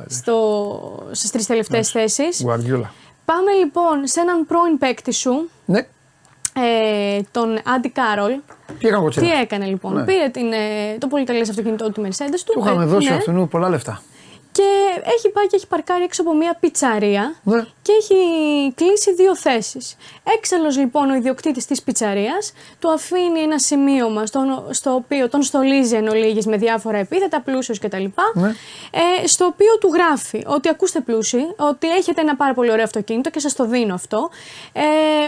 στο, 0.08 1.08
στις 1.12 1.32
τρεις 1.32 1.46
τελευταίες 1.46 1.90
θέσεις. 1.92 2.42
Γουαρδιόλα. 2.42 2.94
Πάμε 3.26 3.52
λοιπόν 3.52 4.08
σε 4.08 4.20
έναν 4.20 4.46
πρώην 4.46 4.78
παίκτη 4.78 5.12
σου, 5.12 5.50
Ναι, 5.66 5.80
ε, 6.54 7.20
τον 7.32 7.60
Άντι 7.66 7.90
Κάρολ. 7.90 8.36
Τι 8.80 8.88
έκανα 8.88 9.02
κοτσίνα. 9.04 9.26
Τι 9.26 9.32
έκανε 9.42 9.66
λοιπόν, 9.66 9.94
Ναι. 9.94 10.04
πήρε 10.04 10.30
την, 10.30 10.52
ε, 10.52 10.98
το 11.00 11.08
πολυτελές 11.08 11.50
αυτοκίνητό 11.50 11.92
του 11.92 12.02
Mercedes 12.02 12.40
του. 12.46 12.54
Του 12.54 12.64
είχαμε 12.66 12.84
ε, 12.84 12.88
δώσει 12.88 13.10
ναι. 13.10 13.16
αυτού 13.16 13.48
πολλά 13.48 13.70
λεφτά. 13.70 14.02
Και 14.58 15.02
έχει 15.16 15.30
πάει 15.30 15.48
και 15.48 15.56
έχει 15.56 15.68
παρκάρει 15.68 16.04
έξω 16.04 16.22
από 16.22 16.34
μια 16.36 16.58
πιτσαρία 16.60 17.36
Ναι. 17.44 17.66
και 17.82 17.92
έχει 18.00 18.16
κλείσει 18.76 19.14
δύο 19.14 19.36
θέσεις. 19.36 19.96
Έξαλλος 20.38 20.78
λοιπόν 20.78 21.10
ο 21.10 21.16
ιδιοκτήτης 21.16 21.66
της 21.66 21.82
πιτσαρίας 21.84 22.54
του 22.80 22.92
αφήνει 22.92 23.40
ένα 23.40 23.60
σημείωμα 23.60 24.26
στο, 24.26 24.68
στο 24.70 24.94
οποίο 24.94 25.30
τον 25.30 25.42
στολίζει 25.44 25.96
εν 25.96 26.08
ολίγης 26.08 26.46
με 26.46 26.58
διάφορα 26.58 26.98
επίθετα, 26.98 27.42
πλούσιος 27.42 27.80
κτλ. 27.80 28.04
Ναι. 28.34 28.48
Ε, 29.24 29.28
στο 29.28 29.46
οποίο 29.46 29.78
του 29.80 29.90
γράφει 29.94 30.44
ότι 30.48 30.70
ακούστε 30.70 31.00
πλούσιοι, 31.00 31.54
ότι 31.58 31.90
έχετε 31.90 32.22
ένα 32.22 32.36
πάρα 32.36 32.54
πολύ 32.54 32.72
ωραίο 32.72 32.84
αυτοκίνητο 32.84 33.30
και 33.30 33.40
σας 33.40 33.54
το 33.54 33.66
δίνω 33.66 33.94
αυτό. 33.94 34.30
Ε, 34.74 34.82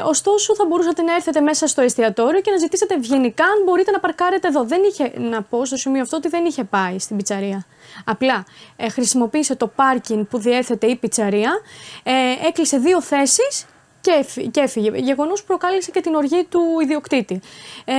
ωστόσο, 0.05 0.55
θα 0.55 0.65
μπορούσατε 0.65 1.01
να 1.01 1.13
έρθετε 1.15 1.41
μέσα 1.41 1.67
στο 1.67 1.81
εστιατόριο 1.81 2.41
και 2.41 2.51
να 2.51 2.57
ζητήσετε 2.57 2.93
ευγενικά 2.93 3.43
αν 3.43 3.63
μπορείτε 3.65 3.91
να 3.91 3.99
παρκάρετε 3.99 4.47
εδώ. 4.47 4.63
Δεν 4.63 4.81
είχε, 4.89 5.11
να 5.19 5.41
πω 5.41 5.65
στο 5.65 5.77
σημείο 5.77 6.01
αυτό 6.01 6.17
ότι 6.17 6.27
δεν 6.27 6.45
είχε 6.45 6.63
πάει 6.63 6.99
στην 6.99 7.15
πιτσαρία. 7.17 7.65
Απλά 8.05 8.45
ε, 8.75 8.89
χρησιμοποίησε 9.18 9.56
το 9.56 9.68
πάρκινγκ 9.68 10.26
που 10.26 10.38
διέθετε 10.38 10.88
η 10.88 10.95
πιτσαρία, 10.95 11.52
ε, 12.03 12.11
έκλεισε 12.48 12.77
δύο 12.77 13.02
θέσεις 13.02 13.65
και, 14.02 14.11
έφυ- 14.19 14.52
και 14.52 14.60
έφυγε. 14.60 14.91
Γεγονός 14.95 15.39
που 15.39 15.48
προκάλεσε 15.48 15.91
και 15.91 16.02
την 16.02 16.14
οργή 16.14 16.44
του 16.49 16.61
ιδιοκτήτη. 16.84 17.39
Ε, 17.85 17.94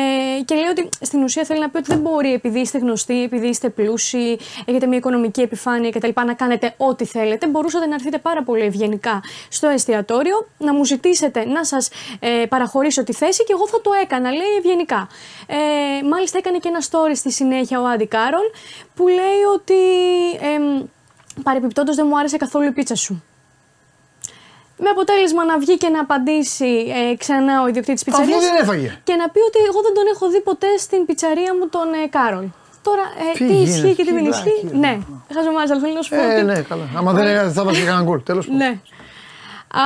και 0.44 0.54
λέει 0.54 0.64
ότι 0.70 0.88
στην 1.00 1.22
ουσία 1.22 1.44
θέλει 1.44 1.60
να 1.60 1.68
πει 1.68 1.76
ότι 1.76 1.86
δεν 1.88 1.98
μπορεί 1.98 2.32
επειδή 2.32 2.60
είστε 2.60 2.78
γνωστοί, 2.78 3.22
επειδή 3.22 3.46
είστε 3.46 3.68
πλούσιοι, 3.68 4.38
έχετε 4.64 4.86
μια 4.86 4.98
οικονομική 4.98 5.40
επιφάνεια 5.40 5.90
κτλ. 5.90 6.08
να 6.26 6.34
κάνετε 6.34 6.74
ό,τι 6.76 7.04
θέλετε. 7.04 7.46
Μπορούσατε 7.46 7.86
να 7.86 7.94
έρθετε 7.94 8.18
πάρα 8.18 8.42
πολύ 8.42 8.62
ευγενικά 8.64 9.22
στο 9.48 9.68
εστιατόριο, 9.68 10.46
να 10.58 10.74
μου 10.74 10.84
ζητήσετε 10.84 11.44
να 11.44 11.64
σας 11.64 11.90
ε, 12.20 12.44
παραχωρήσω 12.48 13.04
τη 13.04 13.12
θέση 13.12 13.44
και 13.44 13.52
εγώ 13.52 13.68
θα 13.68 13.80
το 13.80 13.90
έκανα, 14.02 14.30
λέει 14.30 14.56
ευγενικά. 14.58 15.08
Ε, 15.46 15.56
μάλιστα 16.08 16.38
έκανε 16.38 16.58
και 16.58 16.68
ένα 16.68 16.80
story 16.90 17.12
στη 17.14 17.32
συνέχεια 17.32 17.80
ο 17.80 17.86
Άντι 17.86 18.06
Κάρολ 18.06 18.46
που 18.94 19.08
λέει 19.08 19.42
ότι. 19.54 19.74
Ε, 20.40 20.84
Παρεπιπτόντως 21.42 21.96
δεν 21.96 22.06
μου 22.08 22.18
άρεσε 22.18 22.36
καθόλου 22.36 22.66
η 22.66 22.70
πίτσα 22.72 22.94
σου. 22.94 23.22
Με 24.80 24.88
αποτέλεσμα 24.88 25.44
να 25.44 25.58
βγει 25.58 25.76
και 25.76 25.88
να 25.88 26.00
απαντήσει 26.00 26.92
ε, 27.10 27.16
ξανά 27.16 27.62
ο 27.62 27.68
ιδιοκτήτης 27.68 28.04
πιτσαρίας. 28.04 28.36
Αφού 28.36 28.44
δεν 28.46 28.62
έφαγε. 28.62 29.00
Και 29.04 29.14
να 29.14 29.28
πει 29.28 29.40
ότι 29.48 29.58
εγώ 29.68 29.80
δεν 29.82 29.94
τον 29.94 30.04
έχω 30.14 30.28
δει 30.30 30.40
ποτέ 30.40 30.66
στην 30.78 31.06
πιτσαρία 31.06 31.54
μου 31.58 31.68
τον 31.68 31.88
ε, 32.04 32.06
Κάρολ. 32.16 32.46
Τώρα, 32.82 33.02
ε, 33.02 33.32
Τι 33.38 33.46
τι, 33.46 33.52
γίνεται, 33.52 33.70
ισχύει 33.70 33.94
και 33.94 34.04
τι 34.04 34.08
τι 34.08 34.12
δεν 34.14 34.24
βλάκια 34.24 34.52
ισχύει; 34.52 34.66
είναι. 34.76 34.88
Ναι, 34.88 34.98
χαζομάζα, 35.34 35.78
θέλω 35.80 35.92
να 35.92 36.02
σου 36.02 36.10
πω. 36.10 36.20
Ε, 36.22 36.34
ότι- 36.34 36.44
ναι, 36.44 36.60
καλά. 36.60 36.84
Άμα 36.96 37.12
δεν 37.12 37.26
έκανε, 37.26 37.50
θα 37.52 37.64
βάζει 37.64 37.80
κανένα 37.82 38.02
γκολ. 38.02 38.22
Τέλος 38.22 38.48
Ναι. 38.48 38.80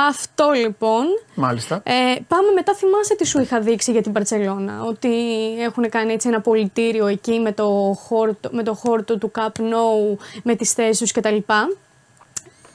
Αυτό 0.07 0.51
λοιπόν. 0.51 1.05
Μάλιστα. 1.35 1.81
Ε, 1.85 2.15
πάμε 2.27 2.51
μετά, 2.55 2.73
θυμάσαι 2.75 3.15
τι 3.15 3.25
σου 3.25 3.41
είχα 3.41 3.59
δείξει 3.59 3.91
για 3.91 4.01
την 4.01 4.11
Παρσελώνα. 4.11 4.81
Ότι 4.83 5.11
έχουν 5.59 5.89
κάνει 5.89 6.13
έτσι 6.13 6.27
ένα 6.27 6.41
πολιτήριο 6.41 7.07
εκεί 7.07 7.39
με 7.39 7.51
το 7.51 7.95
χόρτο, 8.07 8.49
με 8.51 8.63
το 8.63 8.73
χόρτο 8.73 9.17
του 9.17 9.31
Cup 9.35 9.59
No, 9.59 10.17
με 10.43 10.55
τις 10.55 10.73
θέσεις 10.73 10.99
τους 10.99 11.11
κτλ. 11.11 11.37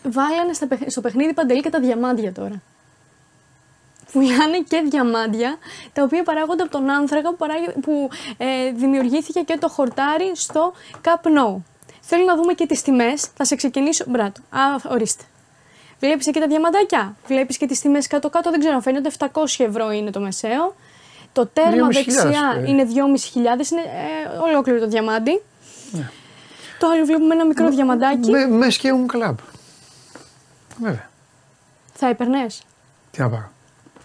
Βάλανε 0.03 0.53
στα 0.53 0.67
παιχ- 0.67 0.91
στο 0.91 1.01
παιχνίδι 1.01 1.33
παντελή 1.35 1.61
και 1.61 1.71
τα 1.71 1.81
διαμάντια 1.81 2.33
τώρα. 2.33 2.63
Πουλάνε 4.13 4.59
και 4.69 4.83
διαμάντια, 4.91 5.57
τα 5.93 6.03
οποία 6.03 6.23
παράγονται 6.23 6.63
από 6.63 6.71
τον 6.73 6.91
άνθρακα 6.91 7.31
που, 7.31 7.37
παράγει- 7.37 7.81
που 7.83 8.09
ε, 8.37 8.71
δημιουργήθηκε 8.73 9.41
και 9.41 9.57
το 9.61 9.69
χορτάρι 9.69 10.31
στο 10.35 10.73
Cup 11.05 11.27
No. 11.27 11.57
Θέλω 12.01 12.25
να 12.25 12.37
δούμε 12.37 12.53
και 12.53 12.67
τις 12.67 12.83
τιμές. 12.83 13.27
Θα 13.37 13.45
σε 13.45 13.55
ξεκινήσω. 13.57 14.05
Μπράτο. 14.09 14.41
Α, 14.51 14.61
ορίστε. 14.91 15.25
Βλέπεις 16.01 16.27
εκεί 16.27 16.41
τα 16.41 16.47
διαμαντάκια; 16.47 17.17
Βλέπεις 17.27 17.57
και 17.57 17.67
τις 17.67 17.81
τιμές 17.81 18.07
κάτω-κάτω; 18.07 18.51
Δεν 18.51 18.61
ξέρω, 18.61 18.81
φαίνονται 18.81 19.11
700 19.19 19.27
ευρώ 19.59 19.91
είναι 19.91 20.11
το 20.11 20.21
μεσαίο. 20.21 20.75
Το 21.33 21.47
τέρμα 21.47 21.89
2.500, 21.89 21.93
δεξιά 21.93 22.63
ε. 22.65 22.69
είναι 22.69 22.83
2.500, 22.85 23.71
είναι 23.71 23.81
ε, 23.81 24.39
ολόκληρο 24.39 24.79
το 24.79 24.89
διαμάντι. 24.89 25.43
Το 26.79 26.87
άλλο 26.89 27.05
βλέπουμε 27.05 27.35
ένα 27.35 27.47
μικρό 27.47 27.69
διαμαντάκι. 27.69 28.31
Με, 28.31 28.47
με 28.47 28.71
σκέουν 28.71 29.07
κλαμπ. 29.07 29.39
Βέβαια. 30.81 31.11
Θα 31.95 32.09
έπαιρνες; 32.09 32.63
Τι 33.11 33.21
να 33.21 33.29
πάρω. 33.29 33.51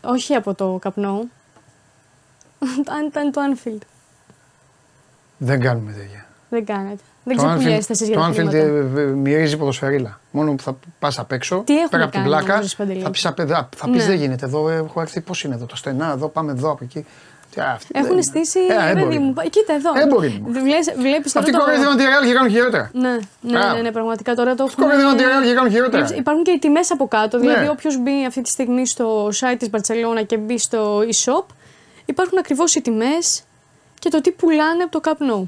Όχι 0.03 0.35
από 0.35 0.53
το 0.53 0.77
καπνό. 0.81 1.23
Αν 2.97 3.05
ήταν 3.05 3.31
το 3.31 3.41
Anfield. 3.41 3.81
Δεν 5.37 5.59
κάνουμε 5.59 5.91
τέτοια. 5.91 6.22
Δεν 6.53 6.65
κάνετε. 6.65 7.01
Δεν 7.23 7.37
το 7.37 7.45
ξεπουλιέστε 7.45 7.93
εσεί 7.93 8.05
για 8.05 8.13
το 8.15 8.19
τα 8.21 8.27
Anfield 8.29 8.33
χρήματα. 8.33 8.57
ε, 8.57 9.01
ε, 9.01 9.05
μυρίζει 9.05 9.57
ποδοσφαιρίλα. 9.57 10.19
Μόνο 10.31 10.53
που 10.53 10.63
θα 10.63 10.75
πας 10.99 11.19
απ' 11.19 11.31
έξω, 11.31 11.61
Τι 11.65 11.73
έχουμε 11.73 11.87
πέρα 11.89 12.03
από 12.03 12.11
την 12.11 12.21
κάνει 12.21 12.33
πλάκα, 12.35 12.55
όμως, 12.57 12.75
Παντελή; 12.75 13.01
θα 13.01 13.09
πεις 13.09 13.21
θα, 13.21 13.33
θα 13.75 13.89
πεις, 13.89 14.01
Ναι. 14.01 14.03
δεν 14.05 14.15
γίνεται. 14.15 14.45
Εδώ 14.45 14.69
έχω 14.69 15.01
έρθει, 15.01 15.21
πώς 15.21 15.43
είναι 15.43 15.55
εδώ, 15.55 15.65
το 15.65 15.75
στενά, 15.75 16.11
εδώ 16.11 16.27
πάμε 16.27 16.51
εδώ 16.51 16.71
από 16.71 16.83
εκεί. 16.83 17.05
Τι, 17.53 17.61
αυτή 17.61 17.87
δεν 17.93 18.01
Έχουν 18.01 18.13
είναι. 18.13 18.21
στήσει. 18.21 18.59
Ε, 18.59 18.87
παιδί 18.87 19.01
έμποροι. 19.01 19.19
μου. 19.19 19.33
πα- 19.33 19.43
Κοίτα 19.43 19.73
εδώ. 19.73 19.91
Έμποροι 19.95 20.27
μου. 20.41 20.51
Βλέπει 20.51 21.29
τώρα. 21.29 21.39
Αυτοί 21.39 21.51
το- 21.51 21.57
κοροϊδεύαν 21.59 21.97
τη 21.97 22.03
Real 22.03 22.27
και 22.27 22.33
κάνουν 22.33 22.49
χειρότερα. 22.51 22.89
Ναι, 22.93 23.09
ναι, 23.09 23.17
Μπράβο. 23.41 23.75
ναι, 23.75 23.81
ναι, 23.81 23.91
πραγματικά 23.91 24.33
τώρα 24.35 24.55
το 24.55 24.63
έχουμε. 24.69 24.85
Κοροϊδεύαν 24.85 25.17
τη 25.17 25.23
Real 25.23 25.47
και 25.47 25.53
κάνουν 25.53 25.71
χειρότερα. 25.71 26.07
Υπάρχουν 26.15 26.43
και 26.43 26.51
οι 26.51 26.59
τιμές 26.59 26.91
από 26.91 27.07
κάτω. 27.07 27.39
Δηλαδή, 27.39 27.63
Ναι. 27.63 27.69
όποιος 27.69 27.97
μπει 28.01 28.25
αυτή 28.27 28.41
τη 28.41 28.49
στιγμή 28.49 28.87
στο 28.87 29.27
site 29.27 29.55
της 29.57 29.69
Barcelona 29.71 30.25
και 30.25 30.37
μπει 30.37 30.57
στο 30.57 30.99
e-shop, 30.99 31.45
υπάρχουν 32.05 32.37
ακριβώς 32.37 32.75
οι 32.75 32.81
τιμές 32.81 33.43
και 33.99 34.09
το 34.09 34.21
τι 34.21 34.31
πουλάνε 34.31 34.83
από 34.83 35.01
το 35.01 35.09
Cup 35.11 35.17
No. 35.31 35.43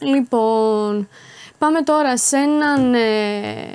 Λοιπόν, 0.00 1.08
Πάμε 1.58 1.82
τώρα 1.82 2.16
σε 2.18 2.36
έναν. 2.36 2.94
ε, 2.94 3.74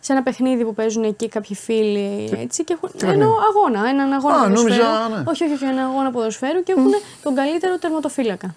σε 0.00 0.12
ένα 0.12 0.22
παιχνίδι 0.22 0.64
που 0.64 0.74
παίζουν 0.74 1.04
εκεί 1.04 1.28
κάποιοι 1.28 1.56
φίλοι 1.56 2.30
έτσι, 2.38 2.64
και 2.64 2.72
έχουν. 2.72 2.90
παιχνίδι; 2.92 3.14
Εννοώ 3.14 3.32
αγώνα, 3.48 3.88
έναν 3.88 4.12
αγώνα 4.12 4.34
Α, 4.34 4.42
ποδοσφαίρου. 4.48 4.84
νόμιζα, 4.84 5.08
ναι. 5.08 5.22
Όχι, 5.30 5.44
όχι, 5.44 5.52
όχι, 5.52 5.64
ένα 5.64 5.84
αγώνα 5.84 6.10
ποδοσφαίρου 6.10 6.62
και 6.62 6.72
έχουν 6.72 6.90
τον 7.22 7.34
καλύτερο 7.34 7.78
τερματοφύλακα. 7.78 8.54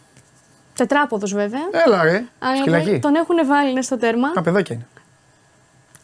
Τετράποδος 0.75 1.34
βέβαια. 1.34 1.61
Έλα 1.85 2.03
ρε, 2.03 2.23
Αλλά 2.39 2.55
σκυλακή. 2.57 2.99
τον 2.99 3.15
έχουν 3.15 3.35
βάλει 3.45 3.69
είναι 3.69 3.81
στο 3.81 3.97
τέρμα 3.97 4.27
Α, 4.35 4.41
παιδάκια 4.41 4.75
είναι. 4.75 4.88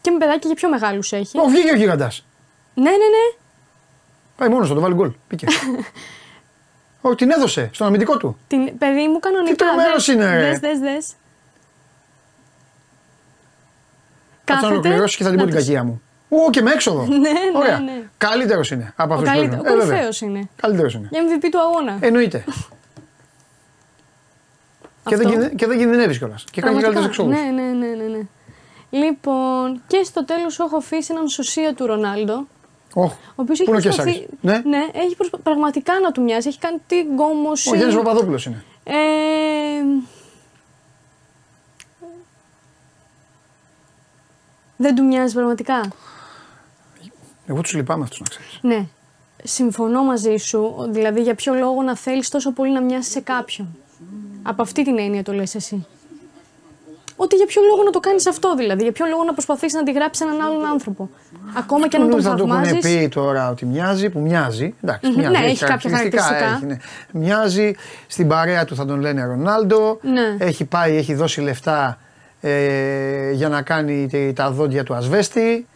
και 0.00 0.10
με 0.10 0.18
παιδάκια 0.18 0.48
και 0.50 0.54
πιο 0.56 0.68
μεγάλους 0.68 1.12
έχει. 1.12 1.38
Ω, 1.38 1.44
βγήκε 1.46 1.70
ο 1.70 1.76
γίγαντα. 1.76 2.10
Ναι, 2.74 2.82
ναι, 2.90 2.96
ναι. 2.96 3.36
Πάει 4.36 4.48
μόνος 4.48 4.68
του, 4.68 4.74
το 4.74 4.80
βάλει 4.80 4.94
γκολ. 4.94 5.10
Πήκε. 5.28 5.46
Όχι, 7.06 7.16
την 7.16 7.30
έδωσε 7.30 7.70
στον 7.72 7.86
αμυντικό 7.86 8.16
του. 8.16 8.36
Την, 8.48 8.78
παιδί 8.78 9.08
μου 9.08 9.18
κανονικά. 9.18 9.54
Τι 9.54 9.64
τρομερός 9.64 10.06
δες, 10.06 10.14
είναι, 10.14 10.36
ρε. 10.36 10.48
Δες, 10.48 10.58
δες, 10.58 10.78
δες. 10.78 11.12
Κάτσε 14.44 14.66
να 14.66 14.72
ολοκληρώσεις 14.72 15.16
και 15.16 15.22
θα 15.24 15.30
την 15.30 15.38
πω 15.38 15.44
την 15.44 15.54
τους- 15.54 15.64
κακία 15.64 15.84
μου. 15.84 16.02
Ού, 16.28 16.50
και 16.50 16.62
με 16.62 16.70
έξοδο. 16.72 17.06
Ναι, 17.10 17.16
ναι, 17.16 17.28
Ωραία. 17.56 17.78
ναι. 17.78 18.02
Καλύτερος 18.18 18.70
είναι 18.70 18.92
από 18.96 19.12
Ο 19.12 19.16
αυτού 19.16 19.28
που 19.30 19.36
καλύτερο. 19.36 19.62
παίζουν. 19.62 19.80
Ο 19.80 19.84
κορυφαίο 19.86 20.28
είναι. 20.28 20.48
Καλύτερος 20.56 20.94
είναι. 20.94 21.08
Για 21.10 21.22
MVP 21.22 21.48
του 21.50 21.60
αγώνα. 21.60 21.96
Εννοείται. 22.00 22.44
και, 25.08 25.16
δεν, 25.16 25.26
Αυτό. 25.26 25.38
κινδυ- 25.38 25.54
και 25.56 25.66
δεν 25.66 25.78
κινδυνεύεις 25.78 26.18
κιόλας. 26.18 26.44
Και 26.50 26.60
κάνεις 26.60 26.80
Πραγματικά. 26.80 27.10
καλύτερους 27.10 27.38
εξόδους. 27.38 27.56
Ναι, 27.56 27.62
ναι, 27.62 27.86
ναι, 27.86 28.02
ναι, 28.02 28.08
ναι. 28.18 28.26
Λοιπόν, 28.90 29.82
και 29.86 30.02
στο 30.04 30.24
τέλος 30.24 30.58
έχω 30.58 30.76
αφήσει 30.76 31.12
έναν 31.12 31.28
σωσία 31.28 31.74
του 31.74 31.86
Ρονάλντο. 31.86 32.46
Oh, 32.94 33.00
Ο 33.00 33.10
οποίος 33.34 33.58
Πού 33.58 33.64
είναι 33.66 33.74
ο 33.74 33.78
έχει 33.78 33.88
Κέσσαρης; 33.88 34.22
προσπαθεί. 34.40 34.68
Ναι. 34.68 34.86
έχει 34.92 35.16
προσπα... 35.16 35.38
πραγματικά 35.38 36.00
να 36.00 36.12
του 36.12 36.22
μοιάζει. 36.22 36.48
Έχει 36.48 36.58
κάνει 36.58 36.78
την 36.86 37.06
γκόμωση. 37.12 37.70
Ο 37.70 37.74
Γιάννης 37.74 37.96
Παπαδόπουλος 37.96 38.46
είναι. 38.46 38.64
Ε, 38.84 38.94
Δεν 44.76 44.94
του 44.94 45.04
μοιάζει 45.04 45.34
πραγματικά. 45.34 45.88
Εγώ 47.46 47.60
τους 47.60 47.74
λυπάμαι 47.74 48.02
αυτούς 48.02 48.20
να 48.20 48.26
ξέρεις. 48.28 48.58
Ναι. 48.62 48.86
Συμφωνώ 49.44 50.02
μαζί 50.02 50.36
σου. 50.36 50.88
Δηλαδή, 50.88 51.22
για 51.22 51.34
ποιο 51.34 51.54
λόγο 51.54 51.82
να 51.82 51.96
θέλεις 51.96 52.28
τόσο 52.28 52.52
πολύ 52.52 52.72
να 52.72 52.80
μοιάσεις 52.82 53.12
σε 53.12 53.20
κάποιον. 53.20 53.76
Από 54.42 54.62
αυτή 54.62 54.84
την 54.84 54.98
έννοια 54.98 55.22
το 55.22 55.32
λες 55.32 55.54
εσύ. 55.54 55.86
Ότι 57.24 57.36
για 57.36 57.46
ποιο 57.46 57.62
λόγο 57.70 57.82
να 57.82 57.90
το 57.90 58.00
κάνεις 58.00 58.26
αυτό, 58.26 58.54
δηλαδή; 58.54 58.82
Για 58.82 58.92
ποιο 58.92 59.06
λόγο 59.06 59.24
να 59.24 59.32
προσπαθήσεις 59.32 59.72
να 59.72 59.80
αντιγράψει 59.80 60.24
έναν 60.26 60.46
άλλον 60.46 60.66
άνθρωπο; 60.66 61.10
Ακόμα 61.58 61.88
και 61.88 61.96
αν 61.96 62.10
τον 62.10 62.22
θα 62.22 62.34
το 62.34 62.44
έχουν 62.44 62.48
θαυμάζεις. 62.62 62.78
πει 63.00 63.08
τώρα 63.08 63.50
ότι 63.50 63.66
μοιάζει, 63.66 64.10
που 64.10 64.18
μοιάζει. 64.20 64.74
Εντάξει, 64.82 65.10
Μμμ, 65.10 65.16
μοιάζει. 65.18 65.30
ναι, 65.38 65.44
έχει 65.50 65.64
κάποια 65.64 65.90
χαρακτηριστικά. 65.90 66.44
έχει, 66.56 66.66
ναι. 66.66 66.76
Μοιάζει, 67.12 67.72
στην 68.06 68.28
παρέα 68.28 68.64
του 68.64 68.74
θα 68.74 68.84
τον 68.86 69.00
λένε 69.00 69.24
Ρονάλντο. 69.24 69.98
Ναι. 70.02 70.36
Έχει 70.46 70.64
πάει, 70.64 70.96
έχει 70.96 71.14
δώσει 71.14 71.40
λεφτά 71.40 71.98
ε, 72.40 73.30
για 73.32 73.48
να 73.48 73.62
κάνει 73.62 74.08
τε- 74.10 74.34
τα 74.34 74.50
δόντια 74.50 74.84
του 74.84 74.94
ασβέστη. 74.94 75.66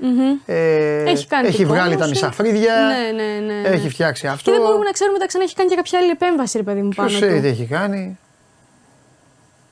Ε, 0.46 1.02
Έχει 1.02 1.26
κάνει 1.26 1.48
έχει 1.48 1.56
την 1.56 1.66
βγάλει 1.66 1.90
τα 1.90 1.94
κόμωση. 1.94 2.10
μισά 2.10 2.30
φρύδια. 2.32 2.74
Ναι, 2.74 3.22
ναι, 3.22 3.52
ναι, 3.52 3.60
ναι. 3.60 3.68
Έχει 3.68 3.88
φτιάξει 3.88 4.26
αυτό. 4.26 4.50
Και 4.50 4.56
δεν 4.56 4.66
μπορούμε 4.66 4.84
να 4.84 4.90
ξέρουμε 4.90 5.18
μετά 5.18 5.42
έχει 5.42 5.54
κάνει 5.54 5.68
και 5.70 5.76
κάποια 5.76 5.98
άλλη 5.98 6.10
επέμβαση, 6.10 6.56
ρε 6.56 6.62
παιδί 6.62 6.82
μου, 6.82 6.88
πάνω 6.96 7.08
Ποιο 7.08 7.18
του. 7.18 7.24
ξέρει 7.26 7.40
τι 7.40 7.46
έχει 7.48 7.64
κάνει. 7.64 8.18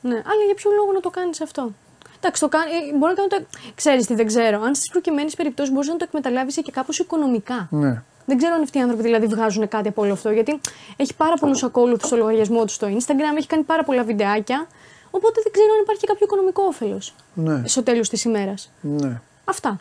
Ναι, 0.08 0.14
αλλά 0.14 0.42
για 0.46 0.54
ποιο 0.54 0.70
λόγο 0.78 0.92
να 0.92 1.00
το 1.00 1.10
κάνεις 1.10 1.40
αυτό; 1.40 1.70
Εντάξει, 2.18 2.40
το 2.40 2.48
κάνει. 2.48 2.70
ε, 2.70 2.96
Μπορεί 2.98 3.14
να 3.16 3.26
το. 3.26 3.44
Ξέρεις 3.74 4.06
τι 4.06 4.14
δεν 4.14 4.26
ξέρω. 4.26 4.60
Αν 4.62 4.74
στις 4.74 4.90
προκειμένες 4.90 5.34
περιπτώσεις 5.34 5.72
μπορείς 5.72 5.88
να 5.88 5.96
το 5.96 6.04
εκμεταλλεύει 6.08 6.62
και 6.62 6.70
κάπως 6.72 6.98
οικονομικά. 6.98 7.68
Ναι. 7.70 8.02
Δεν 8.28 8.36
ξέρω 8.36 8.54
αν 8.54 8.62
αυτοί 8.62 8.78
οι 8.78 8.80
άνθρωποι 8.80 9.02
δηλαδή 9.02 9.26
βγάζουν 9.26 9.68
κάτι 9.68 9.88
από 9.88 10.02
όλο 10.02 10.12
αυτό. 10.12 10.30
Γιατί 10.30 10.60
έχει 10.96 11.14
πάρα 11.14 11.34
πολλούς 11.40 11.62
ακόλουθους 11.62 12.06
στο 12.08 12.16
λογαριασμό 12.16 12.64
τους 12.64 12.74
στο 12.74 12.86
Instagram, 12.86 13.36
έχει 13.38 13.46
κάνει 13.46 13.62
πάρα 13.62 13.84
πολλά 13.84 14.04
βιντεάκια. 14.04 14.66
Οπότε 15.10 15.40
δεν 15.42 15.52
ξέρω 15.52 15.68
αν 15.76 15.80
υπάρχει 15.82 16.00
και 16.00 16.06
κάποιο 16.06 16.26
οικονομικό 16.26 16.62
όφελος 16.62 17.14
Ναι. 17.34 17.62
στο 17.66 17.82
τέλος 17.82 18.08
της 18.08 18.24
ημέρας. 18.24 18.70
ναι. 18.80 19.20
Αυτά. 19.44 19.76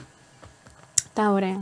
Τα 1.14 1.30
ωραία. 1.30 1.60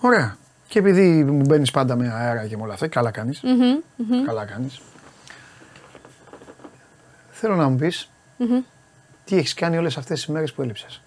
Ωραία. 0.00 0.36
Και 0.68 0.78
επειδή 0.78 1.24
μου 1.24 1.44
μπαίνεις 1.46 1.70
πάντα 1.70 1.96
με 1.96 2.12
αέρα 2.14 2.46
και 2.46 2.56
με 2.56 2.62
όλα 2.62 2.72
αυτά, 2.72 2.88
καλά 2.88 3.10
κάνεις. 3.10 3.40
Μμμ, 3.42 3.76
μμμ. 3.96 4.24
Καλά 4.24 4.44
κάνεις. 4.44 4.80
Θέλω 7.42 7.56
να 7.56 7.68
μου 7.68 7.76
πεις 7.76 8.10
τι 9.24 9.36
έχεις 9.36 9.54
κάνει 9.54 9.76
όλες 9.76 9.96
αυτές 9.96 10.18
τις 10.18 10.28
μέρες 10.28 10.52
που 10.52 10.62
έλειψες. 10.62 11.02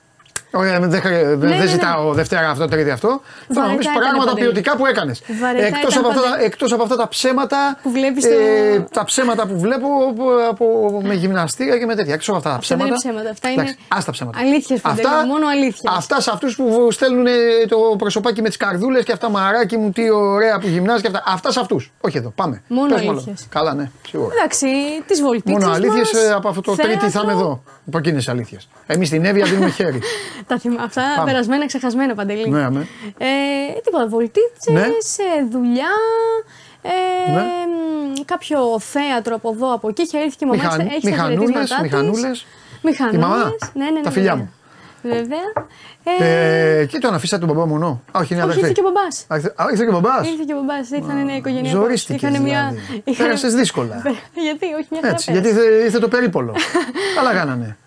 Ωραία, 0.56 0.80
δεν, 0.80 0.90
δεν, 0.90 1.02
ναι, 1.12 1.36
δεν 1.38 1.58
ναι. 1.58 1.66
ζητάω 1.68 2.14
Δευτέρα 2.14 2.50
αυτό, 2.50 2.68
Τρίτη 2.68 2.90
αυτό. 2.90 3.22
Θέλω 3.54 3.66
να 3.66 3.72
μου 3.72 3.78
πει 3.78 3.84
Βαρετά 3.84 3.90
έκανε, 3.90 4.00
πράγματα 4.00 4.26
Παντελή. 4.30 4.46
ποιοτικά 4.52 4.76
που 4.78 4.86
έκανες. 4.86 5.22
Βαρετά 5.42 5.66
Εκτός 5.66 5.94
ήταν, 5.94 5.98
από, 6.00 6.08
αυτά, 6.08 6.22
τα- 6.22 6.30
Παντελή. 6.30 6.46
εκτός 6.46 6.72
από 6.74 6.84
αυτά 6.84 6.96
τα 6.96 7.08
ψέματα. 7.08 7.78
Που 7.84 7.92
βλέπεις 7.92 8.26
ε, 8.26 8.30
το- 8.76 8.88
Τα 8.94 9.04
ψέματα 9.04 9.46
που 9.48 9.60
βλέπω 9.60 9.88
από, 10.10 10.24
από- 10.50 11.02
με 11.04 11.14
γυμναστήρια 11.14 11.78
και 11.78 11.86
με 11.86 11.96
τέτοια. 11.96 12.14
Εκτός 12.14 12.28
από 12.30 12.38
αυτά 12.38 12.50
τα 12.50 12.56
Αυτά 12.56 12.76
δεν 12.76 12.86
ψέματα. 12.88 13.10
είναι 13.10 13.14
ψέματα, 13.16 13.30
αυτά 13.30 13.50
είναι 13.52 13.62
Εντάξει, 13.62 13.78
ας 13.88 14.06
τα 14.06 14.12
ψέματα. 14.12 14.40
αλήθειες, 14.40 14.80
Παντελή, 14.82 15.08
μόνο 15.28 15.48
αλήθειες. 15.48 15.82
Αυτά 15.98 16.22
σε 16.22 16.30
αυτούς 16.34 16.56
που 16.56 16.88
στέλνουν 16.92 17.26
το 17.68 17.78
προσωπάκι 17.98 18.42
με 18.42 18.48
τις 18.48 18.58
καρδούλες 18.58 19.04
και 19.04 19.12
αυτά 19.12 19.30
μαράκι 19.30 19.78
μου, 19.78 19.90
τι 19.92 20.10
ωραία 20.10 20.60
που 20.60 20.68
γυμνάζει 20.68 21.02
και 21.02 21.08
αυτά. 21.08 21.24
Αυτά 21.28 21.52
σε 21.52 21.60
αυτούς. 21.60 21.92
Όχι 22.02 22.18
εδώ, 22.18 22.30
πάμε. 22.36 22.62
Μόνο 22.68 22.94
Πες 22.94 23.02
μου 23.04 23.10
άλλο. 23.10 23.18
αλήθειες. 23.26 23.48
Καλά, 23.50 23.74
ναι, 23.74 23.90
σίγουρα. 24.08 24.34
Εντάξει, 24.38 24.66
τι 25.08 25.22
βολτίτσε. 25.22 25.52
Μόνο 25.60 25.72
αλήθειες 25.74 26.10
από 26.36 26.50
αυτό 26.50 26.62
το 26.62 26.76
τρίτη 26.76 27.10
θα 27.10 27.22
είμαι 27.24 27.32
εδώ. 27.32 27.64
Από 27.88 27.98
εκείνε 27.98 28.22
αλήθειες. 28.28 28.68
Εμείς 28.86 29.08
στην 29.08 29.26
Εύβοια 29.26 29.46
δίνουμε 29.46 29.70
χέρι. 29.70 30.00
Τα 30.48 30.60
θυμ... 30.60 30.76
Αυτά 30.80 31.02
Πάμε. 31.16 31.32
περασμένα, 31.32 31.66
ξεχασμένα 31.66 32.16
παντελή. 32.16 32.50
ναι, 32.50 32.70
ναι. 32.70 32.80
Ε, 33.18 33.80
τίποτα, 33.84 34.08
βολτίτσες, 34.08 34.74
Ναι. 34.74 34.88
δουλειά. 35.52 35.90
Ε, 36.82 37.32
Ναι. 37.32 37.42
μ, 37.42 38.24
κάποιο 38.26 38.80
θέατρο 38.80 39.36
από 39.36 39.50
εδώ, 39.56 39.74
από 39.74 39.88
εκεί. 39.90 40.02
Έχει 40.02 40.18
έρθει 40.18 40.36
και 40.38 40.46
η 40.46 40.48
μαμά, 40.48 40.62
Μηχαν- 40.64 40.92
έχει 40.92 41.02
τα 41.02 41.10
μηχανούλες, 41.10 41.40
χαιρετίσματά 41.50 41.82
της. 41.82 41.92
μηχανούλες. 41.92 42.46
Μηχανούλες. 42.82 43.20
Τη 43.22 43.28
μαμά. 43.28 43.44
Ναι, 43.74 43.84
ναι, 43.86 43.92
ναι, 43.92 44.02
Τα 44.02 44.12
φιλιά 44.12 44.32
βέβαια. 44.36 44.44
μου. 44.46 44.54
Βέβαια. 45.16 45.40
Ε, 46.20 46.80
Ε, 46.80 46.86
και 46.86 47.00
τον 47.00 47.14
αφήσατε 47.14 47.46
τον 47.46 47.56
μπαμπά 47.56 47.68
μόνο. 47.68 47.88
Α, 47.88 48.20
όχι, 48.20 48.34
είναι 48.34 48.42
όχι, 48.44 48.52
αδερφή. 48.52 48.60
ήρθε 48.60 48.72
και 48.72 48.82
ο 48.88 48.92
μπαμπάς. 48.92 49.26
Α, 49.28 49.36
ήρθε- 49.36 49.62
Α, 49.62 49.66
ήρθε 49.72 49.84
και 49.84 49.90
ο 49.90 49.94
μπαμπάς. 49.94 50.28
Ήρθε 50.30 50.44
και 50.48 50.54
ο 50.54 50.56
μπαμπάς. 50.56 50.90
Ήρθαν 50.90 51.24
μια 51.24 51.36
οικογένεια. 51.36 51.72
Ζορίστηκες 51.72 52.30
Είχαν 52.30 52.42
μια. 52.44 52.68
δηλαδή. 52.74 53.02
είχαν- 53.06 53.26
Πέρασες 53.28 53.54
δύσκολα. 53.54 54.02
γιατί, 54.34 54.66
όχι 54.66 54.88
μια 54.90 55.00
χαρά. 55.02 55.14
Έτσι, 55.14 55.26
πέρασες. 55.26 55.34
γιατί 55.34 55.48
ήρθε- 55.48 55.84
ήρθε 55.86 56.00
το 56.00 56.08
περίπολο. 56.08 56.54
Καλά 57.16 57.34
κάνανε. 57.34 57.78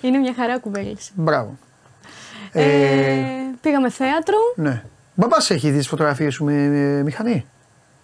Είναι 0.00 0.18
μια 0.18 0.32
χαρά 0.36 0.58
κουβέλης. 0.58 1.10
Μπράβο. 1.14 1.58
Ε, 2.56 2.62
Ε, 2.62 3.24
πήγαμε 3.60 3.90
θέατρο. 3.90 4.36
ναι. 4.56 4.82
Μπαμπάς 5.14 5.50
έχει 5.50 5.70
δει 5.70 5.78
τις 5.78 5.88
φωτογραφίες 5.88 6.34
σου 6.34 6.44
με, 6.44 6.52
με 6.52 7.02
μηχανή; 7.02 7.46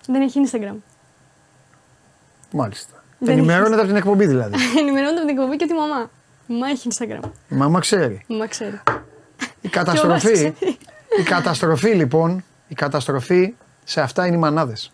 Δεν 0.07 0.23
έχει 0.23 0.41
Instagram. 0.51 0.75
Μάλιστα. 2.53 3.05
Δεν 3.19 3.33
Ενημερώνεται 3.39 3.77
από 3.81 3.87
την 3.87 3.97
εκπομπή 3.97 4.27
δηλαδή. 4.27 4.55
Ενημερώνεται 4.81 5.21
από 5.21 5.27
την 5.27 5.39
εκπομπή 5.39 5.57
και 5.57 5.67
τη 5.67 5.73
μαμά. 5.73 6.11
Η 6.47 6.53
μαμά 6.53 6.67
έχει 6.69 6.89
Instagram. 6.95 7.31
Η 7.49 7.55
μαμά 7.55 7.81
ξέρει. 7.81 8.25
Η 8.27 8.33
μαμά 8.33 8.47
ξέρει. 8.47 8.81
Η 9.61 9.69
καταστροφή, 9.69 10.33
ξέρει. 10.33 10.55
η 11.19 11.23
καταστροφή 11.23 11.89
λοιπόν, 11.91 12.45
η 12.69 12.75
καταστροφή 12.75 13.55
σε 13.85 14.01
αυτά 14.01 14.27
είναι 14.27 14.37
οι 14.37 14.39
μανάδες. 14.39 14.93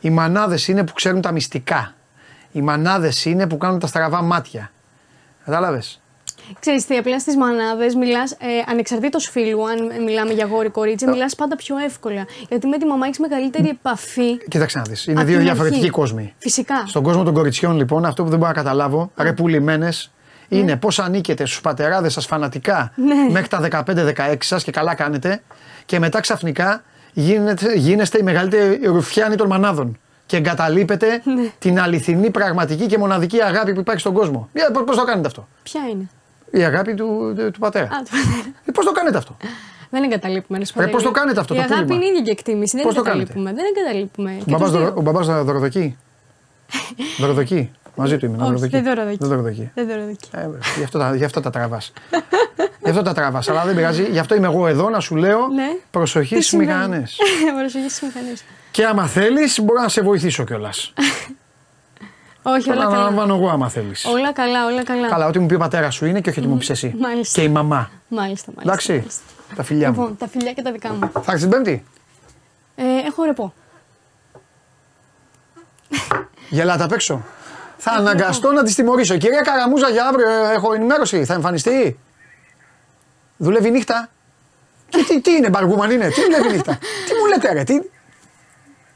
Οι 0.00 0.10
μανάδες 0.10 0.68
είναι 0.68 0.84
που 0.84 0.92
ξέρουν 0.92 1.20
τα 1.20 1.32
μυστικά. 1.32 1.94
Οι 2.52 2.62
μανάδες 2.62 3.24
είναι 3.24 3.46
που 3.46 3.56
κάνουν 3.56 3.78
τα 3.78 3.86
στραβά 3.86 4.22
μάτια. 4.22 4.70
Κατάλαβες; 5.44 6.00
Ξέρεις 6.60 6.86
τι, 6.86 6.96
απλά 6.96 7.18
στις 7.20 7.36
μανάδες 7.36 7.94
μιλάς, 7.94 8.32
ε, 8.32 8.36
ανεξαρτήτως 8.70 9.28
φίλου, 9.28 9.68
αν 9.68 10.02
μιλάμε 10.04 10.32
για 10.32 10.46
γόρι 10.46 10.68
κορίτσι, 10.68 11.06
μιλάς 11.06 11.34
πάντα 11.34 11.56
πιο 11.56 11.76
εύκολα. 11.78 12.26
Γιατί 12.48 12.66
με 12.66 12.78
τη 12.78 12.86
μαμά 12.86 13.06
έχεις 13.06 13.18
μεγαλύτερη 13.18 13.68
επαφή. 13.68 14.36
Κοίταξε 14.48 14.78
να 14.78 14.84
δεις. 14.84 15.06
Είναι 15.06 15.20
Απ' 15.20 15.26
δύο 15.26 15.36
την 15.36 15.44
διαφορετικοί 15.44 15.78
αρχή. 15.80 15.90
κόσμοι. 15.90 16.34
Φυσικά. 16.38 16.84
Στον 16.86 17.02
κόσμο 17.02 17.22
των 17.22 17.34
κοριτσιών 17.34 17.76
λοιπόν 17.76 18.04
αυτό 18.04 18.22
που 18.22 18.28
δεν 18.28 18.38
μπορώ 18.38 18.50
να 18.50 18.56
καταλάβω, 18.62 19.10
ρε 19.16 19.32
πουλημένες, 19.32 20.10
είναι 20.48 20.76
πώς 20.76 20.98
ανήκετε 20.98 21.46
στους 21.46 21.60
πατεράδες 21.60 22.12
σας 22.12 22.26
φανατικά 22.26 22.92
Ναι. 22.96 23.30
μέχρι 23.30 23.48
τα 23.48 23.60
15-16 23.60 24.36
σας 24.46 24.64
και 24.64 24.70
καλά 24.70 24.94
κάνετε 24.94 25.42
και 25.86 25.98
μετά 25.98 26.20
ξαφνικά 26.20 26.82
γίνετε, 27.12 27.74
γίνεστε 27.74 28.18
η 28.18 28.22
μεγαλύτερη 28.22 28.80
ρουφιάνη 28.84 29.34
των 29.36 29.46
μανάδων 29.46 29.98
και 30.26 30.36
εγκαταλείπετε 30.36 31.20
Ναι. 31.24 31.50
την 31.58 31.80
αληθινή, 31.80 32.30
πραγματική 32.30 32.86
και 32.86 32.98
μοναδική 32.98 33.42
αγάπη 33.42 33.72
που 33.74 33.80
υπάρχει 33.80 34.00
στον 34.00 34.12
κόσμο. 34.12 34.48
Για, 34.52 34.70
πώς, 34.70 34.82
πώς 34.86 34.96
το 34.96 35.04
κάνετε 35.04 35.26
αυτό; 35.26 35.48
Ποια 35.62 35.80
είναι; 35.90 36.08
Η 36.50 36.62
αγάπη 36.64 36.94
του, 36.94 37.34
του, 37.36 37.50
του 37.50 37.58
πατέρα. 37.58 37.84
Α, 37.84 37.88
το 37.88 38.10
πατέρα. 38.10 38.54
Ε, 38.64 38.70
πώς 38.72 38.84
το 38.84 38.92
κάνετε 38.92 39.16
αυτό; 39.18 39.36
Δεν 39.90 40.02
εγκαταλείπουμε. 40.02 40.58
να 40.58 40.64
σου 40.64 40.72
πω 40.72 40.80
Ρε, 40.80 40.86
πώς 40.86 40.94
τελείως. 40.96 41.12
το 41.14 41.20
κάνετε 41.20 41.40
αυτό 41.40 41.54
Η 41.54 41.56
το 41.56 41.62
αγάπη 41.62 41.84
πούλημα; 41.86 41.94
είναι 42.04 42.06
ίδια 42.18 42.22
και 42.22 42.30
εκτίμηση. 42.30 42.76
Δεν 42.76 42.84
Πώς 42.86 42.94
το 42.94 43.02
κάνετε; 43.02 43.22
εγκαταλείπουμε. 43.32 43.52
Δεν 43.62 43.64
εγκαταλείπουμε. 43.76 44.30
Ο 44.40 44.44
Και 44.44 44.50
μπαμπάς, 44.50 44.68
τους 44.70 44.70
δύο. 44.78 44.80
δωρο- 44.86 44.96
ο 44.98 45.00
μπαμπάς 45.00 45.26
δωροδοκεί; 45.26 45.96
δωροδοκεί; 47.20 47.70
Μαζί 47.98 48.16
του 48.16 48.24
είμαι. 48.26 48.36
Όχι, 48.36 48.44
δωροδοκεί. 48.44 48.72
δεν 48.80 48.84
δωροδοκεί. 48.84 49.16
Δεν 49.20 49.28
δωροδοκεί. 49.28 49.70
Δεν 49.74 49.86
δωροδοκεί. 49.86 50.28
Ε, 50.32 50.40
βέβαια, 50.40 50.60
γι' 50.76 50.82
αυτό, 50.84 50.98
τα- 50.98 51.14
γι' 51.16 51.24
αυτό 51.24 51.40
τα 51.40 51.50
τραβάς. 51.50 51.92
γι' 52.84 52.90
αυτό 52.90 53.02
τα 53.02 53.12
τραβάς. 53.12 53.48
Αλλά 53.48 53.64
δεν 53.64 53.74
πειράζει. 53.74 54.02
Γι' 54.10 54.18
αυτό 54.18 54.34
είμαι 54.34 54.46
εγώ 54.46 54.66
εδώ 54.66 54.90
να 54.90 55.00
σου 55.00 55.16
λέω 55.16 55.46
Ναι. 55.54 55.68
προσοχής 55.90 56.28
Τι 56.36 56.42
στι 56.42 56.42
συμβαίνει; 56.56 56.72
μηχανές. 56.76 57.16
Προσοχής 57.58 57.94
στις 57.96 58.08
μηχανές. 58.08 58.44
και 58.70 58.84
άμα 58.84 59.06
θέλεις, 59.06 59.60
μπορώ 59.62 59.80
να 59.80 59.88
σε 59.88 60.02
βοηθήσω 60.02 60.44
κιόλας. 60.44 60.92
Όχι, 62.48 62.62
Θα 62.68 62.72
όλα 62.72 62.80
τα 62.80 62.86
καλά. 62.86 62.96
αναλαμβάνω 62.96 63.34
εγώ 63.34 63.48
άμα 63.48 63.68
θέλεις. 63.68 64.04
Όλα 64.04 64.32
καλά, 64.32 64.66
όλα 64.66 64.82
καλά. 64.84 65.08
Καλά, 65.08 65.26
ό,τι 65.26 65.38
μου 65.38 65.46
πει 65.46 65.54
ο 65.54 65.58
πατέρας 65.58 65.94
σου 65.94 66.06
είναι 66.06 66.20
και 66.20 66.30
όχι 66.30 66.38
ό,τι 66.38 66.48
μου 66.48 66.56
πεις 66.56 66.70
εσύ. 66.70 66.94
Μάλιστα. 67.00 67.40
Και 67.40 67.46
η 67.46 67.50
μαμά. 67.50 67.90
Μάλιστα, 68.08 68.52
μάλιστα. 68.54 68.62
Εντάξει. 68.62 68.92
μάλιστα. 68.92 69.22
Τα 69.56 69.62
φιλιά 69.62 69.92
μου. 69.92 70.00
Λοιπόν, 70.00 70.16
τα 70.16 70.28
φιλιά 70.28 70.52
και 70.52 70.62
τα 70.62 70.72
δικά 70.72 70.92
μου. 70.92 70.98
Θα 71.12 71.20
έρθεις 71.26 71.40
την 71.40 71.50
Πέμπτη; 71.50 71.84
Ε, 72.76 72.82
έχω 73.06 73.24
ρεπό. 73.24 73.52
Γελάτε 76.48 76.84
απ' 76.84 76.92
έξω. 76.92 77.24
Θα 77.76 77.90
αναγκαστώ 77.92 78.52
να 78.52 78.62
της 78.62 78.74
τιμωρήσω. 78.74 79.16
Κυρία 79.16 79.40
Καραμούζα, 79.40 79.88
για 79.88 80.06
αύριο 80.06 80.28
ε, 80.30 80.52
έχω 80.54 80.72
ενημέρωση. 80.72 81.24
Θα 81.24 81.34
εμφανιστεί. 81.34 81.98
Δουλεύει 83.36 83.70
νύχτα. 83.70 84.08
Και 84.88 85.04
τι, 85.08 85.20
τι 85.20 85.30
είναι, 85.32 85.48
μπαργούμαν 85.48 85.90
είναι, 85.90 86.08
τι 86.08 86.22
δουλεύει 86.22 86.48
νύχτα; 86.48 86.78
τι 87.06 87.12
μου 87.20 87.26
λέτε, 87.26 87.52
ρε, 87.52 87.62
τι; 87.64 87.74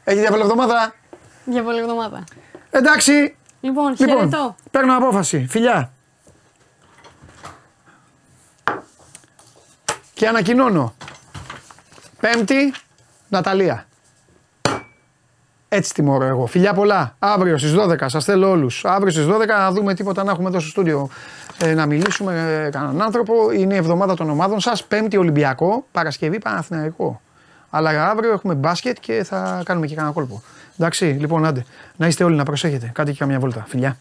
Έχει 0.03 0.19
διαβολή 0.19 0.41
εβδομάδα. 0.41 0.93
Για 1.45 1.63
πολλή 1.63 1.79
εβδομάδα. 1.79 2.23
Εντάξει. 2.69 3.35
Λοιπόν, 3.61 3.95
Λοιπόν, 3.97 4.17
χαιρετώ. 4.17 4.55
παίρνω 4.71 4.95
απόφαση. 4.97 5.45
Φιλιά. 5.49 5.91
Και 10.13 10.27
ανακοινώνω. 10.27 10.93
Πέμπτη, 12.19 12.73
Ναταλία. 13.29 13.85
Έτσι 15.69 15.93
τιμωρώ 15.93 16.25
εγώ. 16.25 16.45
Φιλιά 16.45 16.73
πολλά. 16.73 17.15
Αύριο 17.19 17.57
στις 17.57 17.73
12 17.73 18.09
σας 18.09 18.25
θέλω 18.25 18.49
όλους. 18.49 18.85
Αύριο 18.85 19.11
στις 19.11 19.25
12 19.25 19.45
να 19.47 19.71
δούμε 19.71 19.93
τίποτα 19.93 20.23
να 20.23 20.31
έχουμε 20.31 20.47
εδώ 20.49 20.59
στο 20.59 20.69
στούντιο 20.69 21.09
ε, 21.57 21.73
να 21.73 21.85
μιλήσουμε 21.85 22.63
ε, 22.65 22.69
κανέναν 22.69 23.01
άνθρωπο. 23.01 23.51
Είναι 23.51 23.73
η 23.73 23.77
εβδομάδα 23.77 24.13
των 24.15 24.29
ομάδων 24.29 24.59
σας. 24.59 24.83
Πέμπτη 24.83 25.17
Ολυμπιακό, 25.17 25.85
Παρασκευή 25.91 26.39
Παναθηναϊκό. 26.39 27.21
Αλλά 27.69 28.09
αύριο 28.09 28.31
έχουμε 28.31 28.53
μπάσκετ 28.53 28.97
και 28.99 29.23
θα 29.23 29.61
κάνουμε 29.65 29.87
και 29.87 29.95
κανένα 29.95 30.13
κόλπο. 30.13 30.41
Εντάξει, 30.77 31.05
λοιπόν, 31.05 31.45
άντε. 31.45 31.65
Να 31.97 32.07
είστε 32.07 32.23
όλοι 32.23 32.35
να 32.35 32.43
προσέχετε. 32.43 32.91
Κάντε 32.93 33.11
και 33.11 33.17
καμιά 33.17 33.39
βόλτα. 33.39 33.65
Φιλιά. 33.67 33.97